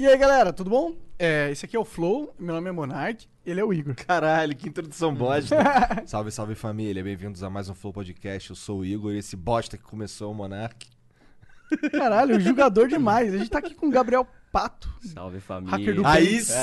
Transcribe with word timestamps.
E 0.00 0.06
aí, 0.06 0.16
galera, 0.16 0.50
tudo 0.50 0.70
bom? 0.70 0.96
É, 1.18 1.50
esse 1.50 1.66
aqui 1.66 1.76
é 1.76 1.78
o 1.78 1.84
Flow, 1.84 2.34
meu 2.38 2.54
nome 2.54 2.70
é 2.70 2.72
Monark, 2.72 3.28
ele 3.44 3.60
é 3.60 3.64
o 3.66 3.70
Igor. 3.70 3.94
Caralho, 3.94 4.56
que 4.56 4.66
introdução 4.66 5.14
bosta. 5.14 5.58
salve, 6.08 6.30
salve 6.30 6.54
família, 6.54 7.04
bem-vindos 7.04 7.42
a 7.42 7.50
mais 7.50 7.68
um 7.68 7.74
Flow 7.74 7.92
Podcast. 7.92 8.48
Eu 8.48 8.56
sou 8.56 8.78
o 8.78 8.84
Igor 8.86 9.12
e 9.12 9.18
esse 9.18 9.36
bosta 9.36 9.76
que 9.76 9.84
começou 9.84 10.32
o 10.32 10.34
Monark. 10.34 10.88
Caralho, 11.92 12.40
jogador 12.40 12.88
demais. 12.88 13.32
A 13.34 13.38
gente 13.38 13.50
tá 13.50 13.58
aqui 13.58 13.74
com 13.74 13.86
o 13.86 13.90
Gabriel 13.90 14.26
Pato. 14.52 14.88
Salve 15.14 15.38
família. 15.40 15.76
Hacker 15.76 15.94
do 15.94 16.04
Aí 16.06 16.40
sim! 16.40 16.54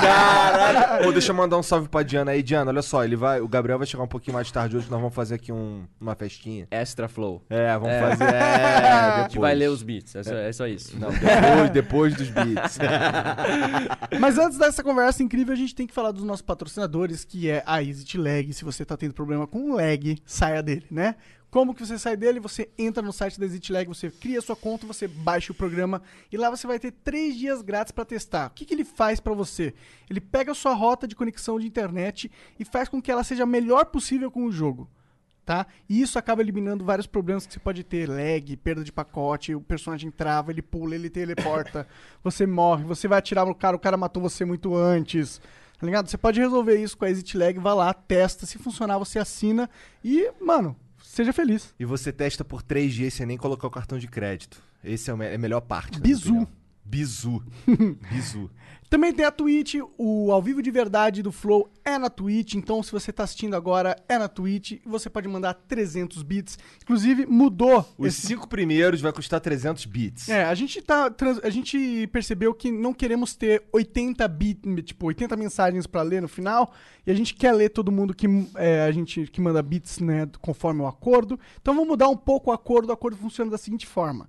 Caralho! 0.00 1.02
Pô, 1.06 1.12
deixa 1.12 1.32
eu 1.32 1.36
mandar 1.36 1.56
um 1.58 1.62
salve 1.62 1.88
pra 1.88 2.02
Diana 2.02 2.30
aí. 2.30 2.42
Diana, 2.42 2.70
olha 2.70 2.82
só, 2.82 3.04
ele 3.04 3.16
vai, 3.16 3.40
o 3.40 3.48
Gabriel 3.48 3.78
vai 3.78 3.86
chegar 3.86 4.02
um 4.04 4.08
pouquinho 4.08 4.34
mais 4.34 4.50
tarde 4.50 4.76
hoje, 4.76 4.86
nós 4.90 5.00
vamos 5.00 5.14
fazer 5.14 5.34
aqui 5.34 5.50
um- 5.52 5.84
uma 6.00 6.14
festinha. 6.14 6.66
Extra 6.70 7.08
Flow. 7.08 7.42
É, 7.50 7.72
vamos 7.74 7.88
É. 7.88 8.00
fazer. 8.00 8.24
É, 8.24 8.40
A 8.42 9.06
depois. 9.10 9.22
gente 9.32 9.38
vai 9.40 9.54
ler 9.54 9.70
os 9.70 9.82
beats, 9.82 10.14
é 10.14 10.22
só, 10.22 10.34
é 10.34 10.52
só 10.52 10.66
isso. 10.68 10.96
Não, 10.98 11.10
depois, 11.10 11.70
depois 11.70 12.14
dos 12.14 12.30
beats. 12.30 12.78
Mas 14.20 14.38
antes 14.38 14.56
dessa 14.58 14.82
conversa 14.82 15.22
incrível, 15.22 15.52
a 15.54 15.56
gente 15.56 15.74
tem 15.74 15.86
que 15.86 15.92
falar 15.94 16.12
dos 16.12 16.22
nossos 16.24 16.42
patrocinadores, 16.42 17.24
que 17.24 17.50
é 17.50 17.62
a 17.66 17.82
Exit 17.82 18.16
Lag. 18.18 18.52
Se 18.52 18.64
você 18.64 18.84
tá 18.84 18.96
tendo 18.96 19.14
problema 19.14 19.46
com 19.46 19.72
o 19.72 19.74
lag, 19.76 20.16
saia 20.24 20.62
dele, 20.62 20.86
né? 20.90 21.16
Como 21.50 21.74
que 21.74 21.84
você 21.84 21.98
sai 21.98 22.14
dele? 22.14 22.40
Você 22.40 22.68
entra 22.76 23.02
no 23.02 23.12
site 23.12 23.40
da 23.40 23.46
Exit 23.46 23.72
Lag, 23.72 23.88
você 23.88 24.10
cria 24.10 24.40
sua 24.42 24.54
conta, 24.54 24.86
você 24.86 25.08
baixa 25.08 25.50
o 25.50 25.54
programa 25.54 26.02
e 26.30 26.36
lá 26.36 26.50
você 26.50 26.66
vai 26.66 26.78
ter 26.78 26.90
três 26.90 27.36
dias 27.36 27.62
grátis 27.62 27.90
para 27.90 28.04
testar. 28.04 28.48
O 28.48 28.50
que, 28.50 28.66
que 28.66 28.74
ele 28.74 28.84
faz 28.84 29.18
para 29.18 29.32
você? 29.32 29.72
Ele 30.10 30.20
pega 30.20 30.52
a 30.52 30.54
sua 30.54 30.74
rota 30.74 31.08
de 31.08 31.16
conexão 31.16 31.58
de 31.58 31.66
internet 31.66 32.30
e 32.58 32.64
faz 32.66 32.88
com 32.88 33.00
que 33.00 33.10
ela 33.10 33.24
seja 33.24 33.44
a 33.44 33.46
melhor 33.46 33.86
possível 33.86 34.30
com 34.30 34.44
o 34.44 34.52
jogo. 34.52 34.90
Tá? 35.46 35.66
E 35.88 36.02
isso 36.02 36.18
acaba 36.18 36.42
eliminando 36.42 36.84
vários 36.84 37.06
problemas 37.06 37.46
que 37.46 37.54
você 37.54 37.58
pode 37.58 37.82
ter, 37.82 38.06
lag, 38.06 38.54
perda 38.58 38.84
de 38.84 38.92
pacote, 38.92 39.54
o 39.54 39.62
personagem 39.62 40.10
trava, 40.10 40.50
ele 40.50 40.60
pula, 40.60 40.94
ele 40.94 41.08
teleporta, 41.08 41.88
você 42.22 42.46
morre, 42.46 42.84
você 42.84 43.08
vai 43.08 43.18
atirar 43.18 43.46
no 43.46 43.54
cara, 43.54 43.74
o 43.74 43.78
cara 43.78 43.96
matou 43.96 44.22
você 44.22 44.44
muito 44.44 44.76
antes. 44.76 45.40
Tá 45.78 45.86
ligado? 45.86 46.10
Você 46.10 46.18
pode 46.18 46.38
resolver 46.38 46.76
isso 46.76 46.98
com 46.98 47.06
a 47.06 47.10
Exit 47.10 47.38
Lag, 47.38 47.58
vai 47.58 47.74
lá, 47.74 47.94
testa, 47.94 48.44
se 48.44 48.58
funcionar 48.58 48.98
você 48.98 49.18
assina 49.18 49.70
e, 50.04 50.30
mano, 50.38 50.76
seja 51.18 51.32
feliz. 51.32 51.74
E 51.78 51.84
você 51.84 52.12
testa 52.12 52.44
por 52.44 52.62
três 52.62 52.94
dias 52.94 53.14
sem 53.14 53.26
nem 53.26 53.36
colocar 53.36 53.66
o 53.66 53.70
cartão 53.70 53.98
de 53.98 54.06
crédito. 54.06 54.62
Esse 54.84 55.10
é, 55.10 55.14
é 55.14 55.34
a 55.34 55.38
melhor 55.38 55.60
parte. 55.60 55.98
Bizu. 56.00 56.46
Bizu. 56.88 57.42
Bizu. 58.10 58.50
Também 58.88 59.12
tem 59.12 59.26
a 59.26 59.30
Twitch, 59.30 59.74
o 59.98 60.32
ao 60.32 60.40
vivo 60.40 60.62
de 60.62 60.70
verdade 60.70 61.22
do 61.22 61.30
Flow 61.30 61.70
é 61.84 61.98
na 61.98 62.08
Twitch, 62.08 62.54
então 62.54 62.82
se 62.82 62.90
você 62.90 63.12
tá 63.12 63.24
assistindo 63.24 63.54
agora 63.54 63.94
é 64.08 64.16
na 64.16 64.28
Twitch 64.28 64.80
você 64.86 65.10
pode 65.10 65.28
mandar 65.28 65.52
300 65.52 66.22
bits. 66.22 66.58
Inclusive 66.82 67.26
mudou 67.26 67.86
Os 67.98 68.08
esse 68.08 68.26
cinco 68.26 68.48
primeiros 68.48 69.02
vai 69.02 69.12
custar 69.12 69.40
300 69.40 69.84
bits. 69.84 70.30
É, 70.30 70.44
a 70.44 70.54
gente 70.54 70.80
tá. 70.80 71.14
A 71.42 71.50
gente 71.50 72.06
percebeu 72.10 72.54
que 72.54 72.72
não 72.72 72.94
queremos 72.94 73.36
ter 73.36 73.62
80 73.70 74.26
bit, 74.26 74.82
tipo, 74.82 75.06
80 75.06 75.36
mensagens 75.36 75.86
pra 75.86 76.00
ler 76.00 76.22
no 76.22 76.28
final. 76.28 76.72
E 77.06 77.10
a 77.10 77.14
gente 77.14 77.34
quer 77.34 77.52
ler 77.52 77.68
todo 77.68 77.92
mundo 77.92 78.14
que 78.14 78.26
é, 78.54 78.82
a 78.84 78.90
gente 78.90 79.26
que 79.26 79.40
manda 79.40 79.62
bits, 79.62 79.98
né, 79.98 80.28
conforme 80.40 80.80
o 80.80 80.86
acordo. 80.86 81.38
Então 81.60 81.74
vamos 81.74 81.88
mudar 81.88 82.08
um 82.08 82.16
pouco 82.16 82.50
o 82.50 82.54
acordo. 82.54 82.88
O 82.88 82.92
acordo 82.92 83.18
funciona 83.18 83.50
da 83.50 83.58
seguinte 83.58 83.86
forma. 83.86 84.28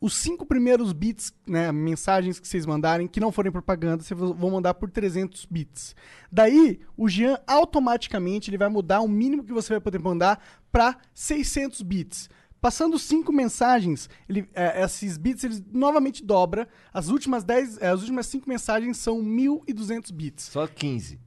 Os 0.00 0.14
cinco 0.14 0.46
primeiros 0.46 0.92
bits, 0.92 1.32
né, 1.46 1.72
mensagens 1.72 2.38
que 2.38 2.46
vocês 2.46 2.64
mandarem, 2.64 3.08
que 3.08 3.18
não 3.18 3.32
forem 3.32 3.50
propaganda, 3.50 4.02
vocês 4.02 4.18
vão 4.18 4.50
mandar 4.50 4.74
por 4.74 4.88
300 4.90 5.44
bits. 5.46 5.96
Daí, 6.30 6.78
o 6.96 7.08
Jean 7.08 7.38
automaticamente 7.46 8.48
ele 8.50 8.58
vai 8.58 8.68
mudar 8.68 9.00
o 9.00 9.08
mínimo 9.08 9.42
que 9.42 9.52
você 9.52 9.72
vai 9.74 9.80
poder 9.80 9.98
mandar 9.98 10.40
para 10.70 10.96
600 11.12 11.82
bits. 11.82 12.30
Passando 12.60 12.98
cinco 12.98 13.32
mensagens, 13.32 14.08
ele, 14.28 14.48
é, 14.52 14.82
esses 14.84 15.16
bits 15.16 15.44
eles 15.44 15.62
novamente 15.72 16.24
dobra. 16.24 16.68
As 16.92 17.08
últimas 17.08 17.44
10, 17.44 17.78
é, 17.80 17.88
as 17.88 18.00
últimas 18.00 18.26
cinco 18.26 18.48
mensagens 18.48 18.96
são 18.98 19.20
1.200 19.22 20.12
bits. 20.12 20.44
Só 20.44 20.66
15. 20.66 21.20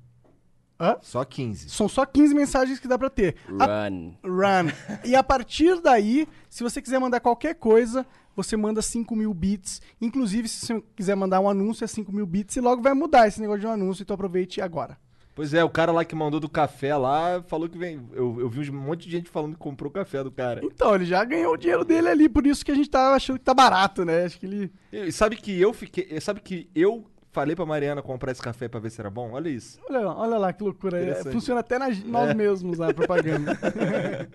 Hã? 0.79 0.97
Só 1.01 1.23
15. 1.23 1.69
São 1.69 1.87
só 1.87 2.05
15 2.05 2.33
mensagens 2.33 2.79
que 2.79 2.87
dá 2.87 2.97
pra 2.97 3.09
ter. 3.09 3.35
A- 3.59 3.87
Run. 3.87 4.13
Run. 4.23 4.71
e 5.05 5.15
a 5.15 5.23
partir 5.23 5.79
daí, 5.79 6.27
se 6.49 6.63
você 6.63 6.81
quiser 6.81 6.99
mandar 6.99 7.19
qualquer 7.19 7.53
coisa, 7.55 8.05
você 8.35 8.55
manda 8.55 8.81
5 8.81 9.15
mil 9.15 9.33
bits. 9.33 9.81
Inclusive, 9.99 10.47
se 10.47 10.65
você 10.65 10.83
quiser 10.95 11.15
mandar 11.15 11.39
um 11.39 11.49
anúncio, 11.49 11.83
é 11.83 11.87
5 11.87 12.11
mil 12.11 12.25
bits. 12.25 12.55
E 12.55 12.61
logo 12.61 12.81
vai 12.81 12.93
mudar 12.93 13.27
esse 13.27 13.39
negócio 13.41 13.61
de 13.61 13.67
um 13.67 13.71
anúncio, 13.71 14.03
então 14.03 14.13
aproveite 14.13 14.61
agora. 14.61 14.97
Pois 15.33 15.53
é, 15.53 15.63
o 15.63 15.69
cara 15.69 15.91
lá 15.91 16.03
que 16.03 16.13
mandou 16.13 16.39
do 16.39 16.49
café 16.49 16.95
lá 16.95 17.41
falou 17.47 17.69
que 17.69 17.77
vem. 17.77 18.01
Eu, 18.11 18.37
eu 18.39 18.49
vi 18.49 18.69
um 18.69 18.73
monte 18.73 19.05
de 19.05 19.11
gente 19.11 19.29
falando 19.29 19.53
que 19.53 19.59
comprou 19.59 19.89
o 19.89 19.93
café 19.93 20.23
do 20.23 20.31
cara. 20.31 20.61
Então, 20.63 20.93
ele 20.93 21.05
já 21.05 21.23
ganhou 21.23 21.53
o 21.53 21.57
dinheiro 21.57 21.85
dele 21.85 22.09
ali, 22.09 22.29
por 22.29 22.45
isso 22.45 22.65
que 22.65 22.71
a 22.71 22.75
gente 22.75 22.89
tá 22.89 23.13
achando 23.15 23.39
que 23.39 23.45
tá 23.45 23.53
barato, 23.53 24.03
né? 24.03 24.25
Acho 24.25 24.39
que 24.39 24.45
ele. 24.45 24.71
E 24.91 25.11
sabe 25.11 25.37
que 25.37 25.59
eu 25.59 25.73
fiquei. 25.73 26.19
Sabe 26.19 26.41
que 26.41 26.69
eu 26.75 27.05
falei 27.31 27.55
pra 27.55 27.65
Mariana 27.65 28.01
comprar 28.01 28.31
esse 28.31 28.41
café 28.41 28.67
pra 28.67 28.79
ver 28.79 28.89
se 28.91 28.99
era 28.99 29.09
bom? 29.09 29.31
Olha 29.31 29.49
isso. 29.49 29.79
Olha, 29.89 29.99
lá, 30.01 30.17
olha 30.17 30.37
lá 30.37 30.53
que 30.53 30.63
loucura. 30.63 30.99
É, 30.99 31.23
funciona 31.31 31.61
até 31.61 31.79
na- 31.79 31.89
nós 32.05 32.33
mesmos 32.35 32.79
a 32.81 32.93
propaganda. 32.93 33.57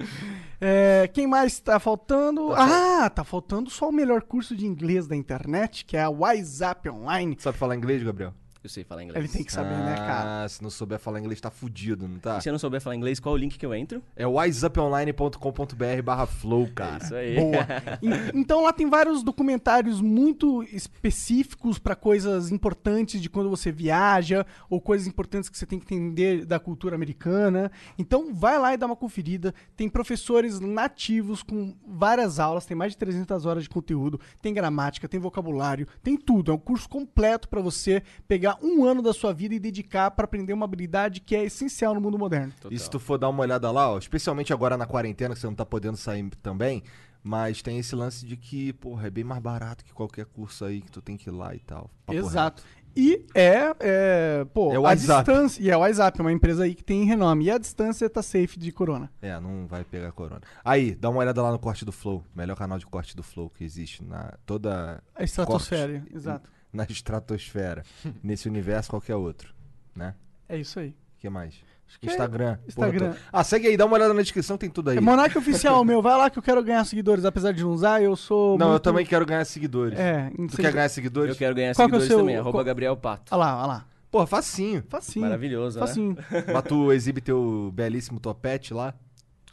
É, 0.59 1.07
quem 1.13 1.27
mais 1.27 1.61
tá 1.61 1.79
faltando? 1.79 2.51
Ah, 2.55 3.11
tá 3.11 3.23
faltando 3.23 3.69
só 3.69 3.91
o 3.91 3.93
melhor 3.93 4.23
curso 4.23 4.57
de 4.57 4.67
inglês 4.67 5.07
da 5.07 5.15
internet, 5.15 5.85
que 5.85 5.99
é 5.99 6.03
a 6.03 6.09
WhatsApp 6.09 6.89
Online. 6.89 7.37
Sabe 7.39 7.59
falar 7.59 7.77
inglês, 7.77 8.03
Gabriel? 8.03 8.33
Eu 8.67 8.71
sei 8.71 8.83
falar 8.83 9.05
inglês. 9.05 9.25
Ele 9.25 9.33
tem 9.33 9.45
que 9.45 9.53
saber, 9.53 9.77
né, 9.77 9.95
cara? 9.97 10.45
Ah, 10.45 10.49
se 10.49 10.61
não 10.61 10.71
souber 10.71 10.99
falar 10.99 11.21
inglês, 11.21 11.41
tá 11.41 11.51
fudido, 11.53 12.09
não 12.09 12.19
tá? 12.19 12.41
Se 12.41 12.49
eu 12.49 12.53
não 12.53 12.59
souber 12.59 12.81
falar 12.81 12.97
inglês, 12.97 13.21
qual 13.21 13.35
o 13.35 13.39
link 13.39 13.57
que 13.57 13.65
eu 13.65 13.73
entro? 13.75 14.03
É 14.17 14.27
wiseuponline.com.br 14.27 16.03
barra 16.05 16.27
flow, 16.27 16.69
cara. 16.75 16.97
É 17.03 17.05
isso 17.05 17.15
aí. 17.15 17.37
Boa. 17.37 17.67
En- 18.03 18.41
então 18.41 18.63
lá 18.63 18.73
tem 18.73 18.89
vários 18.91 19.23
documentários 19.23 20.01
muito 20.01 20.63
específicos 20.65 21.79
para 21.79 21.95
coisas 21.95 22.51
importantes 22.51 23.21
de 23.21 23.31
quando 23.31 23.49
você 23.49 23.71
viaja 23.73 24.45
ou 24.69 24.81
coisas 24.81 25.07
importantes 25.07 25.49
que 25.49 25.57
você 25.57 25.65
tem 25.67 25.79
que 25.79 25.95
entender 25.95 26.45
da 26.45 26.59
cultura 26.59 26.95
americana. 26.97 27.71
Então 27.99 28.35
vai 28.35 28.59
lá 28.59 28.75
e 28.75 28.77
dá 28.77 28.87
uma 28.87 28.97
conferida. 28.97 29.55
Tem 29.77 29.89
professores 29.89 30.59
nativos 30.61 31.43
com 31.43 31.75
várias 31.87 32.39
aulas, 32.41 32.67
tem 32.67 32.77
mais 32.77 32.93
de 32.93 32.99
300 32.99 33.47
horas 33.47 33.63
de 33.63 33.69
conteúdo, 33.69 34.21
tem 34.43 34.53
gramática, 34.53 35.09
tem 35.09 35.21
vocabulário, 35.21 35.87
tem 36.03 36.17
tudo. 36.17 36.51
É 36.51 36.55
um 36.55 36.59
curso 36.59 36.89
completo 36.89 37.49
para 37.49 37.61
você 37.61 38.03
pegar 38.27 38.56
um 38.63 38.85
ano 38.85 39.03
da 39.03 39.13
sua 39.13 39.33
vida 39.33 39.55
e 39.55 39.59
dedicar 39.59 40.11
para 40.11 40.25
aprender 40.25 40.53
uma 40.53 40.65
habilidade 40.65 41.21
que 41.21 41.35
é 41.37 41.45
essencial 41.45 41.95
no 41.95 42.01
mundo 42.01 42.19
moderno. 42.19 42.53
E 42.71 42.79
se 42.79 42.89
tu 42.91 42.99
for 42.99 43.19
dar 43.19 43.29
uma 43.29 43.43
olhada 43.43 43.71
lá, 43.71 43.91
ó, 43.91 43.99
especialmente 43.99 44.53
agora 44.53 44.77
na 44.77 44.87
quarentena, 44.87 45.35
que 45.35 45.41
você 45.41 45.47
não 45.47 45.55
tá 45.55 45.67
podendo 45.67 45.97
sair 45.97 46.29
também, 46.43 46.83
mas 47.23 47.61
tem 47.63 47.79
esse 47.79 47.95
lance 47.97 48.25
de 48.25 48.37
que, 48.37 48.73
porra, 48.75 49.09
é 49.09 49.11
bem 49.11 49.25
mais 49.25 49.43
barato 49.43 49.85
que 49.85 49.93
qualquer 49.93 50.27
curso 50.27 50.65
aí 50.65 50.81
que 50.81 50.91
tu 50.91 51.01
tem 51.03 51.17
que 51.17 51.29
ir 51.29 51.33
lá 51.33 51.55
e 51.55 51.59
tal. 51.59 51.91
Exato. 52.09 52.63
E 52.99 53.27
é, 53.35 53.75
é, 53.81 54.47
pô, 54.55 54.73
É 54.73 54.79
o 54.79 54.87
a 54.87 54.89
WhatsApp. 54.91 55.31
distância, 55.31 55.63
e 55.63 55.69
é 55.69 55.77
o 55.77 55.81
WhatsApp, 55.81 56.19
é 56.19 56.23
uma 56.23 56.33
empresa 56.33 56.65
aí 56.65 56.75
que 56.75 56.83
tem 56.83 57.05
renome. 57.05 57.45
E 57.45 57.51
a 57.51 57.59
distância 57.59 58.09
tá 58.09 58.23
safe 58.23 58.59
de 58.59 58.73
corona. 58.73 59.11
reto. 59.21 59.37
É, 59.37 59.39
não 59.39 59.67
vai 59.67 59.85
pegar 59.85 60.13
corona. 60.13 60.41
Aí, 60.65 60.95
dá 60.95 61.11
uma 61.11 61.19
olhada 61.19 61.43
lá 61.43 61.53
no 61.53 61.59
corte 61.59 61.85
do 61.85 61.93
Flow, 61.93 62.25
melhor 62.35 62.57
canal 62.57 62.79
de 62.79 62.87
corte 62.87 63.15
do 63.15 63.23
Flow 63.23 63.51
que 63.51 63.65
existe 63.65 64.03
na 64.03 64.33
toda 64.47 65.03
A 65.15 65.23
estratosfera, 65.25 65.99
Corte. 66.01 66.17
exato. 66.17 66.51
Na 66.77 66.85
estratosfera, 66.85 67.83
nesse 68.23 68.49
universo 68.49 68.91
qualquer 68.91 69.17
outro, 69.17 69.53
né? 69.95 70.15
É 70.49 70.57
isso 70.59 70.79
aí. 70.79 70.91
O 70.91 71.19
que 71.19 71.29
mais? 71.29 71.55
que 72.01 72.09
é 72.09 72.13
Instagram. 72.13 72.59
Instagram. 72.67 72.99
porra 72.99 73.13
toda. 73.15 73.27
Ah, 73.33 73.45
segue 73.45 73.69
aí, 73.69 73.77
dá 73.77 73.87
uma 73.87 73.95
olhada 73.95 74.13
na 74.13 74.21
descrição, 74.21 74.59
tem 74.59 74.69
tudo 74.69 74.91
aí. 74.91 74.99
É 74.99 75.01
Monark 75.01 75.39
Oficial, 75.39 75.85
meu. 75.85 76.03
Vai 76.03 76.17
lá 76.19 76.29
que 76.29 76.37
eu 76.39 76.43
quero 76.43 76.63
ganhar 76.63 76.85
seguidores. 76.85 77.25
Apesar 77.25 77.53
de 77.53 77.63
não 77.63 77.71
usar, 77.71 78.03
eu 78.03 78.15
sou. 78.17 78.59
Não, 78.59 78.67
eu 78.67 78.71
muito- 78.73 78.83
também 78.83 79.07
quero 79.07 79.25
ganhar 79.25 79.45
seguidores. 79.45 79.97
É, 79.99 80.29
Tu 80.31 80.57
sei- 80.57 80.65
quer 80.65 80.73
ganhar 80.73 80.89
seguidores? 80.89 81.31
Eu 81.31 81.39
quero 81.39 81.55
ganhar 81.55 81.75
Qual 81.77 81.89
que 81.89 81.95
é 81.95 81.99
o 81.99 82.01
seguidores 82.01 82.09
seu- 82.09 82.19
também. 82.19 82.37
Arroba 82.37 82.51
qual- 82.59 82.65
Gabriel 82.65 82.97
Pato. 82.97 83.33
Olha 83.33 83.39
lá, 83.39 83.57
olha 83.59 83.67
lá. 83.67 83.85
Porra, 84.11 84.27
facinho. 84.27 84.83
Facinho. 84.89 85.25
Maravilhoso, 85.25 85.79
né? 85.81 85.87
Facinho. 85.87 86.17
Mas 86.53 86.63
tu 86.65 86.93
exibe 86.93 87.21
teu 87.21 87.71
belíssimo 87.73 88.19
topete 88.19 88.75
lá. 88.75 88.93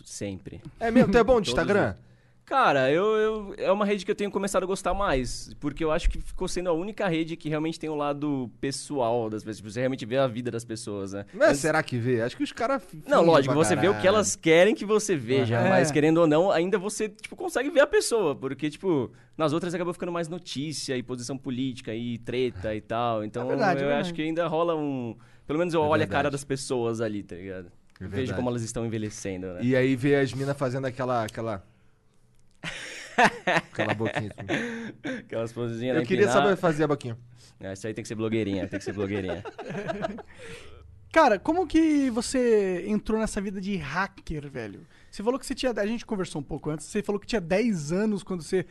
Sempre. 0.04 0.60
É 0.80 0.90
mesmo? 0.92 1.12
Tu 1.12 1.18
é 1.20 1.24
bom 1.24 1.40
de 1.40 1.50
Instagram? 1.50 1.96
Cara, 2.54 2.92
eu, 2.92 3.04
eu- 3.18 3.56
é 3.58 3.72
uma 3.72 3.84
rede 3.84 4.06
que 4.06 4.12
eu 4.12 4.16
tenho 4.16 4.30
começado 4.30 4.62
a 4.62 4.66
gostar 4.68 4.94
mais, 4.94 5.52
porque 5.60 5.84
eu 5.84 5.92
acho 5.92 6.08
que 6.08 6.22
ficou 6.22 6.48
sendo 6.48 6.70
a 6.70 6.72
única 6.72 7.08
rede 7.08 7.36
que 7.36 7.50
realmente 7.50 7.80
tem 7.80 7.90
o 7.90 7.96
lado 7.96 8.48
pessoal 8.62 9.28
das 9.28 9.42
pessoas. 9.44 9.58
Tipo, 9.58 9.70
Você 9.72 9.80
realmente 9.80 10.06
vê 10.06 10.18
a 10.20 10.28
vida 10.28 10.52
das 10.52 10.64
pessoas, 10.64 11.14
né? 11.14 11.26
É 11.40 11.46
Antes- 11.48 11.62
será 11.62 11.82
que 11.82 11.98
vê? 11.98 12.22
Acho 12.22 12.38
que 12.38 12.44
os 12.44 12.52
caras. 12.52 12.84
Não, 13.08 13.24
lógico, 13.26 13.56
você 13.56 13.76
vê 13.76 13.88
o 13.88 13.94
que 13.94 13.98
caralho. 14.04 14.08
elas 14.18 14.36
querem 14.36 14.76
que 14.76 14.86
você 14.86 15.16
veja, 15.16 15.58
Aham. 15.60 15.70
mas 15.70 15.90
É. 15.90 15.94
querendo 15.94 16.20
ou 16.20 16.28
não, 16.28 16.52
ainda 16.52 16.78
você, 16.78 17.10
tipo, 17.10 17.36
consegue 17.36 17.72
ver 17.72 17.80
a 17.80 17.88
pessoa, 17.88 18.36
porque, 18.36 18.70
tipo, 18.70 19.12
nas 19.36 19.52
outras 19.52 19.74
acabou 19.74 19.92
ficando 19.92 20.12
mais 20.12 20.28
notícia 20.30 20.96
e 20.96 21.02
posição 21.02 21.36
política 21.36 21.96
e 21.96 22.20
treta 22.20 22.76
e 22.76 22.82
tal, 22.82 23.24
então 23.24 23.46
É 23.46 23.48
verdade, 23.48 23.80
é 23.80 23.82
eu 23.82 23.88
verdade. 23.88 24.02
acho 24.02 24.14
que 24.14 24.22
ainda 24.22 24.46
rola 24.46 24.76
um... 24.76 25.18
Pelo 25.48 25.58
menos 25.58 25.74
eu 25.74 25.82
É 25.84 25.88
olho 25.88 26.04
a 26.04 26.06
cara 26.06 26.24
verdade. 26.30 26.34
das 26.34 26.44
pessoas 26.44 27.02
ali, 27.02 27.24
tá 27.24 27.36
ligado? 27.36 27.66
É 28.00 28.04
Vejo 28.04 28.10
verdade. 28.16 28.34
como 28.36 28.50
elas 28.50 28.62
estão 28.62 28.86
envelhecendo, 28.86 29.48
né? 29.54 29.60
E 29.64 29.76
aí 29.76 29.96
vê 29.96 30.18
as 30.18 30.32
minas 30.34 30.56
fazendo 30.56 30.86
aquela. 30.86 31.24
aquela... 31.24 31.64
aquela 33.46 33.94
boquinha. 33.94 34.32
assim. 34.38 35.18
Aquelas 35.20 35.52
posezinhas 35.52 35.98
Eu 35.98 36.06
queria 36.06 36.28
saber 36.30 36.56
fazer 36.56 36.84
a 36.84 36.88
boquinha. 36.88 37.18
É, 37.60 37.74
isso 37.74 37.86
aí 37.88 37.94
tem 37.94 38.02
que 38.02 38.08
ser 38.08 38.16
blogueirinha, 38.16 38.68
tem 38.68 38.80
que 38.80 38.86
ser 38.86 38.94
blogueirinha. 38.94 39.44
Cara, 41.14 41.38
como 41.38 41.68
que 41.68 42.10
você 42.10 42.84
entrou 42.88 43.20
nessa 43.20 43.40
vida 43.40 43.62
de 43.62 43.76
hacker, 43.76 44.50
velho? 44.50 44.82
Você 45.12 45.22
falou 45.22 45.40
que 45.40 45.46
você 45.46 45.54
tinha. 45.54 45.72
A 45.72 45.86
gente 45.86 46.06
conversou 46.08 46.42
um 46.42 46.44
pouco 46.44 46.72
antes. 46.72 46.88
Você 46.88 47.04
falou 47.04 47.20
que 47.20 47.28
tinha 47.28 47.40
10 47.40 47.92
anos 47.92 48.24
quando 48.24 48.42
você 48.42 48.66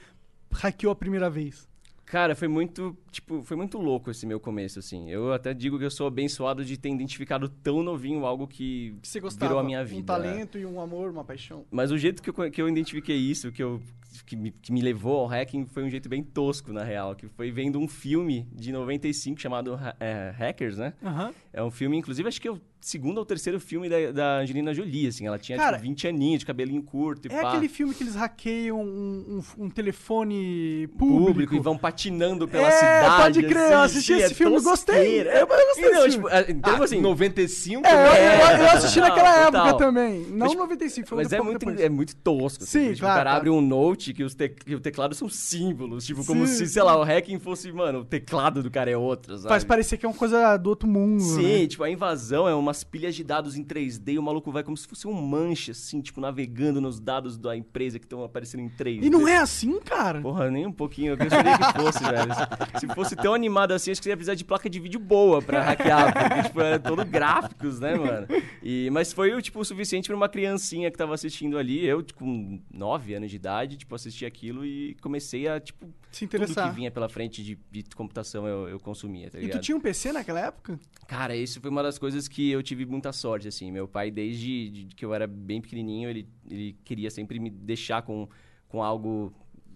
hackeou 0.51 0.93
a 0.93 0.97
primeira 0.97 1.31
vez. 1.31 1.69
Cara, 2.13 2.35
foi 2.37 2.47
muito, 2.47 2.95
tipo, 3.11 3.43
foi 3.43 3.57
muito 3.57 3.79
louco 3.79 4.11
esse 4.11 4.27
meu 4.27 4.39
começo, 4.39 4.79
assim. 4.79 5.09
Eu 5.11 5.33
até 5.33 5.55
digo 5.55 5.79
que 5.79 5.85
eu 5.87 5.91
sou 5.91 6.07
abençoado 6.07 6.63
de 6.63 6.77
ter 6.77 6.91
identificado 6.91 7.49
tão 7.49 7.83
novinho 7.83 8.27
algo 8.27 8.47
que, 8.47 8.95
Que 9.03 9.19
gostava. 9.19 9.49
virou 9.49 9.59
a 9.59 9.65
minha 9.65 9.81
Um 9.81 9.85
vida. 9.87 10.19
né? 10.19 10.29
talento 10.29 10.59
e 10.59 10.67
um 10.67 10.79
amor, 10.79 11.11
uma 11.11 11.25
paixão. 11.25 11.65
Mas 11.71 11.91
o 11.91 11.97
jeito 11.97 12.23
que 12.23 12.29
eu, 12.29 12.51
que 12.51 12.61
eu 12.61 12.69
identifiquei 12.69 13.17
isso, 13.17 13.51
que, 13.51 13.63
eu, 13.63 13.81
que, 14.27 14.37
me, 14.37 14.51
que 14.51 14.71
me 14.71 14.83
levou 14.83 15.21
ao 15.21 15.27
hacking, 15.27 15.65
foi 15.65 15.85
um 15.85 15.89
jeito 15.89 16.07
bem 16.07 16.23
tosco, 16.23 16.71
na 16.71 16.85
real. 16.85 17.17
Que 17.17 17.29
foi 17.29 17.51
vendo 17.51 17.79
um 17.79 17.89
filme 17.89 18.47
de 18.53 18.73
95 18.73 19.41
chamado 19.41 19.73
Ha- 19.73 19.97
é, 19.99 20.35
Hackers, 20.37 20.77
né? 20.77 20.93
Aham. 21.03 21.33
É 21.51 21.65
um 21.65 21.71
filme, 21.71 21.97
inclusive, 21.97 22.29
acho 22.29 22.43
que 22.43 22.51
o 22.51 22.61
segundo 22.85 23.19
ou 23.19 23.25
terceiro 23.25 23.61
filme 23.61 23.89
da, 23.89 24.11
da 24.13 24.39
Angelina 24.41 24.75
Jolie, 24.75 25.07
assim. 25.07 25.25
Ela 25.27 25.39
tinha, 25.39 25.57
Cara, 25.57 25.77
tipo, 25.77 25.89
20 25.89 26.09
aninhos, 26.09 26.41
de 26.41 26.47
cabelinho 26.47 26.83
curto 26.83 27.29
e 27.29 27.33
É 27.33 27.41
pá. 27.41 27.49
aquele 27.51 27.69
filme 27.69 27.95
que 27.95 28.03
eles 28.03 28.17
hackeiam 28.17 28.81
um, 28.83 29.43
um- 29.59 29.65
um 29.65 29.71
telefone 30.17 30.89
público. 30.99 31.27
público 31.27 31.55
e 31.55 31.61
vão 31.61 31.79
patinando 31.79 32.47
pela 32.49 32.69
É, 32.69 32.71
cidade. 32.73 33.23
pode 33.23 33.43
crer, 33.45 33.57
eu 33.73 33.79
assim, 33.81 33.97
assisti 33.97 34.15
sim, 34.15 34.21
esse 34.23 34.33
é 34.33 34.35
filme, 34.35 34.61
gostei. 34.61 35.21
Eu- 35.21 35.25
eu 35.25 35.47
gostei 35.47 35.91
não, 35.91 36.09
tipo, 36.09 36.29
é, 36.29 36.47
então, 36.51 36.75
Ah, 36.81 36.85
assim, 36.85 37.01
95? 37.01 37.87
É, 37.87 37.93
eu, 37.93 37.97
É, 37.99 38.55
eu- 38.55 38.59
eu 38.65 38.71
assisti 38.71 39.01
não, 39.01 39.09
naquela 39.09 39.45
total. 39.47 39.67
época 39.69 39.85
também. 39.85 40.21
Não 40.31 40.47
Mas, 40.49 40.55
95, 40.57 41.09
foi 41.09 41.19
um 41.19 41.23
Mas 41.23 41.33
é 41.33 41.41
muito, 41.41 41.59
depois. 41.61 41.81
é 41.81 41.89
muito 41.89 42.17
tosco. 42.17 42.65
assim, 42.65 42.73
Sim, 42.89 42.89
tipo, 42.95 43.01
claro, 43.01 43.13
O 43.13 43.17
cara 43.19 43.31
claro. 43.31 43.37
abre 43.39 43.51
um 43.51 43.61
note 43.61 44.13
que, 44.13 44.25
os 44.25 44.35
te- 44.35 44.49
que 44.49 44.75
o 44.75 44.81
teclado 44.81 45.15
são 45.15 45.29
símbolos. 45.29 46.05
Tipo, 46.05 46.25
como 46.25 46.47
Sim, 46.47 46.53
se, 46.53 46.67
sim. 46.67 46.73
sei 46.75 46.83
lá, 46.83 46.97
o 46.99 47.03
hacking 47.05 47.39
fosse, 47.39 47.71
mano, 47.73 48.01
o 48.01 48.05
teclado 48.05 48.63
do 48.63 48.71
cara 48.71 48.91
é 48.91 48.97
outro, 48.97 49.37
sabe? 49.37 49.49
Faz 49.49 49.65
parecer 49.65 49.97
que 49.97 50.05
é 50.05 50.09
uma 50.09 50.15
coisa 50.17 50.57
do 50.57 50.69
outro 50.69 50.89
mundo. 50.89 51.21
Sim, 51.23 51.61
né? 51.63 51.67
tipo, 51.67 51.83
a 51.85 51.91
invasão 51.91 52.49
é 52.49 52.55
umas 52.73 52.83
pilhas 52.83 53.15
de 53.15 53.23
dados 53.23 53.55
em 53.57 53.63
3D 53.63 54.15
e 54.15 54.19
o 54.19 54.23
maluco 54.23 54.51
vai 54.51 54.63
como 54.65 54.77
se 54.77 54.89
fosse 54.89 55.07
um 55.07 55.13
mancha, 55.13 55.73
assim, 55.73 56.01
tipo, 56.01 56.21
navegando 56.21 56.81
nos 56.81 56.99
dados 56.99 57.37
da 57.37 57.55
empresa 57.55 57.99
que 57.99 58.07
estão 58.07 58.25
aparecendo 58.25 58.61
em 58.61 58.71
3D. 58.71 59.03
E 59.05 59.11
não 59.11 59.29
é 59.29 59.37
assim, 59.37 59.79
cara? 59.81 60.21
Porra, 60.23 60.51
nem 60.51 60.67
um 60.67 60.73
pouquinho. 60.73 61.13
Eu 61.13 61.17
gostaria 61.19 61.57
que 61.59 61.73
fosse, 61.81 62.03
velho. 62.03 62.33
Se 62.81 62.87
fosse 62.95 63.15
tão 63.15 63.35
animado 63.35 63.73
assim, 63.73 63.91
acho 63.91 64.01
que 64.01 64.09
ia 64.09 64.17
precisar 64.17 64.35
de 64.35 64.45
placa 64.45 64.69
de 64.71 64.81
vídeo 64.81 64.99
boa 64.99 65.43
pra 65.43 65.63
hackear. 65.63 66.13
Porque, 66.29 66.43
tipo, 66.45 66.61
era 66.61 66.79
todo 66.79 67.05
gráficos, 67.05 67.79
né, 67.79 67.95
mano? 67.95 68.27
E, 68.63 68.89
mas 68.91 69.13
foi, 69.13 69.41
tipo, 69.43 69.61
o 69.61 69.65
suficiente 69.65 70.07
pra 70.09 70.17
uma 70.17 70.29
criancinha 70.29 70.91
que 70.91 70.97
tava 70.97 71.13
assistindo 71.15 71.59
ali. 71.59 71.85
Eu, 71.85 72.03
tipo, 72.03 72.21
com 72.21 72.59
9 72.73 73.15
anos 73.15 73.31
de 73.31 73.37
idade, 73.37 73.77
tipo, 73.77 73.95
assisti 73.95 74.25
aquilo 74.25 74.65
e 74.65 74.95
comecei 75.03 75.47
a, 75.49 75.61
tipo, 75.61 75.87
Se 76.11 76.27
tudo 76.27 76.43
interessar. 76.43 76.71
que 76.71 76.77
vinha 76.77 76.91
pela 76.91 77.09
frente 77.09 77.43
de, 77.43 77.59
de 77.71 77.83
computação 77.95 78.47
eu, 78.47 78.69
eu 78.69 78.81
consumia, 78.81 79.31
tá 79.31 79.39
E 79.39 79.43
ligado? 79.43 79.61
tu 79.61 79.63
tinha 79.65 79.77
um 79.77 79.81
PC 79.81 80.13
naquela 80.13 80.41
época? 80.41 80.79
Cara, 81.07 81.37
isso 81.37 81.61
foi 81.61 81.71
uma 81.71 81.83
das 81.83 81.99
coisas 81.99 82.29
que 82.29 82.51
eu 82.51 82.62
tive 82.63 82.87
muita 82.87 83.13
sorte, 83.13 83.49
assim. 83.49 83.71
Meu 83.71 83.87
pai, 83.89 84.11
desde 84.11 84.71
de 84.71 84.95
que 84.95 85.05
eu 85.05 85.15
era 85.15 85.27
bem 85.27 85.61
pequenininho, 85.61 86.09
ele, 86.09 86.29
ele 86.49 86.77
queria 86.85 87.11
sempre 87.11 87.39
me 87.39 87.51
deixar 87.51 88.03
com, 88.03 88.29
com 88.69 88.83
algo 88.83 89.33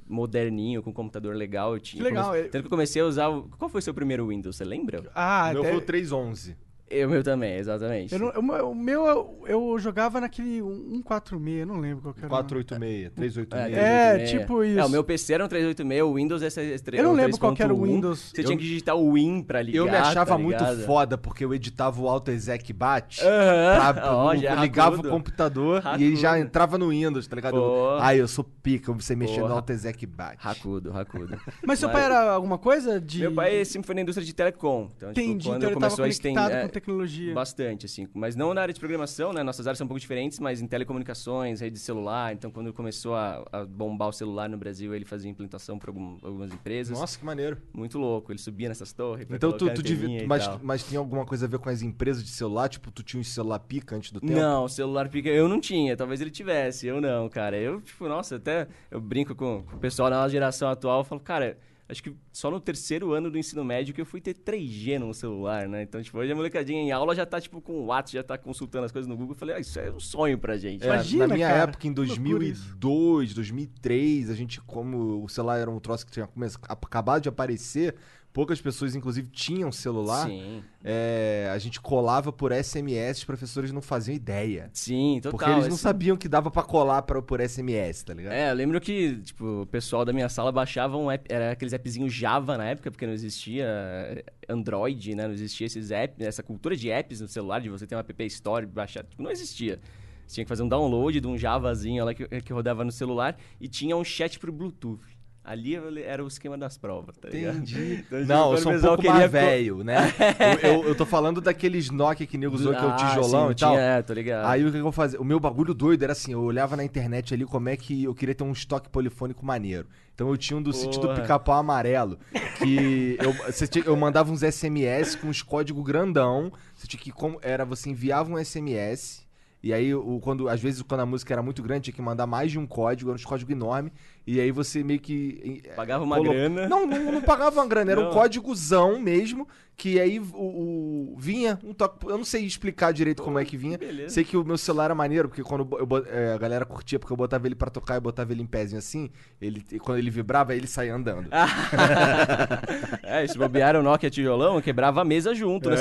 moderninho, 0.08 0.82
com 0.82 0.90
um 0.90 0.92
computador 0.92 1.34
legal. 1.34 1.74
Eu 1.74 1.80
tinha, 1.80 2.02
Que 2.02 2.08
legal, 2.08 2.28
Comece... 2.28 2.48
Tanto 2.48 2.62
que 2.62 2.66
eu 2.66 2.70
comecei 2.70 3.02
a 3.02 3.06
usar... 3.06 3.28
O... 3.28 3.48
Qual 3.58 3.68
foi 3.68 3.80
o 3.80 3.82
seu 3.82 3.94
primeiro 3.94 4.26
Windows, 4.28 4.56
você 4.56 4.64
lembra? 4.64 5.10
Ah, 5.14 5.48
O 5.50 5.52
meu 5.54 5.62
até... 5.62 5.70
foi 5.72 5.78
o 5.78 5.84
311. 5.84 6.56
Eu, 6.88 7.08
meu 7.10 7.22
também, 7.22 7.54
exatamente. 7.56 8.12
Eu 8.12 8.18
não- 8.20 8.30
o 8.30 8.42
meu- 8.42 8.70
o 8.70 8.74
meu, 8.74 9.06
eu, 9.06 9.44
eu 9.72 9.78
jogava 9.80 10.20
naquele 10.20 10.60
146, 10.60 11.58
eu 11.60 11.66
não 11.66 11.80
lembro 11.80 12.02
qual 12.02 12.14
que 12.14 12.20
era. 12.20 12.28
o 12.28 12.30
nome. 12.30 12.42
486, 12.48 13.10
386. 13.12 13.76
É, 13.76 14.14
386. 14.14 14.40
tipo 14.40 14.64
isso. 14.64 14.78
É, 14.80 14.84
o 14.84 14.88
meu 14.88 15.02
PC 15.04 15.34
era 15.34 15.44
um 15.44 15.48
386, 15.48 16.02
o 16.02 16.14
Windows 16.14 16.42
é 16.42 16.48
3 16.78 16.98
Eu 17.02 17.04
não 17.04 17.12
lembro 17.12 17.38
qual 17.38 17.52
que 17.54 17.62
era 17.62 17.74
o 17.74 17.76
3.1. 17.76 17.86
Windows. 17.94 18.30
Você 18.32 18.40
Eu- 18.40 18.44
tinha 18.44 18.56
que 18.56 18.62
digitar 18.64 18.94
o 18.96 19.12
Win 19.14 19.42
pra 19.42 19.60
ligar, 19.62 19.78
Eu 19.78 19.84
me 19.86 19.96
achava 19.96 20.30
tá 20.32 20.38
muito 20.38 20.64
foda 20.86 21.18
porque 21.18 21.44
eu 21.44 21.52
editava 21.52 22.00
o 22.00 22.08
Auto 22.08 22.30
Exec 22.30 22.72
Bat. 22.72 23.20
Aham. 23.24 23.92
Pra, 23.94 24.12
Ó, 24.14 24.34
eu 24.34 24.48
é 24.48 24.54
ligava 24.60 24.90
racudo. 24.90 25.08
o 25.08 25.10
computador 25.10 25.82
e 25.98 26.04
ele 26.04 26.14
já 26.16 26.30
Racudo. 26.30 26.46
entrava 26.46 26.78
no 26.78 26.90
Windows, 26.90 27.26
tá 27.26 27.34
ligado? 27.34 27.54
Porra. 27.54 27.98
Ai, 28.00 28.20
eu 28.20 28.28
sou 28.28 28.44
pica, 28.44 28.92
você 28.92 29.16
mexer 29.16 29.36
no 29.40 29.42
Porra. 29.42 29.54
Auto 29.54 29.70
Exec 29.72 30.06
Bat. 30.06 30.36
Racudo, 30.38 30.90
racudo. 30.92 31.36
Mas 31.66 31.80
seu 31.80 31.90
pai 31.90 32.04
era 32.04 32.30
alguma 32.30 32.58
coisa 32.58 33.00
de... 33.00 33.20
Meu 33.20 33.32
pai 33.32 33.64
sempre 33.64 33.86
foi 33.86 33.94
na 33.96 34.02
indústria 34.02 34.24
de 34.24 34.32
telecom. 34.32 34.88
Então, 34.96 35.12
tipo, 35.12 35.20
Entendi, 35.20 35.48
quando 35.48 35.56
então 35.56 35.70
ele 35.70 35.80
tava 35.80 35.86
começou 35.86 36.04
a 36.04 36.08
estender... 36.08 36.75
tecnologia. 36.80 37.34
Bastante, 37.34 37.86
assim. 37.86 38.08
Mas 38.14 38.36
não 38.36 38.54
na 38.54 38.62
área 38.62 38.72
de 38.72 38.80
programação, 38.80 39.32
né? 39.32 39.42
Nossas 39.42 39.66
áreas 39.66 39.78
são 39.78 39.84
um 39.84 39.88
pouco 39.88 40.00
diferentes, 40.00 40.38
mas 40.38 40.60
em 40.60 40.66
telecomunicações, 40.66 41.60
rede 41.60 41.74
de 41.74 41.80
celular. 41.82 42.32
Então, 42.32 42.50
quando 42.50 42.72
começou 42.72 43.14
a, 43.14 43.44
a 43.52 43.64
bombar 43.64 44.08
o 44.08 44.12
celular 44.12 44.48
no 44.48 44.56
Brasil, 44.56 44.94
ele 44.94 45.04
fazia 45.04 45.30
implantação 45.30 45.78
para 45.78 45.90
algumas 45.90 46.52
empresas. 46.52 46.98
Nossa, 46.98 47.18
que 47.18 47.24
maneiro. 47.24 47.58
Muito 47.72 47.98
louco. 47.98 48.32
Ele 48.32 48.38
subia 48.38 48.68
nessas 48.68 48.92
torres. 48.92 49.26
Então 49.30 49.52
tu, 49.52 49.68
tu 49.70 49.82
devia. 49.82 50.26
Mas, 50.26 50.46
tal. 50.46 50.60
mas 50.62 50.84
tinha 50.84 50.98
alguma 50.98 51.24
coisa 51.24 51.46
a 51.46 51.48
ver 51.48 51.58
com 51.58 51.68
as 51.68 51.82
empresas 51.82 52.22
de 52.22 52.30
celular? 52.30 52.68
Tipo, 52.68 52.90
tu 52.90 53.02
tinha 53.02 53.20
um 53.20 53.24
celular 53.24 53.58
pica 53.60 53.96
antes 53.96 54.12
do 54.12 54.20
tempo? 54.20 54.32
Não, 54.32 54.68
celular 54.68 55.08
pica 55.08 55.28
eu 55.28 55.48
não 55.48 55.60
tinha, 55.60 55.96
talvez 55.96 56.20
ele 56.20 56.30
tivesse, 56.30 56.86
eu 56.86 57.00
não, 57.00 57.28
cara. 57.28 57.56
Eu, 57.56 57.80
tipo, 57.80 58.08
nossa, 58.08 58.36
até 58.36 58.68
eu 58.90 59.00
brinco 59.00 59.34
com, 59.34 59.62
com 59.62 59.76
o 59.76 59.78
pessoal 59.78 60.10
da 60.10 60.16
nossa 60.16 60.30
geração 60.30 60.68
atual, 60.68 61.00
eu 61.00 61.04
falo, 61.04 61.20
cara, 61.20 61.58
acho 61.88 62.02
que 62.02 62.14
só 62.32 62.50
no 62.50 62.60
terceiro 62.60 63.12
ano 63.12 63.30
do 63.30 63.38
ensino 63.38 63.64
médio 63.64 63.94
que 63.94 64.00
eu 64.00 64.06
fui 64.06 64.20
ter 64.20 64.34
3G 64.34 64.98
no 64.98 65.14
celular, 65.14 65.68
né? 65.68 65.82
Então, 65.82 66.02
tipo, 66.02 66.18
hoje 66.18 66.32
a 66.32 66.34
molecadinha 66.34 66.80
em 66.82 66.90
aula 66.90 67.14
já 67.14 67.24
tá, 67.24 67.40
tipo, 67.40 67.60
com 67.60 67.72
o 67.74 67.86
WhatsApp, 67.86 68.14
já 68.14 68.22
tá 68.22 68.36
consultando 68.36 68.86
as 68.86 68.92
coisas 68.92 69.08
no 69.08 69.16
Google. 69.16 69.34
Eu 69.34 69.38
falei, 69.38 69.56
ah, 69.56 69.60
isso 69.60 69.78
é 69.78 69.90
um 69.90 70.00
sonho 70.00 70.38
pra 70.38 70.56
gente. 70.56 70.82
É, 70.82 70.86
Imagina, 70.86 71.26
na 71.28 71.34
minha 71.34 71.48
cara, 71.48 71.62
época, 71.62 71.86
em 71.86 71.94
que 71.94 72.00
loucura 72.00 72.38
2002, 72.38 73.34
2003, 73.34 74.30
a 74.30 74.34
gente, 74.34 74.60
como 74.62 75.22
o 75.24 75.28
celular 75.28 75.58
era 75.58 75.70
um 75.70 75.78
troço 75.78 76.04
que 76.04 76.12
tinha 76.12 76.28
acabado 76.68 77.22
de 77.22 77.28
aparecer, 77.28 77.94
poucas 78.36 78.60
pessoas, 78.60 78.94
inclusive, 78.94 79.30
tinham 79.30 79.72
celular. 79.72 80.26
Sim, 80.26 80.62
É, 80.84 81.50
a 81.50 81.56
gente 81.56 81.80
colava 81.80 82.30
por 82.30 82.52
SMS, 82.52 83.20
os 83.20 83.24
professores 83.24 83.72
não 83.72 83.80
faziam 83.80 84.14
ideia. 84.14 84.68
sim, 84.74 85.20
total. 85.22 85.38
Porque 85.38 85.50
eles 85.50 85.68
não 85.68 85.76
sabiam 85.78 86.18
que 86.18 86.28
dava 86.28 86.50
pra 86.50 86.62
colar 86.62 87.00
pra, 87.00 87.22
por 87.22 87.40
SMS, 87.40 88.02
tá 88.02 88.12
ligado? 88.12 88.34
É, 88.34 88.50
eu 88.50 88.54
lembro 88.54 88.78
que, 88.78 89.16
tipo, 89.22 89.62
o 89.62 89.66
pessoal 89.66 90.04
da 90.04 90.12
minha 90.12 90.28
sala 90.28 90.52
baixava 90.52 90.98
um 90.98 91.10
app, 91.10 91.24
era 91.32 91.52
aqueles 91.52 91.72
appzinhos 91.72 92.12
Java 92.12 92.58
na 92.58 92.66
época, 92.66 92.90
porque 92.90 93.06
não 93.06 93.14
existia 93.14 93.64
eh, 93.64 94.24
Android, 94.46 95.14
né? 95.14 95.26
Não 95.26 95.32
existia 95.32 95.66
esses 95.66 95.90
apps, 95.90 96.20
essa 96.20 96.42
cultura 96.42 96.76
de 96.76 96.90
apps 96.90 97.22
no 97.22 97.28
celular, 97.28 97.62
de 97.62 97.70
você 97.70 97.86
ter 97.86 97.94
uma 97.94 98.02
app 98.02 98.26
store, 98.26 98.66
baixar, 98.66 99.02
tipo, 99.04 99.22
não 99.22 99.30
existia. 99.30 99.80
Você 100.26 100.34
tinha 100.34 100.44
que 100.44 100.48
fazer 100.48 100.62
um 100.62 100.68
download 100.68 101.20
de 101.20 101.26
um 101.26 101.38
Javazinho 101.38 102.04
lá 102.04 102.12
que, 102.12 102.26
que 102.42 102.52
rodava 102.52 102.84
no 102.84 102.92
celular 102.92 103.38
e 103.58 103.66
tinha 103.66 103.96
um 103.96 104.04
chat 104.04 104.38
pro 104.38 104.52
Bluetooth. 104.52 105.00
Ali 105.46 105.76
era 106.02 106.24
o 106.24 106.26
esquema 106.26 106.58
das 106.58 106.76
provas, 106.76 107.16
tá 107.16 107.28
ligado? 107.28 107.54
Entendi. 107.58 108.04
Então, 108.10 108.26
Não, 108.26 108.50
eu 108.52 108.58
sou 108.58 108.72
o 108.72 108.76
um 108.76 108.80
pouco 108.80 109.04
mais 109.04 109.18
queria 109.18 109.28
co- 109.28 109.32
velho, 109.32 109.84
né? 109.84 110.12
eu, 110.40 110.58
eu- 110.82 110.88
eu 110.88 110.94
tô 110.96 111.06
falando 111.06 111.40
daqueles 111.40 111.88
Nokia 111.88 112.26
que 112.26 112.36
nego 112.36 112.54
usou, 112.56 112.74
que 112.74 112.84
é 112.84 112.86
o 112.86 112.90
Ah, 112.90 112.94
tijolão 112.96 113.46
sim, 113.46 113.52
e 113.52 113.54
tal. 113.54 113.72
tinha, 113.74 113.80
É, 113.80 114.02
tô 114.02 114.12
ligado. 114.12 114.46
Aí 114.48 114.64
o 114.64 114.72
que, 114.72 114.78
eu 114.78 114.90
fazia? 114.92 115.20
O 115.20 115.24
meu 115.24 115.38
bagulho 115.38 115.72
doido 115.72 116.02
era 116.02 116.12
assim, 116.12 116.32
eu 116.32 116.40
olhava 116.42 116.76
na 116.76 116.82
internet 116.82 117.32
ali 117.32 117.44
como 117.44 117.68
é 117.68 117.76
que 117.76 118.02
eu 118.04 118.14
queria 118.14 118.34
ter 118.34 118.42
um 118.42 118.50
estoque 118.50 118.88
polifônico 118.90 119.46
maneiro. 119.46 119.86
Então 120.14 120.28
eu 120.28 120.36
tinha 120.36 120.56
um 120.56 120.62
do 120.62 120.72
sítio 120.72 121.00
do 121.00 121.08
pica-pau 121.14 121.56
amarelo, 121.58 122.18
que 122.54 123.16
eu, 123.20 123.32
você 123.32 123.68
tinha- 123.68 123.84
eu 123.84 123.96
mandava 123.96 124.32
uns 124.32 124.42
SMS 124.42 125.16
com 125.16 125.28
uns 125.28 125.42
códigos 125.42 125.84
grandão, 125.84 126.52
você 126.74 126.86
tinha 126.88 127.00
que, 127.00 127.12
como, 127.12 127.38
era, 127.42 127.64
você 127.64 127.90
enviava 127.90 128.30
um 128.32 128.36
SMS, 128.38 129.24
e 129.62 129.72
aí 129.72 129.94
o, 129.94 130.20
quando, 130.20 130.48
às 130.48 130.60
vezes 130.60 130.80
quando 130.82 131.00
a 131.00 131.06
música 131.06 131.34
era 131.34 131.42
muito 131.42 131.62
grande, 131.62 131.84
tinha 131.84 131.94
que 131.94 132.02
mandar 132.02 132.26
mais 132.26 132.50
de 132.50 132.58
um 132.58 132.66
código, 132.66 133.10
era 133.10 133.18
um 133.18 133.22
código 133.22 133.52
enorme, 133.52 133.92
E 134.26 134.40
aí 134.40 134.50
você 134.50 134.82
meio 134.82 134.98
que. 135.00 135.62
eh, 135.64 135.70
Pagava 135.74 136.02
uma 136.02 136.16
colo- 136.16 136.30
grana. 136.32 136.68
Não, 136.68 136.86
não, 136.86 137.12
não 137.12 137.22
pagava 137.22 137.60
uma 137.60 137.66
grana, 137.68 137.92
era 137.92 138.00
um 138.00 138.04
Não. 138.04 138.10
códigozão 138.12 138.98
mesmo, 138.98 139.46
que 139.76 140.00
aí 140.00 140.18
o, 140.18 140.24
o- 140.34 141.14
vinha 141.16 141.58
um 141.62 141.72
toque. 141.72 142.04
Eu 142.08 142.18
não 142.18 142.24
sei 142.24 142.44
explicar 142.44 142.92
direito 142.92 143.22
como 143.22 143.38
é 143.38 143.44
que 143.44 143.56
vinha. 143.56 143.78
beleza. 143.78 144.08
Sei 144.14 144.24
que 144.24 144.36
o 144.36 144.44
meu 144.44 144.58
celular 144.58 144.86
era 144.86 144.94
maneiro, 144.96 145.28
porque 145.28 145.44
quando 145.44 145.68
eu 145.78 145.86
eh, 146.08 146.32
a 146.34 146.38
galera 146.38 146.64
curtia, 146.64 146.98
porque 146.98 147.12
eu 147.12 147.16
botava 147.16 147.46
ele 147.46 147.54
pra 147.54 147.70
tocar 147.70 147.96
e 147.96 148.00
botava 148.00 148.32
ele 148.32 148.42
em 148.42 148.46
pezinho 148.46 148.78
assim, 148.78 149.10
ele, 149.40 149.62
e 149.70 149.78
quando 149.78 149.98
ele 149.98 150.10
vibrava, 150.10 150.54
ele 150.56 150.66
saía 150.66 150.94
andando. 150.94 151.28
é, 153.02 153.26
se 153.26 153.36
bobear 153.38 153.76
o 153.76 153.82
Nokia 153.82 154.10
tijolão, 154.10 154.60
quebrava 154.60 155.02
a 155.02 155.04
mesa 155.04 155.34
junto. 155.34 155.70
né? 155.70 155.76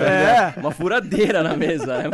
É. 0.55 0.59
Uma 0.59 0.71
furadeira 0.71 1.41
na 1.41 1.55
mesa, 1.55 1.97
né? 1.97 2.09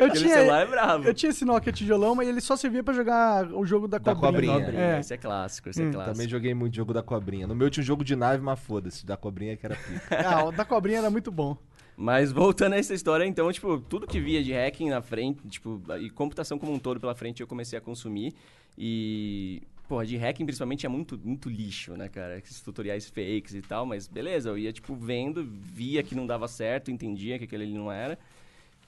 Eu 0.00 0.06
Aquele 0.08 0.24
tinha, 0.24 0.34
celular 0.34 0.62
é 0.62 0.66
bravo. 0.66 1.04
eu 1.08 1.14
tinha 1.14 1.30
esse 1.30 1.44
Nokia 1.44 1.72
tijolão, 1.72 2.14
mas 2.14 2.28
ele 2.28 2.40
só 2.40 2.56
servia 2.56 2.82
pra 2.82 2.92
jogar 2.94 3.46
o 3.52 3.64
jogo 3.64 3.88
da 3.88 3.98
Da 3.98 4.14
cobrinha. 4.14 4.52
cobrinha. 4.52 4.64
Cobrinha, 4.66 4.96
É. 4.96 5.00
Esse 5.00 5.14
é 5.14 5.16
clássico, 5.16 5.53
esse 5.70 5.82
Hum. 5.82 5.88
é 5.88 5.92
clássico. 5.92 6.14
Também 6.14 6.28
joguei 6.28 6.54
muito 6.54 6.74
jogo 6.76 6.92
da 6.92 7.02
cobrinha. 7.02 7.46
No 7.46 7.54
meu 7.54 7.68
tinha 7.70 7.82
um 7.82 7.86
jogo 7.86 8.04
de 8.04 8.14
nave, 8.16 8.42
mas 8.42 8.58
foda-se, 8.60 9.04
da 9.04 9.16
cobrinha 9.16 9.56
que 9.56 9.64
era 9.66 9.76
pica. 9.76 10.16
Ah, 10.26 10.44
o 10.44 10.52
da 10.52 10.64
cobrinha 10.64 10.98
era 10.98 11.10
muito 11.10 11.30
bom. 11.30 11.56
Mas 11.96 12.32
voltando 12.32 12.72
a 12.72 12.76
essa 12.76 12.92
história, 12.92 13.24
então, 13.24 13.50
tipo, 13.52 13.78
tudo 13.78 14.06
que 14.06 14.18
via 14.20 14.42
de 14.42 14.52
hacking 14.52 14.90
na 14.90 15.00
frente, 15.00 15.40
tipo, 15.48 15.80
e 16.00 16.10
computação 16.10 16.58
como 16.58 16.72
um 16.72 16.78
todo 16.78 16.98
pela 16.98 17.14
frente, 17.14 17.40
eu 17.40 17.46
comecei 17.46 17.78
a 17.78 17.80
consumir. 17.80 18.34
E, 18.76 19.62
porra, 19.88 20.04
de 20.04 20.16
hacking 20.16 20.44
principalmente 20.44 20.84
é 20.84 20.88
muito, 20.88 21.16
muito 21.22 21.48
lixo, 21.48 21.92
né, 21.96 22.08
cara? 22.08 22.36
Esses 22.38 22.60
tutoriais 22.60 23.08
fakes 23.08 23.54
e 23.54 23.62
tal, 23.62 23.86
mas 23.86 24.08
beleza, 24.08 24.48
eu 24.48 24.58
ia, 24.58 24.72
tipo, 24.72 24.94
vendo, 24.96 25.44
via 25.44 26.02
que 26.02 26.16
não 26.16 26.26
dava 26.26 26.48
certo, 26.48 26.90
entendia 26.90 27.38
que 27.38 27.44
aquele 27.44 27.62
ali 27.64 27.74
não 27.74 27.92
era. 27.92 28.18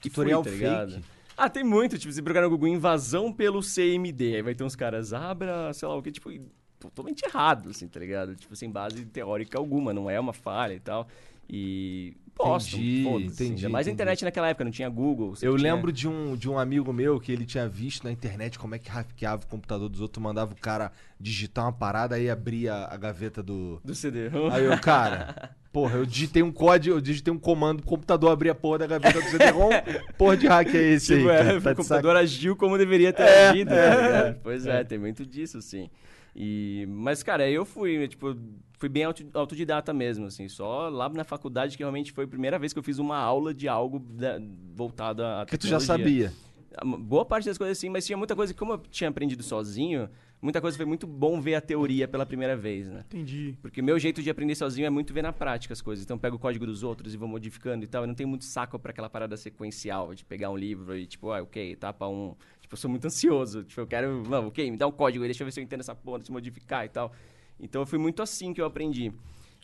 E 0.03 0.09
Tutorial 0.09 0.43
fui, 0.43 0.51
tá 0.51 0.57
ligado? 0.57 1.03
Ah, 1.39 1.47
tem 1.49 1.63
muito, 1.63 1.99
tipo, 1.99 2.11
se 2.11 2.19
procurar 2.19 2.45
no 2.45 2.49
Google 2.49 2.67
invasão 2.67 3.31
pelo 3.31 3.61
CMD, 3.61 4.37
aí 4.37 4.41
vai 4.41 4.55
ter 4.55 4.63
uns 4.63 4.75
caras, 4.75 5.13
abra, 5.13 5.71
sei 5.71 5.87
lá 5.87 5.95
o 5.95 6.01
que, 6.01 6.11
tipo, 6.11 6.31
totalmente 6.79 7.23
errado, 7.23 7.69
assim, 7.69 7.87
tá 7.87 7.99
ligado? 7.99 8.35
Tipo, 8.35 8.55
sem 8.55 8.71
base 8.71 9.05
teórica 9.05 9.59
alguma, 9.59 9.93
não 9.93 10.09
é 10.09 10.19
uma 10.19 10.33
falha 10.33 10.73
e 10.73 10.79
tal. 10.79 11.07
E 11.47 12.17
postam, 12.37 12.79
Entendi, 13.19 13.67
mais 13.67 13.87
a 13.87 13.91
internet 13.91 14.23
naquela 14.23 14.47
época, 14.49 14.63
não 14.63 14.71
tinha 14.71 14.87
Google. 14.89 15.33
Eu 15.41 15.55
tinha- 15.57 15.73
lembro 15.73 15.91
de 15.91 16.07
um, 16.07 16.35
de 16.35 16.49
um 16.49 16.57
amigo 16.57 16.93
meu 16.93 17.19
que 17.19 17.31
ele 17.31 17.45
tinha 17.45 17.67
visto 17.67 18.03
na 18.03 18.11
internet 18.11 18.57
como 18.59 18.75
é 18.75 18.79
que 18.79 18.89
hackeava 18.89 19.43
o 19.43 19.47
computador 19.47 19.89
dos 19.89 20.01
outros, 20.01 20.21
mandava 20.23 20.53
o 20.53 20.55
cara 20.55 20.91
digitar 21.19 21.65
uma 21.65 21.73
parada, 21.73 22.15
aí 22.15 22.29
abria 22.29 22.73
a 22.73 22.95
gaveta 22.97 23.41
do. 23.43 23.81
Do 23.83 23.93
CD. 23.95 24.29
Aí 24.51 24.65
eu, 24.65 24.79
cara, 24.79 25.51
porra, 25.73 25.97
eu 25.97 26.05
digitei 26.05 26.43
um 26.43 26.51
código, 26.51 26.95
eu 26.95 27.01
digitei 27.01 27.33
um 27.33 27.39
comando 27.39 27.79
pro 27.81 27.89
computador 27.89 28.31
abrir 28.31 28.49
a 28.51 28.55
porra 28.55 28.79
da 28.79 28.87
gaveta 28.87 29.19
do 29.21 29.27
CD-ROM. 29.29 29.69
porra 30.17 30.37
de 30.37 30.47
hack 30.47 30.73
é 30.75 30.77
esse 30.93 31.15
Tipo, 31.17 31.29
aí? 31.29 31.35
é, 31.35 31.43
cara? 31.43 31.57
o 31.57 31.61
Tá 31.61 31.69
de 31.71 31.75
computador 31.77 32.15
agiu 32.15 32.55
como 32.55 32.77
deveria 32.77 33.11
ter 33.11 33.23
É, 33.23 33.49
agido, 33.49 33.73
é, 33.73 33.89
tá 33.95 34.01
ligado? 34.01 34.39
Pois 34.43 34.65
é, 34.67 34.83
tem 34.83 34.97
muito 34.97 35.25
disso, 35.25 35.61
sim. 35.61 35.89
E, 36.35 36.85
mas, 36.89 37.23
cara, 37.23 37.49
eu 37.49 37.65
fui, 37.65 38.07
tipo, 38.07 38.37
fui 38.77 38.89
bem 38.89 39.03
auto- 39.03 39.25
autodidata 39.33 39.93
mesmo, 39.93 40.25
assim. 40.27 40.47
Só 40.47 40.89
lá 40.89 41.09
na 41.09 41.23
faculdade 41.23 41.75
que 41.75 41.83
realmente 41.83 42.11
foi 42.11 42.25
a 42.25 42.27
primeira 42.27 42.57
vez 42.59 42.73
que 42.73 42.79
eu 42.79 42.83
fiz 42.83 42.99
uma 42.99 43.17
aula 43.17 43.53
de 43.53 43.67
algo 43.67 43.99
da- 43.99 44.39
voltado 44.75 45.23
a 45.23 45.45
Porque 45.45 45.57
tu 45.57 45.67
já 45.67 45.79
sabia. 45.79 46.31
A 46.77 46.85
m- 46.85 46.97
Boa 46.97 47.25
parte 47.25 47.45
das 47.45 47.57
coisas 47.57 47.77
sim, 47.77 47.89
mas 47.89 48.05
tinha 48.05 48.17
muita 48.17 48.35
coisa 48.35 48.53
que, 48.53 48.59
como 48.59 48.73
eu 48.73 48.77
tinha 48.91 49.09
aprendido 49.09 49.41
sozinho, 49.41 50.07
muita 50.39 50.61
coisa 50.61 50.77
foi 50.77 50.85
muito 50.85 51.07
bom 51.07 51.41
ver 51.41 51.55
a 51.55 51.61
teoria 51.61 52.07
pela 52.07 52.23
primeira 52.23 52.55
vez, 52.55 52.87
né? 52.87 53.03
Entendi. 53.07 53.57
Porque 53.63 53.81
meu 53.81 53.97
jeito 53.97 54.21
de 54.21 54.29
aprender 54.29 54.53
sozinho 54.53 54.85
é 54.85 54.89
muito 54.91 55.11
ver 55.11 55.23
na 55.23 55.33
prática 55.33 55.73
as 55.73 55.81
coisas. 55.81 56.05
Então 56.05 56.15
eu 56.17 56.19
pego 56.19 56.35
o 56.35 56.39
código 56.39 56.65
dos 56.67 56.83
outros 56.83 57.15
e 57.15 57.17
vou 57.17 57.27
modificando 57.27 57.83
e 57.83 57.87
tal. 57.87 58.03
Eu 58.03 58.07
não 58.07 58.13
tenho 58.13 58.29
muito 58.29 58.45
saco 58.45 58.77
pra 58.77 58.91
aquela 58.91 59.09
parada 59.09 59.35
sequencial 59.35 60.13
de 60.13 60.23
pegar 60.23 60.51
um 60.51 60.57
livro 60.57 60.95
e 60.95 61.07
tipo, 61.07 61.31
ah, 61.31 61.41
ok, 61.41 61.71
etapa 61.71 62.07
um. 62.07 62.35
Tipo, 62.61 62.75
eu 62.75 62.77
sou 62.77 62.91
muito 62.91 63.05
ansioso. 63.07 63.63
Tipo, 63.63 63.81
eu 63.81 63.87
quero, 63.87 64.21
não, 64.29 64.47
ok, 64.49 64.69
me 64.69 64.77
dá 64.77 64.85
um 64.85 64.91
código 64.91 65.23
aí, 65.23 65.29
deixa 65.29 65.41
eu 65.41 65.45
ver 65.45 65.51
se 65.53 65.59
eu 65.59 65.63
entendo 65.63 65.79
essa 65.79 65.95
porra, 65.95 66.23
se 66.23 66.31
modificar 66.31 66.85
e 66.85 66.89
tal. 66.89 67.11
Então 67.59 67.85
foi 67.85 67.97
muito 67.99 68.21
assim 68.21 68.53
que 68.53 68.61
eu 68.61 68.65
aprendi. 68.65 69.11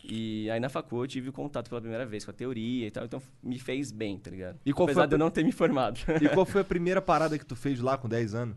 E 0.02 0.50
aí 0.50 0.60
na 0.60 0.68
facul 0.68 1.02
eu 1.04 1.06
tive 1.08 1.32
contato 1.32 1.68
pela 1.68 1.80
primeira 1.80 2.04
vez 2.04 2.24
com 2.24 2.30
a 2.30 2.34
teoria 2.34 2.86
e 2.86 2.90
tal, 2.90 3.04
então 3.04 3.22
me 3.42 3.58
fez 3.58 3.90
bem, 3.90 4.18
tá 4.18 4.30
ligado? 4.30 4.58
E 4.64 4.72
qual 4.72 4.86
foi 4.86 4.92
Apesar 4.92 5.02
a 5.04 5.06
de 5.06 5.14
eu 5.14 5.18
não 5.18 5.30
ter 5.30 5.44
me 5.44 5.52
formado. 5.52 5.98
E 6.20 6.28
qual 6.28 6.44
foi 6.44 6.60
a 6.60 6.64
primeira 6.64 7.00
parada 7.00 7.38
que 7.38 7.46
tu 7.46 7.56
fez 7.56 7.80
lá 7.80 7.96
com 7.96 8.08
10 8.08 8.34
anos? 8.34 8.56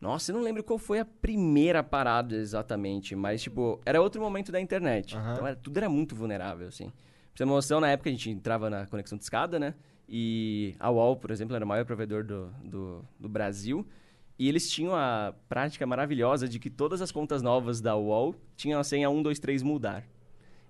Nossa, 0.00 0.32
eu 0.32 0.36
não 0.36 0.42
lembro 0.42 0.64
qual 0.64 0.78
foi 0.80 0.98
a 0.98 1.04
primeira 1.04 1.80
parada 1.82 2.34
exatamente, 2.34 3.14
mas, 3.14 3.40
tipo, 3.40 3.80
era 3.86 4.02
outro 4.02 4.20
momento 4.20 4.50
da 4.50 4.60
internet. 4.60 5.14
Aham. 5.16 5.32
Então, 5.32 5.46
era- 5.46 5.56
tudo 5.56 5.76
era 5.76 5.88
muito 5.88 6.16
vulnerável, 6.16 6.66
assim. 6.66 6.86
Pra 6.86 6.94
você 7.34 7.38
ter 7.38 7.44
uma 7.44 7.54
noção, 7.54 7.80
na 7.80 7.88
época 7.88 8.10
a 8.10 8.12
gente 8.12 8.28
entrava 8.28 8.68
na 8.68 8.84
conexão 8.86 9.16
de 9.16 9.22
escada, 9.22 9.60
né? 9.60 9.74
E 10.08 10.74
a 10.80 10.90
UOL, 10.90 11.16
por 11.16 11.30
exemplo, 11.30 11.54
era 11.54 11.64
o 11.64 11.68
maior 11.68 11.84
provedor 11.84 12.24
do, 12.24 12.52
do, 12.64 13.04
do 13.18 13.28
Brasil. 13.28 13.86
E 14.38 14.48
eles 14.48 14.70
tinham 14.70 14.94
a 14.94 15.34
prática 15.48 15.86
maravilhosa 15.86 16.48
de 16.48 16.58
que 16.58 16.70
todas 16.70 17.00
as 17.00 17.12
contas 17.12 17.42
novas 17.42 17.80
da 17.80 17.96
UOL 17.96 18.34
tinham 18.56 18.80
a 18.80 18.84
senha 18.84 19.08
123 19.08 19.62
mudar. 19.62 20.04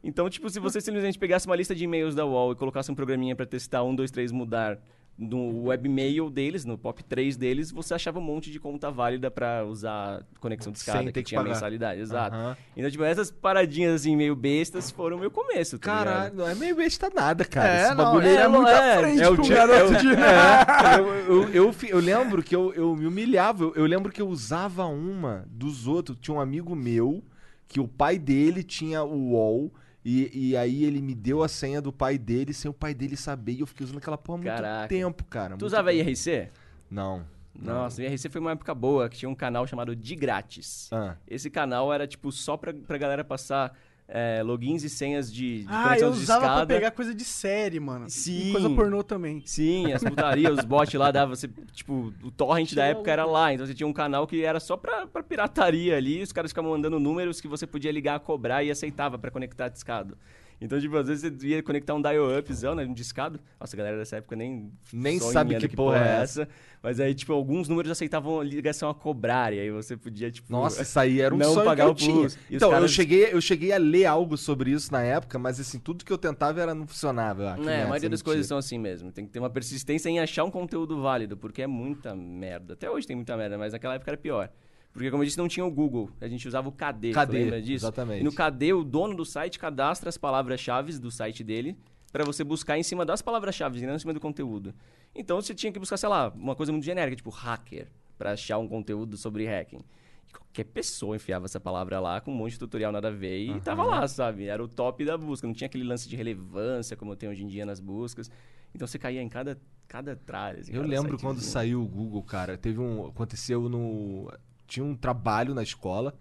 Então, 0.04 0.28
tipo, 0.28 0.50
se 0.50 0.59
você 0.59 0.81
simplesmente 0.81 1.19
pegasse 1.19 1.47
uma 1.47 1.54
lista 1.54 1.75
de 1.75 1.85
e-mails 1.85 2.14
da 2.14 2.26
UOL 2.26 2.52
e 2.52 2.57
colocasse 2.57 2.90
um 2.90 2.95
programinha 2.95 3.37
pra 3.37 3.47
testar 3.47 3.83
123 3.83 4.33
mudar 4.33 4.81
no 5.19 5.66
webmail 5.66 6.28
deles, 6.31 6.64
no 6.64 6.76
pop 6.76 7.02
3 7.04 7.37
deles, 7.37 7.71
você 7.71 7.95
achava 7.95 8.19
um 8.19 8.23
monte 8.23 8.50
de 8.50 8.59
conta 8.59 8.90
válida 8.90 9.31
pra 9.31 9.64
usar 9.64 10.25
conexão 10.40 10.73
de 10.73 10.78
Sem 10.81 10.88
escada, 10.92 11.04
ter 11.07 11.12
que, 11.12 11.23
que 11.23 11.28
tinha 11.28 11.40
pagar. 11.40 11.52
mensalidade, 11.54 12.00
exato. 12.00 12.35
Aham. 12.35 12.57
Então, 12.76 12.90
tipo, 12.90 13.04
essas 13.04 13.31
paradinhas 13.31 13.95
assim 14.00 14.16
meio 14.16 14.35
bestas 14.35 14.90
foram 14.90 15.16
o 15.19 15.21
meu 15.21 15.31
começo, 15.31 15.78
tá 15.78 15.90
ligado? 15.92 16.04
Caralho, 16.07 16.35
não 16.35 16.49
é 16.49 16.54
meio 16.54 16.75
besta 16.75 17.11
nada, 17.14 17.45
cara. 17.45 17.69
É, 17.69 17.81
Esse 17.83 17.95
não, 17.95 18.04
bagulho 18.04 18.26
ele 18.26 18.37
aí 18.38 18.42
é 18.45 18.49
muito 18.49 18.69
à 18.69 18.85
é, 18.85 18.99
frente 18.99 19.23
é 19.23 19.28
o 19.28 19.35
pro 19.35 19.45
dia- 19.45 19.54
garoto 19.57 19.92
é 19.95 19.97
o- 19.97 20.00
de... 20.00 20.09
É, 20.09 20.99
eu, 20.99 21.45
eu, 21.45 21.49
eu, 21.69 21.75
eu 21.88 21.99
lembro 22.00 22.42
que 22.42 22.57
eu, 22.57 22.73
eu 22.75 22.97
me 22.97 23.07
humilhava. 23.07 23.64
Eu, 23.64 23.75
eu 23.76 23.87
lembro 23.87 24.11
que 24.11 24.21
eu 24.21 24.28
usava 24.28 24.87
uma 24.87 25.45
dos 25.49 25.87
outros. 25.87 26.16
Tinha 26.21 26.37
um 26.37 26.40
amigo 26.40 26.75
meu 26.75 27.23
que 27.69 27.78
o 27.78 27.87
pai 27.87 28.19
dele 28.19 28.62
tinha 28.62 29.04
o 29.04 29.31
UOL. 29.33 29.73
E, 30.04 30.49
e 30.50 30.56
aí 30.56 30.85
ele 30.85 31.00
me 31.00 31.14
deu 31.14 31.42
a 31.42 31.49
senha 31.49 31.80
do 31.80 31.92
pai 31.92 32.18
dele 32.18 32.52
sem 32.52 32.71
o 32.71 32.75
pai 32.75 32.92
dele 32.92 33.16
saber. 33.16 33.52
E 33.52 33.61
eu 33.61 33.66
fiquei 33.66 33.85
usando 33.85 33.99
aquela 33.99 34.18
porra 34.18 34.38
há 34.38 34.42
muito 34.42 34.54
Caraca. 34.54 34.88
tempo, 34.88 35.25
cara. 35.25 35.49
Tu 35.49 35.50
muito 35.52 35.66
usava 35.66 35.90
tempo. 35.90 36.09
IRC? 36.09 36.49
Não. 36.90 37.25
Nossa, 37.54 38.00
o 38.00 38.04
IRC 38.04 38.28
foi 38.30 38.40
uma 38.40 38.52
época 38.52 38.75
boa, 38.75 39.09
que 39.09 39.16
tinha 39.18 39.28
um 39.28 39.35
canal 39.35 39.66
chamado 39.66 39.94
De 39.94 40.16
Grátis. 40.16 40.88
Ah. 40.92 41.16
Esse 41.28 41.50
canal 41.50 41.92
era, 41.92 42.06
tipo, 42.06 42.32
só 42.32 42.56
pra, 42.56 42.73
pra 42.73 42.99
galera 42.99 43.23
passar 43.23 43.76
é, 44.09 44.42
logins 44.42 44.82
e 44.85 44.90
senhas 44.90 45.32
de, 45.32 45.61
de 45.62 45.66
Ah, 45.68 45.85
conexão 45.85 46.09
eu 46.09 46.14
de 46.14 46.21
usava 46.21 46.40
pra 46.40 46.66
pegar 46.66 46.90
coisa 46.90 47.14
de 47.14 47.25
série, 47.25 47.80
mano. 47.80 48.11
Sim. 48.11 48.49
E 48.49 48.52
coisa 48.52 48.71
pornô 48.71 49.02
também. 49.02 49.42
Sim, 49.47 49.92
as 49.92 50.02
putarias, 50.02 50.59
os 50.59 50.64
bots 50.64 50.94
lá 50.94 51.11
dava 51.11 51.35
você, 51.35 51.49
tipo, 51.73 52.12
o 52.23 52.30
torrent 52.30 52.75
da 52.75 52.85
época 52.85 53.11
era 53.11 53.25
lá, 53.25 53.52
então 53.54 53.66
você 53.66 53.75
tinha 53.75 53.87
um 53.87 53.92
canal 53.92 54.26
que 54.26 54.44
era 54.44 54.61
só 54.61 54.76
pra, 54.76 55.06
pra 55.06 55.23
pirataria 55.23 55.97
ali, 55.97 56.23
os 56.23 56.32
caras 56.32 56.50
ficavam 56.50 56.73
mandando 56.73 57.00
números 57.00 57.40
que 57.40 57.49
você 57.49 57.66
podia 57.66 57.90
ligar 57.90 58.16
a 58.16 58.21
cobrar 58.21 58.62
e 58.62 58.71
aceitava 58.71 59.18
pra 59.18 59.30
conectar 59.30 59.68
discado. 59.68 60.16
Então, 60.64 60.81
tipo, 60.81 60.97
às 60.97 61.09
vezes 61.09 61.33
você 61.40 61.47
ia 61.49 61.62
conectar 61.62 61.95
um 61.95 62.00
dial-upzão, 62.00 62.75
né, 62.75 62.85
um 62.85 62.95
discado. 62.95 63.40
Nossa, 63.61 63.75
a 63.75 63.78
galera 63.78 63.97
dessa 63.99 64.16
época 64.16 64.37
nem 64.37 64.73
Nem 64.92 65.19
sabe 65.19 65.57
do 65.57 65.69
que 65.69 65.76
porra 65.76 65.99
é 65.99 66.23
essa. 66.23 66.49
Mas 66.83 66.99
aí, 67.00 67.14
tipo, 67.14 67.33
alguns 67.33 67.69
números 67.69 67.90
aceitavam 67.90 68.42
ligação 68.42 68.88
a 68.88 68.95
cobrar, 68.95 69.52
e 69.52 69.61
aí 69.61 69.71
você 69.71 69.97
podia, 69.97 70.31
tipo... 70.31 70.50
Nossa, 70.52 70.83
isso 70.83 70.99
aí 70.99 71.21
era 71.21 71.35
um 71.35 71.38
Não 71.38 71.54
sonho 71.54 71.64
pagar 71.64 71.95
que 71.95 72.04
eu 72.04 72.11
o 72.11 72.14
plus. 72.14 72.38
Então, 72.50 72.69
eu, 72.69 72.75
caras- 72.75 72.90
cheguei, 72.92 73.33
eu 73.33 73.40
cheguei 73.40 73.73
a 73.73 73.78
ler 73.78 74.07
algo 74.07 74.37
sobre 74.37 74.71
isso 74.71 74.92
na 74.92 75.02
época, 75.02 75.38
mas 75.38 75.59
assim, 75.61 75.78
tudo 75.78 76.04
que 76.04 76.12
eu 76.12 76.19
tentava 76.19 76.61
era 76.61 76.75
não 76.75 76.87
funcionava. 76.87 77.52
Ah, 77.52 77.54
que 77.54 77.61
É, 77.62 77.64
merda, 77.64 77.83
a 77.85 77.88
maioria 77.88 77.97
isso 77.99 78.07
é 78.07 78.09
das 78.11 78.23
coisas 78.23 78.47
são 78.47 78.59
assim 78.59 78.78
mesmo. 78.78 79.12
Tem 79.12 79.25
que 79.26 79.31
ter 79.33 79.38
uma 79.38 79.50
persistência 79.50 80.09
em 80.09 80.19
achar 80.21 80.45
um 80.45 80.50
conteúdo 80.50 81.00
válido, 81.00 81.37
porque 81.37 81.62
é 81.62 81.66
muita 81.66 82.14
merda. 82.14 82.75
Até 82.75 82.90
hoje 82.90 83.07
tem 83.07 83.16
muita 83.16 83.37
merda, 83.37 83.59
mas 83.59 83.73
naquela 83.73 83.95
época 83.95 84.11
era 84.11 84.19
pior. 84.19 84.50
Porque, 84.92 85.11
como 85.11 85.22
eu 85.22 85.26
disse, 85.26 85.38
não 85.38 85.49
tinha 85.49 85.64
o 85.64 85.70
Google. 85.70 86.11
A 86.20 86.28
gente 86.28 86.46
usava 86.46 86.68
o 86.68 86.72
KD. 86.72 87.12
KD, 87.12 87.32
lembra 87.32 87.62
disso? 87.62 87.87
exatamente. 87.87 88.20
E 88.20 88.25
no 88.25 88.32
KD, 88.32 88.75
o 88.75 88.84
dono 88.84 89.16
do 89.16 89.25
site 89.25 89.58
cadastra 89.58 90.08
as 90.08 90.18
palavras-chave 90.18 90.99
do 90.99 91.11
site 91.11 91.42
dele 91.42 91.76
pra 92.12 92.25
você 92.25 92.44
buscar 92.44 92.78
em 92.78 92.82
cima 92.82 93.04
das 93.06 93.22
palavras-chave 93.22 93.78
e 93.78 93.87
não 93.87 93.94
em 93.94 93.99
cima 93.99 94.12
do 94.12 94.20
conteúdo. 94.20 94.75
Então 95.14 95.40
você 95.40 95.54
tinha 95.54 95.72
que 95.72 95.78
buscar, 95.78 95.96
sei 95.96 96.08
lá, 96.08 96.28
uma 96.37 96.54
coisa 96.54 96.70
muito 96.72 96.84
genérica, 96.84 97.16
tipo 97.16 97.30
hacker, 97.30 97.88
pra 98.18 98.32
achar 98.32 98.58
um 98.58 98.68
conteúdo 98.68 99.16
sobre 99.16 99.46
hacking. 99.46 99.80
E 100.28 100.32
qualquer 100.32 100.64
pessoa 100.64 101.16
enfiava 101.16 101.46
essa 101.46 101.58
palavra 101.58 101.99
lá 101.99 102.20
com 102.20 102.30
um 102.30 102.34
monte 102.34 102.52
de 102.52 102.58
tutorial 102.58 102.92
nada 102.92 103.08
a 103.08 103.11
ver 103.11 103.38
e 103.38 103.61
tava 103.62 103.84
lá, 103.84 104.06
sabe? 104.06 104.44
Era 104.44 104.62
o 104.62 104.68
top 104.68 105.04
da 105.06 105.16
busca. 105.16 105.46
Não 105.46 105.54
tinha 105.54 105.66
aquele 105.66 105.84
lance 105.84 106.06
de 106.06 106.16
relevância 106.16 106.96
como 106.96 107.16
tem 107.16 107.30
hoje 107.30 107.42
em 107.42 107.46
dia 107.46 107.64
nas 107.64 107.80
buscas. 107.80 108.30
Então 108.75 108.87
você 108.87 108.99
caía 108.99 109.22
em 109.22 109.28
cada, 109.28 109.58
cada 109.88 110.14
tralha. 110.14 110.61
assim, 110.61 110.72
Eu 110.72 110.82
cada 110.82 110.94
lembro 110.94 111.18
quando 111.18 111.40
saiu 111.40 111.82
o 111.82 111.87
Google, 111.87 112.22
cara. 112.22 112.56
Teve 112.58 112.78
um. 112.78 113.06
Aconteceu 113.06 113.68
no. 113.68 114.30
Tinha 114.72 114.86
um 114.86 114.94
trabalho 114.94 115.54
na 115.54 115.62
escola. 115.62 116.18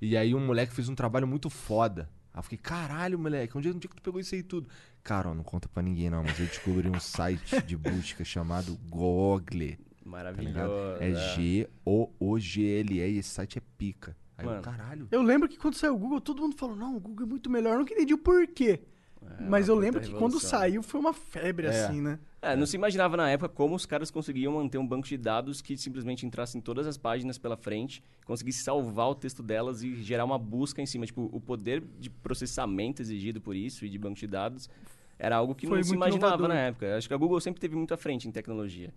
E 0.00 0.16
aí 0.16 0.32
um 0.32 0.46
moleque 0.46 0.72
fez 0.72 0.88
um 0.88 0.94
trabalho 0.94 1.26
muito 1.26 1.50
foda. 1.50 2.08
Aí 2.32 2.38
eu 2.38 2.42
fiquei, 2.44 2.58
caralho, 2.58 3.18
moleque, 3.18 3.58
onde, 3.58 3.68
onde 3.70 3.86
é 3.86 3.90
que 3.90 3.96
tu 3.96 4.02
pegou 4.02 4.20
isso 4.20 4.36
aí 4.36 4.42
tudo? 4.44 4.68
Cara, 5.02 5.30
ó, 5.30 5.34
não 5.34 5.42
conta 5.42 5.68
pra 5.68 5.82
ninguém 5.82 6.08
não, 6.08 6.22
mas 6.22 6.38
eu 6.38 6.46
descobri 6.46 6.88
um 6.88 7.00
site 7.00 7.60
de 7.62 7.76
busca 7.76 8.24
chamado 8.24 8.76
Google. 8.88 9.40
Tá? 9.40 9.76
Maravilhoso. 10.04 10.96
É 11.00 11.12
G-O-O-G-L-E 11.34 13.00
e 13.14 13.18
esse 13.18 13.30
site 13.30 13.58
é 13.58 13.62
pica. 13.76 14.16
Aí 14.36 14.44
eu, 14.44 14.50
Mano. 14.50 14.62
caralho. 14.62 15.08
Eu 15.10 15.20
lembro 15.22 15.48
que 15.48 15.58
quando 15.58 15.74
saiu 15.74 15.96
o 15.96 15.98
Google, 15.98 16.20
todo 16.20 16.40
mundo 16.40 16.54
falou, 16.56 16.76
não, 16.76 16.96
o 16.96 17.00
Google 17.00 17.26
é 17.26 17.28
muito 17.28 17.50
melhor. 17.50 17.72
Eu 17.72 17.78
nunca 17.80 17.92
entendi 17.94 18.14
o 18.14 18.18
porquê. 18.18 18.80
Mas 19.40 19.66
eu 19.66 19.74
lembro 19.74 20.00
que 20.00 20.12
quando 20.12 20.38
saiu 20.38 20.84
foi 20.84 21.00
uma 21.00 21.12
febre, 21.12 21.66
É. 21.66 21.70
assim, 21.86 22.00
né? 22.00 22.20
É, 22.40 22.54
não 22.54 22.66
se 22.66 22.76
imaginava 22.76 23.16
na 23.16 23.28
época 23.28 23.48
como 23.48 23.74
os 23.74 23.84
caras 23.84 24.10
conseguiam 24.12 24.52
manter 24.52 24.78
um 24.78 24.86
banco 24.86 25.08
de 25.08 25.16
dados 25.16 25.60
que 25.60 25.76
simplesmente 25.76 26.24
entrasse 26.24 26.56
em 26.56 26.60
todas 26.60 26.86
as 26.86 26.96
páginas 26.96 27.36
pela 27.36 27.56
frente, 27.56 28.02
conseguisse 28.24 28.62
salvar 28.62 29.08
o 29.08 29.14
texto 29.14 29.42
delas 29.42 29.82
e 29.82 29.96
gerar 30.02 30.24
uma 30.24 30.38
busca 30.38 30.80
em 30.80 30.86
cima. 30.86 31.04
Tipo, 31.04 31.28
o 31.32 31.40
poder 31.40 31.82
de 31.98 32.08
processamento 32.08 33.02
exigido 33.02 33.40
por 33.40 33.56
isso 33.56 33.84
e 33.84 33.88
de 33.88 33.98
banco 33.98 34.14
de 34.14 34.26
dados 34.26 34.70
era 35.18 35.34
algo 35.34 35.52
que 35.52 35.66
Foi 35.66 35.78
não 35.78 35.82
se 35.84 35.94
imaginava 35.94 36.26
inovador. 36.36 36.48
na 36.48 36.54
época. 36.54 36.96
Acho 36.96 37.08
que 37.08 37.14
a 37.14 37.16
Google 37.16 37.40
sempre 37.40 37.60
teve 37.60 37.74
muito 37.74 37.92
à 37.92 37.96
frente 37.96 38.28
em 38.28 38.30
tecnologia. 38.30 38.92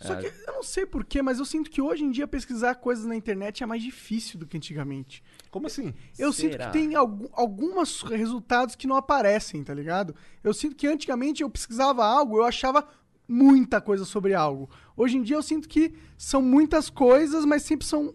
Só 0.00 0.12
É, 0.12 0.16
que 0.16 0.26
eu 0.26 0.54
não 0.54 0.62
sei 0.62 0.84
porquê, 0.84 1.22
mas 1.22 1.38
eu 1.38 1.44
sinto 1.44 1.70
que 1.70 1.80
hoje 1.80 2.04
em 2.04 2.10
dia 2.10 2.26
pesquisar 2.26 2.74
coisas 2.74 3.06
na 3.06 3.16
internet 3.16 3.62
é 3.62 3.66
mais 3.66 3.82
difícil 3.82 4.38
do 4.38 4.46
que 4.46 4.56
antigamente. 4.56 5.22
Como 5.50 5.66
assim? 5.66 5.94
Eu 6.18 6.32
sinto 6.32 6.52
Será? 6.52 6.66
que 6.66 6.72
tem 6.72 6.94
algum, 6.94 7.28
alguns 7.32 8.02
resultados 8.02 8.74
que 8.74 8.86
não 8.86 8.96
aparecem, 8.96 9.64
tá 9.64 9.72
ligado? 9.72 10.14
Eu 10.44 10.52
sinto 10.52 10.76
que 10.76 10.86
antigamente 10.86 11.42
eu 11.42 11.48
pesquisava 11.48 12.04
algo, 12.04 12.36
eu 12.38 12.44
achava 12.44 12.86
muita 13.26 13.80
coisa 13.80 14.04
sobre 14.04 14.34
algo. 14.34 14.68
Hoje 14.96 15.16
em 15.16 15.22
dia 15.22 15.36
eu 15.36 15.42
sinto 15.42 15.68
que 15.68 15.94
são 16.16 16.42
muitas 16.42 16.90
coisas, 16.90 17.44
mas 17.44 17.62
sempre 17.62 17.86
são. 17.86 18.14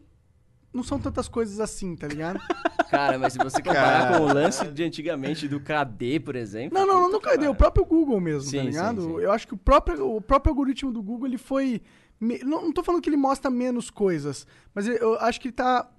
Não 0.74 0.84
são 0.84 1.00
tantas 1.00 1.28
coisas 1.28 1.60
assim, 1.60 1.96
tá 1.96 2.08
ligado? 2.08 2.40
Cara, 2.90 3.18
mas 3.20 3.34
se 3.34 3.40
você 3.40 3.62
comparar 3.62 4.18
com 4.18 4.24
o 4.26 4.34
lance 4.34 4.68
de 4.68 4.84
antigamente 4.84 5.48
do 5.48 5.60
KD, 5.60 6.20
por 6.22 6.36
exemplo. 6.36 6.78
Não, 6.78 6.86
não, 6.86 7.02
não, 7.04 7.12
nunca 7.12 7.38
deu. 7.38 7.52
O 7.52 7.56
próprio 7.56 7.86
Google 7.86 8.20
mesmo, 8.20 8.50
Sim, 8.50 8.58
tá 8.58 8.64
sim, 8.64 8.70
ligado? 8.70 9.02
sim. 9.02 9.18
Eu 9.20 9.32
acho 9.32 9.48
que 9.48 9.54
o 9.54 9.58
próprio, 9.58 10.16
o 10.16 10.22
próprio 10.22 10.52
algoritmo 10.52 10.92
do 10.92 11.02
Google, 11.02 11.28
ele 11.28 11.38
foi... 11.38 11.82
me- 12.20 12.40
Não, 12.40 12.64
não 12.64 12.72
tô 12.74 12.84
falando 12.84 13.02
que 13.02 13.10
ele 13.10 13.18
mostra 13.18 13.50
menos 13.52 13.90
coisas, 13.90 14.46
mas 14.76 14.88
eu- 14.88 15.16
acho 15.20 15.40
que 15.40 15.48
ele 15.48 15.54
tá 15.54 15.90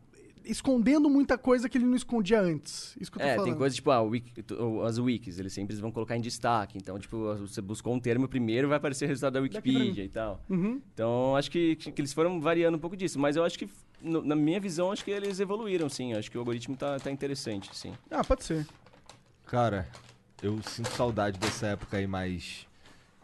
escondendo 0.44 1.08
muita 1.08 1.38
coisa 1.38 1.68
que 1.68 1.78
ele 1.78 1.84
não 1.86 1.94
escondia 1.96 2.40
antes. 2.40 2.96
Isso 3.00 3.10
que 3.12 3.18
eu 3.18 3.22
tô 3.22 3.26
É, 3.28 3.34
falando. 3.36 3.48
tem 3.48 3.56
coisas 3.56 3.76
tipo, 3.76 3.90
ah, 3.90 4.02
wiki- 4.02 4.44
as 4.84 4.98
wikis, 4.98 5.38
eles 5.38 5.52
sempre 5.52 5.74
vão 5.76 5.92
colocar 5.92 6.16
em 6.16 6.20
destaque. 6.20 6.76
Então, 6.78 6.98
tipo, 6.98 7.34
você 7.36 7.60
buscou 7.60 7.94
um 7.94 8.00
termo 8.00 8.26
primeiro, 8.28 8.68
vai 8.68 8.76
aparecer 8.76 9.04
o 9.04 9.08
resultado 9.08 9.34
da. 9.34 9.40
Wikipedia 9.40 10.04
e 10.04 10.08
tal. 10.08 10.42
Uhum. 10.50 10.80
Então, 10.92 11.36
acho 11.36 11.50
que, 11.50 11.76
que 11.76 12.00
eles 12.00 12.12
foram 12.12 12.40
variando 12.40 12.76
um 12.76 12.80
pouco 12.80 12.96
disso. 12.96 13.18
Mas 13.20 13.36
eu 13.36 13.44
acho 13.44 13.56
que, 13.58 13.68
no- 14.02 14.22
na 14.22 14.34
minha 14.36 14.58
visão, 14.60 14.90
acho 14.92 15.04
que 15.04 15.10
eles 15.10 15.38
evoluíram, 15.40 15.88
sim. 15.88 16.12
Acho 16.14 16.30
que 16.30 16.36
o 16.36 16.40
algoritmo 16.40 16.76
tá, 16.76 16.98
tá 16.98 17.10
interessante, 17.10 17.70
sim. 17.76 17.94
Ah, 18.10 18.24
pode 18.24 18.44
ser. 18.44 18.66
Cara, 19.46 19.86
eu 20.42 20.58
sinto 20.62 20.88
saudade 20.90 21.38
dessa 21.38 21.66
época 21.68 21.96
aí 21.96 22.06
mais. 22.06 22.66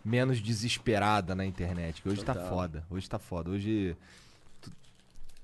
menos 0.05 0.41
desesperada 0.41 1.35
na 1.35 1.45
internet. 1.45 2.01
Que 2.01 2.09
hoje 2.09 2.25
tá 2.25 2.33
Total. 2.33 2.49
foda. 2.49 2.85
Hoje 2.89 3.09
tá 3.11 3.19
foda. 3.19 3.51
Hoje. 3.51 3.95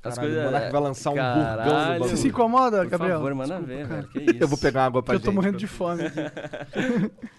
As 0.03 0.15
Caralho, 0.15 0.21
coisas- 0.35 0.43
o 0.43 0.45
Monark 0.47 0.73
vai 0.73 0.81
lançar 0.81 1.11
um 1.11 1.15
Caralho. 1.15 1.45
burgão 1.63 1.65
no 1.81 1.87
bagulho. 1.89 2.09
Você 2.11 2.17
se 2.17 2.29
incomoda, 2.29 2.79
Por 2.83 2.89
Gabriel? 2.89 3.17
favor, 3.17 3.35
manda 3.35 3.59
Desculpa, 3.61 3.67
ver, 3.75 3.89
cara. 3.89 4.01
velho. 4.03 4.09
Que 4.09 4.19
isso. 4.33 4.43
Eu 4.43 4.49
vou 4.49 4.59
pegar 4.59 4.85
água 4.87 5.03
pra 5.03 5.15
Porque 5.15 5.17
eu 5.17 5.21
tô 5.21 5.31
gente. 5.33 5.35
morrendo 5.35 5.59
de 5.59 5.67
fome 5.67 6.03
aqui. 6.07 6.19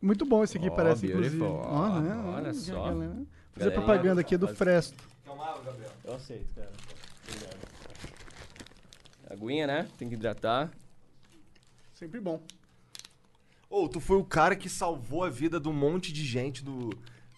Muito 0.00 0.24
bom 0.24 0.44
esse 0.44 0.56
aqui, 0.56 0.68
Oh, 0.68 0.74
parece, 0.74 1.06
inclusive. 1.06 1.36
beautiful. 1.38 1.60
Ó, 1.64 2.00
né? 2.00 2.16
Olha 2.36 2.54
só. 2.54 2.84
galera. 2.84 3.16
Fazer 3.52 3.70
propaganda 3.72 4.20
aqui 4.20 4.36
do 4.36 4.46
faz- 5.36 5.60
Fresto. 5.76 5.92
Eu 6.04 6.14
aceito, 6.14 6.54
cara. 6.54 6.70
Obrigado. 7.28 7.58
Aguinha, 9.30 9.66
né? 9.66 9.88
Tem 9.98 10.08
que 10.08 10.14
hidratar. 10.14 10.70
Sempre 11.94 12.20
bom. 12.20 12.40
Ô, 13.68 13.88
tu 13.88 14.00
foi 14.00 14.16
o 14.16 14.24
cara 14.24 14.56
que 14.56 14.68
salvou 14.68 15.24
a 15.24 15.28
vida 15.30 15.60
de 15.60 15.68
um 15.68 15.72
monte 15.72 16.12
de 16.12 16.24
gente 16.24 16.64
do, 16.64 16.88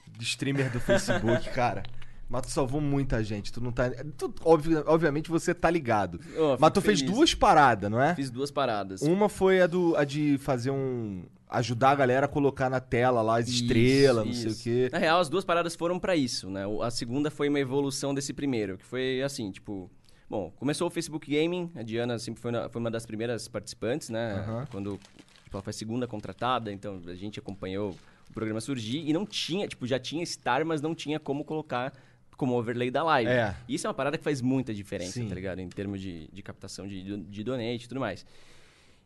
do 0.06 0.22
streamer 0.22 0.70
do 0.70 0.78
Facebook, 0.80 1.48
cara. 1.50 1.82
Mas 2.28 2.42
tu 2.42 2.50
salvou 2.52 2.80
muita 2.80 3.24
gente. 3.24 3.52
Tu 3.52 3.60
não 3.60 3.72
tá. 3.72 3.90
tu- 4.16 4.32
obvi- 4.44 4.76
obviamente 4.86 5.28
você 5.28 5.52
tá 5.52 5.68
ligado. 5.68 6.20
Ô, 6.36 6.50
Mas 6.50 6.68
fico 6.68 6.70
tu 6.70 6.80
fez 6.80 7.00
feliz. 7.00 7.14
duas 7.16 7.34
paradas, 7.34 7.90
não 7.90 8.00
é? 8.00 8.14
Fiz 8.14 8.30
duas 8.30 8.52
paradas. 8.52 9.02
Uma 9.02 9.28
foi 9.28 9.60
a, 9.60 9.66
do, 9.66 9.96
a 9.96 10.04
de 10.04 10.38
fazer 10.38 10.70
um. 10.70 11.24
Ajudar 11.50 11.90
a 11.90 11.94
galera 11.94 12.26
a 12.26 12.28
colocar 12.28 12.70
na 12.70 12.80
tela 12.80 13.22
lá 13.22 13.38
as 13.38 13.48
Isso, 13.48 13.62
estrelas, 13.62 14.26
não 14.26 14.32
sei 14.32 14.46
o 14.46 14.50
isso. 14.50 14.62
quê. 14.62 14.88
Na 14.92 14.98
real, 14.98 15.20
as 15.20 15.28
duas 15.28 15.44
paradas 15.44 15.74
foram 15.74 15.98
pra 15.98 16.14
isso, 16.16 16.48
né? 16.48 16.62
A 16.82 16.90
segunda 16.90 17.30
foi 17.30 17.48
uma 17.48 17.58
evolução 17.60 18.14
desse 18.14 18.32
primeiro, 18.32 18.78
que 18.78 18.84
foi 18.84 19.22
assim, 19.22 19.50
tipo... 19.50 19.90
Bom, 20.28 20.52
começou 20.58 20.86
o 20.86 20.90
Facebook 20.90 21.28
Gaming, 21.28 21.72
a 21.74 21.82
Diana 21.82 22.16
sempre 22.16 22.40
foi, 22.40 22.52
foi 22.70 22.80
uma 22.80 22.90
das 22.90 23.04
primeiras 23.04 23.48
participantes, 23.48 24.10
né? 24.10 24.34
Aham. 24.34 24.68
Quando 24.70 24.96
tipo, 25.42 25.56
ela 25.56 25.62
foi 25.62 25.70
a 25.72 25.74
segunda 25.74 26.06
contratada, 26.06 26.72
então 26.72 27.02
a 27.08 27.14
gente 27.16 27.40
acompanhou 27.40 27.96
o 28.28 28.32
programa 28.32 28.60
surgir 28.60 29.02
e 29.08 29.12
não 29.12 29.26
tinha, 29.26 29.66
tipo, 29.66 29.88
já 29.88 29.98
tinha 29.98 30.24
Star, 30.24 30.64
mas 30.64 30.80
não 30.80 30.94
tinha 30.94 31.18
como 31.18 31.44
colocar 31.44 31.92
como 32.36 32.56
overlay 32.56 32.90
da 32.90 33.02
live. 33.02 33.30
É. 33.30 33.54
Isso 33.68 33.86
é 33.86 33.88
uma 33.88 33.94
parada 33.94 34.16
que 34.16 34.24
faz 34.24 34.40
muita 34.40 34.72
diferença, 34.72 35.12
Sim. 35.12 35.28
tá 35.28 35.34
ligado? 35.34 35.58
Em 35.58 35.68
termos 35.68 36.00
de, 36.00 36.26
de 36.32 36.42
captação 36.42 36.88
de, 36.88 37.18
de 37.18 37.44
donate 37.44 37.84
e 37.84 37.88
tudo 37.88 38.00
mais. 38.00 38.24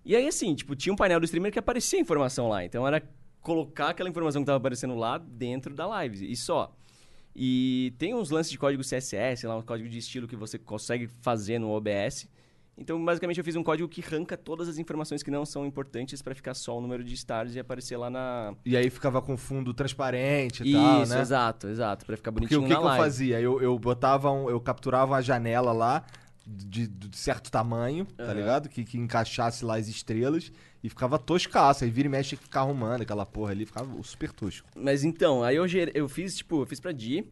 E 0.05 0.15
aí, 0.15 0.27
assim, 0.27 0.55
tipo, 0.55 0.77
tinha 0.77 0.93
um 0.93 0.97
painel 0.97 1.19
do 1.19 1.25
streamer 1.25 1.51
que 1.51 1.59
aparecia 1.59 1.99
a 1.99 2.03
informação 2.03 2.49
lá. 2.49 2.65
Então 2.65 2.87
era 2.87 3.03
colocar 3.41 3.91
aquela 3.91 4.09
informação 4.09 4.43
que 4.43 4.47
tava 4.47 4.59
aparecendo 4.59 4.95
lá 4.95 5.19
dentro 5.19 5.75
da 5.75 5.87
live. 5.87 6.31
E 6.31 6.37
só. 6.37 6.75
E 7.37 7.93
tem 7.99 8.15
uns 8.15 8.31
lances 8.31 8.53
de 8.53 8.59
código 8.59 8.83
CSS, 8.83 9.47
lá 9.47 9.57
um 9.57 9.63
código 9.63 9.89
de 9.89 9.99
estilo 9.99 10.29
que 10.29 10.37
você 10.37 10.59
consegue 10.59 11.09
fazer 11.21 11.59
no 11.59 11.71
OBS. 11.71 12.29
Então, 12.77 13.03
basicamente, 13.05 13.39
eu 13.39 13.45
fiz 13.45 13.55
um 13.55 13.63
código 13.63 13.89
que 13.89 14.03
arranca 14.05 14.37
todas 14.37 14.69
as 14.69 14.79
informações 14.79 15.23
que 15.23 15.31
não 15.31 15.47
são 15.47 15.65
importantes 15.65 16.21
para 16.21 16.35
ficar 16.35 16.55
só 16.55 16.77
o 16.77 16.81
número 16.81 17.05
de 17.05 17.15
stars 17.15 17.55
e 17.55 17.61
aparecer 17.61 17.97
lá 17.97 18.11
na. 18.11 18.55
E 18.65 18.77
aí 18.77 18.91
ficava 18.91 19.23
com 19.23 19.37
fundo 19.37 19.73
transparente 19.73 20.65
e 20.65 20.71
Isso, 20.71 20.79
tal, 20.79 21.07
né? 21.07 21.21
exato, 21.21 21.69
exato. 21.69 22.05
Pra 22.05 22.17
ficar 22.17 22.33
Porque 22.33 22.49
bonitinho 22.49 22.61
o 22.63 22.69
que, 22.69 22.81
que 22.81 22.95
eu 22.95 22.97
fazia? 22.97 23.41
Eu, 23.41 23.63
eu 23.63 23.79
botava 23.79 24.31
um, 24.31 24.51
eu 24.51 24.61
capturava 24.61 25.13
uma 25.13 25.23
janela 25.23 25.73
lá 25.73 26.05
de, 26.47 26.87
de 26.87 27.17
certo 27.17 27.51
tamanho, 27.51 28.05
tá 28.05 28.25
Aham. 28.25 28.35
ligado? 28.35 28.69
Que, 28.69 28.85
que 28.85 28.99
encaixasse 28.99 29.65
lá 29.65 29.77
as 29.77 29.89
estrelas 29.89 30.53
e 30.83 30.89
ficava 30.89 31.19
toscaço. 31.19 31.85
Aí 31.85 31.91
vira 31.91 32.07
e 32.07 32.11
mexe 32.11 32.37
ficar 32.37 32.61
arrumando 32.61 33.03
aquela 33.03 33.25
porra 33.25 33.53
ali, 33.53 33.65
ficava 33.65 34.03
super 34.03 34.31
tosco. 34.33 34.69
Mas 34.77 35.05
então, 35.05 35.43
aí 35.43 35.57
eu, 35.57 35.65
eu 35.95 36.09
fiz, 36.09 36.37
tipo, 36.37 36.63
eu 36.63 36.67
fiz 36.67 36.81
pra 36.81 36.93
Di, 36.93 37.25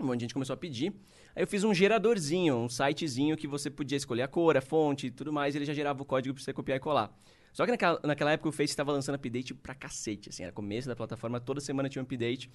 um 0.00 0.04
monte 0.04 0.18
de 0.18 0.24
gente 0.24 0.34
começou 0.34 0.54
a 0.54 0.56
pedir. 0.56 0.92
Aí 1.34 1.42
eu 1.42 1.46
fiz 1.46 1.64
um 1.64 1.72
geradorzinho, 1.72 2.56
um 2.56 2.68
sitezinho 2.68 3.36
que 3.36 3.46
você 3.46 3.70
podia 3.70 3.96
escolher 3.96 4.22
a 4.22 4.28
cor, 4.28 4.56
a 4.56 4.60
fonte 4.60 5.06
e 5.06 5.10
tudo 5.10 5.32
mais, 5.32 5.54
e 5.54 5.58
ele 5.58 5.64
já 5.64 5.72
gerava 5.72 6.02
o 6.02 6.04
código 6.04 6.34
pra 6.34 6.44
você 6.44 6.52
copiar 6.52 6.76
e 6.76 6.80
colar. 6.80 7.10
Só 7.52 7.64
que 7.64 7.70
naquela, 7.72 8.00
naquela 8.02 8.32
época 8.32 8.48
o 8.48 8.52
Face 8.52 8.72
estava 8.72 8.92
lançando 8.92 9.16
update 9.16 9.54
pra 9.54 9.74
cacete, 9.74 10.30
assim, 10.30 10.42
era 10.42 10.52
começo 10.52 10.88
da 10.88 10.96
plataforma, 10.96 11.38
toda 11.38 11.60
semana 11.60 11.88
tinha 11.88 12.02
um 12.02 12.04
update. 12.04 12.50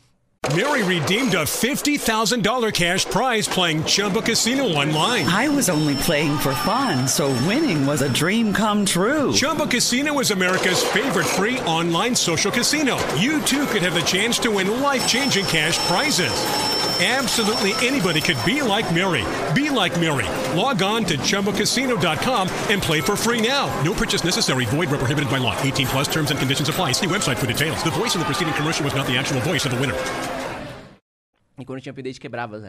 Mary 0.55 0.81
redeemed 0.81 1.35
a 1.35 1.43
$50,000 1.43 2.73
cash 2.73 3.05
prize 3.05 3.47
playing 3.47 3.83
Chumba 3.83 4.21
Casino 4.21 4.63
online. 4.63 5.25
I 5.25 5.49
was 5.49 5.67
only 5.67 5.95
playing 5.95 6.37
for 6.37 6.53
fun, 6.53 7.07
so 7.07 7.27
winning 7.45 7.85
was 7.85 8.01
a 8.01 8.07
dream 8.09 8.53
come 8.53 8.85
true. 8.85 9.33
Chumba 9.33 9.67
Casino 9.67 10.19
is 10.19 10.31
America's 10.31 10.81
favorite 10.83 11.25
free 11.25 11.59
online 11.61 12.15
social 12.15 12.51
casino. 12.51 12.97
You 13.17 13.41
too 13.41 13.65
could 13.65 13.81
have 13.81 13.95
the 13.95 14.01
chance 14.01 14.39
to 14.39 14.51
win 14.51 14.81
life 14.81 15.05
changing 15.05 15.45
cash 15.45 15.77
prizes. 15.87 16.76
Absolutely 16.99 17.73
anybody 17.85 18.21
could 18.21 18.37
be 18.43 18.63
like 18.63 18.91
Mary. 18.91 19.23
Be 19.53 19.69
like 19.69 19.93
Mary. 19.99 20.25
Log 20.57 20.81
on 20.81 21.05
to 21.05 21.15
ChumbaCasino.com 21.17 22.49
and 22.71 22.81
play 22.81 23.01
for 23.01 23.15
free 23.15 23.39
now. 23.39 23.67
No 23.83 23.93
purchase 23.93 24.23
necessary. 24.25 24.65
Void 24.65 24.89
where 24.89 24.97
prohibited 24.97 25.29
by 25.29 25.37
law. 25.37 25.55
18 25.61 25.85
plus 25.87 26.07
terms 26.07 26.31
and 26.31 26.39
conditions 26.39 26.69
apply. 26.69 26.93
See 26.93 27.05
website 27.07 27.37
for 27.37 27.45
details. 27.45 27.83
The 27.83 27.91
voice 27.91 28.15
in 28.15 28.19
the 28.19 28.25
preceding 28.25 28.53
commercial 28.55 28.83
was 28.83 28.95
not 28.95 29.05
the 29.05 29.15
actual 29.15 29.39
voice 29.41 29.63
of 29.67 29.71
the 29.75 29.79
winner. 29.79 29.93
E 31.59 31.65
quando 31.65 31.81
tinha 31.81 31.91
update, 31.93 32.19
quebrava 32.19 32.59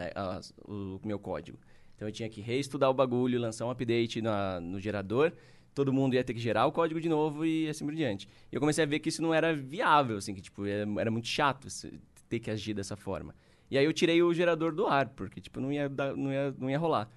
o 0.67 0.99
meu 1.03 1.17
código. 1.19 1.57
Então 1.95 2.07
eu 2.07 2.11
tinha 2.11 2.29
que 2.29 2.39
reestudar 2.39 2.89
o 2.89 2.93
bagulho, 2.93 3.39
lançar 3.39 3.65
um 3.65 3.71
update 3.71 4.21
na- 4.21 4.59
no 4.59 4.79
gerador, 4.79 5.31
todo 5.75 5.91
mundo 5.91 6.13
ia 6.15 6.23
ter 6.23 6.33
que 6.35 6.39
gerar 6.39 6.65
o 6.67 6.71
código 6.71 6.99
de 7.01 7.09
novo 7.09 7.45
e 7.45 7.67
assim 7.67 7.83
por 7.85 7.93
diante. 7.95 8.27
E 8.51 8.55
eu 8.55 8.59
comecei 8.59 8.83
a 8.83 8.87
ver 8.87 8.99
que 8.99 9.09
isso 9.09 9.21
não 9.23 9.33
era 9.33 9.53
viável, 9.55 10.17
assim, 10.17 10.33
que 10.33 10.41
tipo, 10.41 10.65
era, 10.65 10.87
era 10.99 11.11
muito 11.11 11.27
chato 11.27 11.67
ter 12.29 12.39
que 12.39 12.49
agir 12.49 12.73
dessa 12.73 12.95
forma. 12.95 13.33
E 13.71 13.77
aí 13.77 13.85
eu 13.85 13.93
tirei 13.93 14.21
o 14.23 14.33
gerador 14.33 14.73
do 14.73 14.87
ar, 14.87 15.09
porque 15.09 15.39
tipo, 15.39 15.59
não 15.59 15.71
ia, 15.71 15.87
dar- 15.89 16.15
não 16.15 16.31
ia, 16.31 16.53
não 16.57 16.69
ia 16.69 16.77
rolar. 16.79 17.09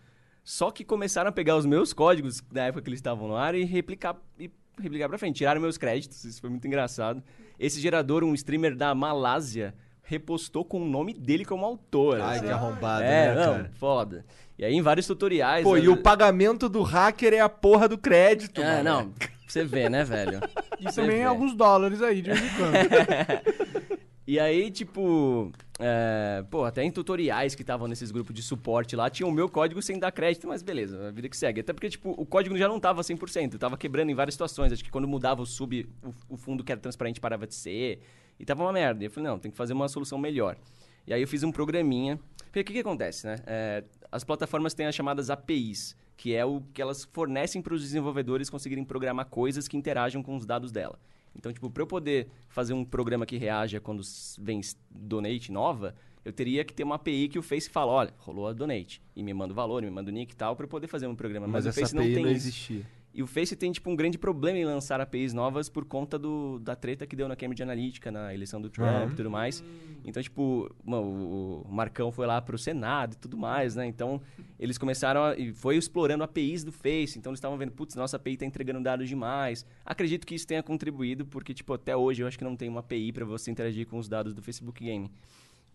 Só 0.44 0.70
que 0.70 0.84
começaram 0.84 1.28
a 1.28 1.32
pegar 1.32 1.56
os 1.56 1.64
meus 1.64 1.92
códigos 1.92 2.40
da 2.52 2.64
época 2.64 2.82
que 2.82 2.88
eles 2.90 2.98
estavam 2.98 3.28
no 3.28 3.36
ar 3.36 3.54
e 3.54 3.64
replicar 3.64 4.16
e 4.38 4.50
replicar 4.80 5.08
pra 5.08 5.16
frente. 5.18 5.36
Tiraram 5.36 5.60
meus 5.60 5.78
créditos, 5.78 6.24
isso 6.24 6.40
foi 6.40 6.50
muito 6.50 6.66
engraçado. 6.66 7.22
Esse 7.58 7.80
gerador, 7.80 8.24
um 8.24 8.34
streamer 8.34 8.74
da 8.76 8.92
Malásia, 8.94 9.72
repostou 10.02 10.64
com 10.64 10.82
o 10.82 10.84
nome 10.88 11.14
dele 11.14 11.44
como 11.44 11.64
autor. 11.64 12.20
Ai, 12.20 12.36
assim. 12.38 12.46
que 12.46 12.52
arrombado, 12.52 13.04
É, 13.04 13.34
né, 13.34 13.46
não, 13.46 13.52
cara? 13.54 13.70
foda. 13.74 14.24
E 14.58 14.64
aí 14.64 14.74
em 14.74 14.82
vários 14.82 15.06
tutoriais... 15.06 15.62
Pô, 15.62 15.74
às 15.74 15.82
e 15.82 15.86
o 15.86 15.90
vezes- 15.90 16.02
pagamento 16.02 16.68
do 16.68 16.82
hacker 16.82 17.32
é 17.34 17.40
a 17.40 17.48
porra 17.48 17.88
do 17.88 17.96
crédito, 17.96 18.60
É, 18.60 18.82
mano. 18.82 18.84
não, 19.06 19.14
você 19.46 19.64
vê, 19.64 19.88
né, 19.88 20.02
velho? 20.04 20.40
E 20.80 20.84
também 20.92 21.18
vê. 21.18 21.22
alguns 21.22 21.54
dólares 21.54 22.02
aí, 22.02 22.20
de 22.20 22.30
vez 22.32 22.42
em 22.42 22.56
quando. 22.56 24.02
E 24.24 24.38
aí, 24.38 24.70
tipo, 24.70 25.50
é, 25.80 26.44
pô, 26.48 26.64
até 26.64 26.84
em 26.84 26.92
tutoriais 26.92 27.56
que 27.56 27.62
estavam 27.62 27.88
nesses 27.88 28.12
grupos 28.12 28.32
de 28.32 28.42
suporte 28.42 28.94
lá, 28.94 29.10
tinha 29.10 29.26
o 29.26 29.32
meu 29.32 29.48
código 29.48 29.82
sem 29.82 29.98
dar 29.98 30.12
crédito, 30.12 30.46
mas 30.46 30.62
beleza, 30.62 31.08
a 31.08 31.10
vida 31.10 31.28
que 31.28 31.36
segue. 31.36 31.60
Até 31.60 31.72
porque, 31.72 31.90
tipo, 31.90 32.10
o 32.10 32.24
código 32.24 32.56
já 32.56 32.68
não 32.68 32.78
tava 32.78 33.02
100%, 33.02 33.58
tava 33.58 33.76
quebrando 33.76 34.10
em 34.10 34.14
várias 34.14 34.34
situações. 34.34 34.72
Acho 34.72 34.84
que 34.84 34.90
quando 34.90 35.08
mudava 35.08 35.42
o 35.42 35.46
sub, 35.46 35.88
o, 36.04 36.34
o 36.34 36.36
fundo 36.36 36.62
que 36.62 36.70
era 36.70 36.80
transparente 36.80 37.20
parava 37.20 37.48
de 37.48 37.54
ser, 37.54 38.00
e 38.38 38.44
tava 38.44 38.62
uma 38.62 38.72
merda. 38.72 39.02
E 39.02 39.06
eu 39.06 39.10
falei, 39.10 39.28
não, 39.28 39.38
tem 39.40 39.50
que 39.50 39.56
fazer 39.56 39.72
uma 39.72 39.88
solução 39.88 40.18
melhor. 40.18 40.56
E 41.04 41.12
aí 41.12 41.20
eu 41.20 41.26
fiz 41.26 41.42
um 41.42 41.50
programinha. 41.50 42.18
Porque 42.44 42.60
o 42.60 42.64
que, 42.64 42.72
que 42.74 42.78
acontece, 42.80 43.26
né? 43.26 43.36
É, 43.46 43.82
as 44.10 44.22
plataformas 44.22 44.74
têm 44.74 44.86
as 44.86 44.94
chamadas 44.94 45.30
APIs, 45.30 45.96
que 46.16 46.34
é 46.34 46.44
o 46.44 46.62
que 46.72 46.82
elas 46.82 47.04
fornecem 47.12 47.62
para 47.62 47.74
os 47.74 47.80
desenvolvedores 47.80 48.50
conseguirem 48.50 48.84
programar 48.84 49.26
coisas 49.26 49.66
que 49.66 49.76
interajam 49.76 50.22
com 50.22 50.36
os 50.36 50.44
dados 50.44 50.70
dela. 50.70 50.98
Então, 51.36 51.52
tipo, 51.52 51.70
pra 51.70 51.82
eu 51.82 51.86
poder 51.86 52.28
fazer 52.48 52.72
um 52.72 52.84
programa 52.84 53.26
que 53.26 53.36
reaja 53.36 53.80
quando 53.80 54.02
vem 54.38 54.60
donate 54.90 55.50
nova, 55.50 55.94
eu 56.24 56.32
teria 56.32 56.64
que 56.64 56.72
ter 56.72 56.84
uma 56.84 56.94
API 56.94 57.28
que 57.28 57.38
o 57.38 57.42
Face 57.42 57.68
fala, 57.68 57.90
olha, 57.92 58.14
rolou 58.18 58.46
a 58.46 58.52
donate. 58.52 59.02
E 59.16 59.22
me 59.22 59.34
manda 59.34 59.52
o 59.52 59.56
valor, 59.56 59.82
me 59.82 59.90
manda 59.90 60.10
o 60.10 60.14
nick 60.14 60.32
e 60.32 60.36
tal, 60.36 60.54
pra 60.54 60.64
eu 60.64 60.68
poder 60.68 60.86
fazer 60.86 61.06
um 61.06 61.16
programa. 61.16 61.46
Mas, 61.46 61.64
Mas, 61.64 61.76
o 61.76 61.80
Face 61.80 61.94
API 61.96 61.96
não 61.96 62.04
não, 62.04 62.14
tem 62.14 62.32
isso. 62.32 62.84
E 63.14 63.22
o 63.22 63.26
Face 63.26 63.54
tem, 63.54 63.70
tipo, 63.70 63.90
um 63.90 63.96
grande 63.96 64.16
problema 64.16 64.58
em 64.58 64.64
lançar 64.64 65.00
APIs 65.00 65.34
novas 65.34 65.68
por 65.68 65.84
conta 65.84 66.18
do, 66.18 66.58
da 66.60 66.74
treta 66.74 67.06
que 67.06 67.14
deu 67.14 67.28
na 67.28 67.36
Cambridge 67.36 67.62
Analytica, 67.62 68.10
na 68.10 68.32
eleição 68.32 68.60
do 68.60 68.70
Trump 68.70 69.12
e 69.12 69.14
tudo 69.14 69.30
mais. 69.30 69.62
Então, 70.02 70.22
tipo, 70.22 70.74
mano, 70.82 71.02
o, 71.02 71.62
o 71.68 71.72
Marcão 71.72 72.10
foi 72.10 72.26
lá 72.26 72.40
pro 72.40 72.56
Senado 72.56 73.12
e 73.12 73.16
tudo 73.16 73.36
mais, 73.36 73.76
né? 73.76 73.86
Então, 73.86 74.20
eles 74.58 74.78
começaram 74.78 75.22
a... 75.24 75.36
E 75.36 75.52
foi 75.52 75.76
explorando 75.76 76.24
APIs 76.24 76.64
do 76.64 76.72
Face. 76.72 77.18
Então, 77.18 77.30
eles 77.30 77.38
estavam 77.38 77.58
vendo, 77.58 77.72
putz, 77.72 77.94
nossa 77.94 78.16
API 78.16 78.38
tá 78.38 78.46
entregando 78.46 78.80
dados 78.80 79.06
demais. 79.06 79.66
Acredito 79.84 80.26
que 80.26 80.34
isso 80.34 80.46
tenha 80.46 80.62
contribuído, 80.62 81.26
porque, 81.26 81.52
tipo, 81.52 81.74
até 81.74 81.94
hoje 81.94 82.22
eu 82.22 82.26
acho 82.26 82.38
que 82.38 82.44
não 82.44 82.56
tem 82.56 82.68
uma 82.68 82.80
API 82.80 83.12
para 83.12 83.26
você 83.26 83.50
interagir 83.50 83.86
com 83.86 83.98
os 83.98 84.08
dados 84.08 84.32
do 84.32 84.40
Facebook 84.40 84.82
Game. 84.82 85.10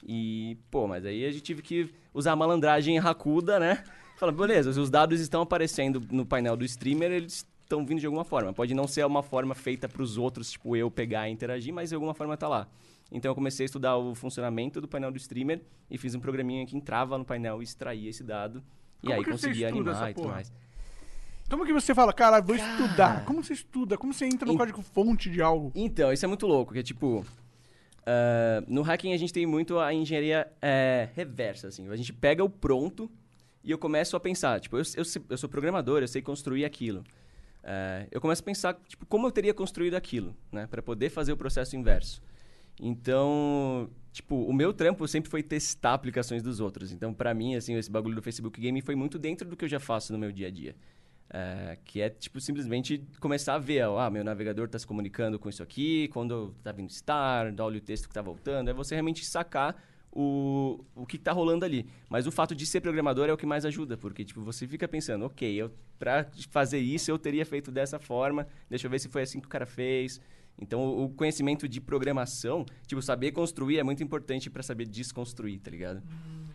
E, 0.04 0.58
pô, 0.69 0.88
mas 0.88 1.06
aí 1.06 1.26
a 1.26 1.32
gente 1.32 1.43
tive 1.43 1.62
que 1.62 1.89
usar 2.13 2.32
a 2.32 2.36
malandragem 2.36 2.97
racuda, 3.00 3.60
né? 3.60 3.84
Fala, 4.17 4.32
beleza, 4.32 4.71
os 4.82 4.89
dados 4.89 5.21
estão 5.21 5.41
aparecendo 5.41 6.01
no 6.12 6.25
painel 6.25 6.58
do 6.58 6.65
streamer, 6.65 7.12
eles 7.12 7.45
estão 7.62 7.86
vindo 7.86 7.99
de 7.99 8.08
alguma 8.08 8.25
forma. 8.25 8.51
Pode 8.51 8.73
não 8.73 8.88
ser 8.88 9.06
uma 9.06 9.21
forma 9.21 9.53
feita 9.53 9.88
para 9.88 10.01
os 10.01 10.17
outros, 10.17 10.51
tipo 10.51 10.75
eu 10.75 10.89
pegar 10.89 11.30
e 11.30 11.32
interagir, 11.32 11.71
mas 11.71 11.89
de 11.89 11.95
alguma 11.95 12.15
forma 12.15 12.36
tá 12.36 12.47
lá. 12.47 12.67
Então 13.12 13.30
eu 13.30 13.36
comecei 13.36 13.65
a 13.65 13.67
estudar 13.67 13.95
o 13.95 14.15
funcionamento 14.15 14.82
do 14.82 14.88
painel 14.88 15.12
do 15.12 15.17
streamer 15.17 15.62
e 15.89 15.99
fiz 15.99 16.15
um 16.15 16.19
programinha 16.19 16.65
que 16.65 16.75
entrava 16.75 17.15
no 17.15 17.23
painel 17.23 17.62
e 17.62 17.63
extraía 17.63 18.10
esse 18.10 18.23
dado. 18.23 18.63
E 19.03 19.06
Como 19.06 19.13
aí 19.13 19.23
que 19.23 19.32
você 19.32 19.47
conseguia 19.47 19.67
animar 19.67 20.10
e 20.10 20.13
tudo 20.15 20.30
mais. 20.30 20.51
Como 21.47 21.63
que 21.63 21.71
você 21.71 21.93
fala, 21.93 22.12
cara, 22.12 22.41
vou 22.41 22.56
estudar? 22.56 23.23
Como 23.23 23.43
você 23.43 23.53
estuda? 23.53 23.99
Como 23.99 24.15
você 24.15 24.25
entra 24.25 24.47
no 24.47 24.58
código 24.58 24.82
fonte 24.82 25.30
de 25.30 25.43
algo? 25.43 25.71
Então, 25.75 26.12
isso 26.12 26.25
é 26.25 26.27
muito 26.27 26.47
louco, 26.47 26.73
que 26.73 26.80
é 26.80 26.84
tipo... 26.84 27.23
ah, 28.03 28.63
no 28.67 28.82
hacking 28.82 29.13
a 29.13 29.17
gente 29.17 29.32
tem 29.32 29.45
muito 29.45 29.77
a 29.77 29.93
engenharia 29.93 30.51
eh, 30.60 31.08
reversa, 31.13 31.67
assim. 31.67 31.88
A 31.88 31.95
gente 31.95 32.12
pega 32.12 32.43
o 32.43 32.49
pronto 32.49 33.10
e 33.63 33.72
eu 33.72 33.78
começo 33.78 34.15
a 34.15 34.20
pensar, 34.20 34.60
tipo, 34.60 34.78
eu, 34.78 34.84
eu, 34.96 35.04
eu 35.30 35.38
sou 35.38 35.50
programador, 35.50 36.02
eu 36.02 36.08
sei 36.08 36.22
construir 36.22 36.65
aquilo. 36.65 37.04
Eh, 37.63 38.08
eu 38.12 38.22
começo 38.22 38.41
a 38.41 38.46
pensar, 38.46 38.74
tipo, 38.88 39.06
como 39.06 39.28
eu 39.28 39.32
teria 39.32 39.54
construído 39.54 39.96
aquilo, 39.96 40.36
né? 40.52 40.67
Para 40.67 40.82
poder 40.82 41.10
fazer 41.10 41.34
o 41.34 41.38
processo 41.38 41.76
inverso. 41.76 42.22
Então, 42.80 43.89
tipo, 44.12 44.36
o 44.36 44.54
meu 44.54 44.72
trampo 44.72 45.06
sempre 45.08 45.30
foi 45.30 45.43
testar 45.43 45.93
aplicações 45.93 46.41
dos 46.41 46.60
outros. 46.60 46.91
Então, 46.91 47.13
pra 47.13 47.34
mim, 47.34 47.56
assim, 47.56 47.76
esse 47.76 47.91
bagulho 47.91 48.15
do 48.15 48.22
Facebook 48.22 48.60
Game 48.60 48.82
foi 48.82 48.96
muito 48.96 49.20
dentro 49.20 49.48
do 49.50 49.58
que 49.58 49.65
eu 49.65 49.70
já 49.70 49.80
faço 49.80 50.13
no 50.13 50.20
meu 50.20 50.32
dia 50.32 50.48
a 50.48 50.52
dia. 50.52 50.76
É, 51.30 51.78
que 51.84 52.00
é, 52.00 52.10
tipo, 52.10 52.39
simplesmente 52.39 53.04
começar 53.20 53.56
a 53.56 53.60
ver, 53.60 53.84
ah, 53.84 54.10
meu 54.10 54.24
navegador 54.24 54.70
tá 54.70 54.80
se 54.80 54.88
comunicando 54.88 55.38
com 55.38 55.50
isso 55.50 55.62
aqui, 55.62 56.08
quando 56.10 56.56
tá 56.63 56.72
vindo 56.72 56.89
start, 56.89 57.60
olha 57.60 57.80
o 57.80 57.82
texto 57.82 58.08
que 58.08 58.13
tá 58.13 58.22
voltando. 58.22 58.70
É 58.70 58.74
você 58.74 58.96
realmente 58.96 59.26
sacar 59.26 59.76
o, 60.12 60.84
o 60.96 61.06
que 61.06 61.17
tá 61.17 61.32
rolando 61.32 61.65
ali. 61.65 61.88
Mas 62.10 62.28
o 62.28 62.32
fato 62.32 62.56
de 62.56 62.65
ser 62.65 62.82
programador 62.82 63.30
é 63.30 63.34
o 63.34 63.38
que 63.38 63.46
mais 63.46 63.65
ajuda, 63.65 63.98
porque, 63.98 64.24
tipo, 64.26 64.41
você 64.41 64.67
fica 64.67 64.88
pensando, 64.88 65.26
ok, 65.26 65.56
eu, 65.56 65.72
pra 66.00 66.26
fazer 66.50 66.80
isso 66.80 67.12
eu 67.12 67.17
teria 67.17 67.46
feito 67.46 67.72
dessa 67.72 68.00
forma, 68.00 68.48
deixa 68.70 68.88
eu 68.88 68.91
ver 68.91 69.00
se 69.00 69.10
foi 69.10 69.22
assim 69.22 69.39
que 69.39 69.48
o 69.48 69.50
cara 69.50 69.65
fez. 69.65 70.20
Então, 70.60 71.04
o 71.04 71.10
conhecimento 71.10 71.67
de 71.67 71.80
programação, 71.80 72.65
tipo, 72.88 73.02
saber 73.02 73.32
construir 73.32 73.78
é 73.78 73.84
muito 73.84 74.04
importante 74.04 74.50
pra 74.50 74.63
saber 74.63 74.88
desconstruir, 74.88 75.60
tá 75.60 75.70
ligado? 75.70 76.02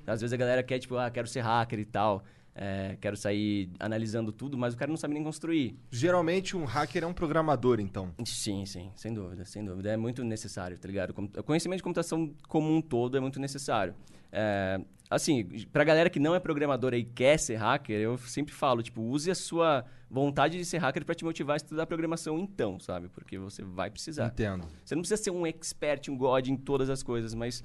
Às 0.05 0.21
vezes 0.21 0.33
a 0.33 0.37
galera 0.37 0.62
quer, 0.62 0.81
tipo, 0.81 0.97
ah, 0.97 1.09
quero 1.09 1.29
ser 1.29 1.41
hacker 1.41 1.79
e 1.79 1.85
tal, 1.85 2.25
é, 2.55 2.97
quero 3.01 3.17
sair 3.17 3.71
analisando 3.79 4.31
tudo, 4.31 4.59
mas 4.59 4.75
o 4.75 4.77
cara 4.77 4.91
não 4.91 4.97
sabe 4.97 5.15
nem 5.15 5.23
construir. 5.23 5.77
Geralmente 5.91 6.57
um 6.57 6.65
hacker 6.65 7.05
é 7.05 7.07
um 7.07 7.12
programador, 7.15 7.81
então. 7.81 8.15
Sim, 8.25 8.67
sim, 8.67 8.91
sem 8.95 9.12
dúvida, 9.12 9.45
sem 9.45 9.65
dúvida. 9.65 9.91
É 9.91 9.97
muito 9.97 10.23
necessário, 10.23 10.79
tá 10.79 10.87
ligado? 10.87 11.15
O 11.38 11.43
conhecimento 11.43 11.79
de 11.79 11.83
computação 11.83 12.33
como 12.49 12.75
um 12.75 12.81
todo 12.81 13.17
é 13.17 13.21
muito 13.21 13.41
necessário. 13.41 13.95
É, 14.31 14.81
assim, 15.09 15.45
pra 15.73 15.85
galera 15.85 16.11
que 16.11 16.19
não 16.19 16.35
é 16.35 16.41
programadora 16.41 16.97
e 16.97 17.05
quer 17.05 17.38
ser 17.38 17.57
hacker, 17.57 17.99
eu 17.99 18.19
sempre 18.19 18.53
falo, 18.55 18.83
tipo, 18.83 19.03
use 19.03 19.31
a 19.31 19.35
sua 19.35 19.85
vontade 20.11 20.59
de 20.59 20.65
ser 20.65 20.79
hacker 20.79 21.07
pra 21.07 21.15
te 21.15 21.25
motivar 21.25 21.55
a 21.55 21.57
estudar 21.57 21.87
programação 21.87 22.38
então, 22.38 22.79
sabe? 22.79 23.09
Porque 23.09 23.38
você 23.38 23.62
vai 23.62 23.91
precisar. 23.91 24.27
Entendo. 24.27 24.67
Você 24.85 24.95
não 24.95 25.03
precisa 25.03 25.23
ser 25.23 25.31
um 25.31 25.47
expert, 25.47 26.11
um 26.11 26.17
god 26.17 26.49
em 26.49 26.57
todas 26.57 26.91
as 26.91 27.03
coisas, 27.03 27.35
mas, 27.35 27.65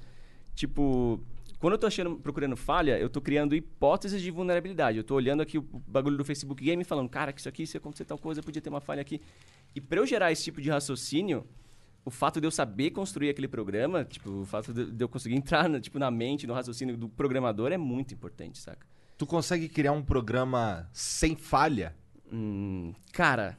tipo, 0.54 1.20
quando 1.58 1.72
eu 1.72 1.78
tô 1.78 1.86
achando, 1.86 2.16
procurando 2.16 2.56
falha, 2.56 2.98
eu 2.98 3.10
tô 3.10 3.20
criando 3.20 3.54
hipóteses 3.54 4.22
de 4.22 4.30
vulnerabilidade. 4.30 4.98
Eu 4.98 5.04
tô 5.04 5.14
olhando 5.14 5.40
aqui 5.42 5.58
o 5.58 5.62
bagulho 5.62 6.16
do 6.16 6.24
Facebook 6.24 6.62
Game 6.62 6.82
e 6.82 6.84
falando, 6.84 7.08
cara, 7.08 7.32
que 7.32 7.40
isso 7.40 7.48
aqui, 7.48 7.66
se 7.66 7.76
acontecer 7.76 8.04
tal 8.04 8.18
coisa, 8.18 8.42
podia 8.42 8.62
ter 8.62 8.70
uma 8.70 8.80
falha 8.80 9.00
aqui. 9.00 9.20
E 9.74 9.80
pra 9.80 9.98
eu 9.98 10.06
gerar 10.06 10.30
esse 10.30 10.44
tipo 10.44 10.60
de 10.60 10.70
raciocínio, 10.70 11.44
o 12.04 12.10
fato 12.10 12.40
de 12.40 12.46
eu 12.46 12.50
saber 12.50 12.90
construir 12.90 13.30
aquele 13.30 13.48
programa, 13.48 14.04
tipo, 14.04 14.30
o 14.30 14.44
fato 14.44 14.72
de 14.72 14.90
de 14.90 15.04
eu 15.04 15.08
conseguir 15.08 15.34
entrar 15.34 15.68
na, 15.68 15.80
tipo, 15.80 15.98
na 15.98 16.10
mente, 16.10 16.46
no 16.46 16.54
raciocínio 16.54 16.96
do 16.96 17.08
programador 17.08 17.72
é 17.72 17.76
muito 17.76 18.14
importante, 18.14 18.58
saca? 18.58 18.86
Tu 19.16 19.26
consegue 19.26 19.68
criar 19.68 19.92
um 19.92 20.02
programa 20.02 20.88
sem 20.92 21.34
falha? 21.34 21.94
Hum, 22.32 22.94
cara, 23.12 23.58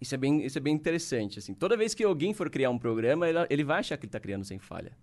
isso 0.00 0.12
é, 0.14 0.18
bem, 0.18 0.44
isso 0.44 0.58
é 0.58 0.60
bem 0.60 0.74
interessante. 0.74 1.38
Assim. 1.38 1.54
Toda 1.54 1.76
vez 1.76 1.94
que 1.94 2.02
alguém 2.02 2.34
for 2.34 2.50
criar 2.50 2.70
um 2.70 2.78
programa, 2.78 3.28
ele, 3.28 3.38
ele 3.48 3.64
vai 3.64 3.78
achar 3.78 3.96
que 3.96 4.06
ele 4.06 4.08
está 4.08 4.18
criando 4.18 4.44
sem 4.44 4.58
falha. 4.58 4.96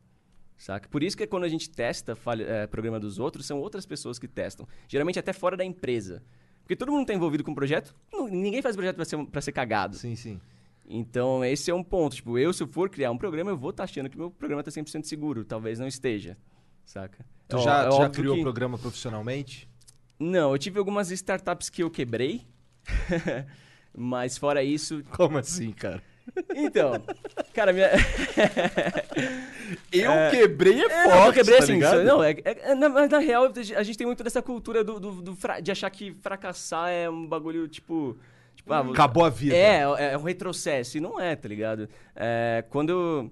Saca? 0.57 0.87
Por 0.87 1.03
isso 1.03 1.17
que 1.17 1.27
quando 1.27 1.43
a 1.43 1.49
gente 1.49 1.69
testa 1.69 2.15
falha, 2.15 2.43
é, 2.43 2.67
programa 2.67 2.99
dos 2.99 3.19
outros, 3.19 3.45
são 3.45 3.59
outras 3.59 3.85
pessoas 3.85 4.17
que 4.17 4.27
testam. 4.27 4.67
Geralmente 4.87 5.19
até 5.19 5.33
fora 5.33 5.57
da 5.57 5.65
empresa. 5.65 6.23
Porque 6.61 6.75
todo 6.75 6.91
mundo 6.91 7.01
está 7.01 7.13
envolvido 7.13 7.43
com 7.43 7.51
o 7.51 7.55
projeto, 7.55 7.93
não- 8.11 8.27
ninguém 8.27 8.61
faz 8.61 8.75
projeto 8.75 8.95
para 8.95 9.05
ser, 9.05 9.25
pra 9.25 9.41
ser 9.41 9.51
cagado. 9.51 9.97
Sim, 9.97 10.15
sim. 10.15 10.39
Então, 10.85 11.43
esse 11.43 11.69
é 11.71 11.73
um 11.73 11.83
ponto. 11.83 12.15
Tipo, 12.15 12.37
eu, 12.37 12.53
se 12.53 12.63
eu 12.63 12.67
for 12.67 12.89
criar 12.89 13.11
um 13.11 13.17
programa, 13.17 13.51
eu 13.51 13.57
vou 13.57 13.71
estar 13.71 13.83
achando 13.83 14.09
que 14.09 14.17
meu 14.17 14.29
programa 14.31 14.61
está 14.61 14.71
100% 14.71 15.03
seguro. 15.05 15.43
Talvez 15.43 15.79
não 15.79 15.87
esteja. 15.87 16.37
Saca? 16.85 17.25
Tu 17.47 17.57
já, 17.59 17.83
é 17.83 17.87
tu 17.87 17.91
já 17.91 17.97
óbvio 17.97 18.11
criou 18.11 18.33
o 18.33 18.37
que- 18.37 18.43
programa 18.43 18.77
profissionalmente? 18.77 19.69
Não, 20.19 20.51
eu 20.51 20.57
tive 20.57 20.79
algumas 20.79 21.09
startups 21.11 21.69
que 21.69 21.83
eu 21.83 21.89
quebrei. 21.89 22.45
Mas 23.95 24.37
fora 24.37 24.63
isso, 24.63 25.03
Como 25.11 25.37
assim, 25.37 25.71
cara? 25.71 26.01
Então, 26.55 26.93
cara, 27.53 27.71
minha. 27.73 27.89
Eu 29.91 30.11
quebrei 30.31 30.81
é 30.81 30.85
É, 30.85 31.03
forte, 31.09 31.27
eu 31.27 31.33
quebrei 31.33 31.57
tá 31.57 31.63
assim. 31.63 31.73
ligado? 31.73 32.03
Não, 32.03 32.23
é, 32.23 32.31
é- 32.31 32.71
é- 32.71 32.75
na, 32.75 32.89
mas 32.89 33.09
na 33.09 33.19
real, 33.19 33.51
a 33.75 33.83
gente 33.83 33.97
tem 33.97 34.07
muito 34.07 34.23
dessa 34.23 34.41
cultura 34.41 34.83
do, 34.83 34.99
do- 34.99 35.21
do 35.21 35.35
fra- 35.35 35.59
de 35.59 35.71
achar 35.71 35.89
que 35.89 36.11
fracassar 36.13 36.89
é 36.89 37.09
um 37.09 37.27
bagulho 37.27 37.67
tipo. 37.67 38.17
tipo 38.55 38.71
ah, 38.73 38.79
Acabou 38.79 39.25
a 39.25 39.29
vida. 39.29 39.55
É, 39.55 39.81
é 40.13 40.17
um 40.17 40.23
retrocesso. 40.23 40.97
E 40.97 41.01
não 41.01 41.19
é, 41.19 41.35
tá 41.35 41.47
ligado? 41.47 41.87
É, 42.15 42.63
quando. 42.69 42.89
eu- 42.89 43.31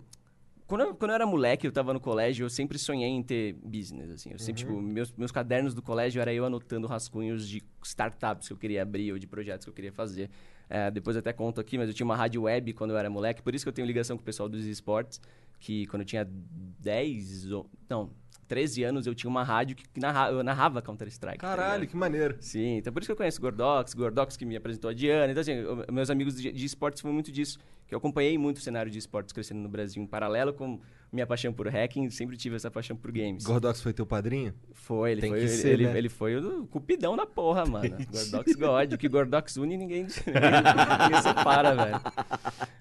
Quando 0.68 0.82
eu, 0.84 0.96
quando 0.96 1.12
eu 1.12 1.16
era 1.16 1.26
moleque, 1.26 1.68
eu 1.68 1.72
tava 1.74 1.92
no 1.94 2.00
colégio, 2.00 2.46
eu 2.46 2.50
sempre 2.50 2.78
sonhei 2.80 3.10
em 3.10 3.22
ter 3.22 3.56
business, 3.62 4.10
assim. 4.10 4.30
Eu 4.32 4.40
sempre, 4.40 4.62
tipo, 4.64 4.82
meus, 4.82 5.12
meus 5.18 5.30
cadernos 5.30 5.74
do 5.74 5.82
colégio 5.82 6.22
era 6.22 6.34
eu 6.34 6.46
anotando 6.46 6.88
rascunhos 6.88 7.46
de 7.46 7.62
startups 7.84 8.48
que 8.48 8.54
eu 8.54 8.58
queria 8.58 8.82
abrir 8.82 9.12
ou 9.12 9.20
de 9.20 9.28
projetos 9.28 9.66
que 9.66 9.70
eu 9.70 9.74
queria 9.74 9.92
fazer. 9.92 10.30
É, 10.70 10.90
depois 10.90 11.18
até 11.18 11.34
conto 11.34 11.60
aqui, 11.60 11.78
mas 11.78 11.90
eu 11.90 11.94
tinha 11.94 12.06
uma 12.06 12.16
rádio 12.16 12.44
web 12.44 12.72
quando 12.72 12.92
eu 12.92 12.98
era 12.98 13.10
moleque, 13.10 13.42
por 13.42 13.54
isso 13.54 13.66
que 13.66 13.68
eu 13.70 13.74
tenho 13.74 13.86
ligação 13.86 14.16
com 14.16 14.22
o 14.22 14.26
pessoal 14.26 14.48
dos 14.48 14.66
esportes, 14.66 15.20
que 15.62 15.86
quando 15.86 16.02
eu 16.02 16.06
tinha 16.06 16.28
10 16.28 17.52
ou... 17.52 17.70
Não, 17.88 18.12
13 18.52 18.84
anos, 18.84 19.08
eu 19.08 19.16
tinha 19.16 19.30
uma 19.30 19.44
rádio 19.46 19.78
que 19.78 19.86
narra, 19.98 20.30
eu 20.30 20.44
narrava 20.44 20.82
Counter-Strike. 20.82 21.38
tá 21.38 21.48
Caralho, 21.48 21.74
ligado? 21.82 21.90
que 21.92 21.96
maneiro. 21.96 22.36
Sim, 22.42 22.78
então 22.80 22.92
por 22.92 23.02
isso 23.02 23.08
que 23.08 23.14
eu 23.14 23.16
conheço 23.16 23.40
o 23.40 23.42
Gordox, 23.42 23.94
Gordox 23.94 24.36
que 24.36 24.44
me 24.44 24.58
apresentou 24.58 24.90
a 24.90 24.94
Diana. 24.94 25.32
Então, 25.32 25.40
assim, 25.40 25.54
eu- 25.54 25.86
meus 25.90 26.10
amigos 26.10 26.36
de, 26.36 26.52
de 26.52 26.66
esportes 26.66 27.02
foi 27.02 27.12
muito 27.14 27.32
disso. 27.32 27.58
Que 27.88 27.96
eu 27.96 27.98
acompanhei 27.98 28.38
muito 28.38 28.58
o 28.58 28.62
cenário 28.62 28.90
de 28.92 28.98
esportes 28.98 29.32
crescendo 29.34 29.60
no 29.62 29.68
Brasil, 29.70 30.02
em 30.04 30.06
paralelo 30.06 30.54
com 30.54 30.80
minha 31.12 31.26
paixão 31.28 31.52
por 31.54 31.68
hacking, 31.68 32.10
sempre 32.10 32.36
tive 32.38 32.56
essa 32.58 32.70
paixão 32.72 32.96
por 32.96 33.12
games. 33.12 33.44
Gordox 33.46 33.82
foi 33.82 33.92
teu 33.94 34.06
padrinho? 34.06 34.54
Foi, 34.74 35.12
ele 35.12 35.22
Tem 35.22 35.30
foi, 35.30 35.40
ele, 35.40 35.48
ser, 35.50 35.68
ele, 35.74 35.88
né? 35.88 35.98
ele 35.98 36.08
foi 36.10 36.36
o 36.38 36.66
cupidão 36.68 37.16
da 37.18 37.26
porra, 37.26 37.66
mano. 37.66 37.90
Gordox 38.12 38.54
God, 38.56 38.94
o 38.94 38.98
que 38.98 39.08
Gordox 39.10 39.58
une, 39.58 39.76
ninguém, 39.78 40.04
ninguém, 40.04 40.14
ninguém 41.04 41.22
separa, 41.22 41.74
velho. 41.76 42.02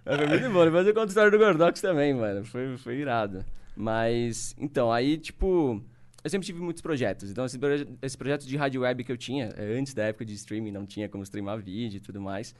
Mas 0.04 0.16
foi 0.16 0.26
muito 0.26 0.50
bom. 0.50 0.64
Depois 0.64 0.86
eu 0.86 0.94
conto 0.94 1.04
a 1.04 1.08
história 1.08 1.30
do 1.30 1.38
Gordox 1.38 1.80
também, 1.80 2.14
mano. 2.14 2.44
Foi, 2.44 2.76
foi 2.78 2.96
irado. 2.96 3.44
Mas, 3.80 4.54
então, 4.58 4.92
aí, 4.92 5.16
tipo... 5.16 5.82
Eu 6.22 6.28
sempre 6.28 6.44
tive 6.44 6.60
muitos 6.60 6.82
projetos. 6.82 7.30
Então, 7.30 7.46
esse, 7.46 7.58
proje- 7.58 7.88
esse 8.02 8.18
projeto 8.18 8.44
de 8.46 8.54
rádio 8.54 8.82
web 8.82 9.02
que 9.02 9.10
eu 9.10 9.16
tinha, 9.16 9.46
eh, 9.56 9.78
antes 9.78 9.94
da 9.94 10.04
época 10.04 10.22
de 10.26 10.34
streaming, 10.34 10.70
não 10.70 10.84
tinha 10.84 11.08
como 11.08 11.22
streamar 11.22 11.58
vídeo 11.62 11.96
e 11.96 12.00
tudo 12.00 12.20
mais. 12.20 12.54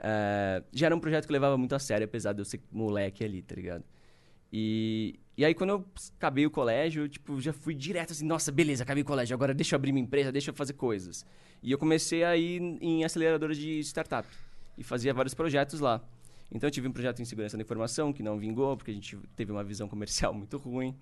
eh, 0.00 0.62
já 0.72 0.86
era 0.86 0.96
um 0.96 0.98
projeto 0.98 1.24
que 1.26 1.30
eu 1.30 1.34
levava 1.34 1.56
muito 1.56 1.72
a 1.76 1.78
sério, 1.78 2.04
apesar 2.04 2.32
de 2.32 2.40
eu 2.40 2.44
ser 2.44 2.60
moleque 2.72 3.22
ali, 3.24 3.40
tá 3.40 3.54
ligado? 3.54 3.84
E, 4.52 5.20
e 5.36 5.44
aí, 5.44 5.54
quando 5.54 5.70
eu 5.70 5.84
acabei 6.18 6.44
o 6.44 6.50
colégio, 6.50 7.08
tipo, 7.08 7.40
já 7.40 7.52
fui 7.52 7.72
direto 7.74 8.10
assim, 8.10 8.26
nossa, 8.26 8.50
beleza, 8.50 8.82
acabei 8.82 9.04
o 9.04 9.06
colégio, 9.06 9.32
agora 9.34 9.54
deixa 9.54 9.76
eu 9.76 9.78
abrir 9.78 9.92
minha 9.92 10.04
empresa, 10.04 10.32
deixa 10.32 10.50
eu 10.50 10.54
fazer 10.54 10.72
coisas. 10.72 11.24
E 11.62 11.70
eu 11.70 11.78
comecei 11.78 12.24
a 12.24 12.36
ir 12.36 12.60
em 12.80 13.04
aceleradora 13.04 13.54
de 13.54 13.78
startup. 13.80 14.28
E 14.76 14.82
fazia 14.82 15.14
vários 15.14 15.34
projetos 15.34 15.78
lá. 15.78 16.02
Então, 16.54 16.68
eu 16.68 16.70
tive 16.70 16.86
um 16.88 16.92
projeto 16.92 17.20
em 17.20 17.24
segurança 17.24 17.56
da 17.56 17.62
informação 17.62 18.12
que 18.12 18.22
não 18.22 18.38
vingou, 18.38 18.76
porque 18.76 18.92
a 18.92 18.94
gente 18.94 19.18
teve 19.34 19.50
uma 19.50 19.64
visão 19.64 19.88
comercial 19.88 20.32
muito 20.34 20.56
ruim. 20.56 20.96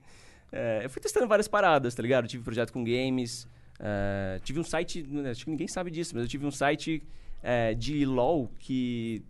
É, 0.51 0.81
eu 0.85 0.91
fui 0.91 1.01
testando 1.01 1.29
várias 1.29 1.47
paradas, 1.47 1.95
tá 1.95 2.03
ligado? 2.03 2.25
Eu 2.25 2.29
tive 2.29 2.43
projeto 2.43 2.73
com 2.73 2.83
games. 2.83 3.47
é, 3.79 4.41
tive 4.43 4.59
um 4.59 4.65
site, 4.65 5.07
acho 5.31 5.45
que 5.45 5.51
ninguém 5.51 5.69
sabe 5.69 5.91
disso, 5.91 6.15
mas 6.15 6.25
eu 6.25 6.29
tive 6.29 6.47
um 6.47 6.51
site 6.51 7.03
é, 7.43 7.75
de 7.75 8.05
LOL 8.05 8.51
que 8.59 9.23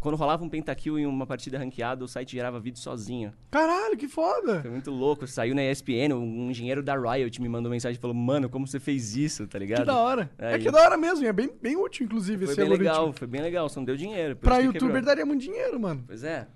Quando 0.00 0.14
rolava 0.14 0.44
um 0.44 0.48
pentakill 0.48 0.96
em 0.96 1.06
uma 1.06 1.26
partida 1.26 1.58
ranqueada, 1.58 2.04
o 2.04 2.08
site 2.08 2.32
gerava 2.32 2.60
vídeo 2.60 2.78
sozinho. 2.78 3.32
Caralho, 3.50 3.96
que 3.96 4.06
foda. 4.06 4.60
Foi 4.62 4.70
muito 4.70 4.92
louco. 4.92 5.26
Saiu 5.26 5.56
na 5.56 5.62
ESPN, 5.64 6.14
um 6.14 6.48
engenheiro 6.50 6.84
da 6.84 6.94
Riot 6.96 7.42
me 7.42 7.48
mandou 7.48 7.68
mensagem 7.70 7.98
e 7.98 8.00
falou, 8.00 8.14
mano, 8.14 8.48
como 8.48 8.64
você 8.64 8.78
fez 8.78 9.16
isso, 9.16 9.46
tá 9.48 9.58
ligado? 9.58 9.80
Que 9.80 9.86
da 9.86 9.96
hora. 9.98 10.30
É 10.38 10.54
Aí- 10.54 10.62
que 10.62 10.68
é 10.68 10.70
da 10.70 10.80
hora 10.80 10.96
mesmo, 10.96 11.26
é 11.26 11.32
bem, 11.32 11.50
bem 11.60 11.76
útil, 11.76 12.06
inclusive, 12.06 12.44
Foi 12.44 12.52
esse 12.52 12.56
bem 12.56 12.64
algoritmo. 12.70 12.92
legal, 12.92 13.12
foi 13.12 13.26
bem 13.26 13.40
legal, 13.40 13.68
só 13.68 13.80
não 13.80 13.84
deu 13.84 13.96
dinheiro. 13.96 14.36
Pra 14.36 14.58
youtuber 14.58 14.82
quebrou. 14.88 15.02
daria 15.02 15.26
muito 15.26 15.40
dinheiro, 15.42 15.80
mano. 15.80 16.04
Pois 16.06 16.22
é. 16.22 16.46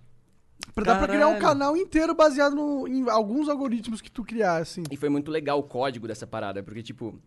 Pra, 0.73 0.85
dá 0.85 0.99
pra 0.99 1.09
criar 1.09 1.27
um 1.27 1.41
canal 1.41 1.77
inteiro 1.77 2.15
baseado 2.15 2.55
no- 2.55 2.87
em 2.87 3.11
alguns 3.11 3.49
algoritmos 3.49 4.01
que 4.01 4.09
tu 4.11 4.23
criar, 4.23 4.59
assim. 4.59 4.85
E 4.89 4.97
foi 4.97 5.09
muito 5.09 5.33
legal 5.33 5.59
o 5.59 5.65
código 5.65 6.07
dessa 6.07 6.29
parada, 6.29 6.63
porque, 6.63 6.81
tipo, 6.81 7.19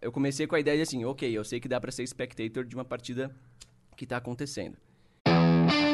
eu 0.00 0.12
comecei 0.12 0.46
com 0.46 0.54
a 0.54 0.60
ideia 0.60 0.76
de 0.76 0.84
assim, 0.84 1.04
ok, 1.04 1.36
eu 1.36 1.42
sei 1.42 1.58
que 1.58 1.66
dá 1.66 1.80
pra 1.80 1.90
ser 1.90 2.06
spectator 2.06 2.64
de 2.64 2.76
uma 2.76 2.84
partida 2.84 3.34
que 3.96 4.06
tá 4.06 4.16
acontecendo. 4.18 4.76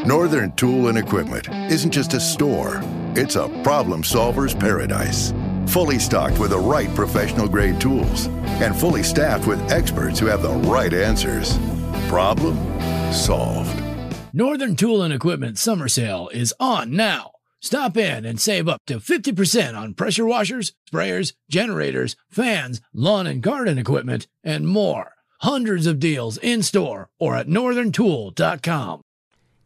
Northern 0.07 0.53
Tool 0.53 0.89
and 0.89 0.99
Equipment 0.99 1.49
isn't 1.71 1.91
just 1.91 2.13
a 2.13 2.21
store, 2.21 2.83
it's 3.17 3.37
a 3.37 3.49
problem 3.63 4.05
solver's 4.05 4.55
paradise. 4.55 5.33
Fully 5.67 5.99
stocked 5.99 6.39
with 6.39 6.51
the 6.51 6.59
right 6.59 6.95
professional 6.95 7.49
grade 7.49 7.81
tools 7.81 8.27
and 8.61 8.77
fully 8.77 9.03
staffed 9.03 9.47
with 9.47 9.73
experts 9.73 10.19
who 10.19 10.27
have 10.27 10.43
the 10.43 10.53
right 10.69 10.93
answers. 10.93 11.57
Problem 12.07 12.55
solved. 13.15 13.83
Northern 14.35 14.77
Tool 14.77 15.01
and 15.01 15.15
Equipment 15.15 15.57
summer 15.57 15.89
sale 15.89 16.29
is 16.35 16.53
on 16.61 16.91
now. 16.91 17.31
Stop 17.63 17.97
in 17.97 18.27
and 18.27 18.39
save 18.39 18.69
up 18.69 18.83
to 18.87 18.97
50% 18.99 19.75
on 19.75 19.95
pressure 19.95 20.27
washers, 20.27 20.75
sprayers, 20.93 21.33
generators, 21.49 22.15
fans, 22.29 22.83
lawn 22.93 23.27
and 23.27 23.43
garden 23.43 23.79
equipment, 23.79 24.27
and 24.43 24.69
more. 24.69 25.13
Hundreds 25.41 25.87
of 25.87 25.99
deals 25.99 26.37
in 26.37 26.63
store 26.63 27.09
or 27.19 27.35
at 27.37 27.47
northerntool.com. 27.47 29.01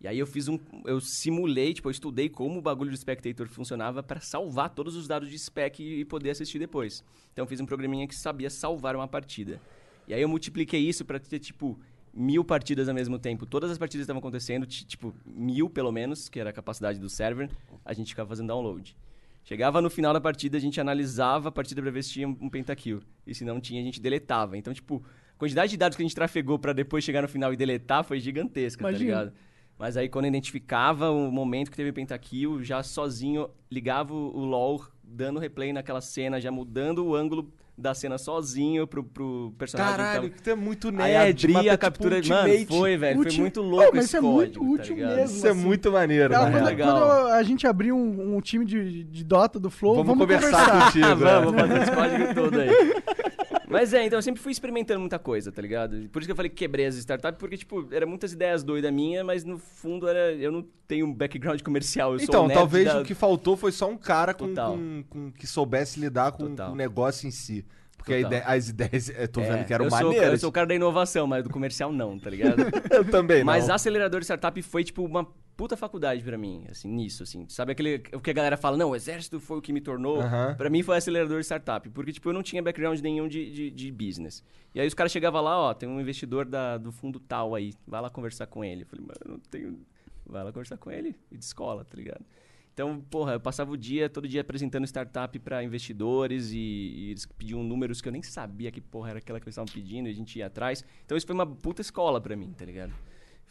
E 0.00 0.06
aí 0.06 0.18
eu 0.18 0.26
fiz 0.26 0.46
um. 0.48 0.58
Eu 0.84 1.00
simulei, 1.00 1.74
tipo, 1.74 1.88
eu 1.88 1.90
estudei 1.90 2.28
como 2.28 2.58
o 2.58 2.62
bagulho 2.62 2.90
do 2.90 2.96
Spectator 2.96 3.48
funcionava 3.48 4.02
pra 4.02 4.20
salvar 4.20 4.70
todos 4.70 4.94
os 4.94 5.08
dados 5.08 5.28
de 5.28 5.37
spec 5.38 5.82
e, 5.82 6.00
e 6.00 6.04
poder 6.04 6.30
assistir 6.30 6.58
depois. 6.58 7.02
Então 7.32 7.42
eu 7.44 7.48
fiz 7.48 7.61
um 7.61 7.66
programinha 7.66 8.06
que 8.06 8.14
sabia 8.14 8.48
salvar 8.48 8.94
uma 8.94 9.08
partida. 9.08 9.61
E 10.06 10.14
aí 10.14 10.22
eu 10.22 10.28
multipliquei 10.28 10.80
isso 10.80 11.04
pra 11.04 11.18
ter, 11.18 11.40
tipo, 11.40 11.78
mil 12.14 12.44
partidas 12.44 12.88
ao 12.88 12.94
mesmo 12.94 13.18
tempo. 13.18 13.44
Todas 13.44 13.70
as 13.72 13.76
partidas 13.78 14.04
estavam 14.04 14.20
acontecendo, 14.20 14.66
ti- 14.66 14.87
tipo, 14.87 15.12
mil 15.26 15.68
pelo 15.68 15.90
menos, 15.90 16.28
que 16.28 16.38
era 16.38 16.50
a 16.50 16.52
capacidade 16.52 16.98
do 17.00 17.08
server, 17.08 17.50
a 17.84 17.92
gente 17.92 18.08
ficava 18.11 18.28
fazendo 18.28 18.46
download. 18.46 18.96
Chegava 19.44 19.80
no 19.82 19.90
final 19.90 20.12
da 20.12 20.20
partida, 20.20 20.58
a 20.58 20.61
gente 20.61 20.80
analisava 20.80 21.48
a 21.48 21.52
partida 21.52 21.82
pra 21.82 21.90
ver 21.90 22.04
se 22.04 22.11
tinha 22.12 22.28
um 22.28 22.48
pentakill. 22.48 23.00
E 23.26 23.34
se 23.34 23.44
não 23.44 23.61
tinha, 23.61 23.80
a 23.80 23.84
gente 23.84 24.00
deletava. 24.00 24.56
Então, 24.56 24.72
tipo, 24.72 25.02
a 25.34 25.38
quantidade 25.38 25.70
de 25.70 25.76
dados 25.76 25.96
que 25.96 26.02
a 26.02 26.06
gente 26.06 26.14
trafegou 26.14 26.58
pra 26.58 26.72
depois 26.72 27.02
chegar 27.02 27.22
no 27.22 27.28
final 27.28 27.52
e 27.52 27.56
deletar 27.56 28.04
foi 28.04 28.20
gigantesca, 28.20 28.82
tá 28.84 28.90
Imagino. 28.90 29.11
ligado? 29.11 29.32
Mas 29.79 29.97
aí 29.97 30.09
quando 30.09 30.25
eu 30.25 30.31
identificava 30.31 31.11
o 31.11 31.31
momento 31.31 31.71
que 31.71 31.77
teve 31.77 31.93
pentakill, 31.93 32.62
já 32.64 32.83
sozinho 32.83 33.49
ligava 33.71 34.12
o 34.12 34.37
o 34.37 34.45
LoL, 34.45 34.85
dando 35.03 35.38
replay 35.38 35.73
naquela 35.73 36.01
cena, 36.01 36.41
já 36.41 36.51
mudando 36.51 37.05
o 37.07 37.14
ângulo 37.14 37.49
da 37.77 37.95
cena 37.95 38.19
sozinho 38.19 38.88
pro, 38.88 39.05
pro 39.05 39.55
personagem. 39.57 39.93
que 39.95 40.03
Caralho, 40.03 40.31
que 40.31 40.43
tu 40.43 40.51
é 40.51 40.55
muito 40.57 40.88
Aí 40.88 40.95
nerd. 41.12 41.45
abria 41.47 41.55
mata, 41.55 41.69
a 41.69 41.71
tipo, 41.71 41.81
captura 41.81 42.21
de. 42.21 42.29
Mano, 42.29 42.67
foi, 42.67 42.97
velho. 42.97 43.23
Foi 43.23 43.33
muito 43.38 43.61
Oh, 43.61 43.64
louco 43.64 43.91
mas 43.95 44.05
esse 44.05 44.07
isso 44.07 44.17
é 44.17 44.21
muito 44.21 44.59
código, 44.59 44.77
tá 44.77 44.83
útil 44.83 44.95
ligado? 44.97 45.17
mesmo. 45.17 45.37
Isso 45.37 45.47
é 45.47 45.51
assim. 45.51 45.61
muito 45.61 45.93
maneiro, 45.93 46.35
Cara, 46.35 46.51
na 46.51 46.59
quando, 46.61 46.77
real. 46.77 46.99
quando 46.99 47.29
a 47.35 47.43
gente 47.45 47.67
abrir 47.69 47.93
um, 47.93 48.37
um 48.37 48.41
time 48.41 48.64
de, 48.64 49.05
de 49.05 49.25
Dota 49.25 49.61
do 49.61 49.71
Flow, 49.71 49.95
Vamos 49.95 50.09
vamos, 50.09 50.27
conversar 50.27 50.87
contigo. 50.87 51.07
Ah, 51.07 51.11
é. 51.31 51.41
vamos 51.41 51.61
fazer 51.61 51.83
esse 51.83 51.93
código 51.93 52.35
todo 52.35 52.59
aí. 52.61 52.69
Mas 53.70 53.92
é, 53.92 54.04
então 54.07 54.18
eu 54.18 54.22
sempre 54.22 54.40
fui 54.40 54.52
experimentando 54.52 55.00
muita 55.00 55.18
coisa, 55.18 55.52
tá 55.52 55.61
ligado? 55.61 56.09
Por 56.11 56.20
isso 56.20 56.26
que 56.28 56.33
eu 56.33 56.37
falei 56.37 56.48
que 56.48 56.57
quebrei 56.57 56.87
as 56.87 56.94
startups, 56.96 57.38
porque, 57.38 57.57
tipo, 57.57 57.87
eram 57.92 58.09
muitas 58.09 58.33
ideias 58.33 58.62
doidas 58.62 58.92
minhas, 58.92 59.24
mas 59.24 59.44
no 59.44 59.59
fundo 59.59 60.09
era. 60.09 60.33
Eu 60.33 60.50
não 60.50 60.64
tenho 60.87 61.07
um 61.07 61.12
background 61.14 61.61
comercial. 61.62 62.12
Eu 62.12 62.18
sou 62.20 62.24
Então, 62.28 62.44
um 62.44 62.48
nerd 62.48 62.59
talvez 62.59 62.85
da- 62.87 63.00
o 63.00 63.04
que 63.04 63.14
faltou 63.14 63.57
foi 63.57 63.72
só 63.72 63.88
um 63.88 63.96
cara 63.96 64.33
com, 64.35 64.54
com- 64.54 65.04
com- 65.09 65.31
que 65.33 65.46
soubesse 65.46 66.00
lidar 66.00 66.33
com, 66.33 66.44
o 66.44 66.74
negócio 66.74 67.26
em 67.26 67.31
si. 67.31 67.64
Porque 67.96 68.14
a 68.14 68.22
Total. 68.22 68.33
ide- 68.38 68.44
as 68.46 68.68
ideias, 68.68 69.09
eu 69.18 69.28
tô 69.28 69.40
É, 69.40 69.52
vendo 69.52 69.66
que 69.66 69.74
eram 69.74 69.85
eu 69.87 69.90
sou, 69.90 70.00
eu 70.00 70.07
maneiras. 70.07 70.40
sou 70.40 70.48
o 70.48 70.52
cara 70.52 70.66
da 70.66 70.74
inovação, 70.74 71.26
mas 71.26 71.42
do 71.44 71.50
comercial 71.50 71.92
não, 71.92 72.18
tá 72.18 72.31
ligado? 72.31 72.57
Eu 72.90 73.04
também, 73.04 73.44
Mas 73.44 73.66
não. 73.68 73.74
acelerador 73.74 74.20
de 74.20 74.24
startup 74.26 74.62
foi, 74.62 74.85
tipo, 74.85 75.04
uma 75.04 75.26
puta 75.59 75.77
faculdade 75.77 76.23
pra 76.23 76.38
mim, 76.38 76.64
assim, 76.71 76.88
nisso, 76.88 77.25
assim. 77.25 77.44
Sabe 77.49 77.73
aquele, 77.73 78.01
o 78.12 78.21
que 78.21 78.31
a 78.31 78.33
galera 78.33 78.57
fala, 78.57 78.77
não, 78.77 78.90
o 78.90 78.97
exército 78.97 79.40
foi 79.40 79.59
o 79.59 79.61
que 79.61 79.73
me 79.73 79.81
tornou? 79.81 80.21
Aham. 80.21 80.55
Pra 80.57 80.71
mim 80.71 80.85
foi 80.85 80.97
acelerador 80.97 81.40
de 81.40 81.44
startup, 81.44 81.90
porque, 81.90 82.12
tipo, 82.12 82.29
eu 82.29 82.33
não 82.33 82.44
tinha 82.44 82.62
background 82.62 83.01
nenhum 83.01 83.27
de, 83.27 83.51
de, 83.51 83.71
de 83.73 83.90
business. 83.90 84.44
E 84.73 84.81
aí 84.81 84.87
os 84.87 84.94
caras 84.94 85.11
chegavam 85.11 85.42
lá, 85.42 85.59
ó, 85.59 85.75
tem 85.75 85.88
um 85.88 86.01
investidor 86.01 86.44
da, 86.47 86.79
do 86.79 86.92
fundo 86.92 87.18
tal 87.18 87.57
aí, 87.57 87.75
vai 87.85 88.01
lá 88.01 88.09
conversar 88.09 88.47
com 88.47 88.64
ele. 88.64 88.83
Eu 88.83 88.87
falei, 88.87 89.05
mano, 89.05 89.35
não 89.35 89.38
tenho... 89.51 89.85
Vai 90.25 90.44
lá 90.44 90.53
conversar 90.53 90.77
com 90.77 90.92
ele 90.92 91.16
e 91.33 91.37
de 91.37 91.44
escola, 91.44 91.85
tá 91.85 91.97
ligado? 91.97 92.25
Então, 92.73 93.01
porra, 93.11 93.33
eu 93.33 93.40
passava 93.40 93.73
o 93.73 93.77
dia, 93.77 94.09
todo 94.09 94.29
dia 94.29 94.42
apresentando 94.42 94.87
startup 94.87 95.37
pra 95.40 95.64
investidores 95.64 96.53
e, 96.53 96.59
e 96.59 97.11
eles 97.11 97.27
pediam 97.27 97.64
números 97.64 98.01
que 98.01 98.07
eu 98.07 98.12
nem 98.12 98.23
sabia 98.23 98.71
que 98.71 98.81
porra 98.81 99.11
era 99.11 99.18
aquela 99.18 99.40
que 99.40 99.47
eles 99.47 99.55
estavam 99.55 99.73
pedindo 99.73 100.07
e 100.07 100.12
a 100.12 100.14
gente 100.14 100.38
ia 100.38 100.47
atrás. 100.47 100.85
Então 101.05 101.16
isso 101.16 101.27
foi 101.27 101.35
uma 101.35 101.47
puta 101.47 101.81
escola 101.81 102.21
pra 102.21 102.37
mim, 102.37 102.55
tá 102.57 102.64
ligado? 102.64 102.92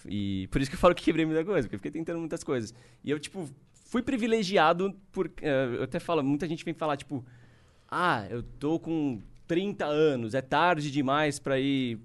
E 0.07 0.47
por 0.51 0.61
isso 0.61 0.69
que 0.69 0.75
eu 0.75 0.79
falo 0.79 0.93
que 0.95 1.03
quebrei 1.03 1.25
muita 1.25 1.43
coisa, 1.45 1.67
porque 1.67 1.75
eu 1.75 1.79
fiquei 1.79 1.91
tentando 1.91 2.19
muitas 2.19 2.43
coisas. 2.43 2.73
E 3.03 3.09
eu, 3.11 3.19
tipo, 3.19 3.49
fui 3.85 4.01
privilegiado 4.01 4.93
por... 5.11 5.31
eh, 5.41 5.75
eu 5.77 5.83
até 5.83 5.99
falo, 5.99 6.23
muita 6.23 6.47
gente 6.47 6.63
vem 6.65 6.73
falar, 6.73 6.97
tipo... 6.97 7.25
Ah, 7.89 8.25
eu 8.29 8.43
tô 8.43 8.79
com 8.79 9.21
30 9.47 9.85
anos, 9.85 10.33
é 10.33 10.41
tarde 10.41 10.91
demais 10.91 11.39
pra 11.39 11.57
ir 11.59 11.99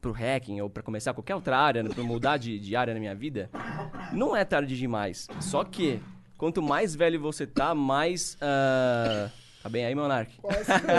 pro 0.00 0.12
hacking 0.12 0.60
ou 0.60 0.68
pra 0.70 0.82
começar 0.82 1.12
qualquer 1.14 1.34
outra 1.34 1.58
área, 1.58 1.82
né, 1.82 1.90
pra 1.92 2.04
mudar 2.04 2.36
de, 2.36 2.58
de 2.58 2.76
área 2.76 2.92
na 2.94 3.00
minha 3.00 3.14
vida. 3.14 3.50
Não 4.12 4.36
é 4.36 4.44
tarde 4.44 4.76
demais. 4.76 5.26
Só 5.40 5.64
que, 5.64 5.98
quanto 6.36 6.60
mais 6.62 6.94
velho 6.94 7.18
você 7.20 7.46
tá, 7.46 7.74
mais... 7.74 8.36
ah, 8.40 9.30
Tá 9.62 9.68
bem 9.68 9.84
aí, 9.84 9.94
Monark? 9.94 10.32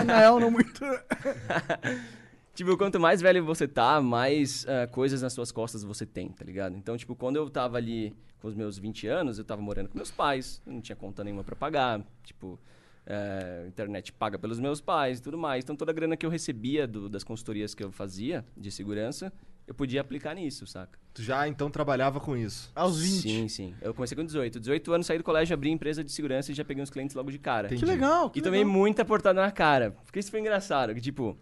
Não, 0.06 0.38
não 0.38 0.50
muito. 0.50 0.80
Tipo, 2.60 2.76
quanto 2.76 3.00
mais 3.00 3.22
velho 3.22 3.42
você 3.42 3.66
tá, 3.66 4.02
mais 4.02 4.66
ah, 4.68 4.86
coisas 4.88 5.22
nas 5.22 5.32
suas 5.32 5.50
costas 5.50 5.82
você 5.82 6.04
tem, 6.04 6.28
tá 6.28 6.44
ligado? 6.44 6.76
Então, 6.76 6.94
tipo, 6.94 7.16
quando 7.16 7.36
eu 7.36 7.48
tava 7.48 7.78
ali 7.78 8.14
com 8.38 8.48
os 8.48 8.54
meus 8.54 8.76
20 8.76 9.06
anos, 9.06 9.38
eu 9.38 9.44
tava 9.46 9.62
morando 9.62 9.88
com 9.88 9.96
meus 9.96 10.10
pais, 10.10 10.60
não 10.66 10.78
tinha 10.78 10.94
conta 10.94 11.24
nenhuma 11.24 11.42
pra 11.42 11.56
pagar, 11.56 12.02
tipo, 12.22 12.60
eh, 13.06 13.64
internet 13.66 14.12
paga 14.12 14.38
pelos 14.38 14.60
meus 14.60 14.78
pais 14.78 15.20
e 15.20 15.22
tudo 15.22 15.38
mais. 15.38 15.64
Então, 15.64 15.74
toda 15.74 15.90
a 15.90 15.94
grana 15.94 16.18
que 16.18 16.26
eu 16.26 16.28
recebia 16.28 16.86
do- 16.86 17.08
das 17.08 17.24
consultorias 17.24 17.74
que 17.74 17.82
eu 17.82 17.90
fazia 17.90 18.44
de 18.54 18.70
segurança, 18.70 19.32
eu 19.66 19.74
podia 19.74 20.02
aplicar 20.02 20.34
nisso, 20.34 20.66
saca? 20.66 20.98
Tu 21.14 21.22
já 21.22 21.48
então 21.48 21.70
trabalhava 21.70 22.20
com 22.20 22.36
isso. 22.36 22.70
Aos 22.74 23.00
20. 23.00 23.22
Sim, 23.22 23.48
sim. 23.48 23.74
Eu 23.80 23.94
comecei 23.94 24.14
com 24.14 24.22
18. 24.24 24.60
18 24.60 24.92
anos, 24.92 25.06
saí 25.06 25.16
do 25.16 25.24
colégio, 25.24 25.54
abri 25.54 25.70
empresa 25.70 26.04
de 26.04 26.12
segurança 26.12 26.52
e 26.52 26.54
já 26.54 26.62
peguei 26.64 26.82
uns 26.82 26.90
clientes 26.90 27.16
logo 27.16 27.30
de 27.30 27.38
cara. 27.38 27.68
Que 27.68 27.86
legal, 27.86 28.28
que 28.28 28.38
E 28.38 28.42
tomei 28.42 28.60
legal. 28.60 28.74
muita 28.74 29.02
portada 29.02 29.40
na 29.40 29.50
cara. 29.50 29.92
Porque 30.04 30.18
isso 30.18 30.30
foi 30.30 30.40
engraçado. 30.40 30.94
Que, 30.94 31.00
tipo, 31.00 31.36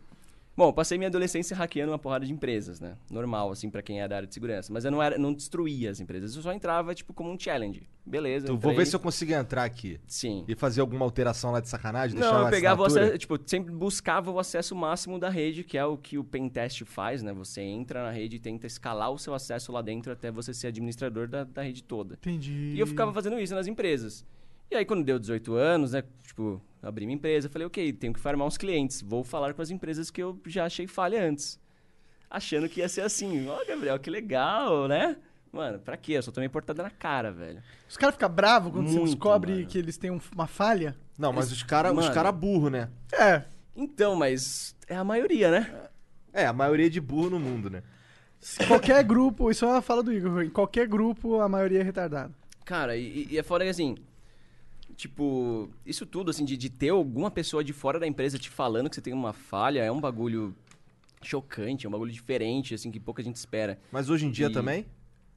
bom, 0.59 0.73
passei 0.73 0.99
minha 0.99 1.07
adolescência 1.07 1.57
hackeando 1.57 1.93
uma 1.93 1.99
porrada 1.99 2.27
de 2.27 2.33
empresas, 2.33 2.81
né? 2.81 2.97
Normal, 3.09 3.53
assim, 3.53 3.71
pra 3.71 3.81
quem 3.81 4.03
é 4.03 4.09
da 4.09 4.17
área 4.17 4.27
de 4.27 4.35
segurança. 4.35 4.73
Mas 4.73 4.85
eu 4.85 4.91
não, 4.91 5.01
era, 5.01 5.17
não 5.17 5.33
destruía 5.33 5.89
as 5.89 6.01
empresas. 6.01 6.35
Eu 6.35 6.43
só 6.43 6.53
entrava, 6.53 6.93
tipo, 6.97 7.15
como 7.15 7.31
um 7.31 7.39
challenge. 7.39 7.89
Beleza. 8.05 8.49
Tu, 8.49 8.59
vou 8.59 8.75
ver 8.75 8.85
se 8.85 8.97
eu 8.97 8.99
consigo 8.99 9.33
entrar 9.33 9.63
aqui. 9.63 10.01
Sim. 10.07 10.45
E 10.49 10.57
fazer 10.57 10.81
alguma 10.81 11.05
alteração 11.05 11.53
lá 11.53 11.61
de 11.61 11.69
sacanagem? 11.69 12.17
deixar 12.17 12.33
Não, 12.33 12.41
uma 12.41 12.49
eu 12.49 12.51
pegava 12.51 12.85
acesso, 12.85 13.19
tipo, 13.19 13.39
sempre 13.47 13.73
buscava 13.73 14.33
o 14.33 14.39
acesso 14.41 14.75
máximo 14.75 15.17
da 15.19 15.29
rede, 15.29 15.63
que 15.63 15.79
é 15.79 15.85
o 15.85 15.97
que 15.97 16.19
o 16.19 16.25
pentest 16.25 16.85
faz, 16.85 17.23
né? 17.23 17.33
Você 17.35 17.61
entra 17.61 18.03
na 18.03 18.11
rede 18.11 18.37
e 18.37 18.41
tenta 18.41 18.67
escalar 18.67 19.13
o 19.13 19.19
seu 19.19 19.35
acesso 19.35 19.71
lá 19.71 19.81
dentro 19.81 20.13
até 20.13 20.31
você 20.31 20.53
ser 20.53 20.69
administrador 20.69 21.29
da, 21.29 21.45
da 21.45 21.63
rede 21.63 21.85
toda. 21.85 22.15
Entendi. 22.15 22.73
E 22.75 22.81
eu 22.81 22.87
ficava 22.87 23.13
fazendo 23.13 23.39
isso 23.39 23.55
nas 23.55 23.69
empresas. 23.69 24.27
E 24.71 24.77
aí, 24.77 24.85
quando 24.85 25.05
deu 25.05 25.19
18 25.19 25.55
anos, 25.55 25.93
né? 25.93 26.03
Tipo, 26.27 26.61
abri 26.83 27.07
minha 27.07 27.17
empresa, 27.17 27.49
falei, 27.49 27.67
ok, 27.67 27.93
tenho 27.93 28.13
que 28.13 28.21
farmar 28.21 28.47
uns 28.47 28.59
clientes. 28.59 29.01
Vou 29.01 29.25
falar 29.25 29.55
com 29.55 29.63
as 29.63 29.71
empresas 29.71 30.11
que 30.11 30.23
eu 30.23 30.39
já 30.47 30.67
achei 30.67 30.87
falha 30.87 31.23
antes. 31.27 31.59
Achando 32.31 32.69
que 32.69 32.81
ia 32.81 32.89
ser 32.89 33.01
assim. 33.03 33.49
Ó, 33.49 33.65
Gabriel, 33.67 33.99
que 33.99 34.11
legal, 34.11 34.87
né? 34.87 35.17
Mano, 35.51 35.79
pra 35.79 35.97
quê? 35.97 36.13
Eu 36.13 36.23
só 36.23 36.31
tomei 36.31 36.49
portada 36.49 36.83
na 36.83 36.91
cara, 36.91 37.33
velho. 37.33 37.63
Os 37.89 37.97
caras 37.97 38.15
ficam 38.15 38.29
bravos 38.29 38.71
quando 38.71 38.87
você 38.89 38.99
Muito, 38.99 39.13
descobre 39.13 39.53
mano. 39.55 39.67
que 39.67 39.79
eles 39.79 39.97
têm 39.97 40.11
um- 40.11 40.21
uma 40.35 40.47
falha. 40.47 40.95
Não, 41.19 41.33
mas 41.33 41.51
os 41.51 41.63
caras 41.63 41.97
os 41.97 42.09
cara 42.11 42.31
burro, 42.31 42.69
né? 42.69 42.91
É. 43.13 43.45
Então, 43.75 44.15
mas 44.15 44.77
é 44.87 44.95
a 44.95 45.03
maioria, 45.05 45.51
né? 45.51 45.89
É, 46.35 46.45
a 46.47 46.53
maioria 46.53 46.91
de 46.91 47.01
burro 47.01 47.31
no 47.31 47.41
mundo, 47.41 47.71
né? 47.71 47.83
Qualquer 48.69 49.03
grupo, 49.03 49.51
isso 49.51 49.65
é 49.65 49.69
uma 49.69 49.83
fala 49.83 50.03
do 50.03 50.13
Igor, 50.13 50.43
em 50.43 50.51
qualquer 50.51 50.87
grupo 50.87 51.41
a 51.41 51.49
maioria 51.49 51.81
é 51.81 51.83
retardada. 51.83 52.31
Cara, 52.65 52.97
e, 52.97 53.27
e 53.31 53.39
é 53.39 53.43
fora 53.43 53.65
que 53.65 53.71
assim. 53.71 53.97
Tipo, 54.99 55.71
isso 55.87 56.05
tudo, 56.05 56.29
assim, 56.29 56.45
de, 56.45 56.57
de 56.57 56.69
ter 56.69 56.89
alguma 56.89 57.31
pessoa 57.31 57.63
de 57.63 57.73
fora 57.73 58.01
da 58.01 58.07
empresa 58.09 58.37
te 58.37 58.51
falando 58.51 58.91
que 58.91 58.97
você 58.97 59.01
tem 59.01 59.13
uma 59.15 59.33
falha 59.33 59.79
é 59.79 59.93
um 59.93 60.01
bagulho 60.01 60.53
chocante, 61.23 61.87
é 61.87 61.89
um 61.89 61.93
bagulho 61.93 62.11
diferente, 62.11 62.75
assim, 62.75 62.91
que 62.91 62.99
pouca 62.99 63.23
gente 63.23 63.37
espera. 63.37 63.79
Mas 63.93 64.11
hoje 64.11 64.27
em 64.27 64.31
dia 64.33 64.49
E- 64.49 64.53
também? 64.53 64.87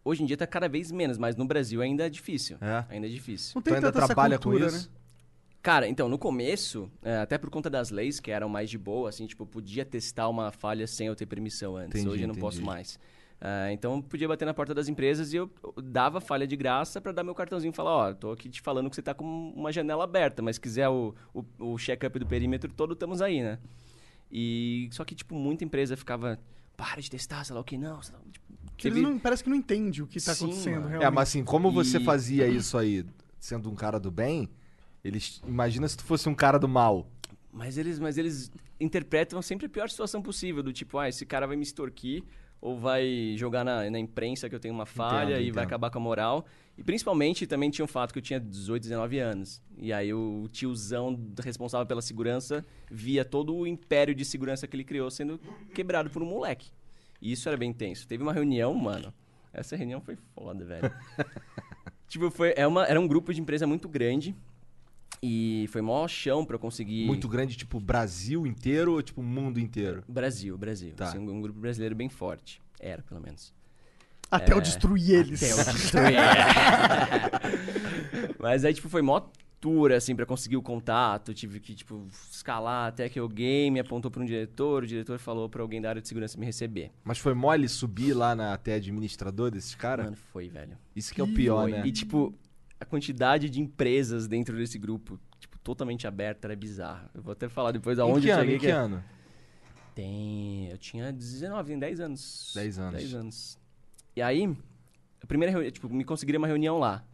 Hoje 0.04 0.24
em 0.24 0.26
dia 0.26 0.36
tá 0.36 0.47
cada 0.47 0.67
vez 0.67 0.91
menos, 0.91 1.19
mas 1.19 1.36
no 1.36 1.45
Brasil 1.45 1.80
ainda 1.80 2.08
é 2.08 2.10
difícil. 2.10 2.58
É. 2.60 2.86
Ainda 2.89 3.06
é 3.06 3.10
difícil. 3.12 3.52
Não 3.54 3.62
tem 3.62 3.76
ainda 3.76 3.91
tanta 3.91 4.04
trabalha 4.08 4.34
essa 4.34 4.41
cultura, 4.41 4.67
com 4.71 4.76
isso? 4.76 4.89
né? 4.89 4.95
Cara, 5.62 5.88
então, 5.88 6.10
no 6.10 6.17
começo, 6.17 6.91
é, 7.04 7.17
até 7.17 7.38
por 7.38 7.52
conta 7.52 7.69
das 7.69 7.91
leis 7.91 8.19
que 8.19 8.32
eram 8.32 8.50
mais 8.50 8.67
de 8.67 8.80
boa, 8.80 9.10
assim, 9.10 9.28
tipo, 9.28 9.43
eu 9.43 9.47
podia 9.47 9.86
testar 9.86 10.28
uma 10.28 10.52
falha 10.52 10.88
sem 10.88 11.06
eu 11.06 11.15
ter 11.15 11.28
permissão 11.28 11.78
antes. 11.78 11.89
Entendi, 12.02 12.10
Hoje 12.15 12.24
eu 12.24 12.28
não 12.28 12.34
entendi. 12.34 12.41
posso 12.41 12.63
mais. 12.63 12.97
Ah, 13.43 13.71
então 13.73 13.95
eu 13.95 14.04
podia 14.04 14.27
bater 14.27 14.45
na 14.45 14.54
porta 14.54 14.71
das 14.71 14.88
empresas 14.88 15.34
e 15.34 15.38
eu 15.38 15.49
dava 15.84 16.21
falha 16.21 16.45
de 16.45 16.56
graça 16.56 17.01
pra 17.01 17.12
dar 17.12 17.23
meu 17.23 17.34
cartãozinho 17.34 17.71
e 17.71 17.75
falar, 17.75 17.91
ó, 17.91 18.13
tô 18.13 18.32
aqui 18.32 18.47
te 18.47 18.62
falando 18.62 18.88
que 18.88 18.95
você 18.95 19.01
tá 19.01 19.15
com 19.15 19.25
uma 19.56 19.71
janela 19.71 20.04
aberta, 20.04 20.43
mas 20.43 20.58
se 20.58 20.62
quiser 20.62 20.88
o, 20.89 21.15
o, 21.34 21.43
o 21.73 21.77
check-up 21.80 22.19
do 22.19 22.25
perímetro 22.27 22.71
todo, 22.71 22.93
estamos 22.93 23.19
aí, 23.19 23.41
né? 23.41 23.58
E 24.32 24.88
só 24.91 25.04
que, 25.04 25.15
tipo, 25.15 25.34
muita 25.36 25.63
empresa 25.63 25.97
ficava, 25.97 26.39
para 26.77 27.01
de 27.01 27.10
testar, 27.10 27.43
sei 27.43 27.56
lá 27.56 27.62
o 27.62 27.63
que, 27.63 27.77
não. 27.80 27.99
sei 28.01 28.13
lá, 28.15 28.21
tipo, 28.32 28.45
Que 28.77 28.88
Eles 28.89 29.01
não, 29.01 29.17
parece 29.19 29.43
que 29.43 29.49
não 29.49 29.58
entende 29.58 30.04
o 30.04 30.08
que 30.08 30.21
tá 30.21 30.34
Sim, 30.36 30.45
acontecendo, 30.45 30.73
mano. 30.75 30.88
realmente. 30.88 31.08
É, 31.08 31.10
mas 31.10 31.30
assim, 31.30 31.43
como 31.43 31.71
você 31.71 31.97
E- 31.97 32.04
fazia 32.04 32.45
isso 32.47 32.77
aí, 32.77 33.04
sendo 33.39 33.69
um 33.71 33.75
cara 33.75 33.99
do 33.99 34.12
bem, 34.12 34.47
eles. 35.04 35.41
Imagina 35.47 35.88
se 35.88 35.97
tu 35.97 36.04
fosse 36.04 36.30
um 36.30 36.36
cara 36.36 36.60
do 36.60 36.67
mal. 36.67 37.08
Mas 37.51 37.77
eles, 37.77 37.97
mas 37.99 38.17
eles 38.19 38.51
interpretam 38.80 39.41
sempre 39.41 39.65
a 39.65 39.69
pior 39.69 39.89
situação 39.89 40.21
possível, 40.21 40.62
do 40.63 40.71
tipo, 40.71 40.97
ah, 40.99 41.10
esse 41.10 41.25
cara 41.25 41.45
vai 41.47 41.58
me 41.58 41.63
extorquir 41.63 42.23
ou 42.62 42.78
vai 42.78 43.34
jogar 43.38 43.65
na, 43.65 43.89
na 43.89 44.00
imprensa 44.00 44.47
que 44.47 44.54
eu 44.54 44.60
tenho 44.60 44.74
uma 44.74 44.86
falha 44.86 45.34
Entendo, 45.34 45.41
e 45.41 45.52
vai 45.52 45.63
entendo. 45.63 45.63
acabar 45.63 45.89
com 45.89 45.97
a 45.97 46.02
moral. 46.02 46.45
E 46.78 46.84
principalmente 46.84 47.47
também 47.47 47.69
tinha 47.71 47.84
o 47.84 47.88
fato 47.88 48.13
que 48.13 48.19
eu 48.19 48.24
tinha 48.24 48.39
18, 48.39 48.84
19 48.84 49.19
anos. 49.19 49.62
E 49.78 49.91
aí 49.91 50.13
o 50.13 50.47
tiozão 50.52 51.19
responsável 51.43 51.88
pela 51.88 52.02
segurança 52.02 52.63
via 52.89 53.26
todo 53.26 53.56
o 53.56 53.65
império 53.65 54.13
de 54.13 54.24
segurança 54.24 54.67
que 54.67 54.76
ele 54.76 54.84
criou 54.84 55.10
sendo 55.10 55.39
quebrado 55.74 56.10
por 56.10 56.21
um 56.21 56.26
moleque. 56.26 56.69
E 57.19 57.32
isso 57.32 57.50
era 57.50 57.58
bem 57.58 57.74
tenso. 57.74 58.08
Teve 58.08 58.21
uma 58.24 58.34
reunião, 58.34 58.74
mano. 58.76 59.13
Essa 59.52 59.76
reunião 59.76 60.00
foi 60.00 60.15
foda, 60.34 60.63
velho. 60.63 60.91
tipo, 62.08 62.30
foi, 62.30 62.54
é 62.56 62.65
uma, 62.65 62.86
era 62.86 63.00
um 63.00 63.08
grupo 63.08 63.34
de 63.34 63.41
empresa 63.41 63.67
muito 63.67 63.89
grande. 63.89 64.36
E 65.24 65.68
foi 65.70 65.82
mó 65.82 66.08
chão 66.08 66.44
pra 66.44 66.56
eu 66.56 66.60
conseguir. 66.60 67.06
Muito 67.06 67.28
grande, 67.28 67.56
tipo, 67.56 67.80
Brasil 67.80 68.48
inteiro 68.48 68.94
ou 68.94 69.02
tipo 69.04 69.22
mundo 69.22 69.60
inteiro? 69.60 70.04
Brasil, 70.08 70.58
Brasil. 70.58 70.94
Tá. 70.96 71.10
Assim, 71.10 71.20
um, 71.20 71.30
um 71.30 71.42
grupo 71.42 71.60
brasileiro 71.60 71.96
bem 71.96 72.10
forte. 72.10 72.60
Era, 72.80 73.04
pelo 73.04 73.22
menos. 73.22 73.54
Até 74.32 74.54
eu 74.54 74.62
destruir 74.62 75.12
eles. 75.12 75.44
Até 75.44 75.52
eu 75.52 75.74
destruir. 75.74 76.18
Mas 78.40 78.66
aí, 78.66 78.74
tipo, 78.74 78.90
foi 78.90 79.02
mó 79.02 79.22
tour, 79.60 79.92
assim, 79.92 80.16
pra 80.16 80.26
conseguir 80.26 80.58
o 80.58 80.62
contato. 80.62 81.34
Tive 81.34 81.60
que, 81.60 81.76
tipo, 81.76 82.08
escalar 82.32 82.88
até 82.88 83.08
que 83.08 83.20
alguém 83.20 83.70
me 83.70 83.80
apontou 83.80 84.10
pra 84.10 84.24
um 84.24 84.26
diretor. 84.26 84.84
O 84.84 84.88
diretor 84.88 85.20
falou 85.20 85.48
pra 85.48 85.62
alguém 85.62 85.80
da 85.80 85.90
área 85.90 86.02
de 86.02 86.08
segurança 86.08 86.40
me 86.40 86.46
receber. 86.46 86.92
Mas 87.04 87.20
foi 87.20 87.36
mole 87.36 87.70
subir 87.70 88.14
lá 88.14 88.34
na 88.34 88.54
até 88.54 88.74
administrador 88.74 89.52
desses 89.52 89.76
caras? 89.76 90.06
Mano, 90.06 90.18
foi, 90.34 90.50
velho. 90.50 90.76
Isso 90.96 91.14
que 91.14 91.22
é 91.22 91.24
o 91.24 91.32
pior, 91.32 91.70
Foi. 91.70 91.72
né? 91.72 91.84
E, 91.86 91.92
tipo, 91.92 92.34
a 92.82 92.86
quantidade 92.86 93.48
de 93.48 93.62
empresas 93.62 94.28
dentro 94.28 94.58
desse 94.58 94.80
grupo, 94.80 95.20
tipo, 95.39 95.56
totalmente 95.60 96.08
aberta, 96.08 96.48
era 96.48 96.56
bizarra. 96.56 97.12
Eu 97.13 97.22
vou 97.22 97.32
até 97.32 97.48
falar 97.48 97.72
depois 97.72 98.00
em 98.00 98.02
aonde 98.02 98.26
que 98.26 98.30
eu 98.30 98.34
ano? 98.34 98.41
cheguei. 98.41 98.56
Em 98.56 98.60
que 98.60 98.65
que 98.65 98.72
ano? 98.72 99.04
Tem. 99.94 100.67
Eu 100.72 100.78
tinha 100.80 101.13
19, 101.13 101.70
tem 101.70 101.80
10 101.80 102.00
anos. 102.00 102.52
10 102.56 102.80
anos. 102.80 103.00
10 103.00 103.13
anos. 103.13 103.60
E 104.15 104.22
aí, 104.22 104.52
a 105.22 105.28
primeira 105.28 105.52
reunião, 105.52 105.72
tipo, 105.72 105.88
me 105.89 106.04
conseguiram 106.04 106.39
uma 106.39 106.48
reunião 106.48 106.80
lá. 106.80 107.06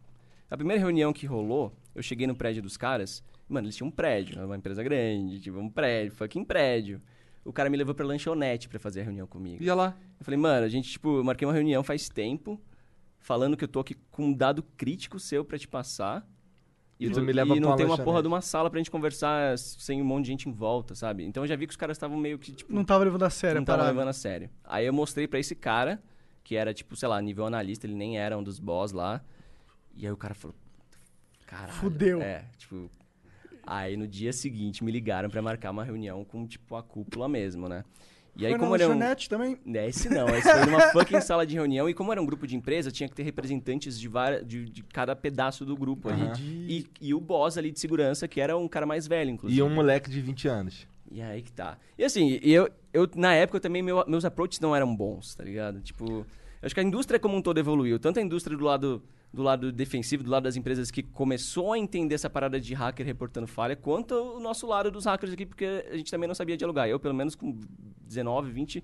A 0.50 0.56
primeira 0.56 0.80
reunião 0.80 1.12
que 1.12 1.26
rolou, 1.26 1.76
eu 1.94 2.02
cheguei 2.02 2.26
no 2.26 2.34
prédio 2.34 2.62
dos 2.62 2.78
caras. 2.78 3.22
Mano, 3.46 3.66
eles 3.66 3.76
tinham 3.76 3.88
um 3.88 3.92
prédio, 3.92 4.42
uma 4.42 4.56
empresa 4.56 4.82
grande, 4.82 5.38
tipo, 5.38 5.58
um 5.58 5.68
prédio, 5.68 6.12
fucking 6.12 6.44
prédio. 6.44 7.02
O 7.44 7.52
cara 7.52 7.68
me 7.68 7.76
levou 7.76 7.94
pra 7.94 8.06
lanchonete 8.06 8.70
pra 8.70 8.78
fazer 8.78 9.02
a 9.02 9.04
reunião 9.04 9.26
comigo. 9.26 9.62
Ia 9.62 9.74
lá. 9.74 9.94
Eu 10.18 10.24
falei, 10.24 10.40
mano, 10.40 10.64
a 10.64 10.68
gente, 10.68 10.90
tipo, 10.90 11.22
marquei 11.22 11.46
uma 11.46 11.52
reunião 11.52 11.82
faz 11.82 12.08
tempo, 12.08 12.58
falando 13.18 13.56
que 13.56 13.64
eu 13.64 13.68
tô 13.68 13.80
aqui 13.80 13.94
com 14.10 14.26
um 14.26 14.32
dado 14.32 14.62
crítico 14.76 15.18
seu 15.18 15.44
pra 15.44 15.58
te 15.58 15.68
passar. 15.68 16.26
E 17.00 17.06
não- 17.06 17.12
tu 17.14 17.22
me 17.22 17.32
leva 17.32 17.56
e 17.56 17.60
não 17.60 17.76
tem 17.76 17.86
uma 17.86 17.96
porra 17.96 18.20
de 18.22 18.26
uma 18.28 18.40
sala 18.40 18.68
pra 18.68 18.78
gente 18.78 18.90
conversar 18.90 19.56
sem 19.56 20.02
um 20.02 20.04
monte 20.04 20.24
de 20.24 20.30
gente 20.32 20.48
em 20.48 20.52
volta, 20.52 20.94
sabe? 20.96 21.24
Então 21.24 21.44
eu 21.44 21.46
já 21.46 21.54
vi 21.54 21.66
que 21.66 21.70
os 21.70 21.76
caras 21.76 21.96
estavam 21.96 22.16
meio 22.18 22.38
que, 22.38 22.50
tipo, 22.52 22.72
Não 22.72 22.84
tava 22.84 23.04
levando 23.04 23.22
a 23.22 23.30
sério 23.30 23.60
não 23.60 23.64
tava 23.64 23.78
parada. 23.78 23.94
levando 23.96 24.08
a 24.08 24.12
sério. 24.12 24.50
Aí 24.64 24.84
eu 24.84 24.92
mostrei 24.92 25.28
pra 25.28 25.38
esse 25.38 25.54
cara, 25.54 26.02
que 26.42 26.56
era, 26.56 26.74
tipo, 26.74 26.96
sei 26.96 27.08
lá, 27.08 27.20
nível 27.22 27.46
analista, 27.46 27.86
ele 27.86 27.94
nem 27.94 28.18
era 28.18 28.36
um 28.36 28.42
dos 28.42 28.58
boss 28.58 28.90
lá. 28.90 29.22
E 29.94 30.06
aí 30.06 30.12
o 30.12 30.16
cara 30.16 30.34
falou, 30.34 30.56
caralho. 31.46 31.72
Fudeu. 31.74 32.20
É, 32.20 32.44
tipo... 32.56 32.90
Aí 33.70 33.96
no 33.98 34.08
dia 34.08 34.32
seguinte 34.32 34.82
me 34.82 34.90
ligaram 34.90 35.28
pra 35.28 35.42
marcar 35.42 35.70
uma 35.70 35.84
reunião 35.84 36.24
com, 36.24 36.46
tipo, 36.46 36.74
a 36.74 36.82
cúpula 36.82 37.28
mesmo, 37.28 37.68
né? 37.68 37.84
E 38.38 38.46
aí 38.46 38.52
Foi 38.52 38.58
na 38.58 38.64
como 38.64 38.74
era 38.76 38.84
um... 38.86 38.88
lanchonete 38.90 39.28
também. 39.28 39.58
Esse 39.88 40.08
não, 40.08 40.28
esse 40.28 40.48
foi 40.48 40.64
numa 40.64 40.80
fucking 40.92 41.20
sala 41.20 41.44
de 41.44 41.54
reunião. 41.54 41.88
E 41.88 41.92
como 41.94 42.12
era 42.12 42.22
um 42.22 42.24
grupo 42.24 42.46
de 42.46 42.54
empresa, 42.54 42.88
tinha 42.90 43.08
que 43.08 43.14
ter 43.16 43.24
representantes 43.24 43.98
de, 43.98 44.06
várias, 44.06 44.46
de, 44.46 44.64
de 44.70 44.82
cada 44.84 45.16
pedaço 45.16 45.64
do 45.64 45.76
grupo 45.76 46.08
ali. 46.08 46.22
E, 46.68 46.86
e 47.00 47.12
o 47.14 47.20
boss 47.20 47.58
ali 47.58 47.72
de 47.72 47.80
segurança, 47.80 48.28
que 48.28 48.40
era 48.40 48.56
um 48.56 48.68
cara 48.68 48.86
mais 48.86 49.08
velho, 49.08 49.30
inclusive. 49.30 49.58
E 49.58 49.62
um 49.62 49.68
moleque 49.68 50.08
de 50.08 50.20
20 50.20 50.46
anos. 50.46 50.86
E 51.10 51.20
aí 51.20 51.42
que 51.42 51.50
tá. 51.50 51.78
E 51.98 52.04
assim, 52.04 52.38
eu, 52.42 52.68
eu 52.92 53.08
na 53.16 53.34
época 53.34 53.58
também 53.58 53.82
meu- 53.82 54.04
meus 54.06 54.24
approaches 54.24 54.60
não 54.60 54.76
eram 54.76 54.94
bons, 54.94 55.34
tá 55.34 55.42
ligado? 55.42 55.80
Tipo, 55.80 56.06
eu 56.08 56.26
acho 56.62 56.74
que 56.74 56.80
a 56.80 56.84
indústria 56.84 57.18
como 57.18 57.36
um 57.36 57.42
todo 57.42 57.58
evoluiu. 57.58 57.98
Tanto 57.98 58.20
a 58.20 58.22
indústria 58.22 58.56
do 58.56 58.62
lado, 58.64 59.02
do 59.32 59.42
lado 59.42 59.70
defensivo, 59.70 60.22
do 60.24 60.30
lado 60.30 60.44
das 60.44 60.56
empresas 60.56 60.90
que 60.90 61.02
começou 61.02 61.72
a 61.72 61.78
entender 61.78 62.14
essa 62.14 62.30
parada 62.30 62.58
de 62.60 62.72
hacker 62.74 63.04
reportando 63.04 63.46
falha, 63.46 63.76
quanto 63.76 64.14
o 64.14 64.40
nosso 64.40 64.66
lado 64.66 64.90
dos 64.90 65.04
hackers 65.04 65.32
aqui, 65.32 65.44
porque 65.44 65.84
a 65.90 65.96
gente 65.96 66.10
também 66.10 66.26
não 66.26 66.34
sabia 66.34 66.56
dialogar. 66.56 66.88
Eu, 66.88 66.98
pelo 66.98 67.14
menos 67.14 67.34
com 67.34 67.58
19, 68.06 68.50
20, 68.50 68.82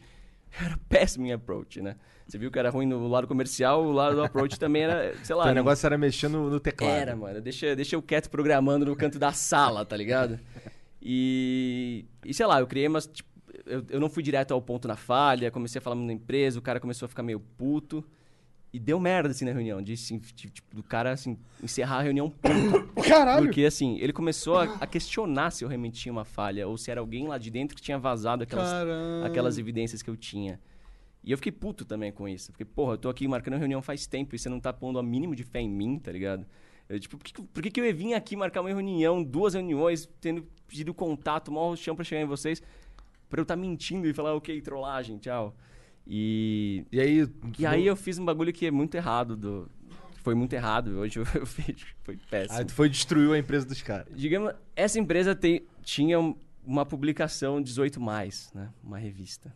era 0.60 0.78
péssimo 0.88 1.26
em 1.26 1.32
approach, 1.32 1.80
né? 1.80 1.96
Você 2.26 2.38
viu 2.38 2.50
que 2.50 2.58
era 2.58 2.70
ruim 2.70 2.86
no 2.86 3.06
lado 3.08 3.26
comercial, 3.26 3.84
o 3.84 3.92
lado 3.92 4.16
do 4.16 4.22
approach 4.22 4.58
também 4.58 4.82
era, 4.82 5.14
sei 5.22 5.34
lá... 5.36 5.44
o 5.44 5.46
não- 5.48 5.54
negócio 5.54 5.86
era 5.86 5.98
mexer 5.98 6.28
no, 6.28 6.48
no 6.48 6.58
teclado. 6.60 6.92
era, 6.92 7.16
mano. 7.16 7.40
Deixa, 7.40 7.74
deixa 7.76 7.96
eu 7.96 8.02
quieto 8.02 8.30
programando 8.30 8.86
no 8.86 8.96
canto 8.96 9.18
da 9.18 9.32
sala, 9.32 9.84
tá 9.84 9.96
ligado? 9.96 10.38
E, 11.02 12.06
e 12.24 12.32
sei 12.32 12.46
lá, 12.46 12.60
eu 12.60 12.66
criei 12.66 12.88
umas. 12.88 13.06
Tipo, 13.06 13.28
eu, 13.66 13.84
eu 13.90 14.00
não 14.00 14.08
fui 14.08 14.22
direto 14.22 14.54
ao 14.54 14.62
ponto 14.62 14.88
na 14.88 14.96
falha, 14.96 15.50
comecei 15.50 15.78
a 15.78 15.82
falar 15.82 15.96
na 15.96 16.12
empresa, 16.12 16.58
o 16.58 16.62
cara 16.62 16.80
começou 16.80 17.04
a 17.06 17.08
ficar 17.08 17.22
meio 17.22 17.40
puto. 17.40 18.02
E 18.74 18.78
deu 18.80 18.98
merda, 18.98 19.30
assim, 19.30 19.44
na 19.44 19.52
reunião. 19.52 19.80
De, 19.80 19.92
assim, 19.92 20.18
tipo, 20.18 20.74
do 20.74 20.82
cara, 20.82 21.12
assim, 21.12 21.38
encerrar 21.62 21.98
a 21.98 22.02
reunião 22.02 22.28
puto. 22.28 22.88
Caralho. 23.08 23.44
Porque, 23.46 23.64
assim, 23.64 24.00
ele 24.00 24.12
começou 24.12 24.58
a, 24.58 24.64
a 24.64 24.86
questionar 24.88 25.52
se 25.52 25.64
eu 25.64 25.68
realmente 25.68 26.00
tinha 26.00 26.12
uma 26.12 26.24
falha 26.24 26.66
ou 26.66 26.76
se 26.76 26.90
era 26.90 26.98
alguém 26.98 27.28
lá 27.28 27.38
de 27.38 27.52
dentro 27.52 27.76
que 27.76 27.80
tinha 27.80 27.96
vazado 28.00 28.42
aquelas, 28.42 28.68
Caramba. 28.68 29.28
aquelas 29.28 29.58
evidências 29.58 30.02
que 30.02 30.10
eu 30.10 30.16
tinha. 30.16 30.58
E 31.22 31.30
eu 31.30 31.38
fiquei 31.38 31.52
puto 31.52 31.84
também 31.84 32.10
com 32.10 32.28
isso. 32.28 32.50
Porque, 32.50 32.64
porra, 32.64 32.94
eu 32.94 32.98
tô 32.98 33.08
aqui 33.08 33.28
marcando 33.28 33.58
reunião 33.58 33.80
faz 33.80 34.08
tempo 34.08 34.34
e 34.34 34.38
você 34.40 34.48
não 34.48 34.58
tá 34.58 34.72
pondo 34.72 34.98
a 34.98 35.04
mínimo 35.04 35.36
de 35.36 35.44
fé 35.44 35.60
em 35.60 35.70
mim, 35.70 35.96
tá 35.96 36.10
ligado? 36.10 36.44
Eu, 36.88 36.98
tipo, 36.98 37.16
por 37.16 37.24
que, 37.24 37.42
por 37.42 37.62
que, 37.62 37.70
que 37.70 37.80
eu 37.80 37.84
ia 37.84 37.94
vir 37.94 38.14
aqui 38.14 38.34
marcar 38.34 38.60
uma 38.60 38.70
reunião, 38.70 39.22
duas 39.22 39.54
reuniões, 39.54 40.10
tendo 40.20 40.44
pedido 40.66 40.92
contato, 40.92 41.52
maior 41.52 41.76
chão 41.76 41.94
pra 41.94 42.04
chegar 42.04 42.22
em 42.22 42.26
vocês, 42.26 42.60
pra 43.30 43.38
eu 43.38 43.42
estar 43.42 43.54
mentindo 43.54 44.08
e 44.08 44.12
falar, 44.12 44.34
ok, 44.34 44.60
trollagem, 44.60 45.16
tchau. 45.18 45.54
E, 46.06 46.84
E 46.92 47.00
aí. 47.00 47.28
e 47.58 47.66
aí 47.66 47.86
eu 47.86 47.96
fiz 47.96 48.18
um 48.18 48.24
bagulho 48.24 48.52
que 48.52 48.66
é 48.66 48.70
muito 48.70 48.94
errado, 48.94 49.36
do, 49.36 49.70
foi 50.22 50.34
muito 50.34 50.52
errado, 50.52 50.88
hoje 50.98 51.18
eu, 51.20 51.26
eu 51.34 51.46
fiz, 51.46 51.76
foi 52.02 52.18
péssimo. 52.30 52.58
Aí 52.58 52.64
tu 52.64 52.72
foi 52.74 52.88
destruiu 52.88 53.32
a 53.32 53.38
empresa 53.38 53.66
dos 53.66 53.80
caras. 53.82 54.06
Digamos, 54.14 54.52
essa 54.76 54.98
empresa 54.98 55.34
tem, 55.34 55.62
tinha 55.82 56.18
um- 56.20 56.36
uma 56.64 56.84
publicação 56.86 57.60
18 57.60 58.00
mais, 58.00 58.50
né? 58.54 58.70
Uma 58.82 58.98
revista. 58.98 59.54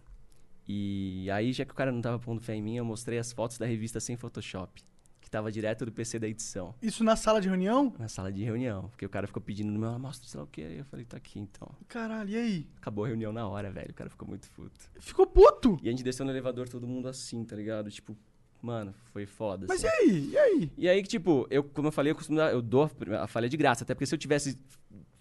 E 0.67 1.31
aí, 1.31 1.53
já 1.53 1.65
que 1.65 1.73
o 1.73 1.75
cara 1.75 1.91
não 1.91 2.03
tava 2.03 2.19
pondo 2.19 2.43
fé 2.43 2.55
em 2.55 2.61
mim, 2.63 2.77
eu 2.77 2.85
mostrei 2.85 3.19
as 3.19 3.33
fotos 3.33 3.57
da 3.57 3.65
revista 3.65 3.99
sem 4.01 4.17
Photoshop, 4.17 4.83
que 5.29 5.31
tava 5.31 5.53
direto 5.53 5.85
do 5.85 5.93
PC 5.93 6.19
da 6.19 6.27
edição, 6.27 6.75
Isso 6.81 7.05
na 7.05 7.15
sala 7.15 7.39
de 7.39 7.49
reunião? 7.49 7.93
na 7.99 8.09
sala 8.09 8.33
de 8.33 8.43
reunião. 8.43 8.89
Porque 8.89 9.05
o 9.05 9.09
cara 9.11 9.27
ficou 9.27 9.43
pedindo 9.43 9.71
no 9.71 9.79
meu, 9.79 9.91
"Ah, 9.91 9.99
mostra 9.99 10.27
sei 10.27 10.39
lá 10.39 10.45
o 10.45 10.47
que. 10.47 10.63
Aí 10.63 10.79
eu 10.79 10.85
falei, 10.87 11.05
tá 11.05 11.19
aqui 11.19 11.39
então. 11.39 11.71
Caralho, 11.87 12.31
e 12.31 12.37
aí? 12.37 12.67
Acabou 12.79 13.05
a 13.05 13.09
reunião 13.09 13.31
na 13.31 13.47
hora, 13.47 13.71
velho. 13.71 13.91
O 13.91 13.95
cara 13.95 14.09
ficou 14.09 14.27
muito 14.27 14.51
puto. 14.53 14.81
Ficou 14.99 15.27
puto? 15.27 15.79
E 15.83 15.89
a 15.89 15.91
gente 15.91 16.03
desceu 16.03 16.25
no 16.25 16.33
elevador, 16.33 16.67
todo 16.67 16.87
mundo 16.87 17.09
assim, 17.09 17.45
tá 17.45 17.55
ligado? 17.55 17.91
Tipo, 17.91 18.17
mano, 18.63 18.95
foi 19.13 19.27
foda. 19.27 19.67
Mas 19.69 19.85
assim. 19.85 19.97
e 19.97 20.01
aí? 20.01 20.31
E 20.31 20.39
aí? 20.39 20.73
E 20.79 20.89
aí 20.89 21.03
que, 21.03 21.09
tipo, 21.09 21.47
eu, 21.51 21.63
como 21.63 21.89
eu 21.89 21.93
falei, 21.93 22.11
eu 22.13 22.17
costumo 22.17 22.39
dar, 22.39 22.51
eu 22.51 22.63
dou 22.63 22.91
a 23.21 23.27
falha 23.27 23.51
de 23.51 23.57
graça. 23.59 23.85
Até 23.85 23.93
porque 23.95 24.07
se 24.07 24.15
eu 24.15 24.19
tivesse 24.19 24.59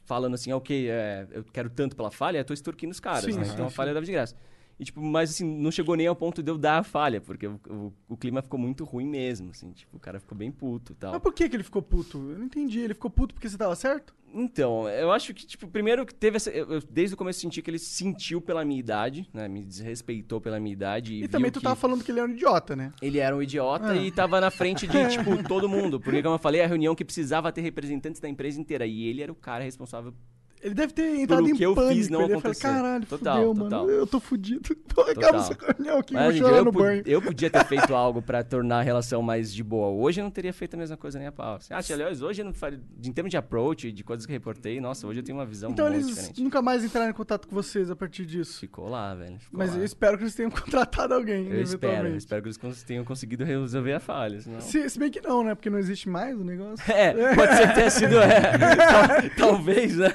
falando 0.06 0.36
assim, 0.36 0.52
ah, 0.52 0.58
ok, 0.58 0.90
é, 0.90 1.28
eu 1.32 1.44
quero 1.44 1.70
tanto 1.70 1.94
pela 1.98 2.10
falha, 2.10 2.38
eu 2.38 2.46
tô 2.46 2.54
extorquindo 2.54 2.94
os 2.94 3.00
caras, 3.02 3.26
Sim, 3.26 3.38
né? 3.42 3.50
Então 3.54 3.66
a 3.66 3.70
falha 3.70 3.94
dava 3.94 4.06
de 4.06 4.12
graça. 4.14 4.36
E, 4.80 4.86
tipo, 4.86 5.02
mas 5.02 5.32
assim, 5.32 5.44
não 5.44 5.72
chegou 5.72 5.96
nem 5.96 6.06
ao 6.06 6.16
ponto 6.16 6.44
de 6.44 6.52
eu 6.52 6.58
dar 6.58 6.78
a 6.78 6.84
falha, 6.84 7.20
porque 7.20 7.48
o, 7.48 7.60
o, 7.68 7.94
o 8.10 8.18
clima 8.18 8.42
ficou 8.44 8.60
muito 8.60 8.84
ruim 8.84 9.08
mesmo, 9.08 9.50
assim. 9.50 9.72
Tipo, 9.72 9.98
o 9.98 10.00
cara 10.00 10.20
ficou 10.20 10.38
bem 10.38 10.52
puto 10.52 10.92
e 10.92 10.96
tal. 10.96 11.12
Mas 11.14 11.22
por 11.22 11.34
que, 11.34 11.50
que 11.50 11.56
ele 11.56 11.64
ficou 11.64 11.82
puto? 11.82 12.18
Eu 12.18 12.38
não 12.38 12.46
entendi. 12.46 12.80
Ele 12.80 12.94
ficou 12.94 13.10
puto 13.10 13.34
porque 13.34 13.50
você 13.50 13.58
tava 13.58 13.76
certo? 13.76 14.14
Então, 14.34 14.88
eu 14.90 15.12
acho 15.12 15.34
que, 15.34 15.48
tipo, 15.48 15.68
primeiro 15.68 16.06
que 16.06 16.14
teve 16.14 16.36
essa. 16.36 16.52
Eu, 16.52 16.74
eu 16.74 16.82
desde 16.92 17.16
o 17.16 17.18
começo 17.18 17.40
senti 17.40 17.62
que 17.62 17.72
ele 17.72 17.80
sentiu 17.80 18.40
pela 18.40 18.64
minha 18.64 18.80
idade, 18.80 19.28
né? 19.34 19.48
Me 19.48 19.64
desrespeitou 19.64 20.40
pela 20.40 20.60
minha 20.60 20.74
idade. 20.74 21.14
E, 21.14 21.24
E, 21.24 21.28
também 21.28 21.50
tu 21.50 21.60
tava 21.62 21.76
falando 21.76 22.04
que 22.04 22.12
ele 22.12 22.20
era 22.20 22.30
um 22.30 22.34
idiota, 22.34 22.76
né? 22.76 22.92
Ele 23.02 23.18
era 23.18 23.36
um 23.36 23.42
idiota 23.42 23.92
Ah. 23.92 23.96
e 23.96 24.12
tava 24.12 24.40
na 24.40 24.52
frente 24.52 24.86
de, 24.86 24.92
tipo, 25.10 25.42
todo 25.48 25.68
mundo. 25.68 26.00
Porque, 26.00 26.22
como 26.22 26.36
eu 26.36 26.40
falei, 26.40 26.62
a 26.62 26.68
reunião 26.68 26.94
que 26.94 27.04
precisava 27.06 27.52
ter 27.52 27.62
representantes 27.62 28.22
da 28.22 28.30
empresa 28.30 28.60
inteira. 28.60 28.86
E 28.86 29.06
ele 29.06 29.24
era 29.24 29.32
o 29.32 29.36
cara 29.36 29.64
responsável 29.64 30.14
Ele 30.62 30.74
deve 30.74 30.92
ter 30.94 31.16
entrado 31.20 31.44
Pelo 31.44 31.50
em 31.50 31.56
que 31.56 31.64
eu 31.64 31.76
pânico. 31.76 31.94
fiz, 31.96 32.10
não 32.10 32.22
ele 32.24 32.34
ia 32.34 32.40
falar, 32.40 32.52
aconteceu. 32.52 32.72
caralho, 32.72 33.06
Total, 33.06 33.36
fudeu, 33.38 33.64
total. 33.64 33.80
mano. 33.86 33.92
Eu 33.92 34.08
tô 34.08 34.20
fudido. 34.20 34.62
Então 34.98 35.04
acaba 35.08 35.38
essa 35.38 35.58
reunião 35.76 36.00
aqui, 36.00 36.14
Mas, 36.16 36.24
vou 36.40 36.50
chorar 36.50 36.64
no 36.64 36.72
banho. 36.72 37.04
eu 37.06 37.22
podia 37.22 37.50
ter 37.50 37.64
feito 37.66 37.94
algo 37.96 38.22
pra 38.22 38.44
tornar 38.44 38.80
a 38.80 38.82
relação 38.82 39.22
mais 39.22 39.54
de 39.54 39.64
boa. 39.64 39.90
Hoje 39.90 40.20
eu 40.20 40.24
não 40.24 40.32
teria 40.32 40.52
feito 40.52 40.74
a 40.74 40.78
mesma 40.78 40.98
coisa 40.98 41.20
nem 41.20 41.28
a 41.28 41.32
pau. 41.32 41.56
Assim, 41.58 41.74
Ah, 41.74 41.80
aliás, 41.94 42.22
hoje 42.24 42.42
eu 42.42 42.46
não 42.46 42.54
faria. 42.54 42.80
Em 43.06 43.12
termos 43.12 43.30
de 43.30 43.38
approach, 43.38 43.92
de 43.92 44.04
coisas 44.04 44.26
que 44.26 44.32
eu 44.32 44.36
reportei, 44.36 44.82
nossa, 44.82 45.06
hoje 45.06 45.20
eu 45.20 45.24
tenho 45.24 45.38
uma 45.38 45.46
visão 45.46 45.70
Então 45.72 45.86
muito 45.86 45.98
eles 45.98 46.08
diferente. 46.08 46.42
nunca 46.44 46.62
mais 46.62 46.84
entraram 46.84 47.10
em 47.12 47.14
contato 47.14 47.48
com 47.48 47.54
vocês 47.56 47.92
a 47.92 47.96
partir 47.96 48.26
disso. 48.26 48.60
Ficou 48.60 48.90
lá, 48.90 49.14
velho. 49.14 49.38
ficou 49.40 49.58
Mas 49.60 49.72
lá. 49.74 49.78
eu 49.78 49.86
espero 49.86 50.18
que 50.18 50.24
eles 50.24 50.34
tenham 50.36 50.50
contratado 50.52 51.14
alguém, 51.14 51.48
Eu 51.50 51.62
espero, 51.62 52.08
eu 52.08 52.16
espero 52.18 52.42
que 52.42 52.50
eles 52.50 52.84
tenham 52.84 53.06
conseguido 53.06 53.44
resolver 53.44 53.94
a 53.94 54.00
falha. 54.00 54.42
Senão... 54.42 54.60
Se, 54.62 54.90
se 54.90 54.98
bem 54.98 55.12
que 55.12 55.22
não, 55.22 55.44
né? 55.44 55.54
Porque 55.54 55.70
não 55.70 55.78
existe 55.78 56.10
mais 56.10 56.36
o 56.40 56.44
negócio. 56.44 56.84
É, 56.92 57.36
pode 57.36 57.56
ser 57.56 57.68
que 57.68 57.76
tenha 57.76 57.90
sido. 57.92 58.18
É, 58.20 58.76
Tal- 58.76 59.30
talvez, 59.38 59.96
né? 59.98 60.08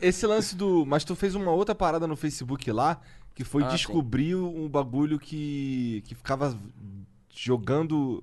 Esse 0.00 0.26
lance 0.26 0.54
do. 0.56 0.84
Mas 0.86 1.04
tu 1.04 1.14
fez 1.14 1.34
uma 1.34 1.50
outra 1.50 1.74
parada 1.74 2.06
no 2.06 2.16
Facebook 2.16 2.70
lá, 2.70 3.00
que 3.34 3.44
foi 3.44 3.62
Ah, 3.64 3.68
descobrir 3.68 4.34
um 4.34 4.68
bagulho 4.68 5.18
que. 5.18 6.02
que 6.06 6.14
ficava 6.14 6.56
jogando 7.34 8.22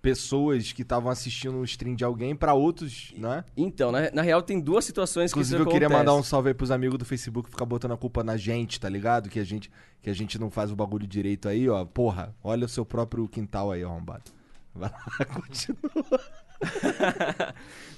pessoas 0.00 0.70
que 0.70 0.82
estavam 0.82 1.10
assistindo 1.10 1.56
um 1.56 1.64
stream 1.64 1.94
de 1.94 2.04
alguém 2.04 2.36
pra 2.36 2.52
outros, 2.52 3.14
né? 3.16 3.42
Então, 3.56 3.90
na, 3.90 4.10
na 4.10 4.20
real, 4.20 4.42
tem 4.42 4.60
duas 4.60 4.84
situações 4.84 5.30
Inclusive, 5.30 5.56
que 5.56 5.62
eu 5.62 5.66
isso 5.66 5.72
queria 5.72 5.88
mandar 5.88 6.14
um 6.14 6.22
salve 6.22 6.48
aí 6.48 6.54
pros 6.54 6.70
amigos 6.70 6.98
do 6.98 7.06
Facebook 7.06 7.48
ficar 7.48 7.64
botando 7.64 7.92
a 7.92 7.96
culpa 7.96 8.22
na 8.22 8.36
gente, 8.36 8.78
tá 8.78 8.86
ligado? 8.86 9.30
Que 9.30 9.40
a 9.40 9.44
gente, 9.44 9.70
que 10.02 10.10
a 10.10 10.14
gente 10.14 10.38
não 10.38 10.50
faz 10.50 10.70
o 10.70 10.76
bagulho 10.76 11.06
direito 11.06 11.48
aí, 11.48 11.70
ó. 11.70 11.86
Porra, 11.86 12.34
olha 12.44 12.66
o 12.66 12.68
seu 12.68 12.84
próprio 12.84 13.26
quintal 13.26 13.72
aí, 13.72 13.82
ó, 13.82 13.88
arrombado. 13.88 14.30
Vai 14.74 14.90
lá, 14.90 15.24
continua. 15.24 16.20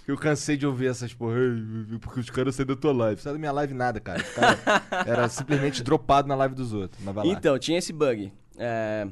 eu 0.07 0.17
cansei 0.17 0.57
de 0.57 0.67
ouvir 0.67 0.87
essas 0.89 1.13
porra, 1.13 1.37
"Ei, 1.39 1.99
porque 1.99 2.21
os 2.21 2.31
caras 2.31 2.55
saíram 2.55 2.75
da 2.75 2.81
tua 2.81 2.93
live. 2.93 3.21
Sai 3.21 3.33
da 3.33 3.39
minha 3.39 3.53
live 3.53 3.75
nada, 3.75 3.99
cara. 4.01 4.23
Cara 4.23 4.59
era 5.07 5.29
simplesmente 5.29 5.83
dropado 5.83 6.29
na 6.29 6.35
live 6.35 6.55
dos 6.55 6.73
outros. 6.73 7.03
Então, 7.25 7.59
tinha 7.59 7.79
esse 7.79 7.93
bug. 7.93 8.33
É, 8.59 9.07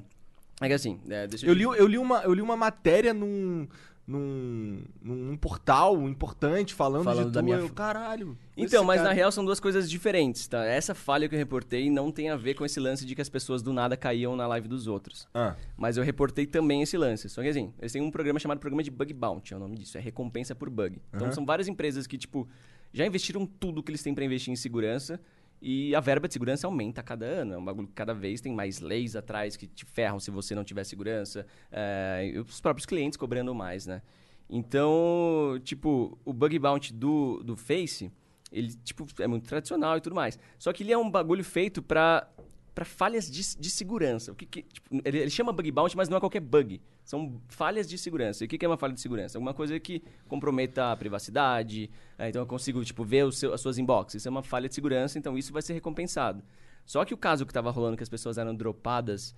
é 0.61 0.68
que 0.68 0.72
assim, 0.72 1.01
é, 1.11 1.28
Eu 1.42 1.53
li, 1.53 1.64
eu, 1.64 1.86
li 1.86 1.99
uma, 1.99 2.20
eu 2.22 2.32
li 2.32 2.40
uma 2.40 2.57
matéria 2.57 3.12
num, 3.12 3.66
num, 4.07 4.82
num 5.02 5.36
portal 5.36 6.09
importante 6.09 6.74
falando, 6.74 7.05
Falando 7.05 7.26
de 7.28 7.32
da 7.32 7.40
tu. 7.40 7.44
minha- 7.44 7.57
Eu, 7.57 7.70
caralho. 7.70 8.36
Então, 8.57 8.84
mas 8.84 8.98
cara- 8.98 9.09
na 9.09 9.14
real 9.14 9.32
são 9.32 9.44
duas 9.44 9.59
coisas 9.59 9.90
diferentes, 9.90 10.46
tá? 10.46 10.64
Essa 10.64 10.94
falha 10.94 11.28
que 11.28 11.34
eu 11.34 11.38
reportei 11.38 11.90
não 11.90 12.12
tem 12.12 12.30
a 12.30 12.36
ver 12.36 12.55
com 12.55 12.64
esse 12.64 12.78
lance 12.78 13.05
de 13.07 13.14
que 13.14 13.22
as 13.22 13.28
pessoas 13.28 13.62
do 13.62 13.72
nada 13.72 13.96
caíam 13.96 14.36
na 14.36 14.46
live 14.46 14.68
dos 14.68 14.86
outros. 14.86 15.26
Ah, 15.34 15.57
Mas 15.76 15.96
eu 15.96 16.05
reportei 16.05 16.46
também 16.46 16.82
esse 16.82 16.96
lance. 16.96 17.28
Só 17.28 17.42
que 17.42 17.48
assim, 17.48 17.72
eles 17.78 17.92
têm 17.92 18.02
um 18.02 18.11
programa 18.11 18.38
chamado 18.38 18.59
Programa 18.59 18.82
de 18.82 18.90
Bug 18.90 19.12
Bounty, 19.12 19.55
é 19.55 19.57
o 19.57 19.61
nome 19.61 19.76
disso. 19.76 19.96
É 19.98 20.00
recompensa 20.00 20.55
por 20.55 20.68
bug. 20.70 21.00
Então 21.12 21.32
são 21.32 21.44
várias 21.46 21.66
empresas 21.66 22.07
que, 22.07 22.16
tipo, 22.18 22.46
já 22.92 23.05
investiram 23.07 23.44
tudo 23.46 23.82
que 23.82 23.90
eles 23.90 24.02
têm 24.02 24.14
pra 24.14 24.24
investir 24.24 24.52
em 24.52 24.57
segurança 24.57 25.18
e 25.66 25.94
a 25.94 26.00
verba 26.00 26.28
de 26.28 26.34
segurança 26.34 26.66
aumenta 26.66 27.00
a 27.00 27.04
cada 27.04 27.24
ano. 27.24 27.54
É 27.54 27.58
um 27.58 27.64
bagulho 27.64 27.88
que 27.88 27.94
cada 27.94 28.12
vez 28.12 28.38
tem 28.38 28.52
mais 28.52 28.80
leis 28.80 29.16
atrás 29.16 29.56
que 29.56 29.66
te 29.66 29.86
ferram 29.86 30.20
se 30.20 30.30
você 30.30 30.54
não 30.54 30.62
tiver 30.62 30.84
segurança. 30.84 31.46
é, 31.72 32.34
os 32.46 32.60
próprios 32.60 32.84
clientes 32.84 33.16
cobrando 33.16 33.54
mais, 33.54 33.86
né? 33.86 34.02
Então, 34.48 35.58
tipo, 35.64 36.18
o 36.22 36.34
Bug 36.34 36.58
Bounty 36.58 36.92
do, 36.92 37.42
do 37.42 37.56
Face, 37.56 38.12
ele, 38.52 38.74
tipo, 38.84 39.06
é 39.18 39.26
muito 39.26 39.48
tradicional 39.48 39.96
e 39.96 40.02
tudo 40.02 40.14
mais. 40.14 40.38
Só 40.58 40.70
que 40.70 40.82
ele 40.82 40.92
é 40.92 40.98
um 40.98 41.10
bagulho 41.10 41.42
feito 41.42 41.80
pra 41.80 42.28
para 42.75 42.85
falhas 42.85 43.31
de, 43.31 43.57
de 43.57 43.70
segurança. 43.70 44.33
O 44.33 44.35
que, 44.35 44.45
que- 44.47 44.62
tipo, 44.62 45.01
ele, 45.05 45.18
ele 45.18 45.31
chama 45.31 45.53
bug 45.53 45.70
bounty, 45.70 45.97
mas 45.97 46.09
não 46.09 46.16
é 46.16 46.20
qualquer 46.20 46.41
bug. 46.41 46.81
São 47.05 47.41
falhas 47.49 47.89
de 47.89 47.97
segurança. 47.97 48.43
E 48.43 48.47
o 48.47 48.49
que, 48.49 48.59
que 48.59 48.64
é 48.64 48.68
uma 48.68 48.77
falha 48.77 48.93
de 48.93 49.01
segurança? 49.01 49.39
Alguma 49.39 49.55
coisa 49.55 49.79
que 49.79 50.03
comprometa 50.27 50.91
a 50.91 50.97
privacidade. 50.97 51.89
é, 52.18 52.29
então 52.31 52.43
eu 52.43 52.47
consigo 52.47 52.85
tipo 52.85 53.05
ver 53.05 53.33
seu- 53.33 53.53
as 53.55 53.61
suas 53.61 53.79
inbox. 53.79 54.14
Isso 54.14 54.27
é 54.27 54.31
uma 54.31 54.43
falha 54.43 54.68
de 54.68 54.75
segurança, 54.75 55.18
então 55.18 55.39
isso 55.39 55.53
vai 55.53 55.62
ser 55.62 55.75
recompensado. 55.75 56.43
Só 56.85 57.05
que 57.05 57.14
o 57.14 57.16
caso 57.16 57.47
que 57.47 57.51
estava 57.51 57.70
rolando, 57.70 57.97
que 57.97 58.03
as 58.03 58.09
pessoas 58.09 58.37
eram 58.39 58.55
dropadas 58.55 59.35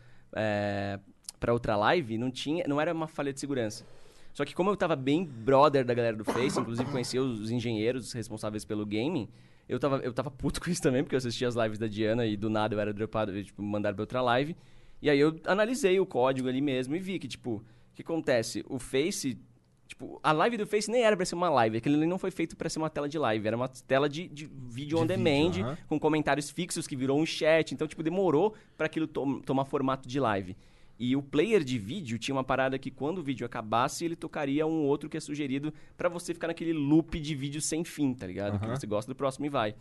para 1.38 1.52
outra 1.52 1.76
live, 1.76 2.16
não 2.18 2.30
tinha, 2.30 2.64
não 2.66 2.80
era 2.80 2.92
uma 2.92 3.06
falha 3.06 3.32
de 3.32 3.38
segurança. 3.40 3.84
Só 4.32 4.44
que 4.44 4.54
como 4.54 4.70
eu 4.70 4.76
tava 4.76 4.96
bem 4.96 5.24
brother 5.24 5.84
da 5.84 5.94
galera 5.94 6.16
do 6.16 6.24
Face, 6.24 6.58
inclusive 6.60 6.90
conhecia 6.90 7.22
os 7.22 7.50
engenheiros 7.50 8.12
responsáveis 8.12 8.64
pelo 8.64 8.84
gaming, 8.84 9.28
eu 9.68 9.78
tava, 9.78 9.98
eu 9.98 10.12
tava 10.12 10.30
puto 10.30 10.60
com 10.62 10.70
isso 10.70 10.82
também, 10.82 11.02
porque 11.02 11.14
eu 11.14 11.18
assistia 11.18 11.48
as 11.48 11.54
lives 11.54 11.78
da 11.78 11.86
Diana 11.86 12.26
e 12.26 12.36
do 12.36 12.48
nada 12.50 12.74
eu 12.74 12.80
era 12.80 12.92
dropado, 12.92 13.42
tipo, 13.42 13.62
mandaram 13.62 13.94
pra 13.96 14.02
outra 14.02 14.20
live. 14.22 14.56
E 15.02 15.10
aí 15.10 15.18
eu 15.20 15.38
analisei 15.46 15.98
o 16.00 16.06
código 16.06 16.48
ali 16.48 16.60
mesmo 16.60 16.94
e 16.96 16.98
vi 16.98 17.18
que, 17.18 17.28
tipo, 17.28 17.56
o 17.56 17.64
que 17.94 18.02
acontece? 18.02 18.64
O 18.68 18.78
Face, 18.78 19.38
tipo, 19.86 20.18
a 20.22 20.32
live 20.32 20.56
do 20.56 20.66
Face 20.66 20.90
nem 20.90 21.02
era 21.02 21.16
pra 21.16 21.26
ser 21.26 21.34
uma 21.34 21.50
live, 21.50 21.76
aquele 21.76 21.96
ali 21.96 22.06
não 22.06 22.18
foi 22.18 22.30
feito 22.30 22.56
pra 22.56 22.68
ser 22.70 22.78
uma 22.78 22.88
tela 22.88 23.08
de 23.08 23.18
live, 23.18 23.46
era 23.46 23.56
uma 23.56 23.68
tela 23.68 24.08
de, 24.08 24.26
de 24.28 24.46
vídeo 24.46 24.96
De 24.96 25.02
on 25.02 25.06
demand, 25.06 25.50
vídeo, 25.52 25.66
com 25.86 26.00
comentários 26.00 26.48
fixos 26.50 26.86
que 26.86 26.96
virou 26.96 27.20
um 27.20 27.26
chat, 27.26 27.72
então, 27.72 27.86
tipo, 27.86 28.02
demorou 28.02 28.54
pra 28.76 28.86
aquilo 28.86 29.06
tom- 29.06 29.40
tomar 29.40 29.64
formato 29.66 30.08
de 30.08 30.18
live. 30.18 30.56
E 30.98 31.14
o 31.14 31.22
player 31.22 31.62
de 31.62 31.78
vídeo 31.78 32.18
tinha 32.18 32.34
uma 32.34 32.44
parada 32.44 32.78
que 32.78 32.90
quando 32.90 33.18
o 33.18 33.22
vídeo 33.22 33.44
acabasse, 33.44 34.04
ele 34.04 34.16
tocaria 34.16 34.66
um 34.66 34.84
outro 34.84 35.10
que 35.10 35.16
é 35.16 35.20
sugerido 35.20 35.72
pra 35.96 36.08
você 36.08 36.32
ficar 36.32 36.46
naquele 36.46 36.72
loop 36.72 37.20
de 37.20 37.34
vídeo 37.34 37.60
sem 37.60 37.84
fim, 37.84 38.14
tá 38.14 38.26
ligado? 38.26 38.58
Que 38.58 38.66
você 38.66 38.86
gosta 38.86 39.10
do 39.10 39.14
próximo 39.14 39.44
e 39.46 39.48
vai. 39.48 39.74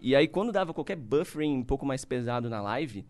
E 0.00 0.14
aí, 0.14 0.28
quando 0.28 0.52
dava 0.52 0.74
qualquer 0.74 0.96
buffering 0.96 1.56
um 1.56 1.64
pouco 1.64 1.86
mais 1.86 2.04
pesado 2.04 2.48
na 2.50 2.60
live, 2.60 3.04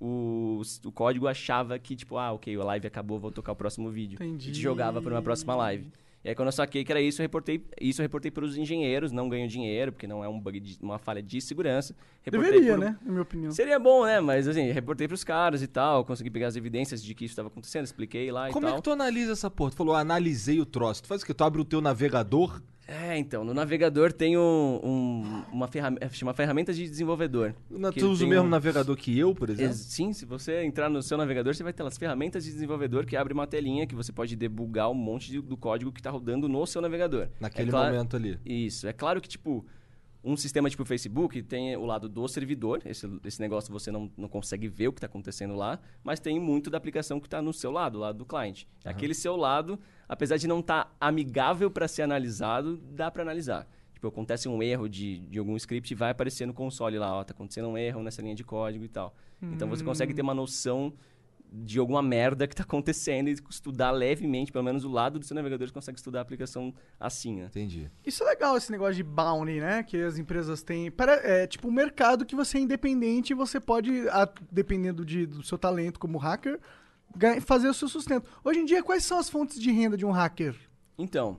o, 0.00 0.60
o 0.84 0.92
código 0.92 1.26
achava 1.26 1.78
que, 1.78 1.96
tipo, 1.96 2.16
ah, 2.16 2.32
ok, 2.32 2.54
a 2.54 2.64
live 2.64 2.86
acabou, 2.86 3.18
vou 3.18 3.32
tocar 3.32 3.52
o 3.52 3.56
próximo 3.56 3.90
vídeo. 3.90 4.16
Entendi. 4.16 4.50
E 4.50 4.52
te 4.52 4.60
jogava 4.60 5.02
pra 5.02 5.14
uma 5.14 5.22
próxima 5.22 5.56
live. 5.56 5.90
E 6.24 6.28
aí, 6.30 6.34
quando 6.34 6.48
eu 6.48 6.52
saquei 6.52 6.84
que 6.84 6.90
era 6.90 7.00
isso, 7.00 7.20
eu 7.22 7.24
reportei 7.24 7.64
isso 7.80 8.00
eu 8.00 8.04
reportei 8.04 8.30
pros 8.30 8.56
engenheiros, 8.56 9.12
não 9.12 9.28
ganho 9.28 9.46
dinheiro, 9.48 9.92
porque 9.92 10.06
não 10.06 10.22
é 10.24 10.28
um 10.28 10.38
bug, 10.38 10.58
de, 10.58 10.76
uma 10.82 10.98
falha 10.98 11.22
de 11.22 11.40
segurança. 11.40 11.94
Reportei 12.22 12.50
Deveria, 12.50 12.74
por- 12.74 12.80
né? 12.84 12.98
Na 13.02 13.10
minha 13.12 13.22
opinião. 13.22 13.52
Seria 13.52 13.78
bom, 13.78 14.04
né? 14.04 14.20
Mas 14.20 14.48
assim, 14.48 14.70
reportei 14.72 15.06
pros 15.06 15.22
caras 15.22 15.62
e 15.62 15.66
tal, 15.68 16.04
consegui 16.04 16.28
pegar 16.28 16.48
as 16.48 16.56
evidências 16.56 17.02
de 17.02 17.14
que 17.14 17.24
isso 17.24 17.32
estava 17.32 17.48
acontecendo, 17.48 17.84
expliquei 17.84 18.30
lá 18.32 18.50
Como 18.50 18.66
e 18.66 18.68
é 18.68 18.70
tal. 18.72 18.78
que 18.78 18.82
tu 18.84 18.90
analisa 18.90 19.32
essa 19.32 19.48
porra? 19.50 19.70
Tu 19.70 19.76
falou, 19.76 19.94
analisei 19.94 20.60
o 20.60 20.66
troço. 20.66 21.02
Tu 21.02 21.06
faz 21.06 21.22
o 21.22 21.26
quê? 21.26 21.32
Tu 21.32 21.44
abre 21.44 21.60
o 21.60 21.64
teu 21.64 21.80
navegador? 21.80 22.60
É, 22.90 23.18
então, 23.18 23.44
no 23.44 23.52
navegador 23.52 24.10
tem 24.14 24.38
um, 24.38 24.80
um- 24.82 25.42
uma 25.52 25.68
ferramenta, 25.68 26.08
chama 26.10 26.32
ferramentas 26.32 26.74
de 26.74 26.88
desenvolvedor. 26.88 27.54
Na- 27.70 27.92
Tu 27.92 28.06
usa 28.08 28.24
o 28.24 28.28
mesmo 28.28 28.46
um- 28.46 28.48
navegador 28.48 28.96
que 28.96 29.16
eu, 29.18 29.34
por 29.34 29.50
exemplo? 29.50 29.70
Ex- 29.72 29.76
Sim, 29.78 30.14
se 30.14 30.24
você 30.24 30.62
entrar 30.64 30.88
no 30.88 31.02
seu 31.02 31.18
navegador, 31.18 31.54
você 31.54 31.62
vai 31.62 31.74
ter 31.74 31.82
as 31.84 31.98
ferramentas 31.98 32.44
de 32.44 32.50
desenvolvedor 32.50 33.04
que 33.04 33.14
abre 33.14 33.34
uma 33.34 33.46
telinha 33.46 33.86
que 33.86 33.94
você 33.94 34.10
pode 34.10 34.34
debugar 34.34 34.90
um 34.90 34.94
monte 34.94 35.30
de- 35.30 35.42
do 35.42 35.54
código 35.56 35.92
que 35.92 36.00
está 36.00 36.10
rodando 36.10 36.48
no 36.48 36.66
seu 36.66 36.80
navegador. 36.80 37.28
Naquele 37.38 37.68
É 37.68 37.70
claro- 37.70 37.92
momento 37.92 38.16
ali. 38.16 38.38
Isso. 38.46 38.88
É 38.88 38.92
claro 38.94 39.20
que, 39.20 39.28
tipo, 39.28 39.66
um 40.28 40.36
sistema 40.36 40.68
tipo 40.68 40.82
o 40.82 40.86
Facebook 40.86 41.42
tem 41.42 41.74
o 41.76 41.86
lado 41.86 42.08
do 42.08 42.28
servidor, 42.28 42.82
esse, 42.84 43.08
esse 43.24 43.40
negócio 43.40 43.72
você 43.72 43.90
não, 43.90 44.10
não 44.16 44.28
consegue 44.28 44.68
ver 44.68 44.88
o 44.88 44.92
que 44.92 44.98
está 44.98 45.06
acontecendo 45.06 45.56
lá, 45.56 45.80
mas 46.04 46.20
tem 46.20 46.38
muito 46.38 46.68
da 46.68 46.76
aplicação 46.76 47.18
que 47.18 47.26
está 47.26 47.40
no 47.40 47.52
seu 47.52 47.70
lado, 47.70 47.98
lado 47.98 48.18
do 48.18 48.26
cliente. 48.26 48.68
Aquele 48.84 49.14
seu 49.14 49.36
lado, 49.36 49.78
apesar 50.06 50.36
de 50.36 50.46
não 50.46 50.60
estar 50.60 50.94
amigável 51.00 51.70
para 51.70 51.88
ser 51.88 52.02
analisado, 52.02 52.76
dá 52.76 53.10
para 53.10 53.22
analisar. 53.22 53.66
Tipo, 53.94 54.08
acontece 54.08 54.48
um 54.48 54.62
erro 54.62 54.86
de, 54.88 55.20
de 55.20 55.38
algum 55.38 55.56
script 55.56 55.90
e 55.90 55.94
vai 55.94 56.10
aparecer 56.10 56.46
no 56.46 56.52
console 56.52 56.98
lá, 56.98 57.14
ó, 57.14 57.24
tá 57.24 57.32
acontecendo 57.32 57.68
um 57.68 57.78
erro 57.78 58.02
nessa 58.02 58.20
linha 58.20 58.34
de 58.34 58.44
código 58.44 58.84
e 58.84 58.88
tal. 58.88 59.14
Então 59.40 59.68
você 59.68 59.82
consegue 59.82 60.12
ter 60.12 60.22
uma 60.22 60.34
noção 60.34 60.92
de 61.50 61.78
alguma 61.78 62.02
merda 62.02 62.46
que 62.46 62.52
está 62.52 62.62
acontecendo 62.62 63.28
e 63.28 63.32
estudar 63.48 63.90
levemente, 63.90 64.52
pelo 64.52 64.64
menos 64.64 64.84
o 64.84 64.88
lado 64.90 65.18
do 65.18 65.24
seu 65.24 65.34
navegador, 65.34 65.66
você 65.68 65.72
consegue 65.72 65.98
estudar 65.98 66.18
a 66.18 66.22
aplicação 66.22 66.74
assim, 67.00 67.36
né? 67.36 67.46
Entendi. 67.46 67.90
Isso 68.04 68.22
é 68.22 68.26
legal, 68.26 68.56
esse 68.56 68.70
negócio 68.70 68.94
de 68.94 69.02
bounty, 69.02 69.58
né? 69.60 69.82
Que 69.82 69.96
as 70.02 70.18
empresas 70.18 70.62
têm. 70.62 70.90
Pare- 70.90 71.20
É 71.24 71.46
tipo 71.46 71.68
um 71.68 71.72
mercado 71.72 72.26
que 72.26 72.36
você 72.36 72.58
é 72.58 72.60
independente 72.60 73.30
e 73.30 73.34
você 73.34 73.58
pode, 73.58 74.08
a- 74.10 74.28
dependendo 74.52 75.04
de- 75.04 75.26
do 75.26 75.42
seu 75.42 75.56
talento 75.56 75.98
como 75.98 76.18
hacker, 76.18 76.60
ganha- 77.16 77.40
fazer 77.40 77.68
o 77.68 77.74
seu 77.74 77.88
sustento. 77.88 78.28
Hoje 78.44 78.60
em 78.60 78.64
dia, 78.66 78.82
quais 78.82 79.04
são 79.04 79.18
as 79.18 79.30
fontes 79.30 79.58
de 79.58 79.70
renda 79.72 79.96
de 79.96 80.04
um 80.04 80.10
hacker? 80.10 80.54
Então, 80.98 81.38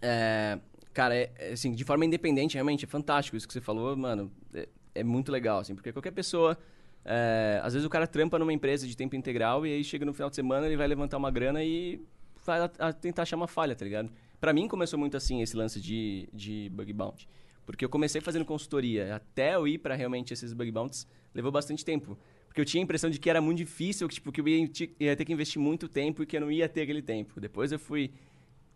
é, 0.00 0.58
cara, 0.92 1.14
é, 1.14 1.32
é, 1.38 1.52
assim, 1.52 1.72
de 1.72 1.84
forma 1.84 2.04
independente, 2.04 2.54
realmente, 2.54 2.84
é 2.84 2.88
fantástico 2.88 3.36
isso 3.36 3.46
que 3.46 3.52
você 3.52 3.60
falou, 3.60 3.96
mano. 3.96 4.30
É, 4.52 4.68
é 4.96 5.02
muito 5.04 5.32
legal, 5.32 5.58
assim, 5.58 5.74
porque 5.74 5.92
qualquer 5.92 6.12
pessoa. 6.12 6.56
É, 7.04 7.60
às 7.62 7.72
vezes 7.74 7.84
o 7.86 7.90
cara 7.90 8.06
trampa 8.06 8.38
numa 8.38 8.52
empresa 8.52 8.86
de 8.86 8.96
tempo 8.96 9.14
integral 9.16 9.66
e 9.66 9.72
aí 9.72 9.84
chega 9.84 10.04
no 10.06 10.12
final 10.14 10.30
de 10.30 10.36
semana, 10.36 10.66
ele 10.66 10.76
vai 10.76 10.86
levantar 10.86 11.16
uma 11.18 11.30
grana 11.30 11.62
e 11.62 12.00
vai 12.44 12.60
a- 12.60 12.70
a 12.78 12.92
tentar 12.92 13.22
achar 13.22 13.36
uma 13.36 13.48
falha, 13.48 13.74
tá 13.74 13.84
ligado? 13.84 14.10
Pra 14.40 14.52
mim 14.52 14.68
começou 14.68 14.98
muito 14.98 15.16
assim 15.16 15.40
esse 15.42 15.56
lance 15.56 15.80
de, 15.80 16.28
de 16.32 16.68
bug 16.72 16.92
bounty. 16.92 17.28
Porque 17.66 17.84
eu 17.84 17.88
comecei 17.88 18.20
fazendo 18.20 18.44
consultoria, 18.44 19.16
até 19.16 19.54
eu 19.54 19.66
ir 19.66 19.78
pra 19.78 19.94
realmente 19.94 20.34
esses 20.34 20.52
bug 20.52 20.70
bounties, 20.70 21.06
levou 21.34 21.50
bastante 21.50 21.82
tempo. 21.84 22.18
Porque 22.46 22.60
eu 22.60 22.64
tinha 22.64 22.82
a 22.82 22.84
impressão 22.84 23.08
de 23.08 23.18
que 23.18 23.28
era 23.30 23.40
muito 23.40 23.58
difícil, 23.58 24.06
que, 24.06 24.14
tipo, 24.14 24.30
que 24.30 24.40
eu 24.40 24.46
ia, 24.46 24.70
ia 25.00 25.16
ter 25.16 25.24
que 25.24 25.32
investir 25.32 25.60
muito 25.60 25.88
tempo 25.88 26.22
e 26.22 26.26
que 26.26 26.36
eu 26.36 26.40
não 26.42 26.52
ia 26.52 26.68
ter 26.68 26.82
aquele 26.82 27.00
tempo. 27.02 27.40
Depois 27.40 27.72
eu 27.72 27.78
fui 27.78 28.10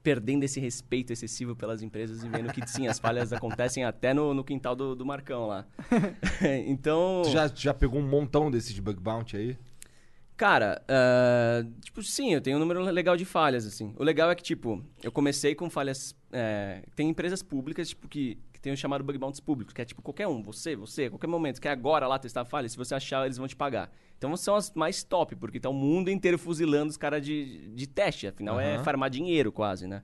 perdendo 0.02 0.44
esse 0.44 0.60
respeito 0.60 1.12
excessivo 1.12 1.54
pelas 1.56 1.82
empresas 1.82 2.22
e 2.22 2.28
vendo 2.28 2.52
que 2.52 2.66
sim, 2.68 2.86
as 2.86 2.98
falhas 2.98 3.32
acontecem 3.32 3.84
até 3.84 4.14
no, 4.14 4.32
no 4.32 4.44
quintal 4.44 4.74
do, 4.74 4.94
do 4.94 5.04
Marcão 5.04 5.46
lá. 5.46 5.66
então. 6.66 7.22
Tu 7.24 7.30
já, 7.30 7.48
já 7.48 7.74
pegou 7.74 8.00
um 8.00 8.06
montão 8.06 8.50
desses 8.50 8.78
bug 8.78 9.00
bounty 9.00 9.36
aí? 9.36 9.58
Cara, 10.38 10.80
ah, 10.88 11.66
tipo, 11.82 12.00
sim, 12.00 12.32
eu 12.32 12.40
tenho 12.40 12.56
um 12.56 12.60
número 12.60 12.80
legal 12.84 13.16
de 13.16 13.24
falhas, 13.24 13.66
assim. 13.66 13.92
O 13.98 14.04
legal 14.04 14.30
é 14.30 14.36
que, 14.36 14.42
tipo, 14.42 14.80
eu 15.02 15.10
comecei 15.10 15.52
com 15.52 15.68
falhas... 15.68 16.14
é, 16.32 16.84
tem 16.94 17.08
empresas 17.08 17.42
públicas, 17.42 17.88
tipo, 17.88 18.06
que, 18.06 18.38
que 18.52 18.60
tem 18.60 18.72
o 18.72 18.76
chamado 18.76 19.02
bug 19.02 19.18
bounties 19.18 19.40
públicos, 19.40 19.74
que 19.74 19.82
é 19.82 19.84
tipo 19.84 20.00
qualquer 20.00 20.28
um, 20.28 20.40
você, 20.40 20.76
você, 20.76 21.10
qualquer 21.10 21.26
momento, 21.26 21.60
quer 21.60 21.70
agora 21.70 22.06
lá 22.06 22.20
testar 22.20 22.42
a 22.42 22.44
falha, 22.44 22.68
se 22.68 22.76
você 22.76 22.94
achar, 22.94 23.24
eles 23.24 23.36
vão 23.36 23.48
te 23.48 23.56
pagar. 23.56 23.90
Então 24.18 24.36
são 24.36 24.56
as 24.56 24.72
mais 24.74 25.02
top, 25.04 25.36
porque 25.36 25.60
tá 25.60 25.70
o 25.70 25.72
mundo 25.72 26.10
inteiro 26.10 26.36
fuzilando 26.36 26.90
os 26.90 26.96
caras 26.96 27.24
de, 27.24 27.68
de 27.68 27.86
teste, 27.86 28.26
afinal 28.26 28.58
é 28.58 28.74
Aham. 28.74 28.84
farmar 28.84 29.08
dinheiro 29.08 29.52
quase, 29.52 29.86
né? 29.86 30.02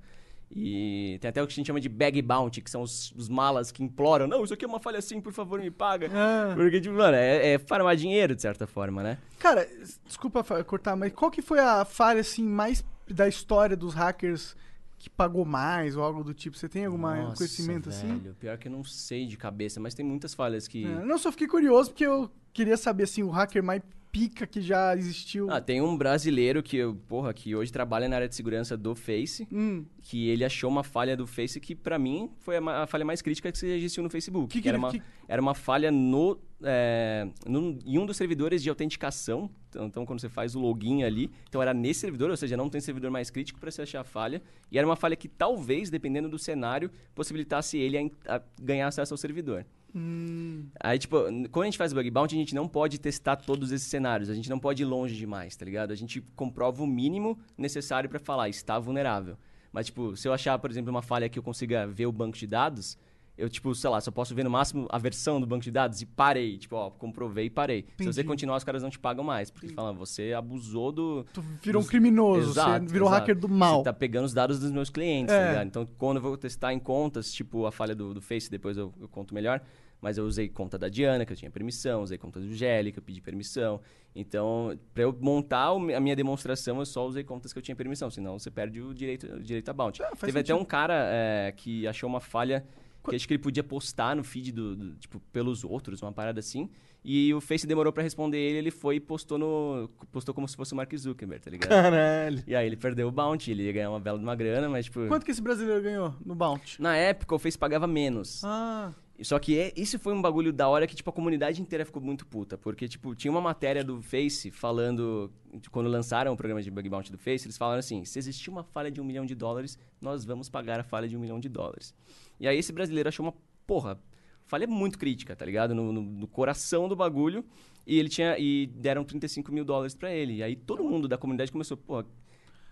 E 0.57 1.19
tem 1.21 1.29
até 1.29 1.43
o 1.43 1.47
que 1.49 1.53
a 1.53 1.57
gente 1.57 1.67
chama 1.67 1.81
de 1.81 1.89
bag 1.89 2.23
bounty, 2.23 2.61
que 2.61 2.71
são 2.71 2.83
os, 2.83 3.13
os 3.17 3.29
malas 3.29 3.73
que 3.73 3.83
imploram, 3.83 4.29
não, 4.29 4.45
isso 4.45 4.55
aqui 4.55 4.65
é 4.65 4.69
uma 4.69 4.79
falha 4.79 4.99
assim, 5.01 5.21
por 5.21 5.33
favor, 5.33 5.59
me 5.59 5.71
paga. 5.71 6.09
Ah. 6.13 6.53
Porque, 6.55 6.81
tipo, 6.81 6.95
mano, 6.95 7.17
é, 7.17 7.55
é 7.55 7.59
farmar 7.59 7.97
dinheiro, 7.97 8.37
de 8.37 8.43
certa 8.43 8.67
forma, 8.67 9.03
né? 9.03 9.19
Cara, 9.41 9.69
desculpa 10.07 10.45
cortar, 10.63 10.95
mas 10.95 11.13
qual 11.13 11.29
que 11.29 11.43
foi 11.43 11.59
a 11.59 11.85
falha, 11.85 12.21
assim, 12.21 12.45
mais 12.45 12.85
da 13.09 13.27
história 13.27 13.77
dos 13.77 13.95
hackers 13.95 14.57
que 14.97 15.11
pagou 15.11 15.45
mais 15.45 15.97
ou 15.97 16.05
algo 16.05 16.23
do 16.23 16.33
tipo? 16.33 16.57
Você 16.57 16.69
tem 16.69 16.85
algum 16.85 17.03
conhecimento 17.35 17.89
assim? 17.89 18.17
velho, 18.19 18.37
Pior 18.37 18.57
que 18.57 18.69
eu 18.69 18.73
não 18.73 18.85
sei 18.85 19.27
de 19.27 19.37
cabeça, 19.37 19.81
mas 19.81 19.93
tem 19.93 20.07
muitas 20.07 20.35
falhas 20.35 20.69
que... 20.69 20.85
É, 20.85 21.05
não, 21.05 21.19
só 21.19 21.33
fiquei 21.33 21.49
curioso 21.49 21.91
porque 21.91 22.07
eu 22.07 22.31
queria 22.53 22.77
saber, 22.77 23.03
assim, 23.05 23.25
o 23.25 23.31
hacker 23.31 23.63
mais 23.63 23.83
pica 24.15 24.47
que 24.47 24.61
já 24.61 24.97
existiu. 24.97 25.51
Ah, 25.51 25.61
tem 25.61 25.81
um 25.83 25.97
brasileiro 25.99 26.63
que, 26.63 26.79
porra, 27.09 27.35
que 27.35 27.55
hoje 27.57 27.73
trabalha 27.73 28.09
na 28.09 28.15
área 28.15 28.29
de 28.29 28.35
segurança 28.37 28.77
do 28.77 28.95
Face, 28.95 29.49
Hum, 29.53 29.85
que 30.01 30.29
ele 30.29 30.45
achou 30.45 30.71
uma 30.71 30.85
falha 30.85 31.17
do 31.17 31.27
Face 31.27 31.59
que, 31.59 31.75
pra 31.75 31.99
mim, 31.99 32.31
foi 32.39 32.57
a, 32.57 32.87
falha 32.87 33.05
mais 33.05 33.21
crítica 33.21 33.51
que 33.51 33.67
existiu 33.67 34.05
no 34.05 34.09
Facebook. 34.09 34.49
Que 34.53 34.63
que 34.63 34.69
era, 34.69 34.77
ele- 34.79 34.85
uma, 34.85 34.93
que- 34.93 35.03
era 35.27 35.43
uma 35.43 35.53
falha 35.55 35.91
no, 35.91 36.39
é, 36.63 37.27
no- 37.45 37.77
em 37.85 37.99
um 37.99 38.07
dos 38.07 38.17
servidores 38.17 38.63
de 38.63 38.69
autenticação. 38.71 39.51
Então, 39.69 39.87
então, 39.87 40.07
quando 40.07 40.21
você 40.21 40.29
faz 40.29 40.55
o 40.55 40.61
login 40.61 41.03
ali, 41.03 41.29
então 41.49 41.61
era 41.61 41.75
nesse 41.75 41.99
servidor, 42.01 42.31
ou 42.31 42.37
seja, 42.37 42.57
não 42.57 42.71
tem 42.71 42.81
servidor 42.81 43.11
mais 43.11 43.31
crítico 43.31 43.59
para 43.59 43.69
você 43.71 43.83
achar 43.83 44.03
a 44.03 44.05
falha. 44.05 44.41
E 44.71 44.79
era 44.79 44.87
uma 44.87 44.95
falha 44.95 45.17
que 45.17 45.27
talvez, 45.29 45.91
dependendo 45.91 46.29
do 46.29 46.39
cenário, 46.39 46.89
possibilitasse 47.17 47.77
ele 47.79 47.99
a 47.99 48.37
a 48.37 48.41
ganhar 48.63 48.87
acesso 48.87 49.13
ao 49.13 49.19
servidor. 49.19 49.67
Hum, 49.95 50.67
Aí, 50.81 50.99
tipo, 50.99 51.17
quando 51.51 51.63
a 51.63 51.67
gente 51.67 51.79
faz 51.79 51.93
bug 51.93 52.11
bounty, 52.11 52.35
a 52.35 52.39
gente 52.39 52.55
não 52.55 52.67
pode 52.69 52.99
testar 52.99 53.37
todos 53.37 53.71
esses 53.73 53.89
cenários. 53.89 54.29
A 54.29 54.35
gente 54.35 54.51
não 54.51 54.59
pode 54.59 54.83
ir 54.83 54.87
longe 54.87 55.15
demais, 55.17 55.55
tá 55.57 55.65
ligado? 55.65 55.93
A 55.93 55.97
gente 55.97 56.21
comprova 56.35 56.83
o 56.83 56.87
mínimo 56.87 57.39
necessário 57.57 58.09
pra 58.09 58.19
falar, 58.19 58.49
está 58.49 58.79
vulnerável. 58.79 59.37
Mas, 59.73 59.87
tipo, 59.87 60.17
se 60.17 60.29
eu 60.29 60.33
achar, 60.33 60.59
por 60.59 60.71
exemplo, 60.71 60.91
uma 60.91 61.03
falha 61.03 61.29
que 61.29 61.39
eu 61.39 61.43
consiga 61.43 61.87
ver 61.87 62.07
o 62.07 62.13
banco 62.13 62.37
de 62.39 62.47
dados, 62.47 62.97
eu, 63.37 63.49
tipo, 63.49 63.75
sei 63.75 63.91
lá, 63.91 64.01
só 64.01 64.13
posso 64.13 64.33
ver 64.33 64.45
no 64.45 64.51
máximo 64.51 64.87
a 64.89 64.97
versão 64.97 65.41
do 65.41 65.47
banco 65.49 65.65
de 65.65 65.71
dados 65.73 66.01
e 66.01 66.07
parei. 66.07 66.57
Tipo, 66.57 66.77
ó, 66.77 66.91
comprovei 66.91 67.47
e 67.47 67.51
parei. 67.51 67.83
Se 67.99 68.05
você 68.05 68.21
Entendi. 68.21 68.29
continuar, 68.29 68.57
os 68.57 68.63
caras 68.63 68.81
não 68.85 68.91
te 68.91 69.01
pagam 69.01 69.25
mais. 69.25 69.51
Porque 69.51 69.67
eles 69.67 69.75
falam, 69.75 69.93
você 69.97 70.33
abusou 70.33 70.93
do... 70.93 71.27
tu 71.33 71.43
virou 71.61 71.81
um 71.81 71.83
dos- 71.83 71.91
criminoso, 71.91 72.51
Exato, 72.53 72.87
você 72.87 72.93
virou 72.93 73.09
exato. 73.09 73.21
hacker 73.23 73.37
do 73.37 73.49
mal. 73.49 73.79
Você 73.79 73.85
tá 73.85 73.93
pegando 73.93 74.27
os 74.27 74.33
dados 74.33 74.61
dos 74.61 74.71
meus 74.71 74.89
clientes, 74.89 75.35
É. 75.35 75.43
tá 75.43 75.49
ligado? 75.51 75.67
Então, 75.67 75.89
quando 75.99 76.19
eu 76.19 76.23
vou 76.23 76.37
testar 76.37 76.73
em 76.73 76.79
contas, 76.79 77.33
tipo 77.33 77.67
a 77.67 77.73
falha 77.73 77.97
do, 77.97 78.15
do 78.15 78.21
Face, 78.21 78.49
depois 78.49 78.77
eu, 78.77 78.95
eu 79.01 79.09
conto 79.09 79.35
melhor. 79.35 79.61
Mas 80.05 80.19
eu 80.19 80.25
usei 80.27 80.49
conta 80.51 80.77
da 80.79 80.89
Diana, 80.89 81.25
que 81.25 81.33
eu 81.33 81.37
tinha 81.37 81.51
permissão, 81.51 82.03
usei 82.03 82.19
conta 82.19 82.39
do 82.39 82.53
Gelli, 82.55 82.93
que 82.93 82.99
eu 82.99 83.03
pedi 83.03 83.21
permissão. 83.23 83.81
Então, 84.15 84.79
para 84.93 85.03
eu 85.05 85.17
montar 85.19 85.69
a 85.71 86.01
minha 86.01 86.15
demonstração, 86.15 86.79
eu 86.79 86.85
só 86.87 87.07
usei 87.07 87.25
contas 87.25 87.53
que 87.55 87.59
eu 87.59 87.63
tinha 87.63 87.75
permissão, 87.75 88.11
senão 88.11 88.39
você 88.39 88.51
perde 88.51 88.81
o 88.83 88.93
direito, 88.95 89.27
o 89.27 89.43
direito 89.43 89.69
a 89.71 89.73
bounty. 89.73 90.03
Ah, 90.03 90.11
Teve 90.11 90.39
até 90.39 90.49
sentido. 90.49 90.59
um 90.61 90.65
cara 90.65 91.09
é, 91.11 91.53
que 91.57 91.87
achou 91.87 92.07
uma 92.09 92.21
falha 92.21 92.65
que 93.09 93.17
acho 93.17 93.27
que 93.27 93.35
ele 93.35 93.43
podia 93.43 93.63
postar 93.65 94.15
no 94.17 94.23
feed 94.25 94.53
do, 94.53 94.77
do- 94.77 94.95
tipo, 94.97 95.21
pelos 95.33 95.65
outros, 95.65 96.01
uma 96.03 96.13
parada 96.13 96.39
assim. 96.41 96.69
E 97.07 97.35
o 97.35 97.41
Face 97.41 97.67
demorou 97.67 97.93
pra 97.93 98.03
responder 98.03 98.39
ele, 98.39 98.57
ele 98.57 98.71
foi 98.71 98.97
e 98.97 99.01
postou 99.01 99.37
no. 99.37 99.91
postou 100.11 100.35
como 100.35 100.49
se 100.49 100.57
fosse 100.57 100.73
o 100.73 100.77
Mark 100.77 100.91
Zuckerberg, 100.97 101.45
tá 101.45 101.51
ligado? 101.51 101.69
Caralho. 101.69 102.43
E 102.47 102.55
aí 102.57 102.67
ele 102.67 102.77
perdeu 102.77 103.09
o 103.09 103.11
bounty, 103.13 103.51
ele 103.51 103.65
ia 103.65 103.73
ganhar 103.73 103.91
uma 103.91 104.01
bela 104.01 104.17
de 104.17 104.25
uma 104.25 104.35
grana, 104.35 104.71
mas 104.71 104.87
tipo. 104.87 105.07
Quanto 105.07 105.23
que 105.25 105.31
esse 105.31 105.43
brasileiro 105.43 105.83
ganhou 105.83 106.15
no 106.25 106.35
Bounty? 106.35 106.81
Na 106.81 106.97
época 106.97 107.35
o 107.35 107.39
Face 107.39 107.59
pagava 107.59 107.87
menos. 107.87 108.43
Ah, 108.43 108.91
Só 109.23 109.39
que 109.39 109.57
é, 109.59 109.73
isso 109.77 109.97
foi 109.99 110.13
um 110.13 110.21
bagulho 110.21 110.53
da 110.53 110.69
hora 110.69 110.87
que, 110.89 110.97
tipo, 110.97 111.09
a 111.09 111.13
comunidade 111.13 111.63
inteira 111.63 111.85
ficou 111.85 112.03
muito 112.03 112.27
puta. 112.27 112.59
Porque, 112.59 112.89
tipo, 112.89 113.15
tinha 113.15 113.31
uma 113.31 113.41
matéria 113.41 113.85
do 113.85 114.03
Face 114.03 114.51
falando. 114.51 115.31
Quando 115.71 115.89
lançaram 115.89 116.33
o 116.33 116.37
programa 116.37 116.61
de 116.61 116.69
Bug 116.71 116.89
Bounty 116.89 117.13
do 117.13 117.19
Face, 117.19 117.47
eles 117.47 117.57
falaram 117.57 117.79
assim: 117.79 118.05
se 118.05 118.19
existir 118.19 118.51
uma 118.51 118.65
falha 118.65 118.91
de 118.91 119.01
um 119.01 119.05
milhão 119.05 119.25
de 119.25 119.35
dólares, 119.37 119.79
nós 120.01 120.25
vamos 120.25 120.49
pagar 120.49 120.81
a 120.81 120.83
falha 120.83 121.07
de 121.07 121.17
um 121.17 121.21
milhão 121.21 121.39
de 121.39 121.49
dólares. 121.49 121.95
E 122.41 122.49
aí 122.49 122.59
esse 122.59 122.73
brasileiro 122.73 123.09
achou 123.09 123.25
uma 123.25 123.35
porra. 123.67 123.99
Falha 124.47 124.67
muito 124.67 124.99
crítica, 124.99 125.35
tá 125.37 125.45
ligado? 125.47 125.75
No, 125.75 125.93
no- 125.93 126.03
no 126.03 126.27
coração 126.27 126.89
do 126.89 126.97
bagulho. 126.97 127.45
E 127.87 127.99
ele 127.99 128.09
tinha. 128.09 128.37
E 128.37 128.67
deram 128.67 129.05
35 129.05 129.53
mil 129.53 129.65
dólares 129.65 129.95
pra 129.95 130.13
ele. 130.13 130.35
E 130.39 130.43
aí 130.43 130.57
todo 130.57 130.83
mundo 130.83 131.07
da 131.07 131.17
comunidade 131.17 131.53
começou, 131.53 131.77
porra. 131.77 132.05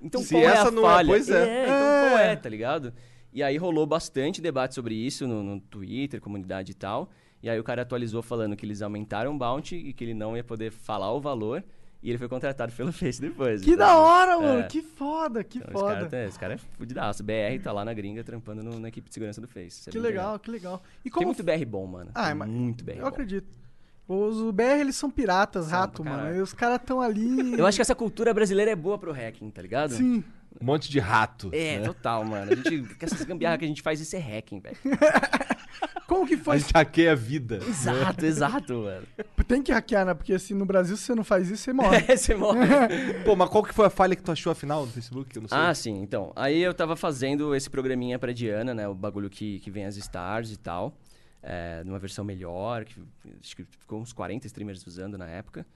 Então 0.00 0.20
Se 0.20 0.34
qual 0.34 0.42
é 0.42 0.46
essa 0.46 0.68
a 0.68 0.70
não 0.72 0.82
é, 0.82 0.86
falha? 0.92 1.06
pois 1.08 1.30
é. 1.30 1.62
então 1.62 1.76
qual 2.10 2.18
É. 2.18 2.32
é, 2.32 2.36
tá 2.36 2.48
ligado? 2.48 2.92
E 3.32 3.42
aí 3.42 3.56
rolou 3.56 3.86
bastante 3.86 4.40
debate 4.42 4.74
sobre 4.74 4.94
isso 4.94 5.26
no, 5.26 5.42
no 5.42 5.60
Twitter, 5.60 6.20
comunidade 6.20 6.72
e 6.72 6.74
tal. 6.74 7.10
E 7.42 7.48
aí 7.48 7.58
o 7.58 7.64
cara 7.64 7.82
atualizou 7.82 8.22
falando 8.22 8.54
que 8.56 8.64
eles 8.66 8.82
aumentaram 8.82 9.34
o 9.34 9.38
bounty 9.38 9.74
e 9.76 9.92
que 9.92 10.04
ele 10.04 10.14
não 10.14 10.36
ia 10.36 10.44
poder 10.44 10.70
falar 10.70 11.10
o 11.12 11.20
valor. 11.20 11.64
E 12.02 12.08
ele 12.10 12.18
foi 12.18 12.28
contratado 12.28 12.72
pelo 12.72 12.90
Face 12.92 13.20
depois. 13.20 13.62
que 13.62 13.70
então, 13.72 13.86
da 13.86 13.96
hora, 13.96 14.38
mano. 14.38 14.60
é. 14.60 14.62
Que 14.64 14.82
foda, 14.82 15.42
que 15.44 15.58
Então, 15.58 15.70
esse 15.70 15.80
foda. 15.80 15.94
cara, 15.94 16.08
tá- 16.08 16.24
esse 16.24 16.38
cara 16.38 16.54
é 16.54 16.58
fudidaço. 16.58 17.22
BR 17.22 17.60
tá 17.62 17.72
lá 17.72 17.84
na 17.84 17.94
gringa 17.94 18.22
trampando 18.24 18.62
no- 18.62 18.78
na 18.80 18.88
equipe 18.88 19.08
de 19.08 19.14
segurança 19.14 19.40
do 19.40 19.46
Face. 19.48 19.88
É 19.88 19.92
que 19.92 19.98
bem 19.98 20.10
legal, 20.10 20.38
que 20.38 20.50
legal. 20.50 20.82
E 21.00 21.04
Tem 21.04 21.12
como 21.12 21.26
muito 21.28 21.42
BR 21.44 21.64
bom, 21.64 21.86
mano. 21.86 22.10
Ah, 22.14 22.26
Tem 22.26 22.34
mas- 22.34 22.48
muito 22.50 22.84
BR 22.84 22.96
Eu 22.96 23.02
bom. 23.02 23.06
acredito. 23.08 23.62
Os 24.08 24.50
BR, 24.50 24.80
eles 24.80 24.96
são 24.96 25.08
piratas, 25.10 25.66
São 25.66 25.78
rato, 25.78 26.04
mano. 26.04 26.34
E 26.36 26.40
os 26.42 26.52
caras 26.52 26.80
tão 26.84 27.00
ali. 27.00 27.54
Eu 27.56 27.64
acho 27.66 27.78
que 27.78 27.82
essa 27.82 27.94
cultura 27.94 28.34
brasileira 28.34 28.72
é 28.72 28.76
boa 28.76 28.98
pro 28.98 29.12
hacking, 29.12 29.48
tá 29.50 29.62
ligado? 29.62 29.94
Sim. 29.94 30.22
Um 30.60 30.64
monte 30.64 30.90
de 30.90 30.98
rato. 30.98 31.50
É, 31.52 31.78
né? 31.78 31.86
total, 31.86 32.24
mano. 32.24 32.52
A 32.52 32.54
gente, 32.54 32.94
com 32.94 33.04
essas 33.04 33.22
gambiarras 33.22 33.58
que 33.58 33.64
a 33.64 33.68
gente 33.68 33.82
faz, 33.82 34.00
isso 34.00 34.14
é 34.16 34.18
hacking, 34.18 34.60
velho. 34.60 34.76
Como 36.06 36.26
que 36.26 36.34
A 36.34 36.38
foi? 36.38 36.58
gente 36.58 36.72
hackeia 36.72 37.12
a 37.12 37.14
vida. 37.14 37.56
Exato, 37.56 38.24
exato, 38.26 38.74
mano. 38.74 39.06
Tem 39.48 39.62
que 39.62 39.72
hackear, 39.72 40.04
né? 40.04 40.14
Porque 40.14 40.34
assim, 40.34 40.54
no 40.54 40.64
Brasil, 40.66 40.96
se 40.96 41.04
você 41.04 41.14
não 41.14 41.24
faz 41.24 41.50
isso, 41.50 41.62
você 41.64 41.72
morre. 41.72 42.04
É, 42.08 42.16
você 42.16 42.34
morre. 42.34 42.60
Pô, 43.24 43.34
mas 43.34 43.48
qual 43.48 43.62
que 43.62 43.72
foi 43.72 43.86
a 43.86 43.90
falha 43.90 44.14
que 44.14 44.22
tu 44.22 44.30
achou 44.30 44.52
afinal 44.52 44.84
no 44.84 44.92
Facebook? 44.92 45.30
Que 45.30 45.38
eu 45.38 45.42
não 45.42 45.48
sei. 45.48 45.58
Ah, 45.58 45.74
sim, 45.74 46.00
então. 46.02 46.32
Aí 46.36 46.60
eu 46.62 46.74
tava 46.74 46.96
fazendo 46.96 47.54
esse 47.54 47.70
programinha 47.70 48.18
pra 48.18 48.32
Diana, 48.32 48.74
né? 48.74 48.86
O 48.86 48.94
bagulho 48.94 49.30
que, 49.30 49.58
que 49.60 49.70
vem 49.70 49.86
as 49.86 49.96
stars 49.96 50.52
e 50.52 50.56
tal. 50.56 50.94
É, 51.42 51.82
numa 51.84 51.98
versão 51.98 52.24
melhor, 52.24 52.84
que 52.84 53.00
acho 53.40 53.56
que 53.56 53.64
ficou 53.64 54.00
uns 54.00 54.12
40 54.12 54.46
streamers 54.46 54.86
usando 54.86 55.18
na 55.18 55.26
época. 55.26 55.66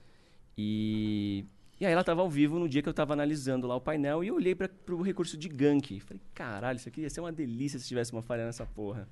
E, 0.57 1.45
e 1.79 1.85
aí 1.85 1.91
ela 1.91 2.03
tava 2.03 2.21
ao 2.21 2.29
vivo 2.29 2.57
no 2.57 2.67
dia 2.67 2.81
que 2.81 2.89
eu 2.89 2.93
tava 2.93 3.13
analisando 3.13 3.67
lá 3.67 3.75
o 3.75 3.81
painel 3.81 4.23
e 4.23 4.29
eu 4.29 4.35
olhei 4.35 4.55
pra, 4.55 4.67
pro 4.67 4.99
recurso 5.01 5.37
de 5.37 5.47
gank. 5.47 5.99
Falei, 5.99 6.21
caralho, 6.33 6.77
isso 6.77 6.89
aqui 6.89 7.01
ia 7.01 7.09
ser 7.09 7.19
uma 7.19 7.31
delícia 7.31 7.79
se 7.79 7.87
tivesse 7.87 8.11
uma 8.13 8.23
falha 8.23 8.45
nessa 8.45 8.65
porra. 8.65 9.07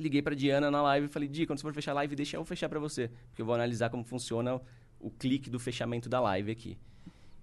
Liguei 0.00 0.22
pra 0.22 0.34
Diana 0.34 0.70
na 0.70 0.80
live 0.80 1.06
e 1.06 1.08
falei, 1.10 1.28
Di, 1.28 1.44
quando 1.44 1.58
você 1.58 1.62
for 1.62 1.74
fechar 1.74 1.90
a 1.90 1.94
live, 1.96 2.16
deixa 2.16 2.36
eu 2.36 2.44
fechar 2.44 2.68
pra 2.68 2.78
você. 2.78 3.10
Porque 3.28 3.42
eu 3.42 3.46
vou 3.46 3.54
analisar 3.54 3.90
como 3.90 4.02
funciona 4.02 4.56
o, 4.56 4.60
o 5.00 5.10
clique 5.10 5.50
do 5.50 5.58
fechamento 5.58 6.08
da 6.08 6.20
live 6.20 6.50
aqui. 6.50 6.78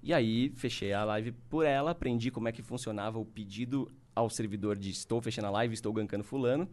E 0.01 0.13
aí, 0.13 0.51
fechei 0.55 0.93
a 0.93 1.03
live 1.03 1.31
por 1.49 1.65
ela, 1.65 1.91
aprendi 1.91 2.31
como 2.31 2.47
é 2.47 2.51
que 2.51 2.61
funcionava 2.63 3.19
o 3.19 3.25
pedido 3.25 3.91
ao 4.15 4.29
servidor 4.29 4.77
de 4.77 4.89
estou 4.89 5.21
fechando 5.21 5.47
a 5.47 5.51
live, 5.51 5.73
estou 5.73 5.91
gankando 5.91 6.23
fulano. 6.23 6.67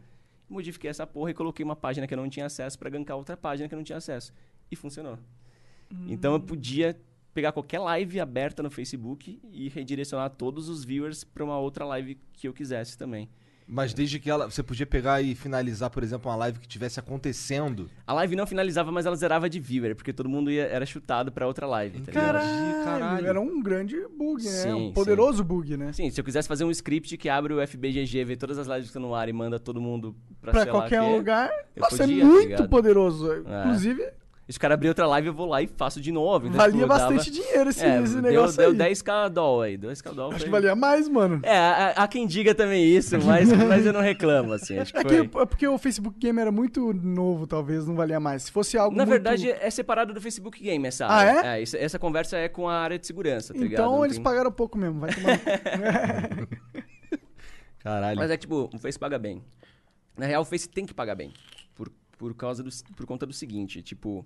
Modifiquei 0.48 0.88
essa 0.88 1.06
porra 1.06 1.32
e 1.32 1.34
coloquei 1.34 1.64
uma 1.64 1.76
página 1.76 2.06
que 2.06 2.14
eu 2.14 2.18
não 2.18 2.28
tinha 2.28 2.46
acesso 2.46 2.78
para 2.78 2.88
gankar 2.88 3.16
outra 3.16 3.36
página 3.36 3.68
que 3.68 3.74
eu 3.74 3.78
não 3.78 3.84
tinha 3.84 3.98
acesso. 3.98 4.32
E 4.70 4.76
funcionou. 4.76 5.18
Então 6.08 6.32
eu 6.32 6.40
podia 6.40 6.98
pegar 7.32 7.52
qualquer 7.52 7.78
live 7.78 8.20
aberta 8.20 8.62
no 8.62 8.70
Facebook 8.70 9.40
e 9.50 9.68
redirecionar 9.68 10.30
todos 10.30 10.68
os 10.68 10.84
viewers 10.84 11.24
para 11.24 11.44
uma 11.44 11.58
outra 11.58 11.84
live 11.84 12.18
que 12.32 12.46
eu 12.46 12.52
quisesse 12.52 12.96
também. 12.96 13.28
Mas 13.66 13.94
desde 13.94 14.18
que 14.18 14.28
ela. 14.28 14.50
Você 14.50 14.62
podia 14.62 14.84
pegar 14.84 15.22
e 15.22 15.34
finalizar, 15.34 15.88
por 15.88 16.02
exemplo, 16.02 16.30
uma 16.30 16.36
live 16.36 16.58
que 16.58 16.68
tivesse 16.68 16.98
acontecendo. 17.00 17.88
A 18.06 18.12
live 18.12 18.36
não 18.36 18.46
finalizava, 18.46 18.90
mas 18.92 19.06
ela 19.06 19.16
zerava 19.16 19.48
de 19.48 19.60
viewer, 19.60 19.94
porque 19.94 20.12
todo 20.12 20.28
mundo 20.28 20.50
ia, 20.50 20.64
era 20.64 20.84
chutado 20.84 21.32
para 21.32 21.46
outra 21.46 21.66
live, 21.66 22.00
tá 22.00 22.12
ligado? 22.12 22.24
Caralho, 22.34 22.84
caralho. 22.84 23.26
Era 23.26 23.40
um 23.40 23.62
grande 23.62 23.96
bug, 24.08 24.42
né? 24.44 24.50
Sim, 24.50 24.72
um 24.72 24.92
poderoso 24.92 25.42
bug, 25.44 25.76
né? 25.76 25.92
Sim, 25.92 26.10
se 26.10 26.20
eu 26.20 26.24
quisesse 26.24 26.48
fazer 26.48 26.64
um 26.64 26.70
script 26.70 27.16
que 27.16 27.28
abre 27.28 27.54
o 27.54 27.66
FBGG, 27.66 28.24
vê 28.24 28.36
todas 28.36 28.58
as 28.58 28.66
lives 28.66 28.82
que 28.82 28.88
estão 28.88 29.02
no 29.02 29.14
ar 29.14 29.28
e 29.28 29.32
manda 29.32 29.58
todo 29.58 29.80
mundo 29.80 30.14
pra, 30.40 30.50
Pra 30.52 30.62
sei 30.64 30.72
lá 30.72 30.78
qualquer 30.80 31.00
quê, 31.00 31.16
lugar. 31.16 31.50
Nossa, 31.76 31.96
podia, 31.98 32.16
é 32.16 32.20
tá 32.20 32.26
muito 32.26 32.48
ligado? 32.48 32.68
poderoso. 32.68 33.32
É. 33.32 33.60
Inclusive, 33.60 34.12
se 34.52 34.58
o 34.58 34.60
cara 34.60 34.74
abrir 34.74 34.88
outra 34.88 35.06
live, 35.06 35.28
eu 35.28 35.34
vou 35.34 35.46
lá 35.46 35.60
e 35.62 35.66
faço 35.66 36.00
de 36.00 36.12
novo. 36.12 36.46
Então, 36.46 36.56
valia 36.58 36.76
tipo, 36.82 36.86
dava- 36.88 37.08
bastante 37.08 37.30
dinheiro 37.30 37.70
esse, 37.70 37.84
É, 37.84 38.00
esse 38.02 38.12
deu, 38.14 38.22
negócio 38.22 38.56
deu 38.58 38.70
aí. 38.70 38.76
10k 38.76 39.28
doll 39.30 39.62
aí, 39.62 39.78
10k 39.78 40.12
doll. 40.14 40.28
Acho 40.28 40.38
foi- 40.38 40.44
que 40.44 40.50
valia 40.50 40.76
mais, 40.76 41.08
mano. 41.08 41.40
É, 41.42 41.56
há, 41.56 41.88
há 41.96 42.08
quem 42.08 42.26
diga 42.26 42.54
também 42.54 42.84
isso, 42.84 43.16
mas, 43.24 43.48
mas 43.52 43.86
eu 43.86 43.92
não 43.92 44.00
reclamo, 44.00 44.52
assim. 44.52 44.78
Acho 44.78 44.92
que 44.92 44.98
É, 44.98 45.02
foi... 45.02 45.10
que, 45.28 45.38
é 45.38 45.46
porque 45.46 45.66
o 45.66 45.78
Facebook 45.78 46.18
Game 46.18 46.38
era 46.40 46.52
muito 46.52 46.92
novo, 46.92 47.46
talvez 47.46 47.86
não 47.86 47.94
valia 47.96 48.20
mais. 48.20 48.44
Se 48.44 48.52
fosse 48.52 48.76
algo 48.78 48.96
Na 48.96 49.04
muito... 49.06 49.10
verdade, 49.22 49.50
é 49.50 49.70
separado 49.70 50.12
do 50.12 50.20
Facebook 50.20 50.62
Game 50.62 50.86
essa 50.86 51.06
Ah, 51.06 51.14
área. 51.14 51.56
é? 51.56 51.62
isso- 51.62 51.76
essa 51.76 51.98
conversa 51.98 52.36
é 52.36 52.48
com 52.48 52.68
a 52.68 52.74
área 52.78 52.98
de 52.98 53.06
segurança, 53.06 53.54
tá 53.54 53.60
ligado? 53.60 53.72
Então 53.80 54.04
eles 54.04 54.16
tem- 54.16 54.22
pagaram 54.24 54.52
pouco 54.52 54.76
mesmo, 54.78 55.00
vai 55.00 55.10
tomar. 55.14 55.38
Caralho. 57.78 58.16
Mas 58.16 58.30
é 58.30 58.36
que, 58.36 58.42
tipo, 58.42 58.70
o 58.72 58.78
Face 58.78 58.98
paga 58.98 59.18
bem. 59.18 59.42
Na 60.16 60.26
real, 60.26 60.42
o 60.42 60.44
Face 60.44 60.68
tem 60.68 60.86
que 60.86 60.94
pagar 60.94 61.14
bem. 61.14 61.32
Por, 61.74 61.90
por, 62.18 62.34
causa 62.34 62.62
do, 62.62 62.70
por 62.96 63.06
conta 63.06 63.26
do 63.26 63.32
seguinte, 63.32 63.82
tipo... 63.82 64.24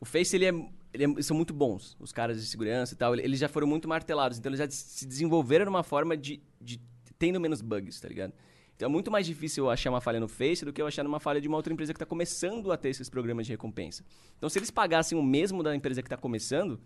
O 0.00 0.04
Face, 0.04 0.34
ele 0.34 0.46
é, 0.46 0.52
ele 0.94 1.04
é- 1.18 1.22
são 1.22 1.36
muito 1.36 1.52
bons. 1.52 1.96
Os 2.00 2.12
caras 2.12 2.40
de 2.40 2.46
segurança 2.48 2.94
e 2.94 2.96
tal, 2.96 3.14
ele- 3.14 3.22
eles 3.22 3.38
já 3.38 3.48
foram 3.48 3.66
muito 3.66 3.86
martelados. 3.86 4.38
Então, 4.38 4.50
eles 4.50 4.58
já 4.58 4.68
se 4.70 5.06
desenvolveram 5.06 5.66
numa 5.66 5.82
forma 5.82 6.16
de, 6.16 6.40
de 6.60 6.80
tendo 7.18 7.38
menos 7.38 7.60
bugs, 7.60 8.00
tá 8.00 8.08
ligado? 8.08 8.32
Então 8.74 8.88
é 8.88 8.90
muito 8.90 9.10
mais 9.10 9.26
difícil 9.26 9.64
eu 9.64 9.70
achar 9.70 9.90
uma 9.90 10.00
falha 10.00 10.18
no 10.18 10.26
Face 10.26 10.64
do 10.64 10.72
que 10.72 10.80
eu 10.80 10.86
achar 10.86 11.02
numa 11.04 11.20
falha 11.20 11.38
de 11.38 11.46
uma 11.46 11.54
outra 11.58 11.70
empresa 11.70 11.92
que 11.92 11.98
está 11.98 12.06
começando 12.06 12.72
a 12.72 12.78
ter 12.78 12.88
esses 12.88 13.10
programas 13.10 13.44
de 13.46 13.52
recompensa. 13.52 14.02
Então, 14.38 14.48
se 14.48 14.58
eles 14.58 14.70
pagassem 14.70 15.18
o 15.18 15.22
mesmo 15.22 15.62
da 15.62 15.76
empresa 15.76 16.00
que 16.00 16.06
está 16.06 16.16
começando, 16.16 16.80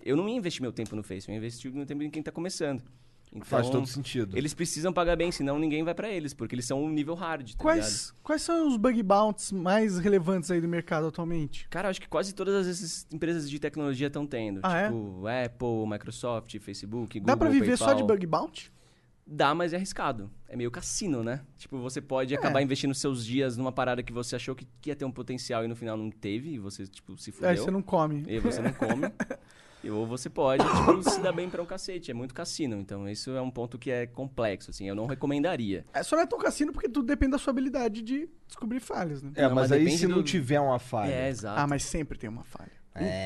eu 0.00 0.16
não 0.16 0.28
ia 0.28 0.36
investir 0.36 0.62
meu 0.62 0.72
tempo 0.72 0.94
no 0.94 1.02
Face, 1.02 1.28
eu 1.28 1.32
ia 1.32 1.38
investir 1.38 1.72
meu 1.72 1.84
tempo 1.84 2.04
em 2.04 2.08
quem 2.08 2.20
está 2.20 2.30
começando. 2.30 2.84
Então, 3.32 3.44
Faz 3.46 3.70
todo 3.70 3.86
sentido. 3.86 4.36
Eles 4.36 4.52
precisam 4.52 4.92
pagar 4.92 5.14
bem, 5.16 5.30
senão 5.30 5.56
ninguém 5.56 5.84
vai 5.84 5.94
para 5.94 6.08
eles, 6.08 6.34
porque 6.34 6.52
eles 6.54 6.64
são 6.64 6.82
um 6.82 6.88
nível 6.90 7.14
hard, 7.14 7.42
tá 7.42 7.46
ligado? 7.46 7.62
Quais, 7.62 8.12
quais 8.24 8.42
são 8.42 8.66
os 8.66 8.76
bug 8.76 9.00
bounties 9.04 9.52
mais 9.52 9.98
relevantes 9.98 10.50
aí 10.50 10.60
do 10.60 10.66
mercado 10.66 11.06
atualmente? 11.06 11.68
Cara, 11.68 11.88
acho 11.88 12.00
que 12.00 12.08
quase 12.08 12.34
todas 12.34 12.66
essas 12.66 13.06
empresas 13.12 13.48
de 13.48 13.58
tecnologia 13.60 14.08
estão 14.08 14.26
tendo. 14.26 14.58
Ah, 14.64 14.76
é? 14.78 14.86
tipo, 14.86 15.22
Apple, 15.28 15.86
Microsoft, 15.88 16.58
Facebook, 16.58 17.20
Google, 17.20 17.26
Dá 17.26 17.36
pra 17.36 17.48
viver 17.48 17.76
só 17.76 17.92
de 17.92 18.02
PayPal. 18.02 18.06
bug 18.08 18.26
bounty? 18.26 18.72
Dá, 19.24 19.54
mas 19.54 19.72
é 19.72 19.76
arriscado. 19.76 20.28
É 20.48 20.56
meio 20.56 20.72
cassino, 20.72 21.22
né? 21.22 21.40
Tipo, 21.56 21.78
você 21.78 22.00
É. 22.00 22.02
pode 22.02 22.34
acabar 22.34 22.60
investindo 22.62 22.92
seus 22.92 23.24
dias 23.24 23.56
numa 23.56 23.70
parada 23.70 24.02
que 24.02 24.12
você 24.12 24.34
achou 24.34 24.56
que, 24.56 24.66
que 24.80 24.90
ia 24.90 24.96
ter 24.96 25.04
um 25.04 25.12
potencial 25.12 25.64
e 25.64 25.68
no 25.68 25.76
final 25.76 25.96
não 25.96 26.10
teve, 26.10 26.50
e 26.50 26.58
você, 26.58 26.84
tipo, 26.84 27.16
se 27.16 27.30
fudeu. 27.30 27.48
Aí 27.50 27.56
você 27.56 27.70
não 27.70 27.80
come. 27.80 28.24
E 28.26 28.40
você 28.40 28.60
não 28.60 28.72
come. 28.72 29.02
Ou 29.88 30.06
você 30.06 30.28
pode, 30.28 30.62
tipo, 30.64 31.02
se 31.10 31.20
dar 31.20 31.32
bem 31.32 31.48
pra 31.48 31.62
um 31.62 31.66
cacete. 31.66 32.10
É 32.10 32.14
muito 32.14 32.34
cassino. 32.34 32.76
Então, 32.80 33.08
isso 33.08 33.30
é 33.30 33.40
um 33.40 33.50
ponto 33.50 33.78
que 33.78 33.90
é 33.90 34.06
complexo, 34.06 34.70
assim. 34.70 34.88
Eu 34.88 34.94
não 34.94 35.06
recomendaria. 35.06 35.84
É, 35.94 36.02
só 36.02 36.16
não 36.16 36.22
é 36.22 36.26
tão 36.26 36.38
cassino 36.38 36.72
porque 36.72 36.88
tudo 36.88 37.06
depende 37.06 37.32
da 37.32 37.38
sua 37.38 37.50
habilidade 37.52 38.02
de 38.02 38.28
descobrir 38.46 38.80
falhas, 38.80 39.22
né? 39.22 39.30
É, 39.36 39.42
Não, 39.48 39.54
mas, 39.54 39.70
mas 39.70 39.72
aí 39.72 39.90
se 39.96 40.06
não 40.06 40.18
do- 40.18 40.22
tiver 40.22 40.60
uma 40.60 40.78
falha. 40.78 41.10
É, 41.12 41.28
exato. 41.30 41.58
Ah, 41.58 41.66
mas 41.66 41.82
sempre 41.84 42.18
tem 42.18 42.28
uma 42.28 42.44
falha. 42.44 42.72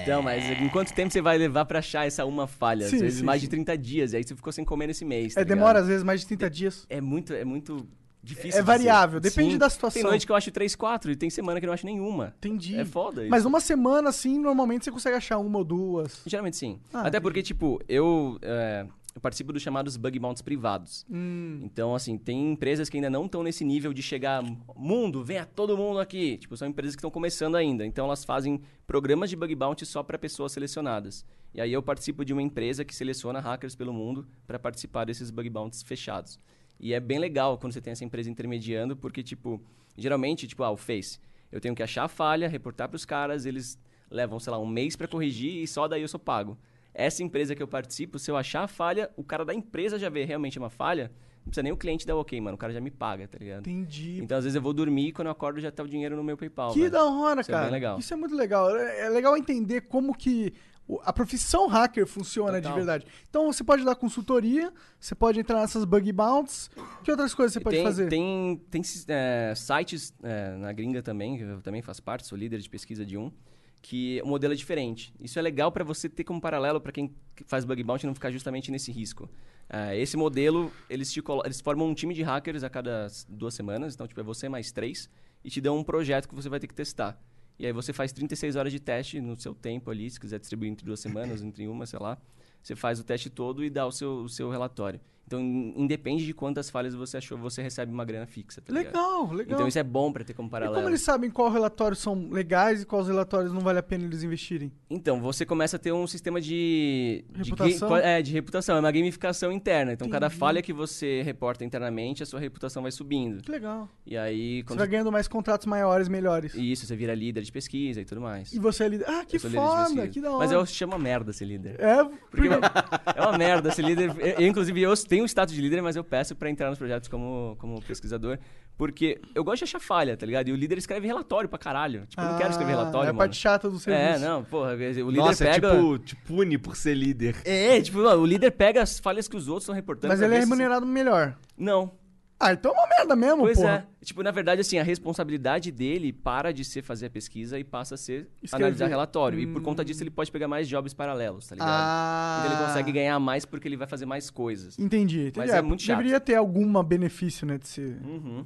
Então, 0.02 0.22
mas 0.22 0.44
em 0.61 0.68
quanto 0.68 0.92
tempo 0.94 1.11
você 1.12 1.22
vai 1.22 1.36
levar 1.38 1.64
pra 1.64 1.78
achar 1.80 2.07
essa 2.07 2.24
uma 2.26 2.46
falha? 2.46 2.86
Sim, 2.86 2.96
Às 2.96 3.02
vezes 3.02 3.18
sim, 3.20 3.24
mais 3.24 3.40
sim. 3.40 3.46
de 3.46 3.50
30 3.50 3.76
dias. 3.78 4.12
E 4.12 4.16
aí 4.18 4.22
você 4.22 4.36
ficou 4.36 4.52
sem 4.52 4.64
comer 4.64 4.86
nesse 4.86 5.05
mês. 5.05 5.34
tá 5.34 5.40
É, 5.40 5.42
ligado? 5.44 5.57
demora 5.57 5.80
às 5.80 5.86
vezes 5.88 6.05
mais 6.05 6.20
de 6.20 6.26
30 6.28 6.48
dias. 6.50 6.86
É 6.88 7.00
muito, 7.00 7.32
é 7.32 7.44
muito 7.44 7.88
difícil. 8.24 8.48
É 8.58 8.62
dizer. 8.62 8.62
variável, 8.62 9.20
depende 9.20 9.58
da 9.58 9.68
situação. 9.68 10.00
Tem 10.02 10.10
noite 10.10 10.26
que 10.26 10.32
eu 10.32 10.36
acho 10.36 10.50
3, 10.50 10.74
4 10.74 11.12
e 11.12 11.16
tem 11.16 11.30
semana 11.30 11.60
que 11.60 11.66
eu 11.66 11.68
não 11.68 11.74
acho 11.74 11.86
nenhuma. 11.86 12.34
Entendi. 12.38 12.76
É 12.76 12.84
foda 12.84 13.22
isso. 13.22 13.30
Mas 13.30 13.44
numa 13.44 13.60
semana, 13.60 14.08
assim, 14.08 14.38
normalmente 14.38 14.84
você 14.84 14.90
consegue 14.90 15.16
achar 15.16 15.38
uma 15.38 15.58
ou 15.58 15.64
duas. 15.64 16.22
Geralmente 16.26 16.56
sim. 16.56 16.80
Ah, 16.92 17.00
Até 17.00 17.08
entendi. 17.08 17.22
porque, 17.22 17.42
tipo, 17.42 17.80
eu, 17.88 18.38
é, 18.42 18.86
eu 19.14 19.20
participo 19.20 19.52
dos 19.52 19.62
chamados 19.62 19.96
bug 19.96 20.18
bounties 20.18 20.42
privados. 20.42 21.04
Hum, 21.10 21.60
Então, 21.62 21.94
assim, 21.94 22.16
tem 22.18 22.52
empresas 22.52 22.88
que 22.88 22.96
ainda 22.96 23.10
não 23.10 23.26
estão 23.26 23.42
nesse 23.42 23.64
nível 23.64 23.92
de 23.92 24.02
chegar, 24.02 24.42
mundo, 24.74 25.22
venha 25.22 25.44
todo 25.46 25.76
mundo 25.76 26.00
aqui. 26.00 26.38
Tipo, 26.38 26.56
são 26.56 26.66
empresas 26.66 26.96
que 26.96 27.00
estão 27.00 27.10
começando 27.10 27.54
ainda. 27.56 27.84
Então, 27.86 28.06
elas 28.06 28.24
fazem 28.24 28.60
programas 28.86 29.30
de 29.30 29.36
bug 29.36 29.54
bounty 29.54 29.84
só 29.86 30.02
para 30.02 30.18
pessoas 30.18 30.52
selecionadas. 30.52 31.24
E 31.54 31.60
aí 31.60 31.72
eu 31.72 31.80
participo 31.82 32.24
de 32.24 32.32
uma 32.32 32.42
empresa 32.42 32.84
que 32.84 32.92
seleciona 32.94 33.38
hackers 33.38 33.76
pelo 33.76 33.92
mundo 33.92 34.26
para 34.44 34.58
participar 34.58 35.04
desses 35.04 35.30
bug 35.30 35.48
bounties 35.48 35.82
fechados. 35.84 36.36
E 36.78 36.92
é 36.92 37.00
bem 37.00 37.18
legal 37.18 37.56
quando 37.58 37.72
você 37.72 37.80
tem 37.80 37.92
essa 37.92 38.04
empresa 38.04 38.30
intermediando, 38.30 38.96
porque, 38.96 39.22
tipo, 39.22 39.60
geralmente, 39.96 40.46
tipo, 40.46 40.62
ah, 40.62 40.70
o 40.70 40.76
Face, 40.76 41.18
eu 41.50 41.60
tenho 41.60 41.74
que 41.74 41.82
achar 41.82 42.04
a 42.04 42.08
falha, 42.08 42.48
reportar 42.48 42.88
para 42.88 42.96
os 42.96 43.04
caras, 43.04 43.46
eles 43.46 43.78
levam, 44.10 44.38
sei 44.38 44.50
lá, 44.50 44.58
um 44.58 44.66
mês 44.66 44.96
para 44.96 45.08
corrigir 45.08 45.62
e 45.62 45.66
só 45.66 45.86
daí 45.88 46.02
eu 46.02 46.08
sou 46.08 46.20
pago. 46.20 46.58
Essa 46.92 47.22
empresa 47.22 47.54
que 47.54 47.62
eu 47.62 47.66
participo, 47.68 48.18
se 48.18 48.30
eu 48.30 48.36
achar 48.36 48.62
a 48.64 48.68
falha, 48.68 49.10
o 49.16 49.24
cara 49.24 49.44
da 49.44 49.52
empresa 49.54 49.98
já 49.98 50.08
vê 50.08 50.24
realmente 50.24 50.58
uma 50.58 50.70
falha, 50.70 51.10
não 51.38 51.50
precisa 51.50 51.62
nem 51.62 51.72
o 51.72 51.76
cliente 51.76 52.06
dar 52.06 52.16
ok, 52.16 52.40
mano, 52.40 52.54
o 52.54 52.58
cara 52.58 52.72
já 52.72 52.80
me 52.80 52.90
paga, 52.90 53.26
tá 53.26 53.36
ligado? 53.38 53.60
entendi. 53.68 54.20
Então, 54.22 54.38
às 54.38 54.44
vezes 54.44 54.54
eu 54.54 54.62
vou 54.62 54.72
dormir 54.72 55.08
e 55.08 55.12
quando 55.12 55.26
eu 55.26 55.32
acordo 55.32 55.60
já 55.60 55.70
tá 55.72 55.82
o 55.82 55.88
dinheiro 55.88 56.16
no 56.16 56.22
meu 56.22 56.36
PayPal. 56.36 56.72
que 56.72 56.80
velho. 56.80 56.92
da 56.92 57.04
hora, 57.04 57.40
Isso 57.40 57.50
é 57.50 57.52
cara. 57.54 57.64
bem 57.64 57.72
legal. 57.72 57.98
Isso 57.98 58.14
é 58.14 58.16
muito 58.16 58.34
legal. 58.34 58.74
É 58.76 59.00
é 59.06 59.08
legal 59.08 59.36
entender 59.36 59.82
como 59.82 60.14
que 60.16 60.54
a 61.03 61.12
profissão 61.12 61.66
hacker 61.66 62.07
funciona 62.07 62.61
de 62.61 62.62
Total. 62.62 62.76
verdade. 62.76 63.07
Então 63.28 63.51
você 63.51 63.64
pode 63.64 63.85
dar 63.85 63.95
consultoria, 63.95 64.72
você 65.01 65.14
pode 65.14 65.41
entrar 65.41 65.61
nessas 65.61 65.85
bug 65.85 66.12
bounties. 66.12 66.70
Que 67.03 67.11
outras 67.11 67.35
coisas 67.35 67.53
você 67.55 67.61
pode 67.61 67.76
tem, 67.76 67.85
fazer? 67.85 68.09
Tem, 68.09 68.61
tem 68.70 68.82
é, 69.09 69.55
sites 69.57 70.12
é, 70.22 70.57
na 70.57 70.72
gringa 70.72 71.03
também, 71.03 71.39
que 71.39 71.43
eu 71.43 71.61
também 71.62 71.80
faço 71.80 72.03
parte, 72.03 72.26
sou 72.26 72.37
líder 72.37 72.59
de 72.59 72.68
pesquisa 72.68 73.05
de 73.05 73.16
um, 73.16 73.32
que 73.80 74.20
o 74.22 74.26
modelo 74.26 74.53
é 74.53 74.57
diferente. 74.57 75.14
Isso 75.20 75.39
é 75.39 75.43
legal 75.43 75.72
para 75.72 75.85
você 75.85 76.09
ter 76.09 76.24
como 76.24 76.41
paralelo 76.41 76.80
para 76.80 76.93
quem 76.93 77.14
faz 77.47 77.64
bug 77.64 77.82
bounty 77.82 78.07
não 78.07 78.14
ficar 78.14 78.30
justamente 78.30 78.70
nesse 78.70 78.93
risco. 78.93 79.28
É, 79.68 79.99
esse 79.99 80.16
modelo, 80.16 80.70
eles, 80.91 81.14
eles 81.45 81.61
formam 81.62 81.89
um 81.89 81.95
time 81.95 82.12
de 82.12 82.22
hackers 82.22 82.62
a 82.62 82.68
cada 82.68 83.07
duas 83.28 83.55
semanas, 83.55 83.95
então 83.95 84.07
tipo, 84.07 84.20
é 84.20 84.24
você 84.24 84.49
mais 84.51 84.70
três, 84.70 85.09
e 85.43 85.49
te 85.49 85.61
dão 85.61 85.78
um 85.78 85.85
projeto 85.85 86.28
que 86.28 86.35
você 86.35 86.49
vai 86.49 86.61
ter 86.61 86.66
que 86.66 86.74
testar. 86.74 87.18
E 87.59 87.66
aí 87.66 87.72
você 87.72 87.92
faz 87.92 88.12
36 88.12 88.57
horas 88.57 88.72
de 88.72 88.80
teste 88.80 89.20
no 89.20 89.38
seu 89.38 89.55
tempo 89.55 89.90
ali, 89.90 90.11
se 90.11 90.18
quiser 90.18 90.38
distribuir 90.38 90.70
entre 90.70 90.84
duas 90.84 91.00
semanas, 91.00 91.40
entre 91.42 91.66
uma, 91.68 91.86
sei 91.86 91.98
lá. 91.98 92.18
Você 92.62 92.74
faz 92.74 92.98
o 92.98 93.05
teste 93.05 93.30
todo 93.30 93.64
e 93.64 93.70
dá 93.70 93.86
o 93.86 93.92
seu, 93.92 94.22
o 94.22 94.28
seu 94.28 94.50
relatório. 94.50 95.00
Então, 95.26 95.40
in- 95.40 95.74
independe 95.76 96.24
de 96.26 96.34
quantas 96.34 96.68
falhas 96.70 96.94
você 96.94 97.16
achou, 97.16 97.38
você 97.38 97.62
recebe 97.62 97.92
uma 97.92 98.04
grana 98.04 98.26
fixa, 98.26 98.60
tá 98.60 98.72
ligado? 98.72 98.86
Legal, 98.94 99.32
legal. 99.32 99.54
Então 99.54 99.68
isso 99.68 99.78
é 99.78 99.82
bom 99.82 100.12
pra 100.12 100.22
ter 100.24 100.34
como 100.34 100.48
e 100.48 100.50
paralelo. 100.50 100.76
como 100.76 100.88
eles 100.88 101.00
sabem 101.00 101.30
qual 101.30 101.50
relatórios 101.50 101.98
são 101.98 102.28
legais 102.30 102.82
e 102.82 102.86
quais 102.86 103.06
relatórios 103.08 103.52
não 103.52 103.60
vale 103.60 103.78
a 103.78 103.82
pena 103.82 104.04
eles 104.04 104.22
investirem? 104.22 104.70
Então, 104.90 105.20
você 105.20 105.46
começa 105.46 105.76
a 105.76 105.78
ter 105.78 105.92
um 105.92 106.06
sistema 106.06 106.40
de... 106.40 107.24
de 107.30 107.50
Reputação? 107.50 107.88
ga- 107.88 108.00
é, 108.02 108.22
de 108.22 108.32
reputação. 108.32 108.76
É 108.76 108.80
uma 108.80 108.92
gamificação 108.92 109.50
interna. 109.50 109.92
Então, 109.92 110.08
cada 110.08 110.26
Entendi. 110.26 110.38
falha 110.38 110.62
que 110.62 110.72
você 110.72 111.22
reporta 111.22 111.64
internamente, 111.64 112.22
a 112.22 112.26
sua 112.26 112.38
reputação 112.40 112.82
vai 112.82 112.92
subindo. 112.92 113.42
Que 113.42 113.50
legal. 113.50 113.88
E 114.06 114.16
aí... 114.16 114.62
Você 114.66 114.76
vai 114.76 114.86
ganhando 114.86 115.10
mais 115.10 115.26
contratos 115.26 115.66
maiores, 115.66 116.08
melhores. 116.08 116.54
E 116.54 116.70
isso, 116.70 116.86
você 116.86 116.94
vira 116.94 117.14
líder 117.14 117.42
de 117.42 117.50
pesquisa 117.50 118.00
e 118.00 118.04
tudo 118.04 118.20
mais. 118.20 118.52
E 118.52 118.58
você 118.58 118.84
é 118.84 118.88
líder. 118.88 119.04
Ah, 119.08 119.24
que 119.24 119.38
de 119.38 119.48
foda, 119.50 120.08
que 120.08 120.20
da 120.20 120.28
hora. 120.30 120.38
Mas 120.38 120.52
eu 120.52 120.64
chamo 120.66 120.98
merda 120.98 121.32
ser 121.32 121.46
líder. 121.46 121.80
É, 121.80 122.04
Porque 122.30 122.48
é 123.16 123.20
uma 123.22 123.36
merda 123.38 123.70
ser 123.72 123.82
líder. 123.82 124.10
Eu, 124.18 124.26
eu, 124.40 124.46
inclusive, 124.46 124.80
eu 124.82 124.92
tenho 125.14 125.22
o 125.24 125.28
status 125.28 125.54
de 125.54 125.60
líder, 125.60 125.80
mas 125.80 125.94
eu 125.94 126.02
peço 126.02 126.34
pra 126.34 126.50
entrar 126.50 126.68
nos 126.68 126.78
projetos 126.78 127.08
como, 127.08 127.54
como 127.60 127.80
pesquisador. 127.82 128.36
Porque 128.76 129.20
eu 129.32 129.44
gosto 129.44 129.58
de 129.58 129.64
achar 129.64 129.78
falha, 129.78 130.16
tá 130.16 130.26
ligado? 130.26 130.48
E 130.48 130.52
o 130.52 130.56
líder 130.56 130.76
escreve 130.78 131.06
relatório 131.06 131.48
pra 131.48 131.56
caralho. 131.58 132.04
Tipo, 132.08 132.20
eu 132.20 132.26
não 132.28 132.36
quero 132.36 132.50
escrever 132.50 132.72
Ah, 132.72 132.76
relatório, 132.78 133.06
É 133.06 133.10
a 133.10 133.12
mano. 133.12 133.18
parte 133.18 133.36
chata 133.36 133.70
do 133.70 133.76
É, 133.76 133.78
serviço. 133.78 134.24
não, 134.24 134.42
porra. 134.42 134.72
O 134.72 134.76
líder 134.76 135.12
Nossa, 135.12 135.44
pega... 135.44 135.68
é 135.68 135.70
tipo, 135.76 135.98
te 135.98 136.16
pune 136.16 136.58
por 136.58 136.74
ser 136.74 136.94
líder. 136.94 137.36
É, 137.44 137.80
tipo, 137.80 138.00
o 138.00 138.26
líder 138.26 138.50
pega 138.50 138.82
as 138.82 138.98
falhas 138.98 139.28
que 139.28 139.36
os 139.36 139.46
outros 139.46 139.62
estão 139.62 139.74
reportando. 139.76 140.08
Mas 140.12 140.20
ele 140.20 140.34
é 140.34 140.38
ver 140.38 140.42
se- 140.42 140.48
remunerado 140.50 140.84
melhor. 140.84 141.36
Não. 141.56 141.92
Ah, 142.39 142.53
então 142.53 142.72
é 142.72 142.74
uma 142.74 142.87
merda 142.89 143.16
mesmo, 143.16 143.43
Pois 143.43 143.57
porra. 143.57 143.87
é. 144.01 144.05
Tipo, 144.05 144.22
na 144.22 144.30
verdade, 144.30 144.61
assim, 144.61 144.78
a 144.78 144.82
responsabilidade 144.82 145.70
dele 145.70 146.12
para 146.12 146.53
de 146.53 146.64
ser 146.64 146.82
fazer 146.82 147.07
a 147.07 147.11
pesquisa 147.11 147.59
e 147.59 147.64
passa 147.64 147.95
a 147.95 147.99
ser 147.99 148.28
Escrever. 148.43 148.64
analisar 148.66 148.87
relatório. 148.89 149.39
E 149.39 149.47
por 149.47 149.62
conta 149.62 149.85
disso 149.85 150.03
ele 150.03 150.11
pode 150.11 150.30
pegar 150.30 150.49
mais 150.49 150.68
jobs 150.68 150.93
paralelos, 150.93 151.47
tá 151.47 151.55
ligado? 151.55 151.70
Ah. 151.70 152.43
Então 152.45 152.57
ele 152.59 152.66
consegue 152.66 152.93
ganhar 152.93 153.18
mais 153.20 153.45
porque 153.45 153.66
ele 153.68 153.76
vai 153.76 153.87
fazer 153.87 154.05
mais 154.05 154.28
coisas. 154.30 154.78
Entendi. 154.78 155.20
entendi. 155.28 155.39
Mas 155.39 155.51
é 155.51 155.62
muito 155.62 155.82
chato. 155.82 155.97
Deveria 155.99 156.20
ter 156.20 156.35
algum 156.35 156.82
benefício, 156.82 157.47
né, 157.47 157.57
de 157.57 157.68
ser... 157.68 157.99
Uhum. 158.05 158.45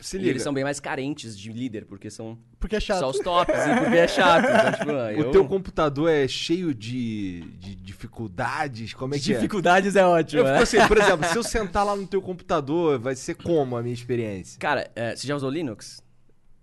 Se 0.00 0.16
E 0.16 0.20
liga. 0.20 0.30
eles 0.30 0.42
são 0.42 0.52
bem 0.54 0.64
mais 0.64 0.80
carentes 0.80 1.38
de 1.38 1.52
líder, 1.52 1.84
porque 1.84 2.10
são 2.10 2.38
Porque 2.58 2.76
é 2.76 2.80
chato. 2.80 3.00
só 3.00 3.10
os 3.10 3.18
tops 3.18 3.54
e 3.54 3.80
porque 3.80 3.96
é 3.96 4.08
chato. 4.08 4.44
Então, 4.46 4.72
tipo, 4.78 4.90
ah, 4.92 5.08
O 5.08 5.26
eu... 5.26 5.30
teu 5.30 5.46
computador 5.46 6.10
é 6.10 6.26
cheio 6.26 6.74
de, 6.74 7.40
de 7.58 7.74
dificuldades? 7.74 8.94
Como 8.94 9.14
é 9.14 9.18
que 9.18 9.32
é? 9.32 9.34
Dificuldades 9.36 9.96
é 9.96 10.04
ótimo, 10.04 10.40
Eu 10.40 10.44
né? 10.44 10.52
fico 10.52 10.62
assim, 10.62 10.88
por 10.88 10.96
exemplo, 11.02 11.26
se 11.28 11.36
eu 11.36 11.42
sentar 11.42 11.84
lá 11.84 11.94
no 11.94 12.06
teu 12.06 12.20
computador, 12.22 12.98
vai 12.98 13.14
ser 13.14 13.34
como 13.34 13.76
a 13.76 13.82
minha 13.82 13.94
experiência? 13.94 14.58
Cara, 14.58 14.90
é, 14.96 15.14
você 15.14 15.26
já 15.26 15.36
usou 15.36 15.50
Linux? 15.50 16.02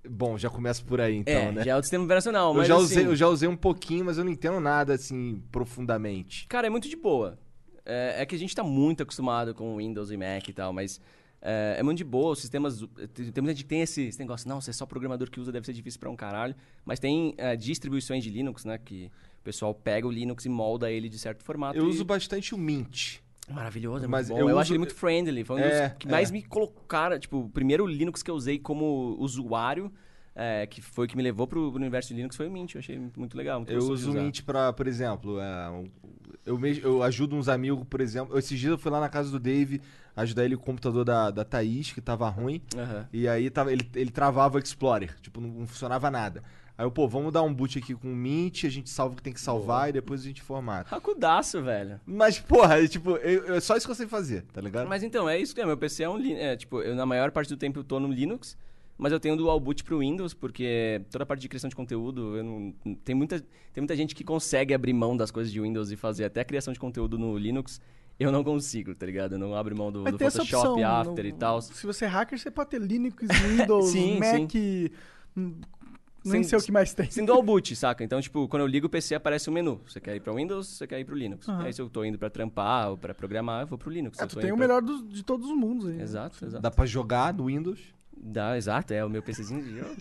Bom, 0.09 0.38
já 0.38 0.49
começa 0.49 0.81
por 0.83 1.01
aí 1.01 1.15
então, 1.17 1.33
é, 1.33 1.51
né? 1.51 1.63
já 1.65 1.71
é 1.71 1.75
o 1.75 1.81
sistema 1.81 2.05
operacional, 2.05 2.51
eu, 2.51 2.57
mas 2.57 2.67
já 2.67 2.75
assim, 2.75 2.83
usei, 2.83 3.05
eu 3.07 3.15
já 3.15 3.27
usei 3.27 3.49
um 3.49 3.57
pouquinho, 3.57 4.05
mas 4.05 4.17
eu 4.17 4.23
não 4.23 4.31
entendo 4.31 4.59
nada 4.59 4.93
assim 4.93 5.43
profundamente. 5.51 6.47
Cara, 6.47 6.67
é 6.67 6.69
muito 6.69 6.88
de 6.88 6.95
boa. 6.95 7.38
É, 7.85 8.21
é 8.21 8.25
que 8.25 8.33
a 8.35 8.39
gente 8.39 8.55
tá 8.55 8.63
muito 8.63 9.03
acostumado 9.03 9.53
com 9.53 9.75
Windows 9.77 10.09
e 10.11 10.17
Mac 10.17 10.47
e 10.47 10.53
tal, 10.53 10.71
mas 10.71 10.99
é, 11.50 11.76
é 11.80 11.84
muito 11.84 11.98
de 12.00 12.04
boa. 12.04 12.32
Os 12.34 12.39
sistemas. 12.39 12.80
Tem 13.14 13.32
tem 13.32 13.41
muita 13.41 13.54
gente 13.56 13.64
que 13.64 13.70
tem 13.70 13.82
esse, 13.82 14.02
esse 14.04 14.20
negócio, 14.20 14.48
não, 14.50 14.60
você 14.60 14.70
é 14.72 14.74
só 14.74 14.86
programador 14.86 15.30
que 15.32 15.39
usa, 15.39 15.52
deve 15.52 15.66
ser 15.66 15.74
difícil 15.74 16.00
pra 16.00 16.10
um 16.10 16.16
caralho. 16.16 16.54
Mas 16.86 17.00
tem 17.00 17.34
é, 17.38 17.56
distribuições 17.56 18.24
de 18.24 18.30
Linux, 18.30 18.66
né? 18.66 18.78
Que 18.78 19.10
o 19.39 19.43
pessoal 19.43 19.74
pega 19.74 20.06
o 20.06 20.12
Linux 20.12 20.45
e 20.45 20.50
molda 20.50 20.91
ele 20.91 21.08
de 21.10 21.18
certo 21.18 21.43
formato. 21.43 21.78
Eu 21.78 21.86
e- 21.86 21.89
uso 21.89 22.04
bastante 22.04 22.54
o 22.54 22.58
Mint. 22.58 23.20
Maravilhoso, 23.50 24.04
é 24.04 24.08
Mas 24.10 24.28
muito 24.30 24.39
bom. 24.39 24.45
eu 24.45 24.50
Eu, 24.50 24.56
uso- 24.56 24.62
acho 24.62 24.72
ele 24.74 24.80
muito 24.80 24.93
friendly. 24.95 25.43
Foi 25.45 25.56
um 25.56 25.60
É, 25.60 25.88
dos 25.89 25.98
que 26.00 26.08
mais 26.10 26.30
é. 26.30 26.34
me 26.34 26.41
colocaram. 26.43 27.18
Tipo, 27.18 27.38
o 27.39 27.50
primeiro 27.50 27.86
Linux 27.88 28.22
que 28.22 28.30
eu 28.30 28.36
usei 28.36 28.60
como 28.60 29.16
usuário, 29.20 29.89
é, 30.36 30.68
que 30.68 30.82
foi 30.82 31.06
o 31.06 31.10
que 31.10 31.16
me 31.16 31.24
levou 31.24 31.48
pro 31.48 31.72
universo 31.74 32.10
de 32.10 32.16
Linux, 32.16 32.36
foi 32.36 32.48
o 32.48 32.52
Mint. 32.52 32.76
Eu 32.76 32.80
achei 32.80 33.00
muito, 33.16 33.38
legal. 33.38 33.60
Muito 33.60 33.72
Eu 33.72 33.80
uso 33.89 34.12
o. 34.12 34.14
Mint 34.14 34.41
pra, 34.43 34.74
por 34.74 34.86
exemplo, 34.86 35.39
é, 35.39 35.70
eu, 36.48 36.58
mes- 36.58 36.84
eu 36.84 37.04
ajudo 37.04 37.36
uns 37.36 37.48
amigos, 37.48 37.86
por 37.89 38.02
exemplo. 38.02 38.38
Esses 38.39 38.60
dias 38.60 38.72
eu 38.72 38.78
fui 38.78 38.91
lá 38.91 39.00
na 39.00 39.10
casa 39.10 39.30
do 39.30 39.39
Dave 39.39 39.82
ajudar 40.16 40.45
ele 40.45 40.56
com 40.56 40.64
o 40.64 40.66
computador 40.66 41.06
da, 41.06 41.30
da 41.30 41.45
Thaís, 41.45 41.91
que 41.91 42.02
tava 42.02 42.28
ruim. 42.30 42.62
Aham. 42.76 43.08
E 43.14 43.28
aí 43.28 43.50
tava, 43.52 43.72
ele, 43.72 43.88
ele 43.93 44.10
travava 44.10 44.58
o 44.58 44.60
Explorer, 44.60 45.16
tipo, 45.22 45.39
não, 45.39 45.50
não 45.50 45.68
funcionava 45.68 46.10
nada. 46.10 46.41
Aí 46.78 46.86
eu, 46.86 46.91
pô, 46.91 47.08
vamos 47.08 47.34
dar 47.34 47.41
um 47.41 47.52
boot 47.54 47.78
aqui 47.80 47.95
com 47.95 48.12
o 48.12 48.16
Mint, 48.16 48.64
a 48.66 48.70
gente 48.70 48.88
salva 48.89 49.14
o 49.14 49.18
que 49.18 49.24
tem 49.24 49.34
que 49.34 49.41
salvar 49.41 49.89
e 49.89 49.93
depois 49.93 50.22
a 50.22 50.24
gente 50.26 50.43
formata. 50.43 50.89
Racudaço, 50.91 51.60
velho. 51.64 52.00
Mas, 52.06 52.39
porra, 52.39 52.80
é, 52.84 52.88
tipo, 52.88 53.12
eu, 53.18 53.45
eu- 53.45 53.56
é 53.56 53.60
só 53.60 53.76
isso 53.76 53.86
que 53.88 53.91
eu 53.91 53.95
sei 53.95 54.06
fazer, 54.08 54.43
tá 54.54 54.62
ligado? 54.62 54.88
Mas 54.88 55.02
então, 55.02 55.28
é 55.28 55.39
isso 55.39 55.56
que 55.56 55.62
é. 55.62 55.66
Meu 55.66 55.76
PC 55.78 56.04
é 56.04 56.10
um 56.10 56.18
Linux. 56.18 56.39
É, 56.43 56.56
tipo, 56.56 56.82
eu, 56.82 56.95
na 56.95 57.06
maior 57.06 57.32
parte 57.32 57.50
do 57.50 57.58
tempo 57.58 57.80
eu 57.80 57.84
tô 57.84 58.00
no 58.00 58.08
Linux, 58.12 58.56
mas 58.98 59.12
eu 59.12 59.20
tenho 59.20 59.36
dual 59.36 59.60
boot 59.60 59.84
pro 59.84 60.00
Windows, 60.00 60.34
porque 60.34 61.02
toda 61.12 61.24
a 61.24 61.26
parte 61.28 61.41
de 61.41 61.48
criação 61.50 61.70
de 61.70 61.76
conteúdo, 61.76 62.36
eu 62.38 62.43
não, 62.43 62.74
tem, 63.04 63.14
muita, 63.16 63.39
tem 63.74 63.82
muita 63.82 63.95
gente 63.95 64.16
que 64.16 64.24
consegue 64.24 64.74
abrir 64.74 64.93
mão 64.93 65.16
das 65.16 65.30
coisas 65.32 65.52
de 65.54 65.62
Windows 65.62 65.91
e 65.91 65.95
fazer 65.95 66.26
até 66.26 66.41
a 66.41 66.45
criação 66.45 66.74
de 66.74 66.80
conteúdo 66.80 67.18
no 67.18 67.38
Linux. 67.38 67.80
eu 68.20 68.32
não 68.32 68.43
consigo, 68.43 68.95
tá 68.95 69.06
ligado? 69.06 69.34
Eu 69.34 69.39
não 69.39 69.54
abro 69.56 69.78
mão 69.78 69.91
do, 69.91 70.04
do 70.04 70.18
Photoshop, 70.18 70.72
opção. 70.72 70.84
After 70.86 71.24
no- 71.24 71.30
e 71.30 71.34
tal. 71.34 71.62
Se 71.62 71.86
você 71.86 72.06
é 72.06 72.08
hacker, 72.08 72.39
você 72.39 72.50
pode 72.50 72.72
ter 72.72 72.82
Linux, 72.82 73.24
Windows, 73.48 73.86
Sim, 73.93 74.18
Mac. 74.20 74.52
hum, 75.38 75.54
Nem 76.26 76.41
Sem- 76.41 76.43
sei 76.43 76.58
o 76.58 76.62
que 76.64 76.72
mais 76.72 76.93
tem. 76.93 77.10
Sem 77.12 77.24
dual 77.24 77.41
boot, 77.43 77.74
saca? 77.76 78.04
Então, 78.04 78.20
tipo, 78.20 78.48
quando 78.50 78.62
eu 78.64 78.68
ligo 78.68 78.88
o 78.88 78.89
PC, 78.89 79.14
aparece 79.16 79.50
um 79.50 79.54
menu. 79.54 79.80
Você 79.88 80.02
quer 80.02 80.16
ir 80.16 80.20
pra 80.20 80.34
Windows, 80.34 80.68
você 80.68 80.86
quer 80.88 81.00
ir 81.00 81.06
pro 81.06 81.16
Linux. 81.16 81.48
Aham. 81.48 81.64
Aí 81.64 81.72
se 81.72 81.80
eu 81.82 81.88
tô 81.89 82.04
indo 82.04 82.18
pra 82.18 82.30
trampar 82.30 82.89
ou 82.89 82.98
pra 82.98 83.14
programar, 83.14 83.62
eu 83.62 83.68
vou 83.68 83.78
pro 83.78 83.89
Linux. 83.91 84.18
Se 84.18 84.24
É, 84.24 84.28
tu 84.28 84.36
tem 84.39 84.52
o 84.52 84.58
pra- 84.58 84.68
melhor 84.68 84.82
dos- 84.82 85.08
de 85.08 85.24
todos 85.24 85.48
os 85.50 85.56
mundos 85.56 85.88
aí. 85.88 86.02
Exato, 86.02 86.43
exato. 86.43 86.62
Dá 86.62 86.72
pra 86.72 86.86
jogar 86.88 87.34
no 87.34 87.45
Windows? 87.45 87.80
Dá, 88.20 88.57
exato, 88.57 88.93
é 88.93 89.03
o 89.05 89.09
meu 89.09 89.22
PCzinho 89.24 89.63
de 89.63 89.78
jogo. 89.80 89.95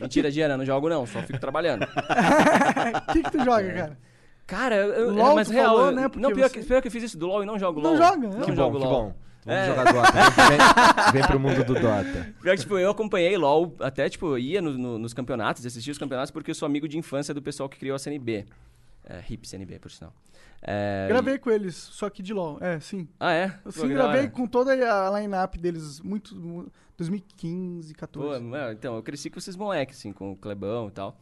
Mentira, 0.00 0.30
Diana, 0.30 0.56
não 0.56 0.64
jogo 0.64 0.88
não, 0.88 1.06
só 1.06 1.20
fico 1.22 1.38
trabalhando. 1.38 1.82
O 1.84 1.86
que, 3.12 3.22
que 3.22 3.30
tu 3.30 3.38
joga, 3.44 3.62
É. 3.62 3.72
cara? 3.74 3.98
Cara, 4.46 4.76
eu, 4.76 4.88
eu, 4.92 5.10
LOL, 5.14 5.34
mas 5.36 5.48
real, 5.48 5.74
falou, 5.74 5.86
eu- 5.86 5.92
né, 5.92 6.08
porque 6.08 6.20
não, 6.20 6.30
pior, 6.32 6.48
você- 6.48 6.60
que, 6.60 6.66
pior 6.66 6.80
que 6.82 6.88
eu 6.88 6.92
fiz 6.92 7.02
isso 7.04 7.18
do 7.18 7.26
LoL 7.26 7.42
e 7.42 7.46
não 7.46 7.58
jogo 7.58 7.80
Não 7.80 7.90
LoL. 7.94 7.98
joga, 7.98 8.28
Não 8.28 8.38
né? 8.38 8.44
Que 8.44 8.50
bom, 8.52 8.56
jogo 8.56 8.78
que 8.78 8.84
LoL. 8.84 8.92
bom. 9.04 9.14
Vamos 9.46 9.60
É. 9.60 9.66
jogar 9.66 9.92
Dota. 9.92 10.12
Vem, 10.12 11.12
vem- 11.12 11.26
pro 11.26 11.40
mundo 11.40 11.64
do 11.64 11.74
Dota. 11.74 12.34
Pior 12.42 12.54
que, 12.54 12.62
tipo, 12.62 12.78
eu 12.78 12.90
acompanhei 12.90 13.36
LoL, 13.36 13.74
até, 13.80 14.08
tipo, 14.08 14.36
ia 14.38 14.60
no- 14.62 14.72
no- 14.78 14.98
nos 14.98 15.12
campeonatos, 15.12 15.64
assistia 15.66 15.92
os 15.92 15.98
campeonatos, 15.98 16.30
porque 16.30 16.50
eu 16.50 16.54
sou 16.54 16.64
amigo 16.66 16.86
de 16.88 16.96
infância 16.98 17.34
do 17.34 17.42
pessoal 17.42 17.68
que 17.68 17.78
criou 17.78 17.94
a 17.94 17.98
CNB. 17.98 18.46
É, 19.06 19.20
hip 19.28 19.46
CNB, 19.46 19.78
por 19.78 19.90
sinal. 19.90 20.12
É, 20.66 21.06
Gravei 21.08 21.38
com 21.38 21.50
eles, 21.50 21.74
só 21.76 22.08
que 22.08 22.22
de 22.22 22.32
LOL. 22.32 22.58
É, 22.60 22.80
sim. 22.80 23.06
Ah, 23.20 23.32
é? 23.32 23.48
Pô, 23.48 23.70
sim, 23.70 23.88
gravei 23.88 24.28
com 24.28 24.46
toda 24.46 24.72
a 24.72 25.20
line-up 25.20 25.58
deles, 25.58 26.00
muito. 26.00 26.34
mu- 26.34 26.70
2015, 26.96 27.92
Pô, 27.92 27.98
14. 28.00 28.54
é, 28.54 28.72
então, 28.72 28.94
eu 28.96 29.02
cresci 29.02 29.28
com 29.28 29.38
esses 29.38 29.56
moleques, 29.56 29.98
assim, 29.98 30.12
com 30.12 30.32
o 30.32 30.36
Clebão 30.36 30.88
e 30.88 30.90
tal. 30.92 31.18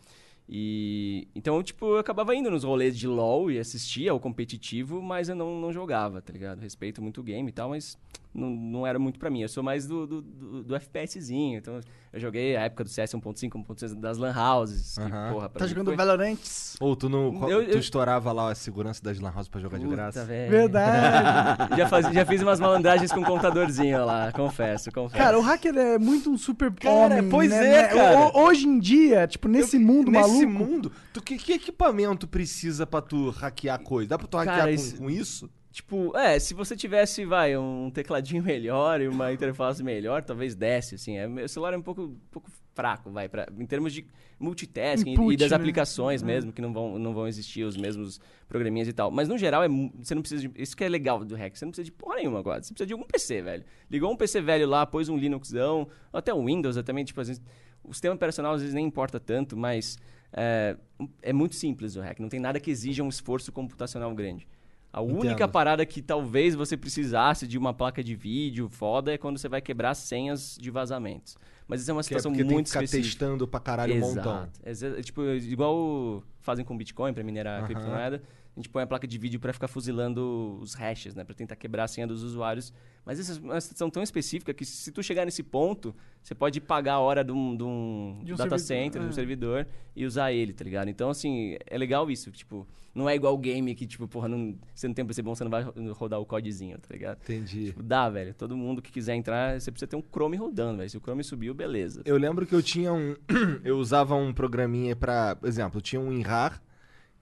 E 0.48 1.28
então, 1.34 1.62
tipo, 1.62 1.86
eu 1.86 1.98
acabava 1.98 2.34
indo 2.34 2.50
nos 2.50 2.62
rolês 2.64 2.96
de 2.98 3.06
LoL 3.08 3.50
e 3.50 3.58
assistia 3.58 4.10
ao 4.10 4.20
competitivo, 4.20 5.00
mas 5.00 5.28
eu 5.28 5.34
não, 5.34 5.58
não 5.58 5.72
jogava, 5.72 6.20
tá 6.20 6.32
ligado? 6.32 6.60
Respeito 6.60 7.00
muito 7.00 7.20
o 7.20 7.24
game 7.24 7.48
e 7.48 7.52
tal, 7.52 7.70
mas 7.70 7.96
não, 8.34 8.50
não 8.50 8.86
era 8.86 8.98
muito 8.98 9.18
pra 9.18 9.28
mim. 9.30 9.40
Eu 9.42 9.48
sou 9.48 9.62
mais 9.62 9.86
do, 9.86 10.06
do, 10.06 10.22
do, 10.22 10.62
do 10.64 10.74
FPSzinho. 10.80 11.58
Então, 11.58 11.80
eu 12.12 12.20
joguei 12.20 12.56
a 12.56 12.62
época 12.62 12.84
do 12.84 12.90
CS 12.90 13.12
1.5, 13.12 13.50
1.6 13.50 13.94
das 14.00 14.18
Lan 14.18 14.34
Houses. 14.34 14.96
Que, 14.96 15.10
porra, 15.32 15.48
pra 15.48 15.60
Tá 15.60 15.66
jogando 15.66 15.86
foi... 15.86 15.96
Valorant? 15.96 16.38
Ou 16.80 16.96
tu, 16.96 17.08
não, 17.08 17.48
Eu- 17.48 17.64
tu 17.64 17.70
eu- 17.72 17.78
estourava 17.78 18.32
lá 18.32 18.50
a 18.50 18.54
segurança 18.54 19.02
das 19.02 19.18
Lan 19.20 19.32
House 19.32 19.48
pra 19.48 19.60
jogar 19.60 19.78
de 19.78 19.84
Puta, 19.84 19.96
graça? 19.96 20.24
velho. 20.24 20.50
Verdade. 20.50 21.74
já, 21.76 21.88
faz, 21.88 22.06
já 22.12 22.24
fiz 22.26 22.42
umas 22.42 22.60
malandragens 22.60 23.12
com 23.12 23.20
um 23.20 23.24
computadorzinho 23.24 24.04
lá, 24.04 24.32
confesso, 24.32 24.90
confesso. 24.92 25.22
Cara, 25.22 25.38
o 25.38 25.42
hacker 25.42 25.76
é 25.76 25.98
muito 25.98 26.30
um 26.30 26.36
super 26.38 26.72
Cara, 26.72 26.94
homem, 26.94 27.28
pois 27.28 27.50
né, 27.50 27.56
é, 27.66 27.82
né? 27.82 27.88
cara. 27.88 28.18
Ho- 28.18 28.42
Hoje 28.44 28.66
em 28.66 28.78
dia, 28.78 29.26
tipo, 29.26 29.48
nesse 29.48 29.78
mundo 29.78 30.10
Nesse 30.10 30.46
maluco. 30.46 30.70
mundo, 30.70 30.92
tu, 31.12 31.22
que, 31.22 31.36
que 31.36 31.52
equipamento 31.52 32.26
precisa 32.26 32.86
pra 32.86 33.00
tu 33.00 33.30
hackear 33.30 33.78
coisa? 33.80 34.08
Dá 34.10 34.18
pra 34.18 34.26
tu 34.26 34.36
hackear 34.36 34.56
Cara, 34.58 34.68
com, 34.70 34.74
isso- 34.74 34.96
com 34.96 35.10
isso? 35.10 35.50
Tipo, 35.72 36.14
é, 36.16 36.38
se 36.38 36.52
você 36.52 36.76
tivesse, 36.76 37.24
vai, 37.24 37.56
um 37.56 37.90
tecladinho 37.90 38.42
melhor 38.44 39.00
e 39.00 39.08
uma 39.08 39.32
interface 39.32 39.82
melhor, 39.82 40.22
talvez 40.22 40.54
desse, 40.54 40.96
assim. 40.96 41.16
É, 41.16 41.26
meu 41.26 41.48
celular 41.48 41.72
é 41.72 41.78
um 41.78 41.82
pouco, 41.82 42.02
um 42.02 42.20
pouco 42.30 42.50
fraco, 42.74 43.10
vai, 43.10 43.26
pra, 43.26 43.48
em 43.58 43.64
termos 43.64 43.92
de 43.92 44.06
multitasking 44.38 45.12
Input, 45.12 45.32
e 45.32 45.36
das 45.36 45.50
né? 45.50 45.56
aplicações 45.56 46.22
É. 46.22 46.26
mesmo, 46.26 46.52
que 46.52 46.60
não 46.60 46.72
vão, 46.74 46.98
não 46.98 47.14
vão 47.14 47.26
existir 47.26 47.64
os 47.64 47.76
mesmos 47.76 48.20
programinhas 48.46 48.86
e 48.86 48.92
tal. 48.92 49.10
Mas 49.10 49.28
no 49.28 49.38
geral, 49.38 49.64
é, 49.64 49.68
você 49.68 50.14
não 50.14 50.20
precisa 50.20 50.46
de. 50.46 50.62
Isso 50.62 50.76
que 50.76 50.84
é 50.84 50.88
legal 50.90 51.24
do 51.24 51.34
hack, 51.34 51.56
você 51.56 51.64
não 51.64 51.72
precisa 51.72 51.86
de 51.86 51.92
porra 51.92 52.16
nenhuma 52.16 52.38
agora. 52.38 52.62
Você 52.62 52.74
precisa 52.74 52.86
de 52.86 52.92
algum 52.92 53.06
PC, 53.06 53.40
velho. 53.40 53.64
Ligou 53.90 54.12
um 54.12 54.16
PC 54.16 54.42
velho 54.42 54.68
lá, 54.68 54.84
pôs 54.84 55.08
um 55.08 55.16
Linuxão, 55.16 55.88
ou 56.12 56.18
até 56.18 56.34
um 56.34 56.44
Windows, 56.44 56.76
eu 56.76 56.84
também, 56.84 57.04
tipo, 57.04 57.20
às 57.20 57.28
vezes. 57.28 57.42
O 57.84 57.92
sistema 57.92 58.14
operacional 58.14 58.54
às 58.54 58.60
vezes 58.60 58.74
nem 58.74 58.86
importa 58.86 59.18
tanto, 59.18 59.56
mas 59.56 59.98
é, 60.32 60.76
é 61.20 61.32
muito 61.32 61.56
simples 61.56 61.96
o 61.96 62.00
hack. 62.00 62.20
Não 62.20 62.28
tem 62.28 62.38
nada 62.38 62.60
que 62.60 62.70
exija 62.70 63.02
um 63.02 63.08
esforço 63.08 63.50
computacional 63.50 64.14
grande. 64.14 64.46
A 64.92 65.00
única 65.00 65.32
Entendo. 65.32 65.48
parada 65.50 65.86
que 65.86 66.02
talvez 66.02 66.54
você 66.54 66.76
precisasse 66.76 67.46
de 67.46 67.56
uma 67.56 67.72
placa 67.72 68.04
de 68.04 68.14
vídeo 68.14 68.68
foda 68.68 69.12
é 69.14 69.16
quando 69.16 69.38
você 69.38 69.48
vai 69.48 69.62
quebrar 69.62 69.94
senhas 69.94 70.58
de 70.60 70.70
vazamentos. 70.70 71.36
Mas 71.66 71.80
isso 71.80 71.90
é 71.90 71.94
uma 71.94 72.00
Que 72.02 72.06
é 72.06 72.08
situação 72.08 72.32
porque 72.32 72.42
tem 72.42 72.48
que 72.48 72.54
muito 72.54 72.66
ficar 72.68 72.84
específica. 72.84 73.10
testando 73.18 73.48
pra 73.48 73.58
caralho 73.60 73.94
um 73.94 74.00
montão. 74.00 74.22
Exato. 74.22 74.60
Exa- 74.64 74.98
é 74.98 75.02
tipo, 75.02 75.22
igual 75.24 76.22
fazem 76.40 76.64
com 76.64 76.76
Bitcoin 76.76 77.14
para 77.14 77.24
minerar 77.24 77.54
a 77.54 77.58
Aham. 77.60 77.66
criptomoeda. 77.66 78.22
A 78.54 78.60
gente 78.60 78.68
põe 78.68 78.82
a 78.82 78.86
placa 78.86 79.06
de 79.06 79.16
vídeo 79.16 79.40
para 79.40 79.52
ficar 79.52 79.66
fuzilando 79.68 80.58
os 80.60 80.74
hashes, 80.74 81.14
né? 81.14 81.24
Para 81.24 81.34
tentar 81.34 81.56
quebrar 81.56 81.84
a 81.84 81.88
senha 81.88 82.06
dos 82.06 82.22
usuários. 82.22 82.72
Mas 83.04 83.18
essa 83.18 83.32
é 83.38 83.42
uma 83.42 83.60
situação 83.60 83.88
tão 83.88 84.02
específica 84.02 84.52
que 84.52 84.64
se 84.64 84.92
tu 84.92 85.02
chegar 85.02 85.24
nesse 85.24 85.42
ponto, 85.42 85.94
você 86.22 86.34
pode 86.34 86.60
pagar 86.60 86.94
a 86.94 86.98
hora 87.00 87.24
de 87.24 87.32
um, 87.32 87.56
de 87.56 87.62
um 87.64 88.20
De 88.22 88.32
um 88.32 88.36
data 88.36 88.58
servidor, 88.58 88.84
center, 88.84 89.00
de 89.00 89.06
um 89.06 89.10
é. 89.10 89.12
servidor 89.12 89.66
e 89.96 90.04
usar 90.04 90.32
ele, 90.32 90.52
tá 90.52 90.62
ligado? 90.64 90.88
Então, 90.88 91.08
assim, 91.08 91.56
é 91.66 91.78
legal 91.78 92.10
isso. 92.10 92.30
Tipo, 92.30 92.68
não 92.94 93.08
é 93.08 93.14
igual 93.16 93.38
game 93.38 93.74
que, 93.74 93.86
tipo, 93.86 94.06
porra, 94.06 94.28
não, 94.28 94.54
você 94.74 94.86
não 94.86 94.94
tem 94.94 95.02
um 95.02 95.08
PC 95.08 95.22
bom, 95.22 95.34
você 95.34 95.44
não 95.44 95.50
vai 95.50 95.62
ro- 95.62 95.72
rodar 95.94 96.20
o 96.20 96.26
codezinho, 96.26 96.76
tá 96.78 96.88
ligado? 96.92 97.20
Entendi. 97.22 97.68
Tipo, 97.68 97.82
dá, 97.82 98.10
velho. 98.10 98.34
Todo 98.34 98.54
mundo 98.54 98.82
que 98.82 98.92
quiser 98.92 99.14
entrar, 99.14 99.58
você 99.58 99.70
precisa 99.72 99.86
ter 99.88 99.96
um 99.96 100.02
Chrome 100.02 100.36
rodando, 100.36 100.76
velho. 100.76 100.90
Se 100.90 100.98
o 100.98 101.00
Chrome 101.00 101.24
subiu, 101.24 101.54
beleza. 101.54 102.02
Eu 102.04 102.18
lembro 102.18 102.46
que 102.46 102.54
eu 102.54 102.62
tinha 102.62 102.92
um. 102.92 103.16
eu 103.64 103.78
usava 103.78 104.14
um 104.14 104.30
programinha 104.34 104.94
pra. 104.94 105.36
Por 105.36 105.48
exemplo, 105.48 105.78
eu 105.78 105.82
tinha 105.82 105.98
um 105.98 106.08
WinRAR. 106.10 106.62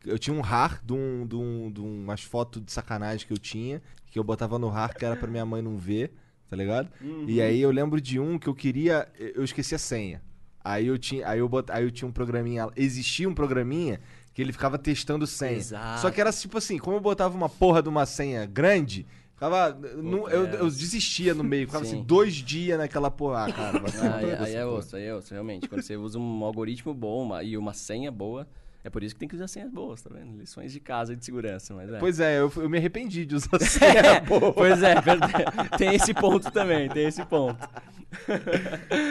Eu 0.04 0.18
tinha 0.18 0.34
um 0.34 0.40
RAR 0.40 0.80
de, 0.84 0.92
um, 0.92 1.26
de, 1.26 1.36
um, 1.36 1.70
de 1.70 1.80
umas 1.80 2.22
fotos 2.22 2.64
de 2.64 2.72
sacanagem 2.72 3.26
que 3.26 3.32
eu 3.32 3.38
tinha, 3.38 3.82
que 4.10 4.18
eu 4.18 4.24
botava 4.24 4.58
no 4.58 4.68
RAR, 4.68 4.96
que 4.96 5.04
era 5.04 5.16
pra 5.16 5.28
minha 5.28 5.44
mãe 5.44 5.60
não 5.60 5.76
ver, 5.76 6.12
tá 6.48 6.56
ligado? 6.56 6.88
E 7.26 7.40
aí 7.40 7.60
eu 7.60 7.70
lembro 7.70 8.00
de 8.00 8.18
um 8.18 8.38
que 8.38 8.48
eu 8.48 8.54
queria. 8.54 9.08
Eu 9.18 9.44
esqueci 9.44 9.74
a 9.74 9.78
senha. 9.78 10.22
Aí 10.62 10.86
eu 10.86 10.98
tinha, 10.98 11.26
aí 11.26 11.38
eu 11.38 11.48
bot, 11.48 11.70
aí 11.72 11.84
eu 11.84 11.90
tinha 11.90 12.06
um 12.08 12.12
programinha. 12.12 12.68
Existia 12.76 13.28
um 13.28 13.34
programinha 13.34 14.00
que 14.34 14.42
ele 14.42 14.52
ficava 14.52 14.78
testando 14.78 15.26
senha. 15.26 15.56
Exato. 15.56 16.00
Só 16.00 16.10
que 16.10 16.20
era 16.20 16.32
tipo 16.32 16.58
assim, 16.58 16.78
como 16.78 16.96
eu 16.96 17.00
botava 17.00 17.36
uma 17.36 17.48
porra 17.48 17.82
de 17.82 17.88
uma 17.88 18.04
senha 18.06 18.44
grande, 18.46 19.06
ficava. 19.34 19.78
eu, 19.82 20.26
eu 20.28 20.66
é. 20.66 20.70
desistia 20.70 21.34
no 21.34 21.42
meio, 21.42 21.66
ficava 21.66 21.84
Sim. 21.84 21.96
assim, 21.96 22.04
dois 22.04 22.34
dias 22.34 22.78
naquela 22.78 23.10
porra. 23.10 23.46
Ah, 23.46 23.52
cara, 23.52 23.80
Aí, 24.16 24.32
aí 24.34 24.54
é 24.54 24.66
osso, 24.66 24.96
aí 24.96 25.04
é 25.04 25.14
osso, 25.14 25.32
realmente. 25.32 25.68
Quando 25.68 25.82
você 25.82 25.96
usa 25.96 26.18
um 26.18 26.44
algoritmo 26.44 26.92
bom 26.92 27.22
uma- 27.24 27.42
e 27.42 27.56
uma 27.56 27.72
senha 27.72 28.10
boa, 28.10 28.46
é 28.82 28.88
por 28.88 29.02
isso 29.02 29.14
que 29.14 29.18
tem 29.18 29.28
que 29.28 29.34
usar 29.34 29.46
senhas 29.46 29.70
boas, 29.70 30.00
tá 30.00 30.10
vendo? 30.12 30.38
Lições 30.38 30.72
de 30.72 30.80
casa 30.80 31.12
e 31.12 31.16
de 31.16 31.24
segurança, 31.24 31.74
mas 31.74 31.92
é. 31.92 31.98
Pois 31.98 32.18
é, 32.18 32.38
eu, 32.38 32.50
eu 32.56 32.68
me 32.68 32.78
arrependi 32.78 33.26
de 33.26 33.34
usar 33.34 33.58
senha 33.60 34.20
boa. 34.20 34.52
pois 34.52 34.82
é, 34.82 34.94
tem 35.76 35.94
esse 35.94 36.14
ponto 36.14 36.50
também, 36.50 36.88
tem 36.88 37.06
esse 37.06 37.24
ponto. 37.26 37.58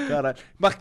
Caralho. 0.07 0.38
Mas 0.57 0.78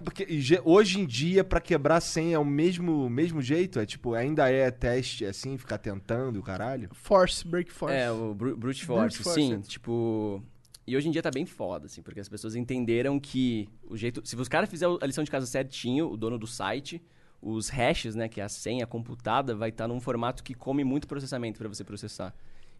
hoje 0.65 1.01
em 1.01 1.07
dia, 1.07 1.45
pra 1.45 1.61
quebrar 1.61 2.01
senha 2.01 2.37
é 2.37 2.39
o 2.39 2.45
mesmo, 2.45 3.09
mesmo 3.11 3.41
jeito? 3.43 3.79
É 3.79 3.87
tipo, 3.87 4.15
ainda 4.15 4.51
é 4.51 4.71
teste 4.71 5.25
assim, 5.25 5.57
ficar 5.59 5.79
tentando 5.79 6.37
e 6.37 6.39
o 6.39 6.43
caralho? 6.43 6.89
Force, 6.93 7.47
Break 7.47 7.73
Force. 7.73 7.95
É, 7.95 8.11
o 8.11 8.35
bru- 8.35 8.57
brute 8.57 8.85
force, 8.85 9.23
force, 9.23 9.41
sim, 9.41 9.55
é. 9.55 9.59
tipo... 9.59 10.43
E 10.87 10.97
hoje 10.97 11.07
em 11.07 11.11
dia 11.11 11.21
tá 11.23 11.31
bem 11.31 11.45
foda, 11.45 11.85
assim, 11.85 12.01
porque 12.01 12.19
as 12.19 12.29
pessoas 12.31 12.57
entenderam 12.57 13.21
que 13.21 13.69
o 13.83 13.95
jeito... 13.95 14.23
Se 14.25 14.35
os 14.35 14.49
caras 14.49 14.71
fizerem 14.71 14.97
a 15.03 15.07
lição 15.07 15.23
de 15.23 15.31
casa 15.31 15.45
certinho, 15.45 16.11
o 16.11 16.17
dono 16.17 16.39
do 16.39 16.47
site, 16.47 17.03
os 17.41 17.69
hashes, 17.69 18.15
né, 18.15 18.29
que 18.29 18.41
é 18.41 18.45
a 18.45 18.49
senha 18.49 18.87
computada, 18.87 19.55
vai 19.55 19.69
estar 19.69 19.87
num 19.87 20.01
formato 20.01 20.43
que 20.43 20.55
come 20.55 20.83
muito 20.85 21.07
processamento 21.07 21.59
pra 21.59 21.69
você 21.69 21.85
processar. 21.85 22.35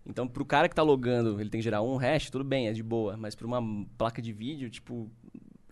Então, 0.05 0.27
pro 0.27 0.45
cara 0.45 0.69
que 0.69 0.75
tá 0.75 0.83
logando, 0.83 1.41
ele 1.41 1.51
tem 1.51 1.61
que 1.61 1.65
gerar 1.65 1.83
um 1.83 1.97
hash, 1.97 2.31
tudo 2.31 2.45
bem, 2.45 2.69
é 2.69 2.73
de 2.73 2.83
boa. 2.83 3.17
Mas 3.17 3.35
pra 3.35 3.47
uma 3.47 3.63
placa 3.97 4.23
de 4.23 4.33
vídeo, 4.33 4.71
tipo, 4.71 5.11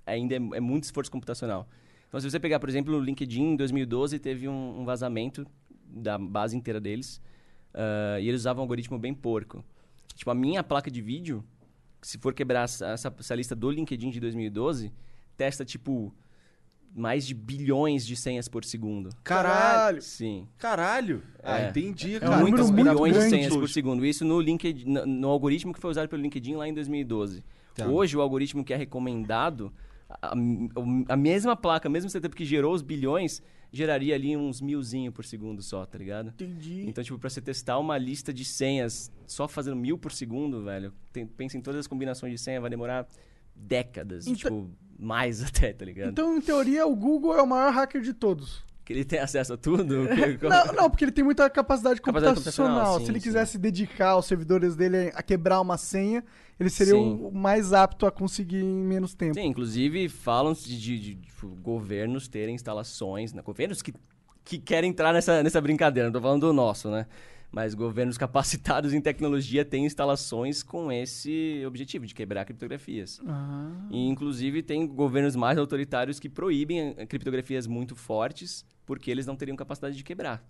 ainda 0.05 0.35
é, 0.35 0.37
é 0.37 0.61
muito 0.61 0.85
esforço 0.85 1.11
computacional. 1.11 1.69
Então, 2.09 2.21
se 2.21 2.31
você 2.31 2.39
pegar, 2.39 2.61
por 2.61 2.69
exemplo, 2.69 2.95
o 2.95 3.01
LinkedIn, 3.01 3.53
em 3.53 3.57
2012, 3.57 4.19
teve 4.19 4.49
um, 4.49 4.81
um 4.81 4.85
vazamento 4.85 5.47
da 5.87 6.19
base 6.19 6.57
inteira 6.57 6.81
deles. 6.81 7.21
ah, 7.75 8.21
e 8.21 8.29
eles 8.29 8.43
usavam 8.43 8.63
um 8.63 8.65
algoritmo 8.65 8.99
bem 8.99 9.15
porco. 9.15 9.65
Tipo, 10.15 10.31
a 10.31 10.35
minha 10.35 10.63
placa 10.63 10.91
de 10.91 11.01
vídeo, 11.01 11.45
se 12.01 12.19
for 12.19 12.33
quebrar 12.35 12.65
essa, 12.65 12.87
essa, 12.89 13.15
essa 13.19 13.35
lista 13.35 13.55
do 13.57 13.71
LinkedIn 13.71 14.11
de 14.11 14.21
2012, 14.21 14.93
testa, 15.37 15.65
tipo, 15.65 16.15
mais 16.97 17.27
de 17.27 17.35
bilhões 17.35 18.07
de 18.07 18.17
senhas 18.17 18.49
por 18.49 18.65
segundo. 18.65 19.11
Caralho! 19.23 20.01
Sim. 20.01 20.49
Caralho! 20.57 21.23
Ah, 21.43 21.61
É. 21.61 21.69
entendi, 21.69 22.15
É 22.15 22.17
um 22.17 22.21
cara. 22.21 22.37
número 22.39 22.51
Muitas 22.57 22.71
muito 22.71 22.89
bilhões 22.91 23.15
de 23.25 23.31
senhas 23.31 23.55
por 23.55 23.69
segundo. 23.69 24.05
Isso 24.07 24.25
no, 24.25 24.41
LinkedIn, 24.41 24.91
no, 24.91 25.05
no 25.07 25.29
algoritmo 25.29 25.75
que 25.75 25.79
foi 25.81 25.91
usado 25.91 26.09
pelo 26.09 26.23
LinkedIn 26.23 26.55
lá 26.55 26.67
em 26.67 26.73
2012. 26.73 27.45
Entendo. 27.73 27.93
Hoje, 27.93 28.17
o 28.17 28.21
algoritmo 28.23 28.65
que 28.65 28.73
é 28.73 28.77
recomendado, 28.77 29.71
a, 30.09 30.29
a- 30.33 30.35
a 31.13 31.17
mesma 31.17 31.55
placa, 31.55 31.89
mesmo 31.89 32.09
setup 32.09 32.35
que 32.35 32.45
gerou 32.47 32.73
os 32.75 32.81
bilhões, 32.81 33.43
geraria 33.71 34.15
ali 34.15 34.35
uns 34.35 34.63
milzinho 34.63 35.13
por 35.13 35.25
segundo 35.27 35.61
só, 35.61 35.85
tá 35.85 35.99
ligado? 35.99 36.29
Entendi. 36.31 36.85
Então, 36.89 37.05
tipo, 37.05 37.19
pra 37.19 37.29
você 37.29 37.43
testar 37.43 37.79
uma 37.79 37.99
lista 37.99 38.33
de 38.33 38.43
senhas 38.45 39.13
só 39.27 39.47
fazendo 39.47 39.77
mil 39.77 39.99
por 39.99 40.13
segundo, 40.13 40.63
velho, 40.65 40.95
tem- 41.13 41.27
pensa 41.27 41.59
em 41.59 41.61
todas 41.61 41.81
as 41.81 41.87
combinações 41.87 42.33
de 42.33 42.39
senha, 42.39 42.59
vai 42.61 42.71
demorar 42.71 43.07
décadas, 43.55 44.27
Então- 44.27 44.37
tipo, 44.37 44.71
mais 44.99 45.43
até, 45.47 45.73
tá 45.73 45.85
ligado? 45.85 46.11
Então, 46.11 46.37
em 46.37 46.41
teoria, 46.41 46.87
o 46.87 46.95
Google 46.97 47.37
é 47.37 47.43
o 47.43 47.47
maior 47.47 47.73
hacker 47.73 48.01
de 48.03 48.13
todos. 48.15 48.65
que 48.85 48.93
ele 48.93 49.05
tem 49.05 49.19
acesso 49.19 49.53
a 49.55 49.57
tudo. 49.57 49.85
Não, 50.49 50.73
não, 50.75 50.91
porque 50.91 51.05
ele 51.05 51.13
tem 51.13 51.25
muita 51.25 51.49
capacidade 51.51 52.01
Capacidade 52.01 52.35
computacional. 52.37 52.75
computacional, 52.75 53.01
Se 53.01 53.07
sim, 53.07 53.13
ele 53.13 53.21
sim. 53.21 53.25
quisesse 53.29 53.59
dedicar 53.59 54.17
os 54.17 54.27
servidores 54.27 54.77
dele 54.77 55.11
a 55.15 55.23
quebrar 55.23 55.61
uma 55.61 55.77
senha, 55.77 56.23
ele 56.59 56.71
seria 56.71 56.95
Sim. 56.95 57.19
o 57.23 57.31
mais 57.33 57.73
apto 57.73 58.07
a 58.07 58.11
conseguir 58.13 58.63
em 58.63 58.65
menos 58.85 59.15
tempo. 59.15 59.35
Sim, 59.35 59.47
inclusive 59.47 60.09
falam 60.09 60.53
de, 60.53 60.81
de- 60.81 60.99
de, 60.99 61.15
tipo, 61.17 61.49
governos 61.63 62.29
terem 62.29 62.55
instalações, 62.55 63.33
né? 63.35 63.43
governos 63.43 63.83
que, 63.83 63.93
que 64.45 64.57
querem 64.59 64.89
entrar 64.91 65.13
nessa, 65.13 65.43
nessa 65.43 65.61
brincadeira, 65.61 66.09
não 66.09 66.13
tô 66.15 66.21
falando 66.21 66.47
do 66.47 66.53
nosso, 66.53 66.89
né? 66.91 67.07
Mas 67.51 67.75
governos 67.75 68.19
capacitados 68.19 68.93
em 68.93 69.01
tecnologia 69.01 69.65
têm 69.65 69.87
instalações 69.87 70.63
com 70.63 70.91
esse 70.91 71.63
objetivo, 71.67 72.07
de 72.07 72.15
quebrar 72.15 72.45
criptografias. 72.45 73.21
Ah. 73.27 73.89
E, 73.91 74.07
inclusive, 74.07 74.63
tem 74.63 74.87
governos 74.87 75.37
mais 75.37 75.59
autoritários 75.59 76.19
que 76.19 76.29
proíbem 76.29 76.95
eh, 76.97 77.07
criptografias 77.07 77.67
muito 77.67 77.95
fortes 77.95 78.65
porque 78.87 79.11
eles 79.11 79.27
não 79.27 79.37
teriam 79.37 79.57
capacidade 79.57 79.97
de 79.97 80.05
quebrar. 80.05 80.43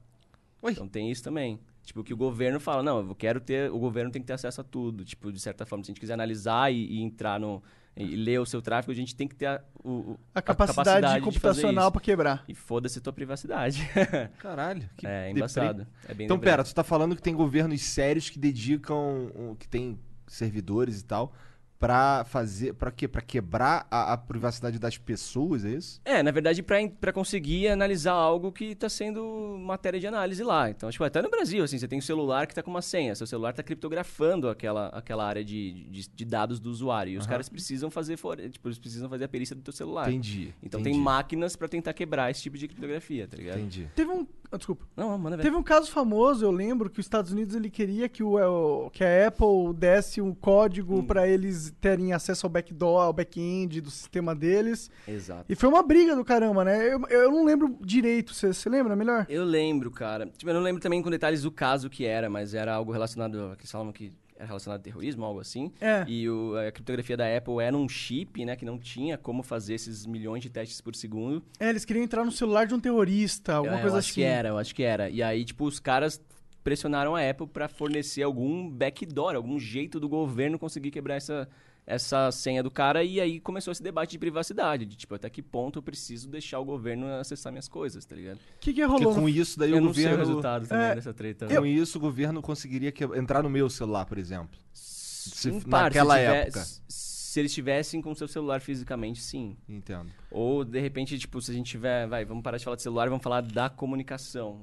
Oi. 0.63 0.73
Então 0.73 0.87
tem 0.87 1.11
isso 1.11 1.23
também. 1.23 1.59
Tipo, 1.83 2.03
que 2.03 2.13
o 2.13 2.17
governo 2.17 2.59
fala, 2.61 2.83
não, 2.83 2.99
eu 3.09 3.15
quero 3.15 3.41
ter. 3.41 3.71
O 3.71 3.79
governo 3.79 4.11
tem 4.11 4.21
que 4.21 4.27
ter 4.27 4.35
acesso 4.35 4.61
a 4.61 4.65
tudo. 4.65 5.05
Tipo, 5.05 5.33
de 5.33 5.41
certa 5.41 5.65
forma, 5.65 5.85
se 5.85 5.91
a 5.91 5.93
gente 5.93 6.01
quiser 6.01 6.15
analisar 6.15 6.73
e, 6.73 6.87
e 6.87 7.03
entrar 7.03 7.41
no. 7.41 7.63
E 7.97 8.15
ler 8.17 8.39
o 8.41 8.45
seu 8.47 8.61
tráfego, 8.61 8.93
a 8.93 8.95
gente 8.95 9.15
tem 9.17 9.27
que 9.27 9.35
ter 9.35 9.47
a, 9.47 9.61
o, 9.83 9.91
o- 9.91 10.21
A 10.35 10.43
capacidade, 10.43 11.01
de 11.01 11.07
fazer 11.07 11.21
computacional 11.23 11.91
pra 11.91 12.01
quebrar. 12.01 12.45
E 12.47 12.55
foda-se 12.55 13.01
tua 13.01 13.13
privacidade. 13.13 13.89
Caralho. 14.39 14.89
Que 14.97 15.07
é 15.07 15.27
deprê. 15.27 15.31
embaçado. 15.39 15.87
É 16.07 16.13
bem 16.15 16.27
Então, 16.27 16.37
deprê. 16.37 16.51
pera, 16.51 16.65
tu 16.65 16.75
tá 16.75 16.85
falando 16.85 17.17
que 17.17 17.23
tem 17.23 17.35
governos 17.35 17.81
sérios 17.83 18.29
que 18.29 18.39
dedicam, 18.39 19.57
que 19.59 19.67
tem 19.67 19.99
servidores 20.27 21.01
e 21.01 21.05
tal, 21.05 21.33
pra 21.79 22.25
fazer, 22.25 22.73
pra 22.75 22.91
quê? 22.91 23.07
Pra 23.07 23.21
quebrar 23.21 23.87
a, 23.91 24.13
a 24.13 24.17
privacidade 24.17 24.79
das 24.79 24.99
pessoas, 24.99 25.65
é 25.65 25.71
isso? 25.71 26.01
É, 26.05 26.23
na 26.23 26.31
verdade, 26.31 26.63
pra 26.63 27.13
conseguir 27.13 27.69
analisar 27.69 28.13
algo 28.13 28.51
que 28.51 28.75
tá 28.75 28.89
sendo 28.89 29.57
matéria 29.61 30.01
de 30.01 30.07
análise 30.07 30.43
lá. 30.43 30.71
Então, 30.71 30.91
tipo, 30.91 31.05
até 31.05 31.21
no 31.23 31.31
Brasil, 31.31 31.63
assim, 31.63 31.79
você 31.79 31.87
tem 31.87 31.99
um 31.99 32.03
celular 32.03 32.47
que 32.47 32.55
tá 32.55 32.63
com 32.63 32.71
uma 32.71 32.83
senha. 32.83 33.15
Seu 33.15 33.27
celular 33.27 33.53
tá 33.53 33.63
criptografando 33.63 34.49
aquela, 34.49 34.89
aquela 34.89 35.27
área 35.27 35.45
de, 35.45 35.85
de, 35.91 36.09
de 36.09 36.25
dados 36.25 36.59
do 36.59 36.71
usuário. 36.71 37.13
E 37.13 37.17
os 37.17 37.25
Aham. 37.25 37.31
caras 37.31 37.49
precisam 37.49 37.91
fazer, 37.91 38.17
tipo, 38.51 38.69
eles 38.69 38.79
precisam 38.79 39.09
fazer 39.09 39.25
a 39.25 39.29
perícia 39.29 39.55
do 39.55 39.63
teu 39.63 39.73
celular. 39.73 40.09
Entendi. 40.09 40.55
Então 40.63 40.81
entendi, 40.81 40.97
tem 40.97 41.03
máquinas 41.03 41.57
pra 41.57 41.69
tentar 41.69 41.93
quebrar 41.93 42.31
esse 42.31 42.43
tipo 42.43 42.57
de 42.57 42.67
criptografia, 42.67 43.27
tá 43.29 43.37
ligado? 43.37 43.59
Entendi. 43.59 43.89
Teve 43.95 44.11
um. 44.11 44.27
Ah, 44.51 44.57
desculpa. 44.57 44.85
Não, 44.97 45.11
não, 45.11 45.19
manda 45.19 45.37
ver. 45.37 45.43
Teve 45.43 45.57
um 45.57 45.63
caso 45.63 45.91
famoso, 45.91 46.45
eu 46.45 46.51
lembro, 46.51 46.89
que 46.89 47.01
os 47.01 47.07
Estados 47.07 47.33
Unidos 47.33 47.55
ele 47.55 47.71
queria 47.71 48.09
que, 48.09 48.23
o, 48.23 48.39
é, 48.39 48.91
que 48.91 49.05
a 49.05 49.29
Apple 49.29 49.75
desse 49.75 50.21
um 50.21 50.35
código 50.35 51.03
pra 51.03 51.27
eles 51.27 51.75
terem 51.81 52.13
acesso 52.13 52.47
ao 52.47 52.51
backdoor, 52.51 53.03
ao 53.03 53.13
back-end 53.13 53.81
do 53.81 53.91
sistema 53.91 54.35
deles. 54.35 54.91
Exato. 55.07 55.45
E 55.49 55.55
foi 55.55 55.69
uma 55.69 55.83
briga 55.83 56.15
do 56.15 56.25
caramba, 56.25 56.65
né? 56.65 56.93
Eu, 56.93 57.01
eu 57.09 57.31
não 57.31 57.45
lembro 57.45 57.77
direito, 57.81 58.33
você 58.35 58.69
lembra 58.69 58.95
melhor? 58.95 59.27
Eu 59.29 59.45
lembro, 59.45 59.91
cara. 59.91 60.27
Tipo, 60.37 60.51
eu 60.51 60.55
não 60.55 60.63
lembro 60.63 60.81
também 60.81 61.03
com 61.03 61.11
detalhes 61.11 61.43
do 61.43 61.51
caso 61.51 61.91
que 61.91 62.05
era, 62.05 62.31
mas 62.31 62.55
era 62.55 62.75
algo 62.75 62.93
relacionado. 62.93 63.57
Que 63.59 63.67
falavam 63.67 63.93
que 63.93 64.13
relacionado 64.39 64.81
a 64.81 64.83
terrorismo, 64.83 65.25
algo 65.25 65.41
assim. 65.41 65.73
É. 65.81 66.05
E 66.07 66.29
o- 66.29 66.55
a 66.57 66.71
criptografia 66.71 67.17
da 67.17 67.37
Apple 67.37 67.61
era 67.63 67.77
um 67.77 67.89
chip, 67.89 68.45
né? 68.45 68.55
Que 68.57 68.65
não 68.65 68.79
tinha 68.79 69.17
como 69.17 69.43
fazer 69.43 69.75
esses 69.75 70.05
milhões 70.07 70.43
de 70.43 70.51
testes 70.51 70.81
por 70.81 70.95
segundo. 70.95 71.43
É, 71.59 71.69
eles 71.71 71.85
queriam 71.85 72.03
entrar 72.05 72.25
no 72.25 72.33
celular 72.33 72.67
de 72.67 72.75
um 72.75 72.81
terrorista, 72.81 73.55
alguma 73.55 73.79
É, 73.79 73.81
coisa 73.81 73.97
eu 73.97 73.99
assim. 73.99 74.09
acho 74.09 74.15
que 74.15 74.23
era, 74.23 74.49
eu 74.49 74.59
acho 74.59 74.75
que 74.75 74.83
era. 74.83 75.09
E 75.11 75.23
aí, 75.23 75.45
tipo, 75.45 75.65
os 75.65 75.79
caras 75.81 76.21
pressionaram 76.63 77.15
a 77.15 77.31
Apple 77.31 77.47
pra 77.47 77.69
fornecer 77.69 78.23
algum 78.23 78.69
backdoor, 78.69 79.35
algum 79.37 79.59
jeito 79.59 80.01
do 80.01 80.09
governo 80.09 80.59
conseguir 80.59 80.91
quebrar 80.91 81.15
essa, 81.15 81.49
essa 81.87 82.31
senha 82.33 82.63
do 82.63 82.71
cara. 82.71 83.05
E 83.05 83.21
aí 83.21 83.39
começou 83.39 83.71
esse 83.71 83.83
debate 83.83 84.11
de 84.13 84.19
privacidade, 84.19 84.85
de 84.85 84.97
tipo, 84.97 85.15
até 85.15 85.31
que 85.31 85.41
ponto 85.43 85.79
eu 85.79 85.83
preciso 85.83 86.29
deixar 86.29 86.59
o 86.59 86.65
governo 86.65 87.07
acessar 87.15 87.53
minhas 87.53 87.69
coisas, 87.69 88.05
tá 88.05 88.17
ligado? 88.17 88.37
O 88.39 88.41
que, 88.61 88.73
que 88.75 88.81
Porque 88.81 88.83
rolou? 89.05 89.15
com 89.15 89.21
no- 89.23 89.29
isso 89.29 89.59
daí 89.59 89.71
eu 89.71 89.79
o 89.79 89.81
não 89.81 89.95
sei 89.95 90.05
o 90.07 90.09
governo... 90.11 90.27
resultado 90.29 90.67
também 90.67 90.87
É, 90.87 90.95
dessa 90.97 91.15
treta. 91.15 91.47
Com 91.47 91.65
isso 91.65 91.99
o 91.99 92.01
governo 92.01 92.43
conseguiria 92.43 92.91
que- 92.91 93.05
entrar 93.05 93.43
no 93.43 93.49
meu 93.51 93.71
celular, 93.71 94.05
por 94.05 94.19
exemplo. 94.19 94.59
Se- 94.73 95.49
Em 95.51 95.63
naquela 95.67 96.15
se 96.17 96.21
tiver- 96.21 96.37
época. 96.47 96.65
Se 96.89 97.41
eles 97.41 97.51
estivessem 97.53 98.01
com 98.01 98.11
o 98.13 98.17
seu 98.17 98.27
celular 98.27 98.61
fisicamente, 98.63 99.21
sim. 99.21 99.57
Entendo. 99.69 100.11
Ou, 100.31 100.65
de 100.65 100.81
repente, 100.81 101.19
tipo, 101.19 101.39
se 101.43 101.51
a 101.51 101.55
gente 101.55 101.67
tiver... 101.71 102.07
Vai, 102.09 102.25
vamos 102.25 102.43
parar 102.43 102.57
de 102.57 102.65
falar 102.65 102.77
de 102.77 102.83
celular 102.83 103.07
e 103.07 103.11
vamos 103.11 103.23
falar 103.23 103.43
da 103.43 103.69
comunicação. 103.69 104.63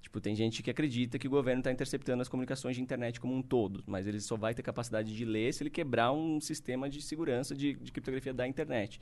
Tipo, 0.00 0.20
tem 0.20 0.34
gente 0.34 0.62
que 0.62 0.70
acredita 0.70 1.18
que 1.18 1.26
o 1.26 1.30
governo 1.30 1.60
está 1.60 1.70
interceptando 1.70 2.22
as 2.22 2.28
comunicações 2.28 2.76
de 2.76 2.82
internet 2.82 3.20
como 3.20 3.34
um 3.34 3.42
todo. 3.42 3.82
Mas 3.86 4.06
ele 4.06 4.20
só 4.20 4.36
vai 4.36 4.54
ter 4.54 4.62
capacidade 4.62 5.14
de 5.14 5.24
ler 5.24 5.52
se 5.52 5.62
ele 5.62 5.70
quebrar 5.70 6.12
um 6.12 6.40
sistema 6.40 6.88
de 6.88 7.02
segurança 7.02 7.54
de, 7.54 7.74
de 7.74 7.92
criptografia 7.92 8.32
da 8.32 8.46
internet. 8.48 9.00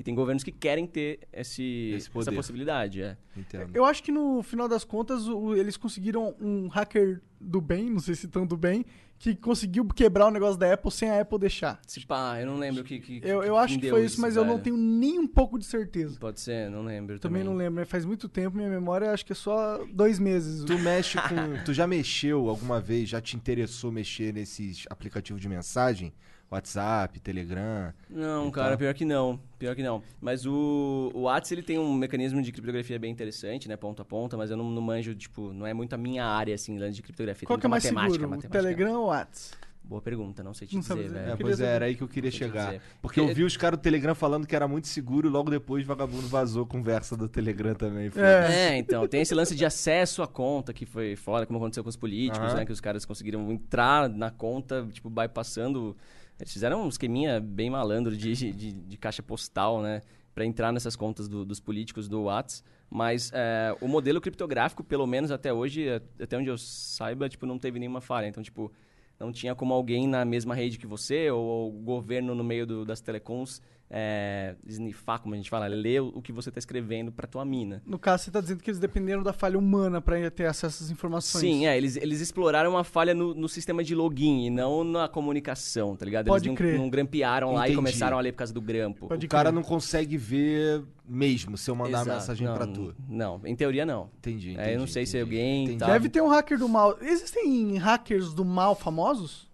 E 0.00 0.02
tem 0.02 0.14
governos 0.14 0.42
que 0.42 0.50
querem 0.50 0.86
ter 0.86 1.20
esse, 1.30 1.92
Esse 1.94 2.10
essa 2.18 2.32
possibilidade, 2.32 3.02
é. 3.02 3.18
Entendo. 3.36 3.70
Eu 3.74 3.84
acho 3.84 4.02
que 4.02 4.10
no 4.10 4.42
final 4.42 4.66
das 4.66 4.82
contas 4.82 5.28
o- 5.28 5.54
eles 5.54 5.76
conseguiram 5.76 6.34
um 6.40 6.68
hacker 6.68 7.20
do 7.38 7.60
bem, 7.60 7.90
não 7.90 8.00
sei 8.00 8.14
se 8.14 8.26
tão 8.26 8.46
do 8.46 8.56
bem, 8.56 8.82
que 9.18 9.36
conseguiu 9.36 9.84
quebrar 9.88 10.28
o 10.28 10.30
negócio 10.30 10.58
da 10.58 10.72
Apple 10.72 10.90
sem 10.90 11.10
a 11.10 11.20
Apple 11.20 11.38
deixar. 11.38 11.78
Se 11.86 12.00
pá, 12.06 12.40
eu 12.40 12.46
não 12.46 12.56
lembro 12.58 12.80
o 12.80 12.84
que, 12.84 12.98
que 12.98 13.20
Eu, 13.22 13.42
eu 13.42 13.52
que 13.52 13.58
acho 13.60 13.78
que 13.78 13.90
foi 13.90 14.06
isso, 14.06 14.18
mas 14.22 14.36
eu 14.36 14.44
não 14.46 14.58
tenho 14.58 14.78
nem 14.78 15.18
um 15.18 15.26
pouco 15.28 15.58
de 15.58 15.66
certeza. 15.66 16.18
Pode 16.18 16.40
ser, 16.40 16.70
não 16.70 16.82
lembro 16.82 17.18
Também 17.18 17.42
também. 17.42 17.44
não 17.44 17.54
lembro, 17.62 17.80
né? 17.80 17.84
faz 17.84 18.06
muito 18.06 18.26
tempo, 18.26 18.56
minha 18.56 18.70
memória 18.70 19.10
acho 19.12 19.26
que 19.26 19.32
é 19.32 19.36
só 19.36 19.84
dois 19.92 20.18
meses. 20.18 20.64
Tu 20.64 20.78
mexe 20.78 21.18
com. 21.18 21.62
Tu 21.66 21.74
já 21.74 21.86
mexeu 21.86 22.48
alguma 22.48 22.80
vez, 22.80 23.10
já 23.10 23.20
te 23.20 23.36
interessou 23.36 23.92
mexer 23.92 24.32
nesses 24.32 24.84
aplicativos 24.88 25.42
de 25.42 25.48
mensagem? 25.50 26.10
WhatsApp, 26.50 27.20
Telegram. 27.20 27.92
Não, 28.08 28.48
e 28.48 28.50
cara, 28.50 28.76
pior 28.76 28.92
que 28.92 29.04
não. 29.04 29.38
Pior 29.58 29.74
que 29.76 29.82
não. 29.82 30.02
Mas 30.20 30.44
o, 30.44 31.12
o 31.14 31.20
WhatsApp, 31.22 31.54
ele 31.54 31.62
tem 31.62 31.78
um 31.78 31.94
mecanismo 31.94 32.42
de 32.42 32.50
criptografia 32.50 32.98
bem 32.98 33.12
interessante, 33.12 33.68
né? 33.68 33.76
Ponta 33.76 34.02
a 34.02 34.04
ponta, 34.04 34.36
mas 34.36 34.50
eu 34.50 34.56
não, 34.56 34.70
não 34.70 34.82
manjo, 34.82 35.14
tipo, 35.14 35.52
não 35.52 35.66
é 35.66 35.72
muito 35.72 35.92
a 35.92 35.98
minha 35.98 36.24
área, 36.24 36.54
assim, 36.54 36.78
lance 36.78 36.96
de 36.96 37.02
criptografia. 37.02 37.46
Qual 37.46 37.56
Tem 37.56 37.60
que 37.60 37.66
é 37.66 37.70
mais 37.70 37.84
muita 37.84 37.94
matemática, 37.94 38.12
seguro? 38.14 38.26
O 38.26 38.36
matemática. 38.36 38.58
Telegram 38.58 39.00
ou 39.00 39.04
o 39.04 39.08
WhatsApp? 39.08 39.70
Boa 39.90 40.00
pergunta, 40.00 40.40
não 40.44 40.54
sei 40.54 40.68
te 40.68 40.74
Não 40.74 40.82
dizer. 40.82 40.94
É, 40.94 41.08
velho. 41.08 41.12
queria 41.12 41.36
pois 41.38 41.60
é, 41.60 41.66
era 41.66 41.84
aí 41.86 41.96
que 41.96 42.02
eu 42.02 42.06
queria 42.06 42.30
chegar. 42.30 42.80
Porque 43.02 43.18
eu 43.18 43.34
vi 43.34 43.42
os 43.42 43.56
caras 43.56 43.76
do 43.76 43.82
Telegram 43.82 44.14
falando 44.14 44.46
que 44.46 44.54
era 44.54 44.68
muito 44.68 44.86
seguro 44.86 45.26
e 45.26 45.30
logo 45.30 45.50
depois 45.50 45.82
o 45.82 45.86
vagabundo 45.86 46.28
vazou 46.28 46.62
a 46.62 46.66
conversa 46.66 47.16
do 47.16 47.28
Telegram 47.28 47.74
também. 47.74 48.08
Foi. 48.08 48.22
É. 48.22 48.70
É, 48.70 48.78
então, 48.78 49.08
tem 49.08 49.22
esse 49.22 49.34
lance 49.34 49.52
de 49.52 49.64
acesso 49.64 50.22
à 50.22 50.28
conta 50.28 50.72
que 50.72 50.86
foi 50.86 51.16
foda, 51.16 51.44
como 51.44 51.58
aconteceu 51.58 51.82
com 51.82 51.90
os 51.90 51.96
políticos, 51.96 52.54
né? 52.54 52.64
Que 52.64 52.70
os 52.70 52.80
caras 52.80 53.04
conseguiram 53.04 53.50
entrar 53.50 54.08
na 54.08 54.30
conta, 54.30 54.86
tipo, 54.92 55.10
bypassando. 55.10 55.96
Eles 56.40 56.52
fizeram 56.52 56.82
um 56.84 56.88
esqueminha 56.88 57.38
bem 57.40 57.68
malandro 57.70 58.16
de, 58.16 58.34
de, 58.34 58.72
de 58.72 58.96
caixa 58.96 59.22
postal, 59.22 59.82
né? 59.82 60.02
Pra 60.34 60.44
entrar 60.44 60.72
nessas 60.72 60.96
contas 60.96 61.28
do- 61.28 61.44
dos 61.44 61.60
políticos 61.60 62.08
do 62.08 62.22
Whats. 62.24 62.64
Mas 62.88 63.30
é, 63.34 63.76
o 63.80 63.86
modelo 63.86 64.20
criptográfico, 64.20 64.82
pelo 64.82 65.06
menos 65.06 65.30
até 65.30 65.52
hoje, 65.52 65.86
é- 65.88 66.00
até 66.22 66.36
onde 66.36 66.48
eu 66.48 66.56
saiba, 66.58 67.28
tipo, 67.28 67.46
não 67.46 67.58
teve 67.58 67.78
nenhuma 67.78 68.00
falha. 68.00 68.26
Então, 68.26 68.42
tipo, 68.42 68.72
não 69.18 69.30
tinha 69.30 69.54
como 69.54 69.74
alguém 69.74 70.08
na 70.08 70.24
mesma 70.24 70.54
rede 70.54 70.78
que 70.78 70.86
você 70.86 71.30
ou 71.30 71.68
o 71.68 71.72
governo 71.82 72.34
no 72.34 72.42
meio 72.42 72.66
do- 72.66 72.84
das 72.84 73.00
telecoms 73.00 73.60
é, 73.90 74.54
snifar, 74.66 75.20
como 75.20 75.34
a 75.34 75.36
gente 75.36 75.50
fala, 75.50 75.66
ler 75.66 76.00
o, 76.00 76.22
que 76.22 76.30
você 76.32 76.48
está 76.48 76.58
escrevendo 76.60 77.10
para 77.10 77.26
tua 77.26 77.44
mina. 77.44 77.82
No 77.84 77.98
caso, 77.98 78.22
você 78.24 78.30
tá 78.30 78.40
dizendo 78.40 78.62
que 78.62 78.70
eles 78.70 78.78
dependeram 78.78 79.22
da 79.22 79.32
falha 79.32 79.58
humana 79.58 80.00
pra 80.00 80.30
ter 80.30 80.46
acesso 80.46 80.84
às 80.84 80.90
informações. 80.90 81.40
Sim, 81.40 81.66
é, 81.66 81.76
eles, 81.76 81.96
eles 81.96 82.20
exploraram 82.20 82.70
uma 82.70 82.84
falha 82.84 83.12
no, 83.14 83.34
no 83.34 83.48
sistema 83.48 83.82
de 83.82 83.94
login 83.94 84.46
e 84.46 84.50
não 84.50 84.84
na 84.84 85.08
comunicação, 85.08 85.96
tá 85.96 86.04
ligado? 86.04 86.26
Pode 86.26 86.48
eles 86.48 86.56
crer. 86.56 86.74
não, 86.74 86.82
não 86.84 86.90
grampearam 86.90 87.52
lá 87.52 87.68
e 87.68 87.74
começaram 87.74 88.16
a 88.16 88.20
ler 88.20 88.32
por 88.32 88.38
causa 88.38 88.52
do 88.54 88.60
grampo. 88.60 89.08
Pode 89.08 89.26
O 89.26 89.28
cara 89.28 89.50
crer. 89.50 89.54
não 89.56 89.62
consegue 89.62 90.16
ver 90.16 90.84
mesmo 91.04 91.56
se 91.58 91.68
eu 91.68 91.74
mandar 91.74 92.02
Exato. 92.02 92.10
mensagem 92.18 92.46
pra 92.54 92.66
tu. 92.68 92.94
Não, 93.08 93.40
em 93.44 93.56
teoria 93.56 93.84
não. 93.84 94.08
Entendi, 94.18 94.50
É, 94.50 94.52
entendi. 94.52 94.70
eu 94.74 94.78
não 94.78 94.86
sei 94.86 95.04
se 95.04 95.16
entendi. 95.18 95.22
alguém 95.36 95.64
Entendi. 95.64 95.78
tá- 95.80 95.86
Deve 95.86 96.08
ter 96.08 96.20
um 96.22 96.28
hacker 96.28 96.56
do 96.56 96.68
mal. 96.68 96.96
Existem 97.02 97.76
hackers 97.76 98.32
do 98.32 98.44
mal 98.44 98.76
famosos? 98.76 99.49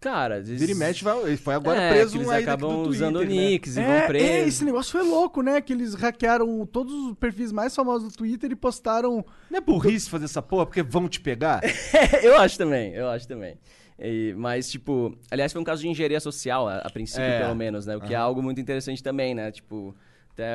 Cara, 0.00 0.36
às 0.36 0.48
vezes... 0.48 0.60
Vira 0.60 0.72
e 0.72 0.74
mexe, 0.74 1.04
vai, 1.04 1.36
foi 1.36 1.54
agora 1.54 1.78
é, 1.78 1.90
preso 1.90 2.16
eles 2.16 2.26
um 2.26 2.30
aí 2.30 2.42
acabam 2.42 2.70
do 2.70 2.84
Twitter, 2.84 2.90
usando 3.06 3.20
né? 3.20 3.26
nicks 3.26 3.76
e 3.76 3.80
é, 3.80 3.84
vão 3.98 4.06
presos. 4.06 4.28
é, 4.30 4.48
esse 4.48 4.64
negócio 4.64 4.92
foi 4.92 5.02
louco, 5.02 5.42
né? 5.42 5.60
Que 5.60 5.74
eles 5.74 5.92
hackearam 5.94 6.64
todos 6.64 6.92
os 6.94 7.14
perfis 7.18 7.52
mais 7.52 7.76
famosos 7.76 8.10
do 8.12 8.16
Twitter 8.16 8.50
e 8.50 8.56
postaram. 8.56 9.22
Não 9.50 9.58
é 9.58 9.60
burrice 9.60 10.08
fazer 10.08 10.24
essa 10.24 10.40
porra 10.40 10.64
porque 10.64 10.82
vão 10.82 11.06
te 11.06 11.20
pegar? 11.20 11.60
eu 12.24 12.38
acho 12.38 12.56
também, 12.56 12.94
eu 12.94 13.08
acho 13.10 13.28
também. 13.28 13.58
E- 13.98 14.34
mas, 14.38 14.70
tipo, 14.70 15.14
aliás, 15.30 15.52
foi 15.52 15.60
um 15.60 15.64
caso 15.64 15.82
de 15.82 15.88
engenharia 15.88 16.18
social, 16.18 16.66
a, 16.66 16.78
a 16.78 16.88
princípio, 16.90 17.22
É. 17.22 17.40
pelo 17.42 17.54
menos, 17.54 17.84
né? 17.84 17.94
O 17.94 18.00
que 18.00 18.14
é 18.14 18.16
Aham. 18.16 18.24
algo 18.24 18.42
muito 18.42 18.58
interessante 18.58 19.02
também, 19.02 19.34
né? 19.34 19.52
Tipo, 19.52 19.94
até 20.40 20.46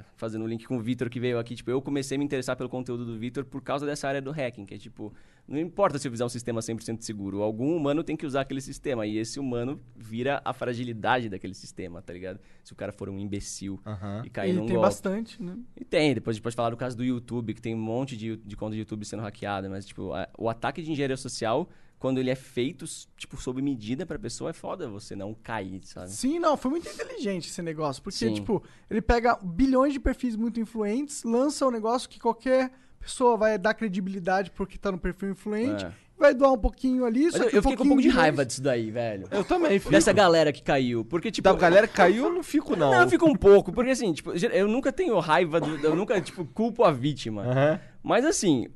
é, 0.00 0.04
fazendo 0.16 0.44
um 0.44 0.48
link 0.48 0.66
com 0.66 0.76
o 0.76 0.80
Vitor 0.80 1.08
que 1.10 1.20
veio 1.20 1.38
aqui, 1.38 1.54
tipo, 1.54 1.70
eu 1.70 1.80
comecei 1.82 2.16
a 2.16 2.18
me 2.18 2.24
interessar 2.24 2.56
pelo 2.56 2.68
conteúdo 2.68 3.04
do 3.04 3.18
Vitor 3.18 3.44
por 3.44 3.60
causa 3.62 3.84
dessa 3.84 4.08
área 4.08 4.22
do 4.22 4.30
hacking, 4.30 4.64
que 4.64 4.74
é 4.74 4.78
tipo, 4.78 5.12
não 5.46 5.58
importa 5.58 5.98
se 5.98 6.08
eu 6.08 6.12
fizer 6.12 6.24
um 6.24 6.28
sistema 6.28 6.60
100% 6.60 7.02
seguro, 7.02 7.42
algum 7.42 7.76
humano 7.76 8.02
tem 8.02 8.16
que 8.16 8.24
usar 8.26 8.40
aquele 8.40 8.60
sistema, 8.60 9.06
e 9.06 9.18
esse 9.18 9.38
humano 9.38 9.78
vira 9.94 10.40
a 10.44 10.52
fragilidade 10.52 11.28
daquele 11.28 11.54
sistema, 11.54 12.00
tá 12.00 12.12
ligado? 12.12 12.40
Se 12.62 12.72
o 12.72 12.76
cara 12.76 12.92
for 12.92 13.08
um 13.08 13.18
imbecil 13.18 13.78
Aham. 13.84 14.22
e 14.24 14.30
cair 14.30 14.50
e 14.50 14.52
num 14.54 14.64
tem 14.66 14.76
golpe. 14.76 14.86
bastante, 14.88 15.42
né? 15.42 15.56
E 15.78 15.84
tem, 15.84 16.14
depois 16.14 16.34
a 16.34 16.36
gente 16.36 16.42
pode 16.42 16.56
falar 16.56 16.70
do 16.70 16.76
caso 16.76 16.96
do 16.96 17.04
YouTube, 17.04 17.52
que 17.54 17.60
tem 17.60 17.74
um 17.74 17.78
monte 17.78 18.16
de, 18.16 18.36
de 18.38 18.56
conta 18.56 18.70
do 18.72 18.78
YouTube 18.78 19.04
sendo 19.04 19.22
hackeada, 19.22 19.68
mas, 19.68 19.84
tipo, 19.84 20.12
a- 20.12 20.28
o 20.38 20.48
ataque 20.48 20.82
de 20.82 20.90
engenharia 20.90 21.16
social, 21.16 21.68
quando 22.04 22.18
ele 22.18 22.28
é 22.28 22.34
feito, 22.34 22.84
tipo, 23.16 23.40
sob 23.40 23.62
medida 23.62 24.04
pra 24.04 24.18
pessoa, 24.18 24.50
é 24.50 24.52
foda 24.52 24.86
você 24.90 25.16
não 25.16 25.32
cair, 25.32 25.80
sabe? 25.84 26.10
Sim, 26.10 26.38
não, 26.38 26.54
foi 26.54 26.70
muito 26.72 26.86
inteligente 26.86 27.48
esse 27.48 27.62
negócio. 27.62 28.02
Porque, 28.02 28.18
Sim. 28.18 28.34
tipo, 28.34 28.62
ele 28.90 29.00
pega 29.00 29.38
bilhões 29.42 29.94
de 29.94 29.98
perfis 29.98 30.36
muito 30.36 30.60
influentes, 30.60 31.24
lança 31.24 31.66
um 31.66 31.70
negócio 31.70 32.06
que 32.06 32.20
qualquer 32.20 32.70
pessoa 33.00 33.38
vai 33.38 33.56
dar 33.56 33.72
credibilidade 33.72 34.50
porque 34.50 34.76
tá 34.76 34.92
no 34.92 34.98
perfil 34.98 35.30
influente, 35.30 35.86
É. 35.86 35.92
vai 36.18 36.34
doar 36.34 36.52
um 36.52 36.58
pouquinho 36.58 37.06
ali, 37.06 37.24
Mas 37.24 37.36
só 37.36 37.44
eu, 37.44 37.48
que 37.48 37.56
eu 37.56 37.62
fiquei 37.62 37.76
com 37.78 37.84
um 37.84 37.88
pouco 37.88 38.02
de 38.02 38.10
raiva 38.10 38.44
disso 38.44 38.60
daí, 38.60 38.90
velho. 38.90 39.26
Eu 39.30 39.42
também, 39.42 39.78
fico. 39.78 39.90
Dessa 39.90 40.12
galera 40.12 40.52
que 40.52 40.62
caiu, 40.62 41.06
porque, 41.06 41.30
tipo... 41.30 41.42
Da 41.48 41.54
galera 41.54 41.88
que 41.88 41.94
caiu, 41.94 42.24
eu 42.26 42.34
não 42.34 42.42
fico, 42.42 42.76
não. 42.76 42.90
Não, 42.90 43.00
eu 43.00 43.08
fico 43.08 43.26
um 43.26 43.34
pouco, 43.34 43.72
porque 43.72 43.92
assim, 43.92 44.12
tipo, 44.12 44.30
eu 44.32 44.68
nunca 44.68 44.92
tenho 44.92 45.18
raiva, 45.20 45.58
do- 45.58 45.76
eu 45.86 45.96
nunca, 45.96 46.20
tipo, 46.20 46.44
culpo 46.44 46.84
a 46.84 46.90
vítima. 46.90 47.44
Aham. 47.46 47.80
Mas 48.02 48.26
assim, 48.26 48.68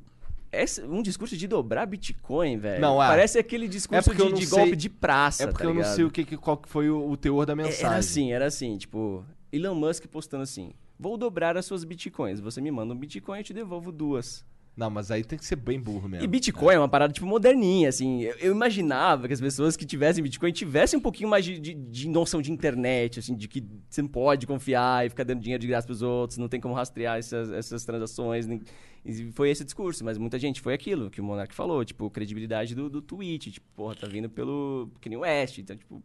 esse- 0.51 0.81
um 0.83 1.01
discurso 1.01 1.35
de 1.37 1.47
dobrar 1.47 1.85
Bitcoin, 1.85 2.57
velho. 2.57 2.81
Não, 2.81 3.01
é. 3.01 3.07
Parece 3.07 3.37
aquele 3.39 3.67
discurso 3.67 4.11
eu 4.11 4.31
de, 4.33 4.39
de 4.39 4.45
golpe 4.47 4.75
de 4.75 4.89
praça, 4.89 5.43
É 5.43 5.47
porque 5.47 5.63
tá 5.63 5.69
eu 5.69 5.73
não 5.73 5.83
sei 5.83 6.03
o 6.05 6.11
que, 6.11 6.37
qual 6.37 6.57
que 6.57 6.67
foi 6.69 6.89
o, 6.89 7.09
o 7.09 7.15
teor 7.17 7.45
da 7.45 7.53
É, 7.53 7.55
mensagem. 7.55 7.85
Era 7.85 7.95
assim, 7.97 8.31
era 8.33 8.45
assim, 8.47 8.77
tipo, 8.77 9.23
Elon 9.51 9.75
Musk 9.75 10.05
postando 10.07 10.43
assim: 10.43 10.71
vou 10.99 11.17
dobrar 11.17 11.57
as 11.57 11.65
suas 11.65 11.83
bitcoins. 11.83 12.39
Você 12.39 12.61
me 12.61 12.71
manda 12.71 12.93
um 12.93 12.97
bitcoin, 12.97 13.39
eu 13.39 13.43
te 13.43 13.53
devolvo 13.53 13.91
duas. 13.91 14.45
Não, 14.77 14.89
mas 14.89 15.11
aí 15.11 15.23
tem 15.25 15.37
que 15.37 15.45
ser 15.45 15.57
bem 15.57 15.77
burro 15.77 16.07
mesmo. 16.07 16.23
E 16.23 16.27
Bitcoin 16.27 16.73
é 16.75 16.79
uma 16.79 16.87
parada, 16.87 17.11
tipo, 17.11 17.25
moderninha, 17.27 17.89
assim. 17.89 18.21
Eu, 18.21 18.35
eu 18.39 18.51
imaginava 18.53 19.27
que 19.27 19.33
as 19.33 19.41
pessoas 19.41 19.75
que 19.75 19.85
tivessem 19.85 20.23
Bitcoin 20.23 20.53
tivessem 20.53 20.97
um 20.97 21.01
pouquinho 21.01 21.27
mais 21.29 21.43
de, 21.43 21.59
de- 21.59 21.73
de 21.73 22.07
noção 22.07 22.41
de 22.41 22.49
internet, 22.49 23.19
assim, 23.19 23.35
de 23.35 23.47
que 23.49 23.61
você 23.89 24.01
não 24.01 24.07
pode 24.07 24.47
confiar 24.47 25.05
e 25.05 25.09
ficar 25.09 25.25
dando 25.25 25.41
dinheiro 25.41 25.59
de 25.59 25.67
graça 25.67 25.85
pros 25.85 26.01
outros, 26.01 26.37
não 26.37 26.47
tem 26.47 26.61
como 26.61 26.73
rastrear 26.73 27.17
essas, 27.17 27.51
essas 27.51 27.83
transações. 27.83 28.47
nem- 28.47 28.61
E 29.03 29.31
foi 29.33 29.49
esse 29.49 29.65
discurso, 29.65 30.05
mas 30.05 30.17
muita 30.17 30.39
gente 30.39 30.61
foi 30.61 30.73
aquilo 30.73 31.09
que 31.09 31.19
o 31.19 31.23
Monark 31.25 31.53
falou, 31.53 31.83
tipo, 31.83 32.09
credibilidade 32.09 32.73
do, 32.73 32.89
do 32.89 33.01
tweet, 33.01 33.51
tipo, 33.51 33.67
porra, 33.75 33.95
tá 33.95 34.07
vindo 34.07 34.29
pelo 34.29 34.89
Kanye 35.01 35.17
West, 35.17 35.57
então, 35.57 35.75
tipo, 35.75 36.01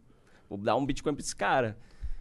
vou 0.48 0.58
dar 0.58 0.74
um 0.74 0.84
Bitcoin 0.84 1.14
pra 1.14 1.22
esse 1.22 1.36
cara. 1.36 1.78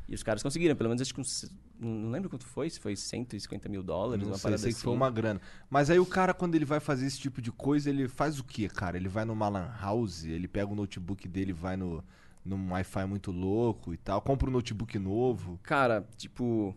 E 0.07 0.13
os 0.13 0.21
caras 0.21 0.43
conseguiram, 0.43 0.75
pelo 0.75 0.89
menos 0.89 1.01
acho 1.01 1.13
que 1.15 1.21
uns, 1.21 1.49
não 1.83 2.11
lembro 2.11 2.29
quanto 2.29 2.45
foi, 2.45 2.69
se 2.69 2.79
foi 2.79 2.95
150 2.95 3.67
mil 3.69 3.83
dólares, 3.83 4.23
Não 4.23 4.31
uma 4.33 4.37
sei, 4.37 4.43
parada 4.43 4.61
sei 4.61 4.71
que 4.71 4.75
assim. 4.77 4.83
foi 4.83 4.93
uma 4.93 5.09
grana. 5.11 5.39
Mas 5.69 5.89
aí 5.89 5.99
o 5.99 6.05
cara, 6.05 6.33
quando 6.33 6.55
ele 6.55 6.65
vai 6.65 6.79
fazer 6.79 7.05
esse 7.05 7.19
tipo 7.19 7.41
de 7.41 7.51
coisa, 7.51 7.89
ele 7.89 8.07
faz 8.07 8.39
o 8.39 8.43
quê, 8.43 8.67
cara? 8.69 8.97
Ele 8.97 9.07
vai 9.09 9.25
numa 9.25 9.47
lan 9.49 9.69
house, 9.81 10.23
ele 10.25 10.47
pega 10.47 10.71
o 10.71 10.75
notebook 10.75 11.27
dele 11.27 11.51
e 11.51 11.53
vai 11.53 11.75
no, 11.77 12.03
num 12.45 12.71
Wi-Fi 12.71 13.05
muito 13.05 13.31
louco 13.31 13.93
e 13.93 13.97
tal, 13.97 14.21
compra 14.21 14.49
um 14.49 14.53
notebook 14.53 14.97
novo. 14.99 15.59
Cara, 15.63 16.07
tipo, 16.17 16.75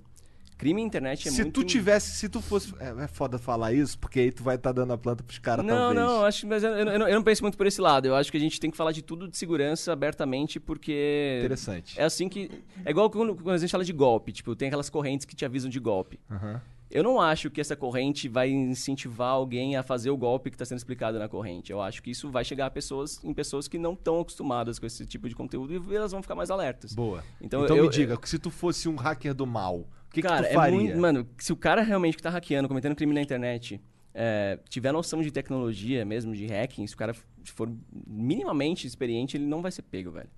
crime 0.56 0.80
na 0.80 0.86
internet 0.86 1.28
é 1.28 1.30
se 1.30 1.42
muito... 1.42 1.60
tu 1.60 1.66
tivesse, 1.66 2.12
se 2.12 2.28
tu 2.28 2.40
fosse. 2.40 2.74
É, 2.80 3.04
é 3.04 3.06
foda 3.06 3.38
falar 3.38 3.72
isso, 3.72 3.98
porque 3.98 4.20
aí 4.20 4.32
tu 4.32 4.42
vai 4.42 4.56
estar 4.56 4.72
dando 4.72 4.92
a 4.92 4.98
planta 4.98 5.22
pros 5.22 5.38
caras, 5.38 5.64
Não, 5.64 5.74
talvez. 5.94 6.00
não, 6.06 6.24
acho, 6.24 6.46
mas 6.46 6.62
eu, 6.62 6.70
eu 6.70 6.98
não- 6.98 7.08
eu 7.08 7.14
não 7.16 7.22
penso 7.22 7.42
muito 7.42 7.56
por 7.56 7.66
esse 7.66 7.80
lado. 7.80 8.06
Eu 8.06 8.14
acho 8.16 8.30
que 8.30 8.36
a 8.36 8.40
gente 8.40 8.58
tem 8.58 8.70
que 8.70 8.76
falar 8.76 8.92
de 8.92 9.02
tudo 9.02 9.28
de 9.28 9.36
segurança 9.36 9.92
abertamente, 9.92 10.58
porque. 10.60 11.38
Interessante. 11.40 12.00
É 12.00 12.04
assim 12.04 12.28
que. 12.28 12.50
É 12.84 12.90
igual 12.90 13.10
quando, 13.10 13.34
quando 13.34 13.54
a 13.54 13.58
gente 13.58 13.70
fala 13.70 13.84
de 13.84 13.92
golpe, 13.92 14.32
tipo, 14.32 14.54
tem 14.56 14.68
aquelas 14.68 14.88
correntes 14.90 15.24
que 15.26 15.34
te 15.36 15.44
avisam 15.44 15.70
de 15.70 15.78
golpe. 15.80 16.18
Aham. 16.30 16.60
Eu 16.88 17.02
não 17.02 17.20
acho 17.20 17.50
que 17.50 17.60
essa 17.60 17.74
corrente 17.74 18.28
vai 18.28 18.48
incentivar 18.48 19.30
alguém 19.30 19.74
a 19.76 19.82
fazer 19.82 20.08
o 20.08 20.16
golpe 20.16 20.50
que 20.50 20.54
está 20.54 20.64
sendo 20.64 20.78
explicado 20.78 21.18
na 21.18 21.28
corrente. 21.28 21.72
Eu 21.72 21.82
acho 21.82 22.00
que 22.00 22.12
isso 22.12 22.30
vai 22.30 22.44
chegar 22.44 22.66
a 22.66 22.70
pessoas, 22.70 23.22
em 23.24 23.34
pessoas 23.34 23.66
que 23.66 23.76
não 23.76 23.92
estão 23.94 24.20
acostumadas 24.20 24.78
com 24.78 24.86
esse 24.86 25.04
tipo 25.04 25.28
de 25.28 25.34
conteúdo 25.34 25.92
e 25.92 25.96
elas 25.96 26.12
vão 26.12 26.22
ficar 26.22 26.36
mais 26.36 26.48
alertas. 26.48 26.94
Boa. 26.94 27.24
Então, 27.40 27.64
Então, 27.64 27.76
eu- 27.76 27.82
me 27.84 27.90
diga, 27.90 28.16
se 28.22 28.38
tu 28.38 28.50
fosse 28.52 28.88
um 28.88 28.94
hacker 28.94 29.34
do 29.34 29.44
mal, 29.44 29.84
o 30.08 30.14
que, 30.14 30.22
que 30.22 30.28
cara, 30.28 30.46
tu 30.48 30.54
faria? 30.54 30.78
é 30.78 30.82
muito. 30.84 30.98
Mano, 30.98 31.28
se 31.38 31.52
o 31.52 31.56
cara 31.56 31.82
realmente 31.82 32.16
que 32.16 32.22
tá 32.22 32.30
hackeando, 32.30 32.68
cometendo 32.68 32.94
crime 32.96 33.12
na 33.12 33.20
internet, 33.20 33.80
é, 34.14 34.58
tiver 34.68 34.92
noção 34.92 35.20
de 35.22 35.30
tecnologia 35.30 36.04
mesmo, 36.04 36.34
de 36.34 36.46
hacking, 36.46 36.86
se 36.86 36.94
o 36.94 36.96
cara 36.96 37.14
for 37.44 37.70
minimamente 38.06 38.86
experiente, 38.86 39.36
ele 39.36 39.44
não 39.46 39.60
vai 39.62 39.70
ser 39.70 39.82
pego, 39.82 40.10
velho. 40.10 40.30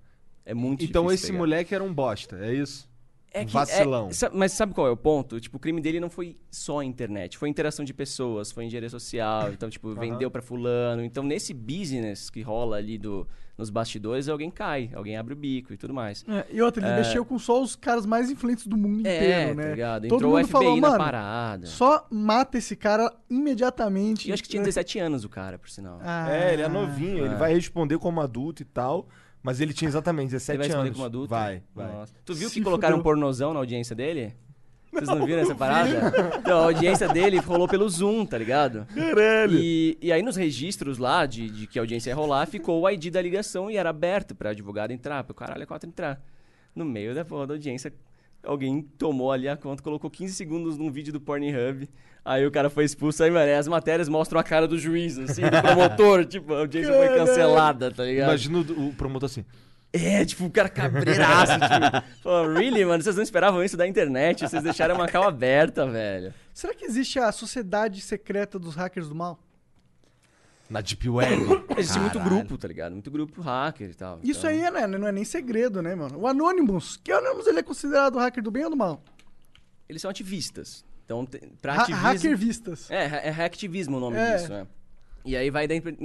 É 0.45 0.53
muito 0.53 0.83
Então 0.83 1.11
esse 1.11 1.27
pegar. 1.27 1.37
moleque 1.37 1.75
era 1.75 1.83
um 1.83 1.93
bosta, 1.93 2.37
é 2.43 2.53
isso? 2.53 2.89
É 3.31 3.45
que- 3.45 3.53
Vacilão. 3.53 4.09
é- 4.09 4.29
mas 4.33 4.51
sabe 4.53 4.73
qual 4.73 4.87
é 4.87 4.91
o 4.91 4.97
ponto? 4.97 5.39
Tipo, 5.39 5.57
o 5.57 5.59
crime 5.59 5.79
dele 5.81 5.99
não 5.99 6.09
foi 6.09 6.35
só 6.49 6.79
a 6.79 6.85
internet, 6.85 7.37
foi 7.37 7.47
interação 7.49 7.85
de 7.85 7.93
pessoas, 7.93 8.51
foi 8.51 8.65
engenharia 8.65 8.89
social, 8.89 9.51
então, 9.51 9.69
tipo, 9.69 9.93
vendeu 9.93 10.31
pra 10.31 10.41
fulano. 10.41 11.03
Então, 11.03 11.23
nesse 11.23 11.53
business 11.53 12.29
que 12.29 12.41
rola 12.41 12.77
ali 12.77 12.97
do, 12.97 13.27
nos 13.55 13.69
bastidores, 13.69 14.27
alguém 14.27 14.49
cai, 14.49 14.89
alguém 14.95 15.15
abre 15.15 15.33
o 15.33 15.37
bico 15.37 15.71
e 15.73 15.77
tudo 15.77 15.93
mais. 15.93 16.25
É, 16.27 16.45
e 16.51 16.59
outra, 16.61 16.83
ele 16.87 16.95
mexeu 16.95 17.23
com 17.23 17.37
só 17.37 17.61
os 17.61 17.75
caras 17.75 18.05
mais 18.05 18.31
influentes 18.31 18.65
do 18.65 18.75
mundo 18.75 19.05
É, 19.05 19.15
inteiro, 19.17 19.55
né? 19.55 19.63
tá 19.63 19.69
ligado? 19.69 20.07
Todo 20.07 20.15
Entrou 20.17 20.31
o 20.31 20.35
mundo 20.37 20.45
FBI 20.47 20.51
falou, 20.51 20.75
na 20.81 20.87
mano, 20.89 20.97
parada. 21.03 21.67
só 21.67 22.07
mata 22.09 22.57
esse 22.57 22.75
cara 22.75 23.13
imediatamente. 23.29 24.27
E 24.27 24.29
eu 24.31 24.33
acho 24.33 24.43
que 24.43 24.49
tinha 24.49 24.63
17 24.63 24.99
anos 24.99 25.23
o 25.23 25.29
cara, 25.29 25.57
por 25.59 25.69
sinal. 25.69 25.99
Ah, 26.01 26.31
É, 26.31 26.53
ele 26.53 26.61
é 26.61 26.67
novinho, 26.69 27.25
ele 27.25 27.33
é. 27.35 27.37
vai 27.37 27.53
responder 27.53 27.97
como 27.99 28.21
adulto 28.21 28.61
e 28.61 28.65
tal, 28.65 29.07
mas 29.43 29.59
ele 29.61 29.73
tinha 29.73 29.87
exatamente 29.87 30.31
17 30.31 30.59
Ele 30.59 30.67
vai 30.69 30.77
anos. 30.81 30.93
como 30.93 31.05
adulto? 31.05 31.29
Vai, 31.29 31.61
vai. 31.73 31.87
Nossa. 31.91 32.13
Tu 32.25 32.33
viu 32.33 32.47
que 32.49 32.55
Se 32.55 32.61
colocaram 32.61 32.97
fudeu. 32.97 32.99
um 32.99 33.03
pornozão 33.03 33.53
na 33.53 33.59
audiência 33.59 33.95
dele? 33.95 34.33
Vocês 34.91 35.07
não 35.07 35.23
viram 35.25 35.41
essa 35.43 35.53
parada? 35.53 36.11
Então, 36.39 36.59
a 36.61 36.63
audiência 36.65 37.07
dele 37.07 37.37
rolou 37.37 37.67
pelo 37.67 37.87
Zoom, 37.87 38.25
tá 38.25 38.37
ligado? 38.39 38.87
Caralho! 38.95 39.59
E, 39.59 39.95
e 40.01 40.11
aí 40.11 40.21
nos 40.23 40.35
registros 40.35 40.97
lá 40.97 41.27
de, 41.27 41.47
de 41.47 41.67
que 41.67 41.77
a 41.77 41.81
audiência 41.83 42.09
ia 42.09 42.15
rolar, 42.15 42.47
ficou 42.47 42.81
o 42.81 42.89
ID 42.89 43.11
da 43.11 43.21
ligação 43.21 43.69
e 43.69 43.77
era 43.77 43.91
aberto 43.91 44.33
pra 44.33 44.49
advogado 44.49 44.89
entrar, 44.91 45.23
pro 45.23 45.35
caralho 45.35 45.61
é 45.61 45.65
quatro 45.67 45.87
entrar. 45.87 46.19
No 46.75 46.83
meio 46.85 47.13
da 47.13 47.23
porra 47.23 47.45
da 47.45 47.53
audiência, 47.53 47.93
alguém 48.43 48.81
tomou 48.97 49.31
ali 49.31 49.47
a 49.47 49.57
conta, 49.57 49.81
colocou 49.83 50.09
15 50.09 50.33
segundos 50.33 50.77
num 50.77 50.91
vídeo 50.91 51.11
do 51.11 51.21
Pornhub, 51.21 51.89
aí 52.23 52.45
o 52.45 52.51
cara 52.51 52.69
foi 52.69 52.85
expulso, 52.85 53.23
aí, 53.23 53.31
mano, 53.31 53.51
as 53.51 53.67
matérias 53.67 54.09
mostram 54.09 54.39
a 54.39 54.43
cara 54.43 54.67
do 54.67 54.77
juiz, 54.77 55.17
assim, 55.17 55.41
do 55.41 55.61
promotor, 55.61 56.25
tipo, 56.27 56.53
a 56.53 56.59
audiência 56.59 56.93
foi 56.93 57.07
cancelada, 57.09 57.91
tá 57.91 58.03
ligado? 58.03 58.29
Imagina 58.29 58.59
o, 58.59 58.87
o 58.89 58.93
promotor 58.93 59.27
assim. 59.29 59.45
É, 59.91 60.23
tipo, 60.23 60.45
o 60.45 60.51
cara 60.51 60.69
cabreiraço, 60.69 61.53
tipo, 61.59 62.21
pô, 62.21 62.47
really, 62.47 62.85
mano, 62.85 63.01
vocês 63.01 63.15
não 63.15 63.23
esperavam 63.23 63.63
isso 63.63 63.75
da 63.75 63.87
internet, 63.87 64.47
vocês 64.47 64.61
deixaram 64.61 64.95
uma 64.95 65.07
cal 65.07 65.23
aberta, 65.23 65.87
velho. 65.87 66.33
Será 66.53 66.73
que 66.75 66.85
existe 66.85 67.17
a 67.17 67.31
sociedade 67.31 67.99
secreta 68.01 68.59
dos 68.59 68.75
hackers 68.75 69.09
do 69.09 69.15
mal? 69.15 69.39
Na 70.69 70.81
Deep 70.81 71.09
Web. 71.09 71.43
Existe 71.77 71.99
muito 71.99 72.19
Caralho. 72.19 72.35
grupo, 72.37 72.57
tá 72.57 72.67
ligado? 72.67 72.93
Muito 72.93 73.09
grupo 73.09 73.41
hacker 73.41 73.89
e 73.89 73.93
tal. 73.93 74.19
Isso 74.23 74.39
então- 74.41 74.49
aí 74.51 74.61
é, 74.61 74.71
né, 74.71 74.87
não 74.87 75.07
é 75.07 75.11
nem 75.11 75.23
segredo, 75.25 75.81
né, 75.81 75.95
mano? 75.95 76.19
O 76.19 76.27
Anonymous, 76.27 76.97
que 76.97 77.11
Anonymous 77.11 77.47
ele 77.47 77.59
é 77.59 77.63
considerado 77.63 78.17
hacker 78.19 78.43
do 78.43 78.51
bem 78.51 78.63
ou 78.65 78.69
do 78.69 78.77
mal? 78.77 79.01
Eles 79.87 80.01
são 80.01 80.11
ativistas. 80.11 80.85
Então, 81.05 81.25
te- 81.25 81.41
pra 81.61 81.73
Ha 81.73 81.81
ativismo... 81.81 82.03
hacker 82.07 82.37
vistas. 82.37 82.91
É, 82.91 83.27
é 83.27 83.29
hacktivismo 83.31 83.97
o 83.97 83.99
nome 83.99 84.17
É. 84.17 84.35
disso, 84.35 84.49
né? 84.49 84.67
E 85.25 85.35
aí 85.35 85.49
vai 85.49 85.67
da 85.67 85.75
inter- 85.75 85.97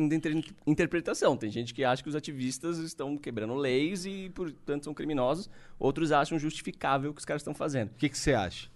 interpretação. 0.67 1.37
Tem 1.37 1.51
gente 1.51 1.73
que 1.75 1.85
acha 1.85 2.03
que 2.03 2.09
os 2.09 2.17
ativistas 2.17 2.79
estão 2.79 3.17
quebrando 3.17 3.55
leis 3.55 4.07
e, 4.07 4.31
portanto, 4.35 4.85
são 4.85 4.95
criminosos. 4.95 5.49
Outros 5.79 6.11
acham 6.11 6.39
justificável 6.39 7.11
o 7.11 7.15
que 7.15 7.21
os 7.21 7.25
caras 7.25 7.41
estão 7.43 7.55
fazendo. 7.55 7.91
O 7.91 7.95
que 7.95 8.09
que 8.09 8.19
você 8.19 8.33
acha? 8.35 8.69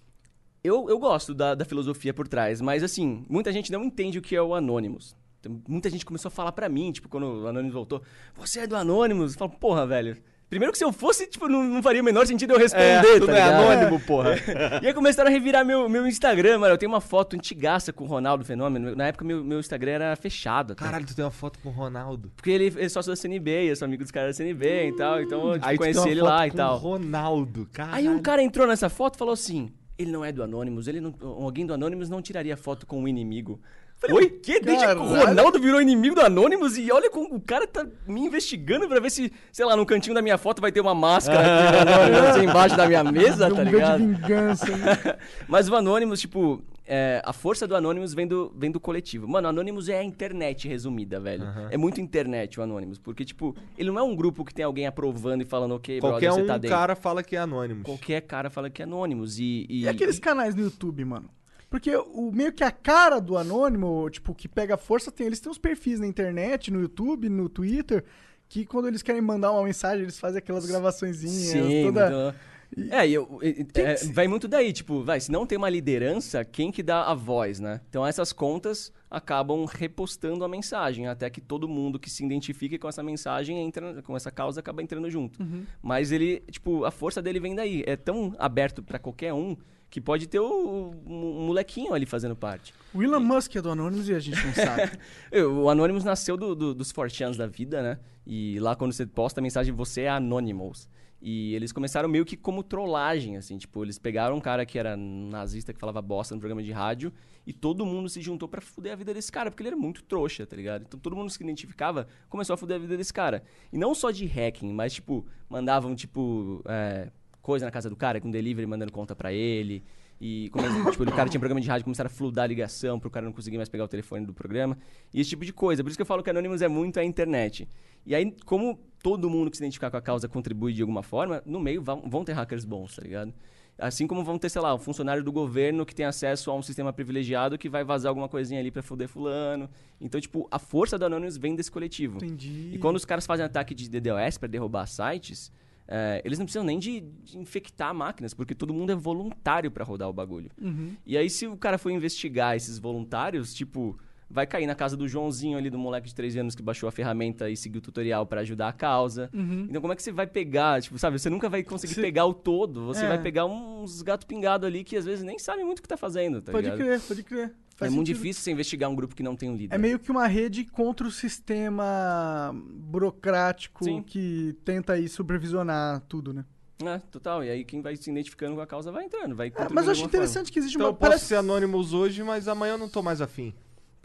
Eu, 0.63 0.89
eu 0.89 0.99
gosto 0.99 1.35
da, 1.35 1.55
da 1.55 1.65
filosofia 1.65 2.13
por 2.13 2.29
trás, 2.29 2.61
mas 2.61 2.83
assim, 2.83 3.25
muita 3.29 3.53
gente 3.53 3.73
não 3.73 3.83
entende 3.85 4.19
o 4.19 4.23
que 4.23 4.37
é 4.37 4.43
o 4.43 4.55
Anonymous. 4.55 5.17
Então, 5.41 5.61
muita 5.69 5.89
gente 5.89 6.05
começou 6.05 6.29
a 6.29 6.33
falar 6.33 6.53
pra 6.53 6.69
mim, 6.69 6.91
tipo, 6.91 7.09
quando 7.09 7.43
o 7.43 7.47
Anonymous 7.47 7.75
voltou, 7.75 8.03
você 8.35 8.61
é 8.61 8.67
do 8.67 8.77
Anonymous? 8.77 9.33
Eu 9.33 9.39
falo, 9.39 9.51
porra, 9.53 9.87
velho. 9.87 10.17
Primeiro 10.49 10.73
que 10.73 10.79
se 10.79 10.85
eu 10.85 10.93
fosse, 10.93 11.27
tipo, 11.27 11.47
não, 11.47 11.63
não 11.63 11.83
faria 11.83 12.01
o 12.01 12.05
menor 12.05 12.27
sentido 12.27 12.55
eu 12.55 12.59
responder, 12.59 13.21
tu 13.21 13.27
tá 13.27 13.33
não 13.33 13.39
é 13.39 13.43
anônimo, 13.43 14.01
porra. 14.01 14.31
E 14.83 14.87
aí 14.87 14.95
começaram 14.95 15.29
a 15.29 15.33
revirar 15.33 15.63
meu, 15.63 15.89
meu 15.91 16.07
Instagram, 16.07 16.59
mano. 16.59 16.73
Eu 16.73 16.79
tenho 16.79 16.91
uma 16.91 17.03
foto 17.03 17.37
antigaça 17.37 17.93
com 17.93 18.05
o 18.05 18.07
Ronaldo 18.07 18.47
Fenômeno. 18.47 18.97
Na 18.97 19.09
época, 19.09 19.27
meu, 19.27 19.45
meu 19.45 19.61
Instagram 19.61 19.93
era 19.93 20.17
fechado. 20.17 20.73
até. 20.73 20.83
Caralho, 20.83 21.05
tu 21.05 21.15
tem 21.15 21.23
uma 21.23 21.31
foto 21.31 21.59
com 21.59 21.69
o 21.69 21.73
Ronaldo. 21.73 22.33
Porque 22.35 22.51
ele 22.51 22.73
é 22.79 22.89
sócio 22.89 23.13
da 23.13 23.17
CNB, 23.17 23.71
eu 23.71 23.77
sou 23.77 23.85
amigo 23.85 24.03
dos 24.03 24.11
caras 24.11 24.31
da 24.31 24.43
CNB 24.43 24.89
e 24.89 24.97
tal. 24.97 25.21
Então 25.21 25.53
eu 25.53 25.61
tipo, 25.61 25.77
conheci 25.77 26.09
ele 26.09 26.21
foto 26.21 26.31
lá 26.31 26.47
e 26.47 26.51
tal. 26.51 26.79
Ronaldo, 26.79 27.69
caralho. 27.71 27.97
Aí 27.97 28.09
um 28.09 28.23
cara 28.23 28.43
entrou 28.43 28.67
nessa 28.67 28.89
foto 28.89 29.17
e 29.17 29.19
falou 29.19 29.35
assim: 29.35 29.71
ele 29.99 30.11
não 30.11 30.25
é 30.25 30.33
do 30.33 30.43
Anonymous, 30.43 30.89
ele 30.89 31.01
não, 31.01 31.15
alguém 31.21 31.67
do 31.67 31.75
Anonymous 31.75 32.09
não 32.09 32.23
tiraria 32.23 32.57
foto 32.57 32.87
com 32.87 33.03
o 33.03 33.09
inimigo. 33.09 33.61
Falei, 33.99 34.17
Oi? 34.17 34.31
Que? 34.31 34.61
Desde 34.61 34.87
que 34.87 34.93
o. 34.95 35.05
Ronaldo 35.05 35.59
virou 35.59 35.81
inimigo 35.83 36.15
do 36.15 36.21
Anonymous 36.21 36.79
e 36.79 36.91
olha 36.93 37.11
como 37.11 37.35
o 37.35 37.41
cara 37.41 37.67
tá 37.67 37.85
me 38.07 38.21
investigando 38.21 38.87
pra 38.89 39.01
ver 39.01 39.11
se, 39.11 39.33
sei 39.53 39.65
lá, 39.67 39.75
no 39.77 39.85
cantinho 39.85 40.15
da 40.15 40.23
minha 40.23 40.39
foto 40.39 40.61
vai 40.63 40.71
ter 40.71 40.81
uma 40.81 40.95
máscara 40.95 41.41
aqui 41.41 41.73
do 41.73 41.91
Anonymous 41.93 42.29
assim, 42.29 42.45
embaixo 42.45 42.77
da 42.77 42.87
minha 42.87 43.03
mesa, 43.05 43.47
Deu 43.47 43.57
tá 43.57 43.63
um 43.63 43.65
ligado? 43.65 43.99
de 43.99 44.07
vingança. 44.07 44.77
né? 44.77 45.19
Mas 45.49 45.69
o 45.69 45.75
Anonymous, 45.75 46.21
tipo, 46.21 46.63
é, 46.87 47.21
a 47.25 47.33
força 47.33 47.67
do 47.67 47.75
Anonymous 47.75 48.15
vem 48.15 48.25
do, 48.29 48.53
vem 48.57 48.71
do 48.71 48.79
coletivo. 48.79 49.27
Mano, 49.27 49.49
o 49.49 49.51
Anonymous 49.51 49.89
é 49.89 49.99
a 49.99 50.05
internet 50.05 50.69
resumida, 50.69 51.19
velho. 51.19 51.45
É 51.69 51.77
muito 51.77 52.01
internet 52.01 52.61
o 52.61 52.63
Anonymous. 52.63 52.99
Porque, 53.01 53.25
tipo, 53.25 53.57
ele 53.77 53.91
não 53.91 53.99
é 53.99 54.03
um 54.05 54.15
grupo 54.15 54.45
que 54.45 54.55
tem 54.55 54.65
alguém 54.65 54.87
aprovando 54.87 55.43
e 55.43 55.45
falando, 55.45 55.75
ok, 55.75 55.99
Qualquer 55.99 56.29
brother, 56.29 56.33
um 56.33 56.47
você 56.47 56.47
tá 56.47 56.57
dentro. 56.57 56.77
cara 56.77 56.95
fala 56.95 57.21
que 57.23 57.35
é 57.35 57.41
anônimo. 57.41 57.83
Qualquer 57.83 58.21
cara 58.23 58.49
fala 58.49 58.71
que 58.71 58.81
é 58.81 58.85
Anonymous. 58.85 59.41
E, 59.41 59.67
e, 59.69 59.83
E 59.83 59.89
aqueles 59.89 60.21
canais 60.21 60.55
no 60.55 60.63
YouTube, 60.63 61.05
mano? 61.05 61.29
Porque 61.71 61.95
o 61.97 62.31
meio 62.33 62.53
que 62.53 62.65
a 62.65 62.71
cara 62.71 63.21
do 63.21 63.37
anônimo, 63.37 64.09
tipo, 64.11 64.35
que 64.35 64.49
pega 64.49 64.77
força, 64.77 65.11
tem, 65.13 65.27
eles 65.27 65.39
têm 65.41 65.51
uns 65.51 65.59
perfis 65.59 66.01
na 66.01 66.07
internet, 66.07 66.71
no 66.71 66.81
YouTube, 66.81 67.29
no 67.29 67.49
Twitter, 67.49 68.05
que 68.49 68.65
quando 68.65 68.89
eles 68.89 69.03
querem 69.03 69.21
mandar 69.21 69.53
uma 69.53 69.63
mensagem, 69.65 70.03
eles 70.03 70.19
fazem 70.19 70.39
aquelas 70.39 70.65
gravaçõezinhas. 70.67 71.51
Sim, 71.51 71.85
toda... 71.85 72.11
muito- 72.11 72.95
É, 72.95 73.09
e 73.09 73.15
eu, 73.15 73.39
é, 73.43 73.95
que 73.95 74.07
vai 74.13 74.29
muito 74.29 74.47
daí, 74.47 74.73
tipo, 74.75 75.03
vai, 75.03 75.19
se 75.21 75.31
não 75.33 75.47
tem 75.47 75.57
uma 75.57 75.71
liderança, 75.71 76.45
quem 76.45 76.71
que 76.71 76.83
dá 76.83 77.05
a 77.05 77.15
voz, 77.15 77.59
né? 77.61 77.81
Então 77.89 78.07
essas 78.07 78.31
contas 78.33 78.93
acabam 79.11 79.65
repostando 79.65 80.45
a 80.45 80.49
mensagem, 80.49 81.07
até 81.07 81.31
que 81.31 81.41
todo 81.41 81.67
mundo 81.67 81.99
que 81.99 82.11
se 82.11 82.23
identifique 82.25 82.79
com 82.79 82.87
essa 82.87 83.03
mensagem, 83.03 83.59
entra, 83.59 84.03
com 84.03 84.15
essa 84.15 84.31
causa, 84.31 84.61
acaba 84.61 84.83
entrando 84.83 85.11
junto. 85.11 85.43
Uhum. 85.43 85.65
Mas 85.83 86.13
ele, 86.13 86.41
tipo, 86.51 86.85
a 86.85 86.91
força 86.91 87.23
dele 87.23 87.41
vem 87.41 87.55
daí. 87.55 87.83
É 87.87 87.97
tão 87.97 88.35
aberto 88.39 88.83
pra 88.83 88.99
qualquer 88.99 89.33
um 89.33 89.57
que 89.91 90.01
pode 90.01 90.27
ter 90.27 90.39
o, 90.39 90.91
o 90.91 91.47
molequinho 91.47 91.95
ali 91.95 92.05
fazendo 92.05 92.37
parte. 92.37 92.75
O 92.93 93.03
Elon 93.03 93.21
Musk 93.21 93.57
é 93.57 93.63
do 93.63 93.71
Anonymous 93.71 94.09
e 94.09 94.15
a 94.15 94.19
gente 94.19 94.45
não 94.45 94.53
sabe. 94.53 94.99
O 95.63 95.69
Anonymous 95.69 96.05
nasceu 96.05 96.37
do, 96.37 96.55
do, 96.55 96.75
dos 96.75 96.93
4chans 96.93 97.37
da 97.37 97.47
vida, 97.47 97.83
né? 97.83 97.99
E 98.27 98.59
lá 98.61 98.77
quando 98.77 98.93
você 98.93 99.07
posta 99.07 99.41
a 99.41 99.43
mensagem, 99.43 99.73
você 99.73 100.03
é 100.03 100.09
Anonymous. 100.09 100.89
E 101.21 101.55
eles 101.55 101.73
começaram 101.73 102.09
meio 102.09 102.25
que 102.25 102.37
como 102.37 102.63
trollagem, 102.63 103.37
assim, 103.37 103.59
tipo, 103.59 103.85
eles 103.85 103.99
pegaram 103.99 104.37
um 104.37 104.41
cara 104.41 104.65
que 104.65 104.79
era 104.79 104.97
nazista, 104.97 105.73
que 105.73 105.81
falava 105.81 106.01
bosta 106.01 106.33
no 106.35 106.41
programa 106.41 106.63
de 106.63 106.71
rádio, 106.71 107.13
e 107.45 107.53
todo 107.53 107.85
mundo 107.85 108.09
se 108.09 108.21
juntou 108.21 108.49
pra 108.49 108.61
fuder 108.61 108.93
a 108.93 108.97
vida 108.97 109.13
desse 109.13 109.33
cara, 109.33 109.51
porque 109.51 109.63
ele 109.63 109.69
era 109.69 109.77
muito 109.77 110.05
trouxa, 110.05 110.47
tá 110.47 110.55
ligado? 110.55 110.83
Então 110.83 111.01
todo 111.01 111.17
mundo 111.17 111.27
que 111.27 111.33
se 111.33 111.43
identificava 111.43 112.07
começou 112.29 112.55
a 112.55 112.57
fuder 112.57 112.77
a 112.77 112.79
vida 112.79 112.97
desse 112.97 113.13
cara. 113.13 113.43
E 113.73 113.79
não 113.79 113.95
só 113.95 114.13
de 114.13 114.27
hacking, 114.27 114.73
mas, 114.73 114.95
tipo, 114.95 115.27
mandavam, 115.49 115.97
tipo, 115.97 116.63
é, 116.69 117.11
coisa 117.49 117.65
na 117.65 117.71
casa 117.73 117.89
do 117.89 117.97
cara, 117.97 118.21
com 118.21 118.31
delivery 118.31 118.67
mandando 118.67 118.93
conta 118.93 119.17
pra 119.17 119.33
ele. 119.33 119.83
E 120.21 120.51
come- 120.51 120.69
tipo, 120.91 121.05
o 121.05 121.13
cara 121.13 121.29
tinha 121.31 121.39
programa 121.41 121.61
de 121.61 121.69
rádio, 121.69 121.85
começaram 121.85 122.09
a 122.09 122.11
fludar 122.11 122.43
a 122.43 122.47
ligação 122.47 122.99
pro 123.01 123.09
cara 123.09 123.25
não 123.25 123.33
conseguir 123.33 123.57
mais 123.57 123.69
pegar 123.71 123.85
o 123.85 123.89
telefone 123.89 124.27
do 124.27 124.35
programa. 124.35 124.77
E 125.15 125.21
esse 125.21 125.31
tipo 125.31 125.45
de 125.47 125.53
coisa. 125.53 125.83
Por 125.83 125.89
isso 125.89 125.97
que 125.97 126.03
eu 126.03 126.07
falo 126.07 126.23
que 126.23 126.29
Anonymous 126.29 126.61
é 126.61 126.69
muito 126.69 127.01
a 127.01 127.05
internet. 127.05 127.67
E 128.05 128.15
aí, 128.15 128.35
como 128.45 128.79
todo 129.03 129.31
mundo 129.31 129.51
que 129.51 129.57
se 129.57 129.63
identificar 129.63 129.91
com 129.91 129.97
a 129.97 130.03
causa 130.03 130.29
contribui 130.29 130.73
de 130.75 130.83
alguma 130.83 131.03
forma, 131.03 131.43
no 131.47 131.59
meio 131.61 131.81
vão, 131.81 132.25
ter 132.25 132.33
hackers 132.35 132.65
bons, 132.67 132.97
tá 132.97 133.03
ligado? 133.03 133.33
Assim 133.79 134.09
como 134.09 134.25
vão 134.25 134.37
ter, 134.39 134.49
sei 134.49 134.61
lá, 134.61 134.75
um 134.75 134.79
funcionário 134.79 135.23
do 135.23 135.31
governo 135.31 135.87
que 135.87 135.95
tem 135.95 136.05
acesso 136.05 136.51
a 136.51 136.55
um 136.57 136.63
sistema 136.63 136.93
privilegiado 136.93 137.57
que 137.57 137.69
vai 137.69 137.85
vazar 137.85 138.11
alguma 138.11 138.29
coisinha 138.29 138.59
ali 138.59 138.73
pra 138.73 138.83
foder 138.83 139.07
fulano. 139.09 139.71
Então, 140.01 140.21
tipo, 140.21 140.49
a 140.51 140.59
força 140.59 140.99
do 140.99 141.05
Anonymous 141.07 141.37
vem 141.37 141.55
desse 141.55 141.71
coletivo. 141.71 142.17
Entendi. 142.17 142.71
E 142.75 142.79
quando 142.79 142.97
os 142.97 143.05
caras 143.05 143.25
fazem 143.25 143.47
ataque 143.47 143.73
de 143.77 143.89
DDoS 143.89 144.37
pra 144.37 144.49
derrubar 144.49 144.85
sites, 144.87 145.53
é, 145.89 146.21
eles 146.25 146.39
não 146.39 146.45
precisam 146.47 146.65
nem 146.65 146.79
de, 146.79 147.01
de 147.01 147.39
infectar 147.39 147.95
máquinas, 147.95 148.35
porque 148.35 148.55
todo 148.55 148.75
mundo 148.75 148.93
é 148.93 148.95
voluntário 148.95 149.71
pra 149.71 149.85
rodar 149.85 150.09
o 150.09 150.13
bagulho. 150.13 150.51
Uhum. 150.61 150.95
E 151.07 151.17
aí, 151.17 151.31
se 151.31 151.47
o 151.47 151.57
cara 151.57 151.79
for 151.79 151.91
investigar 151.91 152.55
esses 152.57 152.79
voluntários, 152.79 153.55
tipo, 153.55 153.99
vai 154.31 154.47
cair 154.47 154.67
na 154.67 154.75
casa 154.75 154.95
do 154.95 155.09
Joãozinho 155.09 155.57
ali, 155.57 155.71
do 155.71 155.79
moleque 155.79 156.07
de 156.09 156.15
13 156.15 156.39
anos 156.41 156.55
que 156.55 156.63
baixou 156.63 156.87
a 156.87 156.93
ferramenta 156.93 157.49
e 157.49 157.57
seguiu 157.57 157.79
o 157.79 157.83
tutorial 157.83 158.27
pra 158.27 158.43
ajudar 158.43 158.69
a 158.69 158.73
causa. 158.75 159.31
Então, 159.33 159.81
como 159.81 159.93
é 159.93 159.97
que 159.97 160.03
você 160.03 160.13
vai 160.13 160.27
pegar? 160.27 160.83
Tipo, 160.83 160.99
sabe, 160.99 161.19
você 161.19 161.31
nunca 161.31 161.49
vai 161.49 161.63
conseguir 161.63 161.95
Se- 161.95 162.03
pegar 162.03 162.27
o 162.27 162.35
todo. 162.35 162.85
Você 162.87 163.07
É. 163.07 163.09
vai 163.09 163.23
pegar 163.23 163.47
uns 163.47 164.03
gato 164.03 164.27
pingado 164.27 164.67
ali 164.67 164.85
que 164.85 164.95
às 164.97 165.07
vezes 165.07 165.25
nem 165.25 165.39
sabem 165.39 165.65
muito 165.65 165.79
o 165.79 165.83
que 165.83 165.89
tá 165.89 165.97
fazendo, 165.97 166.43
tá 166.43 166.53
Pode 166.53 166.65
ligado? 166.71 166.79
crer, 166.87 167.01
pode 167.01 167.23
crer. 167.23 167.55
É 167.79 167.87
Faz 167.87 167.93
muito 167.95 168.09
sentido. 168.09 168.23
difícil 168.23 168.43
você 168.43 168.51
investigar 168.51 168.91
um 168.91 168.95
grupo 168.97 169.15
que 169.15 169.23
não 169.23 169.37
tem 169.37 169.49
um 169.49 169.55
líder. 169.57 169.73
É 169.75 169.79
meio 169.79 170.01
que 170.01 170.11
uma 170.11 170.27
rede 170.27 170.65
contra 170.65 171.07
o 171.07 171.11
sistema 171.13 172.53
burocrático 172.55 173.85
Sim. 173.85 174.03
que 174.03 174.57
tenta 174.65 174.95
aí 174.95 175.09
supervisionar 175.09 176.01
tudo, 176.09 176.33
né? 176.33 176.45
É, 176.85 176.99
total. 176.99 177.45
E 177.45 177.51
aí 177.51 177.65
quem 177.65 177.81
vai 177.81 177.95
se 177.97 178.11
identificando 178.11 178.55
com 178.57 178.61
a 178.61 178.67
causa 178.67 178.91
vai 178.91 179.05
entrando, 179.05 179.35
vai 179.37 179.49
É, 179.49 179.53
mas 179.57 179.59
eu 179.61 179.69
acho 179.69 179.79
alguma 179.79 179.95
forma. 179.95 180.09
interessante 180.09 180.51
que 180.53 180.59
existe 180.59 180.75
Então 180.77 180.87
uma. 180.89 180.91
eu 180.91 180.95
posso 180.97 181.11
parece- 181.11 181.27
ser 181.27 181.37
Anonymous 181.37 181.93
hoje, 181.93 182.23
mas 182.23 182.49
amanhã 182.49 182.73
eu 182.75 182.79
não 182.79 182.89
tô 182.89 183.03
mais 183.03 183.21
afim. 183.21 183.55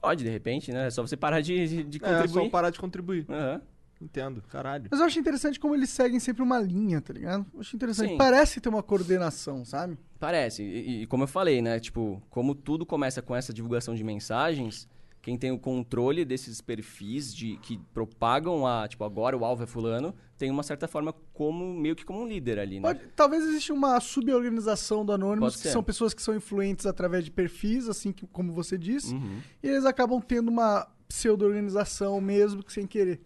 Pode, 0.02 0.24
de 0.24 0.30
repente, 0.30 0.72
né? 0.72 0.88
É 0.88 0.90
só 0.92 1.02
você 1.02 1.16
parar 1.16 1.42
de, 1.42 1.68
de, 1.68 1.84
de 1.84 1.98
É, 2.04 2.08
só 2.08 2.16
contribuir. 2.24 2.50
parar 2.52 2.70
de 2.70 2.80
contribuir. 2.80 3.26
Aham. 3.30 3.62
Entendo, 4.02 4.42
caralho. 4.52 4.88
Mas 4.92 5.00
eu 5.00 5.06
acho 5.06 5.18
interessante 5.18 5.58
como 5.60 5.74
eles 5.74 5.90
seguem 5.90 6.20
sempre 6.20 6.44
uma 6.44 6.60
linha, 6.60 7.00
tá 7.00 7.14
ligado? 7.14 7.46
Eu 7.54 7.62
acho 7.62 7.74
interessante. 7.76 8.10
Sim. 8.10 8.18
Parece 8.18 8.60
ter 8.60 8.68
uma 8.68 8.84
coordenação, 8.84 9.64
sabe? 9.64 9.98
Parece. 10.24 10.64
E, 10.64 11.02
e 11.02 11.06
como 11.08 11.24
eu 11.24 11.28
falei, 11.28 11.62
né? 11.62 11.82
Tipo, 11.82 12.24
como 12.30 12.56
tudo 12.56 12.86
começa 12.86 13.22
com 13.22 13.36
essa 13.36 13.54
divulgação 13.54 13.94
de 13.94 14.06
mensagens, 14.06 14.88
quem 15.22 15.38
tem 15.38 15.52
o 15.52 15.60
controle 15.60 16.24
desses 16.24 16.62
perfis 16.62 17.36
de 17.36 17.58
que 17.58 17.78
propagam 17.94 18.66
a, 18.66 18.88
tipo, 18.88 19.04
agora 19.04 19.38
o 19.38 19.44
alvo 19.44 19.64
é 19.64 19.66
fulano, 19.66 20.16
tem 20.38 20.50
uma 20.50 20.64
certa 20.64 20.88
forma 20.88 21.14
como 21.34 21.74
meio 21.74 21.94
que 21.94 22.06
como 22.06 22.22
um 22.22 22.28
líder 22.28 22.58
ali, 22.58 22.80
né? 22.80 22.84
Pode- 22.94 23.02
talvez 23.18 23.44
exista 23.44 23.74
uma 23.74 24.00
suborganização 24.00 25.06
do 25.06 25.12
Anonymous, 25.12 25.58
que 25.58 25.68
são 25.68 25.84
pessoas 25.84 26.14
que 26.14 26.22
são 26.22 26.34
influentes 26.34 26.86
através 26.86 27.26
de 27.26 27.30
perfis, 27.32 27.90
assim 27.90 28.14
que- 28.14 28.26
como 28.28 28.54
você 28.54 28.78
disse, 28.78 29.14
Uhum. 29.14 29.42
e 29.62 29.68
eles 29.68 29.84
acabam 29.84 30.22
tendo 30.22 30.48
uma 30.50 30.88
pseudo-organização 31.10 32.22
mesmo 32.22 32.64
que 32.64 32.72
sem 32.72 32.88
querer. 32.88 33.20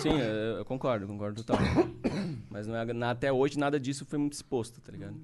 Sim, 0.00 0.10
eu, 0.18 0.58
eu 0.58 0.64
concordo, 0.64 1.08
concordo 1.08 1.42
total. 1.42 1.58
Mas 2.48 2.66
não 2.68 2.76
é, 2.76 2.84
na- 2.92 3.10
até 3.10 3.32
hoje 3.32 3.58
nada 3.58 3.78
disso 3.80 4.04
foi 4.04 4.18
muito 4.18 4.32
exposto, 4.34 4.80
tá 4.80 4.90
ligado? 4.92 5.16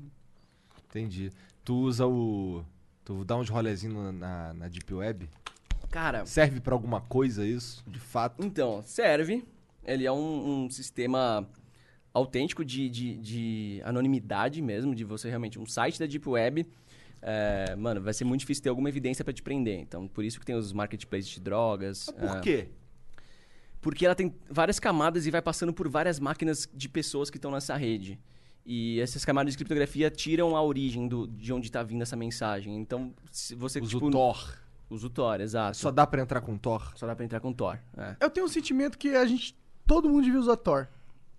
Entendi. 0.88 1.30
Tu 1.64 1.74
usa 1.74 2.06
o. 2.06 2.64
Tu 3.04 3.24
dá 3.24 3.36
uns 3.36 3.48
rolezinhos 3.48 4.14
na, 4.14 4.54
na 4.54 4.68
Deep 4.68 4.92
Web? 4.92 5.28
Cara, 5.90 6.26
Serve 6.26 6.60
pra 6.60 6.74
alguma 6.74 7.00
coisa 7.00 7.46
isso? 7.46 7.82
De 7.86 7.98
fato? 7.98 8.44
Então, 8.44 8.82
serve. 8.82 9.44
Ele 9.84 10.04
é 10.04 10.12
um, 10.12 10.64
um 10.64 10.70
sistema 10.70 11.48
autêntico 12.12 12.64
de, 12.64 12.90
de, 12.90 13.16
de 13.16 13.80
anonimidade 13.84 14.60
mesmo, 14.60 14.94
de 14.94 15.04
você 15.04 15.28
realmente. 15.28 15.58
Um 15.58 15.66
site 15.66 15.98
da 15.98 16.06
Deep 16.06 16.28
Web. 16.28 16.66
é, 17.22 17.74
mano, 17.76 18.00
vai 18.02 18.12
ser 18.12 18.24
muito 18.24 18.40
difícil 18.40 18.62
ter 18.62 18.68
alguma 18.68 18.88
evidência 18.88 19.24
pra 19.24 19.32
te 19.32 19.42
prender. 19.42 19.80
Então, 19.80 20.06
por 20.06 20.24
isso 20.24 20.38
que 20.38 20.44
tem 20.44 20.54
os 20.54 20.72
marketplaces 20.72 21.28
de 21.28 21.40
drogas. 21.40 22.10
Por 22.10 22.36
é, 22.36 22.40
quê? 22.40 22.68
Porque 23.80 24.04
ela 24.04 24.14
tem 24.14 24.34
várias 24.50 24.78
camadas 24.78 25.26
e 25.26 25.30
vai 25.30 25.40
passando 25.40 25.72
por 25.72 25.88
várias 25.88 26.18
máquinas 26.18 26.68
de 26.74 26.88
pessoas 26.88 27.30
que 27.30 27.38
estão 27.38 27.50
nessa 27.50 27.76
rede. 27.76 28.18
E 28.70 29.00
essas 29.00 29.24
camadas 29.24 29.54
de 29.54 29.56
criptografia 29.56 30.10
tiram 30.10 30.54
a 30.54 30.62
origem 30.62 31.08
do, 31.08 31.26
de 31.26 31.50
onde 31.54 31.68
está 31.68 31.82
vindo 31.82 32.02
essa 32.02 32.14
mensagem. 32.14 32.76
Então, 32.76 33.14
se 33.32 33.54
você. 33.54 33.80
Usa 33.80 33.88
tipo, 33.90 34.06
o 34.08 34.10
Tor. 34.10 34.58
Usa 34.90 35.06
o 35.06 35.10
Tor, 35.10 35.40
exato. 35.40 35.74
Só 35.78 35.90
dá 35.90 36.06
pra 36.06 36.20
entrar 36.20 36.42
com 36.42 36.54
Tor? 36.58 36.92
Só 36.94 37.06
dá 37.06 37.16
pra 37.16 37.24
entrar 37.24 37.40
com 37.40 37.50
Tor. 37.50 37.78
É. 37.96 38.16
Eu 38.20 38.28
tenho 38.28 38.44
um 38.44 38.48
sentimento 38.48 38.98
que 38.98 39.08
a 39.16 39.24
gente. 39.24 39.56
Todo 39.86 40.06
mundo 40.10 40.24
devia 40.24 40.38
usar 40.38 40.56
Tor. 40.56 40.86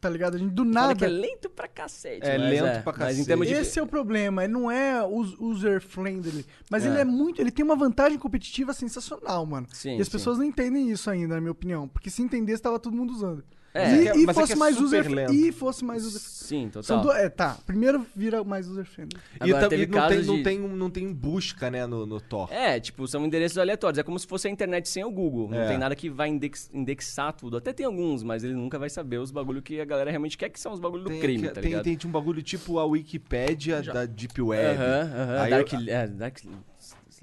Tá 0.01 0.09
ligado? 0.09 0.35
A 0.35 0.37
gente 0.39 0.53
do 0.53 0.63
Fala 0.63 0.73
nada. 0.87 0.95
que 0.95 1.05
é 1.05 1.07
lento 1.07 1.49
pra 1.51 1.67
cacete. 1.67 2.25
É 2.25 2.35
lento 2.37 2.83
pra 2.83 2.93
Mas 2.97 3.19
em 3.19 3.25
cacete. 3.25 3.45
de... 3.47 3.53
Esse 3.53 3.77
é 3.79 3.83
o 3.83 3.85
problema, 3.85 4.43
ele 4.45 4.53
não 4.53 4.71
é 4.71 5.05
us- 5.05 5.35
user-friendly. 5.39 6.45
Mas 6.71 6.85
É. 6.85 6.87
ele 6.89 6.99
é 6.99 7.05
muito. 7.05 7.39
Ele 7.41 7.51
tem 7.51 7.63
uma 7.65 7.75
vantagem 7.75 8.17
competitiva 8.17 8.73
sensacional, 8.73 9.45
mano. 9.45 9.67
Sim, 9.71 9.97
e 9.97 10.01
as 10.01 10.07
sim. 10.07 10.11
pessoas 10.13 10.37
não 10.37 10.45
entendem 10.45 10.89
isso 10.89 11.09
ainda, 11.11 11.35
na 11.35 11.41
minha 11.41 11.51
opinião. 11.51 11.87
Porque 11.87 12.09
se 12.09 12.21
entendesse, 12.21 12.61
tava 12.61 12.79
todo 12.79 12.95
mundo 12.95 13.11
usando. 13.13 13.43
É. 13.73 13.95
e 13.95 14.07
é 14.07 14.17
e 14.17 14.23
é 14.23 14.33
fosse 14.33 14.47
que 14.47 14.53
é 14.53 14.55
mais 14.55 14.79
user 14.79 15.07
lento. 15.11 15.33
E 15.33 15.51
fosse 15.51 15.85
mais 15.85 16.03
user 16.05 16.19
Sim, 16.21 16.65
total. 16.69 16.83
São 16.83 17.01
do... 17.01 17.11
É, 17.11 17.29
tá. 17.29 17.55
Primeiro 17.65 18.03
vira 18.15 18.43
mais 18.43 18.67
user-friendly. 18.67 19.19
E, 19.45 19.51
Agora, 19.51 19.69
teve 19.69 19.83
e 19.83 19.85
não, 19.85 19.91
tem, 19.93 20.01
casos 20.09 20.27
não, 20.27 20.35
de- 20.37 20.43
tem, 20.43 20.59
não 20.59 20.89
tem 20.89 21.13
busca, 21.13 21.69
né, 21.69 21.85
no, 21.85 22.05
no 22.07 22.19
Tor. 22.19 22.51
É, 22.51 22.79
tipo, 22.79 23.07
são 23.07 23.23
endereços 23.23 23.57
aleatórios. 23.59 23.99
É 23.99 24.03
como 24.03 24.17
se 24.17 24.25
fosse 24.25 24.47
a 24.47 24.51
internet 24.51 24.89
sem 24.89 25.03
o 25.03 25.11
Google. 25.11 25.49
Não 25.49 25.59
É. 25.59 25.67
tem 25.67 25.77
nada 25.77 25.95
que 25.95 26.09
vai 26.09 26.29
index- 26.29 26.69
indexar 26.73 27.31
tudo. 27.33 27.57
Até 27.57 27.71
tem 27.71 27.85
alguns, 27.85 28.23
mas 28.23 28.43
ele 28.43 28.53
nunca 28.55 28.79
vai 28.79 28.89
saber 28.89 29.19
os 29.19 29.29
bagulho 29.29 29.61
que 29.61 29.79
a 29.79 29.85
galera 29.85 30.09
realmente 30.09 30.35
quer, 30.37 30.49
que 30.49 30.59
são 30.59 30.73
os 30.73 30.79
bagulho 30.79 31.03
do 31.03 31.09
Tem, 31.09 31.19
crime, 31.19 31.43
que- 31.47 31.53
tá 31.53 31.61
tem, 31.61 31.69
ligado? 31.69 31.83
tem, 31.83 31.97
um 32.05 32.11
bagulho 32.11 32.41
tipo 32.41 32.79
a 32.79 32.85
Wikipédia 32.85 33.81
da 33.83 34.05
Deep 34.05 34.41
Web. 34.41 34.77
Aham, 34.81 35.11
aham. 35.15 35.41
Aí 35.41 35.49
Dark, 35.51 35.73
eu- 35.73 35.79
é, 35.93 36.07
Dark, 36.07 36.37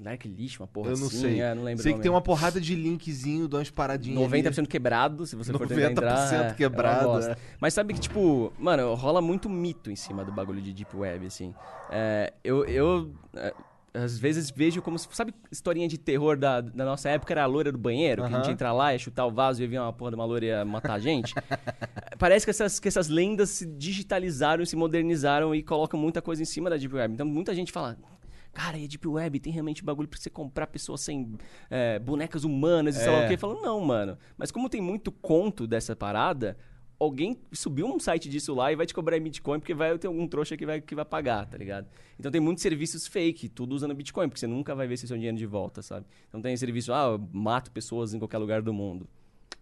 Dark 0.01 0.23
Lixo, 0.25 0.61
uma 0.61 0.67
porra 0.67 0.91
Eu 0.91 0.97
não 0.97 1.07
assim. 1.07 1.21
sei. 1.21 1.41
É, 1.41 1.53
não 1.53 1.63
lembro 1.63 1.83
sei 1.83 1.93
que 1.93 1.99
tem 1.99 2.11
uma 2.11 2.21
porrada 2.21 2.59
de 2.59 2.75
linkzinho, 2.75 3.47
de 3.47 3.55
umas 3.55 3.69
paradinhas. 3.69 4.31
90% 4.31 4.67
quebrado, 4.67 5.25
se 5.25 5.35
você 5.35 5.51
for 5.51 5.67
tentar 5.67 5.89
90% 5.89 5.91
entrar. 5.91 6.45
é, 6.45 6.47
é 6.49 6.53
quebrado, 6.53 7.05
bosta. 7.05 7.31
é. 7.31 7.37
Mas 7.59 7.73
sabe 7.73 7.93
que, 7.93 7.99
tipo, 7.99 8.53
mano, 8.57 8.93
rola 8.93 9.21
muito 9.21 9.49
mito 9.49 9.89
em 9.91 9.95
cima 9.95 10.23
do 10.23 10.31
bagulho 10.31 10.61
de 10.61 10.73
Deep 10.73 10.95
Web, 10.95 11.25
assim. 11.25 11.53
É, 11.89 12.33
eu, 12.43 12.65
eu 12.65 13.11
é, 13.35 13.53
às 13.93 14.17
vezes 14.17 14.51
vejo 14.51 14.81
como 14.81 14.97
se. 14.97 15.07
Sabe 15.11 15.33
historinha 15.51 15.87
de 15.87 15.97
terror 15.97 16.37
da, 16.37 16.61
da 16.61 16.85
nossa 16.85 17.09
época? 17.09 17.33
Era 17.33 17.43
a 17.43 17.45
loira 17.45 17.71
do 17.71 17.77
banheiro, 17.77 18.23
que 18.23 18.33
a 18.33 18.37
gente 18.37 18.47
ia 18.47 18.53
entrar 18.53 18.73
lá, 18.73 18.93
ia 18.93 18.99
chutar 18.99 19.25
o 19.25 19.31
vaso 19.31 19.63
e 19.63 19.67
vir 19.67 19.79
uma 19.79 19.91
porra 19.93 20.11
de 20.11 20.15
uma 20.15 20.25
loira 20.25 20.45
e 20.45 20.49
ia 20.49 20.63
matar 20.63 20.93
a 20.93 20.99
gente. 20.99 21.33
Parece 22.19 22.45
que 22.45 22.49
essas, 22.51 22.79
que 22.79 22.87
essas 22.87 23.07
lendas 23.07 23.49
se 23.49 23.65
digitalizaram, 23.65 24.65
se 24.65 24.75
modernizaram 24.75 25.53
e 25.55 25.63
colocam 25.63 25.99
muita 25.99 26.21
coisa 26.21 26.41
em 26.41 26.45
cima 26.45 26.69
da 26.69 26.77
Deep 26.77 26.93
Web. 26.93 27.13
Então 27.13 27.25
muita 27.25 27.53
gente 27.55 27.71
fala. 27.71 27.97
Cara, 28.53 28.77
e 28.77 28.85
a 28.85 28.87
Deep 28.87 29.07
Web 29.07 29.39
tem 29.39 29.53
realmente 29.53 29.83
bagulho 29.83 30.07
pra 30.07 30.19
você 30.19 30.29
comprar 30.29 30.67
pessoas 30.67 31.01
sem 31.01 31.35
é, 31.69 31.99
bonecas 31.99 32.43
humanas 32.43 32.95
e 32.95 32.99
sei 32.99 33.11
lá 33.11 33.21
É. 33.21 33.25
o 33.25 33.29
quê. 33.29 33.37
Falando, 33.37 33.61
não, 33.61 33.79
mano. 33.81 34.17
Mas 34.37 34.51
como 34.51 34.69
tem 34.69 34.81
muito 34.81 35.11
conto 35.11 35.67
dessa 35.67 35.95
parada, 35.95 36.57
alguém 36.99 37.37
subiu 37.51 37.85
um 37.85 37.99
site 37.99 38.27
disso 38.27 38.55
lá 38.55 38.71
e 38.71 38.75
vai 38.75 38.85
te 38.87 38.93
cobrar 38.93 39.15
em 39.17 39.21
Bitcoin, 39.21 39.59
porque 39.59 39.73
vai 39.75 39.95
ter 39.99 40.07
algum 40.07 40.27
trouxa 40.27 40.57
que 40.57 40.65
vai, 40.65 40.81
que 40.81 40.95
vai 40.95 41.05
pagar, 41.05 41.45
tá 41.45 41.55
ligado? 41.57 41.87
Então 42.19 42.31
tem 42.31 42.41
muitos 42.41 42.63
serviços 42.63 43.05
fake, 43.05 43.47
tudo 43.49 43.73
usando 43.75 43.93
Bitcoin, 43.93 44.27
porque 44.27 44.39
você 44.39 44.47
nunca 44.47 44.73
vai 44.73 44.87
ver 44.87 44.95
esse 44.95 45.07
seu 45.07 45.15
dinheiro 45.17 45.37
de 45.37 45.45
volta, 45.45 45.83
sabe? 45.83 46.07
Então 46.27 46.41
tem 46.41 46.57
serviço, 46.57 46.91
ah, 46.91 47.11
eu 47.11 47.29
mato 47.31 47.71
pessoas 47.71 48.13
em 48.15 48.19
qualquer 48.19 48.39
lugar 48.39 48.63
do 48.63 48.73
mundo. 48.73 49.07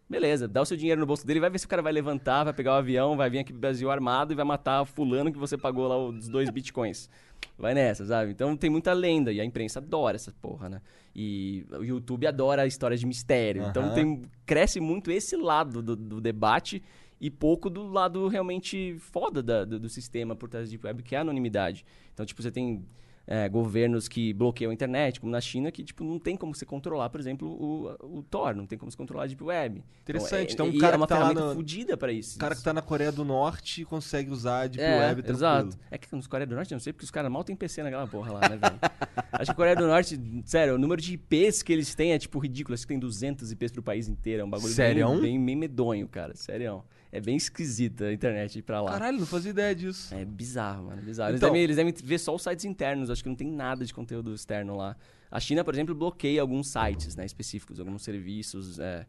Beleza, 0.08 0.48
dá 0.48 0.62
o 0.62 0.66
seu 0.66 0.78
dinheiro 0.78 1.02
no 1.02 1.08
bolso 1.08 1.26
dele, 1.26 1.40
vai 1.40 1.50
ver 1.50 1.58
se 1.58 1.66
o 1.66 1.70
cara 1.70 1.82
vai 1.82 1.92
levantar, 1.92 2.44
vai 2.44 2.54
pegar 2.54 2.74
o 2.74 2.76
avião, 2.76 3.18
vai 3.18 3.28
vir 3.30 3.40
aqui 3.40 3.52
pro 3.52 3.60
Brasil 3.60 3.90
armado 3.90 4.34
e 4.34 4.36
vai 4.36 4.46
matar 4.46 4.86
fulano 4.86 5.32
que 5.32 5.38
você 5.40 5.58
pagou 5.58 5.88
lá 5.88 5.98
os 5.98 6.28
dois 6.28 6.50
bitcoins. 6.52 7.10
Vai 7.58 7.74
nessa, 7.74 8.06
sabe? 8.06 8.32
Então 8.32 8.56
tem 8.56 8.70
muita 8.70 8.94
lenda 8.94 9.32
e 9.32 9.42
a 9.42 9.46
imprensa 9.46 9.80
adora 9.80 10.16
essa 10.16 10.32
porra, 10.42 10.70
né? 10.70 10.82
E 11.16 11.66
o 11.72 11.84
YouTube 11.84 12.28
adora 12.28 12.62
a 12.64 12.68
história 12.68 12.96
de 12.96 13.06
mistério. 13.06 13.64
Então 13.64 13.84
Aham. 13.86 13.94
tem, 13.94 14.22
cresce 14.46 14.80
muito 14.80 15.10
esse 15.10 15.36
lado 15.36 15.82
do, 15.82 15.96
do 15.96 16.22
debate 16.22 16.84
e 17.20 17.32
pouco 17.32 17.70
do 17.70 17.88
lado 17.88 18.28
realmente 18.28 18.98
foda 19.00 19.42
da- 19.42 19.66
do, 19.66 19.80
do 19.80 19.90
sistema 19.90 20.36
por 20.36 20.50
trás 20.50 20.70
Deep 20.70 20.86
Web, 20.86 21.02
que 21.02 21.16
é 21.16 21.18
a 21.18 21.22
anonimidade. 21.22 21.86
Então, 22.14 22.26
tipo, 22.26 22.42
você 22.44 22.52
tem 22.52 22.86
é, 23.28 23.50
governos 23.50 24.08
que 24.08 24.34
bloqueiam 24.34 24.70
a 24.70 24.74
internet, 24.74 25.20
como 25.20 25.32
na 25.32 25.42
China, 25.42 25.72
que, 25.72 25.84
tipo, 25.84 26.04
não 26.04 26.20
tem 26.20 26.36
como 26.36 26.54
você 26.54 26.66
controlar, 26.66 27.10
por 27.10 27.20
exemplo, 27.20 27.48
o, 27.48 28.18
o 28.20 28.24
Tor, 28.24 28.54
não 28.56 28.66
tem 28.68 28.78
como 28.78 28.92
você 28.92 28.98
controlar 28.98 29.24
a 29.24 29.28
Deep 29.28 29.44
Web. 29.44 29.84
Interessante, 30.04 30.54
Então, 30.54 30.68
então 30.68 30.76
é, 30.76 30.78
um 30.78 30.80
cara 30.82 30.96
é 30.96 30.98
uma 30.98 31.08
tá 31.08 31.16
ferramenta 31.18 31.46
no- 31.48 31.56
fodida 31.56 31.98
pra 31.98 32.12
isso. 32.12 32.36
O 32.36 32.40
cara 32.40 32.56
que 32.56 32.62
tá 32.64 32.72
na 32.74 32.82
Coreia 32.82 33.12
do 33.12 33.26
Norte 33.26 33.84
consegue 33.86 34.30
usar 34.30 34.62
a 34.62 34.68
Deep 34.68 34.84
É, 34.84 35.00
Web 35.00 35.24
tranquilo. 35.24 35.38
exato. 35.38 35.80
É 35.90 35.98
que 35.98 36.16
nos 36.16 36.28
Coreia 36.28 36.46
do 36.48 36.56
Norte 36.56 36.72
eu 36.72 36.76
não 36.76 36.80
sei, 36.82 36.94
porque 36.94 37.06
os 37.06 37.12
caras 37.12 37.32
mal 37.32 37.44
tem 37.44 37.56
PC 37.56 37.82
naquela 37.84 38.08
porra 38.08 38.34
lá, 38.34 38.42
né, 38.42 38.58
velho? 38.58 38.80
Acho 39.32 39.46
que 39.46 39.52
a 39.52 39.56
Coreia 39.56 39.76
do 39.76 39.88
Norte, 39.88 40.20
sério, 40.46 40.76
o 40.76 40.78
número 40.78 41.02
de 41.02 41.14
IPs 41.14 41.62
que 41.64 41.74
eles 41.74 41.94
têm 41.96 42.14
é, 42.14 42.20
tipo, 42.20 42.40
ridículo. 42.40 42.74
Acho 42.74 42.84
que 42.84 42.88
tem 42.90 43.00
200 43.00 43.52
IPs 43.52 43.72
pro 43.72 43.84
país 43.84 44.08
inteiro. 44.08 44.42
É 44.42 44.46
um 44.46 44.50
bagulho 44.50 44.72
Sério? 44.74 45.08
bem, 45.10 45.20
bem, 45.22 45.46
bem 45.46 45.56
medonho, 45.56 46.08
cara. 46.08 46.36
Sério. 46.36 46.84
É 47.16 47.22
bem 47.22 47.38
esquisita 47.38 48.06
a 48.06 48.14
internet 48.14 48.62
pra 48.62 48.82
lá. 48.82 48.92
Caralho, 48.92 49.20
não 49.20 49.26
fazia 49.26 49.52
ideia 49.52 49.74
disso. 49.74 50.14
É 50.14 50.26
bizarro, 50.26 50.88
mano. 50.88 51.02
Bizarro. 51.02 51.30
Eles, 51.32 51.40
Então- 51.40 51.50
devem, 51.50 51.64
eles 51.64 51.76
devem 51.78 51.94
ver 52.04 52.18
só 52.18 52.36
os 52.36 52.44
sites 52.44 52.66
internos. 52.66 53.10
Acho 53.10 53.24
que 53.24 53.30
não 53.30 53.36
tem 53.36 53.48
nada 53.48 53.86
de 53.86 53.94
conteúdo 53.94 54.34
externo 54.34 54.76
lá. 54.76 54.98
A 55.32 55.40
China, 55.40 55.64
por 55.64 55.74
exemplo, 55.74 55.96
bloqueia 55.96 56.42
alguns 56.42 56.68
sites 56.68 57.16
né, 57.16 57.26
específicos, 57.26 57.80
alguns 57.80 58.04
serviços, 58.04 58.80
é, 58.80 59.06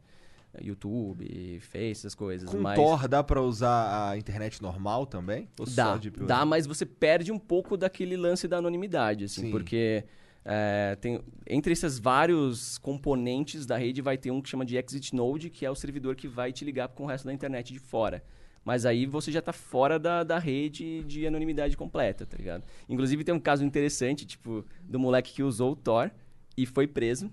YouTube, 0.61 1.59
Face, 1.59 1.91
essas 1.91 2.15
coisas. 2.15 2.49
Com 2.49 2.57
mas 2.59 2.75
Tor 2.75 3.07
dá 3.07 3.23
pra 3.23 3.41
usar 3.41 4.09
a 4.11 4.17
internet 4.17 4.61
normal 4.61 5.05
também? 5.05 5.47
Ou 5.59 5.65
dá, 5.65 5.91
só 5.93 5.97
de 5.97 6.09
dá, 6.09 6.45
mas 6.45 6.65
você 6.65 6.85
perde 6.85 7.31
um 7.31 7.39
pouco 7.39 7.75
daquele 7.77 8.15
lance 8.17 8.47
da 8.47 8.57
anonimidade, 8.57 9.25
assim, 9.25 9.41
Sim. 9.43 9.51
porque 9.51 10.03
é, 10.49 10.95
tem, 10.95 11.19
entre 11.45 11.73
esses 11.73 11.99
vários 11.99 12.77
componentes 12.77 13.65
da 13.65 13.75
rede 13.75 14.01
vai 14.01 14.17
ter 14.17 14.31
um 14.31 14.41
que 14.41 14.47
chama 14.47 14.65
de 14.65 14.77
Exit 14.77 15.13
Node, 15.13 15.49
que 15.49 15.65
é 15.65 15.69
o 15.69 15.75
servidor 15.75 16.15
que 16.15 16.25
vai 16.25 16.53
te 16.53 16.63
ligar 16.63 16.87
com 16.87 17.03
o 17.03 17.05
resto 17.05 17.25
da 17.25 17.33
internet 17.33 17.73
de 17.73 17.79
fora. 17.79 18.23
Mas 18.63 18.85
aí 18.85 19.05
você 19.05 19.29
já 19.29 19.41
tá 19.41 19.51
fora 19.51 19.99
da, 19.99 20.23
da 20.23 20.39
rede 20.39 21.03
de 21.03 21.27
anonimidade 21.27 21.75
completa, 21.75 22.25
tá 22.25 22.37
ligado? 22.37 22.63
Inclusive 22.87 23.25
tem 23.25 23.35
um 23.35 23.39
caso 23.41 23.65
interessante, 23.65 24.25
tipo, 24.25 24.63
do 24.81 24.97
moleque 24.97 25.33
que 25.33 25.43
usou 25.43 25.73
o 25.73 25.75
Tor 25.75 26.09
e 26.55 26.65
foi 26.65 26.87
preso, 26.87 27.29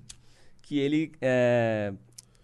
que 0.60 0.80
ele, 0.80 1.12
é, 1.20 1.92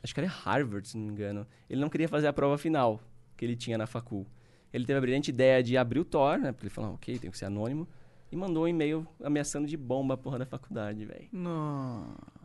acho 0.04 0.14
que 0.14 0.20
era 0.20 0.28
Harvard, 0.28 0.86
se 0.86 0.96
não 0.96 1.06
me 1.06 1.12
engano, 1.12 1.44
ele 1.68 1.80
não 1.80 1.88
queria 1.88 2.08
fazer 2.08 2.28
a 2.28 2.32
prova 2.32 2.56
final 2.56 3.00
que 3.36 3.44
ele 3.44 3.56
tinha 3.56 3.76
na 3.76 3.88
facul. 3.88 4.24
Ele 4.72 4.86
teve 4.86 4.98
a 4.98 5.00
brilhante 5.00 5.30
ideia 5.30 5.64
de 5.64 5.76
abrir 5.76 5.98
o 5.98 6.04
Tor, 6.04 6.38
né? 6.38 6.52
Porque 6.52 6.66
ele 6.66 6.74
falou, 6.74 6.94
ok, 6.94 7.18
tem 7.18 7.28
que 7.28 7.36
ser 7.38 7.46
anônimo. 7.46 7.88
E 8.32 8.36
mandou 8.36 8.64
um 8.64 8.68
e-mail 8.68 9.06
ameaçando 9.22 9.66
de 9.66 9.76
bomba 9.76 10.14
a 10.14 10.16
porra 10.16 10.38
da 10.38 10.46
faculdade, 10.46 11.04
velho. 11.04 11.28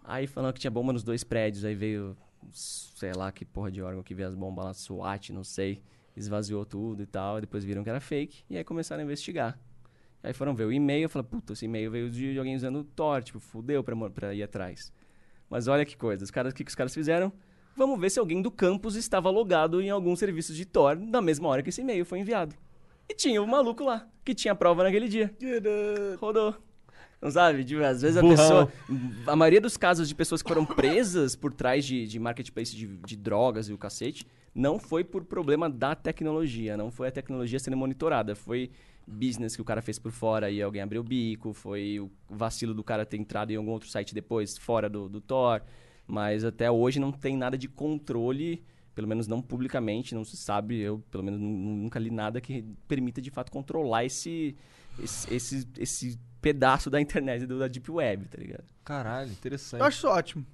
Aí 0.03 0.26
falando 0.26 0.53
que 0.53 0.60
tinha 0.60 0.72
bomba 0.72 0.91
nos 0.91 1.03
dois 1.03 1.24
prédios, 1.24 1.64
aí 1.64 1.76
veio, 1.76 2.18
sei 2.52 3.12
lá 3.14 3.32
que 3.32 3.45
porra 3.45 3.72
de 3.72 3.82
órgão 3.82 4.02
que 4.02 4.16
veio 4.16 4.28
as 4.28 4.36
bombas 4.36 4.66
lá, 4.66 4.74
SWAT, 4.74 5.32
não 5.32 5.44
sei. 5.44 5.82
Esvaziou 6.16 6.66
tudo 6.66 7.03
e 7.03 7.06
tal, 7.06 7.40
depois 7.41 7.64
viram 7.64 7.84
que 7.84 7.90
era 7.90 7.99
fake, 7.99 8.44
e 8.49 8.57
aí 8.57 8.64
começaram 8.64 9.02
a 9.02 9.03
investigar. 9.03 9.60
Aí 10.24 10.34
foram 10.34 10.56
ver 10.56 10.66
o 10.66 10.72
e-mail, 10.72 11.07
falaram, 11.07 11.30
puta, 11.30 11.53
esse 11.53 11.66
e-mail 11.66 11.91
veio 11.91 12.10
de 12.10 12.38
alguém 12.40 12.56
usando 12.56 12.80
o 12.80 12.84
Tor, 12.84 13.22
tipo, 13.22 13.40
fudeu 13.40 13.84
pra, 13.84 14.10
pra 14.10 14.34
ir 14.34 14.41
atrás. 14.41 14.91
Mas 15.49 15.68
olha 15.68 15.86
que 15.86 15.95
coisa, 15.95 16.24
os 16.24 16.32
caras, 16.32 16.52
o 16.52 16.56
que, 16.56 16.64
que 16.64 16.70
os 16.70 16.76
caras 16.76 16.94
fizeram? 16.94 17.32
Vamos 17.76 17.99
ver 17.99 18.10
se 18.10 18.18
alguém 18.18 18.41
do 18.41 18.49
campus 18.49 18.95
estava 18.95 19.30
logado 19.30 19.82
em 19.82 19.90
algum 19.90 20.16
serviço 20.16 20.53
de 20.53 20.66
Tor 20.66 20.98
na 20.98 21.22
mesma 21.22 21.49
hora 21.49 21.62
que 21.62 21.70
esse 21.70 21.82
e-mail 21.82 22.06
foi 22.06 22.20
enviado. 22.20 22.56
E 23.10 23.14
tinha 23.14 23.41
o 23.41 23.48
maluco 23.48 23.84
lá, 23.84 24.07
que 24.23 24.34
tinha 24.34 24.56
prova 24.56 24.84
naquele 24.84 25.07
dia. 25.07 25.34
Rodou. 26.19 26.56
Não 27.22 27.32
sabe? 27.32 27.64
Tipo, 27.64 27.84
às 27.84 28.02
vezes 28.02 28.18
a 28.18 28.22
Burrão. 28.22 28.36
pessoa. 28.36 28.72
A 29.26 29.36
maioria 29.36 29.61
dos 29.61 29.77
casos 29.77 30.07
de 30.07 30.15
pessoas 30.15 30.41
que 30.41 30.49
foram 30.49 30.65
presas 30.65 31.36
por 31.36 31.53
trás 31.53 31.86
de, 31.86 32.06
de 32.06 32.19
marketplace 32.19 32.76
de, 32.76 32.88
de 32.88 33.15
drogas 33.15 33.68
e 33.69 33.73
o 33.73 33.77
cacete 33.77 34.27
não 34.53 34.80
foi 34.80 35.03
por 35.03 35.23
problema 35.26 35.69
da 35.69 35.95
tecnologia, 35.95 36.77
não 36.77 36.91
foi 36.91 37.07
a 37.07 37.11
tecnologia 37.11 37.60
sendo 37.60 37.76
monitorada, 37.76 38.36
foi 38.36 38.72
business 39.07 39.56
que 39.56 39.61
o 39.61 39.65
cara 39.65 39.82
fez 39.82 39.99
por 39.99 40.11
fora 40.11 40.49
e 40.49 40.61
alguém 40.61 40.82
abriu 40.82 41.02
o 41.02 41.03
bico, 41.03 41.53
foi 41.53 41.99
o 41.99 42.10
vacilo 42.30 42.73
do 42.73 42.84
cara 42.84 43.06
ter 43.06 43.18
entrado 43.18 43.52
em 43.52 43.56
algum 43.56 43.72
outro 43.72 43.90
site 43.90 44.14
depois, 44.14 44.57
fora 44.57 44.90
do, 44.90 45.10
do 45.10 45.19
Tor. 45.19 45.61
Mas 46.07 46.45
até 46.45 46.69
hoje 46.69 46.99
não 46.99 47.11
tem 47.11 47.36
nada 47.36 47.57
de 47.57 47.68
controle, 47.68 48.64
pelo 48.96 49.08
menos 49.08 49.28
não 49.28 49.42
publicamente, 49.42 50.16
não 50.16 50.24
se 50.26 50.38
sabe. 50.38 50.80
Eu, 50.80 51.04
pelo 51.12 51.24
menos, 51.24 51.40
nu- 51.40 51.76
nunca 51.76 52.00
li 52.00 52.10
nada 52.10 52.40
que 52.42 52.64
permita 52.88 53.22
de 53.22 53.30
fato 53.30 53.52
controlar 53.52 54.06
esse, 54.06 54.56
esse, 54.98 55.34
esse, 55.34 55.68
esse 55.78 56.20
pedaço 56.42 56.90
da 56.90 57.00
internet 57.02 57.46
do- 57.46 57.60
da 57.60 57.68
Deep 57.68 57.92
Web, 57.92 58.26
tá 58.26 58.38
ligado? 58.38 58.64
Caralho, 58.84 59.32
interessante. 59.32 59.82
Eu 59.82 59.86
acho 59.86 59.98
isso 59.98 60.08
ótimo. 60.08 60.46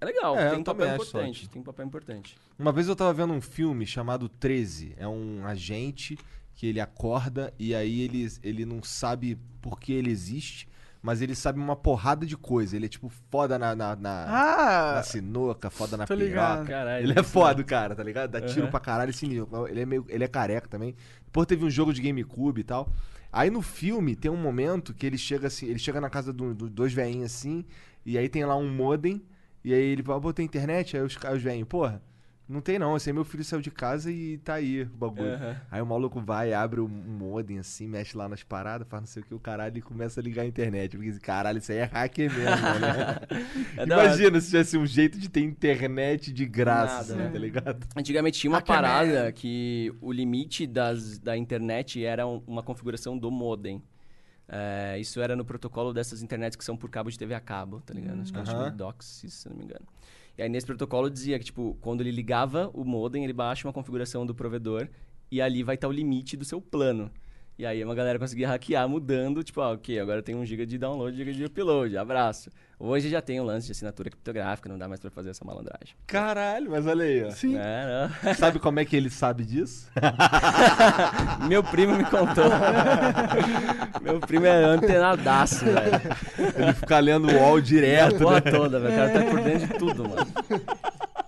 É 0.00 0.04
legal, 0.04 0.36
É, 0.36 0.50
tem 0.50 0.58
um 0.58 0.64
papel 0.64 0.86
importante. 0.94 1.48
Tem 1.48 1.62
um 1.62 1.64
papel 1.64 1.86
importante. 1.86 2.36
Uma 2.58 2.72
vez 2.72 2.88
eu 2.88 2.96
tava 2.96 3.12
vendo 3.14 3.32
um 3.32 3.40
filme 3.40 3.86
chamado 3.86 4.28
13. 4.28 4.94
É 4.98 5.06
um 5.08 5.46
agente 5.46 6.18
que 6.54 6.66
ele 6.66 6.80
acorda 6.80 7.52
e 7.58 7.74
aí 7.74 8.00
ele, 8.02 8.26
ele 8.42 8.64
não 8.66 8.82
sabe 8.82 9.38
por 9.62 9.80
que 9.80 9.92
ele 9.92 10.10
existe, 10.10 10.68
mas 11.04 11.20
ele 11.20 11.34
sabe 11.34 11.60
uma 11.60 11.76
porrada 11.76 12.24
de 12.24 12.34
coisa. 12.34 12.74
Ele 12.74 12.86
é 12.86 12.88
tipo 12.88 13.10
foda 13.30 13.58
na, 13.58 13.76
na, 13.76 13.94
na, 13.94 14.24
Ah, 14.26 14.94
na 14.94 15.02
sinuca, 15.02 15.68
foda 15.68 15.98
na 15.98 16.06
piroca. 16.30 16.64
Caralho. 16.64 17.04
Ele 17.04 17.18
é 17.18 17.22
foda, 17.22 17.62
cara, 17.62 17.94
tá 17.94 18.02
ligado? 18.02 18.30
Dá 18.30 18.40
tiro 18.40 18.68
pra 18.68 18.80
caralho 18.80 19.12
nível. 19.28 19.68
Ele 19.68 19.82
é, 19.82 19.86
meio, 19.86 20.06
ele 20.08 20.24
é 20.24 20.28
careca 20.28 20.66
também. 20.66 20.96
Depois 21.26 21.46
teve 21.46 21.62
um 21.62 21.68
jogo 21.68 21.92
de 21.92 22.00
GameCube 22.00 22.62
e 22.62 22.64
tal. 22.64 22.90
Aí 23.30 23.50
no 23.50 23.60
filme 23.60 24.16
tem 24.16 24.30
um 24.30 24.36
momento 24.36 24.94
que 24.94 25.04
ele 25.04 25.18
chega 25.18 25.48
assim, 25.48 25.66
ele 25.66 25.78
chega 25.78 26.00
na 26.00 26.08
casa 26.08 26.32
dos 26.32 26.56
do, 26.56 26.70
dois 26.70 26.94
velhinhos 26.94 27.26
assim, 27.26 27.66
e 28.06 28.16
aí 28.16 28.28
tem 28.28 28.44
lá 28.46 28.56
um 28.56 28.68
modem, 28.72 29.22
e 29.62 29.74
aí 29.74 29.82
ele 29.82 30.02
fala, 30.02 30.20
pô, 30.22 30.32
tem 30.32 30.46
internet? 30.46 30.96
Aí 30.96 31.02
os, 31.02 31.16
caras- 31.18 31.36
os 31.38 31.42
velhinhos, 31.44 31.68
porra, 31.68 32.00
não 32.48 32.60
tem 32.60 32.78
não, 32.78 32.96
esse 32.96 33.08
aí 33.08 33.14
meu 33.14 33.24
filho 33.24 33.42
saiu 33.44 33.62
de 33.62 33.70
casa 33.70 34.10
e 34.10 34.36
tá 34.38 34.54
aí 34.54 34.82
o 34.82 34.86
bagulho. 34.86 35.32
Aham. 35.34 35.56
Aí 35.70 35.80
o 35.80 35.86
maluco 35.86 36.20
vai, 36.20 36.52
abre 36.52 36.80
o 36.80 36.86
modem 36.88 37.58
assim, 37.58 37.86
mexe 37.88 38.16
lá 38.16 38.28
nas 38.28 38.42
paradas, 38.42 38.86
faz 38.86 39.02
não 39.02 39.06
sei 39.06 39.22
o 39.22 39.26
que, 39.26 39.34
o 39.34 39.40
caralho, 39.40 39.78
e 39.78 39.80
começa 39.82 40.20
a 40.20 40.22
ligar 40.22 40.42
a 40.42 40.46
internet. 40.46 40.96
Porque, 40.96 41.12
caralho, 41.20 41.58
isso 41.58 41.72
aí 41.72 41.78
é 41.78 41.84
hacker 41.84 42.30
mesmo, 42.32 42.46
né? 42.80 43.18
É. 43.78 43.82
Imagina 43.84 44.40
se 44.40 44.46
tivesse 44.48 44.76
um 44.76 44.86
jeito 44.86 45.18
de 45.18 45.28
ter 45.28 45.40
internet 45.40 46.32
de 46.32 46.44
graça, 46.46 46.92
Nada, 46.94 47.00
assim, 47.02 47.16
né? 47.16 47.30
tá 47.30 47.38
ligado? 47.38 47.86
Antigamente 47.96 48.38
tinha 48.38 48.50
uma 48.50 48.58
Hacker 48.58 48.74
parada 48.74 49.24
Man. 49.24 49.32
que 49.32 49.92
o 50.00 50.12
limite 50.12 50.66
das, 50.66 51.18
da 51.18 51.36
internet 51.36 52.04
era 52.04 52.26
um- 52.26 52.42
uma 52.46 52.62
configuração 52.62 53.16
do 53.18 53.30
modem. 53.30 53.82
É, 54.46 54.98
isso 55.00 55.20
era 55.20 55.34
no 55.34 55.44
protocolo 55.44 55.92
dessas 55.94 56.22
internets 56.22 56.54
que 56.56 56.64
são 56.64 56.76
por 56.76 56.90
cabo 56.90 57.10
de 57.10 57.18
TV 57.18 57.34
a 57.34 57.40
cabo, 57.40 57.80
tá 57.80 57.94
ligado? 57.94 58.20
Acho 58.20 58.32
que 58.32 58.38
é 58.38 58.44
chamado 58.44 58.76
DOCSIS, 58.76 59.32
se 59.32 59.48
não 59.48 59.56
me 59.56 59.64
engano. 59.64 59.86
E 60.36 60.42
aí 60.42 60.48
nesse 60.48 60.66
protocolo 60.66 61.08
dizia 61.08 61.38
que, 61.38 61.44
tipo, 61.44 61.76
quando 61.80 62.00
ele 62.00 62.10
ligava 62.10 62.70
o 62.74 62.84
modem, 62.84 63.24
ele 63.24 63.32
baixa 63.32 63.66
uma 63.66 63.72
configuração 63.72 64.26
do 64.26 64.34
provedor 64.34 64.88
e 65.30 65.40
ali 65.40 65.62
vai 65.62 65.76
estar 65.76 65.88
o 65.88 65.92
limite 65.92 66.36
do 66.36 66.44
seu 66.44 66.60
plano. 66.60 67.10
E 67.56 67.64
aí 67.64 67.84
uma 67.84 67.94
galera 67.94 68.18
conseguia 68.18 68.48
hackear 68.48 68.88
mudando, 68.88 69.44
tipo, 69.44 69.60
ah, 69.60 69.70
ok, 69.70 70.00
agora 70.00 70.20
tem 70.20 70.34
1 70.34 70.44
GB 70.44 70.66
de 70.66 70.76
download, 70.76 71.14
1 71.14 71.16
GB 71.24 71.32
de 71.34 71.44
upload, 71.44 71.96
abraço. 71.96 72.50
Hoje 72.80 73.08
já 73.08 73.22
tem 73.22 73.38
o 73.38 73.44
lance 73.44 73.66
de 73.66 73.72
assinatura 73.72 74.10
criptográfica, 74.10 74.68
não 74.68 74.76
dá 74.76 74.88
mais 74.88 74.98
pra 74.98 75.08
fazer 75.08 75.30
essa 75.30 75.44
malandragem. 75.44 75.94
Caralho, 76.04 76.68
mas 76.68 76.84
olha 76.84 77.04
aí, 77.04 77.22
ó. 77.24 77.30
sim. 77.30 77.56
É. 77.56 78.34
Sabe 78.34 78.58
como 78.58 78.80
é 78.80 78.84
que 78.84 78.96
ele 78.96 79.08
sabe 79.08 79.44
disso? 79.44 79.88
Meu 81.48 81.62
primo 81.62 81.96
me 81.96 82.04
contou. 82.04 82.44
Meu 84.02 84.18
primo 84.18 84.46
é 84.46 84.64
antenadaço, 84.64 85.64
velho. 85.64 86.00
Ele 86.56 86.72
fica 86.74 86.98
lendo 86.98 87.28
o 87.28 87.34
UOL 87.36 87.56
É 87.56 87.60
a 87.60 87.62
direto, 87.62 88.18
porra 88.18 88.40
né? 88.44 88.50
toda, 88.50 88.80
velho. 88.80 88.92
O 88.92 88.96
cara 88.96 89.10
tá 89.12 89.30
por 89.30 89.40
dentro 89.40 89.66
de 89.68 89.74
tudo, 89.78 90.08
mano. 90.08 90.26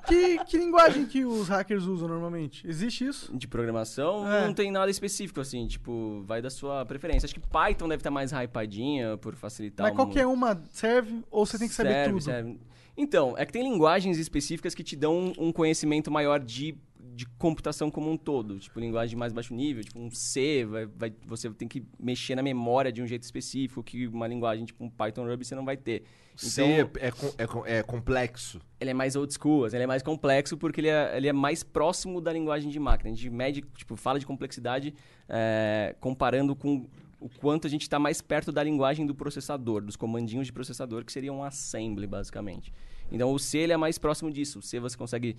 Que, 0.07 0.45
que 0.45 0.57
linguagem 0.59 1.05
que 1.07 1.25
os 1.25 1.49
hackers 1.49 1.85
usam 1.85 2.07
normalmente? 2.09 2.67
Existe 2.67 3.07
isso? 3.07 3.37
De 3.37 3.49
programação, 3.49 4.31
É. 4.33 4.47
não 4.47 4.55
tem 4.55 4.71
nada 4.71 4.91
específico, 4.91 5.41
assim. 5.41 5.67
Tipo, 5.67 6.23
vai 6.27 6.41
da 6.41 6.51
sua 6.51 6.85
preferência. 6.87 7.27
Acho 7.27 7.35
que 7.35 7.41
Python 7.41 7.89
deve 7.89 8.01
estar 8.01 8.11
mais 8.11 8.31
hypadinha 8.33 9.17
por 9.19 9.35
facilitar 9.35 9.85
Mas 9.85 9.93
o- 9.93 9.97
qualquer 9.97 10.27
uma 10.27 10.61
serve 10.71 11.23
ou 11.31 11.45
você 11.45 11.59
tem 11.59 11.69
que 11.69 11.75
saber 11.75 11.91
Serve, 11.93 12.11
tudo? 12.13 12.23
serve. 12.23 12.61
Então, 12.97 13.35
é 13.37 13.45
que 13.45 13.53
tem 13.53 13.63
linguagens 13.63 14.17
específicas 14.19 14.75
que 14.75 14.83
te 14.83 14.97
dão 14.97 15.33
um 15.39 15.53
conhecimento 15.53 16.11
maior 16.11 16.41
de, 16.41 16.75
de 17.17 17.25
computação 17.39 17.91
como 17.91 18.11
um 18.11 18.17
todo. 18.17 18.59
Tipo, 18.59 18.79
linguagem 18.79 19.11
de 19.11 19.17
mais 19.17 19.33
baixo 19.33 19.55
nível, 19.55 19.83
tipo 19.83 19.99
um 19.99 20.11
C, 20.11 20.67
vai, 20.67 20.87
vai- 20.87 21.15
você 21.27 21.49
tem 21.51 21.67
que 21.67 21.83
mexer 21.99 22.35
na 22.35 22.43
memória 22.43 22.93
de 22.93 23.01
um 23.03 23.07
jeito 23.07 23.23
específico 23.23 23.83
que 23.83 24.07
uma 24.07 24.27
linguagem 24.27 24.67
tipo 24.67 24.85
um 24.85 24.91
Python 24.91 25.27
Ruby 25.27 25.45
você 25.45 25.55
não 25.55 25.65
vai 25.65 25.77
ter. 25.79 26.03
C 26.37 26.63
Então, 26.63 26.91
é, 27.01 27.11
com- 27.11 27.33
é 27.39 27.47
com- 27.47 27.67
é 27.67 27.83
complexo. 27.83 28.61
ele 28.79 28.91
é 28.91 28.95
mais 28.95 29.17
old 29.17 29.33
school, 29.33 29.65
assim, 29.65 29.77
ele 29.77 29.85
é 29.85 29.87
mais 29.87 30.03
complexo 30.03 30.59
porque 30.59 30.81
ele 30.83 30.89
é, 30.89 31.17
ele 31.17 31.27
é 31.29 31.33
mais 31.33 31.63
próximo 31.63 32.21
da 32.21 32.31
linguagem 32.31 32.71
de 32.71 32.79
máquina. 32.79 33.11
A 33.11 33.15
gente 33.15 33.31
mede, 33.31 33.63
tipo, 33.77 33.97
fala 33.97 34.19
de 34.21 34.27
complexidade 34.27 34.93
é, 35.29 35.97
comparando 35.99 36.55
com 36.55 36.87
o 37.19 37.31
quanto 37.31 37.67
a 37.67 37.71
gente 37.71 37.83
está 37.83 37.99
mais 37.99 38.21
perto 38.21 38.53
da 38.53 38.63
linguagem 38.63 39.07
do 39.07 39.15
processador, 39.15 39.81
dos 39.83 39.97
comandinhos 39.97 40.47
de 40.47 40.53
processador, 40.53 41.03
que 41.03 41.11
seriam 41.11 41.39
um 41.39 41.43
assembly, 41.43 42.07
basicamente. 42.07 42.71
Então, 43.11 43.33
o 43.33 43.39
C 43.39 43.59
ele 43.59 43.73
é 43.73 43.77
mais 43.77 43.97
próximo 43.99 44.31
disso. 44.31 44.59
O 44.59 44.63
C 44.63 44.79
você 44.79 44.97
consegue 44.99 45.37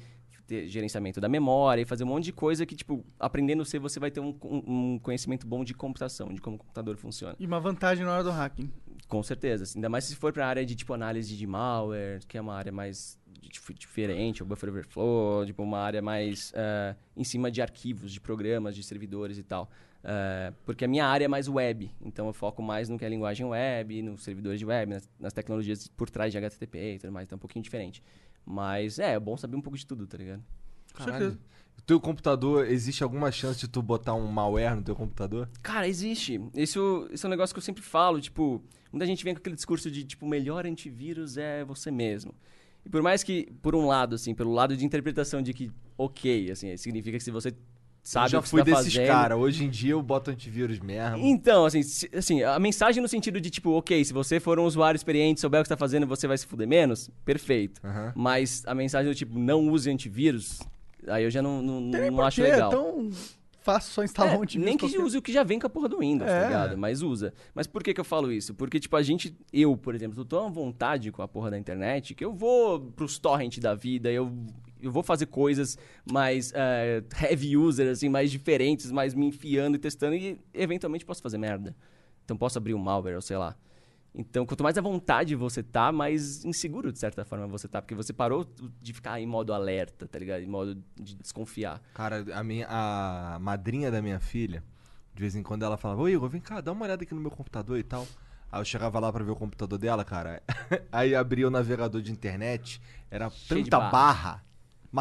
ter 0.47 0.67
gerenciamento 0.67 1.19
da 1.21 1.27
memória 1.29 1.81
e 1.81 1.85
fazer 1.85 2.03
um 2.03 2.07
monte 2.07 2.25
de 2.25 2.33
coisa 2.33 2.65
que, 2.65 2.75
tipo, 2.75 3.05
aprendendo 3.19 3.63
C 3.65 3.77
você 3.77 3.99
vai 3.99 4.09
ter 4.09 4.19
um, 4.21 4.35
um- 4.43 4.97
conhecimento 4.99 5.45
bom 5.45 5.63
de 5.63 5.73
computação, 5.73 6.29
de 6.33 6.41
como 6.41 6.55
o 6.55 6.59
computador 6.59 6.95
funciona. 6.97 7.35
E 7.39 7.45
uma 7.45 7.59
vantagem 7.59 8.05
na 8.05 8.13
hora 8.13 8.23
do 8.23 8.31
hacking. 8.31 8.71
Com 9.07 9.21
certeza. 9.21 9.63
assim, 9.63 9.77
Ainda 9.79 9.89
mais 9.89 10.05
se 10.05 10.15
for 10.15 10.31
para 10.33 10.45
a 10.45 10.49
área 10.49 10.65
de 10.65 10.75
tipo 10.75 10.93
análise 10.93 11.35
de 11.35 11.45
malware, 11.47 12.19
que 12.27 12.37
é 12.37 12.41
uma 12.41 12.55
área 12.55 12.71
mais 12.71 13.17
dif- 13.41 13.73
diferente, 13.73 14.41
o 14.41 14.45
buffer 14.45 14.69
overflow, 14.69 15.45
tipo 15.45 15.61
uma 15.63 15.79
área 15.79 16.01
mais 16.01 16.51
eh, 16.55 16.95
em 17.15 17.23
cima 17.23 17.51
de 17.51 17.61
arquivos, 17.61 18.11
de 18.11 18.19
programas, 18.19 18.75
de 18.75 18.83
servidores 18.83 19.37
e 19.37 19.43
tal. 19.43 19.69
Eh, 20.03 20.53
porque 20.65 20.85
a 20.85 20.87
minha 20.87 21.05
área 21.05 21.25
é 21.25 21.27
mais 21.27 21.47
web, 21.49 21.89
então 22.01 22.27
eu 22.27 22.33
foco 22.33 22.61
mais 22.61 22.87
no 22.89 22.97
que 22.97 23.03
é 23.05 23.09
linguagem 23.09 23.45
web, 23.45 24.01
nos 24.01 24.23
servidores 24.23 24.59
de 24.59 24.65
web, 24.65 24.91
nas, 24.93 25.09
nas 25.19 25.33
tecnologias 25.33 25.87
por 25.87 26.09
trás 26.09 26.31
de 26.31 26.37
HTTP 26.37 26.95
e 26.95 26.99
tudo 26.99 27.11
mais, 27.11 27.25
então 27.27 27.35
é 27.35 27.37
um 27.37 27.39
pouquinho 27.39 27.63
diferente. 27.63 28.01
Mas 28.49 28.97
é, 28.97 29.13
é 29.13 29.19
bom 29.19 29.35
saber 29.35 29.57
um 29.57 29.61
pouco 29.61 29.77
de 29.77 29.85
tudo, 29.85 30.07
tá 30.07 30.17
ligado? 30.17 30.41
Certeza. 30.97 31.37
O 31.77 31.81
teu 31.81 31.99
computador, 31.99 32.65
existe 32.65 33.03
alguma 33.03 33.29
chance 33.29 33.59
de 33.59 33.67
tu 33.67 33.81
botar 33.81 34.13
um 34.13 34.25
malware 34.27 34.75
no 34.75 34.81
teu 34.81 34.95
computador? 34.95 35.49
Cara, 35.61 35.85
existe. 35.85 36.41
Isso, 36.55 37.07
isso 37.11 37.25
é 37.25 37.27
um 37.27 37.29
negócio 37.29 37.53
que 37.53 37.59
eu 37.59 37.63
sempre 37.63 37.83
falo, 37.83 38.21
tipo, 38.21 38.63
muita 38.91 39.05
gente 39.05 39.23
vem 39.23 39.33
com 39.33 39.39
aquele 39.39 39.55
discurso 39.55 39.91
de, 39.91 40.05
tipo, 40.05 40.25
o 40.25 40.29
melhor 40.29 40.65
antivírus 40.65 41.37
é 41.37 41.65
você 41.65 41.91
mesmo. 41.91 42.33
E 42.85 42.89
por 42.89 43.01
mais 43.01 43.21
que, 43.21 43.51
por 43.61 43.75
um 43.75 43.85
lado, 43.85 44.15
assim, 44.15 44.33
pelo 44.33 44.53
lado 44.53 44.77
de 44.77 44.85
interpretação 44.85 45.41
de 45.41 45.53
que, 45.53 45.69
ok, 45.97 46.49
assim, 46.49 46.75
significa 46.77 47.17
que 47.17 47.23
se 47.23 47.31
você 47.31 47.53
sabe 48.09 48.25
eu 48.27 48.29
já 48.29 48.39
o 48.39 48.43
que 48.43 48.49
fui 48.49 48.59
tá 48.63 48.65
desses 48.65 48.93
fazendo... 48.93 49.07
caras. 49.07 49.38
Hoje 49.38 49.65
em 49.65 49.69
dia 49.69 49.91
eu 49.91 50.01
boto 50.01 50.31
antivírus 50.31 50.79
mesmo. 50.79 51.17
Então, 51.17 51.65
assim, 51.65 51.84
se- 51.84 52.09
assim, 52.15 52.41
a 52.43 52.57
mensagem 52.59 53.01
no 53.01 53.07
sentido 53.07 53.39
de, 53.41 53.49
tipo, 53.49 53.71
ok, 53.71 54.03
se 54.05 54.13
você 54.13 54.39
for 54.39 54.59
um 54.59 54.63
usuário 54.65 54.95
experiente, 54.97 55.39
souber 55.41 55.59
o 55.59 55.63
que 55.63 55.67
você 55.67 55.73
tá 55.73 55.77
fazendo, 55.77 56.07
você 56.07 56.27
vai 56.27 56.38
se 56.38 56.45
fuder 56.47 56.67
menos, 56.67 57.09
perfeito. 57.25 57.81
Aham. 57.84 58.13
Mas 58.15 58.63
a 58.65 58.73
mensagem 58.73 59.11
do 59.11 59.15
tipo, 59.15 59.38
não 59.38 59.67
use 59.69 59.89
antivírus, 59.89 60.59
aí 61.07 61.23
eu 61.23 61.29
já 61.31 61.41
não, 61.41 61.61
não, 61.61 61.81
nem 61.81 62.09
não 62.11 62.21
acho 62.21 62.41
legal. 62.41 62.69
Então, 62.71 63.09
fácil 63.61 63.91
só 63.91 64.03
instalar 64.03 64.34
É, 64.34 64.38
um 64.38 64.43
antivírus. 64.43 64.65
nem 64.65 64.77
que 64.77 64.85
qualquer. 64.88 65.03
use 65.03 65.17
o 65.17 65.21
que 65.21 65.34
já 65.34 65.43
vem 65.43 65.59
com 65.59 65.67
a 65.67 65.69
porra 65.69 65.89
do 65.89 65.99
Windows, 65.99 66.31
É. 66.31 66.39
tá 66.41 66.47
ligado? 66.47 66.77
Mas 66.77 67.01
usa. 67.01 67.34
Mas 67.53 67.67
por 67.67 67.84
que 67.84 67.93
que 67.93 67.99
eu 67.99 68.05
falo 68.05 68.31
isso? 68.31 68.53
Porque, 68.53 68.79
tipo, 68.79 68.95
a 68.95 69.01
gente, 69.03 69.35
eu, 69.51 69.75
por 69.75 69.93
exemplo, 69.93 70.15
tô 70.15 70.23
tão 70.23 70.47
à 70.47 70.49
vontade 70.49 71.11
com 71.11 71.21
a 71.21 71.27
porra 71.27 71.51
da 71.51 71.57
internet 71.57 72.15
que 72.15 72.23
eu 72.23 72.31
vou 72.34 72.79
pros 72.95 73.19
torrent 73.19 73.59
da 73.59 73.75
vida, 73.75 74.09
eu, 74.09 74.31
eu 74.81 74.91
vou 74.91 75.03
fazer 75.03 75.25
coisas 75.27 75.77
mais 76.11 76.51
eh, 76.53 77.03
heavy 77.21 77.57
user, 77.57 77.91
assim, 77.91 78.09
mais 78.09 78.31
diferentes, 78.31 78.91
mais 78.91 79.13
me 79.13 79.27
enfiando 79.27 79.75
e 79.75 79.79
testando 79.79 80.15
e 80.15 80.39
eventualmente 80.53 81.05
posso 81.05 81.21
fazer 81.21 81.37
merda. 81.37 81.75
Então 82.23 82.35
posso 82.37 82.57
abrir 82.57 82.73
um 82.73 82.79
malware, 82.79 83.15
ou 83.15 83.21
sei 83.21 83.37
lá. 83.37 83.55
Então, 84.13 84.47
quanto 84.47 84.63
mais 84.63 84.75
à 84.77 84.81
vontade 84.81 85.35
você 85.35 85.61
tá, 85.61 85.91
mais 85.91 86.43
inseguro, 86.43 86.91
de 86.91 86.97
certa 86.97 87.23
forma, 87.23 87.45
você 87.45 87.67
tá. 87.67 87.81
Porque 87.81 87.93
você 87.93 88.11
parou 88.11 88.47
de 88.81 88.91
ficar 88.91 89.19
em 89.21 89.27
modo 89.27 89.53
alerta, 89.53 90.07
tá 90.07 90.17
ligado? 90.17 90.41
Em 90.41 90.47
modo 90.47 90.75
de 90.95 91.15
desconfiar. 91.15 91.79
Cara, 91.93 92.25
a, 92.33 92.43
minha, 92.43 92.65
a 92.67 93.37
madrinha 93.39 93.91
da 93.91 94.01
minha 94.01 94.19
filha, 94.19 94.63
de 95.13 95.21
vez 95.21 95.35
em 95.35 95.43
quando 95.43 95.63
ela 95.63 95.77
falava, 95.77 96.01
ô 96.01 96.09
Igor, 96.09 96.27
vem 96.29 96.41
cá, 96.41 96.61
dá 96.61 96.71
uma 96.71 96.85
olhada 96.85 97.03
aqui 97.03 97.13
no 97.13 97.21
meu 97.21 97.29
computador 97.29 97.77
e 97.77 97.83
tal. 97.83 98.07
Aí 98.51 98.59
eu 98.59 98.65
chegava 98.65 98.99
lá 98.99 99.11
pra 99.13 99.23
ver 99.23 99.31
o 99.31 99.35
computador 99.35 99.77
dela, 99.77 100.03
cara. 100.03 100.41
Aí 100.91 101.13
abria 101.13 101.47
o 101.47 101.51
navegador 101.51 102.01
de 102.01 102.11
internet, 102.11 102.81
era 103.11 103.29
Cheio 103.29 103.63
tanta 103.63 103.77
barra. 103.77 103.91
barra. 103.91 104.43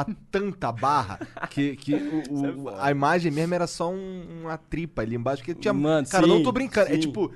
Mas 0.05 0.15
tanta 0.31 0.71
barra 0.71 1.19
que, 1.49 1.75
que 1.77 1.95
o- 1.95 2.65
o- 2.65 2.69
a 2.69 2.91
imagem 2.91 3.33
mesmo 3.33 3.55
era 3.55 3.67
só 3.67 3.91
um- 3.91 4.43
uma 4.43 4.59
tripa 4.59 5.01
ali 5.01 5.17
embaixo. 5.17 5.43
Que 5.43 5.55
tinha, 5.55 5.73
Mano, 5.73 6.07
cara, 6.07 6.27
não 6.27 6.43
tô 6.43 6.51
sim, 6.51 6.55
brincando. 6.55 6.91
É 6.91 6.95
sim. 6.95 7.01
tipo 7.01 7.33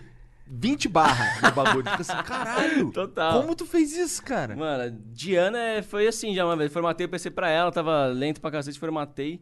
20 0.47 0.87
barra 0.89 1.41
no 1.49 1.53
bagulho. 1.55 1.89
Fica 1.89 2.03
assim, 2.03 2.23
caralho. 2.25 2.91
Total. 2.93 3.41
Como 3.41 3.55
tu 3.55 3.65
fez 3.65 3.97
isso, 3.97 4.23
cara? 4.23 4.55
Mano, 4.57 4.99
Diana 5.13 5.59
é- 5.59 5.83
foi 5.83 6.07
assim 6.07 6.35
já 6.35 6.45
uma 6.45 6.57
vez. 6.57 6.71
Formatei 6.73 7.07
o 7.07 7.09
PC 7.09 7.31
pra 7.31 7.49
ela, 7.49 7.73
tava 7.73 8.07
lento 8.07 8.41
pra 8.41 8.51
cacete, 8.51 8.79
formatei. 8.79 9.41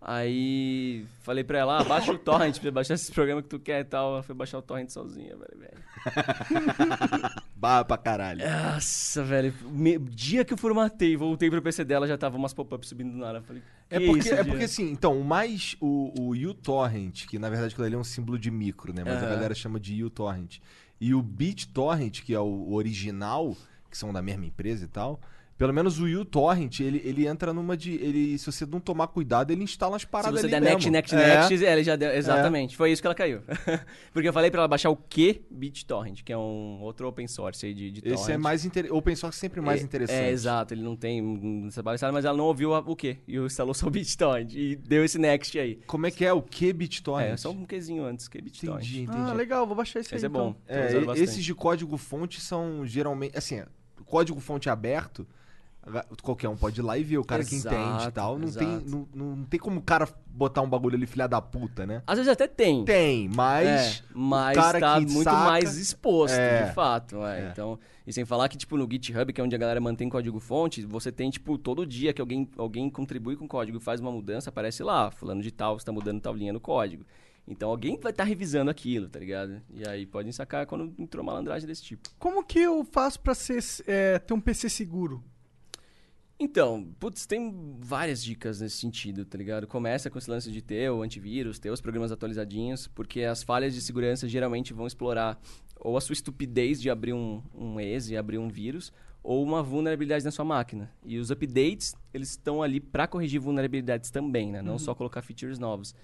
Aí 0.00 1.04
falei 1.20 1.42
pra 1.42 1.58
ela, 1.58 1.80
ah, 1.80 1.84
baixa 1.84 2.12
o 2.12 2.18
torrent 2.18 2.58
pra 2.60 2.70
baixar 2.70 2.94
esses 2.94 3.10
programas 3.10 3.42
que 3.44 3.50
tu 3.50 3.58
quer 3.58 3.80
e 3.80 3.84
tal. 3.84 4.12
Ela 4.14 4.22
foi 4.22 4.34
baixar 4.34 4.58
o 4.58 4.62
torrent 4.62 4.90
sozinha, 4.90 5.36
velho. 5.36 5.58
velho. 5.58 5.78
Barra 7.56 7.84
pra 7.84 7.98
caralho. 7.98 8.40
Nossa, 8.48 9.24
velho. 9.24 9.52
Me- 9.70 9.98
dia 9.98 10.44
que 10.44 10.52
eu 10.52 10.56
formatei, 10.56 11.16
voltei 11.16 11.50
pro 11.50 11.60
PC 11.60 11.84
dela, 11.84 12.06
já 12.06 12.16
tava 12.16 12.36
umas 12.36 12.54
pop-ups 12.54 12.88
subindo 12.88 13.10
do 13.12 13.18
nada. 13.18 13.42
Falei, 13.42 13.62
É 13.90 13.98
"Que 13.98 14.06
porque, 14.06 14.28
é 14.28 14.34
Diana?" 14.34 14.44
porque 14.48 14.64
assim, 14.64 14.90
então, 14.90 15.18
o 15.20 15.24
mais. 15.24 15.76
O, 15.80 16.12
o 16.16 16.30
uTorrent, 16.50 17.26
que 17.26 17.38
na 17.38 17.48
verdade 17.50 17.72
aquilo 17.72 17.86
ali 17.86 17.94
é 17.96 17.98
um 17.98 18.04
símbolo 18.04 18.38
de 18.38 18.50
micro, 18.50 18.92
né? 18.92 19.02
Mas 19.04 19.22
a 19.22 19.26
galera 19.28 19.54
chama 19.54 19.80
de 19.80 20.02
uTorrent. 20.04 20.58
E 21.00 21.14
o 21.14 21.22
BitTorrent, 21.22 22.22
que 22.22 22.34
é 22.34 22.40
o 22.40 22.72
original, 22.72 23.56
que 23.90 23.96
são 23.98 24.12
da 24.12 24.22
mesma 24.22 24.46
empresa 24.46 24.84
e 24.84 24.88
tal. 24.88 25.20
Pelo 25.58 25.74
menos 25.74 25.98
o 25.98 26.04
uTorrent, 26.06 26.78
ele, 26.78 27.02
ele 27.04 27.26
entra 27.26 27.52
numa 27.52 27.76
de. 27.76 27.92
Ele, 27.94 28.38
se 28.38 28.46
você 28.46 28.64
não 28.64 28.78
tomar 28.78 29.08
cuidado, 29.08 29.50
ele 29.50 29.64
instala 29.64 29.96
as 29.96 30.02
Se 30.02 30.08
paradas 30.08 30.40
você 30.40 30.46
ali 30.46 30.50
der 30.52 30.60
mesmo. 30.60 30.90
next, 30.90 30.90
next, 30.90 31.16
É. 31.16 31.40
next, 31.40 31.64
ela 31.66 31.82
já 31.82 31.96
deu. 31.96 32.10
Exatamente. 32.12 32.76
Foi 32.76 32.92
isso 32.92 33.02
que 33.02 33.08
ela 33.08 33.14
caiu. 33.14 33.42
Porque 34.14 34.28
eu 34.28 34.32
falei 34.32 34.52
pra 34.52 34.60
ela 34.60 34.68
baixar 34.68 34.88
o 34.88 34.96
Q 34.96 35.42
BitTorrent, 35.50 36.22
que 36.22 36.32
é 36.32 36.38
um 36.38 36.78
outro 36.80 37.08
open 37.08 37.26
source 37.26 37.66
aí 37.66 37.74
de, 37.74 37.90
de 37.90 38.00
torrent. 38.02 38.18
Esse 38.20 38.30
é 38.32 38.38
mais 38.38 38.64
interessante. 38.64 38.96
Open 38.96 39.16
source 39.16 39.36
é 39.36 39.40
sempre 39.40 39.60
mais 39.60 39.80
É- 39.80 39.84
interessante. 39.84 40.16
É, 40.16 40.30
exato, 40.30 40.74
ele 40.74 40.82
não 40.82 40.94
tem 40.94 41.68
trabalho 41.72 41.96
instalado, 41.96 42.14
mas 42.14 42.24
ela 42.24 42.36
não 42.36 42.44
ouviu 42.44 42.72
a- 42.74 42.78
o 42.78 42.94
quê? 42.94 43.18
E 43.26 43.36
instalou 43.36 43.74
só 43.74 43.88
o 43.88 43.90
BitTorrent 43.90 44.54
e 44.54 44.76
deu 44.76 45.04
esse 45.04 45.18
next 45.18 45.58
aí. 45.58 45.80
Como 45.88 46.06
é 46.06 46.12
que 46.12 46.24
é 46.24 46.32
o 46.32 46.40
que 46.40 46.72
BitTorrent? 46.72 47.32
É, 47.32 47.36
só 47.36 47.50
um 47.50 47.66
Qzinho 47.66 48.04
antes 48.04 48.28
que 48.28 48.38
é 48.38 48.40
BitTorrent. 48.40 48.84
Entendi, 48.84 49.00
entendi. 49.02 49.18
Ah, 49.30 49.32
legal, 49.32 49.66
vou 49.66 49.74
baixar 49.74 49.98
esse, 49.98 50.14
Esse 50.14 50.24
aí. 50.24 50.26
é 50.26 50.28
bom. 50.28 50.54
então. 50.64 51.04
tô 51.04 51.12
É, 51.14 51.18
esses 51.18 51.44
de 51.44 51.52
código-fonte 51.52 52.40
são 52.40 52.86
geralmente. 52.86 53.36
Assim, 53.36 53.60
o 54.00 54.04
código-fonte 54.04 54.70
aberto, 54.70 55.26
qualquer 56.22 56.48
um 56.48 56.56
pode 56.56 56.80
ir 56.80 56.82
lá 56.82 56.96
e 56.98 57.04
ver 57.04 57.18
o 57.18 57.24
cara 57.24 57.44
que 57.44 57.54
Exato, 57.54 57.74
entende 57.76 58.08
e 58.08 58.12
tal. 58.12 58.38
Não 58.38 58.50
tem, 58.50 58.68
não, 58.86 59.08
não 59.14 59.44
tem 59.44 59.58
como 59.60 59.80
o 59.80 59.82
cara 59.82 60.08
botar 60.26 60.62
um 60.62 60.68
bagulho 60.68 60.96
ali, 60.96 61.06
filha 61.06 61.26
da 61.26 61.40
puta, 61.40 61.86
né? 61.86 62.02
Às 62.06 62.18
vezes 62.18 62.32
até 62.32 62.46
tem. 62.46 62.84
Tem, 62.84 63.28
mas. 63.28 63.66
É, 63.66 64.02
mas 64.14 64.56
o 64.56 64.60
cara 64.60 64.80
tá 64.80 64.94
que 65.00 65.06
muito 65.06 65.24
saca- 65.24 65.44
mais 65.50 65.76
exposto, 65.76 66.34
É. 66.34 66.64
de 66.68 66.74
fato. 66.74 67.24
é. 67.24 67.46
É. 67.46 67.50
Então, 67.50 67.78
e 68.06 68.12
sem 68.12 68.24
falar 68.24 68.48
que, 68.48 68.56
tipo, 68.56 68.76
no 68.76 68.88
GitHub, 68.90 69.32
que 69.32 69.40
é 69.40 69.44
onde 69.44 69.54
a 69.54 69.58
galera 69.58 69.80
mantém 69.80 70.08
código-fonte, 70.08 70.84
você 70.84 71.10
tem, 71.12 71.30
tipo, 71.30 71.58
todo 71.58 71.84
dia 71.86 72.12
que 72.12 72.20
alguém, 72.20 72.48
alguém 72.56 72.88
contribui 72.88 73.36
com 73.36 73.46
código, 73.46 73.78
faz 73.80 74.00
uma 74.00 74.10
mudança, 74.12 74.48
aparece 74.50 74.82
lá, 74.82 75.10
fulano 75.10 75.42
de 75.42 75.50
tal, 75.50 75.76
está 75.76 75.92
mudando 75.92 76.20
tal 76.20 76.34
linha 76.34 76.52
no 76.52 76.60
código. 76.60 77.04
Então 77.50 77.70
alguém 77.70 77.98
vai 77.98 78.10
estar 78.12 78.24
revisando 78.24 78.70
aquilo, 78.70 79.08
tá 79.08 79.18
ligado? 79.18 79.62
E 79.70 79.86
aí 79.88 80.04
podem 80.04 80.30
sacar 80.30 80.66
quando 80.66 80.92
entrou 80.98 81.24
malandragem 81.24 81.66
desse 81.66 81.82
tipo. 81.82 82.10
Como 82.18 82.44
que 82.44 82.58
eu 82.58 82.84
faço 82.84 83.18
pra 83.20 83.34
ser, 83.34 83.58
é, 83.86 84.18
ter 84.18 84.34
um 84.34 84.40
PC 84.40 84.68
seguro? 84.68 85.24
Então, 86.40 86.86
putz, 87.00 87.26
tem 87.26 87.76
várias 87.80 88.22
dicas 88.22 88.60
nesse 88.60 88.76
sentido, 88.76 89.24
tá 89.24 89.36
ligado? 89.36 89.66
Começa 89.66 90.08
com 90.08 90.18
esse 90.18 90.30
lance 90.30 90.52
de 90.52 90.62
ter 90.62 90.88
o 90.88 91.02
antivírus, 91.02 91.58
ter 91.58 91.70
os 91.70 91.80
programas 91.80 92.12
atualizadinhos, 92.12 92.86
porque 92.86 93.22
as 93.22 93.42
falhas 93.42 93.74
de 93.74 93.80
segurança 93.80 94.28
geralmente 94.28 94.72
vão 94.72 94.86
explorar 94.86 95.40
ou 95.80 95.96
a 95.96 96.00
sua 96.00 96.12
estupidez 96.12 96.80
de 96.80 96.90
abrir 96.90 97.12
um, 97.12 97.42
um 97.52 97.80
exe, 97.80 98.16
abrir 98.16 98.38
um 98.38 98.48
vírus, 98.48 98.92
ou 99.20 99.42
uma 99.42 99.62
vulnerabilidade 99.64 100.24
na 100.24 100.30
sua 100.30 100.44
máquina. 100.44 100.92
E 101.04 101.18
os 101.18 101.30
updates, 101.30 101.96
eles 102.14 102.30
estão 102.30 102.62
ali 102.62 102.78
para 102.78 103.08
corrigir 103.08 103.40
vulnerabilidades 103.40 104.10
também, 104.10 104.50
né? 104.52 104.62
Não 104.62 104.78
só 104.78 104.94
colocar 104.94 105.22
features 105.22 105.58
novos. 105.58 105.94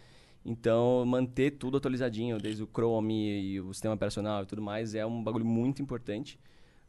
Então, 0.44 1.04
manter 1.06 1.52
tudo 1.52 1.76
atualizadinho, 1.76 2.38
desde 2.38 2.62
o 2.62 2.66
Chrome 2.66 3.40
e 3.40 3.60
o 3.60 3.72
sistema 3.72 3.94
operacional 3.94 4.42
e 4.42 4.46
tudo 4.46 4.60
mais, 4.60 4.94
é 4.94 5.06
um 5.06 5.22
bagulho 5.22 5.44
muito 5.44 5.80
importante. 5.80 6.38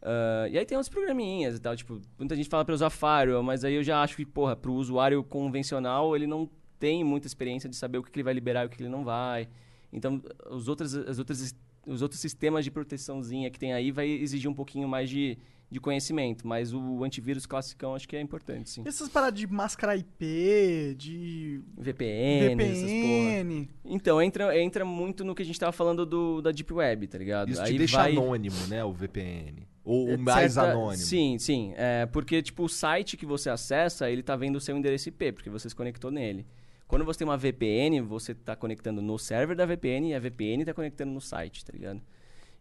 Ah, 0.06 0.48
e 0.48 0.58
aí 0.58 0.66
tem 0.66 0.78
uns 0.78 0.88
programinhas 0.88 1.56
e 1.56 1.60
tal, 1.60 1.76
tipo, 1.76 2.00
muita 2.18 2.36
gente 2.36 2.48
fala 2.48 2.64
para 2.64 2.76
usar 2.76 2.92
Firewall, 2.92 3.42
mas 3.42 3.66
aí 3.66 3.74
eu 3.74 3.84
já 3.84 4.04
acho 4.04 4.16
que, 4.16 4.26
porra, 4.26 4.56
pro 4.56 4.74
usuário 4.74 5.24
convencional, 5.24 6.16
ele 6.16 6.28
não 6.28 6.48
tem 6.80 7.04
muita 7.04 7.26
experiência 7.26 7.68
de 7.68 7.76
saber 7.76 7.98
o 7.98 8.04
que, 8.04 8.12
que 8.12 8.20
ele 8.20 8.24
vai 8.24 8.34
liberar 8.34 8.64
e 8.64 8.68
o 8.68 8.70
que, 8.70 8.78
que 8.78 8.84
ele 8.84 8.90
não 8.90 9.04
vai. 9.04 9.50
Então, 9.92 10.22
os 10.52 10.68
outros, 10.68 10.94
as 10.94 11.18
outras, 11.18 11.56
os 11.88 12.02
outros 12.04 12.22
sistemas 12.22 12.64
de 12.64 12.70
proteçãozinha 12.70 13.50
que 13.50 13.58
tem 13.58 13.74
aí 13.74 13.92
vai 13.92 14.08
exigir 14.08 14.50
um 14.50 14.54
pouquinho 14.54 14.88
mais 14.88 15.10
de, 15.10 15.40
de 15.72 15.80
conhecimento, 15.80 16.48
mas 16.48 16.72
o 16.72 17.04
antivírus 17.04 17.48
classicão 17.48 17.96
acho 17.96 18.08
que 18.08 18.16
é 18.16 18.22
importante, 18.22 18.70
sim. 18.70 18.84
Essas 18.86 19.10
paradas 19.10 19.40
de 19.40 19.48
máscara 19.48 19.96
IP, 19.96 20.96
de 21.00 21.62
VPN, 21.76 22.62
essas 22.62 22.92
porra. 22.92 23.44
VPN. 23.44 23.70
Então, 23.84 24.22
entra, 24.22 24.60
entra 24.60 24.86
muito 24.86 25.24
no 25.24 25.34
que 25.34 25.42
a 25.42 25.46
gente 25.46 25.60
tava 25.60 25.72
falando 25.72 26.06
do, 26.06 26.44
da 26.44 26.52
Deep 26.52 26.72
Web, 26.72 27.08
tá 27.08 27.18
ligado? 27.18 27.50
Isso 27.50 27.62
aí 27.62 27.72
te 27.72 27.78
deixa 27.80 27.98
vai... 27.98 28.12
anônimo, 28.12 28.68
né? 28.68 28.84
O 28.84 28.92
VPN. 28.94 29.66
Ou 29.86 30.10
É, 30.10 30.16
o 30.16 30.20
mais 30.20 30.54
certa- 30.54 30.72
anônimo. 30.72 30.98
Sim, 31.04 31.38
sim. 31.38 31.74
É, 31.78 32.08
porque, 32.08 32.42
tipo, 32.42 32.64
o 32.64 32.70
site 32.70 33.16
que 33.16 33.26
você 33.26 33.50
acessa, 33.52 34.10
ele 34.10 34.24
tá 34.24 34.36
vendo 34.36 34.56
o 34.56 34.60
seu 34.60 34.76
endereço 34.76 35.08
IP, 35.10 35.32
porque 35.32 35.50
você 35.50 35.70
se 35.70 35.76
conectou 35.76 36.10
nele. 36.10 36.46
Quando 36.88 37.06
você 37.06 37.20
tem 37.20 37.28
uma 37.28 37.38
VPN, 37.38 38.02
você 38.02 38.34
tá 38.34 38.56
conectando 38.56 39.02
no 39.02 39.18
server 39.20 39.56
da 39.56 39.66
VPN 39.66 40.10
e 40.10 40.14
a 40.16 40.20
VPN 40.20 40.66
tá 40.66 40.74
conectando 40.74 41.12
no 41.12 41.22
site, 41.22 41.64
tá 41.64 41.72
ligado? 41.72 42.02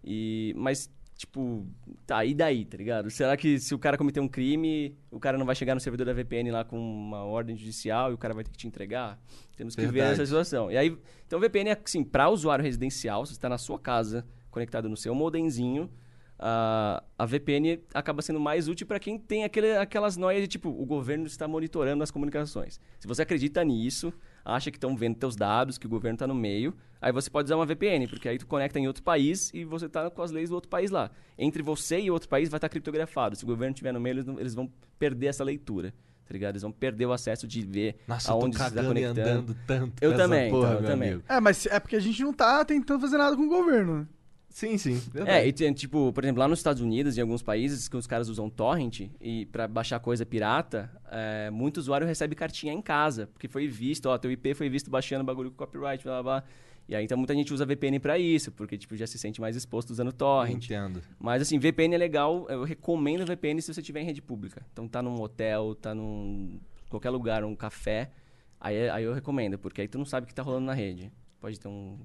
E, 0.03 0.53
mas, 0.57 0.91
tipo, 1.17 1.67
tá, 2.07 2.25
e 2.25 2.35
daí, 2.35 2.65
tá 2.65 2.77
ligado? 2.77 3.11
Será 3.11 3.37
que 3.37 3.59
se 3.59 3.75
o 3.75 3.79
cara 3.79 3.97
cometer 3.97 4.21
um 4.21 4.29
crime, 4.29 4.95
o 5.11 5.19
cara 5.19 5.39
não 5.39 5.47
vai 5.47 5.55
chegar 5.55 5.75
no 5.75 5.81
servidor 5.81 6.07
da 6.07 6.13
VPN 6.13 6.51
lá 6.51 6.65
com 6.65 6.79
uma 6.79 7.25
ordem 7.25 7.57
judicial 7.57 8.11
e 8.11 8.15
o 8.15 8.19
cara 8.19 8.35
vai 8.35 8.45
ter 8.45 8.51
que 8.51 8.57
te 8.59 8.67
entregar? 8.67 9.19
Temos 9.57 9.75
que 9.75 9.83
ver 9.83 9.93
Verdade. 9.93 10.15
essa 10.15 10.27
situação. 10.27 10.71
E 10.71 10.77
aí, 10.77 10.95
então, 11.27 11.39
VPN 11.41 11.71
é, 11.71 11.81
assim, 11.85 12.03
para 12.05 12.29
usuário 12.29 12.63
residencial, 12.65 13.25
você 13.25 13.33
está 13.33 13.49
na 13.49 13.59
sua 13.59 13.79
casa, 13.79 14.27
conectado 14.51 14.89
no 14.89 14.97
seu 14.97 15.15
modemzinho, 15.15 15.91
a, 16.39 17.03
a 17.19 17.27
VPN 17.27 17.81
acaba 17.93 18.21
sendo 18.23 18.41
mais 18.41 18.69
útil 18.69 18.87
para 18.87 18.99
quem 18.99 19.19
tem 19.19 19.45
aquele, 19.45 19.77
aquelas 19.77 20.17
noias 20.17 20.43
de 20.43 20.49
tipo, 20.49 20.69
o 20.69 20.85
governo 20.85 21.27
está 21.27 21.47
monitorando 21.47 22.03
as 22.03 22.11
comunicações. 22.11 22.81
Se 22.99 23.07
você 23.07 23.23
acredita 23.23 23.63
nisso, 23.65 24.13
acha 24.45 24.71
que 24.71 24.77
estão 24.77 24.97
vendo 24.97 25.17
teus 25.17 25.37
dados, 25.37 25.79
que 25.79 25.87
o 25.87 25.89
governo 25.91 26.17
está 26.17 26.27
no 26.27 26.35
meio, 26.35 26.75
aí 27.01 27.13
você 27.13 27.31
pode 27.31 27.47
usar 27.47 27.57
uma 27.57 27.65
VPN, 27.67 28.09
porque 28.09 28.29
aí 28.29 28.39
tu 28.39 28.47
conecta 28.47 28.79
em 28.79 28.87
outro 28.87 29.03
país 29.03 29.53
e 29.55 29.65
você 29.65 29.87
está 29.87 30.11
com 30.11 30.23
as 30.23 30.31
leis 30.31 30.49
do 30.51 30.55
outro 30.55 30.69
país 30.69 30.91
lá. 30.91 31.11
Entre 31.39 31.63
você 31.63 32.01
e 32.01 32.11
outro 32.11 32.29
país 32.29 32.49
vai 32.49 32.59
estar 32.59 32.69
criptografado. 32.69 33.37
Se 33.37 33.45
o 33.45 33.47
governo 33.47 33.73
estiver 33.73 33.93
no 33.93 34.01
meio, 34.01 34.15
eles, 34.15 34.25
não- 34.27 34.41
eles 34.41 34.55
vão 34.55 34.71
perder 34.99 35.27
essa 35.29 35.45
leitura. 35.45 35.95
Tá 36.27 36.33
ligado? 36.33 36.53
Eles 36.55 36.63
vão 36.63 36.73
perder 36.73 37.05
o 37.05 37.13
acesso 37.13 37.47
de 37.47 37.61
ver 37.61 37.97
Nossa, 38.09 38.33
aonde 38.33 38.57
você 38.57 38.65
está 38.69 38.83
e 38.83 38.87
conectando. 38.87 39.21
andando 39.21 39.57
tanto. 39.67 39.93
Eu 40.03 40.17
também, 40.17 40.51
porra, 40.51 40.69
então, 40.73 40.81
eu 40.81 40.87
também. 40.87 41.09
amigo. 41.11 41.25
É, 41.29 41.39
mas 41.39 41.67
é 41.67 41.79
porque 41.79 41.97
a 41.97 42.01
gente 42.01 42.23
não 42.23 42.33
tá 42.33 42.65
tentando 42.65 42.99
fazer 43.03 43.19
nada 43.19 43.37
com 43.37 43.43
o 43.43 43.49
governo. 43.49 44.09
Sim, 44.55 44.79
sim. 44.79 45.03
É, 45.27 45.45
e 45.45 45.53
tem, 45.53 45.73
tipo, 45.73 46.13
por 46.13 46.23
exemplo, 46.23 46.39
lá 46.39 46.47
nos 46.47 46.61
Estados 46.61 46.81
Unidos, 46.81 47.19
em 47.19 47.21
alguns 47.21 47.43
países 47.43 47.89
que 47.89 47.97
os 47.97 48.07
caras 48.07 48.29
usam 48.29 48.49
torrent 48.49 49.11
e 49.21 49.47
para 49.47 49.67
baixar 49.67 49.99
coisa 49.99 50.25
pirata, 50.25 50.89
é, 51.11 51.51
muito 51.51 51.79
usuário 51.79 52.07
recebe 52.07 52.37
cartinha 52.37 52.73
em 52.73 52.81
casa, 52.81 53.27
porque 53.27 53.49
foi 53.49 53.67
visto, 53.67 54.07
ó, 54.07 54.17
teu 54.17 54.31
IP 54.31 54.55
foi 54.55 54.69
visto 54.69 54.93
baixando 54.93 55.25
bagulho 55.25 55.51
com 55.51 55.57
copyright, 55.57 56.05
blá 56.05 56.23
blá 56.23 56.41
blá. 56.41 56.49
E 56.89 56.95
aí, 56.95 57.05
então, 57.05 57.19
muita 57.19 57.35
gente 57.35 57.53
usa 57.53 57.67
VPN 57.67 57.99
pra 57.99 58.17
isso, 58.17 58.53
porque, 58.53 58.79
tipo, 58.79 58.95
já 58.95 59.09
se 59.09 59.19
sente 59.19 59.41
mais 59.41 59.57
exposto 59.57 59.91
usando 59.91 60.13
torrent. 60.13 60.67
Entendo. 60.67 61.03
Mas, 61.19 61.43
assim, 61.43 61.59
VPN 61.59 61.97
é 61.97 61.99
legal. 61.99 62.47
Eu 62.49 62.63
recomendo 62.63 63.27
VPN 63.27 63.61
se 63.61 63.75
você 63.75 63.83
tiver 63.83 64.03
em 64.03 64.05
rede 64.05 64.23
pública. 64.23 64.65
Então, 64.73 64.87
tá 64.87 65.03
num 65.03 65.21
hotel, 65.21 65.75
tá 65.75 65.95
num... 65.95 66.61
qualquer 66.91 67.11
lugar, 67.11 67.43
um 67.43 67.57
café. 67.57 68.13
Aí, 68.61 68.89
aí 68.89 69.03
eu 69.03 69.15
recomendo, 69.15 69.59
porque 69.59 69.81
aí 69.81 69.89
tu 69.89 69.99
não 69.99 70.05
sabe 70.05 70.27
o 70.27 70.29
que 70.29 70.35
tá 70.35 70.43
rolando 70.43 70.67
na 70.67 70.75
rede. 70.75 71.11
Pode 71.45 71.61
ter 71.61 71.69
um, 71.69 71.99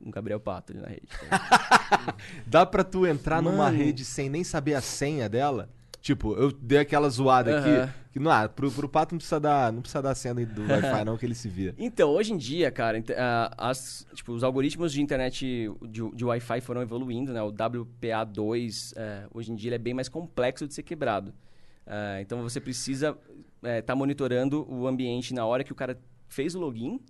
um 0.00 0.08
Gabriel 0.08 0.38
Pato 0.38 0.72
ali 0.72 0.80
na 0.80 0.86
rede. 0.86 1.08
tá? 1.28 2.14
Dá 2.46 2.64
pra 2.64 2.84
tu 2.84 3.04
entrar 3.04 3.42
numa 3.42 3.64
Mano. 3.64 3.76
rede 3.76 4.04
sem 4.04 4.30
nem 4.30 4.44
saber 4.44 4.74
a 4.74 4.80
senha 4.80 5.28
dela? 5.28 5.68
Tipo, 6.00 6.34
eu 6.34 6.52
dei 6.52 6.78
aquela 6.78 7.08
zoada 7.08 7.50
Aham. 7.58 7.82
aqui. 7.86 7.92
Que 8.12 8.20
não, 8.20 8.30
ah, 8.30 8.48
pro, 8.48 8.70
pro 8.70 8.88
Pato 8.88 9.12
não 9.12 9.18
precisa 9.18 9.40
dar, 9.40 9.72
não 9.72 9.80
precisa 9.80 10.00
dar 10.00 10.12
a 10.12 10.14
senha 10.14 10.32
do 10.32 10.62
Wi-Fi, 10.62 11.02
não, 11.04 11.18
que 11.18 11.26
ele 11.26 11.34
se 11.34 11.48
vira. 11.48 11.74
Então, 11.76 12.08
hoje 12.10 12.32
em 12.34 12.36
dia, 12.36 12.70
cara, 12.70 13.02
ah, 13.16 13.52
as- 13.70 14.06
tipo, 14.14 14.30
os 14.30 14.44
algoritmos 14.44 14.92
de 14.92 15.02
internet 15.02 15.68
de, 15.88 16.10
de 16.14 16.24
Wi-Fi 16.24 16.60
foram 16.60 16.80
evoluindo, 16.80 17.32
né? 17.32 17.42
O 17.42 17.50
WPA2, 17.52 18.92
eh, 18.94 19.26
hoje 19.34 19.50
em 19.50 19.56
dia, 19.56 19.70
ele 19.70 19.74
é 19.74 19.78
bem 19.78 19.92
mais 19.92 20.08
complexo 20.08 20.68
de 20.68 20.72
ser 20.74 20.84
quebrado. 20.84 21.34
Ah, 21.84 22.20
então, 22.20 22.40
você 22.44 22.60
precisa 22.60 23.18
estar 23.64 23.96
monitorando 23.96 24.64
o 24.72 24.86
ambiente 24.86 25.34
na 25.34 25.44
hora 25.44 25.64
que 25.64 25.72
o 25.72 25.74
cara 25.74 25.98
fez 26.28 26.54
o 26.54 26.60
login, 26.60 27.00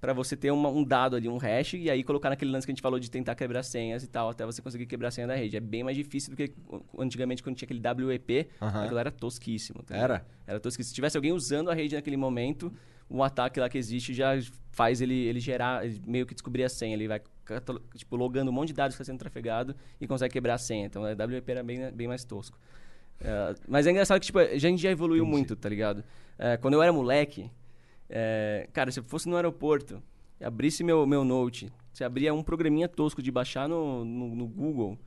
para 0.00 0.12
você 0.12 0.36
ter 0.36 0.50
uma- 0.52 0.68
um 0.68 0.84
dado 0.84 1.16
ali, 1.16 1.28
um 1.28 1.38
hash, 1.38 1.74
e 1.74 1.90
aí 1.90 2.04
colocar 2.04 2.30
naquele 2.30 2.50
lance 2.52 2.66
que 2.66 2.70
a 2.70 2.74
gente 2.74 2.82
falou 2.82 3.00
de 3.00 3.10
tentar 3.10 3.34
quebrar 3.34 3.62
senhas 3.64 4.04
e 4.04 4.06
tal, 4.06 4.30
até 4.30 4.46
você 4.46 4.62
conseguir 4.62 4.86
quebrar 4.86 5.08
a 5.08 5.10
senha 5.10 5.26
da 5.26 5.34
rede. 5.34 5.56
É 5.56 5.60
bem 5.60 5.82
mais 5.82 5.96
difícil 5.96 6.30
do 6.30 6.36
que 6.36 6.52
antigamente, 6.98 7.42
quando 7.42 7.56
tinha 7.56 7.66
aquele 7.66 7.80
WEP, 8.06 8.48
Aham. 8.62 8.84
aquilo 8.84 8.98
era 8.98 9.10
tosquíssimo. 9.10 9.82
tá 9.82 9.96
Era? 9.96 10.24
Era 10.46 10.60
tosquíssimo. 10.60 10.90
Se 10.90 10.94
tivesse 10.94 11.16
alguém 11.16 11.32
usando 11.32 11.68
a 11.70 11.74
rede 11.74 11.96
naquele 11.96 12.16
momento, 12.16 12.72
um 13.10 13.22
ataque 13.22 13.58
lá 13.58 13.68
que 13.68 13.76
existe 13.78 14.14
já 14.14 14.38
faz 14.70 15.00
ele, 15.00 15.14
ele 15.14 15.40
gerar, 15.40 15.84
ele 15.84 16.00
meio 16.06 16.26
que 16.26 16.34
descobrir 16.34 16.62
a 16.62 16.68
senha. 16.68 16.94
Ele 16.94 17.08
vai 17.08 17.20
tipo, 17.96 18.14
logando 18.14 18.50
um 18.50 18.54
monte 18.54 18.68
de 18.68 18.74
dados 18.74 18.94
que 18.94 19.02
está 19.02 19.10
sendo 19.12 19.18
trafegado 19.18 19.74
e 20.00 20.06
consegue 20.06 20.32
quebrar 20.32 20.54
a 20.54 20.58
senha. 20.58 20.86
Então, 20.86 21.02
a 21.04 21.08
WEP 21.26 21.50
era 21.50 21.62
bem, 21.64 21.90
bem 21.90 22.06
mais 22.06 22.22
tosco. 22.24 22.56
É, 23.20 23.54
mas 23.66 23.84
é 23.86 23.90
engraçado 23.90 24.20
que 24.20 24.26
tipo, 24.26 24.38
a 24.38 24.56
gente 24.58 24.80
já 24.80 24.90
evoluiu 24.90 25.26
muito, 25.26 25.56
tá 25.56 25.68
ligado? 25.68 26.04
É, 26.38 26.56
quando 26.56 26.74
eu 26.74 26.82
era 26.82 26.92
moleque, 26.92 27.50
é, 28.08 28.68
cara, 28.72 28.90
se 28.90 29.00
eu 29.00 29.04
fosse 29.04 29.28
no 29.28 29.36
aeroporto 29.36 30.02
e 30.40 30.44
abrisse 30.44 30.82
meu, 30.82 31.06
meu 31.06 31.24
note, 31.24 31.70
você 31.92 32.04
abria 32.04 32.32
um 32.32 32.42
programinha 32.42 32.88
tosco 32.88 33.22
de 33.22 33.30
baixar 33.30 33.68
no, 33.68 34.04
no, 34.04 34.34
no 34.34 34.46
Google 34.46 34.98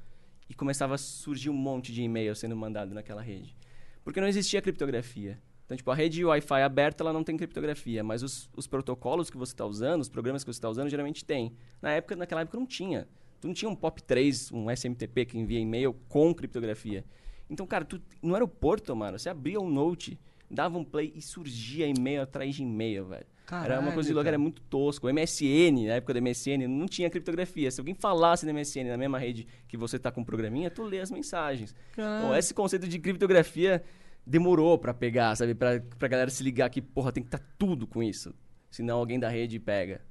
e 0.50 0.54
começava 0.54 0.96
a 0.96 0.98
surgir 0.98 1.50
um 1.50 1.54
monte 1.54 1.92
de 1.94 2.04
e-mail 2.04 2.36
sendo 2.36 2.56
mandado 2.56 2.94
naquela 2.94 3.22
rede. 3.22 3.56
Porque 4.04 4.20
não 4.20 4.28
existia 4.28 4.62
criptografia. 4.62 5.40
Então, 5.66 5.78
tipo, 5.78 5.90
a 5.90 5.96
rede 5.96 6.26
Wi-Fi 6.26 6.62
aberta, 6.62 7.02
ela 7.02 7.14
não 7.14 7.24
tem 7.24 7.38
criptografia, 7.38 8.04
mas 8.04 8.22
os, 8.22 8.50
os 8.58 8.68
protocolos 8.68 9.30
que 9.30 9.38
você 9.38 9.54
está 9.54 9.66
usando, 9.66 10.02
os 10.02 10.10
programas 10.10 10.44
que 10.44 10.52
você 10.52 10.58
está 10.58 10.70
usando, 10.70 10.90
geralmente 10.90 11.24
tem. 11.24 11.54
Na 11.82 11.92
época, 11.92 12.16
naquela 12.16 12.42
época 12.42 12.58
não 12.58 12.66
tinha. 12.66 13.08
Tu 13.40 13.48
não 13.48 13.54
tinha 13.54 13.70
um 13.70 13.76
POP3, 13.76 14.54
um 14.54 14.70
SMTP 14.70 15.26
que 15.26 15.40
envia 15.40 15.60
e-mail 15.60 15.94
com 16.10 16.34
criptografia. 16.34 17.06
Então, 17.50 17.66
cara, 17.66 17.86
tu, 17.86 18.02
no 18.22 18.34
aeroporto, 18.34 18.94
mano, 18.94 19.18
você 19.18 19.30
abria 19.30 19.62
um 19.62 19.70
note, 19.70 20.20
dava 20.52 20.78
um 20.78 20.84
play 20.84 21.12
e 21.16 21.22
surgia 21.22 21.88
e-mail 21.88 22.22
atrás 22.22 22.56
de 22.56 22.64
e-mail, 22.64 23.06
velho. 23.06 23.26
era 23.52 23.80
uma 23.80 23.92
coisa 23.92 24.10
de 24.10 24.14
louca, 24.14 24.30
era 24.30 24.38
muito 24.38 24.62
tosco. 24.64 25.08
O 25.08 25.14
MSN, 25.14 25.88
na 25.88 25.94
época 25.96 26.14
do 26.14 26.22
MSN, 26.22 26.68
não 26.68 26.86
tinha 26.86 27.10
criptografia. 27.10 27.72
Se 27.72 27.80
alguém 27.80 27.96
falasse 27.96 28.46
no 28.46 28.54
MSN 28.54 28.86
na 28.90 28.98
mesma 28.98 29.18
rede 29.18 29.48
que 29.68 29.78
você 29.78 29.98
tá 29.98 30.12
com 30.12 30.22
o 30.22 30.26
programinha, 30.26 30.70
tu 30.70 30.84
lê 30.84 31.00
as 31.00 31.12
mensagens. 31.12 31.76
Então, 31.94 32.36
esse 32.36 32.54
conceito 32.54 32.88
de 32.88 33.00
criptografia 33.00 33.84
demorou 34.26 34.78
pra 34.78 34.94
pegar, 34.94 35.36
sabe? 35.36 35.56
Pra, 35.56 35.82
pra 35.98 36.08
galera 36.08 36.30
se 36.30 36.44
ligar 36.44 36.70
que, 36.70 36.82
porra, 36.82 37.12
tem 37.12 37.24
que 37.24 37.28
estar 37.28 37.42
tudo 37.58 37.88
com 37.88 38.04
isso. 38.04 38.34
Senão 38.70 38.98
alguém 38.98 39.20
da 39.20 39.30
rede 39.30 39.60
pega. 39.60 40.02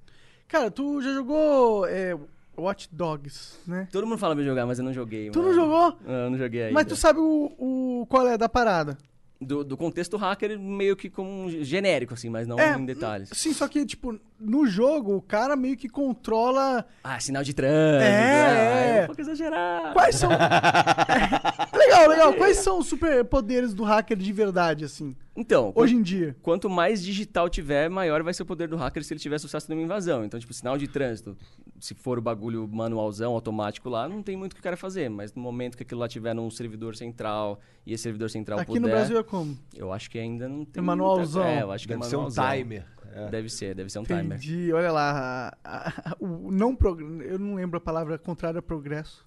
Cara, 0.48 0.70
tu 0.70 1.00
já 1.00 1.12
jogou 1.12 1.86
é, 1.86 2.18
Watch 2.58 2.88
Dogs, 2.92 3.58
né? 3.66 3.88
Todo 3.90 4.06
mundo 4.06 4.18
fala 4.18 4.34
pra 4.34 4.44
jogar, 4.44 4.66
mas 4.66 4.78
eu 4.78 4.84
não 4.84 4.92
joguei. 4.92 5.30
Tu 5.30 5.38
não 5.38 5.48
mano. 5.48 5.54
jogou? 5.54 5.98
Ah, 6.06 6.24
Eu 6.24 6.30
não 6.30 6.38
joguei 6.38 6.62
ainda. 6.62 6.74
Mas 6.74 6.86
tu 6.86 6.96
sabe 6.96 7.20
o, 7.20 7.52
o 7.58 8.06
qual 8.06 8.26
é 8.28 8.36
da 8.36 8.48
parada. 8.48 8.98
Do, 9.40 9.64
do 9.64 9.74
contexto 9.74 10.18
hacker, 10.18 10.58
meio 10.58 10.94
que 10.94 11.08
como 11.08 11.30
um 11.30 11.64
genérico, 11.64 12.12
assim, 12.12 12.28
mas 12.28 12.46
não 12.46 12.58
É, 12.58 12.76
em 12.76 12.84
detalhes. 12.84 13.30
Sim, 13.32 13.54
só 13.54 13.66
que, 13.66 13.86
tipo, 13.86 14.20
no 14.40 14.66
jogo, 14.66 15.14
o 15.16 15.22
cara 15.22 15.54
meio 15.54 15.76
que 15.76 15.88
controla. 15.88 16.84
Ah, 17.04 17.20
sinal 17.20 17.42
de 17.42 17.52
trânsito. 17.54 18.02
É, 18.04 18.42
ah, 18.46 18.80
é. 18.80 18.98
é 18.98 19.02
um 19.02 19.06
pouco 19.06 19.20
exagerado. 19.20 19.92
Quais 19.92 20.16
são. 20.16 20.30
legal, 21.76 22.08
legal. 22.08 22.34
Quais 22.34 22.56
são 22.58 22.78
os 22.78 22.86
superpoderes 22.86 23.74
do 23.74 23.84
hacker 23.84 24.16
de 24.16 24.32
verdade, 24.32 24.84
assim? 24.84 25.14
Então, 25.36 25.72
Hoje 25.74 25.94
em 25.94 26.02
dia. 26.02 26.36
quanto 26.42 26.68
mais 26.68 27.02
digital 27.02 27.48
tiver, 27.48 27.88
maior 27.88 28.22
vai 28.22 28.34
ser 28.34 28.42
o 28.42 28.46
poder 28.46 28.68
do 28.68 28.76
hacker 28.76 29.02
se 29.02 29.12
ele 29.14 29.20
tiver 29.20 29.38
sucesso 29.38 29.70
numa 29.70 29.80
invasão. 29.82 30.24
Então, 30.24 30.38
tipo, 30.38 30.52
sinal 30.52 30.76
de 30.76 30.86
trânsito, 30.86 31.36
se 31.78 31.94
for 31.94 32.18
o 32.18 32.22
bagulho 32.22 32.68
manualzão, 32.70 33.32
automático 33.32 33.88
lá, 33.88 34.08
não 34.08 34.22
tem 34.22 34.36
muito 34.36 34.52
o 34.52 34.54
que 34.56 34.60
o 34.60 34.64
cara 34.64 34.76
fazer. 34.76 35.08
Mas 35.08 35.32
no 35.32 35.40
momento 35.40 35.76
que 35.76 35.82
aquilo 35.82 36.00
lá 36.00 36.08
tiver 36.08 36.34
num 36.34 36.50
servidor 36.50 36.94
central 36.96 37.58
e 37.86 37.92
esse 37.94 38.02
servidor 38.02 38.28
central 38.28 38.58
Aqui 38.58 38.66
puder... 38.72 38.80
no 38.80 38.88
Brasil 38.88 39.18
é 39.18 39.22
como? 39.22 39.56
Eu 39.74 39.92
acho 39.92 40.10
que 40.10 40.18
ainda 40.18 40.48
não 40.48 40.64
tem 40.64 40.80
É 40.80 40.84
manualzão. 40.84 41.42
muita- 41.44 41.58
É, 41.58 41.62
eu 41.62 41.72
acho 41.72 41.86
que 41.86 41.94
Deve 41.94 42.04
é 42.04 42.08
ser 42.08 42.16
um 42.16 42.18
manualzão. 42.18 42.50
timer. 42.52 42.84
É. 43.12 43.28
Deve 43.30 43.48
ser, 43.48 43.74
deve 43.74 43.90
ser 43.90 43.98
um 43.98 44.04
timer. 44.04 44.24
Entendi. 44.38 44.72
Olha 44.72 44.92
lá. 44.92 45.52
a- 45.64 45.88
a- 46.12 46.16
o 46.20 46.50
não 46.50 46.74
prog... 46.76 47.00
Eu 47.24 47.38
não 47.38 47.54
lembro 47.54 47.78
a 47.78 47.80
palavra 47.80 48.18
contrária 48.18 48.58
a 48.58 48.62
progresso. 48.62 49.26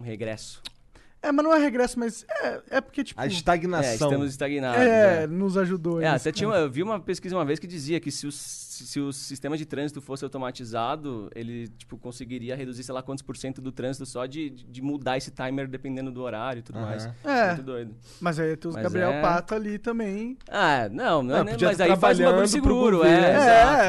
Um 0.00 0.04
regresso. 0.04 0.62
É, 1.22 1.32
mas 1.32 1.44
não 1.44 1.52
é 1.54 1.58
regresso, 1.58 1.98
mas 1.98 2.24
é, 2.30 2.60
é 2.70 2.80
porque, 2.80 3.02
tipo. 3.02 3.20
A 3.20 3.24
É, 3.24 3.28
estagnação. 3.28 3.92
estamos 3.94 4.30
estagnados. 4.30 4.80
é, 4.80 5.22
é. 5.24 5.26
nos 5.26 5.56
ajudou. 5.58 6.00
É, 6.00 6.06
até 6.08 6.30
tinha 6.30 6.48
uma, 6.48 6.56
eu 6.58 6.70
vi 6.70 6.82
uma 6.82 7.00
pesquisa 7.00 7.34
uma 7.36 7.44
vez 7.44 7.58
que 7.58 7.66
dizia 7.66 7.98
que 7.98 8.10
se 8.12 8.26
o, 8.26 8.30
se, 8.32 9.00
o 9.00 9.12
sistema 9.12 9.56
de 9.56 9.64
trânsito 9.66 10.00
fosse 10.00 10.22
automatizado, 10.24 11.28
ele 11.34 11.68
tipo, 11.68 11.96
conseguiria 11.98 12.54
reduzir, 12.54 12.82
sei 12.84 12.94
lá, 12.94 13.02
quantos 13.02 13.22
por 13.22 13.36
cento 13.36 13.60
do 13.60 13.72
trânsito 13.72 14.06
só 14.06 14.26
de, 14.26 14.50
de 14.50 14.82
mudar 14.82 15.16
esse 15.16 15.30
timer 15.30 15.66
dependendo 15.66 16.10
do 16.12 16.22
horário 16.22 16.60
e 16.60 16.62
tudo 16.62 16.78
Aham. 16.78 16.86
mais. 16.86 17.08
É. 17.24 17.46
Muito 17.48 17.62
doido. 17.62 17.94
Mas 18.20 18.38
aí 18.38 18.56
tem 18.56 18.68
os 18.68 18.74
Mas 18.74 18.84
Gabriel 18.84 19.10
é- 19.12 19.22
Pato 19.22 19.54
ali 19.54 19.78
também. 19.78 20.36
Ah, 20.48 20.88
não, 20.90 21.22
não, 21.22 21.36
é 21.36 21.38
Não, 21.44 21.46
podia 21.52 21.68
mas 21.68 21.80
aí 21.80 21.96
faz 21.96 22.20
um 22.20 22.24
bagulho 22.24 22.48
seguro, 22.48 23.04
é. 23.04 23.08
É, 23.16 23.36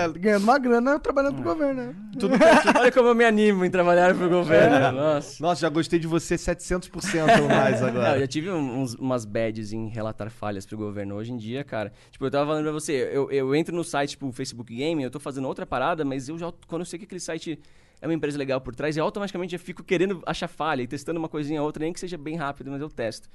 exato. 0.05 0.19
ganhando 0.19 0.43
uma 0.43 0.57
grana 0.57 0.97
trabalhando 0.99 1.35
pro 1.35 1.43
governo, 1.43 1.83
né? 1.87 1.95
Olha 2.79 2.91
como 2.91 3.09
eu 3.09 3.15
me 3.15 3.25
animo 3.25 3.63
em 3.65 3.69
trabalhar 3.69 4.15
pro 4.15 4.27
governo. 4.29 4.91
Nossa. 4.93 5.43
Nossa, 5.43 5.61
já 5.61 5.69
gostei 5.69 5.99
de 5.99 6.07
você 6.07 6.35
700% 6.35 7.26
ou 7.41 7.47
mais 7.49 7.81
Não, 7.81 7.87
eu 7.89 8.01
agora. 8.01 8.19
já 8.19 8.27
tive 8.27 8.49
uns, 8.51 8.93
umas 8.95 9.25
bads 9.25 9.73
em 9.73 9.87
relatar 9.87 10.29
falhas 10.29 10.65
pro 10.65 10.77
governo. 10.77 11.15
Hoje 11.15 11.31
em 11.31 11.37
dia, 11.37 11.63
cara, 11.63 11.91
tipo, 12.11 12.25
eu 12.25 12.31
tava 12.31 12.45
falando 12.47 12.63
pra 12.63 12.71
você, 12.71 13.09
eu, 13.11 13.31
eu 13.31 13.55
entro 13.55 13.75
no 13.75 13.83
site, 13.83 14.11
tipo, 14.11 14.31
Facebook 14.31 14.75
Game, 14.75 15.01
eu 15.03 15.11
tô 15.11 15.19
fazendo 15.19 15.47
outra 15.47 15.65
parada, 15.65 16.03
mas 16.05 16.29
eu 16.29 16.37
já, 16.37 16.51
quando 16.67 16.81
eu 16.81 16.85
sei 16.85 16.99
que 16.99 17.05
aquele 17.05 17.19
site 17.21 17.59
é 18.01 18.07
uma 18.07 18.13
empresa 18.13 18.37
legal 18.37 18.61
por 18.61 18.75
trás, 18.75 18.95
eu 18.95 19.03
automaticamente 19.03 19.51
já 19.51 19.59
fico 19.59 19.83
querendo 19.83 20.21
achar 20.25 20.47
falha 20.47 20.81
e 20.81 20.87
testando 20.87 21.19
uma 21.19 21.29
coisinha 21.29 21.61
ou 21.61 21.65
outra, 21.65 21.83
nem 21.83 21.91
que 21.93 21.99
seja 21.99 22.17
bem 22.17 22.35
rápido, 22.35 22.69
mas 22.71 22.81
eu 22.81 22.89
testo. 22.89 23.29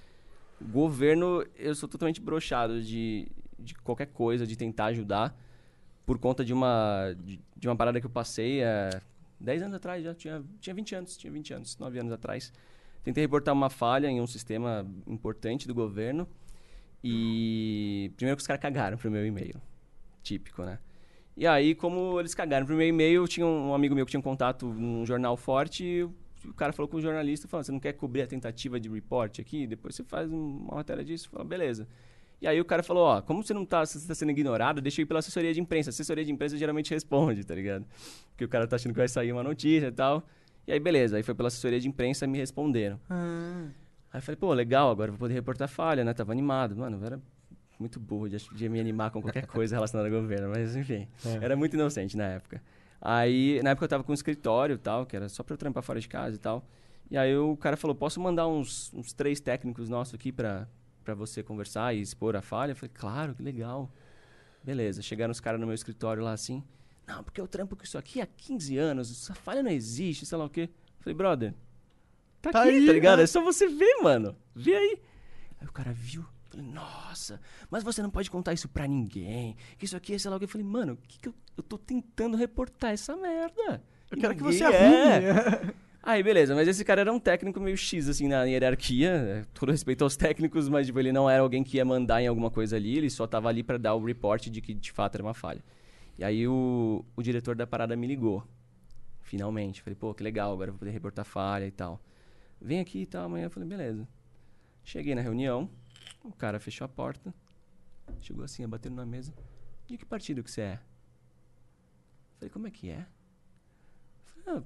Governo, 0.61 1.45
eu 1.59 1.75
sou 1.75 1.89
totalmente 1.89 2.21
brochado 2.21 2.81
de, 2.81 3.27
de 3.59 3.75
qualquer 3.75 4.07
coisa, 4.07 4.47
de 4.47 4.57
tentar 4.57 4.87
ajudar, 4.87 5.37
por 6.07 6.19
conta 6.19 6.45
de 6.45 6.53
uma, 6.53 7.15
de, 7.25 7.41
de 7.57 7.69
uma 7.69 7.75
parada 7.77 8.01
que 8.01 8.07
eu 8.07 8.11
passei 8.11 8.63
há 8.63 9.01
10 9.41 9.63
anos 9.63 9.75
atrás, 9.75 10.05
já 10.05 10.15
tinha, 10.15 10.43
tinha 10.61 10.75
20 10.75 10.95
anos, 10.95 11.17
tinha 11.17 11.33
20 11.33 11.55
anos, 11.55 11.79
9 11.79 11.99
anos 11.99 12.13
atrás. 12.13 12.53
Tentei 13.03 13.25
reportar 13.25 13.53
uma 13.53 13.69
falha 13.69 14.07
em 14.09 14.21
um 14.21 14.27
sistema 14.27 14.87
importante 15.07 15.67
do 15.67 15.75
governo 15.75 16.29
e 17.03 18.13
primeiro 18.17 18.37
que 18.37 18.43
os 18.43 18.47
caras 18.47 18.63
cagaram 18.63 18.97
pro 18.97 19.11
meu 19.11 19.27
e-mail. 19.27 19.61
Típico, 20.23 20.63
né? 20.63 20.79
E 21.37 21.47
aí, 21.47 21.75
como 21.75 22.21
eles 22.21 22.35
cagaram 22.35 22.67
pro 22.67 22.77
meu 22.77 22.87
e-mail, 22.87 23.27
tinha 23.27 23.47
um 23.47 23.75
amigo 23.75 23.95
meu 23.95 24.05
que 24.05 24.11
tinha 24.11 24.21
um 24.21 24.23
contato 24.23 24.67
num 24.67 25.05
jornal 25.05 25.37
forte 25.37 25.85
e 25.85 26.03
o 26.03 26.55
cara 26.55 26.73
falou 26.73 26.89
com 26.89 26.99
o 26.99 27.01
jornalista, 27.01 27.49
falou, 27.49 27.65
você 27.65 27.73
não 27.73 27.81
quer 27.81 27.95
cobrir 27.95 28.23
a 28.23 28.27
tentativa 28.27 28.79
de 28.79 28.89
report 28.89 29.39
aqui? 29.39 29.67
Depois 29.67 29.95
você 29.95 30.05
faz 30.05 30.31
uma 30.31 30.77
matéria 30.77 31.05
disso. 31.05 31.31
Falou, 31.31 31.47
beleza. 31.47 31.89
E 32.41 32.47
aí 32.47 32.61
o 32.61 32.65
cara 32.65 32.83
falou, 32.83 33.05
ó, 33.05 33.23
como 33.23 33.43
você 33.43 33.55
não 33.55 33.65
tá, 33.65 33.87
você 33.87 34.07
tá 34.07 34.15
sendo 34.15 34.33
ignorado, 34.33 34.81
deixa 34.81 35.01
eu 35.01 35.05
ir 35.05 35.07
pela 35.07 35.21
assessoria 35.21 35.55
de 35.55 35.61
imprensa. 35.61 35.91
A 35.91 35.93
assessoria 35.93 36.25
de 36.25 36.33
imprensa 36.33 36.57
geralmente 36.57 36.91
responde, 36.91 37.45
tá 37.45 37.55
ligado? 37.55 37.87
Porque 38.31 38.45
o 38.45 38.49
cara 38.49 38.67
tá 38.67 38.77
achando 38.77 38.93
que 38.93 38.99
vai 38.99 39.09
sair 39.09 39.33
uma 39.33 39.43
notícia 39.43 39.87
e 39.87 39.93
tal. 39.93 40.27
E 40.67 40.73
aí, 40.73 40.81
beleza. 40.81 41.17
Aí 41.17 41.23
foi 41.23 41.35
pela 41.35 41.49
assessoria 41.49 41.81
de 41.81 41.89
imprensa 41.89 42.25
e 42.25 42.29
me 42.29 42.39
responderam. 42.39 42.99
Aí 44.13 44.19
eu 44.19 44.23
falei, 44.23 44.37
pô, 44.37 44.53
legal, 44.53 44.91
agora 44.91 45.09
eu 45.09 45.13
vou 45.13 45.21
poder 45.21 45.35
reportar 45.35 45.69
falha, 45.69 46.05
né? 46.05 46.13
Tava 46.13 46.33
animado. 46.33 46.77
Mano, 46.77 46.99
eu 47.01 47.07
era 47.07 47.21
muito 47.79 47.99
burro 47.99 48.29
de, 48.29 48.37
de 48.37 48.69
me 48.69 48.79
animar 48.79 49.11
com 49.11 49.21
qualquer 49.21 49.47
coisa 49.49 49.75
relacionada 49.75 50.09
ao 50.15 50.21
governo, 50.21 50.51
mas 50.51 50.77
enfim. 50.77 51.09
Era 51.41 51.57
muito 51.57 51.75
inocente 51.75 52.17
na 52.17 52.25
época. 52.25 52.63
Aí, 53.01 53.61
na 53.63 53.71
época 53.71 53.85
eu 53.85 53.89
tava 53.89 54.05
com 54.05 54.13
um 54.13 54.15
escritório 54.15 54.75
e 54.75 54.79
tal, 54.79 55.05
que 55.05 55.17
era 55.17 55.29
só 55.29 55.43
pra 55.43 55.55
eu 55.55 55.59
trampar 55.59 55.83
fora 55.83 55.99
de 56.01 56.09
casa 56.09 56.37
e 56.37 56.39
tal. 56.39 56.65
E 57.11 57.17
aí 57.17 57.37
o 57.37 57.57
cara 57.57 57.77
falou, 57.77 57.95
posso 57.95 58.21
mandar 58.21 58.47
uns, 58.47 58.93
uns 58.95 59.13
três 59.13 59.41
técnicos 59.41 59.89
nossos 59.89 60.15
aqui 60.15 60.31
pra, 60.31 60.69
pra 61.05 61.15
você 61.15 61.43
conversar 61.43 61.95
e 61.95 62.01
expor 62.01 62.37
a 62.37 62.41
falha? 62.43 62.73
Eu 62.73 62.77
falei, 62.77 62.93
claro, 62.95 63.35
que 63.35 63.43
legal. 63.43 63.91
Beleza, 64.63 65.03
chegaram 65.03 65.33
os 65.33 65.41
caras 65.41 65.61
no 65.61 65.67
meu 65.67 65.75
escritório 65.75 66.23
lá 66.23 66.33
assim. 66.33 66.63
Não, 67.07 67.23
porque 67.23 67.41
eu 67.41 67.49
trampo 67.49 67.77
com 67.77 67.83
isso 67.85 67.99
aqui 67.99 68.21
há 68.21 68.27
15 68.27 68.77
anos, 68.79 69.11
essa 69.11 69.35
falha 69.35 69.63
não 69.63 69.71
existe, 69.71 70.25
sei 70.25 70.39
lá 70.39 70.45
o 70.45 70.51
quê. 70.51 70.63
Eu 70.63 71.03
falei, 71.03 71.17
brother, 71.17 71.55
tá, 72.41 72.51
Tá 72.53 72.61
aqui, 72.63 72.71
aí, 72.71 72.87
tá 72.87 72.93
ligado? 72.93 73.19
né? 73.19 73.25
É 73.25 73.27
só 73.27 73.43
você 73.43 73.67
ver, 73.67 73.97
mano. 74.03 74.37
Vê 74.55 74.75
aí. 74.75 74.99
Aí 75.61 75.67
o 75.67 75.73
cara 75.73 75.93
viu. 75.93 76.25
Falei, 76.49 76.67
nossa, 76.67 77.41
mas 77.71 77.83
você 77.83 78.03
não 78.03 78.11
pode 78.11 78.31
contar 78.31 78.53
isso 78.53 78.69
pra 78.69 78.87
ninguém. 78.87 79.57
Que 79.79 79.87
isso 79.87 79.97
aqui 79.97 80.15
é 80.15 80.19
sei 80.19 80.31
lá 80.31 80.37
o 80.37 80.39
que. 80.39 80.45
Eu 80.45 80.49
falei, 80.49 80.67
mano, 80.67 80.99
que 81.09 81.19
que 81.19 81.29
eu, 81.29 81.35
eu 81.57 81.63
tô 81.63 81.79
tentando 81.79 82.37
reportar 82.37 82.93
essa 82.93 83.17
merda. 83.17 83.83
Eu 84.11 84.19
quero 84.19 84.35
que 84.37 84.43
você 84.43 84.63
é. 84.63 84.67
arrume. 84.67 85.73
Aí, 86.03 86.21
beleza, 86.23 86.55
mas 86.55 86.67
esse 86.67 86.85
cara 86.85 87.01
era 87.03 87.13
um 87.13 87.19
técnico 87.21 87.61
meio 87.61 87.77
X, 87.77 88.09
assim, 88.09 88.27
na 88.27 88.43
hierarquia. 88.43 89.11
é, 89.11 89.45
Todo 89.55 89.71
respeito 89.71 90.03
aos 90.03 90.17
técnicos, 90.17 90.69
mas 90.69 90.87
tipo, 90.89 90.99
ele 90.99 91.13
não 91.13 91.31
era 91.31 91.43
alguém 91.43 91.63
que 91.63 91.77
ia 91.77 91.85
mandar 91.85 92.21
em 92.21 92.27
alguma 92.27 92.51
coisa 92.51 92.75
ali, 92.77 92.99
ele 92.99 93.09
só 93.09 93.25
tava 93.27 93.49
ali 93.49 93.63
pra 93.63 93.79
dar 93.79 93.95
o 93.95 94.05
report 94.05 94.49
de 94.49 94.61
que 94.61 94.75
de 94.75 94.91
fato 94.91 95.15
era 95.15 95.23
uma 95.23 95.33
falha. 95.33 95.63
E 96.23 96.25
aí 96.25 96.47
o, 96.47 97.05
o 97.17 97.21
diretor 97.21 97.57
da 97.57 97.67
parada 97.67 97.97
me 97.97 98.07
ligou. 98.07 98.47
Finalmente. 99.23 99.83
Falei, 99.83 99.97
pô, 99.97 100.15
que 100.15 100.23
legal, 100.23 100.53
agora 100.53 100.69
eu 100.69 100.73
vou 100.75 100.79
poder 100.79 100.93
reportar 100.93 101.25
falha 101.25 101.67
e 101.67 101.71
tal. 101.73 102.01
Vem 102.61 102.79
aqui 102.79 103.01
e 103.01 103.07
tal, 103.07 103.25
amanhã. 103.25 103.47
Eu 103.47 103.51
falei, 103.51 103.69
beleza. 103.69 104.07
Cheguei 104.85 105.17
na 105.17 105.21
reunião, 105.21 105.69
o 106.23 106.31
cara 106.31 106.61
fechou 106.61 106.85
a 106.85 106.89
porta, 106.89 107.35
chegou 108.21 108.45
assim, 108.45 108.65
batendo 108.69 108.95
na 108.95 109.05
mesa. 109.05 109.35
De 109.85 109.99
que 109.99 110.07
partido 110.07 110.45
que 110.45 110.51
você 110.53 110.61
é? 110.61 110.81
Falei, 112.37 112.51
como 112.51 112.69
é 112.69 112.71
que 112.71 112.89
é? 112.89 113.05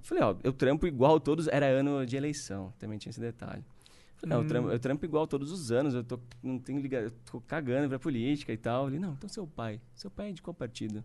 Falei, 0.03 0.25
ah, 0.25 0.33
ó, 0.33 0.37
eu 0.45 0.53
trampo 0.53 0.87
igual 0.87 1.19
todos. 1.19 1.49
Era 1.49 1.65
ano 1.69 2.05
de 2.05 2.19
eleição, 2.19 2.71
também 2.79 2.99
tinha 2.99 3.09
esse 3.09 3.21
detalhe. 3.21 3.65
Falei, 4.17 4.37
não, 4.37 4.43
eu, 4.43 4.47
trampo, 4.47 4.71
eu 4.73 4.79
trampo 4.79 5.05
igual 5.07 5.27
todos 5.27 5.51
os 5.51 5.73
anos, 5.73 5.95
eu 5.95 6.05
tô, 6.05 6.21
não 6.43 6.59
tenho 6.59 6.81
liga, 6.81 7.01
eu 7.01 7.11
tô 7.11 7.41
cagando 7.41 7.89
pra 7.89 7.99
política 7.99 8.53
e 8.53 8.59
tal. 8.59 8.85
Falei, 8.85 9.01
não, 9.01 9.15
então 9.15 9.27
seu 9.27 9.47
pai. 9.47 9.81
Seu 9.95 10.11
pai 10.11 10.29
é 10.29 10.33
de 10.33 10.43
qual 10.43 10.53
partido? 10.53 11.03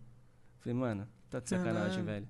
Falei, 0.62 0.78
mano, 0.78 1.08
tá 1.30 1.40
de 1.40 1.50
sacanagem, 1.50 2.04
velho. 2.04 2.28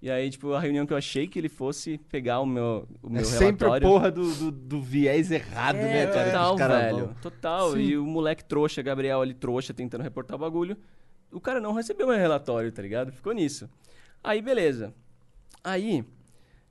E 0.00 0.10
aí, 0.10 0.28
tipo, 0.30 0.52
a 0.52 0.58
reunião 0.60 0.84
que 0.84 0.92
eu 0.92 0.96
achei 0.96 1.28
que 1.28 1.38
ele 1.38 1.48
fosse 1.48 1.96
pegar 2.10 2.40
o 2.40 2.46
meu, 2.46 2.88
o 3.02 3.08
meu 3.08 3.20
É 3.20 3.24
sempre 3.24 3.64
a 3.66 3.68
relatório. 3.68 3.86
porra 3.88 4.10
do, 4.10 4.34
do, 4.34 4.50
do 4.50 4.82
viés 4.82 5.30
errado, 5.30 5.76
É, 5.76 5.82
né, 6.06 6.06
cara? 6.12 6.24
Total, 6.32 6.56
caras 6.56 6.82
velho. 6.82 6.96
vão. 7.06 7.14
Total. 7.22 7.78
E 7.78 7.96
o 7.96 8.04
moleque 8.04 8.44
trouxa, 8.44 8.82
Gabriel 8.82 9.20
ali 9.22 9.32
trouxa, 9.32 9.72
tentando 9.72 10.02
reportar 10.02 10.34
o 10.36 10.40
bagulho. 10.40 10.76
O 11.30 11.40
cara 11.40 11.60
não 11.60 11.72
recebeu 11.72 12.06
meu 12.08 12.16
relatório, 12.16 12.70
tá 12.72 12.82
ligado? 12.82 13.12
Ficou 13.12 13.32
nisso. 13.32 13.70
Aí, 14.24 14.42
beleza. 14.42 14.92
Aí, 15.62 16.04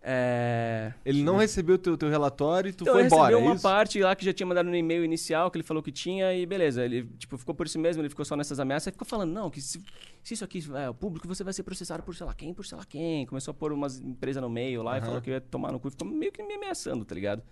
é... 0.03 0.93
Ele 1.05 1.21
não 1.21 1.37
recebeu 1.37 1.75
o 1.75 1.77
teu, 1.77 1.95
teu 1.95 2.09
relatório 2.09 2.69
e 2.69 2.73
tu 2.73 2.83
Então, 2.83 2.93
foi 2.93 3.03
ele 3.03 3.07
embora, 3.07 3.23
recebeu 3.27 3.39
é 3.39 3.43
uma 3.43 3.53
isso? 3.53 3.63
parte 3.63 3.99
lá 3.99 4.15
que 4.15 4.25
já 4.25 4.33
tinha 4.33 4.47
mandado 4.47 4.67
no 4.67 4.75
e-mail 4.75 5.05
inicial, 5.05 5.51
que 5.51 5.57
ele 5.57 5.63
falou 5.63 5.83
que 5.83 5.91
tinha, 5.91 6.33
e 6.33 6.45
beleza. 6.45 6.83
Ele, 6.83 7.03
tipo, 7.19 7.37
ficou 7.37 7.53
por 7.53 7.69
si 7.69 7.77
mesmo, 7.77 8.01
ele 8.01 8.09
ficou 8.09 8.25
só 8.25 8.35
nessas 8.35 8.59
ameaças, 8.59 8.87
e 8.87 8.91
ficou 8.91 9.07
falando, 9.07 9.31
não, 9.31 9.49
que 9.49 9.61
se, 9.61 9.83
se 10.23 10.33
isso 10.33 10.43
aqui 10.43 10.63
é 10.75 10.89
o 10.89 10.93
público, 10.93 11.27
você 11.27 11.43
vai 11.43 11.53
ser 11.53 11.61
processado 11.63 12.01
por 12.01 12.15
sei 12.15 12.25
lá 12.25 12.33
quem, 12.33 12.53
por 12.53 12.65
sei 12.65 12.77
lá 12.77 12.85
quem. 12.85 13.25
Começou 13.27 13.51
a 13.51 13.53
pôr 13.53 13.71
umas 13.71 13.99
empresas 13.99 14.41
no 14.41 14.49
meio 14.49 14.81
lá 14.81 14.97
e 14.97 15.01
falou 15.01 15.21
que 15.21 15.29
ia 15.29 15.41
tomar 15.41 15.71
no 15.71 15.79
cu, 15.79 15.91
ficou 15.91 16.07
meio 16.07 16.31
que 16.31 16.41
me 16.41 16.55
ameaçando, 16.55 17.05
tá 17.05 17.13
ligado? 17.13 17.43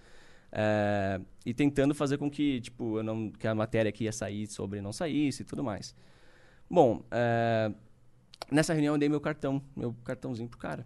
É, 0.52 1.22
e 1.46 1.54
tentando 1.54 1.94
fazer 1.94 2.18
com 2.18 2.32
que, 2.32 2.62
tipo, 2.62 2.98
eu 2.98 3.04
não, 3.04 3.30
que 3.30 3.48
a 3.48 3.54
matéria 3.54 3.92
que 3.92 4.06
ia 4.06 4.12
sair 4.12 4.48
sobre 4.48 4.82
não 4.82 4.92
saísse 4.92 5.44
e 5.44 5.46
tudo 5.46 5.64
mais. 5.64 5.94
Bom, 6.68 7.04
é, 7.12 7.72
nessa 8.52 8.74
reunião 8.74 8.96
eu 8.96 9.00
dei 9.00 9.08
meu 9.08 9.22
cartão, 9.22 9.62
meu 9.76 9.94
cartãozinho 10.04 10.50
pro 10.50 10.58
cara. 10.58 10.86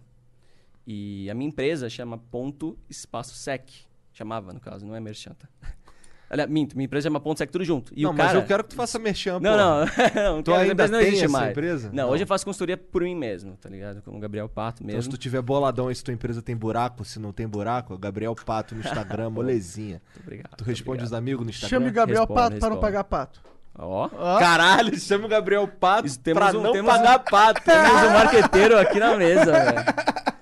E 0.86 1.28
a 1.30 1.34
minha 1.34 1.48
empresa 1.48 1.88
chama 1.88 2.18
Ponto 2.18 2.78
Espaço 2.90 3.34
Sec. 3.34 3.68
Chamava, 4.12 4.52
no 4.52 4.60
caso, 4.60 4.86
não 4.86 4.94
é 4.94 5.00
merchan, 5.00 5.32
tá? 5.32 5.48
Aliás, 6.30 6.50
minto, 6.50 6.74
minha 6.76 6.86
empresa 6.86 7.08
chama 7.08 7.20
Ponto 7.20 7.38
Sec 7.38 7.50
tudo 7.50 7.64
junto. 7.64 7.92
E 7.94 8.02
não, 8.02 8.10
o 8.10 8.14
mas 8.14 8.26
cara... 8.28 8.38
eu 8.38 8.44
quero 8.46 8.64
que 8.64 8.70
tu 8.70 8.76
faça 8.76 8.98
merchan, 8.98 9.38
Não, 9.40 9.56
não, 9.56 9.86
não. 10.16 10.42
Tu 10.42 10.52
ainda 10.54 10.88
não 10.88 10.98
tem 10.98 11.08
existe 11.08 11.24
essa 11.26 11.32
mais. 11.32 11.50
empresa? 11.50 11.90
Não, 11.92 12.04
Não. 12.06 12.10
hoje 12.12 12.24
eu 12.24 12.26
faço 12.26 12.44
consultoria 12.44 12.76
por 12.76 13.02
mim 13.02 13.14
mesmo, 13.14 13.56
tá 13.56 13.68
ligado? 13.68 14.02
Com 14.02 14.16
o 14.16 14.18
Gabriel 14.20 14.48
Pato 14.48 14.82
Então, 14.82 14.90
se 14.92 14.96
mesmo. 14.96 15.12
tu 15.12 15.18
tiver 15.18 15.40
boladão 15.42 15.90
e 15.90 15.94
se 15.94 16.02
tua 16.02 16.12
empresa 16.14 16.42
tem 16.42 16.56
buraco, 16.56 17.04
se 17.04 17.18
não 17.20 17.32
tem 17.32 17.46
buraco, 17.46 17.96
Gabriel 17.98 18.34
Pato 18.34 18.74
no 18.74 18.80
Instagram, 18.80 19.30
molezinha. 19.30 20.02
Muito 20.14 20.20
obrigado. 20.22 20.56
Tu 20.56 20.64
responde 20.64 21.04
os 21.04 21.12
amigos 21.12 21.44
no 21.44 21.50
Instagram? 21.50 21.78
Chame 21.78 21.90
o 21.90 21.92
Gabriel 21.92 22.20
Responde, 22.22 22.40
Pato 22.40 22.56
para 22.58 22.68
não 22.70 22.76
responde. 22.76 22.80
pagar 22.92 23.04
pato. 23.04 23.40
Ó. 23.76 24.08
Caralho, 24.38 24.98
chama 24.98 25.26
o 25.26 25.28
Gabriel 25.28 25.66
Pato 25.68 26.06
Isso, 26.06 26.18
temos 26.20 26.42
pra 26.42 26.58
um- 26.58 26.62
não 26.62 26.72
temos 26.72 26.92
pagar 26.92 27.20
um- 27.20 27.24
pato. 27.24 27.60
Temos 27.62 28.02
um 28.02 28.10
marqueteiro 28.12 28.78
aqui 28.78 28.98
na 28.98 29.16
mesa, 29.16 29.52
velho. 29.52 30.33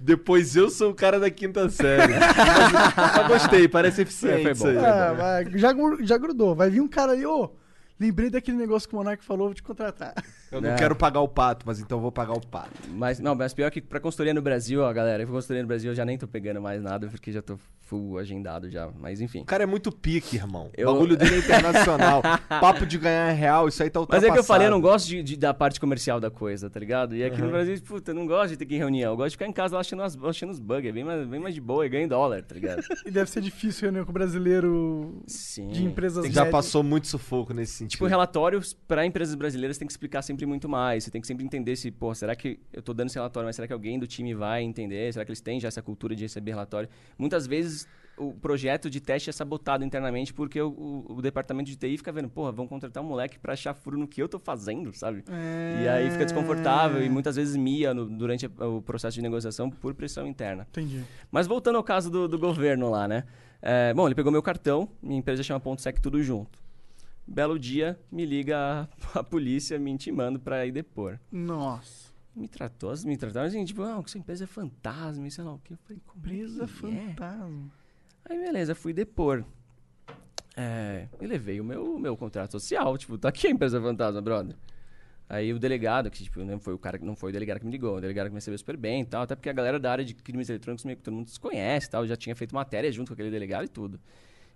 Depois 0.00 0.56
eu 0.56 0.70
sou 0.70 0.90
o 0.90 0.94
cara 0.94 1.18
da 1.18 1.30
quinta 1.30 1.68
série. 1.68 2.14
mas, 2.14 2.94
mas 2.96 3.28
gostei, 3.28 3.68
parece 3.68 4.02
eficiente 4.02 4.42
Foi 4.42 4.52
isso 4.52 4.66
aí. 4.66 4.76
Ah, 4.78 5.44
já, 5.54 5.74
já 6.02 6.18
grudou. 6.18 6.54
Vai 6.54 6.70
vir 6.70 6.80
um 6.80 6.88
cara 6.88 7.12
aí, 7.12 7.24
ô. 7.26 7.50
Lembrei 7.98 8.30
daquele 8.30 8.56
negócio 8.56 8.88
que 8.88 8.94
o 8.94 8.98
Monark 8.98 9.24
falou, 9.24 9.46
vou 9.48 9.54
te 9.54 9.62
contratar. 9.62 10.14
Eu 10.50 10.62
não 10.62 10.70
É. 10.70 10.76
quero 10.76 10.96
pagar 10.96 11.20
o 11.20 11.28
pato, 11.28 11.66
mas 11.66 11.78
então 11.78 11.98
eu 11.98 12.02
vou 12.02 12.10
pagar 12.10 12.32
o 12.32 12.40
pato. 12.40 12.70
Mas, 12.94 13.20
não, 13.20 13.34
mas 13.34 13.52
pior 13.52 13.70
que 13.70 13.82
pra 13.82 14.00
consultoria 14.00 14.32
no 14.32 14.40
Brasil, 14.40 14.80
ó, 14.80 14.90
galera, 14.94 15.22
pra 15.24 15.30
consultoria 15.34 15.60
no 15.62 15.68
Brasil 15.68 15.90
eu 15.90 15.94
já 15.94 16.06
nem 16.06 16.16
tô 16.16 16.26
pegando 16.26 16.58
mais 16.58 16.82
nada, 16.82 17.06
porque 17.06 17.30
já 17.30 17.42
tô 17.42 17.58
full 17.82 18.16
agendado 18.16 18.70
já. 18.70 18.88
Mas 18.98 19.20
enfim. 19.20 19.42
O 19.42 19.44
cara 19.44 19.64
é 19.64 19.66
muito 19.66 19.92
pique, 19.92 20.36
irmão. 20.36 20.70
Eu- 20.74 20.88
O 20.88 20.92
bagulho 20.94 21.18
dele 21.18 21.34
é 21.34 21.38
internacional. 21.40 22.22
Papo 22.48 22.86
de 22.86 22.96
ganhar 22.96 23.30
real, 23.32 23.68
isso 23.68 23.82
aí 23.82 23.90
tá 23.90 23.98
Mas 24.00 24.04
ultrapassado. 24.04 24.32
é 24.32 24.32
que 24.32 24.38
eu 24.40 24.44
falei, 24.44 24.66
eu 24.68 24.70
não 24.70 24.80
gosto 24.80 25.06
de, 25.06 25.22
de- 25.22 25.36
da 25.36 25.52
parte 25.52 25.78
comercial 25.78 26.18
da 26.18 26.30
coisa, 26.30 26.70
tá 26.70 26.80
ligado? 26.80 27.14
E 27.14 27.22
aqui 27.22 27.36
no 27.38 27.44
Uhum. 27.44 27.50
Brasil, 27.52 27.78
puta, 27.82 28.12
eu 28.12 28.14
não 28.14 28.26
gosto 28.26 28.52
de 28.52 28.56
ter 28.56 28.64
que 28.64 28.72
ir 28.72 28.76
em 28.76 28.80
reunião. 28.80 29.12
Eu 29.12 29.16
gosto 29.18 29.28
de 29.28 29.36
ficar 29.36 29.46
em 29.48 29.52
casa 29.52 29.74
lá 29.74 29.80
achando, 29.82 30.02
as, 30.02 30.16
achando 30.16 30.50
os 30.50 30.58
bugs. 30.58 30.88
É 30.88 30.92
bem 30.92 31.04
mais, 31.04 31.28
bem 31.28 31.40
mais 31.40 31.54
de 31.54 31.60
boa 31.60 31.84
e 31.84 31.90
ganho 31.90 32.04
em 32.06 32.08
dólar, 32.08 32.42
tá 32.42 32.54
ligado? 32.54 32.80
E 33.04 33.10
deve 33.10 33.28
ser 33.28 33.42
difícil 33.42 33.82
reunião 33.82 34.06
com 34.06 34.12
brasileiro 34.14 35.20
Sim. 35.26 35.68
de 35.68 35.84
empresas 35.84 36.24
Já 36.24 36.44
médias. 36.44 36.50
passou 36.52 36.82
muito 36.82 37.06
sufoco 37.06 37.52
nesse 37.52 37.86
sentido. 37.92 37.98
Tipo, 37.98 38.06
relatórios 38.06 38.72
para 38.74 39.04
empresas 39.06 39.34
brasileiras 39.34 39.78
tem 39.78 39.86
que 39.86 39.92
explicar 39.92 40.22
sempre 40.22 40.44
muito 40.46 40.68
mais. 40.68 41.04
Você 41.04 41.10
tem 41.10 41.20
que 41.20 41.26
sempre 41.26 41.44
entender 41.44 41.76
se, 41.76 41.90
pô, 41.90 42.14
será 42.14 42.34
que 42.36 42.58
eu 42.72 42.82
tô 42.82 42.92
dando 42.94 43.08
esse 43.08 43.16
relatório, 43.16 43.46
mas 43.46 43.56
será 43.56 43.66
que 43.66 43.72
alguém 43.72 43.98
do 43.98 44.06
time 44.06 44.34
vai 44.34 44.62
entender? 44.62 45.12
Será 45.12 45.24
que 45.24 45.30
eles 45.30 45.40
têm 45.40 45.58
já 45.60 45.68
essa 45.68 45.82
cultura 45.82 46.14
de 46.14 46.22
receber 46.24 46.50
relatório? 46.52 46.88
Muitas 47.18 47.46
vezes 47.46 47.86
o 48.16 48.32
projeto 48.34 48.90
de 48.90 49.00
teste 49.00 49.30
é 49.30 49.32
sabotado 49.32 49.84
internamente 49.84 50.34
porque 50.34 50.60
o, 50.60 50.70
o- 50.70 51.14
o 51.18 51.22
departamento 51.22 51.70
de 51.70 51.76
TI 51.76 51.96
fica 51.98 52.10
vendo, 52.10 52.28
porra, 52.28 52.50
vão 52.50 52.66
contratar 52.66 53.00
um 53.00 53.06
moleque 53.06 53.38
pra 53.38 53.52
achar 53.52 53.72
furo 53.74 53.96
no 53.96 54.08
que 54.08 54.20
eu 54.20 54.28
tô 54.28 54.40
fazendo, 54.40 54.92
sabe? 54.92 55.22
É... 55.30 55.82
E 55.84 55.88
aí 55.88 56.10
fica 56.10 56.24
desconfortável 56.24 57.00
e 57.00 57.08
muitas 57.08 57.36
vezes 57.36 57.54
mia 57.54 57.94
no- 57.94 58.06
durante 58.06 58.46
o 58.46 58.82
processo 58.82 59.14
de 59.14 59.22
negociação 59.22 59.70
por 59.70 59.94
pressão 59.94 60.26
interna. 60.26 60.66
Entendi. 60.70 61.04
Mas 61.30 61.46
voltando 61.46 61.76
ao 61.76 61.84
caso 61.84 62.10
do, 62.10 62.26
do 62.26 62.38
governo 62.40 62.90
lá, 62.90 63.06
né? 63.06 63.22
É, 63.62 63.94
bom, 63.94 64.06
ele 64.08 64.16
pegou 64.16 64.32
meu 64.32 64.42
cartão, 64.42 64.88
minha 65.00 65.18
empresa 65.20 65.42
chama 65.44 65.60
Ponto 65.60 65.80
Sec 65.80 66.00
tudo 66.00 66.20
junto. 66.20 66.58
Belo 67.28 67.58
dia, 67.58 68.00
me 68.10 68.24
liga 68.24 68.56
a, 68.58 68.88
a 69.20 69.22
polícia 69.22 69.78
me 69.78 69.90
intimando 69.90 70.40
pra 70.40 70.64
ir 70.66 70.72
depor. 70.72 71.20
Nossa. 71.30 72.08
Me 72.34 72.48
tratou, 72.48 72.94
me 73.04 73.16
trataram 73.16 73.46
assim, 73.48 73.64
tipo, 73.64 73.82
ah, 73.82 74.02
que 74.02 74.10
sua 74.10 74.18
empresa 74.18 74.44
é 74.44 74.46
fantasma, 74.46 75.26
e 75.26 75.30
sei 75.30 75.44
lá 75.44 75.52
o 75.54 75.58
quê. 75.58 75.74
Eu 75.74 75.78
falei, 75.78 76.00
como 76.06 76.16
é 76.16 76.30
Empresa 76.30 76.66
que 76.66 76.86
é? 76.86 77.08
fantasma. 77.08 77.70
Aí 78.24 78.38
beleza, 78.38 78.74
fui 78.74 78.92
depor. 78.92 79.44
É, 80.56 81.06
e 81.20 81.26
levei 81.26 81.60
o 81.60 81.64
meu, 81.64 81.98
meu 81.98 82.16
contrato 82.16 82.52
social, 82.52 82.96
tipo, 82.96 83.18
tá 83.18 83.28
aqui 83.28 83.46
a 83.46 83.50
empresa 83.50 83.80
fantasma, 83.80 84.20
brother. 84.20 84.56
Aí 85.28 85.52
o 85.52 85.58
delegado, 85.58 86.10
que 86.10 86.24
tipo, 86.24 86.42
não 86.42 86.58
foi 86.58 86.72
o 86.72 86.78
cara 86.78 86.98
que 86.98 87.04
não 87.04 87.14
foi 87.14 87.28
o 87.30 87.32
delegado 87.32 87.60
que 87.60 87.66
me 87.66 87.70
ligou, 87.72 87.96
o 87.98 88.00
delegado 88.00 88.26
que 88.26 88.30
me 88.32 88.36
recebeu 88.38 88.56
super 88.56 88.76
bem 88.76 89.02
e 89.02 89.04
tal, 89.04 89.22
até 89.22 89.34
porque 89.36 89.50
a 89.50 89.52
galera 89.52 89.78
da 89.78 89.92
área 89.92 90.04
de 90.04 90.14
crimes 90.14 90.48
eletrônicos 90.48 90.84
meio 90.86 90.96
que 90.96 91.02
todo 91.02 91.14
mundo 91.14 91.28
se 91.28 91.38
conhece 91.38 91.86
e 91.86 91.90
tal, 91.90 92.06
já 92.06 92.16
tinha 92.16 92.34
feito 92.34 92.54
matéria 92.54 92.90
junto 92.90 93.08
com 93.08 93.12
aquele 93.14 93.30
delegado 93.30 93.64
e 93.66 93.68
tudo. 93.68 94.00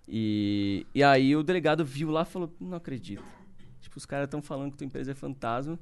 E, 0.07 0.85
e 0.93 1.03
aí 1.03 1.35
o 1.35 1.43
delegado 1.43 1.85
viu 1.85 2.11
lá 2.11 2.23
e 2.23 2.25
falou, 2.25 2.53
não 2.59 2.77
acredito. 2.77 3.23
Tipo, 3.79 3.97
os 3.97 4.05
caras 4.05 4.25
estão 4.25 4.41
falando 4.41 4.71
que 4.71 4.77
tua 4.77 4.85
empresa 4.85 5.11
é 5.11 5.15
fantasma 5.15 5.79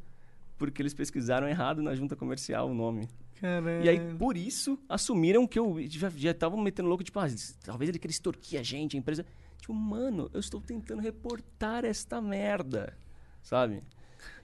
porque 0.62 0.80
eles 0.80 0.94
pesquisaram 0.94 1.48
errado 1.48 1.82
na 1.82 1.96
junta 1.96 2.16
comercial 2.16 2.70
o 2.70 2.74
nome. 2.74 3.10
Caralho. 3.40 3.84
E 3.84 3.90
aí, 3.90 4.00
por 4.16 4.38
isso, 4.38 4.78
assumiram 4.88 5.48
que 5.48 5.58
eu 5.58 5.76
já 5.88 6.08
já 6.10 6.30
estavam 6.30 6.62
metendo 6.62 6.88
louco, 6.88 7.04
tipo, 7.04 7.20
ah, 7.20 7.26
talvez 7.64 7.90
ele 7.90 7.98
queria 7.98 8.14
extorquir 8.14 8.60
a 8.60 8.64
gente, 8.64 8.96
a 8.96 9.00
empresa. 9.00 9.26
Tipo, 9.58 9.74
mano, 9.74 10.30
eu 10.32 10.40
estou 10.40 10.62
tentando 10.62 11.02
reportar 11.02 11.84
esta 11.84 12.22
merda, 12.22 12.96
sabe? 13.42 13.82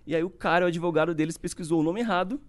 E 0.08 0.16
aí 0.16 0.24
o 0.24 0.30
cara, 0.30 0.66
o 0.66 0.68
advogado 0.70 1.14
deles, 1.14 1.38
pesquisou 1.38 1.82
o 1.82 1.84
nome 1.84 2.00
errado. 2.00 2.42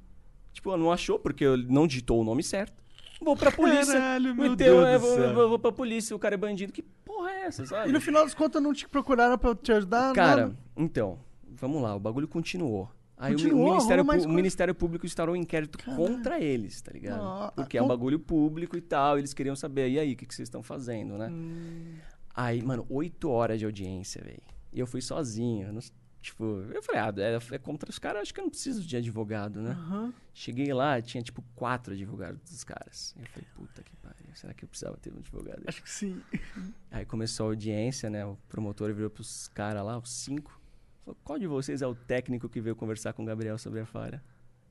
Tipo, 0.50 0.74
não 0.78 0.90
achou, 0.90 1.18
porque 1.18 1.44
ele 1.44 1.66
não 1.68 1.86
digitou 1.86 2.22
o 2.22 2.24
nome 2.24 2.42
certo. 2.42 2.82
Vou 3.20 3.36
pra 3.36 3.50
polícia. 3.50 3.92
Caralho, 3.94 4.34
meu 4.34 4.54
Deus 4.56 4.86
é, 4.86 4.94
do 4.94 5.00
vou, 5.00 5.14
céu. 5.16 5.34
vou, 5.34 5.48
vou 5.50 5.58
pra 5.58 5.72
polícia, 5.72 6.14
o 6.14 6.18
cara 6.18 6.34
é 6.34 6.38
bandido. 6.38 6.72
Que 6.72 6.82
porra 6.82 7.30
é 7.30 7.40
essa, 7.46 7.66
sabe? 7.66 7.88
E 7.90 7.92
no 7.92 8.00
final 8.00 8.24
das 8.24 8.34
contas 8.34 8.62
não 8.62 8.72
te 8.72 8.88
procuraram 8.88 9.36
pra 9.38 9.54
te 9.54 9.72
ajudar? 9.72 10.12
Cara, 10.14 10.42
nada? 10.48 10.58
então, 10.76 11.18
vamos 11.50 11.82
lá, 11.82 11.94
o 11.94 12.00
bagulho 12.00 12.28
continuou. 12.28 12.88
Aí 13.20 13.32
Continuou? 13.32 13.66
o, 13.66 13.70
Ministério, 13.72 14.04
mais 14.04 14.24
o? 14.24 14.28
Ministério 14.28 14.72
Público 14.72 15.04
instaurou 15.04 15.34
um 15.34 15.38
inquérito 15.38 15.76
contra 15.84 16.40
eles, 16.40 16.80
tá 16.80 16.92
ligado? 16.92 17.20
Ah, 17.20 17.52
Porque 17.56 17.76
é 17.76 17.80
um 17.82 17.84
com- 17.84 17.88
bagulho 17.88 18.20
público 18.20 18.76
e 18.76 18.80
tal, 18.80 19.18
eles 19.18 19.34
queriam 19.34 19.56
saber, 19.56 19.88
e 19.90 19.98
aí, 19.98 20.12
o 20.12 20.16
que, 20.16 20.24
que 20.24 20.32
vocês 20.32 20.46
estão 20.46 20.62
fazendo, 20.62 21.18
né? 21.18 21.28
Hum. 21.28 21.94
Aí, 22.32 22.62
mano, 22.62 22.86
oito 22.88 23.28
horas 23.28 23.58
de 23.58 23.64
audiência, 23.64 24.22
velho. 24.22 24.40
E 24.72 24.78
eu 24.78 24.86
fui 24.86 25.00
sozinho. 25.00 25.66
eu 25.66 25.72
não- 25.72 25.80
tipo, 26.28 26.44
eu 26.72 26.82
falei, 26.82 27.00
ah, 27.00 27.14
é, 27.18 27.54
é 27.54 27.58
contra 27.58 27.88
os 27.88 27.98
caras, 27.98 28.22
acho 28.22 28.34
que 28.34 28.40
eu 28.40 28.44
não 28.44 28.50
preciso 28.50 28.82
de 28.82 28.96
advogado, 28.96 29.60
né? 29.60 29.70
Aham. 29.70 30.14
Cheguei 30.32 30.72
lá, 30.72 31.00
tinha 31.00 31.22
tipo 31.22 31.42
quatro 31.54 31.94
advogados 31.94 32.40
dos 32.42 32.64
caras. 32.64 33.14
Eu 33.18 33.26
falei, 33.26 33.48
puta 33.54 33.82
que 33.82 33.96
pariu, 33.96 34.26
será 34.34 34.54
que 34.54 34.64
eu 34.64 34.68
precisava 34.68 34.96
ter 34.98 35.12
um 35.12 35.18
advogado? 35.18 35.62
Acho 35.66 35.82
que 35.82 35.90
sim. 35.90 36.22
Aí 36.90 37.04
começou 37.04 37.46
a 37.46 37.48
audiência, 37.50 38.08
né? 38.08 38.24
O 38.24 38.36
promotor 38.48 38.92
virou 38.94 39.10
pros 39.10 39.48
caras 39.48 39.84
lá, 39.84 39.98
os 39.98 40.10
cinco. 40.10 40.60
Falou, 41.04 41.18
qual 41.24 41.38
de 41.38 41.46
vocês 41.46 41.82
é 41.82 41.86
o 41.86 41.94
técnico 41.94 42.48
que 42.48 42.60
veio 42.60 42.76
conversar 42.76 43.12
com 43.12 43.22
o 43.22 43.26
Gabriel 43.26 43.58
sobre 43.58 43.80
a 43.80 43.86
falha? 43.86 44.22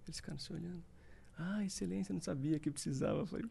Eles 0.06 0.18
ficaram 0.18 0.40
se 0.40 0.54
olhando. 0.54 0.84
Ah, 1.38 1.64
excelência, 1.64 2.14
não 2.14 2.22
sabia 2.22 2.60
que 2.60 2.72
precisava. 2.72 3.20
Eu 3.20 3.26
falei, 3.26 3.46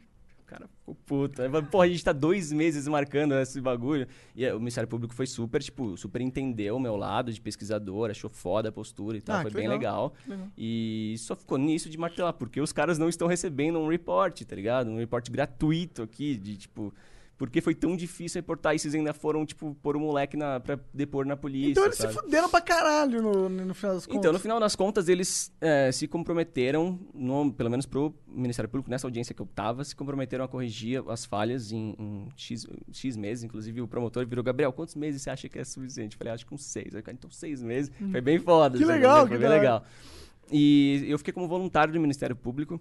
cara 0.47 0.69
ficou 0.69 0.95
puto. 1.07 1.43
Aí, 1.43 1.49
Porra, 1.71 1.85
a 1.85 1.89
gente 1.89 2.05
tá 2.05 2.13
dois 2.13 2.53
meses 2.53 2.87
marcando 2.89 3.35
esse 3.35 3.61
bagulho. 3.61 4.07
E 4.35 4.45
é, 4.45 4.55
o 4.55 4.59
Ministério 4.59 4.89
Público 4.89 5.15
foi 5.15 5.27
super, 5.27 5.63
tipo, 5.63 5.97
super 5.97 6.21
entendeu 6.21 6.77
o 6.77 6.81
meu 6.81 6.97
lado 6.97 7.33
de 7.33 7.41
pesquisador, 7.41 8.11
achou 8.11 8.31
foda 8.31 8.69
a 8.69 8.73
postura 8.73 9.17
e 9.17 9.21
tal. 9.21 9.37
Ah, 9.37 9.43
foi 9.43 9.51
bem 9.51 9.69
legal. 9.69 10.15
legal. 10.23 10.39
legal. 10.39 10.53
E 10.57 11.17
só 11.19 11.35
ficou 11.35 11.59
nisso 11.59 11.91
de 11.91 11.99
martelar, 11.99 12.33
porque 12.33 12.61
os 12.61 12.73
caras 12.73 12.99
não 12.99 13.09
estão 13.09 13.29
recebendo 13.29 13.79
um 13.79 13.89
report, 13.89 14.43
tá 14.43 14.57
ligado? 14.57 14.89
Um 14.91 14.99
report 14.99 15.29
gratuito 15.31 16.03
aqui, 16.03 16.37
de 16.37 16.57
tipo. 16.57 16.95
Por 17.39 17.51
que 17.51 17.61
foi 17.61 17.75
tão 17.75 17.95
difícil 17.95 18.39
reportar 18.41 18.75
e 18.75 18.79
vocês 18.79 18.95
ainda 18.95 19.13
foram, 19.13 19.45
tipo, 19.45 19.77
pôr 19.83 19.95
o 19.95 20.01
moleque 20.01 20.39
na, 20.39 20.59
pra 20.59 20.79
depor 20.95 21.27
na 21.27 21.37
polícia? 21.37 21.73
Então 21.73 21.85
eles 21.85 21.97
sabe? 21.99 22.15
se 22.15 22.19
fuderam 22.19 22.49
pra 22.49 22.63
caralho 22.63 23.21
no, 23.21 23.49
no 23.51 23.75
final 23.75 23.95
das 23.95 24.07
contas. 24.07 24.19
Então, 24.19 24.33
no 24.33 24.39
final 24.39 24.59
das 24.59 24.75
contas, 24.75 25.07
eles 25.07 25.53
eh, 25.61 25.93
se 25.93 26.09
comprometeram, 26.09 26.99
no- 27.13 27.53
pelo 27.53 27.69
menos 27.71 27.85
pro 27.85 28.15
Ministério 28.27 28.71
Público, 28.71 28.89
nessa 28.89 29.07
audiência 29.07 29.35
que 29.35 29.43
eu 29.43 29.47
tava, 29.47 29.85
se 29.85 29.95
comprometeram 29.95 30.47
a 30.47 30.49
corrigir 30.49 31.03
as 31.09 31.27
falhas 31.27 31.73
em, 31.73 31.95
em 31.99 32.29
X, 32.37 32.67
X 32.91 33.17
meses. 33.19 33.45
Inclusive, 33.45 33.83
o 33.83 33.87
promotor 33.89 34.27
virou, 34.27 34.43
Gabriel, 34.43 34.73
quantos 34.73 34.95
meses 34.95 35.21
você 35.21 35.29
acha 35.29 35.47
que 35.47 35.59
é 35.59 35.65
suficiente? 35.65 36.15
Eu 36.15 36.19
falei, 36.19 36.33
acho 36.33 36.47
que 36.47 36.55
uns 36.55 36.65
seis. 36.65 36.95
Aí, 36.95 37.03
então, 37.09 37.31
seis 37.31 37.63
meses. 37.63 37.93
Foi 38.13 38.21
bem 38.23 38.39
foda. 38.39 38.79
Que 38.79 38.85
legal, 38.87 39.27
Foi 39.27 39.37
que 39.37 39.43
bem 39.43 39.51
legal. 39.51 39.85
E 40.51 41.05
eu 41.09 41.19
fiquei 41.19 41.35
como 41.35 41.49
voluntário 41.49 41.93
do 41.93 42.01
Ministério 42.01 42.37
Público, 42.37 42.81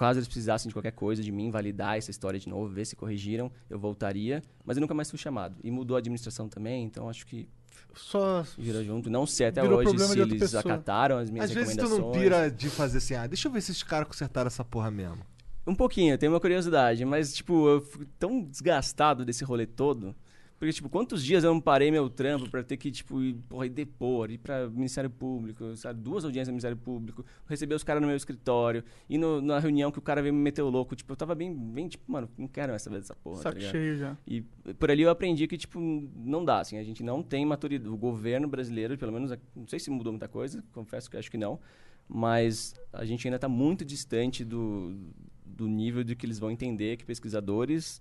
caso 0.00 0.18
eles 0.18 0.26
precisassem 0.26 0.68
de 0.68 0.74
qualquer 0.74 0.92
coisa 0.92 1.22
de 1.22 1.30
mim, 1.30 1.50
validar 1.50 1.96
essa 1.98 2.10
história 2.10 2.40
de 2.40 2.48
novo, 2.48 2.68
ver 2.72 2.86
se 2.86 2.96
corrigiram, 2.96 3.52
eu 3.68 3.78
voltaria. 3.78 4.42
Mas 4.64 4.76
eu 4.76 4.80
nunca 4.80 4.94
mais 4.94 5.10
fui 5.10 5.18
chamado. 5.18 5.56
E 5.62 5.70
mudou 5.70 5.94
a 5.96 5.98
administração 5.98 6.48
também, 6.48 6.84
então 6.84 7.08
acho 7.08 7.26
que 7.26 7.48
Só. 7.94 8.44
virou 8.58 8.82
junto. 8.82 9.10
Não 9.10 9.26
sei 9.26 9.48
até 9.48 9.62
hoje 9.62 9.96
se 9.98 10.18
eles 10.18 10.38
pessoa. 10.38 10.60
acataram 10.60 11.18
as 11.18 11.30
minhas 11.30 11.50
Às 11.50 11.54
vezes 11.54 11.76
tu 11.76 11.82
recomendações. 11.82 12.14
não 12.16 12.22
pira 12.22 12.50
de 12.50 12.70
fazer 12.70 12.98
assim, 12.98 13.14
ah, 13.14 13.26
deixa 13.26 13.48
eu 13.48 13.52
ver 13.52 13.60
se 13.60 13.72
esses 13.72 13.82
caras 13.82 14.08
consertaram 14.08 14.48
essa 14.48 14.64
porra 14.64 14.90
mesmo. 14.90 15.18
Um 15.66 15.74
pouquinho, 15.74 16.14
eu 16.14 16.18
tenho 16.18 16.32
uma 16.32 16.40
curiosidade, 16.40 17.04
mas, 17.04 17.34
tipo, 17.34 17.68
eu 17.68 17.80
fico 17.82 18.06
tão 18.18 18.42
desgastado 18.42 19.24
desse 19.24 19.44
rolê 19.44 19.66
todo. 19.66 20.16
Porque, 20.60 20.74
tipo, 20.74 20.90
quantos 20.90 21.24
dias 21.24 21.42
eu 21.42 21.54
não 21.54 21.60
parei 21.60 21.90
meu 21.90 22.10
trampo 22.10 22.50
pra 22.50 22.62
ter 22.62 22.76
que, 22.76 22.90
tipo, 22.90 23.22
ir, 23.22 23.32
porra, 23.48 23.64
ir 23.64 23.70
depor, 23.70 24.30
ir 24.30 24.36
pra 24.36 24.68
Ministério 24.68 25.08
Público, 25.08 25.74
sabe? 25.74 25.98
Duas 26.02 26.22
audiências 26.22 26.48
no 26.48 26.52
Ministério 26.52 26.76
Público, 26.76 27.24
receber 27.48 27.74
os 27.74 27.82
caras 27.82 28.02
no 28.02 28.06
meu 28.06 28.14
escritório, 28.14 28.84
ir 29.08 29.16
no- 29.16 29.40
na 29.40 29.58
reunião 29.58 29.90
que 29.90 29.98
o 29.98 30.02
cara 30.02 30.20
veio 30.20 30.34
me 30.34 30.40
meter 30.42 30.60
o 30.60 30.68
louco. 30.68 30.94
Tipo, 30.94 31.12
eu 31.12 31.16
tava 31.16 31.34
bem, 31.34 31.50
bem 31.50 31.88
tipo, 31.88 32.12
mano, 32.12 32.28
não 32.36 32.46
quero 32.46 32.72
mais 32.72 32.82
saber 32.82 32.98
dessa 33.00 33.14
porra, 33.16 33.38
tá 33.38 33.42
Saco 33.44 33.56
ligado? 33.56 33.70
cheio 33.72 33.96
já. 33.96 34.16
E 34.26 34.42
por 34.78 34.90
ali 34.90 35.00
eu 35.00 35.08
aprendi 35.08 35.46
que, 35.46 35.56
tipo, 35.56 35.80
não 35.80 36.44
dá, 36.44 36.60
assim, 36.60 36.76
a 36.76 36.84
gente 36.84 37.02
não 37.02 37.22
tem 37.22 37.46
maturidade. 37.46 37.88
O 37.90 37.96
governo 37.96 38.46
brasileiro, 38.46 38.98
pelo 38.98 39.12
menos, 39.12 39.30
não 39.56 39.66
sei 39.66 39.78
se 39.78 39.88
mudou 39.90 40.12
muita 40.12 40.28
coisa, 40.28 40.62
confesso 40.74 41.10
que 41.10 41.16
acho 41.16 41.30
que 41.30 41.38
não, 41.38 41.58
mas 42.06 42.74
a 42.92 43.06
gente 43.06 43.26
ainda 43.26 43.36
está 43.36 43.48
muito 43.48 43.82
distante 43.82 44.44
do, 44.44 44.94
do 45.42 45.66
nível 45.66 46.04
de 46.04 46.14
que 46.14 46.26
eles 46.26 46.38
vão 46.38 46.50
entender 46.50 46.98
que 46.98 47.04
pesquisadores 47.06 47.98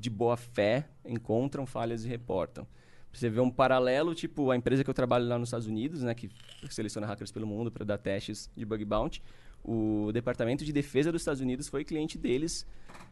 de 0.00 0.10
boa 0.10 0.36
fé 0.36 0.88
encontram 1.04 1.66
falhas 1.66 2.04
e 2.04 2.08
reportam. 2.08 2.66
Você 3.12 3.28
vê 3.28 3.40
um 3.40 3.50
paralelo, 3.50 4.14
tipo, 4.14 4.50
a 4.50 4.56
empresa 4.56 4.84
que 4.84 4.90
eu 4.90 4.94
trabalho 4.94 5.26
lá 5.26 5.38
nos 5.38 5.48
Estados 5.48 5.66
Unidos, 5.66 6.02
né, 6.02 6.14
que 6.14 6.30
seleciona 6.68 7.06
hackers 7.06 7.32
pelo 7.32 7.46
mundo 7.46 7.70
para 7.70 7.84
dar 7.84 7.98
testes 7.98 8.48
de 8.56 8.64
bug 8.64 8.84
bounty, 8.84 9.22
o 9.64 10.10
Departamento 10.12 10.64
de 10.64 10.72
Defesa 10.72 11.12
dos 11.12 11.20
Estados 11.20 11.40
Unidos 11.40 11.68
foi 11.68 11.84
cliente 11.84 12.16
deles 12.16 12.66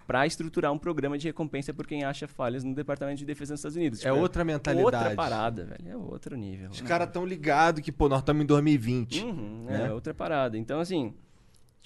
para 0.07 0.27
estruturar 0.27 0.73
um 0.73 0.79
programa 0.79 1.19
de 1.19 1.27
recompensa 1.27 1.75
por 1.75 1.87
quem 1.87 2.05
acha 2.05 2.27
falhas 2.27 2.65
no 2.65 2.75
Departamento 2.75 3.19
de 3.19 3.27
Defesa 3.27 3.53
dos 3.53 3.61
Estados 3.61 3.77
Unidos. 3.77 4.05
É 4.05 4.13
outra 4.13 4.45
mentalidade. 4.45 4.97
Outra 4.97 5.15
parada, 5.15 5.65
velho. 5.65 5.89
É 5.89 5.97
outro 5.97 6.37
nível. 6.37 6.71
Os 6.71 6.81
caras 6.81 7.11
tão 7.11 7.27
ligados 7.27 7.83
que, 7.83 7.93
pô, 7.93 8.09
nós 8.09 8.21
estamos 8.21 8.43
em 8.43 8.47
2020. 8.47 9.23
Uhum, 9.23 9.65
né? 9.67 9.89
É 9.89 9.93
outra 9.93 10.15
parada. 10.15 10.57
Então, 10.57 10.81
assim, 10.81 11.13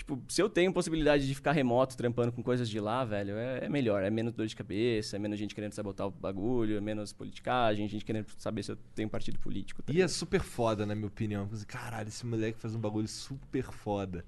tipo, 0.03 0.21
se 0.29 0.43
eu 0.43 0.49
tenho 0.49 0.73
possibilidade 0.73 1.27
de 1.27 1.35
ficar 1.35 1.53
remoto 1.53 1.97
trampando 1.97 2.33
com 2.33 2.43
coisas 2.43 2.69
de 2.69 2.81
lá, 2.81 3.05
velho, 3.05 3.37
é, 3.37 3.65
é 3.65 3.69
melhor. 3.69 4.03
É 4.03 4.11
menos 4.11 4.33
dor 4.33 4.47
de 4.47 4.57
cabeça, 4.57 5.17
é 5.17 5.19
menos 5.19 5.39
gente 5.39 5.55
querendo 5.55 5.73
sabotar 5.73 6.07
o 6.07 6.11
bagulho, 6.11 6.77
é 6.77 6.81
menos 6.81 7.13
politicagem, 7.13 7.89
gente 7.89 8.05
querendo 8.05 8.27
saber 8.37 8.63
se 8.65 8.73
eu 8.73 8.77
tenho 8.95 9.09
partido 9.09 9.39
político. 9.39 9.83
tá 9.83 9.93
E 9.93 10.03
é 10.03 10.09
super 10.09 10.41
foda, 10.41 10.85
na 10.85 10.95
minha 10.95 11.07
opinião. 11.07 11.49
Caralho, 11.67 12.09
esse 12.09 12.27
moleque 12.27 12.59
faz 12.59 12.75
um 12.75 12.81
bagulho 12.81 13.07
super 13.09 13.65
foda. 13.65 14.25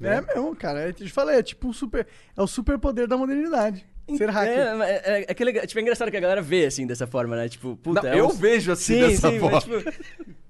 É 0.00 0.20
mesmo, 0.20 0.56
cara. 0.56 0.88
Eu 0.88 0.92
te 0.92 1.08
falei, 1.10 1.36
é 1.38 1.42
tipo 1.42 1.68
um 1.68 1.72
super. 1.72 2.06
É 2.36 2.42
o 2.42 2.46
superpoder 2.46 3.06
da 3.06 3.16
modernidade. 3.16 3.86
Ser 4.16 4.30
hacker. 4.30 4.52
É, 4.58 4.62
é, 4.82 5.02
é, 5.20 5.24
é 5.28 5.34
que 5.34 5.42
é 5.42 5.46
legal- 5.46 5.64
tipo, 5.66 5.78
é 5.78 5.82
engraçado 5.82 6.10
que 6.10 6.16
a 6.16 6.20
galera 6.20 6.42
vê 6.42 6.64
assim 6.66 6.86
dessa 6.86 7.06
forma, 7.06 7.36
né? 7.36 7.48
Tipo, 7.48 7.76
puta, 7.76 8.02
Não, 8.02 8.10
é 8.10 8.18
eu 8.18 8.26
um- 8.26 8.32
vejo 8.32 8.72
assim 8.72 8.94
sim, 8.94 9.00
dessa 9.00 9.30
sim, 9.30 9.38
forma. 9.38 9.60
mas, 9.64 9.64
tipo, 9.64 10.34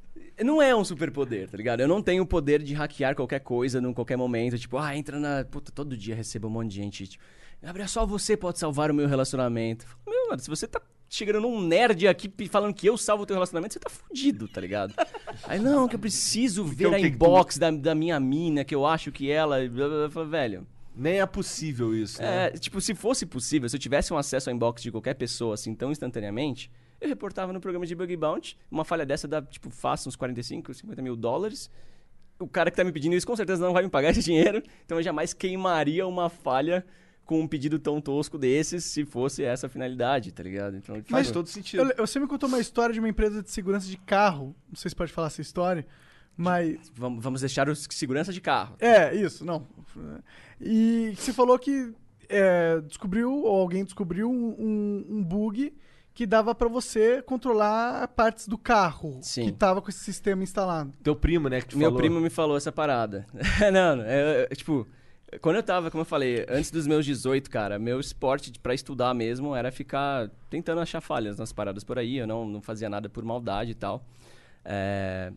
não 0.45 0.61
é 0.63 0.75
um 0.75 0.85
superpoder, 0.85 1.49
tá 1.49 1.57
ligado? 1.57 1.81
Eu 1.81 1.89
não 1.89 2.03
tenho 2.03 2.23
o 2.23 2.27
poder 2.27 2.63
de 2.63 2.75
hackear 2.75 3.15
qualquer 3.15 3.41
coisa 3.41 3.81
num 3.81 3.93
qualquer 3.93 4.17
momento. 4.17 4.59
Tipo, 4.59 4.79
ah, 4.79 4.97
entra 4.97 5.19
na. 5.19 5.45
Puta, 5.45 5.73
todo 5.73 5.97
dia 5.97 6.15
recebo 6.15 6.49
um 6.49 6.51
monte 6.51 6.71
de 6.71 6.77
gente. 6.77 7.07
Tipo, 7.07 7.25
Gabriel, 7.63 7.89
só 7.89 8.05
você 8.05 8.37
pode 8.37 8.59
salvar 8.59 8.91
o 8.91 8.95
meu 8.95 9.07
relacionamento. 9.07 9.85
Eu 9.85 9.89
falo, 9.89 10.17
Meu, 10.17 10.29
mano, 10.31 10.41
se 10.43 10.49
você 10.51 10.67
tá 10.67 10.81
chegando 11.09 11.41
num 11.43 11.61
nerd 11.61 12.09
aqui 12.09 12.33
falando 12.49 12.73
que 12.75 12.87
eu 12.87 12.97
salvo 12.97 13.25
o 13.25 13.27
teu 13.27 13.35
relacionamento, 13.35 13.75
você 13.75 13.81
tá 13.81 13.91
fudido, 13.91 14.49
tá 14.49 14.61
ligado? 14.61 14.95
Aí, 15.45 15.59
não, 15.59 15.87
que 15.87 15.95
eu 15.95 16.01
preciso 16.01 16.65
ver 16.65 16.87
o 16.87 16.95
a 16.95 16.97
que 16.97 17.03
tu- 17.03 17.15
inbox 17.15 17.59
da, 17.59 17.71
da 17.71 17.95
minha 17.95 18.19
mina, 18.19 18.65
que 18.65 18.75
eu 18.75 18.87
acho 18.87 19.13
que 19.13 19.31
ela. 19.31 19.59
blá, 19.69 19.69
blá, 19.69 19.89
blá. 19.89 20.05
Eu 20.05 20.11
falo, 20.11 20.29
velho. 20.29 20.67
Nem 20.95 21.21
é 21.21 21.27
possível 21.27 21.95
isso, 21.95 22.21
né? 22.21 22.49
É, 22.49 22.51
tipo, 22.51 22.79
se 22.79 22.95
fosse 22.95 23.25
possível, 23.25 23.67
se 23.67 23.75
eu 23.77 23.81
tivesse 23.81 24.13
um 24.13 24.19
acesso 24.19 24.51
ao 24.51 24.55
inbox 24.57 24.83
de 24.83 24.91
qualquer 24.91 25.15
pessoa 25.15 25.55
assim 25.55 25.75
tão 25.75 25.91
instantaneamente, 25.91 26.71
eu 27.03 27.09
reportava 27.09 27.53
no 27.53 27.61
programa 27.61 27.85
de 27.87 27.95
Bug 27.95 28.17
Bounty. 28.17 28.57
Uma 28.71 28.85
falha 28.85 29.05
dessa 29.05 29.27
dá, 29.29 29.43
tipo, 29.43 29.71
fácil 29.71 30.09
uns 30.09 30.17
45, 30.17 30.73
50 30.73 31.03
mil 31.03 31.17
dólares. 31.17 31.71
O 32.39 32.47
cara 32.49 32.71
que 32.71 32.77
tá 32.77 32.85
me 32.85 32.93
pedindo 32.93 33.15
isso 33.15 33.27
com 33.27 33.37
certeza 33.37 33.65
não 33.65 33.73
vai 33.73 33.83
me 33.83 33.89
pagar 33.91 34.11
esse 34.11 34.23
dinheiro, 34.25 34.63
então 34.85 34.99
eu 34.99 35.03
jamais 35.03 35.33
queimaria 35.33 36.07
uma 36.07 36.29
falha 36.29 36.85
com 37.25 37.41
um 37.41 37.47
pedido 37.47 37.79
tão 37.79 38.01
tosco 38.01 38.37
desses 38.37 38.85
se 38.85 39.05
fosse 39.05 39.45
essa 39.45 39.67
a 39.67 39.71
finalidade, 39.71 40.33
tá 40.33 40.43
ligado? 40.43 40.77
Então, 40.77 41.01
Faz 41.05 41.29
tipo, 41.29 41.39
todo 41.39 41.47
sentido. 41.47 41.93
Eu- 41.97 42.05
você 42.07 42.19
me 42.19 42.27
contou 42.27 42.49
uma 42.49 42.59
história 42.59 42.93
de 42.93 42.99
uma 42.99 43.09
empresa 43.09 43.43
de 43.43 43.51
segurança 43.51 43.87
de 43.87 43.97
carro. 43.97 44.55
Não 44.69 44.75
sei 44.77 44.89
se 44.89 44.95
pode 44.97 45.13
falar 45.13 45.29
essa 45.29 45.41
história, 45.41 45.87
mas. 46.37 46.91
Vamos, 46.95 47.23
vamos 47.23 47.41
deixar 47.41 47.69
os 47.69 47.87
segurança 47.91 48.33
de 48.33 48.41
carro. 48.41 48.75
É, 48.81 49.15
isso, 49.15 49.45
não. 49.45 49.67
E 50.61 51.13
você 51.17 51.33
falou 51.33 51.59
que 51.59 51.93
é, 52.29 52.81
descobriu, 52.81 53.31
ou 53.33 53.61
alguém 53.61 53.85
descobriu 53.85 54.29
um, 54.31 54.49
um- 54.59 55.07
um 55.19 55.23
bug 55.23 55.73
que 56.15 56.27
dava 56.27 56.55
pra 56.55 56.69
você 56.69 57.23
controlar 57.23 58.09
partes 58.09 58.47
do 58.47 58.59
carro 58.59 59.19
Sim. 59.23 59.47
que 59.47 59.53
tava 59.53 59.81
com 59.81 59.89
esse 59.89 60.01
sistema 60.01 60.43
instalado. 60.43 60.93
Teu 61.03 61.17
primo, 61.17 61.49
né, 61.49 61.61
que 61.61 61.69
tu 61.69 61.79
Meu 61.79 61.89
falou. 61.89 61.99
primo 61.99 62.21
me 62.21 62.31
falou 62.31 62.57
essa 62.57 62.71
parada. 62.71 63.27
não, 63.73 63.97
não, 63.97 64.05
é, 64.05 64.43
é, 64.51 64.55
tipo, 64.55 64.87
quando 65.41 65.57
eu 65.57 65.63
tava, 65.63 65.91
como 65.91 66.03
eu 66.03 66.07
falei, 66.07 66.45
antes 66.49 66.71
dos 66.71 66.87
meus 66.87 67.07
18, 67.07 67.51
cara, 67.51 67.79
meu 67.79 67.99
esporte 67.99 68.53
pra 68.61 68.75
estudar 68.75 69.15
mesmo 69.15 69.57
era 69.57 69.73
ficar 69.73 70.31
tentando 70.51 70.81
achar 70.81 71.01
falhas 71.01 71.39
nas 71.39 71.53
paradas 71.53 71.83
por 71.83 71.99
aí. 71.99 72.19
Eu 72.19 72.27
não, 72.27 72.47
não 72.47 72.61
fazia 72.61 72.91
nada 72.91 73.09
por 73.09 73.25
maldade 73.25 73.71
e 73.71 73.75
tal. 73.75 74.05
É, 74.65 75.33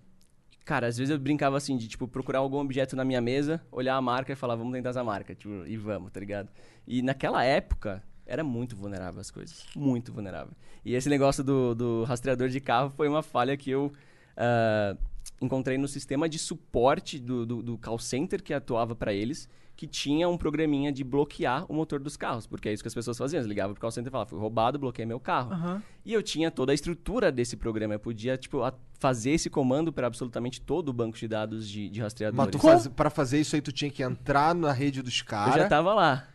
Cara, 0.66 0.88
às 0.88 0.98
vezes 0.98 1.12
eu 1.12 1.20
brincava 1.20 1.56
assim 1.56 1.78
de, 1.78 1.88
tipo, 1.88 2.08
procurar 2.08 2.40
algum 2.40 2.58
objeto 2.58 2.96
na 2.96 3.06
minha 3.06 3.22
mesa, 3.22 3.62
olhar 3.72 3.96
a 3.96 4.02
marca 4.02 4.34
e 4.34 4.36
falar, 4.36 4.56
vamos 4.56 4.74
tentar 4.74 4.90
essa 4.90 5.04
marca, 5.04 5.36
tipo, 5.36 5.64
e 5.68 5.78
vamos, 5.78 6.12
tá 6.12 6.20
ligado? 6.20 6.50
E 6.88 7.04
naquela 7.04 7.44
época, 7.44 8.02
era 8.26 8.44
muito 8.44 8.76
vulnerável 8.76 9.20
as 9.22 9.30
coisas. 9.32 9.66
Muito 9.76 10.12
vulnerável. 10.12 10.54
E 10.84 10.94
esse 10.96 11.10
negócio 11.10 11.44
do, 11.44 11.74
do 11.76 12.04
rastreador 12.04 12.50
de 12.50 12.60
carro 12.60 12.90
foi 12.90 13.08
uma 13.08 13.22
falha 13.24 13.56
que 13.58 13.70
eu 13.72 13.92
ah, 14.38 14.96
encontrei 15.42 15.78
no 15.78 15.88
sistema 15.88 16.28
de 16.30 16.38
suporte 16.40 17.20
do, 17.20 17.46
do, 17.46 17.62
do 17.64 17.78
call 17.78 18.00
center 18.00 18.42
que 18.42 18.54
atuava 18.54 18.96
para 18.96 19.14
eles, 19.14 19.50
que 19.76 19.86
tinha 19.86 20.30
um 20.30 20.38
programinha 20.38 20.90
de 20.92 21.04
bloquear 21.04 21.66
o 21.70 21.74
motor 21.74 22.00
dos 22.00 22.16
carros, 22.16 22.48
porque 22.48 22.70
é 22.70 22.74
isso 22.74 22.82
que 22.82 22.88
as 22.88 22.94
pessoas 22.94 23.18
faziam. 23.18 23.40
Eles 23.40 23.48
ligavam 23.48 23.74
pro 23.74 23.82
call 23.82 23.92
center 23.92 24.10
e 24.10 24.12
falavam, 24.12 24.30
fui 24.30 24.40
roubado, 24.40 24.80
bloqueei 24.80 25.06
meu 25.06 25.20
carro. 25.20 25.52
Aham. 25.52 25.84
E 26.06 26.14
eu 26.14 26.24
tinha 26.24 26.50
toda 26.50 26.72
a 26.72 26.76
estrutura 26.76 27.30
desse 27.32 27.58
programa. 27.58 27.94
Eu 27.96 28.00
podia, 28.00 28.38
tipo, 28.38 28.62
a- 28.64 28.74
fazer 29.00 29.32
esse 29.32 29.50
comando 29.50 29.92
para 29.92 30.08
absolutamente 30.08 30.62
todo 30.62 30.90
o 30.90 30.94
banco 30.94 31.18
de 31.18 31.28
dados 31.28 31.68
de, 31.68 31.90
de 31.90 32.00
Mas 32.00 32.06
rastreadores. 32.06 32.52
tu 32.52 32.60
faz, 32.60 32.88
pra 32.88 33.10
fazer 33.10 33.40
isso 33.42 33.54
aí, 33.56 33.62
tu 33.62 33.74
tinha 33.74 33.92
que 33.92 34.02
entrar 34.02 34.56
na 34.56 34.72
rede 34.72 35.02
dos 35.02 35.20
Eu 35.20 35.26
caras. 35.26 35.56
já 35.56 35.68
tava 35.68 35.94
lá, 35.94 36.26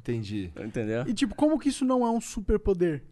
Entendi. 0.00 0.50
entendeu? 0.64 1.04
E 1.06 1.12
tipo, 1.12 1.34
como 1.34 1.58
que 1.58 1.68
isso 1.68 1.84
não 1.84 2.06
é 2.06 2.10
um 2.10 2.20
superpoder? 2.20 3.02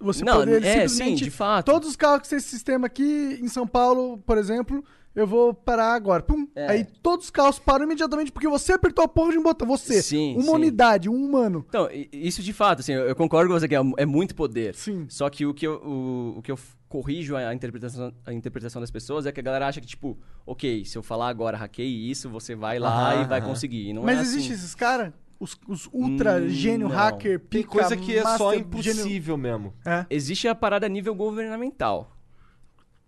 Você 0.00 0.24
Não, 0.24 0.38
poder 0.38 0.64
é, 0.64 0.72
simplesmente... 0.88 1.18
sim, 1.18 1.24
de 1.24 1.30
fato. 1.30 1.66
Todos 1.66 1.90
os 1.90 1.96
carros 1.96 2.22
que 2.22 2.28
tem 2.30 2.38
esse 2.38 2.48
sistema 2.48 2.86
aqui 2.86 3.38
em 3.40 3.48
São 3.48 3.66
Paulo, 3.66 4.16
por 4.24 4.38
exemplo, 4.38 4.82
eu 5.14 5.26
vou 5.26 5.52
parar 5.52 5.92
agora. 5.92 6.22
Pum. 6.22 6.48
É. 6.54 6.70
Aí 6.70 6.84
todos 7.02 7.26
os 7.26 7.30
carros 7.30 7.58
param 7.58 7.84
imediatamente 7.84 8.32
porque 8.32 8.48
você 8.48 8.72
apertou 8.72 9.04
a 9.04 9.08
porra 9.08 9.32
de 9.32 9.38
um 9.38 9.42
botão. 9.42 9.68
Você. 9.68 10.00
Sim, 10.02 10.34
uma 10.36 10.42
sim. 10.44 10.50
unidade, 10.52 11.08
um 11.10 11.14
humano. 11.14 11.66
Então, 11.68 11.86
isso 12.10 12.42
de 12.42 12.52
fato, 12.54 12.80
assim, 12.80 12.92
eu, 12.92 13.14
concordo 13.14 13.48
com 13.52 13.58
você 13.58 13.68
que 13.68 13.76
é, 13.76 13.80
é 13.98 14.06
muito 14.06 14.34
poder. 14.34 14.74
Sim. 14.74 15.04
Só 15.08 15.28
que 15.28 15.44
o 15.44 15.52
que 15.52 15.66
eu, 15.66 15.74
o, 15.84 16.38
o 16.38 16.42
que 16.42 16.50
eu 16.50 16.58
corrijo 16.88 17.36
a, 17.36 17.54
interpretação, 17.54 18.12
a 18.24 18.32
interpretação 18.32 18.80
das 18.80 18.90
pessoas 18.90 19.26
é 19.26 19.32
que 19.32 19.40
a 19.40 19.42
galera 19.42 19.66
acha 19.68 19.80
que, 19.80 19.86
tipo, 19.86 20.18
ok, 20.46 20.84
se 20.84 20.96
eu 20.96 21.02
falar 21.02 21.28
agora 21.28 21.56
hackeie 21.56 22.10
isso, 22.10 22.28
você 22.30 22.54
vai 22.54 22.78
lá 22.78 23.12
Aham, 23.12 23.22
e 23.22 23.28
vai 23.28 23.38
aham. 23.40 23.48
conseguir. 23.48 23.88
E 23.88 23.92
Não 23.92 24.02
Mas 24.02 24.18
é 24.18 24.22
existe 24.22 24.52
assim. 24.52 24.54
esses 24.54 24.74
caras? 24.74 25.12
Os, 25.40 25.56
os 25.66 25.88
ultra 25.90 26.38
Hum, 26.38 26.48
gênio 26.50 26.88
não. 26.88 26.94
hacker, 26.94 27.40
Tem 27.40 27.62
pica, 27.62 27.70
coisa 27.72 27.96
que 27.96 28.14
é 28.14 28.22
só 28.36 28.54
impossível 28.54 29.38
mesmo. 29.38 29.72
Gênio... 29.84 30.00
É. 30.00 30.06
Existe 30.10 30.46
a 30.46 30.54
parada 30.54 30.84
a 30.84 30.88
nível 30.88 31.14
governamental. 31.14 32.14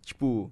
Tipo, 0.02 0.50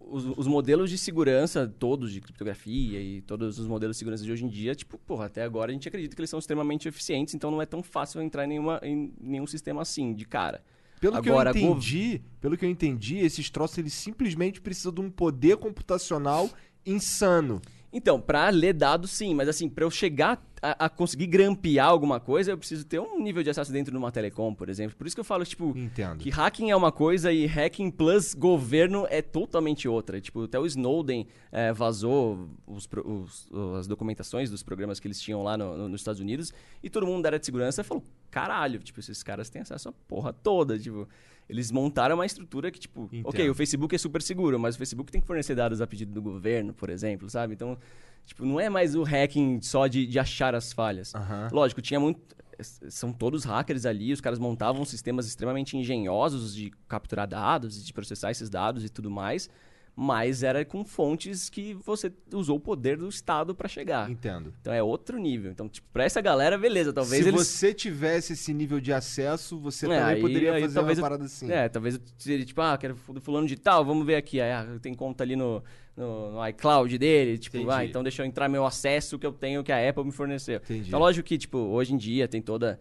os, 0.00 0.24
os 0.38 0.46
modelos 0.46 0.88
de 0.88 0.96
segurança, 0.96 1.66
todos 1.66 2.12
de 2.12 2.20
criptografia 2.20 3.00
e 3.00 3.20
todos 3.22 3.58
os 3.58 3.66
modelos 3.66 3.96
de 3.96 3.98
segurança 3.98 4.22
de 4.22 4.30
hoje 4.30 4.44
em 4.44 4.48
dia, 4.48 4.74
tipo, 4.76 4.96
porra, 4.98 5.26
até 5.26 5.42
agora 5.42 5.70
a 5.70 5.74
gente 5.74 5.88
acredita 5.88 6.14
que 6.14 6.20
eles 6.20 6.30
são 6.30 6.38
extremamente 6.38 6.86
eficientes, 6.86 7.34
então 7.34 7.50
não 7.50 7.60
é 7.60 7.66
tão 7.66 7.82
fácil 7.82 8.22
entrar 8.22 8.44
em, 8.44 8.48
nenhuma, 8.48 8.78
em 8.82 9.12
nenhum 9.20 9.46
sistema 9.46 9.82
assim, 9.82 10.14
de 10.14 10.24
cara. 10.24 10.62
Pelo 11.00 11.16
Agora, 11.16 11.52
que 11.52 11.58
eu 11.58 11.62
gov- 11.66 11.78
entendi, 11.78 12.22
pelo 12.40 12.56
que 12.56 12.64
eu 12.64 12.70
entendi, 12.70 13.18
esses 13.18 13.50
troços 13.50 13.76
eles 13.78 13.92
simplesmente 13.92 14.60
precisam 14.60 14.92
de 14.92 15.00
um 15.00 15.10
poder 15.10 15.56
computacional 15.56 16.48
insano. 16.86 17.60
Então, 17.92 18.20
pra 18.20 18.48
ler 18.48 18.72
dados, 18.72 19.10
sim, 19.10 19.34
mas 19.34 19.48
assim, 19.48 19.68
pra 19.68 19.84
eu 19.84 19.90
chegar 19.90 20.42
a, 20.62 20.86
a 20.86 20.88
conseguir 20.88 21.26
grampear 21.26 21.86
alguma 21.88 22.18
coisa, 22.18 22.52
eu 22.52 22.56
preciso 22.58 22.86
ter 22.86 22.98
um 23.00 23.20
nível 23.22 23.42
de 23.42 23.50
acesso 23.50 23.70
dentro 23.72 23.90
de 23.90 23.98
uma 23.98 24.10
telecom, 24.10 24.54
por 24.54 24.68
exemplo. 24.70 24.96
Por 24.96 25.06
isso 25.06 25.14
que 25.14 25.20
eu 25.20 25.24
falo, 25.24 25.44
tipo, 25.44 25.76
Entendo. 25.76 26.18
que 26.18 26.30
hacking 26.30 26.70
é 26.70 26.76
uma 26.76 26.90
coisa 26.92 27.30
e 27.32 27.44
hacking 27.44 27.90
plus 27.90 28.32
governo 28.32 29.06
é 29.10 29.20
totalmente 29.20 29.86
outra. 29.88 30.20
Tipo, 30.20 30.44
até 30.44 30.58
o 30.58 30.64
Snowden 30.64 31.26
eh, 31.50 31.72
vazou 31.72 32.48
os 32.66 32.88
os- 33.04 33.48
as 33.78 33.86
documentações 33.86 34.50
dos 34.50 34.62
programas 34.62 34.98
que 35.00 35.06
eles 35.06 35.20
tinham 35.20 35.42
lá 35.42 35.56
no- 35.58 35.76
no- 35.76 35.88
nos 35.88 36.00
Estados 36.00 36.20
Unidos 36.20 36.52
e 36.82 36.88
todo 36.88 37.06
mundo 37.06 37.22
da 37.22 37.28
área 37.30 37.38
de 37.38 37.44
segurança 37.44 37.84
falou, 37.84 38.02
caralho, 38.30 38.78
tipo, 38.78 39.00
esses 39.00 39.22
caras 39.22 39.50
têm 39.50 39.60
acesso 39.62 39.88
à 39.88 39.92
porra 40.08 40.32
toda, 40.32 40.78
tipo... 40.78 41.06
Eles 41.48 41.70
montaram 41.70 42.14
uma 42.14 42.26
estrutura 42.26 42.70
que, 42.70 42.78
tipo, 42.78 43.04
Entendo. 43.04 43.28
ok, 43.28 43.50
o 43.50 43.54
Facebook 43.54 43.94
é 43.94 43.98
super 43.98 44.22
seguro, 44.22 44.58
mas 44.58 44.74
o 44.74 44.78
Facebook 44.78 45.10
tem 45.12 45.20
que 45.20 45.26
fornecer 45.26 45.54
dados 45.54 45.80
a 45.80 45.86
pedido 45.86 46.12
do 46.12 46.22
governo, 46.22 46.72
por 46.72 46.88
exemplo, 46.88 47.28
sabe? 47.28 47.54
Então, 47.54 47.76
tipo, 48.24 48.44
não 48.44 48.58
é 48.58 48.68
mais 48.68 48.94
o 48.94 49.02
hacking 49.02 49.60
só 49.60 49.86
de, 49.86 50.06
de 50.06 50.18
achar 50.18 50.54
as 50.54 50.72
falhas. 50.72 51.12
Lógico, 51.52 51.82
tinha 51.82 52.00
muito. 52.00 52.20
São 52.60 53.12
todos 53.12 53.44
hackers 53.44 53.84
ali, 53.84 54.12
os 54.12 54.20
caras 54.20 54.38
montavam 54.38 54.84
sistemas 54.84 55.26
extremamente 55.26 55.76
engenhosos 55.76 56.54
de 56.54 56.70
capturar 56.86 57.26
dados, 57.26 57.84
de 57.84 57.92
processar 57.92 58.30
esses 58.30 58.48
dados 58.48 58.84
e 58.84 58.88
tudo 58.88 59.10
mais, 59.10 59.50
mas 59.94 60.42
era 60.42 60.64
com 60.64 60.84
fontes 60.84 61.50
que 61.50 61.74
você 61.74 62.10
usou 62.32 62.56
o 62.56 62.60
poder 62.60 62.96
do 62.96 63.08
Estado 63.08 63.54
pra 63.54 63.68
chegar. 63.68 64.10
Entendo. 64.10 64.52
Então 64.60 64.72
é 64.72 64.82
outro 64.82 65.18
nível. 65.18 65.50
Então, 65.52 65.68
tipo, 65.68 65.86
pra 65.92 66.04
essa 66.04 66.20
galera, 66.20 66.56
beleza, 66.56 66.92
talvez 66.92 67.22
Se 67.22 67.28
eles. 67.28 67.46
você 67.46 67.74
tivesse 67.74 68.32
esse 68.32 68.54
nível 68.54 68.80
de 68.80 68.92
acesso, 68.92 69.58
você 69.58 69.86
É, 69.86 69.88
também 69.88 70.14
aí- 70.14 70.20
poderia 70.20 70.52
aí 70.54 70.62
fazer 70.62 70.78
uma 70.80 70.92
eu- 70.92 71.00
parada 71.00 71.24
assim. 71.24 71.50
É, 71.50 71.68
talvez 71.68 71.96
eu 71.96 72.00
seria 72.18 72.44
tipo, 72.44 72.60
ah, 72.62 72.76
quero 72.78 72.96
fulano 73.20 73.46
de 73.46 73.56
tal, 73.56 73.84
vamos 73.84 74.06
ver 74.06 74.16
aqui. 74.16 74.40
Aí, 74.40 74.50
ah, 74.50 74.78
tem 74.80 74.94
conta 74.94 75.22
ali 75.24 75.36
no, 75.36 75.62
no, 75.96 76.32
no 76.32 76.48
iCloud 76.48 76.96
dele. 76.98 77.38
Tipo, 77.38 77.58
Entendi. 77.58 77.72
ah, 77.72 77.84
então 77.84 78.02
deixa 78.02 78.22
eu 78.22 78.26
entrar 78.26 78.48
meu 78.48 78.64
acesso 78.64 79.18
que 79.18 79.26
eu 79.26 79.32
tenho 79.32 79.62
que 79.62 79.72
a 79.72 79.88
Apple 79.88 80.04
me 80.04 80.12
forneceu. 80.12 80.56
Entendi. 80.56 80.88
Então, 80.88 80.98
lógico 80.98 81.26
que, 81.26 81.38
tipo, 81.38 81.58
hoje 81.58 81.94
em 81.94 81.96
dia 81.96 82.26
tem 82.26 82.40
toda. 82.40 82.80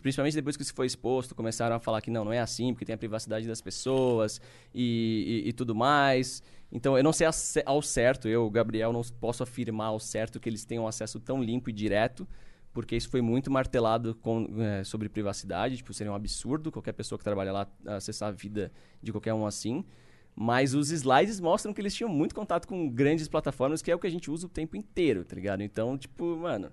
Principalmente 0.00 0.34
depois 0.34 0.56
que 0.56 0.62
isso 0.62 0.74
foi 0.74 0.86
exposto, 0.86 1.34
começaram 1.34 1.76
a 1.76 1.80
falar 1.80 2.00
que 2.00 2.10
não, 2.10 2.24
não 2.24 2.32
é 2.32 2.38
assim, 2.38 2.72
porque 2.72 2.84
tem 2.84 2.94
a 2.94 2.98
privacidade 2.98 3.46
das 3.46 3.60
pessoas 3.60 4.40
e, 4.74 5.42
e, 5.44 5.48
e 5.48 5.52
tudo 5.52 5.74
mais. 5.74 6.42
Então, 6.70 6.96
eu 6.96 7.04
não 7.04 7.12
sei 7.12 7.26
ao 7.66 7.82
certo, 7.82 8.28
eu, 8.28 8.48
Gabriel, 8.48 8.92
não 8.92 9.02
posso 9.20 9.42
afirmar 9.42 9.88
ao 9.88 10.00
certo 10.00 10.40
que 10.40 10.48
eles 10.48 10.64
tenham 10.64 10.86
acesso 10.86 11.20
tão 11.20 11.42
limpo 11.42 11.68
e 11.68 11.72
direto 11.72 12.26
porque 12.72 12.96
isso 12.96 13.10
foi 13.10 13.20
muito 13.20 13.50
martelado 13.50 14.14
com, 14.14 14.48
eh, 14.58 14.82
sobre 14.82 15.08
privacidade, 15.08 15.76
tipo, 15.76 15.92
seria 15.92 16.10
um 16.10 16.14
absurdo 16.14 16.72
qualquer 16.72 16.92
pessoa 16.92 17.18
que 17.18 17.24
trabalha 17.24 17.52
lá 17.52 17.68
acessar 17.86 18.30
a 18.30 18.32
vida 18.32 18.72
de 19.02 19.12
qualquer 19.12 19.34
um 19.34 19.44
assim. 19.44 19.84
Mas 20.34 20.74
os 20.74 20.90
slides 20.90 21.40
mostram 21.40 21.72
que 21.72 21.80
eles 21.80 21.94
tinham 21.94 22.08
muito 22.08 22.34
contato 22.34 22.66
com 22.66 22.88
grandes 22.88 23.28
plataformas, 23.28 23.82
que 23.82 23.90
é 23.90 23.94
o 23.94 23.98
que 23.98 24.06
a 24.06 24.10
gente 24.10 24.30
usa 24.30 24.46
o 24.46 24.50
tempo 24.50 24.76
inteiro, 24.76 25.24
tá 25.24 25.36
ligado? 25.36 25.62
Então, 25.62 25.96
tipo, 25.98 26.36
mano, 26.36 26.70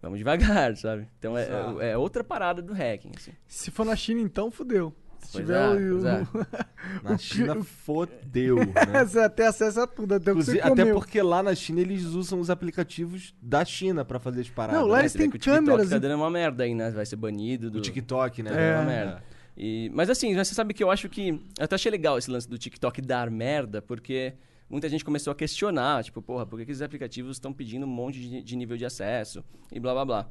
vamos 0.00 0.18
devagar, 0.18 0.74
sabe? 0.78 1.08
Então 1.18 1.36
é, 1.36 1.42
Exato. 1.42 1.80
é 1.80 1.98
outra 1.98 2.22
parada 2.22 2.62
do 2.62 2.72
hacking, 2.72 3.12
assim. 3.16 3.32
Se 3.46 3.70
for 3.70 3.84
na 3.84 3.96
China, 3.96 4.20
então, 4.20 4.50
fudeu. 4.50 4.94
Se 5.20 5.32
Pois 5.32 5.44
tiver 5.44 5.58
é, 5.58 5.92
o. 5.92 6.06
é. 6.06 6.26
Na 7.04 7.18
China 7.18 7.62
fodeu, 7.62 8.56
né? 8.56 9.04
Você 9.04 9.28
tem 9.28 9.46
acesso 9.46 9.80
a 9.80 9.86
tudo, 9.86 10.14
até 10.14 10.32
o 10.32 10.36
que 10.36 10.42
você 10.42 10.58
Inclusive, 10.58 10.82
até 10.82 10.92
porque 10.94 11.20
lá 11.20 11.42
na 11.42 11.54
China 11.54 11.80
eles 11.80 12.04
usam 12.04 12.40
os 12.40 12.48
aplicativos 12.48 13.34
da 13.42 13.64
China 13.64 14.04
pra 14.04 14.18
fazer 14.18 14.40
as 14.40 14.48
paradas. 14.48 14.80
Não, 14.80 14.88
lá 14.88 14.96
né? 14.96 15.02
eles 15.02 15.12
têm 15.12 15.28
que 15.28 15.36
o 15.36 15.38
TikTok 15.38 15.66
câmeras 15.66 15.90
tá 15.90 15.98
dando 15.98 16.14
uma 16.14 16.30
merda 16.30 16.64
aí, 16.64 16.74
né? 16.74 16.90
Vai 16.90 17.04
ser 17.04 17.16
banido 17.16 17.70
do... 17.70 17.78
O 17.78 17.82
TikTok, 17.82 18.42
né? 18.42 18.50
É. 18.50 18.76
uma 18.76 18.84
merda. 18.84 19.22
E, 19.56 19.90
mas 19.94 20.08
assim, 20.08 20.34
você 20.34 20.54
sabe 20.54 20.72
que 20.74 20.82
eu 20.82 20.90
acho 20.90 21.08
que. 21.08 21.28
Eu 21.58 21.64
até 21.64 21.74
achei 21.74 21.90
legal 21.90 22.16
esse 22.18 22.30
lance 22.30 22.48
do 22.48 22.56
TikTok 22.58 23.00
dar 23.02 23.30
merda, 23.30 23.82
porque 23.82 24.34
muita 24.68 24.88
gente 24.88 25.04
começou 25.04 25.30
a 25.32 25.34
questionar, 25.34 26.02
tipo, 26.04 26.22
porra, 26.22 26.46
por 26.46 26.58
que, 26.64 26.70
esses 26.70 26.82
aplicativos 26.82 27.36
estão 27.36 27.52
pedindo 27.52 27.84
um 27.84 27.88
monte 27.88 28.20
de, 28.20 28.42
de 28.42 28.56
nível 28.56 28.76
de 28.76 28.84
acesso 28.84 29.44
e 29.72 29.78
blá 29.80 29.92
blá 29.92 30.04
blá. 30.04 30.30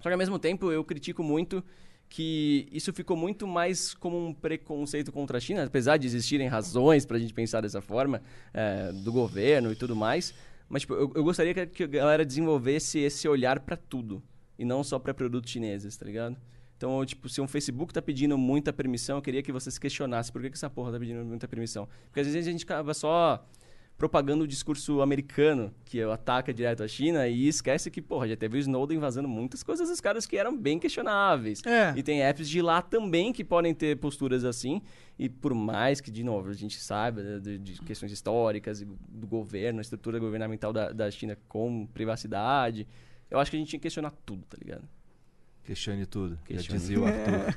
Só 0.00 0.08
que 0.08 0.12
ao 0.12 0.18
mesmo 0.18 0.38
tempo 0.38 0.70
eu 0.72 0.82
critico 0.84 1.22
muito 1.22 1.62
que 2.08 2.66
isso 2.72 2.90
ficou 2.92 3.16
muito 3.16 3.46
mais 3.46 3.92
como 3.92 4.16
um 4.26 4.32
preconceito 4.32 5.12
contra 5.12 5.36
a 5.36 5.40
China, 5.40 5.64
apesar 5.64 5.98
de 5.98 6.06
existirem 6.06 6.48
razões 6.48 7.04
pra 7.04 7.18
gente 7.18 7.34
pensar 7.34 7.60
dessa 7.60 7.82
forma, 7.82 8.22
é, 8.54 8.90
do 8.92 9.12
governo 9.12 9.70
e 9.70 9.76
tudo 9.76 9.94
mais. 9.94 10.32
Mas 10.70 10.82
tipo, 10.82 10.94
eu, 10.94 11.12
eu 11.14 11.22
gostaria 11.22 11.52
que, 11.66 11.82
a- 11.82 11.86
a 11.86 11.88
galera 11.88 12.24
desenvolvesse 12.24 12.98
esse 12.98 13.28
olhar 13.28 13.60
pra 13.60 13.76
tudo 13.76 14.22
e 14.58 14.64
não 14.64 14.82
só 14.82 14.98
pra 14.98 15.12
produtos 15.12 15.50
chineses, 15.50 15.96
tá 15.98 16.06
ligado? 16.06 16.36
Então, 16.78 17.04
tipo, 17.04 17.28
se 17.28 17.40
um 17.40 17.48
Facebook 17.48 17.92
tá 17.92 18.00
pedindo 18.00 18.38
muita 18.38 18.72
permissão, 18.72 19.18
eu 19.18 19.22
queria 19.22 19.42
que 19.42 19.50
você 19.50 19.68
se 19.68 19.80
questionasse 19.80 20.30
por 20.30 20.40
que, 20.40 20.48
que 20.48 20.56
essa 20.56 20.70
porra 20.70 20.92
tá 20.92 20.98
pedindo 20.98 21.24
muita 21.24 21.48
permissão. 21.48 21.88
Porque 22.04 22.20
às 22.20 22.26
vezes 22.26 22.46
a 22.46 22.52
gente 22.52 22.62
acaba 22.62 22.94
só 22.94 23.44
propagando 23.98 24.44
o 24.44 24.46
discurso 24.46 25.02
americano, 25.02 25.74
que 25.84 26.00
ataca 26.00 26.54
direto 26.54 26.84
a 26.84 26.88
China, 26.88 27.26
e 27.26 27.48
esquece 27.48 27.90
que, 27.90 28.00
porra, 28.00 28.28
já 28.28 28.36
teve 28.36 28.56
o 28.56 28.60
Snowden 28.60 28.96
vazando 29.00 29.26
muitas 29.26 29.64
coisas 29.64 29.88
dos 29.88 30.00
caras 30.00 30.24
que 30.24 30.36
eram 30.36 30.56
bem 30.56 30.78
questionáveis. 30.78 31.60
É. 31.66 31.92
E 31.96 32.02
tem 32.02 32.22
apps 32.22 32.48
de 32.48 32.62
lá 32.62 32.80
também 32.80 33.32
que 33.32 33.42
podem 33.42 33.74
ter 33.74 33.98
posturas 33.98 34.44
assim, 34.44 34.80
e 35.18 35.28
por 35.28 35.52
mais 35.52 36.00
que, 36.00 36.12
de 36.12 36.22
novo, 36.22 36.48
a 36.48 36.54
gente 36.54 36.78
saiba 36.78 37.24
né, 37.24 37.40
de, 37.40 37.58
de 37.58 37.80
questões 37.82 38.12
históricas 38.12 38.86
do 39.08 39.26
governo, 39.26 39.80
a 39.80 39.82
estrutura 39.82 40.20
governamental 40.20 40.72
da, 40.72 40.92
da 40.92 41.10
China 41.10 41.36
com 41.48 41.84
privacidade, 41.92 42.86
eu 43.28 43.40
acho 43.40 43.50
que 43.50 43.56
a 43.56 43.58
gente 43.58 43.68
tinha 43.68 43.80
que 43.80 43.82
questionar 43.82 44.12
tudo, 44.24 44.44
tá 44.48 44.56
ligado? 44.56 44.88
Questione 45.68 46.06
tudo. 46.06 46.38
Questione. 46.46 46.62
Já 46.66 46.74
dizia 46.78 46.98
o 46.98 47.04
Arthur. 47.04 47.54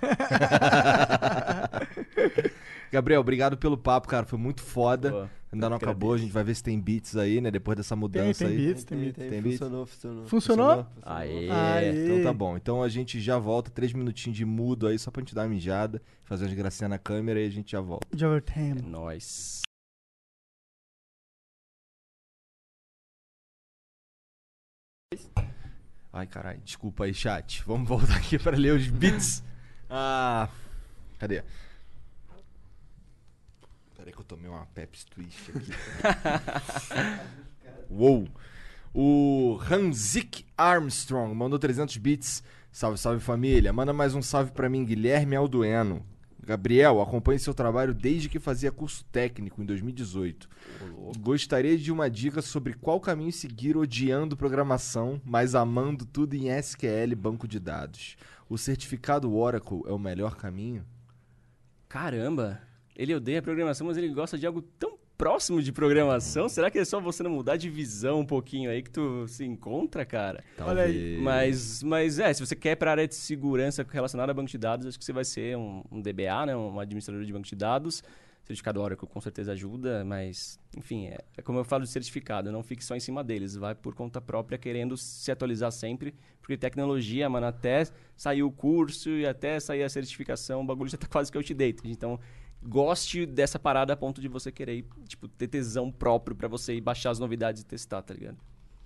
Gabriel, 2.91 3.21
obrigado 3.21 3.55
pelo 3.57 3.77
papo, 3.77 4.05
cara. 4.09 4.25
Foi 4.25 4.37
muito 4.37 4.61
foda. 4.61 5.11
Pô, 5.11 5.27
Ainda 5.53 5.69
não 5.69 5.77
acabou. 5.77 6.13
A 6.13 6.17
gente 6.17 6.33
vai 6.33 6.43
ver 6.43 6.53
se 6.55 6.61
tem 6.61 6.77
beats 6.77 7.15
aí, 7.15 7.39
né? 7.39 7.49
Depois 7.49 7.77
dessa 7.77 7.95
Tem, 7.95 7.99
mudança 8.01 8.45
tem 8.45 8.47
aí. 8.57 8.65
beats, 8.65 8.83
tem 8.83 8.97
beats. 8.99 9.15
Tem 9.29 9.41
beats? 9.41 9.59
funcionou, 9.59 9.85
funcionou. 9.85 10.27
Funcionou? 10.27 10.85
Aê! 11.03 11.49
Aê. 11.49 12.05
Então 12.05 12.23
tá 12.23 12.33
bom. 12.33 12.57
Então 12.57 12.83
a 12.83 12.89
gente 12.89 13.17
já 13.21 13.37
volta. 13.39 13.71
Três 13.71 13.93
minutinhos 13.93 14.35
de 14.37 14.43
mudo 14.43 14.87
aí, 14.87 14.99
só 14.99 15.09
pra 15.09 15.21
gente 15.21 15.33
dar 15.33 15.43
uma 15.43 15.47
mijada, 15.47 16.01
fazer 16.25 16.43
umas 16.43 16.53
gracinhas 16.53 16.89
na 16.89 16.97
câmera 16.97 17.39
e 17.39 17.47
a 17.47 17.49
gente 17.49 17.71
já 17.71 17.79
volta. 17.79 18.05
É 18.13 18.17
Jovertame. 18.17 18.81
nóis. 18.81 19.61
Ai, 26.13 26.27
caralho. 26.27 26.59
Desculpa 26.63 27.05
aí, 27.05 27.13
chat. 27.13 27.63
Vamos 27.65 27.87
voltar 27.87 28.17
aqui 28.17 28.37
pra 28.37 28.57
ler 28.57 28.73
os 28.75 28.87
beats. 28.87 29.43
Ah. 29.93 30.47
Cadê? 31.19 31.43
Peraí 33.97 34.13
que 34.13 34.19
eu 34.19 34.23
tomei 34.23 34.49
uma 34.49 34.65
Pepsi 34.67 35.05
Twist 35.05 35.51
aqui. 35.51 35.71
Uou! 37.91 38.25
O 38.93 39.59
Hanzik 39.69 40.45
Armstrong 40.57 41.35
mandou 41.35 41.59
300 41.59 41.97
bits. 41.97 42.41
Salve, 42.71 42.97
salve 42.97 43.19
família. 43.19 43.73
Manda 43.73 43.91
mais 43.91 44.15
um 44.15 44.21
salve 44.21 44.51
pra 44.51 44.69
mim, 44.69 44.85
Guilherme 44.85 45.35
Aldueno. 45.35 46.05
Gabriel, 46.43 46.99
acompanhe 47.01 47.37
seu 47.37 47.53
trabalho 47.53 47.93
desde 47.93 48.27
que 48.27 48.39
fazia 48.39 48.71
curso 48.71 49.05
técnico 49.11 49.61
em 49.61 49.65
2018. 49.65 50.49
Gostaria 51.19 51.77
de 51.77 51.91
uma 51.91 52.09
dica 52.09 52.41
sobre 52.41 52.73
qual 52.73 52.99
caminho 52.99 53.31
seguir 53.31 53.77
odiando 53.77 54.35
programação, 54.35 55.21
mas 55.23 55.53
amando 55.53 56.05
tudo 56.05 56.35
em 56.35 56.49
SQL 56.49 57.15
banco 57.15 57.47
de 57.47 57.59
dados. 57.59 58.15
O 58.49 58.57
certificado 58.57 59.33
Oracle 59.33 59.83
é 59.85 59.91
o 59.91 59.99
melhor 59.99 60.35
caminho? 60.35 60.83
Caramba! 61.87 62.61
Ele 62.95 63.15
odeia 63.15 63.41
programação, 63.41 63.87
mas 63.87 63.97
ele 63.97 64.09
gosta 64.09 64.37
de 64.37 64.45
algo 64.45 64.61
tão 64.61 65.00
próximo 65.21 65.61
de 65.61 65.71
programação. 65.71 66.49
Será 66.49 66.71
que 66.71 66.79
é 66.79 66.83
só 66.83 66.99
você 66.99 67.21
não 67.21 67.29
mudar 67.29 67.55
de 67.55 67.69
visão 67.69 68.21
um 68.21 68.25
pouquinho 68.25 68.71
aí 68.71 68.81
que 68.81 68.89
tu 68.89 69.27
se 69.27 69.45
encontra, 69.45 70.03
cara? 70.03 70.43
Olha 70.59 70.81
aí. 70.81 71.19
Mas, 71.21 71.83
mas 71.83 72.17
é, 72.17 72.33
se 72.33 72.43
você 72.43 72.55
quer 72.55 72.75
para 72.75 72.89
área 72.89 73.07
de 73.07 73.13
segurança 73.13 73.85
relacionada 73.87 74.31
a 74.31 74.33
banco 74.33 74.49
de 74.49 74.57
dados, 74.57 74.87
acho 74.87 74.97
que 74.97 75.05
você 75.05 75.13
vai 75.13 75.23
ser 75.23 75.55
um, 75.55 75.83
um 75.91 76.01
DBA, 76.01 76.47
né? 76.47 76.55
Um 76.55 76.79
administrador 76.79 77.23
de 77.23 77.31
banco 77.31 77.45
de 77.45 77.55
dados. 77.55 78.03
Certificado 78.43 78.81
Oracle 78.81 79.07
com 79.07 79.21
certeza 79.21 79.51
ajuda, 79.51 80.03
mas, 80.03 80.59
enfim, 80.75 81.05
é, 81.05 81.19
é 81.37 81.41
como 81.43 81.59
eu 81.59 81.63
falo 81.63 81.83
de 81.83 81.91
certificado, 81.91 82.51
não 82.51 82.63
fique 82.63 82.83
só 82.83 82.95
em 82.95 82.99
cima 82.99 83.23
deles, 83.23 83.55
vai 83.55 83.75
por 83.75 83.93
conta 83.93 84.19
própria 84.19 84.57
querendo 84.57 84.97
se 84.97 85.31
atualizar 85.31 85.71
sempre, 85.71 86.15
porque 86.41 86.57
tecnologia, 86.57 87.29
mano, 87.29 87.45
até 87.45 87.83
sair 88.17 88.41
o 88.41 88.51
curso 88.51 89.11
e 89.11 89.27
até 89.27 89.59
sair 89.59 89.83
a 89.83 89.89
certificação, 89.89 90.61
o 90.61 90.65
bagulho 90.65 90.89
já 90.89 90.97
tá 90.97 91.05
quase 91.07 91.31
que 91.31 91.37
outdated. 91.37 91.91
Então, 91.91 92.19
goste 92.63 93.25
dessa 93.25 93.57
parada 93.59 93.93
a 93.93 93.97
ponto 93.97 94.21
de 94.21 94.27
você 94.27 94.51
querer, 94.51 94.85
tipo, 95.07 95.27
ter 95.27 95.47
tesão 95.47 95.91
próprio 95.91 96.35
pra 96.35 96.47
você 96.47 96.75
ir 96.75 96.81
baixar 96.81 97.09
as 97.11 97.19
novidades 97.19 97.61
e 97.61 97.65
testar, 97.65 98.01
tá 98.01 98.13
ligado? 98.13 98.37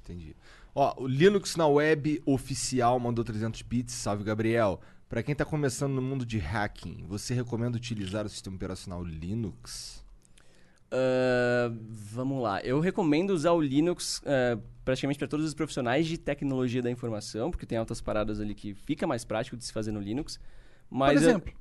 Entendi. 0.04 0.36
Ó, 0.74 1.04
o 1.04 1.08
Linux 1.08 1.56
na 1.56 1.68
web 1.68 2.22
oficial 2.26 3.00
mandou 3.00 3.24
300 3.24 3.62
bits. 3.64 3.94
Salve, 3.94 4.24
Gabriel. 4.24 4.80
Pra 5.10 5.22
quem 5.24 5.34
tá 5.36 5.46
começando 5.46 5.94
no 5.94 6.02
mundo 6.02 6.26
de 6.26 6.38
hacking, 6.38 7.06
você 7.08 7.34
recomenda 7.34 7.78
utilizar 7.78 8.26
o 8.26 8.30
sistema 8.30 8.56
operacional 8.56 9.04
Linux? 9.04 10.04
Ah, 10.92 11.72
vamos 11.90 12.42
lá. 12.42 12.62
Eu 12.62 12.80
recomendo 12.80 13.32
usar 13.32 13.52
o 13.52 13.62
Linux 13.62 14.22
ah, 14.26 14.58
praticamente 14.84 15.18
para 15.20 15.28
todos 15.28 15.46
os 15.46 15.54
profissionais 15.54 16.06
de 16.08 16.18
tecnologia 16.18 16.82
da 16.82 16.92
informação, 16.92 17.52
porque 17.52 17.66
tem 17.66 17.78
altas 17.78 18.02
paradas 18.02 18.40
ali 18.40 18.54
que 18.56 18.74
fica 18.74 19.06
mais 19.08 19.26
prático 19.26 19.58
de 19.58 19.66
se 19.66 19.74
fazer 19.74 19.92
no 19.92 20.00
Linux. 20.00 20.40
Mas 20.90 21.14
Por 21.20 21.24
eu- 21.24 21.30
exemplo, 21.30 21.54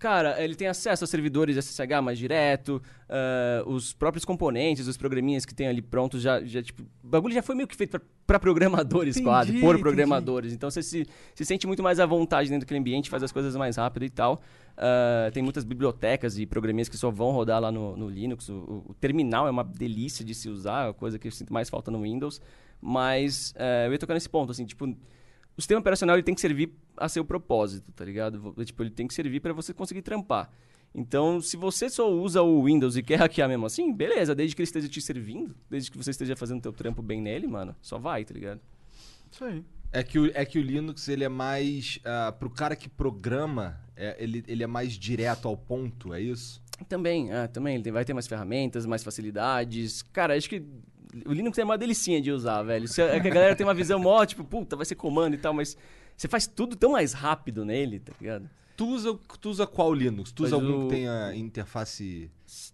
Cara, 0.00 0.42
ele 0.42 0.54
tem 0.54 0.66
acesso 0.66 1.04
a 1.04 1.06
servidores 1.06 1.56
SSH 1.58 2.00
mais 2.02 2.18
direto, 2.18 2.82
ah, 3.08 3.62
os 3.66 3.92
próprios 3.92 4.24
componentes, 4.24 4.88
os 4.88 4.96
programinhas 4.96 5.44
que 5.44 5.54
tem 5.54 5.68
ali 5.68 5.82
prontos 5.82 6.22
já, 6.22 6.42
já 6.42 6.62
tipo, 6.62 6.82
o 7.04 7.06
bagulho 7.06 7.34
já 7.34 7.42
foi 7.42 7.54
meio 7.54 7.68
que 7.68 7.76
feito 7.76 8.00
para 8.26 8.38
programadores 8.40 9.16
Entendi, 9.16 9.24
quase, 9.30 9.52
por 9.52 9.58
entendi. 9.74 9.80
programadores. 9.82 10.52
Então 10.54 10.70
você 10.70 10.82
se, 10.82 11.06
se 11.34 11.44
sente 11.44 11.66
muito 11.66 11.82
mais 11.82 12.00
à 12.00 12.06
vontade 12.06 12.48
dentro 12.48 12.64
daquele 12.64 12.80
ambiente, 12.80 13.10
faz 13.10 13.22
as 13.22 13.30
coisas 13.30 13.54
mais 13.54 13.76
rápido 13.76 14.04
e 14.06 14.10
tal. 14.10 14.40
Ah, 14.74 15.30
tem 15.34 15.42
muitas 15.42 15.64
bibliotecas 15.64 16.38
e 16.38 16.46
programinhas 16.46 16.88
que 16.88 16.96
só 16.96 17.10
vão 17.10 17.30
rodar 17.30 17.60
lá 17.60 17.70
no, 17.70 17.94
no 17.94 18.08
Linux. 18.08 18.48
O, 18.48 18.84
o- 18.88 18.94
terminal 18.98 19.46
é 19.46 19.50
uma 19.50 19.62
delícia 19.64 20.24
de 20.24 20.34
se 20.34 20.48
usar, 20.48 20.94
coisa 20.94 21.18
que 21.18 21.28
eu 21.28 21.32
sinto 21.32 21.52
mais 21.52 21.68
falta 21.68 21.90
no 21.90 22.00
Windows. 22.02 22.40
Mas 22.80 23.52
eh, 23.58 23.86
eu 23.88 23.92
ia 23.92 23.98
tocar 23.98 24.14
nesse 24.14 24.28
ponto, 24.30 24.50
assim, 24.50 24.64
tipo, 24.64 24.96
o 25.60 25.62
sistema 25.62 25.78
operacional 25.78 26.16
ele 26.16 26.22
tem 26.22 26.34
que 26.34 26.40
servir 26.40 26.72
a 26.96 27.06
seu 27.06 27.22
propósito, 27.22 27.92
tá 27.92 28.02
ligado? 28.02 28.54
Tipo, 28.64 28.82
ele 28.82 28.90
tem 28.90 29.06
que 29.06 29.12
servir 29.12 29.40
para 29.40 29.52
você 29.52 29.74
conseguir 29.74 30.00
trampar. 30.00 30.50
Então, 30.94 31.38
se 31.38 31.54
você 31.54 31.90
só 31.90 32.10
usa 32.10 32.40
o 32.40 32.64
Windows 32.64 32.96
e 32.96 33.02
quer 33.02 33.16
hackear 33.16 33.46
mesmo 33.46 33.66
assim, 33.66 33.92
beleza, 33.92 34.34
desde 34.34 34.56
que 34.56 34.62
ele 34.62 34.64
esteja 34.64 34.88
te 34.88 35.02
servindo, 35.02 35.54
desde 35.68 35.90
que 35.90 35.98
você 35.98 36.12
esteja 36.12 36.34
fazendo 36.34 36.62
teu 36.62 36.72
trampo 36.72 37.02
bem 37.02 37.20
nele, 37.20 37.46
mano, 37.46 37.76
só 37.82 37.98
vai, 37.98 38.24
tá 38.24 38.32
ligado? 38.32 38.58
isso 39.30 39.44
aí. 39.44 39.62
É 39.92 40.02
que, 40.02 40.18
o, 40.18 40.30
é 40.34 40.44
que 40.46 40.58
o 40.58 40.62
Linux, 40.62 41.08
ele 41.08 41.24
é 41.24 41.28
mais... 41.28 42.00
ah, 42.04 42.32
pro 42.32 42.48
cara 42.48 42.74
que 42.74 42.88
programa, 42.88 43.78
é, 43.94 44.16
ele, 44.18 44.42
ele 44.48 44.64
é 44.64 44.66
mais 44.66 44.94
direto 44.94 45.46
ao 45.46 45.56
ponto, 45.58 46.14
é 46.14 46.22
isso? 46.22 46.62
Também, 46.88 47.30
ah, 47.32 47.46
também, 47.46 47.74
ele 47.74 47.84
tem- 47.84 47.92
vai 47.92 48.04
ter 48.04 48.14
mais 48.14 48.26
ferramentas, 48.26 48.86
mais 48.86 49.04
facilidades. 49.04 50.00
Cara, 50.00 50.34
acho 50.34 50.48
que 50.48 50.64
o 51.26 51.32
Linux 51.32 51.58
é 51.58 51.64
uma 51.64 51.76
delicinha 51.78 52.20
de 52.20 52.30
usar, 52.30 52.62
velho. 52.62 52.84
Isso 52.84 53.00
É 53.00 53.18
que 53.20 53.28
a 53.28 53.30
galera 53.32 53.54
tem 53.56 53.66
uma 53.66 53.74
visão 53.74 53.98
mó, 53.98 54.24
tipo, 54.24 54.44
puta, 54.44 54.76
vai 54.76 54.86
ser 54.86 54.94
comando 54.94 55.34
e 55.34 55.38
tal, 55.38 55.52
mas 55.52 55.76
você 56.16 56.28
faz 56.28 56.46
tudo 56.46 56.76
tão 56.76 56.92
mais 56.92 57.12
rápido 57.12 57.64
nele, 57.64 57.98
tá 58.00 58.12
ligado? 58.20 58.48
Tu 58.76 58.86
usa, 58.86 59.18
tu 59.40 59.50
usa 59.50 59.66
qual 59.66 59.92
Linux? 59.92 60.32
Tu 60.32 60.44
usa 60.44 60.56
Mas 60.56 60.64
algum 60.66 60.86
o- 60.86 60.88
que 60.88 60.94
tenha 60.96 61.34
interface... 61.34 62.30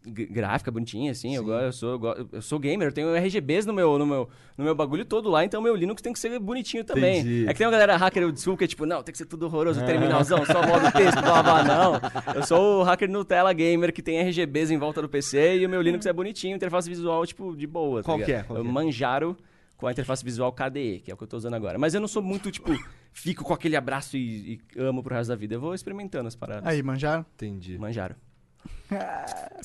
Gráfica 0.06 0.70
bonitinha, 0.70 1.10
assim. 1.10 1.34
Eu, 1.34 1.42
Sim. 1.42 1.46
go- 1.48 1.54
eu, 1.54 1.72
sou, 1.72 2.00
eu, 2.16 2.28
eu 2.32 2.42
sou 2.42 2.58
gamer, 2.58 2.88
eu 2.88 2.92
tenho 2.92 3.14
RGBs 3.14 3.66
no 3.66 3.72
meu, 3.72 3.98
no, 3.98 4.06
meu, 4.06 4.28
no 4.56 4.64
meu 4.64 4.74
bagulho 4.74 5.04
todo 5.04 5.28
lá, 5.28 5.44
então 5.44 5.60
meu 5.60 5.74
Linux 5.74 6.00
tem 6.00 6.12
que 6.12 6.18
ser 6.18 6.38
bonitinho 6.38 6.84
também. 6.84 7.20
Entendi. 7.20 7.44
É 7.48 7.52
que 7.52 7.58
tem 7.58 7.66
uma 7.66 7.70
galera 7.72 7.96
hacker 7.96 8.24
old 8.24 8.40
school 8.40 8.56
que 8.56 8.64
é 8.64 8.66
tipo, 8.66 8.86
não, 8.86 9.02
tem 9.02 9.12
que 9.12 9.18
ser 9.18 9.26
tudo 9.26 9.46
horroroso, 9.46 9.84
terminalzão, 9.84 10.44
só 10.46 10.66
modo 10.66 10.90
texto, 10.92 11.20
blá 11.20 11.42
blá, 11.42 11.62
não. 11.64 12.00
Eu 12.34 12.42
sou 12.44 12.80
o 12.80 12.82
hacker 12.84 13.10
Nutella 13.10 13.52
gamer 13.52 13.92
que 13.92 14.02
tem 14.02 14.18
RGBs 14.20 14.70
em 14.70 14.78
volta 14.78 15.02
do 15.02 15.08
PC 15.08 15.58
e 15.58 15.66
o 15.66 15.68
meu 15.68 15.82
Linux 15.82 16.06
é 16.06 16.12
bonitinho, 16.12 16.56
interface 16.56 16.88
visual, 16.88 17.26
tipo, 17.26 17.56
de 17.56 17.66
boa. 17.66 18.02
tá 18.02 18.06
Qual 18.06 18.18
que 18.18 18.32
é? 18.32 18.42
Qual 18.42 18.58
Eu 18.58 18.64
que 18.64 18.70
é? 18.70 18.72
Manjaro 18.72 19.36
com 19.76 19.86
a 19.86 19.92
interface 19.92 20.24
visual 20.24 20.50
KDE, 20.52 21.00
que 21.04 21.10
é 21.10 21.14
o 21.14 21.16
que 21.16 21.22
eu 21.24 21.28
tô 21.28 21.36
usando 21.36 21.54
agora. 21.54 21.78
Mas 21.78 21.92
eu 21.94 22.00
não 22.00 22.08
sou 22.08 22.22
muito, 22.22 22.50
tipo, 22.50 22.72
fico 23.12 23.44
com 23.44 23.52
aquele 23.52 23.76
abraço 23.76 24.16
e, 24.16 24.54
e 24.76 24.80
amo 24.80 25.02
pro 25.02 25.14
resto 25.14 25.28
da 25.28 25.36
vida. 25.36 25.54
Eu 25.54 25.60
vou 25.60 25.74
experimentando 25.74 26.26
as 26.26 26.34
paradas. 26.34 26.66
Aí, 26.66 26.82
manjaram? 26.82 27.26
Entendi. 27.34 27.76
Manjaro. 27.78 28.14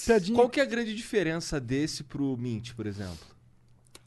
Piadinha. 0.06 0.36
Qual 0.36 0.50
que 0.50 0.60
é 0.60 0.64
a 0.64 0.66
grande 0.66 0.96
diferença 0.96 1.60
desse 1.60 2.04
pro 2.04 2.36
Mint, 2.38 2.74
por 2.74 2.86
exemplo? 2.86 3.18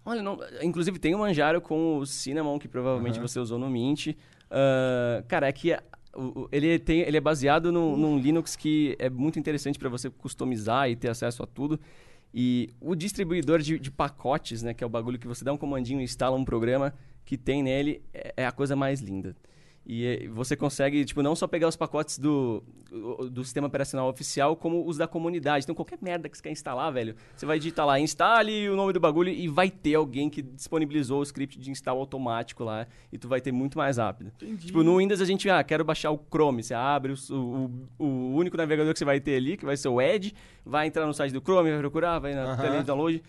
Olha, 0.05 0.23
não- 0.23 0.39
inclusive 0.63 0.99
tem 0.99 1.15
o 1.15 1.19
Manjaro 1.19 1.61
com 1.61 1.99
o 1.99 2.07
Cinnamon, 2.07 2.59
que 2.59 2.69
provavelmente 2.69 3.19
você 3.21 3.39
usou 3.39 3.59
no 3.59 3.71
Mint. 3.71 4.09
Ah, 4.51 5.23
cara, 5.29 5.49
é 5.49 5.53
que 5.53 5.73
a- 5.73 5.83
o- 6.15 6.43
o- 6.43 6.49
ele, 6.53 6.79
tem, 6.79 7.01
ele 7.01 7.17
é 7.17 7.21
baseado 7.21 7.73
num, 7.73 7.97
num 7.97 8.19
Linux 8.19 8.55
que 8.57 8.95
é 8.99 9.09
muito 9.09 9.39
interessante 9.39 9.79
para 9.79 9.89
você 9.89 10.11
customizar 10.11 10.91
e 10.91 10.97
ter 10.97 11.09
acesso 11.09 11.43
a 11.43 11.47
tudo. 11.47 11.81
E 12.33 12.71
o 12.81 12.95
distribuidor 12.95 13.61
de, 13.61 13.79
de 13.79 13.91
pacotes, 13.91 14.63
né, 14.63 14.75
que 14.75 14.83
é 14.83 14.87
o 14.87 14.91
bagulho 14.91 15.19
que 15.19 15.27
você 15.27 15.45
dá 15.45 15.53
um 15.53 15.57
comandinho 15.57 16.01
e 16.01 16.05
instala 16.05 16.37
um 16.37 16.45
programa 16.45 16.93
que 17.25 17.39
tem 17.39 17.63
nele, 17.63 18.03
é, 18.13 18.35
é 18.39 18.47
a 18.47 18.53
coisa 18.53 18.75
mais 18.77 19.01
linda. 19.01 19.35
E 19.87 20.07
eh, 20.07 20.29
você 20.29 20.57
consegue, 20.57 21.05
tipo, 21.05 21.23
não 21.23 21.37
só 21.37 21.47
pegar 21.47 21.69
os 21.69 21.77
pacotes 21.77 22.19
do, 22.19 22.63
do 23.31 23.45
sistema 23.45 23.67
operacional 23.67 24.09
oficial, 24.09 24.57
como 24.57 24.87
os 24.87 24.97
da 24.97 25.07
comunidade. 25.07 25.65
Então, 25.65 25.75
qualquer 25.75 25.99
merda 26.01 26.29
que 26.29 26.37
você 26.37 26.43
quer 26.43 26.53
instalar, 26.53 26.91
velho, 26.93 27.15
você 27.37 27.45
vai 27.45 27.59
digitar 27.59 27.85
lá, 27.87 28.01
instale 28.01 28.69
o 28.71 28.77
nome 28.77 28.93
do 28.93 29.01
bagulho 29.01 29.31
e 29.31 29.47
vai 29.47 29.71
ter 29.71 29.95
alguém 29.95 30.31
que 30.31 30.41
disponibilizou 30.41 31.21
o 31.21 31.23
script 31.23 31.59
de 31.59 31.71
install 31.71 31.99
automático 31.99 32.65
lá 32.65 32.87
e 33.13 33.19
tu 33.19 33.29
vai 33.29 33.41
ter 33.41 33.53
muito 33.53 33.77
mais 33.77 33.99
rápido. 33.99 34.33
Tipo, 34.59 34.83
no 34.83 34.97
Windows 34.99 35.21
a 35.21 35.25
gente, 35.25 35.51
ah, 35.51 35.63
quero 35.63 35.85
baixar 35.85 36.11
o 36.11 36.19
Chrome. 36.31 36.63
Você 36.63 36.73
abre 36.73 37.13
o, 37.13 37.35
o, 37.35 37.71
o 37.99 38.35
único 38.37 38.57
navegador 38.57 38.93
que 38.93 38.99
você 38.99 39.05
vai 39.05 39.21
ter 39.21 39.37
ali, 39.37 39.57
que 39.57 39.67
vai 39.67 39.77
ser 39.77 39.89
o 39.89 40.01
Edge, 40.01 40.35
vai 40.65 40.87
entrar 40.87 41.07
no 41.07 41.13
site 41.13 41.33
do 41.33 41.41
Chrome, 41.41 41.71
vai 41.71 41.79
procurar, 41.79 42.19
vai 42.19 42.35
na 42.35 42.45
Aham. 42.45 42.57
tela 42.57 42.79
de 42.79 42.85
download. 42.85 43.23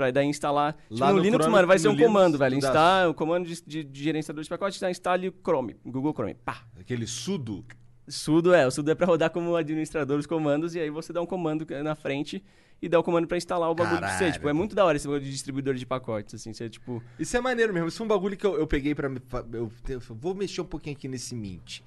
Pra 0.00 0.10
daí 0.10 0.26
instalar. 0.26 0.72
Tipo, 0.88 0.98
Lá 0.98 1.10
no, 1.10 1.16
no 1.18 1.22
Linux, 1.22 1.42
Chrome, 1.44 1.56
mano, 1.56 1.68
vai 1.68 1.78
ser 1.78 1.88
um 1.88 1.92
Linux, 1.92 2.06
comando, 2.06 2.38
velho. 2.38 2.56
tu 2.56 2.62
dá- 2.62 2.68
Instala 2.68 3.10
o 3.10 3.14
comando 3.14 3.46
de, 3.46 3.62
de, 3.62 3.84
de 3.84 4.02
gerenciador 4.02 4.42
de 4.42 4.48
pacotes, 4.48 4.80
tá, 4.80 4.90
instale 4.90 5.28
o 5.28 5.34
Chrome, 5.44 5.76
Google 5.84 6.14
Chrome. 6.14 6.34
Pá. 6.42 6.62
Aquele 6.80 7.06
sudo? 7.06 7.62
Sudo 8.08 8.54
é, 8.54 8.66
o 8.66 8.70
sudo 8.70 8.90
é 8.90 8.94
pra 8.94 9.06
rodar 9.06 9.28
como 9.30 9.54
administrador 9.54 10.18
os 10.18 10.24
comandos, 10.26 10.74
e 10.74 10.80
aí 10.80 10.88
você 10.88 11.12
dá 11.12 11.20
um 11.20 11.26
comando 11.26 11.66
na 11.84 11.94
frente 11.94 12.42
e 12.80 12.88
dá 12.88 12.98
o 12.98 13.02
comando 13.02 13.26
pra 13.28 13.36
instalar 13.36 13.70
o 13.70 13.74
bagulho 13.74 13.98
pra 13.98 14.08
você. 14.08 14.14
Caralho. 14.14 14.32
Tipo, 14.32 14.48
é 14.48 14.52
muito 14.54 14.74
da 14.74 14.86
hora 14.86 14.96
esse 14.96 15.06
bagulho 15.06 15.22
de 15.22 15.30
distribuidor 15.30 15.74
de 15.74 15.84
pacotes, 15.84 16.34
assim, 16.34 16.54
você, 16.54 16.70
tipo... 16.70 17.02
Isso 17.18 17.36
é 17.36 17.40
maneiro 17.42 17.74
mesmo. 17.74 17.88
Isso 17.88 18.02
é 18.02 18.04
um 18.06 18.08
bagulho 18.08 18.38
que 18.38 18.46
eu, 18.46 18.58
eu 18.58 18.66
peguei 18.66 18.94
pra. 18.94 19.08
Eu, 19.52 19.70
eu 19.86 20.00
vou 20.18 20.34
mexer 20.34 20.62
um 20.62 20.64
pouquinho 20.64 20.96
aqui 20.96 21.08
nesse 21.08 21.34
Mint. 21.34 21.80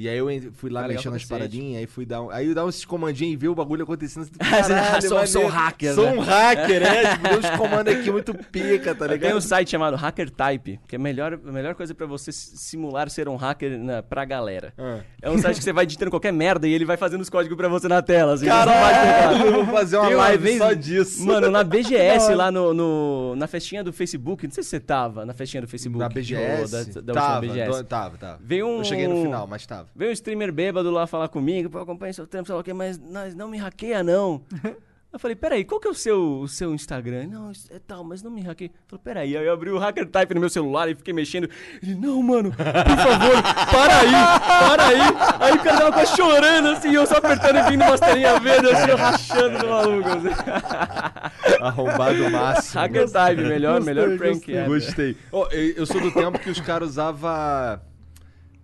E 0.00 0.08
aí 0.08 0.16
eu 0.16 0.28
fui 0.52 0.70
lá 0.70 0.84
Ah, 0.84 0.88
mexendo 0.88 1.14
nas 1.14 1.24
paradinhas, 1.24 1.80
aí 1.80 1.86
fui 1.88 2.06
dar 2.06 2.22
um, 2.22 2.30
aí 2.30 2.46
eu 2.46 2.54
dava 2.54 2.68
esses 2.68 2.84
comandinhos 2.84 3.32
e 3.34 3.36
ver 3.36 3.48
o 3.48 3.54
bagulho 3.56 3.82
acontecendo. 3.82 4.28
Caralho, 4.38 5.02
sou- 5.08 5.26
sou 5.26 5.42
maneiro. 5.42 5.48
hacker, 5.48 5.94
Sou 5.94 6.04
né? 6.06 6.12
um 6.12 6.20
hacker, 6.20 6.82
é. 6.84 7.10
Tipo, 7.18 7.28
deu 7.28 7.38
uns 7.40 7.50
comandos 7.58 7.94
aqui 7.94 8.10
muito 8.12 8.32
pica, 8.32 8.94
tá 8.94 9.06
Tem 9.08 9.14
ligado? 9.16 9.36
um 9.36 9.40
site 9.40 9.70
chamado 9.70 9.96
Hacker 9.96 10.30
Type, 10.30 10.78
que 10.86 10.94
é 10.94 10.98
a 10.98 11.02
melhor, 11.02 11.32
a 11.44 11.50
melhor 11.50 11.74
coisa 11.74 11.92
pra 11.96 12.06
você 12.06 12.30
simular 12.30 13.10
ser 13.10 13.28
um 13.28 13.34
hacker 13.34 13.76
na, 13.76 14.00
pra 14.00 14.24
galera. 14.24 14.72
Ah. 14.78 15.00
É 15.20 15.28
um 15.28 15.36
site 15.38 15.58
que 15.58 15.64
você 15.64 15.72
vai 15.72 15.84
digitando 15.84 16.12
qualquer 16.12 16.32
merda 16.32 16.68
e 16.68 16.72
ele 16.72 16.84
vai 16.84 16.96
fazendo 16.96 17.20
os 17.22 17.28
códigos 17.28 17.56
pra 17.56 17.66
você 17.66 17.88
na 17.88 18.00
tela. 18.00 18.34
Assim. 18.34 18.46
Caralho, 18.46 19.46
eu 19.46 19.64
vou 19.64 19.74
fazer 19.74 19.96
uma 19.96 20.06
Tem 20.06 20.16
live 20.16 20.42
vez- 20.44 20.58
só 20.58 20.72
disso. 20.74 21.26
Mano, 21.26 21.50
na 21.50 21.64
BGS, 21.64 22.34
lá 22.36 22.52
no, 22.52 22.72
no- 22.72 23.34
na 23.34 23.48
festinha 23.48 23.82
do 23.82 23.92
Facebook, 23.92 24.46
não 24.46 24.54
sei 24.54 24.62
se 24.62 24.68
você 24.70 24.78
tava 24.78 25.26
na 25.26 25.34
festinha 25.34 25.60
do 25.60 25.66
Facebook. 25.66 25.98
Na 25.98 26.08
BGS? 26.08 26.70
Da, 26.94 27.00
da 27.00 27.12
tava, 27.14 27.40
BGS. 27.40 27.84
tava, 27.84 28.16
tava. 28.16 28.38
Veio 28.40 28.64
um- 28.64 28.78
Eu 28.78 28.84
cheguei 28.84 29.08
no 29.08 29.22
final, 29.22 29.44
mas 29.48 29.66
tava. 29.66 29.87
Veio 29.94 30.10
um 30.10 30.12
streamer 30.12 30.52
bêbado 30.52 30.90
lá 30.90 31.06
falar 31.06 31.28
comigo, 31.28 31.68
pô, 31.70 31.78
acompanha 31.78 32.12
seu 32.12 32.26
tempo, 32.26 32.46
sei 32.46 32.54
lá 32.54 32.60
o 32.60 32.64
quê, 32.64 32.72
mas 32.72 32.98
nós 32.98 33.34
não 33.34 33.48
me 33.48 33.58
hackeia, 33.58 34.02
não. 34.02 34.42
Eu 35.10 35.18
falei, 35.18 35.34
peraí, 35.34 35.64
qual 35.64 35.80
que 35.80 35.88
é 35.88 35.90
o 35.90 35.94
seu, 35.94 36.40
o 36.40 36.46
seu 36.46 36.74
Instagram? 36.74 37.28
Não, 37.28 37.50
é 37.70 37.78
tal, 37.78 38.04
mas 38.04 38.22
não 38.22 38.30
me 38.30 38.42
hackeia. 38.42 38.68
Eu 38.68 38.82
falei, 38.86 39.02
peraí, 39.02 39.36
aí 39.38 39.46
eu 39.46 39.52
abri 39.54 39.70
o 39.70 39.78
Hacker 39.78 40.06
Type 40.06 40.34
no 40.34 40.40
meu 40.40 40.50
celular 40.50 40.86
e 40.86 40.94
fiquei 40.94 41.14
mexendo. 41.14 41.48
Ele, 41.82 41.94
não, 41.94 42.22
mano, 42.22 42.50
por 42.50 42.56
favor, 42.58 43.42
para 43.70 44.00
aí, 44.00 44.12
para 44.46 44.86
aí. 44.86 45.00
Aí 45.40 45.54
o 45.54 45.62
cara 45.62 45.78
tava 45.78 45.92
quase 45.92 46.14
chorando, 46.14 46.68
assim, 46.68 46.92
eu 46.92 47.06
só 47.06 47.16
apertando 47.16 47.56
e 47.56 47.62
vindo 47.70 47.84
umas 47.84 47.98
telinhas 48.00 48.38
verdes, 48.42 48.70
assim, 48.70 48.90
eu 48.90 48.96
rachando 48.98 49.58
do 49.58 49.68
maluco. 49.68 50.08
Assim. 50.10 51.56
Arrombado 51.58 52.30
máximo. 52.30 52.80
Hacker 52.82 53.10
Type, 53.10 53.42
melhor, 53.42 53.76
Gostei, 53.76 53.94
melhor 53.94 54.18
prank. 54.18 54.34
gostei. 54.34 54.66
Gostei. 54.66 55.16
Eu, 55.32 55.72
eu 55.74 55.86
sou 55.86 56.02
do 56.02 56.12
tempo 56.12 56.38
que 56.38 56.50
os 56.50 56.60
caras 56.60 56.90
usavam. 56.90 57.80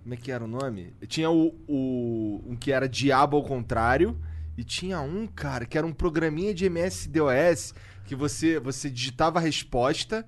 Como 0.05 0.13
é 0.15 0.17
que 0.19 0.31
era 0.31 0.45
o 0.45 0.47
nome? 0.47 0.93
Tinha 1.09 1.31
o, 1.31 1.55
o. 1.67 2.45
Um 2.47 2.55
que 2.55 2.71
era 2.71 2.87
Diabo 2.87 3.39
ao 3.39 3.43
contrário. 3.43 4.17
E 4.57 4.63
tinha 4.63 5.01
um, 5.01 5.27
cara, 5.27 5.67
que 5.67 5.77
era 5.77 5.85
um 5.85 5.93
programinha 5.93 6.55
de 6.55 6.67
MS-DOS 6.67 7.75
que 8.05 8.15
você, 8.15 8.61
você 8.61 8.89
digitava 8.89 9.41
a 9.41 9.43
resposta 9.43 10.25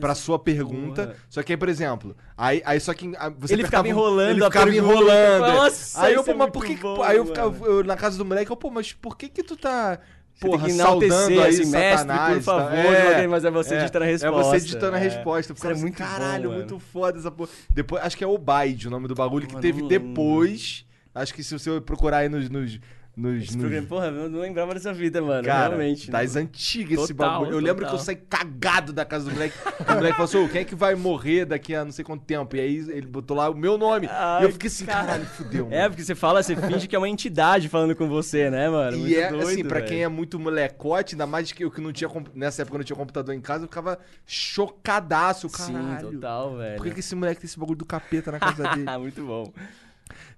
pra 0.00 0.14
sua 0.14 0.38
pergunta. 0.38 1.06
porra. 1.08 1.16
Só 1.28 1.42
que 1.42 1.52
aí, 1.52 1.56
por 1.56 1.68
exemplo, 1.68 2.16
aí, 2.36 2.62
aí 2.64 2.80
só 2.80 2.92
que 2.94 3.12
ah, 3.16 3.28
você 3.28 3.52
Ele 3.54 3.64
ficava 3.64 3.86
enrolando 3.86 4.30
Ele 4.30 4.44
ficava 4.44 4.66
pergunta. 4.66 4.92
enrolando. 4.94 5.44
é. 5.44 5.54
Nossa, 5.54 6.02
aí 6.02 6.14
eu, 6.14 6.20
isso 6.20 6.24
pô, 6.24 6.30
é 6.30 6.34
mas 6.34 6.50
por 6.50 6.64
que. 6.64 6.74
bom, 6.76 7.02
aí 7.02 7.16
eu 7.16 7.26
ficava 7.26 7.66
eu, 7.66 7.84
na 7.84 7.96
casa 7.96 8.18
do 8.18 8.24
moleque, 8.24 8.50
eu, 8.50 8.56
pô, 8.56 8.70
mas 8.70 8.92
por 8.92 9.16
que 9.16 9.28
que 9.28 9.42
tu 9.42 9.56
tá. 9.56 10.00
Porra, 10.40 10.68
saudando 10.70 11.40
aí 11.40 11.48
assim, 11.50 11.70
mestre, 11.70 11.98
Satanás, 11.98 12.34
por 12.34 12.42
favor, 12.42 12.70
tá? 12.70 12.82
devagar, 12.82 13.28
mas 13.28 13.44
é 13.44 13.50
você 13.50 13.76
digitando 13.78 14.04
a 14.04 14.08
É 14.08 14.16
você 14.16 14.24
resposta. 14.26 14.60
digitando 14.60 14.96
a 14.96 14.98
É. 14.98 15.02
resposta. 15.02 15.52
Isso 15.52 15.66
era 15.66 15.76
Muito 15.76 15.98
bom, 15.98 16.04
caralho, 16.04 16.44
mano. 16.48 16.58
muito 16.58 16.78
foda 16.80 17.18
essa 17.18 17.30
porra. 17.30 17.50
Depois, 17.70 18.02
acho 18.04 18.16
que 18.16 18.24
é 18.24 18.26
o 18.26 18.36
Bide, 18.38 18.88
o 18.88 18.90
nome 18.90 19.06
do 19.06 19.14
bagulho, 19.14 19.46
que 19.46 19.52
Mano, 19.54 19.62
teve 19.62 19.82
depois. 19.86 20.84
Acho 21.14 21.32
que 21.34 21.44
se 21.44 21.56
você 21.56 21.80
procurar 21.80 22.18
aí 22.18 22.28
nos. 22.28 22.48
nos, 22.50 22.80
nos, 23.14 23.42
Esse 23.42 23.52
nos- 23.52 23.60
programa, 23.60 23.86
porra, 23.86 24.06
eu 24.06 24.30
não 24.30 24.40
lembrava 24.40 24.72
dessa 24.72 24.90
vida, 24.92 25.20
mano. 25.20 25.44
Cara, 25.44 25.68
realmente. 25.74 26.10
das 26.10 26.34
não. 26.34 26.42
antigas 26.42 26.98
esse 27.00 27.12
Total, 27.14 27.40
bagulho. 27.40 27.56
Eu 27.56 27.60
lembro 27.60 27.80
que 27.84 27.92
eu 27.92 27.98
total. 27.98 28.04
saí 28.06 28.16
cagado 28.16 28.90
da 28.92 29.04
casa 29.04 29.26
do 29.26 29.32
moleque. 29.32 29.54
o 29.86 29.92
moleque 29.92 30.12
falou 30.16 30.24
assim: 30.24 30.38
"Ô, 30.38 30.48
quem 30.48 30.60
é 30.62 30.64
que 30.64 30.74
vai 30.74 30.94
morrer 30.94 31.44
daqui 31.44 31.74
a 31.74 31.84
não 31.84 31.92
sei 31.92 32.04
quanto 32.04 32.24
tempo? 32.24 32.56
E 32.56 32.60
aí 32.60 32.76
ele 32.88 33.06
botou 33.06 33.36
lá 33.36 33.50
o 33.50 33.54
meu 33.54 33.76
nome. 33.76 34.08
Ai, 34.10 34.42
e 34.42 34.44
eu 34.46 34.52
fiquei 34.52 34.68
assim, 34.68 34.86
caralho, 34.86 35.26
fudeu. 35.26 35.68
É, 35.70 35.88
porque 35.90 36.02
você 36.02 36.14
fala, 36.14 36.42
você 36.42 36.56
finge 36.56 36.88
que 36.88 36.96
é 36.96 36.98
uma 36.98 37.08
entidade 37.08 37.68
falando 37.68 37.94
com 37.94 38.08
você, 38.08 38.48
né, 38.48 38.70
mano? 38.70 38.96
E 38.96 39.14
é 39.14 39.28
assim, 39.28 39.62
pra 39.62 39.82
quem 39.82 40.02
é 40.02 40.08
muito 40.08 40.38
molecote, 40.40 41.14
ainda 41.14 41.26
mais 41.26 41.52
que 41.52 41.64
eu 41.64 41.70
que 41.70 41.80
não 41.82 41.92
tinha. 41.92 42.08
comp- 42.08 42.28
Nessa 42.34 42.62
época 42.62 42.76
eu 42.76 42.78
não 42.78 42.84
tinha 42.84 42.96
computador 42.96 43.34
em 43.34 43.40
casa, 43.42 43.64
eu 43.64 43.68
ficava 43.68 43.98
chocadaço, 44.26 45.48
Sim, 45.50 45.72
caralho. 45.74 46.12
total, 46.12 46.56
velho. 46.56 46.76
Por 46.76 46.84
que, 46.86 46.94
que 46.94 47.00
esse 47.00 47.14
moleque 47.14 47.40
tem 47.40 47.46
esse 47.48 47.58
bagulho 47.58 47.78
do 47.78 47.84
capeta 47.84 48.32
na 48.32 48.38
casa 48.38 48.62
dele? 48.74 48.98
muito 48.98 49.22
bom. 49.24 49.52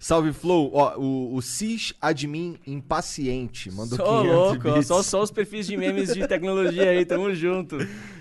Salve, 0.05 0.35
Flow. 0.35 0.71
Ó, 0.75 0.99
o, 0.99 1.35
o 1.35 1.41
Cis 1.41 1.95
Admin 1.99 2.59
Impaciente 2.67 3.71
mandou 3.71 3.97
Só 3.97 4.21
500 4.21 4.37
louco, 4.37 4.69
ó, 4.69 4.83
só, 4.83 5.03
só 5.03 5.23
os 5.23 5.31
perfis 5.31 5.67
de 5.67 5.79
memes 5.79 6.13
de 6.13 6.29
tecnologia 6.29 6.91
aí, 6.91 7.07
tamo 7.07 7.35
junto. 7.35 7.79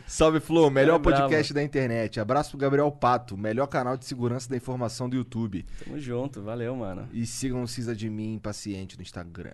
Salve, 0.07 0.39
Flow. 0.39 0.69
Melhor 0.69 0.95
É 0.95 1.03
podcast 1.03 1.53
da 1.53 1.61
internet. 1.61 2.21
Abraço 2.21 2.51
pro 2.51 2.57
Gabriel 2.57 2.89
Pato, 2.89 3.35
melhor 3.35 3.67
canal 3.67 3.97
de 3.97 4.05
segurança 4.05 4.49
da 4.49 4.55
informação 4.55 5.09
do 5.09 5.17
YouTube. 5.17 5.65
Tamo 5.83 5.99
junto, 5.99 6.41
valeu, 6.41 6.73
mano. 6.73 7.05
E 7.11 7.25
sigam 7.25 7.61
o 7.61 7.67
Cis 7.67 7.89
Admin 7.89 8.35
Impaciente 8.35 8.95
no 8.95 9.01
Instagram. 9.01 9.51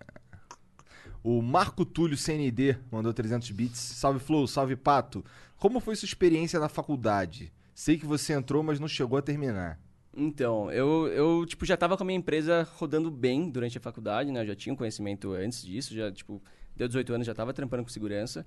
O 1.23 1.41
Marco 1.41 1.83
Túlio 1.83 2.15
CND 2.15 2.77
mandou 2.91 3.11
300 3.11 3.49
bits. 3.49 3.79
Salve, 3.79 4.19
Flow. 4.19 4.45
Salve, 4.45 4.75
Pato. 4.75 5.25
Como 5.57 5.79
foi 5.79 5.95
sua 5.95 6.05
experiência 6.05 6.59
na 6.59 6.69
faculdade? 6.69 7.51
Sei 7.73 7.97
que 7.97 8.05
você 8.05 8.33
entrou, 8.33 8.61
mas 8.61 8.79
não 8.79 8.87
chegou 8.87 9.17
a 9.17 9.21
terminar. 9.23 9.79
Então, 10.19 10.69
eu, 10.71 11.07
eu 11.07 11.45
tipo, 11.45 11.65
já 11.65 11.77
tava 11.77 11.95
com 11.95 12.03
a 12.03 12.05
minha 12.05 12.17
empresa 12.19 12.67
rodando 12.75 13.09
bem 13.09 13.49
durante 13.49 13.77
a 13.77 13.81
faculdade, 13.81 14.31
né? 14.31 14.41
Eu 14.41 14.47
já 14.47 14.55
tinha 14.55 14.73
um 14.73 14.75
conhecimento 14.75 15.31
antes 15.31 15.63
disso, 15.65 15.93
já, 15.95 16.11
tipo, 16.11 16.41
deu 16.75 16.87
18 16.87 17.13
anos, 17.13 17.25
já 17.27 17.33
tava 17.33 17.53
trampando 17.53 17.83
com 17.83 17.89
segurança. 17.89 18.45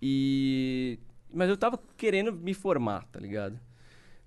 E... 0.00 0.98
Mas 1.32 1.48
eu 1.48 1.56
tava 1.56 1.78
querendo 1.96 2.32
me 2.32 2.54
formar, 2.54 3.04
tá 3.06 3.18
ligado? 3.20 3.58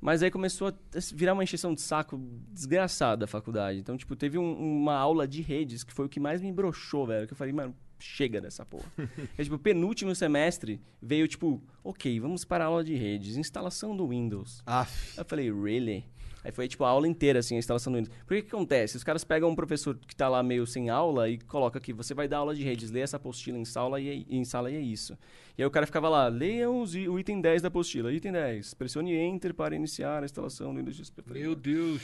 Mas 0.02 0.22
aí 0.22 0.30
começou 0.30 0.68
a 0.68 0.74
virar 1.14 1.34
uma 1.34 1.44
encheção 1.44 1.74
de 1.74 1.82
saco 1.82 2.20
desgraçada 2.52 3.26
a 3.26 3.28
faculdade. 3.28 3.80
Então, 3.80 3.98
tipo, 3.98 4.16
teve 4.16 4.38
um- 4.38 4.82
uma 4.82 4.94
aula 4.96 5.28
de 5.28 5.42
redes 5.42 5.84
que 5.84 5.94
foi 5.94 6.06
o 6.06 6.10
que 6.10 6.20
mais 6.20 6.42
me 6.42 6.52
broxou, 6.52 7.08
velho. 7.08 7.26
Que 7.28 7.34
eu 7.34 7.38
falei, 7.38 7.54
mano, 7.54 7.76
chega 7.98 8.40
dessa 8.42 8.66
porra. 8.66 8.86
é, 9.38 9.44
tipo, 9.44 9.58
penúltimo 9.58 10.14
semestre 10.14 10.80
veio, 11.02 11.28
tipo, 11.28 11.62
ok, 11.84 12.20
vamos 12.20 12.46
para 12.46 12.64
a 12.64 12.68
aula 12.68 12.84
de 12.84 12.94
redes, 12.96 13.38
instalação 13.38 13.96
do 13.96 14.08
Windows. 14.08 14.62
Aff. 14.66 15.18
Eu 15.18 15.26
falei, 15.26 15.52
really? 15.52 16.06
Aí 16.46 16.52
foi 16.52 16.68
tipo 16.68 16.84
a 16.84 16.90
aula 16.90 17.08
inteira, 17.08 17.40
assim, 17.40 17.56
a 17.56 17.58
instalação 17.58 17.92
do 17.92 17.96
Windows. 17.98 18.16
Por 18.24 18.36
que 18.38 18.44
que 18.44 18.50
acontece? 18.50 18.96
Os 18.96 19.04
caras 19.04 19.24
pegam 19.24 19.50
um 19.50 19.56
professor 19.56 19.98
que 19.98 20.16
tá 20.16 20.30
lá 20.30 20.44
meio 20.44 20.68
sem 20.68 20.92
aula 20.92 21.28
e 21.28 21.40
coloca 21.40 21.80
aqui, 21.80 21.92
você 21.92 22.14
vai 22.14 22.28
dar 22.28 22.38
aula 22.38 22.54
de 22.54 22.62
redes, 22.64 22.92
lê 22.92 23.00
essa 23.00 23.18
apostila 23.18 23.58
em 23.58 23.66
sala 23.66 24.00
e, 24.00 24.08
é- 24.08 24.26
em 24.36 24.46
sala 24.46 24.70
e 24.70 24.76
é 24.76 24.80
isso. 24.80 25.18
E 25.58 25.64
aí 25.64 25.66
o 25.66 25.72
cara 25.72 25.88
ficava 25.88 26.08
lá, 26.08 26.28
leiam 26.28 26.84
o 26.84 27.20
item 27.20 27.42
10 27.42 27.64
da 27.64 27.70
apostila. 27.70 28.14
Item 28.14 28.32
10, 28.34 28.76
pressione 28.76 29.16
Enter 29.16 29.56
para 29.56 29.76
iniciar 29.76 30.22
a 30.22 30.26
instalação 30.26 30.72
do 30.72 30.78
Windows 30.78 30.98
XP. 30.98 31.24
Meu 31.26 31.56
Deus. 31.56 32.00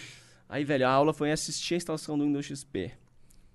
Aí, 0.49 0.63
velho, 0.65 0.88
a 0.88 0.89
aula 0.91 1.13
foi 1.13 1.31
assistir 1.31 1.76
a 1.76 1.77
instalação 1.77 2.18
do 2.18 2.23
Windows 2.23 2.47
XP. 2.47 2.91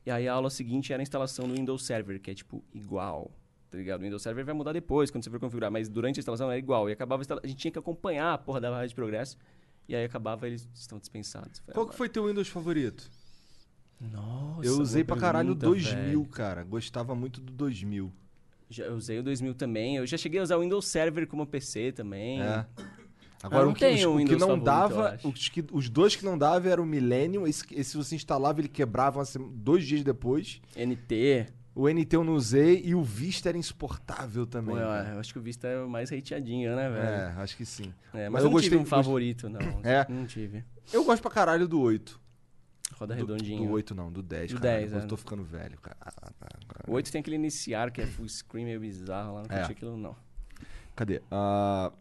E 0.06 0.10
aí 0.12 0.28
a 0.28 0.34
aula 0.34 0.50
seguinte 0.50 0.92
era 0.92 1.02
a 1.02 1.04
instalação 1.04 1.48
do 1.48 1.54
Windows 1.54 1.84
Server, 1.84 2.20
que 2.20 2.30
é 2.30 2.34
tipo 2.34 2.62
igual. 2.72 3.28
Tá 3.68 3.76
ligado? 3.76 4.00
O 4.00 4.04
Windows 4.04 4.22
Server 4.22 4.44
vai 4.44 4.54
mudar 4.54 4.72
depois, 4.72 5.10
quando 5.10 5.24
você 5.24 5.30
for 5.30 5.40
configurar, 5.40 5.68
mas 5.68 5.88
durante 5.88 6.18
a 6.18 6.20
instalação 6.20 6.48
era 6.48 6.56
igual. 6.56 6.88
E 6.88 6.92
acabava 6.92 7.24
a 7.42 7.46
gente 7.48 7.58
tinha 7.58 7.72
que 7.72 7.78
acompanhar 7.78 8.32
a 8.34 8.38
porra 8.38 8.60
da 8.60 8.70
barra 8.70 8.86
de 8.86 8.94
progresso. 8.94 9.36
E 9.88 9.94
aí 9.94 10.04
acabava, 10.04 10.46
eles 10.46 10.68
estão 10.74 10.98
dispensados. 10.98 11.60
Falei, 11.60 11.74
Qual 11.74 11.86
que 11.88 11.94
foi 11.96 12.08
teu 12.08 12.26
Windows 12.26 12.48
favorito? 12.48 13.08
Nossa, 14.00 14.66
eu 14.66 14.78
usei 14.80 15.02
pra 15.04 15.16
caralho 15.16 15.52
o 15.52 15.56
pergunta, 15.56 15.66
2000, 15.90 16.20
velho. 16.20 16.24
cara. 16.26 16.62
Gostava 16.64 17.14
muito 17.14 17.40
do 17.40 17.52
2000. 17.52 18.12
Já 18.68 18.84
eu 18.84 18.94
usei 18.96 19.18
o 19.18 19.22
2000 19.22 19.54
também. 19.54 19.96
Eu 19.96 20.06
já 20.06 20.16
cheguei 20.18 20.40
a 20.40 20.42
usar 20.42 20.56
o 20.56 20.60
Windows 20.60 20.86
Server 20.86 21.26
como 21.26 21.46
PC 21.46 21.92
também. 21.92 22.42
É. 22.42 22.66
Agora, 23.42 23.68
o 23.68 23.74
que, 23.74 23.86
os- 23.86 24.04
o 24.04 24.10
que 24.12 24.16
Windows 24.16 24.40
não 24.40 24.48
favorito, 24.48 24.64
dava, 24.64 25.18
os, 25.22 25.48
que- 25.48 25.64
os 25.72 25.88
dois 25.88 26.16
que 26.16 26.24
não 26.24 26.36
dava 26.36 26.68
era 26.68 26.82
o 26.82 26.86
Millennium. 26.86 27.46
Esse, 27.46 27.64
esse 27.72 27.96
você 27.96 28.16
instalava, 28.16 28.60
ele 28.60 28.68
quebrava 28.68 29.20
uma 29.20 29.48
dois 29.54 29.86
dias 29.86 30.02
depois. 30.02 30.60
NT. 30.74 31.46
O 31.78 31.88
NT 31.90 32.16
eu 32.16 32.24
não 32.24 32.32
usei 32.34 32.80
e 32.82 32.94
o 32.94 33.02
Vista 33.02 33.50
era 33.50 33.58
insuportável 33.58 34.46
também. 34.46 34.74
Pô, 34.74 34.80
eu, 34.80 34.88
eu 34.88 35.20
acho 35.20 35.30
que 35.32 35.38
o 35.38 35.42
Vista 35.42 35.68
é 35.68 35.78
o 35.82 35.88
mais 35.90 36.10
hateadinho, 36.10 36.74
né, 36.74 36.88
velho? 36.88 37.06
É, 37.06 37.26
acho 37.42 37.54
que 37.54 37.66
sim. 37.66 37.92
É, 38.14 38.30
mas, 38.30 38.32
Mas 38.32 38.44
eu 38.44 38.48
eu 38.48 38.52
não 38.54 38.60
tive 38.62 38.76
gostei- 38.76 38.78
um 38.78 38.84
favorito, 38.86 39.48
não. 39.50 39.60
É? 39.84 40.06
Não 40.08 40.24
tive. 40.26 40.64
Eu 40.90 41.04
gosto 41.04 41.20
pra 41.20 41.30
caralho 41.30 41.68
do 41.68 41.78
8. 41.78 42.18
Roda 42.94 43.14
Do, 43.14 43.18
redondinho. 43.20 43.66
do 43.66 43.72
8 43.72 43.94
não, 43.94 44.10
do 44.10 44.22
10. 44.22 44.52
Do 44.52 44.60
caralho, 44.60 44.80
10, 44.80 44.92
Eu 44.94 44.98
é. 45.00 45.02
tô 45.06 45.16
ficando 45.18 45.44
velho, 45.44 45.78
cara. 45.78 45.96
O 46.88 46.92
8 46.92 47.12
tem 47.12 47.20
aquele 47.20 47.36
iniciar 47.36 47.90
que 47.90 48.00
é 48.00 48.06
full 48.06 48.26
screen 48.26 48.64
meio 48.64 48.80
bizarro 48.80 49.34
lá, 49.34 49.42
não 49.42 49.54
É. 49.54 49.58
curti 49.58 49.72
aquilo 49.72 49.96
não. 49.98 50.16
Cadê? 50.94 51.20
Ah, 51.30 51.92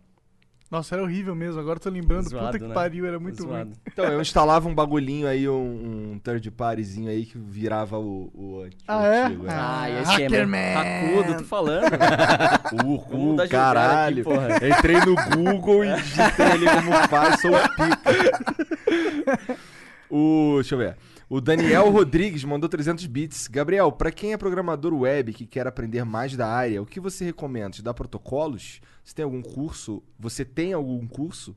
Nossa, 0.71 0.95
era 0.95 1.03
horrível 1.03 1.35
mesmo. 1.35 1.59
Agora 1.61 1.77
eu 1.77 1.81
tô 1.81 1.89
lembrando. 1.91 2.27
Zoado, 2.27 2.47
Puta 2.47 2.59
que 2.59 2.65
né? 2.67 2.73
pariu, 2.73 3.05
era 3.05 3.19
muito 3.19 3.43
Zoado. 3.43 3.65
ruim. 3.69 3.73
então, 3.87 4.05
eu 4.05 4.19
instalava 4.19 4.67
um 4.67 4.73
bagulhinho 4.73 5.27
aí, 5.27 5.47
um, 5.47 6.11
um 6.13 6.19
third 6.19 6.49
partyzinho 6.51 7.07
aí 7.09 7.25
que 7.25 7.37
virava 7.37 7.99
o, 7.99 8.31
o, 8.33 8.63
o 8.65 8.69
Ah, 8.87 9.05
é? 9.05 9.23
antigo. 9.25 9.45
Ah. 9.47 9.81
Ah, 9.83 9.89
e 9.89 10.01
esse 10.01 10.11
é 10.11 10.25
Hackerman. 10.25 10.73
racudo, 10.73 11.37
tô 11.37 11.43
falando. 11.45 11.85
O 13.11 13.17
lugar 13.31 13.47
caralho. 13.47 14.21
aqui, 14.21 14.23
porra. 14.23 14.47
Entrei 14.67 14.95
no 15.01 15.15
Google 15.37 15.85
e 15.85 15.95
digitei 16.01 16.45
ali 16.45 16.65
como 16.65 17.07
faz, 17.07 17.39
sou 17.41 17.51
o 17.51 17.69
pica. 17.69 19.55
o, 20.09 20.53
deixa 20.55 20.75
eu 20.75 20.79
ver. 20.79 20.95
O 21.27 21.41
Daniel 21.41 21.89
Rodrigues 21.89 22.43
mandou 22.43 22.69
300 22.69 23.05
bits. 23.07 23.47
Gabriel, 23.47 23.91
pra 23.91 24.11
quem 24.11 24.33
é 24.33 24.37
programador 24.37 24.93
web 24.93 25.33
que 25.33 25.45
quer 25.47 25.65
aprender 25.65 26.03
mais 26.05 26.35
da 26.37 26.47
área, 26.47 26.81
o 26.81 26.85
que 26.85 26.99
você 26.99 27.25
recomenda? 27.25 27.71
Te 27.71 27.81
dá 27.81 27.93
protocolos? 27.93 28.79
Você 29.03 29.15
tem 29.15 29.23
algum 29.25 29.41
curso? 29.41 30.03
Você 30.19 30.45
tem 30.45 30.73
algum 30.73 31.07
curso? 31.07 31.55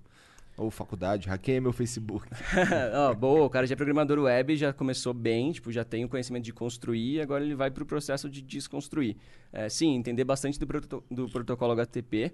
Ou 0.56 0.70
faculdade? 0.70 1.28
Hackeia 1.28 1.60
meu 1.60 1.72
Facebook. 1.72 2.26
Ó, 2.94 3.14
boa, 3.14 3.44
o 3.44 3.50
cara 3.50 3.66
já 3.66 3.74
é 3.74 3.76
programador 3.76 4.18
web, 4.20 4.56
já 4.56 4.72
começou 4.72 5.12
bem, 5.14 5.52
tipo, 5.52 5.70
já 5.70 5.84
tem 5.84 6.04
o 6.04 6.08
conhecimento 6.08 6.44
de 6.44 6.52
construir, 6.52 7.20
agora 7.20 7.44
ele 7.44 7.54
vai 7.54 7.70
pro 7.70 7.86
processo 7.86 8.28
de 8.28 8.42
desconstruir. 8.42 9.16
É, 9.52 9.68
sim, 9.68 9.94
entender 9.94 10.24
bastante 10.24 10.58
do, 10.58 10.66
proto- 10.66 11.04
do 11.08 11.28
protocolo 11.28 11.72
HTTP 11.74 12.32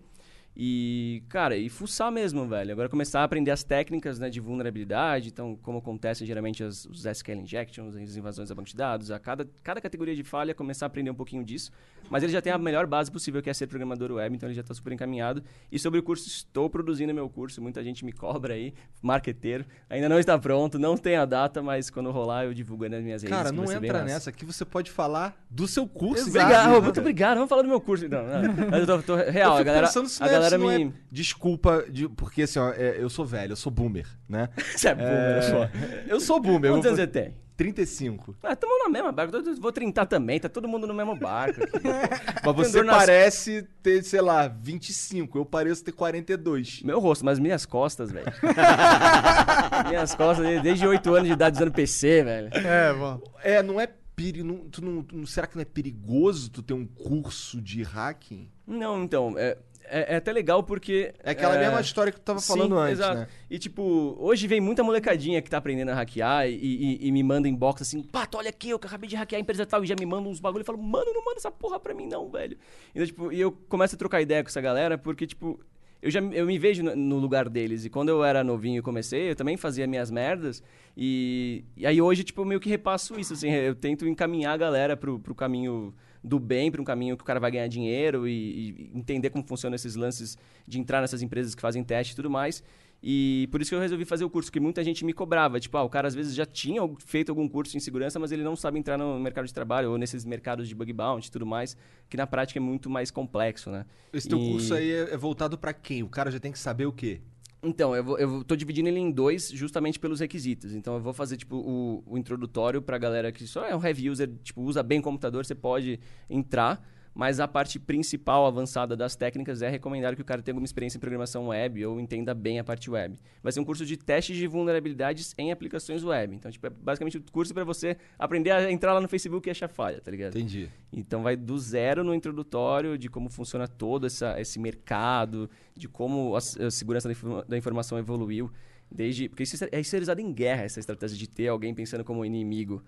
e, 0.57 1.23
cara, 1.29 1.57
e 1.57 1.69
fuçar 1.69 2.13
mesmo, 2.13 2.47
velho. 2.47 2.71
Agora 2.73 2.89
começar 2.89 3.21
a 3.21 3.25
aprender 3.25 3.51
as 3.51 3.65
técnicas 3.65 4.19
né, 4.21 4.31
de 4.31 4.39
vulnerabilidade, 4.39 5.29
então, 5.29 5.57
como 5.61 5.79
acontecem 5.79 6.25
geralmente 6.27 6.63
as, 6.63 6.85
os 6.85 7.05
SQL 7.07 7.41
injections, 7.41 7.97
as 7.97 8.17
invasões 8.17 8.51
a 8.51 8.55
banco 8.55 8.69
de 8.69 8.77
dados, 8.77 9.11
a 9.11 9.19
cada, 9.19 9.49
cada 9.63 9.81
categoria 9.81 10.15
de 10.15 10.23
falha, 10.23 10.55
começar 10.55 10.87
a 10.87 10.89
aprender 10.89 11.11
um 11.11 11.15
pouquinho 11.15 11.43
disso. 11.45 11.73
Mas 12.09 12.23
ele 12.23 12.33
já 12.33 12.41
tem 12.41 12.53
a 12.53 12.59
melhor 12.59 12.87
base 12.87 13.11
possível, 13.11 13.43
que 13.43 13.51
é 13.51 13.55
ser 13.55 13.67
programador 13.67 14.13
web, 14.13 14.37
então 14.37 14.49
ele 14.49 14.55
já 14.55 14.61
está 14.61 14.75
super 14.75 14.93
encaminhado. 14.93 15.43
E 15.73 15.79
sobre 15.79 15.99
o 15.99 16.03
curso, 16.03 16.29
estou 16.29 16.71
produzindo 16.71 17.13
meu 17.13 17.29
curso, 17.29 17.61
muita 17.61 17.83
gente 17.83 18.05
me 18.05 18.13
cobra 18.13 18.55
aí, 18.55 18.75
marqueteiro. 19.03 19.65
Ainda 19.91 20.09
não 20.09 20.19
está 20.19 20.39
pronto, 20.39 20.79
não 20.79 20.97
tem 20.97 21.17
a 21.17 21.25
data, 21.25 21.63
mas 21.63 21.91
quando 21.91 22.11
rolar 22.11 22.45
eu 22.45 22.55
divulgo 22.55 22.85
aí 22.85 22.91
nas 22.91 23.03
minhas 23.03 23.23
redes. 23.23 23.37
Cara, 23.37 23.51
não 23.51 23.65
entra 23.73 24.05
nessa. 24.05 24.31
Aqui 24.31 24.45
você 24.45 24.65
pode 24.65 24.91
falar 24.91 25.35
do 25.51 25.67
seu 25.67 25.89
curso. 25.89 26.29
Obrigado, 26.29 26.51
inclusive. 26.67 26.83
muito 26.83 27.01
obrigado. 27.01 27.35
Vamos 27.37 27.49
falar 27.49 27.63
do 27.63 27.69
meu 27.69 27.81
curso, 27.81 28.05
então. 28.05 28.23
Não, 28.25 28.71
mas 28.71 28.81
eu 28.81 28.87
tô, 28.87 29.03
tô- 29.03 29.17
real, 29.17 29.55
eu 29.55 29.59
a 29.59 29.63
galera, 29.63 29.87
pensando 29.87 30.09
se 30.09 30.23
a 30.23 30.27
não 30.27 30.33
é- 30.33 30.37
galera 30.51 30.79
me... 30.79 30.85
é 30.87 30.93
desculpa, 31.11 31.85
de- 31.91 32.09
porque 32.09 32.43
assim, 32.43 32.59
ó, 32.59 32.71
é, 32.71 32.97
eu 33.01 33.09
sou 33.11 33.25
velho, 33.25 33.53
eu 33.53 33.57
sou 33.57 33.73
boomer, 33.73 34.07
né? 34.29 34.49
Você 34.77 34.89
é 34.89 34.95
boomer, 34.95 35.43
só. 35.43 35.71
Eu 36.07 36.21
sou 36.21 36.41
boomer. 36.41 36.71
eu 36.71 36.75
Quantos 36.75 36.87
anos 36.87 36.99
você 37.01 37.07
tem? 37.07 37.35
35. 37.57 38.35
Ah, 38.43 38.57
tamo 38.57 38.77
na 38.83 38.89
mesma 38.91 39.13
barca. 39.13 39.37
Eu 39.37 39.55
Vou 39.61 39.71
30 39.71 40.05
também, 40.07 40.41
tá 40.41 40.49
todo 40.49 40.67
mundo 40.67 40.89
no 40.89 40.95
mesmo 40.95 41.15
barco. 41.15 41.63
aqui. 41.63 41.79
Mas 42.45 42.55
você 42.57 42.83
nas- 42.83 42.97
parece 42.97 43.63
ter, 43.81 44.03
sei 44.03 44.21
lá, 44.21 44.49
25. 44.49 45.39
Eu 45.39 45.45
pareço 45.47 45.85
ter 45.85 45.93
42. 45.93 46.83
Meu 46.83 46.99
rosto, 46.99 47.25
mas 47.25 47.39
minhas 47.39 47.65
costas, 47.65 48.11
velho. 48.11 48.27
minhas 49.89 50.15
costas, 50.15 50.63
desde 50.63 50.87
8 50.87 51.15
anos 51.15 51.29
de 51.29 51.33
idade 51.35 51.57
usando 51.57 51.73
PC, 51.73 52.25
velho. 52.25 52.49
É, 52.53 52.93
bom. 52.93 53.21
É, 53.43 53.63
não 53.63 53.81
é 53.81 53.89
perigo. 54.17 54.45
Não, 54.47 54.57
tu 54.69 54.85
não, 54.85 55.03
tu 55.03 55.17
não- 55.17 55.27
será 55.27 55.47
que 55.47 55.55
não 55.57 55.63
é 55.63 55.65
perigoso 55.65 56.51
tu 56.51 56.63
ter 56.63 56.75
um 56.75 56.87
curso 56.87 57.61
de 57.61 57.83
hacking? 57.83 58.49
Não, 58.67 59.03
então, 59.05 59.35
é, 59.37 59.57
é, 59.87 60.15
é 60.15 60.17
até 60.17 60.33
legal 60.33 60.63
porque... 60.63 61.13
É 61.23 61.31
aquela 61.31 61.59
mesma 61.59 61.81
história 61.81 62.13
que 62.13 62.19
tu 62.19 62.25
tava 62.25 62.41
falando 62.41 62.77
antes, 62.79 62.99
exato. 62.99 63.19
né? 63.21 63.29
E 63.51 63.59
tipo, 63.59 64.17
hoje 64.19 64.47
vem 64.47 64.61
muita 64.61 64.83
molecadinha 64.83 65.41
que 65.43 65.51
tá 65.51 65.59
aprendendo 65.59 65.91
a 65.91 65.95
hackear 65.95 66.49
e, 66.49 66.53
e- 66.55 67.07
e 67.09 67.13
me 67.13 67.23
manda 67.23 67.49
inbox 67.49 67.83
assim, 67.83 68.03
Pato, 68.03 68.39
olha 68.39 68.51
aqui, 68.51 68.71
eu 68.71 68.77
acabei 68.77 69.09
de 69.09 69.17
hackear 69.17 69.39
a 69.39 69.43
empresa 69.43 69.65
tal, 69.67 69.83
e 69.85 69.87
já 69.87 69.95
me 69.99 70.07
manda 70.07 70.29
uns 70.29 70.41
bagulho 70.41 70.63
e 70.63 70.65
falo, 70.65 70.79
mano, 70.83 71.13
não 71.13 71.25
manda 71.25 71.39
essa 71.39 71.51
porra 71.51 71.79
pra 71.79 71.95
mim 71.95 72.07
não, 72.07 72.31
velho. 72.31 72.57
Então, 72.95 73.07
tipo, 73.07 73.33
e 73.33 73.41
eu 73.41 73.53
começo 73.69 73.95
a 73.95 73.99
trocar 73.99 74.21
ideia 74.21 74.43
com 74.43 74.49
essa 74.49 74.61
galera 74.61 74.97
porque, 74.99 75.27
tipo, 75.27 75.61
eu 76.03 76.11
já 76.11 76.21
eu 76.21 76.45
me 76.47 76.59
vejo 76.59 76.83
no, 76.83 76.95
no 76.95 77.19
lugar 77.19 77.49
deles. 77.49 77.85
E 77.87 77.91
quando 77.91 78.11
eu 78.11 78.23
era 78.23 78.45
novinho 78.45 78.79
e 78.79 78.83
comecei, 78.83 79.31
eu 79.31 79.35
também 79.37 79.57
fazia 79.57 79.87
minhas 79.87 80.11
merdas. 80.11 80.63
E, 80.97 81.65
e 81.77 81.87
aí 81.87 82.01
hoje, 82.01 82.23
tipo, 82.23 82.43
eu 82.43 82.45
meio 82.45 82.61
que 82.61 82.69
repasso 82.69 83.19
isso, 83.19 83.33
assim, 83.33 83.51
eu 83.51 83.75
tento 83.75 84.07
encaminhar 84.07 84.53
a 84.53 84.57
galera 84.57 84.97
pro, 84.97 85.19
pro 85.19 85.35
caminho 85.35 85.95
do 86.25 86.39
bem, 86.41 86.71
para 86.73 86.81
um 86.81 86.85
caminho 86.85 87.17
que 87.17 87.23
o 87.23 87.27
cara 87.27 87.39
vai 87.39 87.51
ganhar 87.51 87.69
dinheiro 87.69 88.27
e, 88.27 88.91
e 88.93 88.99
entender 88.99 89.29
como 89.31 89.45
funcionam 89.47 89.77
esses 89.77 89.95
lances 89.95 90.39
de 90.67 90.81
entrar 90.81 91.03
nessas 91.03 91.21
empresas 91.21 91.55
que 91.55 91.61
fazem 91.61 91.85
teste 91.85 92.15
e 92.15 92.17
tudo 92.17 92.31
mais. 92.31 92.65
E 93.07 93.47
por 93.53 93.61
isso 93.61 93.69
que 93.71 93.75
eu 93.75 93.81
resolvi 93.81 94.07
fazer 94.07 94.25
o 94.25 94.31
curso, 94.31 94.49
porque 94.49 94.59
muita 94.59 94.83
gente 94.83 95.05
me 95.05 95.13
cobrava. 95.13 95.61
Tipo, 95.61 95.77
ah, 95.77 95.83
o 95.83 95.91
cara 95.91 96.09
às 96.09 96.15
vezes 96.15 96.35
já 96.35 96.47
tinha 96.47 96.81
feito 97.05 97.29
algum 97.29 97.47
curso 97.47 97.77
em 97.77 97.81
segurança, 97.81 98.19
mas 98.19 98.33
ele 98.33 98.43
não 98.43 98.57
sabe 98.57 98.79
entrar 98.79 98.97
no 98.97 99.21
mercado 99.21 99.45
de 99.47 99.53
trabalho 99.53 99.91
ou 99.91 99.99
nesses 99.99 100.25
mercados 100.25 100.67
de 100.67 100.75
bug 100.75 100.91
bounty 100.95 101.29
e 101.29 101.31
tudo 101.31 101.45
mais, 101.45 101.77
que 102.09 102.17
na 102.17 102.27
prática 102.27 102.59
é 102.59 102.63
muito 102.63 102.89
mais 102.89 103.11
complexo, 103.11 103.71
né? 103.71 103.85
Esse 104.11 104.27
teu 104.27 104.39
E- 104.39 104.51
curso 104.53 104.73
aí 104.73 104.91
é, 104.91 105.13
é 105.13 105.17
voltado 105.19 105.59
pra 105.59 105.75
quem? 105.75 106.03
O 106.03 106.09
cara 106.09 106.31
já 106.31 106.41
tem 106.41 106.51
que 106.51 106.59
saber 106.59 106.87
o 106.87 106.93
quê? 106.93 107.21
Então, 107.65 107.97
eu, 107.97 108.05
vou, 108.05 108.19
eu 108.19 108.45
tô 108.45 108.55
dividindo 108.55 108.89
ele 108.89 108.99
em 108.99 109.11
dois 109.11 109.49
justamente 109.51 109.99
pelos 109.99 110.21
requisitos. 110.21 110.75
Então, 110.75 110.95
eu 110.95 111.01
vou 111.01 111.13
fazer, 111.13 111.37
tipo, 111.37 111.57
o, 111.57 112.03
o 112.07 112.19
introdutório 112.19 112.83
pra 112.83 112.99
galera 112.99 113.33
que 113.33 113.47
só 113.47 113.65
é 113.65 113.75
um 113.75 113.85
heavy 113.85 114.11
user, 114.11 114.31
tipo, 114.43 114.63
usa 114.63 114.83
bem 114.83 115.01
computador, 115.01 115.45
você 115.45 115.55
pode 115.55 115.99
entrar. 116.29 116.87
Mas 117.15 117.39
a 117.39 117.47
parte 117.47 117.79
principal, 117.79 118.45
avançada 118.45 118.97
das 118.97 119.15
técnicas 119.15 119.63
é 119.63 119.69
recomendar 119.71 120.17
que 120.17 120.23
o 120.23 120.25
cara 120.25 120.43
tenha 120.43 120.53
alguma 120.53 120.65
experiência 120.65 120.97
em 120.97 121.01
programação 121.01 121.47
web 121.49 121.87
ou 121.87 122.01
entenda 122.01 122.35
bem 122.35 122.59
a 122.59 122.65
parte 122.65 122.91
web. 122.91 123.21
Vai 123.41 123.53
ser 123.53 123.61
um 123.61 123.65
curso 123.65 123.87
de 123.87 123.97
testes 123.97 124.37
de 124.37 124.49
vulnerabilidades 124.49 125.33
em 125.39 125.53
aplicações 125.53 126.03
web. 126.03 126.35
Então, 126.35 126.51
tipo, 126.51 126.67
é 126.67 126.71
basicamente 126.71 127.19
o 127.19 127.23
curso 127.31 127.55
para 127.55 127.63
você 127.63 127.97
aprender 128.19 128.51
a 128.51 128.69
entrar 128.69 128.93
lá 128.93 129.01
no 129.01 129.09
Facebook 129.09 129.49
e 129.49 129.51
achar 129.53 129.69
falha, 129.69 130.01
tá 130.01 130.11
ligado? 130.11 130.37
Entendi. 130.37 130.69
Então 130.93 131.23
vai 131.23 131.37
do 131.37 131.57
zero 131.57 132.03
no 132.03 132.13
introdutório 132.13 132.99
de 132.99 133.09
como 133.09 133.29
funciona 133.31 133.69
todo 133.69 134.09
essa, 134.09 134.41
esse 134.41 134.59
mercado, 134.59 135.49
de 135.73 135.89
como 135.89 136.35
a, 136.35 136.39
a 136.39 136.71
segurança 136.71 137.07
da, 137.07 137.13
informa- 137.13 137.45
da 137.49 137.57
informação 137.57 137.97
evoluiu. 137.97 138.51
Desde, 138.91 139.29
porque 139.29 139.45
isso 139.45 139.65
é, 139.71 139.81
isso 139.81 139.97
é 139.97 139.99
usado 140.01 140.21
em 140.21 140.33
guerra, 140.33 140.65
essa 140.65 140.79
estratégia 140.79 141.17
de 141.17 141.29
ter 141.29 141.49
alguém 141.49 141.73
pensando 141.75 142.05
como 142.05 142.25
inimigo 142.25 142.83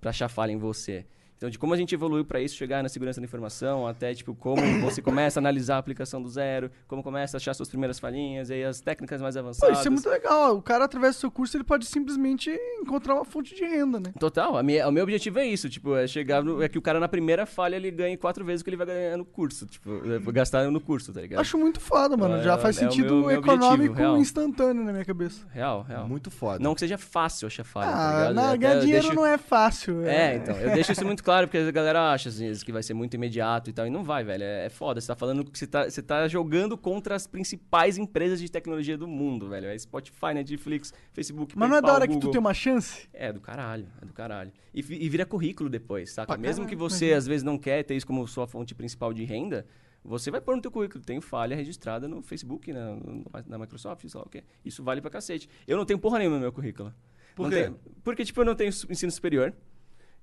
para 0.00 0.10
achar 0.10 0.28
falha 0.28 0.52
em 0.52 0.56
você. 0.56 1.06
Então, 1.36 1.50
de 1.50 1.58
como 1.58 1.74
a 1.74 1.76
gente 1.76 1.94
evoluiu 1.94 2.24
para 2.24 2.40
isso, 2.40 2.54
chegar 2.56 2.82
na 2.82 2.88
segurança 2.88 3.20
da 3.20 3.24
informação, 3.24 3.86
até 3.86 4.14
tipo 4.14 4.34
como 4.34 4.62
você 4.80 5.02
começa 5.02 5.38
a 5.38 5.42
analisar 5.42 5.76
a 5.76 5.78
aplicação 5.78 6.22
do 6.22 6.28
zero, 6.28 6.70
como 6.86 7.02
começa 7.02 7.36
a 7.36 7.38
achar 7.38 7.52
suas 7.54 7.68
primeiras 7.68 7.98
falhinhas, 7.98 8.50
e 8.50 8.54
aí 8.54 8.64
as 8.64 8.80
técnicas 8.80 9.20
mais 9.20 9.34
Pô, 9.34 9.40
avançadas. 9.40 9.78
isso 9.78 9.88
é 9.88 9.90
muito 9.90 10.08
legal. 10.08 10.56
O 10.56 10.62
cara, 10.62 10.84
através 10.84 11.16
do 11.16 11.18
seu 11.20 11.30
curso, 11.30 11.56
ele 11.56 11.64
pode 11.64 11.84
simplesmente 11.86 12.50
encontrar 12.80 13.14
uma 13.16 13.24
fonte 13.24 13.54
de 13.54 13.64
renda, 13.64 13.98
né? 14.00 14.12
Total, 14.18 14.56
a 14.56 14.62
minha, 14.62 14.88
o 14.88 14.92
meu 14.92 15.02
objetivo 15.02 15.38
é 15.38 15.46
isso, 15.46 15.68
tipo, 15.68 15.94
é 15.96 16.06
chegar 16.06 16.42
no, 16.42 16.62
é 16.62 16.68
que 16.68 16.78
o 16.78 16.82
cara 16.82 17.00
na 17.00 17.08
primeira 17.08 17.44
falha 17.46 17.76
ele 17.76 17.90
ganhe 17.90 18.16
quatro 18.16 18.44
vezes 18.44 18.60
o 18.60 18.64
que 18.64 18.70
ele 18.70 18.76
vai 18.76 18.86
ganhar 18.86 19.16
no 19.16 19.24
curso, 19.24 19.66
tipo, 19.66 19.90
é, 20.10 20.32
gastar 20.32 20.70
no 20.70 20.80
curso, 20.80 21.12
tá 21.12 21.20
ligado? 21.20 21.40
Acho 21.40 21.58
muito 21.58 21.80
foda, 21.80 22.16
mano. 22.16 22.36
É, 22.36 22.42
Já 22.42 22.56
faz 22.58 22.76
é 22.76 22.80
sentido 22.80 23.16
meu- 23.16 23.26
meu 23.26 23.38
econômico 23.38 23.92
objetivo, 23.92 24.16
instantâneo 24.18 24.84
na 24.84 24.92
minha 24.92 25.04
cabeça. 25.04 25.44
Real, 25.52 25.82
real. 25.82 26.06
Muito 26.08 26.30
foda. 26.30 26.58
Não 26.62 26.74
que 26.74 26.80
seja 26.80 26.96
fácil 26.96 27.46
achar 27.46 27.64
falha, 27.64 27.90
tá 27.90 27.96
Ah, 27.96 28.18
ligado? 28.28 28.34
não, 28.34 28.44
Até 28.48 28.56
ganhar 28.58 28.80
dinheiro 28.80 29.02
deixo- 29.02 29.14
não 29.16 29.26
é 29.26 29.36
fácil. 29.38 30.04
É, 30.04 30.36
então, 30.36 30.54
eu 30.56 30.72
deixo 30.72 30.92
isso 30.92 31.04
muito 31.04 31.23
claro, 31.24 31.48
porque 31.48 31.58
a 31.58 31.70
galera 31.70 32.12
acha 32.12 32.28
às 32.28 32.38
vezes, 32.38 32.62
que 32.62 32.70
vai 32.70 32.82
ser 32.82 32.94
muito 32.94 33.14
imediato 33.14 33.70
e 33.70 33.72
tal, 33.72 33.86
e 33.86 33.90
não 33.90 34.04
vai, 34.04 34.22
velho, 34.22 34.44
é, 34.44 34.66
é 34.66 34.68
foda. 34.68 35.00
Você 35.00 35.06
tá 35.08 35.16
falando 35.16 35.44
que 35.50 35.58
você 35.58 35.66
tá, 35.66 35.88
você 35.90 36.02
tá 36.02 36.28
jogando 36.28 36.76
contra 36.78 37.14
as 37.14 37.26
principais 37.26 37.98
empresas 37.98 38.38
de 38.38 38.48
tecnologia 38.50 38.96
do 38.96 39.08
mundo, 39.08 39.48
velho. 39.48 39.66
É 39.66 39.76
Spotify, 39.78 40.34
Netflix, 40.34 40.92
Facebook, 41.12 41.58
Mas 41.58 41.68
não 41.68 41.76
é 41.76 41.80
da 41.80 41.88
PayPal, 41.88 41.94
hora 41.96 42.06
que 42.06 42.12
tu 42.14 42.16
Google. 42.16 42.30
tem 42.32 42.40
uma 42.40 42.54
chance? 42.54 43.08
É, 43.12 43.32
do 43.32 43.40
caralho, 43.40 43.86
é 44.00 44.04
do 44.04 44.12
caralho. 44.12 44.52
E, 44.72 44.80
e 44.80 45.08
vira 45.08 45.24
currículo 45.26 45.68
depois, 45.70 46.12
saca? 46.12 46.26
Pra 46.28 46.36
Mesmo 46.36 46.64
caralho, 46.64 46.68
que 46.68 46.76
você, 46.76 47.12
às 47.12 47.26
vezes, 47.26 47.42
não 47.42 47.56
quer 47.58 47.82
ter 47.82 47.94
isso 47.96 48.06
como 48.06 48.26
sua 48.28 48.46
fonte 48.46 48.74
principal 48.74 49.12
de 49.12 49.24
renda, 49.24 49.66
você 50.04 50.30
vai 50.30 50.40
pôr 50.40 50.54
no 50.54 50.60
teu 50.60 50.70
currículo. 50.70 51.02
Tenho 51.02 51.22
falha 51.22 51.56
registrada 51.56 52.06
no 52.06 52.20
Facebook, 52.20 52.72
na, 52.72 52.94
no- 52.96 53.24
na 53.46 53.58
Microsoft, 53.58 54.06
sei 54.06 54.18
lá 54.20 54.26
o 54.26 54.28
quê. 54.28 54.44
Isso 54.64 54.82
vale 54.84 55.00
pra 55.00 55.10
cacete. 55.10 55.48
Eu 55.66 55.76
não 55.78 55.84
tenho 55.86 55.98
porra 55.98 56.18
nenhuma 56.18 56.36
no 56.36 56.42
meu 56.42 56.52
currículo. 56.52 56.92
Por 57.34 57.48
quê? 57.48 57.62
tenho- 57.64 57.80
porque, 58.02 58.24
tipo, 58.24 58.40
eu 58.40 58.44
não 58.44 58.54
tenho 58.54 58.68
ensino 58.68 59.10
superior. 59.10 59.52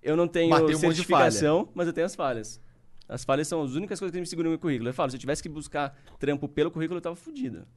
Eu 0.02 0.16
não 0.16 0.28
tenho 0.28 0.50
Mas 0.50 0.64
tem 0.66 0.76
um 0.76 0.80
certificação, 0.80 1.70
mas 1.74 1.88
eu 1.88 1.94
tenho 1.94 2.06
as 2.06 2.16
falhas. 2.16 2.60
As 3.08 3.24
falhas 3.24 3.48
são 3.48 3.62
as 3.62 3.74
únicas 3.74 4.00
coisas 4.00 4.14
que 4.14 4.20
me 4.20 4.26
seguram 4.26 4.50
no 4.50 4.52
meu 4.52 4.60
currículo. 4.60 4.90
Eu 4.90 4.94
falo, 4.94 5.12
se 5.12 5.18
eu 5.18 5.20
tivesse 5.20 5.44
que 5.44 5.50
buscar 5.50 5.96
trampo 6.18 6.48
pelo 6.48 6.72
currículo, 6.72 6.98
eu 6.98 7.02
tava 7.02 7.16
fudido. 7.16 7.68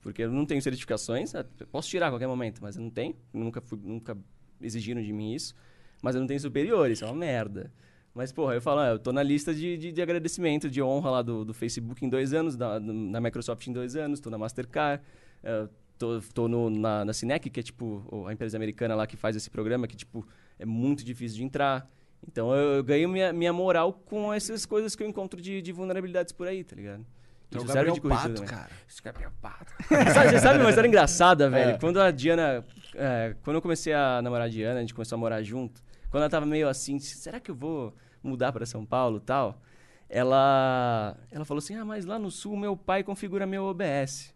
Porque 0.00 0.22
eu 0.22 0.32
não 0.32 0.44
tenho 0.44 0.60
certificações, 0.60 1.32
eu 1.34 1.44
posso 1.70 1.88
tirar 1.88 2.08
a 2.08 2.10
qualquer 2.10 2.26
momento, 2.26 2.60
mas 2.60 2.76
eu 2.76 2.82
não 2.82 2.90
tenho. 2.90 3.14
Nunca, 3.32 3.60
fui, 3.60 3.78
nunca 3.82 4.16
exigiram 4.60 5.02
de 5.02 5.12
mim 5.12 5.34
isso. 5.34 5.54
Mas 6.02 6.14
eu 6.14 6.20
não 6.20 6.26
tenho 6.26 6.40
superiores, 6.40 7.02
é 7.02 7.06
uma 7.06 7.14
merda. 7.14 7.72
Mas, 8.14 8.32
porra, 8.32 8.54
eu 8.54 8.60
falo, 8.60 8.80
ah, 8.80 8.88
eu 8.88 8.98
tô 8.98 9.12
na 9.12 9.22
lista 9.22 9.54
de, 9.54 9.76
de, 9.76 9.92
de 9.92 10.02
agradecimento, 10.02 10.68
de 10.68 10.82
honra 10.82 11.10
lá 11.10 11.22
do, 11.22 11.44
do 11.44 11.54
Facebook 11.54 12.04
em 12.04 12.08
dois 12.08 12.34
anos, 12.34 12.56
da, 12.56 12.78
na 12.80 13.20
Microsoft 13.20 13.66
em 13.66 13.72
dois 13.72 13.96
anos, 13.96 14.20
tô 14.20 14.28
na 14.28 14.36
Mastercard, 14.36 15.02
eh, 15.42 15.68
tô, 15.96 16.20
tô 16.34 16.48
no, 16.48 16.68
na, 16.68 17.04
na 17.06 17.12
Cinec, 17.12 17.48
que 17.48 17.60
é 17.60 17.62
tipo 17.62 18.26
a 18.26 18.32
empresa 18.32 18.58
americana 18.58 18.94
lá 18.94 19.06
que 19.06 19.16
faz 19.16 19.34
esse 19.34 19.48
programa, 19.48 19.86
que 19.86 19.96
tipo 19.96 20.26
é 20.58 20.64
muito 20.64 21.04
difícil 21.04 21.38
de 21.38 21.44
entrar. 21.44 21.88
Então 22.26 22.54
eu, 22.54 22.76
eu 22.76 22.84
ganho 22.84 23.08
minha, 23.08 23.32
minha 23.32 23.52
moral 23.52 23.92
com 23.92 24.32
essas 24.32 24.64
coisas 24.64 24.94
que 24.94 25.02
eu 25.02 25.08
encontro 25.08 25.40
de, 25.40 25.60
de 25.60 25.72
vulnerabilidades 25.72 26.32
por 26.32 26.46
aí, 26.46 26.62
tá 26.62 26.76
ligado? 26.76 27.04
Tu 27.50 27.58
é 27.58 27.60
o 27.60 27.64
Isso 27.64 27.72
serve 27.72 27.92
de 27.92 28.00
currículo 28.00 28.22
Pato, 28.22 28.34
também. 28.34 28.48
cara. 28.50 28.70
Isso 28.88 29.00
é 29.00 29.04
Gabriel 29.04 29.32
Pato. 29.42 29.72
sabe, 30.14 30.30
você 30.30 30.38
sabe 30.38 30.58
uma 30.60 30.70
história 30.70 30.88
engraçada, 30.88 31.48
velho? 31.50 31.72
É. 31.72 31.78
Quando 31.78 32.00
a 32.00 32.10
Diana. 32.10 32.64
é, 32.94 33.34
quando 33.42 33.56
eu 33.56 33.62
comecei 33.62 33.92
a 33.92 34.22
namorar 34.22 34.46
a 34.46 34.50
Diana, 34.50 34.78
a 34.78 34.80
gente 34.80 34.94
começou 34.94 35.16
a 35.16 35.20
morar 35.20 35.42
junto. 35.42 35.82
Quando 36.10 36.22
ela 36.22 36.30
tava 36.30 36.46
meio 36.46 36.68
assim, 36.68 36.98
será 36.98 37.40
que 37.40 37.50
eu 37.50 37.54
vou 37.54 37.94
mudar 38.22 38.52
pra 38.52 38.64
São 38.64 38.86
Paulo 38.86 39.18
e 39.18 39.20
tal? 39.20 39.60
Ela. 40.08 41.16
Ela 41.30 41.44
falou 41.44 41.58
assim: 41.58 41.74
ah, 41.74 41.84
mas 41.84 42.04
lá 42.04 42.18
no 42.18 42.30
sul 42.30 42.56
meu 42.56 42.76
pai 42.76 43.02
configura 43.02 43.46
meu 43.46 43.64
OBS. 43.64 44.31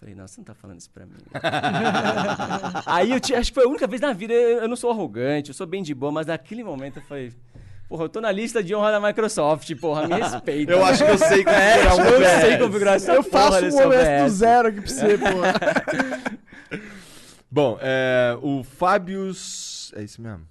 Eu 0.00 0.06
Falei, 0.06 0.14
nossa, 0.14 0.34
você 0.34 0.40
não 0.40 0.44
tá 0.46 0.54
falando 0.54 0.78
isso 0.80 0.88
pra 0.90 1.04
mim. 1.04 1.12
Aí 2.86 3.10
eu 3.10 3.20
tinha, 3.20 3.38
acho 3.38 3.50
que 3.50 3.54
foi 3.54 3.64
a 3.64 3.68
única 3.68 3.86
vez 3.86 4.00
na 4.00 4.12
vida, 4.14 4.32
eu 4.32 4.60
eu 4.62 4.68
não 4.68 4.76
sou 4.76 4.90
arrogante, 4.90 5.50
eu 5.50 5.54
sou 5.54 5.66
bem 5.66 5.82
de 5.82 5.94
boa, 5.94 6.10
mas 6.10 6.26
naquele 6.26 6.64
momento 6.64 6.96
eu 7.00 7.02
falei, 7.02 7.32
porra, 7.86 8.04
eu 8.04 8.08
tô 8.08 8.18
na 8.20 8.32
lista 8.32 8.62
de 8.62 8.74
honra 8.74 8.92
da 8.92 9.00
Microsoft, 9.00 9.74
porra, 9.76 10.08
me 10.08 10.14
respeita. 10.14 10.72
Eu 10.72 10.82
acho 10.84 11.04
que 11.04 11.10
eu 11.10 11.18
sei 11.18 11.42
É, 11.42 11.84
configurar 11.84 11.98
um 11.98 12.04
eu 12.08 12.16
OBS. 12.16 12.40
sei 12.40 12.58
configurar 12.58 12.94
essa 12.96 13.12
Eu 13.12 13.24
porra 13.24 13.50
faço 13.50 13.64
um 13.64 13.68
OS 13.68 13.74
do 13.74 13.82
OBS. 13.88 14.32
zero 14.32 14.68
aqui 14.68 14.80
pra 14.80 14.90
você, 14.90 15.18
pô. 15.18 16.78
Bom, 17.50 17.78
é, 17.80 18.38
o 18.40 18.62
Fábios... 18.62 19.92
É 19.96 20.02
isso 20.02 20.22
mesmo? 20.22 20.46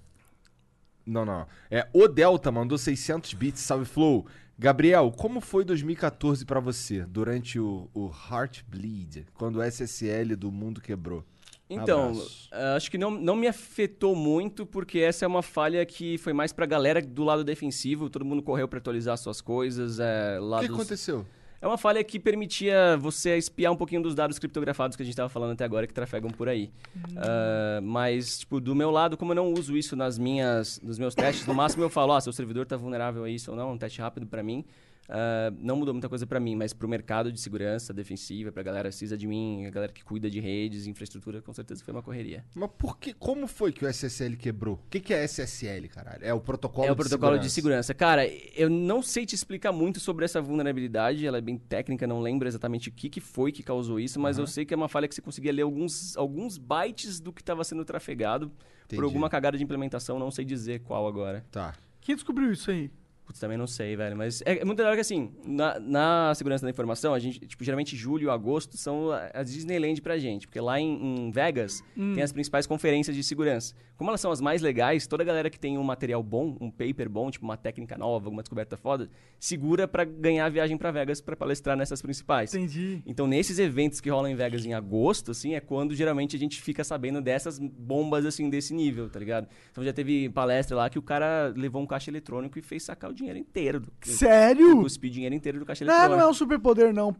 Não, 1.06 1.24
não. 1.24 1.46
É, 1.70 1.88
o 1.92 2.06
Delta 2.06 2.52
mandou 2.52 2.76
600 2.78 3.32
bits, 3.34 3.62
salve 3.62 3.84
Flow. 3.86 4.26
Gabriel, 4.60 5.10
como 5.16 5.40
foi 5.40 5.64
2014 5.64 6.44
pra 6.44 6.60
você, 6.60 7.06
durante 7.06 7.58
o, 7.58 7.88
o 7.94 8.10
Heartbleed, 8.10 9.26
quando 9.32 9.56
o 9.56 9.62
SSL 9.62 10.36
do 10.36 10.52
mundo 10.52 10.82
quebrou? 10.82 11.24
Então, 11.70 12.12
eh, 12.52 12.76
acho 12.76 12.90
que 12.90 12.98
não, 12.98 13.10
não 13.10 13.34
me 13.34 13.46
afetou 13.46 14.14
muito, 14.14 14.66
porque 14.66 14.98
essa 14.98 15.24
é 15.24 15.28
uma 15.28 15.40
falha 15.40 15.86
que 15.86 16.18
foi 16.18 16.34
mais 16.34 16.52
pra 16.52 16.66
galera 16.66 17.00
do 17.00 17.24
lado 17.24 17.42
defensivo, 17.42 18.10
todo 18.10 18.22
mundo 18.22 18.42
correu 18.42 18.68
pra 18.68 18.78
atualizar 18.78 19.16
suas 19.16 19.40
coisas. 19.40 19.98
É, 19.98 20.38
O 20.38 20.58
que 20.58 20.66
aconteceu? 20.66 21.24
É 21.62 21.66
uma 21.66 21.76
falha 21.76 22.02
que 22.02 22.18
permitia 22.18 22.96
você 22.96 23.36
espiar 23.36 23.70
um 23.70 23.76
pouquinho 23.76 24.02
dos 24.02 24.14
dados 24.14 24.38
criptografados 24.38 24.96
que 24.96 25.02
a 25.02 25.04
gente 25.04 25.12
estava 25.12 25.28
falando 25.28 25.52
até 25.52 25.62
agora, 25.62 25.86
que 25.86 25.92
trafegam 25.92 26.30
por 26.30 26.48
aí. 26.48 26.70
Ah, 27.16 27.80
mas, 27.82 28.38
tipo, 28.40 28.60
do 28.60 28.74
meu 28.74 28.90
lado, 28.90 29.16
como 29.16 29.32
eu 29.32 29.36
não 29.36 29.52
uso 29.52 29.76
isso 29.76 29.94
nas 29.94 30.18
minhas, 30.18 30.80
nos 30.82 30.98
meus 30.98 31.14
testes, 31.14 31.46
no 31.46 31.54
máximo 31.54 31.84
eu 31.84 31.90
falo, 31.90 32.14
ah, 32.14 32.20
seu 32.20 32.32
servidor 32.32 32.62
está 32.62 32.76
vulnerável 32.76 33.24
a 33.24 33.30
isso 33.30 33.50
ou 33.50 33.56
não, 33.56 33.72
um 33.72 33.78
teste 33.78 34.00
rápido 34.00 34.26
para 34.26 34.42
mim. 34.42 34.64
Ah, 35.08 35.52
não 35.58 35.76
mudou 35.76 35.92
muita 35.92 36.08
coisa 36.08 36.26
para 36.26 36.38
mim, 36.38 36.54
mas 36.54 36.72
para 36.72 36.86
o 36.86 36.88
mercado 36.88 37.32
de 37.32 37.40
segurança 37.40 37.92
defensiva, 37.92 38.52
para 38.52 38.60
a 38.60 38.64
galera 38.64 38.92
sysadmin, 38.92 39.66
a 39.66 39.70
galera 39.70 39.92
que 39.92 40.04
cuida 40.04 40.30
de 40.30 40.38
redes, 40.38 40.86
infraestrutura, 40.86 41.42
com 41.42 41.52
certeza 41.52 41.84
foi 41.84 41.92
uma 41.92 42.02
correria. 42.02 42.44
Mas 42.54 42.70
por 42.78 42.96
que, 42.98 43.12
como 43.12 43.46
foi 43.48 43.72
que 43.72 43.84
o 43.84 43.88
SSL 43.88 44.36
quebrou? 44.36 44.74
O 44.76 44.88
que, 44.88 45.00
que 45.00 45.12
é 45.12 45.24
SSL, 45.24 45.88
caralho? 45.88 46.24
É 46.24 46.32
o 46.32 46.40
protocolo 46.40 46.86
É 46.86 46.92
o 46.92 46.94
de 46.94 46.98
protocolo 47.00 47.32
segurança. 47.32 47.46
de 47.48 47.50
segurança. 47.52 47.94
Cara, 47.94 48.26
eu 48.54 48.70
não 48.70 49.02
sei 49.02 49.26
te 49.26 49.34
explicar 49.34 49.72
muito 49.72 49.98
sobre 49.98 50.24
essa 50.24 50.40
vulnerabilidade, 50.40 51.26
ela 51.26 51.38
é 51.38 51.40
bem 51.40 51.58
técnica, 51.58 52.06
não 52.06 52.20
lembro 52.20 52.46
exatamente 52.46 52.88
o 52.88 52.92
que, 52.92 53.08
que 53.08 53.20
foi 53.20 53.50
que 53.50 53.62
causou 53.62 53.98
isso, 53.98 54.20
mas 54.20 54.38
eu 54.38 54.46
sei 54.46 54.64
que 54.64 54.72
é 54.72 54.76
uma 54.76 54.88
falha 54.88 55.08
que 55.08 55.14
você 55.14 55.22
conseguia 55.22 55.52
ler 55.52 55.62
alguns, 55.62 56.16
alguns 56.16 56.56
bytes 56.56 57.18
do 57.18 57.32
que 57.32 57.42
estava 57.42 57.64
sendo 57.64 57.84
trafegado 57.84 58.46
Entendi. 58.84 58.96
por 58.96 59.04
alguma 59.04 59.28
cagada 59.28 59.58
de 59.58 59.64
implementação, 59.64 60.18
não 60.18 60.30
sei 60.30 60.44
dizer 60.44 60.80
qual 60.80 61.06
agora. 61.08 61.44
Tá. 61.50 61.74
Quem 62.00 62.14
descobriu 62.14 62.52
isso 62.52 62.70
aí? 62.70 62.90
Putz, 63.30 63.40
também 63.40 63.56
não 63.56 63.66
sei, 63.66 63.96
velho. 63.96 64.16
Mas 64.16 64.42
é, 64.42 64.58
é 64.58 64.64
muito 64.64 64.78
legal 64.78 64.94
que, 64.94 65.00
assim, 65.00 65.30
na, 65.46 65.78
na 65.78 66.34
segurança 66.34 66.66
da 66.66 66.70
informação, 66.70 67.14
a 67.14 67.18
gente, 67.18 67.38
tipo, 67.46 67.62
geralmente 67.62 67.96
julho 67.96 68.26
e 68.26 68.30
agosto 68.30 68.76
são 68.76 69.10
a 69.10 69.30
a 69.32 69.42
Disneyland 69.42 70.00
pra 70.00 70.18
gente. 70.18 70.46
Porque 70.46 70.60
lá 70.60 70.78
em, 70.80 71.26
em 71.26 71.30
Vegas 71.30 71.82
tem 71.94 72.22
as 72.22 72.32
principais 72.32 72.66
conferências 72.66 73.14
de 73.16 73.22
segurança. 73.22 73.74
Como 73.96 74.10
elas 74.10 74.20
são 74.20 74.30
as 74.30 74.40
mais 74.40 74.62
legais, 74.62 75.06
toda 75.06 75.22
galera 75.22 75.50
que 75.50 75.58
tem 75.58 75.76
um 75.76 75.82
material 75.82 76.22
bom, 76.22 76.56
um 76.58 76.70
paper 76.70 77.08
bom, 77.08 77.30
tipo 77.30 77.44
uma 77.44 77.56
técnica 77.56 77.98
nova, 77.98 78.26
alguma 78.26 78.42
descoberta 78.42 78.76
foda, 78.76 79.10
segura 79.38 79.86
pra 79.86 80.04
ganhar 80.04 80.46
a 80.46 80.48
viagem 80.48 80.78
pra 80.78 80.90
Vegas 80.90 81.20
pra 81.20 81.36
palestrar 81.36 81.76
nessas 81.76 82.00
principais. 82.00 82.54
Entendi. 82.54 83.02
Então, 83.04 83.26
nesses 83.26 83.58
eventos 83.58 84.00
que 84.00 84.08
rolam 84.08 84.30
em 84.30 84.34
Vegas 84.34 84.64
em 84.64 84.72
agosto, 84.72 85.32
assim, 85.32 85.54
é 85.54 85.60
quando 85.60 85.94
geralmente 85.94 86.34
a 86.34 86.38
gente 86.38 86.62
fica 86.62 86.82
sabendo 86.82 87.20
dessas 87.20 87.58
bombas, 87.58 88.24
assim, 88.24 88.48
desse 88.48 88.72
nível, 88.72 89.10
tá 89.10 89.18
ligado? 89.18 89.46
Então, 89.70 89.84
já 89.84 89.92
teve 89.92 90.30
palestra 90.30 90.76
lá 90.76 90.88
que 90.88 90.98
o 90.98 91.02
cara 91.02 91.52
levou 91.54 91.82
um 91.82 91.86
caixa 91.86 92.10
eletrônico 92.10 92.58
e 92.58 92.62
fez 92.62 92.82
sacar 92.82 93.10
o 93.10 93.14
dinheiro 93.20 93.38
inteiro. 93.38 93.80
Do, 93.80 93.92
Sério? 94.02 94.80
Cuspir 94.82 95.10
dinheiro 95.10 95.34
inteiro 95.34 95.58
do 95.58 95.64
caixa 95.66 95.84
Não, 95.84 95.92
não 95.92 96.00
é 96.00 96.04
eletrônico. 96.06 96.30
um 96.30 96.34
superpoder, 96.34 96.92
não. 96.92 97.14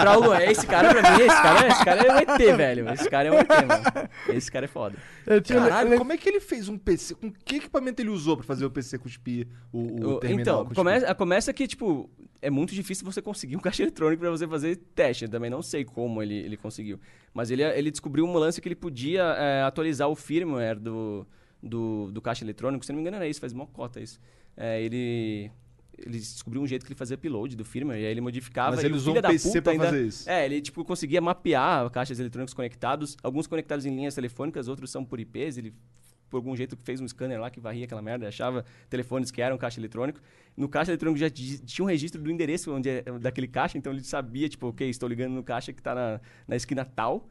Traulo, 0.00 0.32
é 0.34 0.50
esse 0.50 0.66
cara 0.66 0.88
pra 0.92 1.02
mim, 1.16 1.22
esse 1.24 1.42
cara, 1.42 1.68
esse 1.68 1.84
cara 1.84 2.02
é 2.02 2.12
um 2.12 2.18
ET, 2.18 2.38
velho. 2.56 2.88
Esse 2.90 3.08
cara 3.10 3.28
é 3.28 3.32
um 3.32 3.38
ET, 3.38 3.48
mano. 3.48 4.08
Esse 4.28 4.50
cara 4.50 4.64
é 4.64 4.68
foda. 4.68 4.96
Eu 5.26 5.40
tinha- 5.40 5.60
Caralho, 5.60 5.90
ele- 5.90 5.98
como 5.98 6.12
é 6.12 6.16
que 6.16 6.28
ele 6.28 6.40
fez 6.40 6.68
um 6.68 6.76
PC? 6.76 7.14
Com 7.14 7.30
que 7.32 7.56
equipamento 7.56 8.00
ele 8.02 8.10
usou 8.10 8.36
pra 8.36 8.44
fazer 8.44 8.64
o 8.64 8.70
PC 8.70 8.98
cuspir 8.98 9.46
o, 9.72 9.78
o 9.78 10.10
O- 10.14 10.20
terminal? 10.20 10.40
então, 10.40 10.58
cuspir? 10.64 10.76
começa, 10.76 11.14
começa 11.14 11.52
que, 11.52 11.66
tipo, 11.66 12.10
é 12.42 12.50
muito 12.50 12.74
difícil 12.74 13.04
você 13.04 13.22
conseguir 13.22 13.56
um 13.56 13.60
caixa 13.60 13.82
eletrônico 13.82 14.20
pra 14.20 14.30
você 14.30 14.48
fazer 14.48 14.76
teste. 14.94 15.24
Eu 15.26 15.30
também 15.30 15.50
não 15.50 15.62
sei 15.62 15.84
como 15.84 16.22
ele, 16.22 16.34
ele 16.34 16.56
conseguiu. 16.56 16.98
Mas 17.32 17.50
ele, 17.50 17.62
ele 17.62 17.90
descobriu 17.90 18.24
um 18.24 18.32
lance 18.34 18.60
que 18.60 18.68
ele 18.68 18.74
podia 18.76 19.22
é, 19.38 19.62
atualizar 19.62 20.08
o 20.08 20.14
firmware 20.16 20.78
do, 20.80 21.26
do, 21.64 22.10
do 22.12 22.20
caixa 22.20 22.44
eletrônico. 22.44 22.84
Se 22.84 22.92
não 22.92 22.96
me 22.96 23.00
engano, 23.02 23.16
era 23.16 23.26
isso, 23.26 23.40
faz 23.40 23.52
mó 23.52 23.66
cota 23.66 24.00
isso. 24.00 24.20
É, 24.56 24.80
ele, 24.82 25.50
ele 25.98 26.18
descobriu 26.18 26.62
um 26.62 26.66
jeito 26.66 26.84
que 26.84 26.92
ele 26.92 26.98
fazia 26.98 27.16
upload 27.16 27.56
do 27.56 27.64
firmware, 27.64 28.00
e 28.00 28.04
aí 28.04 28.10
ele 28.10 28.20
modificava. 28.20 28.76
Mas 28.76 28.84
ele 28.84 28.94
usou 28.94 29.16
um 29.16 29.20
da 29.20 29.28
PC 29.28 29.60
pra 29.62 29.72
ainda- 29.72 29.86
fazer 29.86 30.06
isso. 30.06 30.28
É, 30.28 30.44
ele 30.44 30.60
tipo, 30.60 30.84
conseguia 30.84 31.20
mapear 31.20 31.88
caixas 31.90 32.20
eletrônicos 32.20 32.54
conectados, 32.54 33.16
alguns 33.22 33.46
conectados 33.46 33.86
em 33.86 33.94
linhas 33.94 34.14
telefônicas, 34.14 34.68
outros 34.68 34.90
são 34.90 35.04
por 35.04 35.18
IPs, 35.18 35.56
ele 35.58 35.74
por 36.30 36.38
algum 36.38 36.56
jeito 36.56 36.76
fez 36.82 37.00
um 37.00 37.06
scanner 37.06 37.40
lá 37.40 37.48
que 37.48 37.60
varria 37.60 37.84
aquela 37.84 38.02
merda, 38.02 38.26
achava 38.26 38.64
telefones 38.90 39.30
que 39.30 39.40
eram 39.40 39.56
caixa 39.56 39.78
eletrônico. 39.78 40.20
No 40.56 40.68
caixa 40.68 40.90
eletrônico 40.90 41.18
já 41.18 41.30
tinha 41.30 41.84
um 41.84 41.88
registro 41.88 42.20
do 42.20 42.28
endereço 42.30 42.74
onde 42.74 42.88
é, 42.88 43.02
daquele 43.20 43.46
caixa, 43.46 43.78
então 43.78 43.92
ele 43.92 44.02
sabia, 44.02 44.48
tipo, 44.48 44.66
ok, 44.68 44.88
estou 44.88 45.08
ligando 45.08 45.32
no 45.32 45.44
caixa 45.44 45.72
que 45.72 45.80
tá 45.80 45.94
na, 45.94 46.20
na 46.48 46.56
esquina 46.56 46.84
tal. 46.84 47.28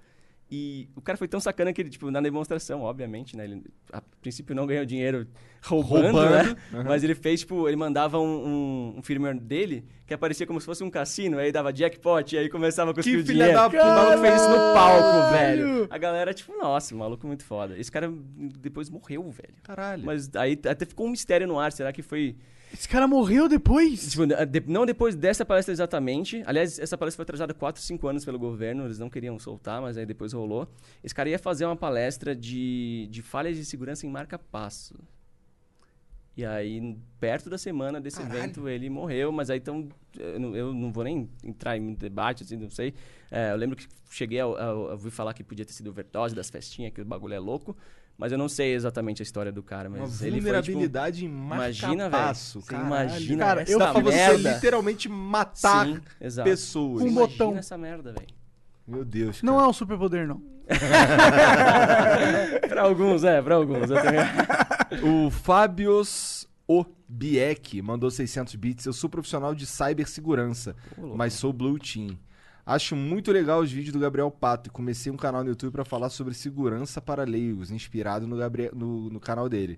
E 0.56 0.88
o 0.96 1.02
cara 1.02 1.18
foi 1.18 1.28
tão 1.28 1.40
sacana 1.40 1.74
que 1.74 1.82
ele, 1.82 1.90
tipo, 1.90 2.12
na 2.12 2.22
demonstração, 2.22 2.84
obviamente, 2.84 3.36
né? 3.36 3.44
Ele, 3.46 3.64
a 3.92 4.00
princípio, 4.22 4.54
não 4.54 4.68
ganhou 4.68 4.86
dinheiro 4.86 5.26
roubando, 5.64 6.12
Roubando, 6.12 6.30
né? 6.30 6.56
Mas 6.86 7.04
ele 7.04 7.16
fez, 7.16 7.40
tipo, 7.40 7.68
ele 7.68 7.76
mandava 7.76 8.20
um, 8.20 8.46
um, 8.46 8.94
um 9.00 9.02
firmware 9.02 9.40
dele 9.40 9.84
que 10.06 10.14
aparecia 10.14 10.46
como 10.46 10.60
se 10.60 10.66
fosse 10.68 10.84
um 10.84 10.92
cassino, 10.92 11.40
aí 11.40 11.52
dava 11.52 11.74
jackpot, 11.74 12.36
e 12.36 12.38
aí 12.38 12.50
começava 12.50 12.92
a 12.92 12.94
conseguir 12.94 13.16
Que 13.16 13.24
o 13.24 13.26
filha 13.26 13.46
dinheiro. 13.48 13.72
da 13.72 13.84
O 13.84 13.96
maluco 13.96 14.22
fez 14.22 14.36
isso 14.36 14.50
no 14.52 14.74
palco, 14.76 15.32
velho. 15.32 15.88
A 15.90 15.98
galera, 15.98 16.32
tipo, 16.36 16.56
nossa, 16.56 16.94
maluco 16.94 17.26
muito 17.26 17.44
foda. 17.44 17.76
Esse 17.76 17.92
cara 17.92 18.14
depois 18.60 18.92
morreu, 18.92 19.24
velho. 19.32 19.56
Caralho. 19.64 20.06
Mas 20.06 20.30
aí 20.36 20.60
até 20.70 20.86
ficou 20.86 21.08
um 21.08 21.10
mistério 21.10 21.48
no 21.48 21.58
ar. 21.60 21.72
Será 21.72 21.92
que 21.92 22.04
foi. 22.04 22.36
Esse 22.74 22.90
cara 22.90 23.08
morreu 23.08 23.48
depois? 23.48 24.10
Tipo, 24.12 24.26
de- 24.26 24.64
não 24.68 24.84
depois 24.86 25.16
dessa 25.16 25.46
palestra 25.46 25.72
exatamente. 25.72 26.42
Aliás, 26.46 26.80
essa 26.80 26.98
palestra 26.98 27.18
foi 27.18 27.24
atrasada 27.24 27.54
4, 27.54 27.80
5 27.82 28.08
anos 28.08 28.26
pelo 28.26 28.40
governo. 28.40 28.86
Eles 28.86 28.98
não 28.98 29.10
queriam 29.12 29.38
soltar, 29.38 29.80
mas 29.80 29.96
aí 29.96 30.06
depois 30.08 30.34
rolou. 30.34 30.68
Esse 31.04 31.14
cara 31.14 31.30
ia 31.30 31.38
fazer 31.38 31.66
uma 31.66 31.76
palestra 31.76 32.36
de, 32.36 33.08
de 33.12 33.22
falhas 33.22 33.56
de 33.56 33.64
segurança 33.64 34.08
em 34.08 34.10
marca-passo. 34.10 34.96
E 36.36 36.44
aí, 36.44 36.98
perto 37.20 37.48
da 37.48 37.60
semana 37.60 38.02
desse 38.02 38.20
evento, 38.20 38.68
ele 38.68 38.90
morreu, 38.90 39.32
mas 39.32 39.52
aí 39.52 39.60
então. 39.60 39.88
Eu 40.18 40.40
não, 40.40 40.56
eu 40.56 40.74
não 40.74 40.92
vou 40.92 41.04
nem 41.04 41.30
entrar 41.44 41.78
em 41.78 41.80
muito 41.82 42.00
debate, 42.00 42.42
assim, 42.42 42.58
não 42.58 42.72
sei. 42.72 42.96
É, 43.30 43.52
eu 43.52 43.56
lembro 43.56 43.76
que 43.76 43.88
cheguei 44.10 44.40
a, 44.40 44.46
a, 44.46 44.66
a 44.66 44.74
ouvir 44.94 45.12
falar 45.12 45.36
que 45.36 45.44
podia 45.44 45.64
ter 45.64 45.74
sido 45.74 45.92
overdose 45.92 46.34
das 46.34 46.50
festinhas, 46.50 46.92
que 46.92 47.02
o 47.02 47.06
bagulho 47.06 47.36
é 47.36 47.40
louco. 47.40 47.78
Mas 48.18 48.32
eu 48.32 48.38
não 48.38 48.48
sei 48.48 48.74
exatamente 48.74 49.22
a 49.22 49.24
história 49.24 49.52
do 49.52 49.62
cara. 49.64 49.90
Mas 49.90 50.00
Uma 50.00 50.06
ele 50.06 50.14
foi, 50.14 50.30
tipo, 50.30 50.42
vulnerabilidade 50.42 51.26
em 51.26 51.30
Imagina, 51.30 52.10
velho. 52.10 52.36
Você 52.36 52.76
imagina 52.76 53.46
Cara, 53.46 53.62
essa 53.64 53.72
eu 53.72 53.78
pra 53.80 53.92
você 53.94 54.16
merda. 54.16 54.54
literalmente 54.54 55.10
matar 55.10 55.88
Sim, 55.88 56.00
exato. 56.22 56.50
pessoas. 56.50 57.02
Com 57.02 57.08
um 57.08 57.12
Imagina 57.12 57.28
botão. 57.28 57.58
essa 57.58 57.78
merda, 57.78 58.14
velho. 58.14 58.28
Meu 58.88 59.04
Deus, 59.04 59.42
cara. 59.42 59.52
Não 59.52 59.60
é 59.60 59.68
um 59.68 59.74
superpoder, 59.74 60.28
não. 60.28 60.42
pra 62.70 62.84
alguns, 62.84 63.24
é, 63.24 63.42
pra 63.42 63.56
alguns. 63.56 63.90
Eu 63.90 64.02
também... 64.02 64.22
O 65.26 65.32
Fábios 65.32 66.48
Obiek 66.68 67.82
mandou 67.82 68.12
600 68.12 68.54
bits. 68.56 68.86
Eu 68.86 68.94
sou 68.94 69.10
profissional 69.10 69.56
de 69.56 69.66
cibersegurança, 69.66 70.76
mas 71.16 71.34
sou 71.34 71.52
Blue 71.52 71.80
Team. 71.80 72.16
Acho 72.66 72.96
muito 72.96 73.32
legal 73.32 73.60
os 73.60 73.72
vídeos 73.72 73.92
do 73.92 74.00
Gabriel 74.00 74.32
Pato 74.32 74.70
e 74.70 74.72
comecei 74.72 75.12
um 75.12 75.18
canal 75.18 75.44
no 75.44 75.50
YouTube 75.50 75.74
pra 75.74 75.84
falar 75.84 76.10
sobre 76.10 76.34
segurança 76.34 77.02
para 77.02 77.24
leigos, 77.24 77.72
inspirado 77.72 78.26
no, 78.26 78.38
Gabriel, 78.38 78.72
no, 78.74 79.10
no 79.10 79.20
canal 79.20 79.50
dele. 79.50 79.78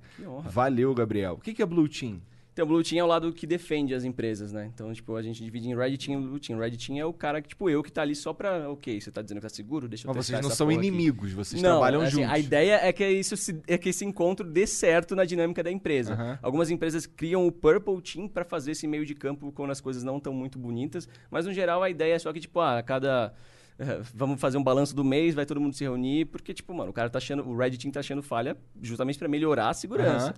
Valeu, 0.50 0.94
Gabriel. 0.94 1.34
O 1.34 1.40
que, 1.40 1.54
que 1.54 1.64
é 1.64 1.66
Blue 1.66 1.90
Team? 1.90 2.22
Então, 2.56 2.64
o 2.64 2.68
Blue 2.70 2.82
Team 2.82 3.00
é 3.02 3.04
o 3.04 3.08
lado 3.08 3.34
que 3.34 3.46
defende 3.46 3.94
as 3.94 4.06
empresas, 4.06 4.54
né? 4.54 4.72
Então, 4.74 4.94
tipo, 4.94 5.14
a 5.18 5.22
gente 5.22 5.44
divide 5.44 5.68
em 5.70 5.76
Red 5.76 5.98
Team 5.98 6.22
e 6.22 6.26
Blue 6.26 6.40
Team. 6.40 6.58
Red 6.58 6.72
Team 6.78 6.98
é 6.98 7.04
o 7.04 7.12
cara 7.12 7.42
que, 7.42 7.50
tipo, 7.50 7.70
eu 7.70 7.84
que 7.84 7.92
tá 7.92 8.02
ali 8.02 8.16
só 8.16 8.32
pra, 8.34 8.70
ok, 8.70 9.02
você 9.02 9.12
tá 9.12 9.22
dizendo 9.22 9.40
que 9.40 9.42
tá 9.42 9.50
seguro, 9.50 9.90
deixa 9.90 10.08
eu 10.08 10.14
Mas 10.16 10.26
vocês 10.26 10.42
não 10.42 10.50
são 10.50 10.68
porra 10.68 10.80
aqui. 10.80 10.88
inimigos, 10.88 11.34
vocês 11.34 11.62
não, 11.62 11.72
trabalham 11.72 12.00
assim, 12.00 12.12
juntos. 12.22 12.32
A 12.32 12.40
ideia 12.40 12.80
é 12.82 12.94
que, 12.94 13.06
isso 13.10 13.36
se- 13.36 13.62
é 13.68 13.78
que 13.78 13.90
esse 13.90 14.06
encontro 14.06 14.50
dê 14.50 14.66
certo 14.66 15.18
na 15.18 15.26
dinâmica 15.26 15.62
da 15.62 15.70
empresa. 15.70 16.40
Algumas 16.42 16.72
empresas 16.72 17.06
criam 17.06 17.46
o 17.46 17.52
Purple 17.52 18.02
Team 18.02 18.30
para 18.30 18.46
fazer 18.46 18.72
esse 18.72 18.88
meio 18.88 19.06
de 19.06 19.14
campo 19.16 19.52
quando 19.52 19.72
as 19.72 19.82
coisas 19.82 20.02
não 20.06 20.16
estão 20.16 20.34
muito 20.34 20.58
bonitas, 20.58 21.10
mas 21.30 21.46
no 21.46 21.52
geral 21.52 21.84
a 21.84 21.90
ideia 21.90 22.14
é 22.14 22.20
só 22.20 22.32
que, 22.32 22.40
tipo, 22.40 22.62
ah, 22.62 22.78
a 22.78 22.84
cada. 22.84 23.34
eh, 23.78 24.00
Vamos 24.14 24.40
fazer 24.40 24.58
um 24.58 24.64
balanço 24.64 24.96
do 24.96 25.04
mês, 25.04 25.36
vai 25.36 25.46
todo 25.46 25.60
mundo 25.60 25.74
se 25.76 25.84
reunir, 25.84 26.24
porque, 26.28 26.54
tipo, 26.54 26.74
mano, 26.74 26.92
o 26.92 26.94
cara 26.94 27.10
tá 27.10 27.18
achando. 27.18 27.46
O 27.46 27.58
Red 27.58 27.72
Team 27.72 27.92
tá 27.92 28.00
achando 28.00 28.24
falha 28.24 28.56
justamente 28.82 29.20
para 29.20 29.28
melhorar 29.28 29.72
a 29.72 29.74
segurança. 29.74 30.34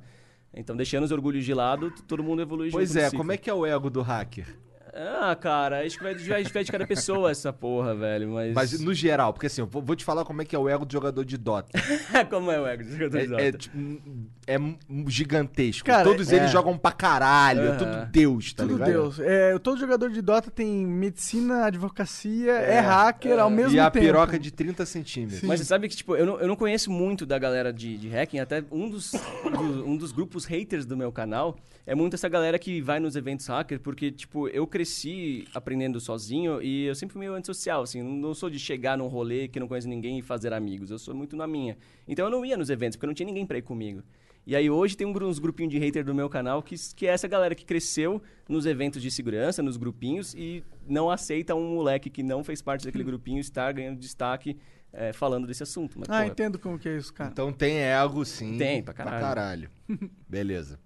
Então, 0.53 0.75
deixando 0.75 1.03
os 1.03 1.11
orgulhos 1.11 1.45
de 1.45 1.53
lado, 1.53 1.91
todo 2.07 2.23
mundo 2.23 2.41
evolui 2.41 2.71
Pois 2.71 2.95
é, 2.95 3.11
como 3.11 3.31
é 3.31 3.37
que 3.37 3.49
é 3.49 3.53
o 3.53 3.65
ego 3.65 3.89
do 3.89 4.01
hacker? 4.01 4.57
Ah, 4.93 5.35
cara, 5.35 5.85
acho 5.85 5.97
que 5.97 6.03
vai, 6.03 6.15
vai 6.43 6.63
de 6.63 6.71
cada 6.71 6.87
pessoa 6.87 7.29
essa 7.29 7.53
porra, 7.53 7.93
velho, 7.93 8.29
mas... 8.31 8.53
Mas 8.55 8.79
no 8.79 8.93
geral, 8.95 9.31
porque 9.31 9.45
assim, 9.45 9.61
eu 9.61 9.67
vou 9.67 9.95
te 9.95 10.03
falar 10.03 10.25
como 10.25 10.41
é 10.41 10.45
que 10.45 10.55
é 10.55 10.59
o 10.59 10.67
ego 10.67 10.85
do 10.85 10.91
jogador 10.91 11.23
de 11.23 11.37
Dota. 11.37 11.69
como 12.31 12.49
é 12.51 12.59
o 12.59 12.65
ego 12.65 12.83
do 12.83 12.89
jogador 12.97 13.27
de 13.27 13.33
É, 13.35 13.47
é, 13.47 13.51
Dota? 13.51 13.57
tipo, 13.59 13.77
um- 13.77 14.27
é 14.47 14.57
um 14.57 14.77
gigantesco. 15.09 15.85
Cara, 15.85 16.03
Todos 16.05 16.31
é. 16.31 16.37
eles 16.37 16.49
jogam 16.51 16.77
pra 16.77 16.91
caralho. 16.93 17.61
É 17.61 17.67
Aham. 17.67 17.77
tudo 17.77 18.11
Deus, 18.11 18.53
tá 18.53 18.63
Tudo 18.63 18.73
ligado? 18.75 18.89
Deus. 18.91 19.19
É, 19.19 19.59
todo 19.59 19.77
jogador 19.79 20.09
de 20.09 20.21
Dota 20.21 20.49
tem 20.49 20.85
medicina, 20.87 21.65
advocacia, 21.65 22.53
é, 22.53 22.79
hacker 22.79 23.37
ao 23.39 23.49
mesmo 23.49 23.75
E 23.75 23.79
a 23.79 23.91
tempo. 23.91 24.05
piroca 24.05 24.39
de 24.39 24.49
30 24.51 24.85
centímetros. 24.85 25.41
Sim. 25.41 25.47
Mas 25.47 25.59
você 25.59 25.65
sabe 25.65 25.87
que, 25.89 25.95
tipo, 25.97 26.15
eu 26.15 26.25
não, 26.25 26.39
eu 26.39 26.47
não 26.47 26.55
conheço 26.55 26.89
muito 26.89 27.25
da 27.25 27.37
galera 27.37 27.73
de, 27.73 27.97
de 27.97 28.07
hacking, 28.07 28.39
até 28.39 28.63
um 28.71 28.89
dos, 28.89 29.11
do- 29.11 29.85
um 29.85 29.97
dos 29.97 30.11
grupos 30.11 30.45
haters 30.45 30.85
do 30.85 30.95
meu 30.95 31.11
canal 31.11 31.57
é 31.85 31.93
muito 31.95 32.13
essa 32.15 32.27
galera 32.29 32.57
que 32.59 32.81
vai 32.81 32.99
nos 32.99 33.15
eventos 33.15 33.47
hacker, 33.47 33.79
porque, 33.79 34.11
tipo, 34.11 34.47
eu 34.49 34.65
cresci 34.65 35.45
aprendendo 35.53 35.99
sozinho 35.99 36.61
e 36.61 36.85
eu 36.85 36.95
sempre 36.95 37.13
fui 37.13 37.19
meio 37.19 37.33
antissocial, 37.33 37.81
assim, 37.81 38.01
não- 38.01 38.11
não 38.11 38.33
sou 38.33 38.49
de 38.49 38.59
chegar 38.59 38.97
num 38.97 39.07
rolê 39.07 39.47
que 39.47 39.59
não 39.59 39.67
conheço 39.67 39.87
ninguém 39.89 40.19
e 40.19 40.21
fazer 40.21 40.53
amigos, 40.53 40.89
eu 40.91 40.97
sou 40.99 41.13
muito 41.15 41.35
na 41.35 41.47
minha. 41.47 41.77
Então 42.07 42.25
eu 42.25 42.31
não 42.31 42.45
ia 42.45 42.55
nos 42.57 42.69
eventos, 42.69 42.95
porque 42.95 43.07
não 43.07 43.13
tinha 43.13 43.25
ninguém 43.27 43.45
pra 43.45 43.57
ir 43.57 43.61
comigo. 43.61 44.01
E 44.47 44.55
aí 44.55 44.69
hoje 44.69 44.95
tem 44.95 45.05
um 45.05 45.11
uns 45.11 45.39
grupinhos 45.39 45.73
de 45.73 45.77
hater 45.77 46.05
do 46.05 46.15
meu 46.15 46.29
canal 46.29 46.63
que, 46.63 46.75
que 46.95 47.05
é 47.05 47.09
essa 47.09 47.27
galera 47.27 47.53
que 47.53 47.65
cresceu 47.65 48.21
nos 48.47 48.65
eventos 48.65 49.01
de 49.01 49.11
segurança, 49.11 49.61
nos 49.61 49.75
grupinhos, 49.75 50.33
e 50.33 50.63
não 50.87 51.11
aceita 51.11 51.53
um 51.53 51.75
moleque 51.75 52.09
que 52.09 52.23
não 52.23 52.45
fez 52.45 52.61
parte 52.61 52.85
daquele 52.85 53.03
grupinho 53.03 53.41
estar 53.41 53.69
ganhando 53.73 53.99
destaque 53.99 54.57
eh, 54.93 55.11
falando 55.11 55.45
desse 55.45 55.63
assunto. 55.63 55.99
Mas, 55.99 56.07
Ah, 56.09 56.23
pô, 56.23 56.31
entendo 56.31 56.57
como 56.57 56.79
que 56.79 56.87
é 56.87 56.95
isso, 56.95 57.13
cara. 57.13 57.29
Então 57.29 57.51
tem 57.51 57.79
ego, 57.79 58.23
sim. 58.23 58.57
Tem, 58.57 58.81
pra 58.81 58.93
caralho. 58.93 59.19
caralho. 59.19 59.69
Beleza. 60.29 60.79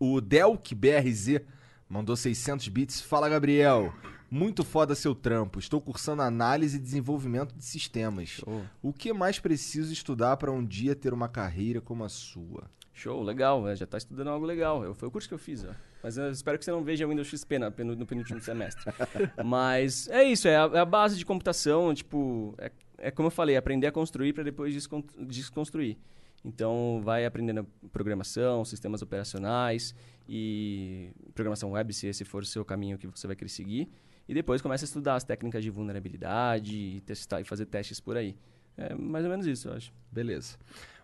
O 0.00 0.18
Delk 0.18 0.74
BRZ 0.74 1.42
mandou 1.86 2.16
600 2.16 2.66
bits. 2.68 3.02
Fala, 3.02 3.28
Gabriel. 3.28 3.92
Muito 4.30 4.62
foda 4.64 4.94
seu 4.94 5.14
trampo. 5.14 5.58
Estou 5.58 5.80
cursando 5.80 6.22
análise 6.22 6.76
e 6.76 6.80
desenvolvimento 6.80 7.54
de 7.54 7.64
sistemas. 7.64 8.28
Show. 8.28 8.62
O 8.80 8.92
que 8.92 9.12
mais 9.12 9.38
preciso 9.38 9.92
estudar 9.92 10.36
para 10.36 10.52
um 10.52 10.64
dia 10.64 10.94
ter 10.94 11.12
uma 11.12 11.28
carreira 11.28 11.80
como 11.80 12.04
a 12.04 12.08
sua? 12.08 12.70
Show, 12.92 13.22
legal, 13.22 13.62
né? 13.62 13.74
já 13.74 13.86
tá 13.86 13.98
estudando 13.98 14.28
algo 14.28 14.44
legal. 14.46 14.84
Eu, 14.84 14.94
foi 14.94 15.08
o 15.08 15.10
curso 15.10 15.26
que 15.26 15.34
eu 15.34 15.38
fiz, 15.38 15.64
ó. 15.64 15.70
Mas 16.02 16.16
eu 16.16 16.30
espero 16.30 16.58
que 16.58 16.64
você 16.64 16.70
não 16.70 16.84
veja 16.84 17.06
Windows 17.06 17.28
XP 17.28 17.58
na, 17.58 17.70
penu- 17.70 17.96
no 17.96 18.06
penúltimo 18.06 18.40
semestre. 18.40 18.84
Mas 19.44 20.06
é 20.08 20.22
isso, 20.24 20.46
é 20.48 20.56
a, 20.56 20.70
é 20.74 20.78
a 20.78 20.84
base 20.84 21.16
de 21.18 21.24
computação, 21.24 21.92
tipo, 21.94 22.54
é, 22.58 22.70
é 22.98 23.10
como 23.10 23.26
eu 23.26 23.30
falei, 23.30 23.56
aprender 23.56 23.86
a 23.86 23.92
construir 23.92 24.32
para 24.32 24.42
depois 24.44 24.72
descon- 24.72 25.04
desconstruir. 25.18 25.98
Então, 26.44 27.00
vai 27.04 27.26
aprendendo 27.26 27.66
programação, 27.92 28.64
sistemas 28.64 29.02
operacionais 29.02 29.94
e 30.28 31.10
programação 31.34 31.72
web, 31.72 31.92
se 31.92 32.06
esse 32.06 32.24
for 32.24 32.42
o 32.42 32.46
seu 32.46 32.64
caminho 32.64 32.96
que 32.96 33.06
você 33.06 33.26
vai 33.26 33.36
querer 33.36 33.50
seguir. 33.50 33.90
E 34.30 34.34
depois 34.34 34.62
começa 34.62 34.84
a 34.84 34.86
estudar 34.86 35.16
as 35.16 35.24
técnicas 35.24 35.60
de 35.60 35.70
vulnerabilidade 35.70 36.76
e, 36.76 37.00
testar, 37.00 37.40
e 37.40 37.44
fazer 37.44 37.66
testes 37.66 37.98
por 37.98 38.16
aí. 38.16 38.36
É 38.76 38.94
mais 38.94 39.24
ou 39.24 39.30
menos 39.32 39.44
isso, 39.44 39.66
eu 39.66 39.72
acho. 39.72 39.92
Beleza. 40.08 40.56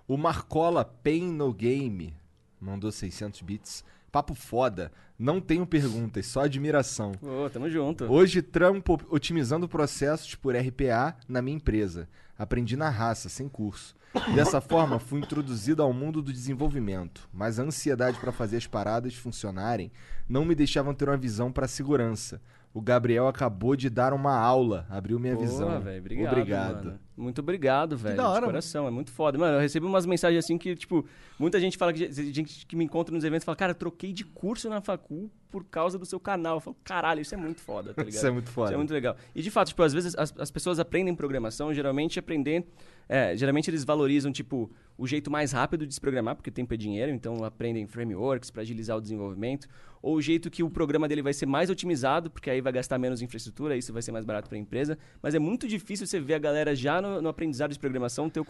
O 0.06 0.16
Marcola 0.16 0.84
Pain 0.84 1.32
No 1.32 1.52
Game 1.52 2.14
mandou 2.60 2.92
600 2.92 3.42
bits. 3.42 3.84
Papo 4.12 4.32
foda. 4.32 4.92
Não 5.18 5.40
tenho 5.40 5.66
perguntas, 5.66 6.24
só 6.26 6.42
admiração. 6.42 7.14
Ô, 7.20 7.50
tamo 7.50 7.68
junto. 7.68 8.04
Hoje 8.04 8.40
trampo 8.40 8.96
otimizando 9.10 9.68
processos 9.68 10.36
por 10.36 10.54
RPA 10.54 11.16
na 11.28 11.42
minha 11.42 11.56
empresa. 11.56 12.08
Aprendi 12.38 12.76
na 12.76 12.90
raça, 12.90 13.28
sem 13.28 13.48
curso. 13.48 13.96
Dessa 14.36 14.60
forma, 14.60 15.00
fui 15.00 15.18
introduzido 15.18 15.82
ao 15.82 15.92
mundo 15.92 16.22
do 16.22 16.32
desenvolvimento, 16.32 17.28
mas 17.32 17.58
a 17.58 17.64
ansiedade 17.64 18.20
para 18.20 18.30
fazer 18.30 18.58
as 18.58 18.68
paradas 18.68 19.14
funcionarem 19.16 19.90
não 20.28 20.44
me 20.44 20.54
deixavam 20.54 20.94
ter 20.94 21.08
uma 21.08 21.16
visão 21.16 21.50
para 21.50 21.66
segurança. 21.66 22.40
O 22.76 22.82
Gabriel 22.82 23.26
acabou 23.26 23.74
de 23.74 23.88
dar 23.88 24.12
uma 24.12 24.36
aula, 24.38 24.84
abriu 24.90 25.18
minha 25.18 25.34
Porra, 25.34 25.46
visão. 25.46 25.80
velho, 25.80 25.98
obrigado, 25.98 26.30
Obrigado. 26.30 26.98
Mano. 27.16 27.24
Muito 27.24 27.40
obrigado, 27.40 27.96
velho. 27.96 28.16
da 28.16 28.24
hora, 28.24 28.34
de 28.34 28.40
mano. 28.42 28.52
coração, 28.52 28.86
é 28.86 28.90
muito 28.90 29.10
foda. 29.10 29.38
Mano, 29.38 29.56
eu 29.56 29.60
recebo 29.60 29.86
umas 29.86 30.04
mensagens 30.06 30.44
assim 30.44 30.58
que, 30.58 30.74
tipo, 30.76 31.06
muita 31.38 31.58
gente 31.58 31.76
fala 31.78 31.92
que 31.92 32.10
gente 32.10 32.66
que 32.66 32.76
me 32.76 32.84
encontra 32.84 33.14
nos 33.14 33.24
eventos 33.24 33.44
fala, 33.44 33.56
cara, 33.56 33.72
eu 33.72 33.76
troquei 33.76 34.12
de 34.12 34.24
curso 34.24 34.68
na 34.68 34.80
facul 34.80 35.30
por 35.50 35.64
causa 35.64 35.98
do 35.98 36.04
seu 36.04 36.20
canal. 36.20 36.56
Eu 36.56 36.60
falo, 36.60 36.76
caralho, 36.84 37.20
isso 37.20 37.34
é 37.34 37.38
muito 37.38 37.60
foda, 37.60 37.94
tá 37.94 38.02
ligado? 38.04 38.14
Isso 38.16 38.26
é 38.26 38.30
muito 38.30 38.50
foda. 38.50 38.68
Isso 38.68 38.74
é 38.74 38.76
muito 38.76 38.92
legal. 38.92 39.16
E 39.34 39.40
de 39.40 39.50
fato, 39.50 39.68
tipo, 39.68 39.82
às 39.82 39.92
vezes 39.92 40.14
as, 40.16 40.34
as 40.38 40.50
pessoas 40.50 40.78
aprendem 40.78 41.14
programação, 41.14 41.72
geralmente 41.72 42.18
aprendem. 42.18 42.66
é, 43.08 43.36
geralmente 43.36 43.70
eles 43.70 43.84
valorizam, 43.84 44.30
tipo, 44.30 44.70
o 44.98 45.06
jeito 45.06 45.30
mais 45.30 45.52
rápido 45.52 45.86
de 45.86 45.94
se 45.94 46.00
programar, 46.00 46.36
porque 46.36 46.50
tempo 46.50 46.72
é 46.72 46.76
dinheiro, 46.76 47.12
então 47.12 47.44
aprendem 47.44 47.86
frameworks 47.86 48.50
para 48.50 48.62
agilizar 48.62 48.96
o 48.96 49.00
desenvolvimento. 49.00 49.68
Ou 50.02 50.16
o 50.16 50.22
jeito 50.22 50.50
que 50.50 50.62
o 50.62 50.70
programa 50.70 51.08
dele 51.08 51.22
vai 51.22 51.32
ser 51.32 51.46
mais 51.46 51.68
otimizado, 51.68 52.30
porque 52.30 52.48
aí 52.48 52.60
vai 52.60 52.72
gastar 52.72 52.98
menos 52.98 53.22
infraestrutura, 53.22 53.76
isso 53.76 53.92
vai 53.92 54.02
ser 54.02 54.12
mais 54.12 54.24
barato 54.24 54.48
para 54.48 54.56
a 54.56 54.60
empresa. 54.60 54.96
Mas 55.22 55.34
é 55.34 55.38
muito 55.38 55.66
difícil 55.66 56.06
você 56.06 56.20
ver 56.20 56.34
a 56.34 56.38
galera 56.38 56.76
já 56.76 57.00
no, 57.06 57.22
no 57.22 57.28
aprendizado 57.28 57.72
de 57.72 57.78
programação 57.78 58.28
ter 58.28 58.40
o, 58.40 58.44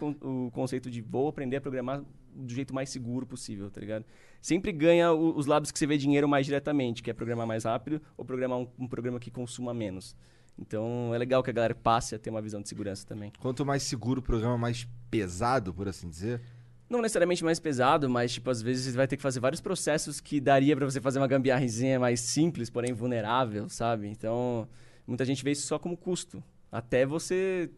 o 0.47 0.51
conceito 0.51 0.89
de 0.89 1.01
vou 1.01 1.27
aprender 1.27 1.57
a 1.57 1.61
programar 1.61 2.03
do 2.33 2.53
jeito 2.53 2.73
mais 2.73 2.89
seguro 2.89 3.25
possível, 3.25 3.69
tá 3.71 3.79
ligado? 3.81 4.05
Sempre 4.41 4.71
ganha 4.71 5.11
o- 5.11 5.35
os 5.37 5.45
lados 5.45 5.71
que 5.71 5.79
você 5.79 5.87
vê 5.87 5.97
dinheiro 5.97 6.27
mais 6.27 6.45
diretamente, 6.45 7.01
que 7.01 7.09
é 7.09 7.13
programar 7.13 7.47
mais 7.47 7.63
rápido 7.63 8.01
ou 8.15 8.23
programar 8.25 8.59
um, 8.59 8.67
um 8.79 8.87
programa 8.87 9.19
que 9.19 9.31
consuma 9.31 9.73
menos. 9.73 10.15
Então 10.59 11.13
é 11.13 11.17
legal 11.17 11.43
que 11.43 11.49
a 11.49 11.53
galera 11.53 11.75
passe 11.75 12.15
a 12.15 12.19
ter 12.19 12.29
uma 12.29 12.41
visão 12.41 12.61
de 12.61 12.67
segurança 12.69 13.05
também. 13.05 13.31
Quanto 13.39 13.65
mais 13.65 13.83
seguro 13.83 14.19
o 14.19 14.23
programa, 14.23 14.57
mais 14.57 14.87
pesado, 15.09 15.73
por 15.73 15.87
assim 15.87 16.09
dizer. 16.09 16.41
Não 16.89 17.01
necessariamente 17.01 17.43
mais 17.43 17.59
pesado, 17.59 18.09
mas, 18.09 18.33
tipo, 18.33 18.49
às 18.49 18.61
vezes 18.61 18.85
você 18.85 18.95
vai 18.97 19.07
ter 19.07 19.17
que 19.17 19.21
fazer 19.21 19.39
vários 19.41 19.59
processos 19.59 20.21
que 20.21 20.39
daria 20.39 20.75
pra 20.75 20.85
você 20.85 21.01
fazer 21.01 21.19
uma 21.19 21.27
gambiarrezinha 21.27 21.99
mais 21.99 22.21
simples, 22.21 22.69
porém 22.69 22.93
vulnerável, 22.93 23.67
sabe? 23.67 24.07
Então, 24.07 24.67
muita 25.05 25.25
gente 25.25 25.43
vê 25.43 25.51
isso 25.51 25.67
só 25.67 25.77
como 25.77 25.97
custo. 25.97 26.41
Até 26.71 27.05
você 27.05 27.69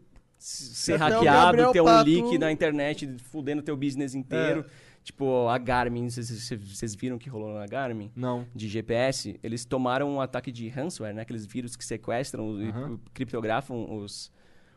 ser 0.42 0.94
Até 0.94 1.14
hackeado, 1.14 1.72
ter 1.72 1.80
um 1.80 1.84
Pato- 1.84 2.08
leak 2.10 2.38
na 2.38 2.50
internet 2.50 3.08
fudendo 3.24 3.62
teu 3.62 3.76
business 3.76 4.14
inteiro. 4.14 4.64
Tipo, 5.02 5.48
a 5.48 5.56
Garmin, 5.58 6.08
vocês- 6.10 6.94
viram 6.94 7.16
que 7.18 7.28
rolou 7.28 7.54
na 7.54 7.66
Garmin? 7.66 8.10
Não. 8.14 8.46
de 8.54 8.68
GPS, 8.68 9.38
eles 9.42 9.64
tomaram 9.64 10.10
um 10.12 10.20
ataque 10.20 10.52
de 10.52 10.68
ransomware, 10.68 11.14
né? 11.14 11.22
Aqueles 11.22 11.46
vírus 11.46 11.74
que 11.76 11.84
sequestram 11.84 12.60
e 12.60 12.68
Aham. 12.68 13.00
criptografam 13.14 13.96
os, 13.96 14.30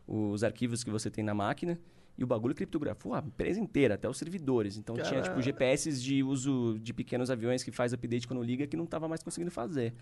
os 0.07 0.43
arquivos 0.43 0.83
que 0.83 0.89
você 0.91 1.09
tem 1.09 1.23
na 1.23 1.33
máquina. 1.33 1.77
E 2.15 2.23
o 2.23 2.27
bagulho 2.27 2.53
criptografou 2.53 3.15
a 3.15 3.19
empresa 3.25 3.59
inteira, 3.59 3.95
até 3.95 4.07
os 4.07 4.17
servidores. 4.17 4.77
Então 4.77 4.95
tinha, 4.95 5.19
tipo, 5.23 5.41
GPS 5.41 5.99
de 5.99 6.21
uso 6.21 6.77
de 6.79 6.93
pequenos 6.93 7.31
aviões 7.31 7.63
que 7.63 7.71
faz 7.71 7.91
update 7.91 8.27
quando 8.27 8.43
liga 8.43 8.67
que 8.67 8.77
não 8.77 8.85
tava 8.85 9.07
mais 9.07 9.23
conseguindo 9.23 9.49
fazer. 9.49 9.93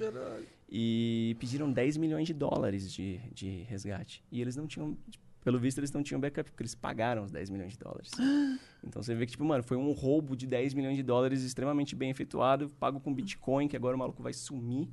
E 0.70 1.36
pediram 1.40 1.72
10 1.72 1.98
milhões 1.98 2.28
de 2.28 2.34
dólares 2.34 2.92
de, 2.94 3.18
de 3.34 3.64
resgate. 3.64 4.24
E 4.32 4.42
eles 4.42 4.56
não 4.56 4.68
tinham... 4.68 4.98
Pelo 5.44 5.58
visto, 5.60 5.80
eles 5.80 5.92
não 5.92 6.04
tinham 6.04 6.20
backup, 6.22 6.50
porque 6.52 6.62
eles 6.62 6.76
pagaram 6.76 7.24
os 7.24 7.32
10 7.32 7.50
milhões 7.50 7.72
de 7.74 7.80
dólares. 7.80 8.12
Então 8.84 9.02
você 9.04 9.14
vê 9.14 9.26
que, 9.28 9.34
tipo, 9.34 9.46
mano, 9.46 9.62
foi 9.64 9.78
um 9.78 9.92
roubo 9.92 10.36
de 10.36 10.48
10 10.48 10.74
milhões 10.74 10.96
de 10.98 11.04
dólares 11.04 11.44
extremamente 11.44 11.96
bem 11.96 12.10
efetuado, 12.10 12.68
pago 12.80 13.00
com 13.00 13.14
Bitcoin, 13.14 13.68
que 13.68 13.76
agora 13.78 13.96
o 13.96 14.00
maluco 14.00 14.24
vai 14.24 14.34
sumir. 14.34 14.90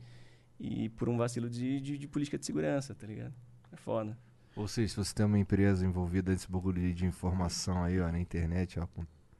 E 0.60 0.90
por 0.90 1.08
um 1.08 1.16
vacilo 1.16 1.48
de, 1.48 1.80
de, 1.80 1.96
de 1.96 2.06
política 2.06 2.36
de 2.36 2.44
segurança, 2.44 2.94
tá 2.94 3.06
ligado? 3.06 3.32
É 3.72 3.76
foda. 3.76 4.14
Ou 4.54 4.68
seja, 4.68 4.88
se 4.88 4.96
você 4.96 5.14
tem 5.14 5.24
uma 5.24 5.38
empresa 5.38 5.86
envolvida 5.86 6.32
nesse 6.32 6.50
bagulho 6.50 6.92
de- 6.92 7.06
informação 7.06 7.82
aí, 7.82 7.98
ó, 7.98 8.10
na 8.12 8.18
internet, 8.20 8.78
ó, 8.78 8.86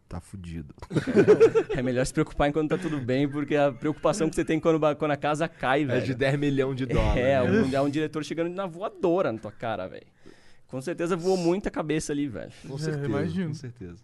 tá 0.08 0.18
fudido. 0.20 0.74
É 1.76 1.82
melhor 1.82 2.06
se 2.06 2.12
preocupar 2.14 2.48
enquanto 2.48 2.70
tá 2.70 2.78
tudo 2.78 2.98
bem, 3.00 3.28
porque 3.28 3.54
a 3.54 3.70
preocupação 3.70 4.28
que 4.30 4.34
você 4.34 4.44
tem 4.44 4.58
quando, 4.58 4.80
quando 4.96 5.10
a 5.10 5.16
casa 5.16 5.46
cai, 5.48 5.82
É 5.82 5.86
velho. 5.86 6.06
de 6.06 6.14
10 6.14 6.38
milhões 6.38 6.76
de 6.76 6.86
dólares. 6.86 7.22
É, 7.22 7.42
né? 7.42 7.62
um, 7.62 7.74
é 7.74 7.80
um 7.82 7.90
diretor 7.90 8.24
chegando 8.24 8.48
na 8.48 8.66
voadora 8.66 9.30
na 9.32 9.38
tua 9.38 9.52
cara, 9.52 9.86
velho. 9.88 10.06
Com 10.68 10.80
certeza 10.80 11.16
voou 11.16 11.36
muita 11.36 11.70
cabeça 11.70 12.12
ali, 12.12 12.28
velho. 12.28 12.52
Com 12.66 12.78
certeza, 12.78 13.06
imagino. 13.06 13.48
com 13.48 13.54
certeza. 13.54 14.02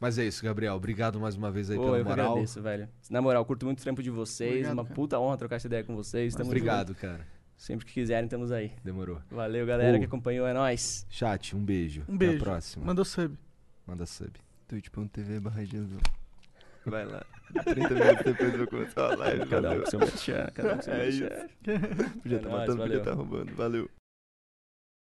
Mas 0.00 0.18
é 0.18 0.24
isso, 0.24 0.44
Gabriel. 0.44 0.74
Obrigado 0.74 1.20
mais 1.20 1.36
uma 1.36 1.48
vez 1.50 1.70
aí 1.70 1.76
Pô, 1.76 1.84
pela 1.84 1.98
eu 1.98 2.04
moral. 2.04 2.30
agradeço, 2.32 2.60
velho. 2.60 2.88
Na 3.08 3.22
moral, 3.22 3.44
curto 3.44 3.64
muito 3.64 3.78
o 3.78 3.82
trampo 3.82 4.02
de 4.02 4.10
vocês. 4.10 4.50
Obrigado, 4.50 4.72
uma 4.74 4.82
cara. 4.84 4.94
puta 4.96 5.18
honra 5.20 5.36
trocar 5.36 5.56
essa 5.56 5.68
ideia 5.68 5.84
com 5.84 5.94
vocês. 5.94 6.34
Tamo 6.34 6.50
Obrigado, 6.50 6.88
junto. 6.88 7.00
cara. 7.00 7.24
Sempre 7.56 7.86
que 7.86 7.92
quiserem, 7.92 8.24
estamos 8.24 8.50
aí. 8.50 8.72
Demorou. 8.82 9.22
Valeu, 9.30 9.64
galera 9.64 9.96
Ô. 9.96 10.00
que 10.00 10.06
acompanhou. 10.06 10.44
É 10.48 10.52
nóis. 10.52 11.06
Chat, 11.08 11.54
um 11.54 11.64
beijo. 11.64 12.02
Um 12.08 12.16
beijo. 12.18 12.34
Até 12.34 12.42
a 12.42 12.44
próxima. 12.44 12.84
Mandou 12.84 13.04
sub. 13.04 13.38
Manda 13.86 14.04
sub. 14.04 14.32
twitch.tv 14.66 15.38
barra. 15.38 15.62
Vai 16.84 17.04
lá. 17.04 17.24
30 17.62 17.90
minutos 17.94 18.24
depois 18.24 18.54
eu 18.54 18.66
começar 18.66 19.12
a 19.12 19.14
live. 19.16 19.46
Cada 19.46 19.70
um 19.70 19.80
com 19.82 19.86
seu 19.90 20.00
merchan, 20.00 20.48
cada 20.52 20.72
um 20.72 20.76
com 20.78 20.82
seu 20.82 20.94
É 20.94 20.98
merchan. 20.98 21.26
isso. 21.26 22.18
Podia 22.22 22.36
É 22.36 22.40
estar 22.40 22.48
nóis, 22.48 22.60
matando, 22.60 22.66
podia 22.66 22.76
valeu. 22.76 22.98
estar 22.98 23.12
roubando. 23.12 23.54
Valeu. 23.54 23.90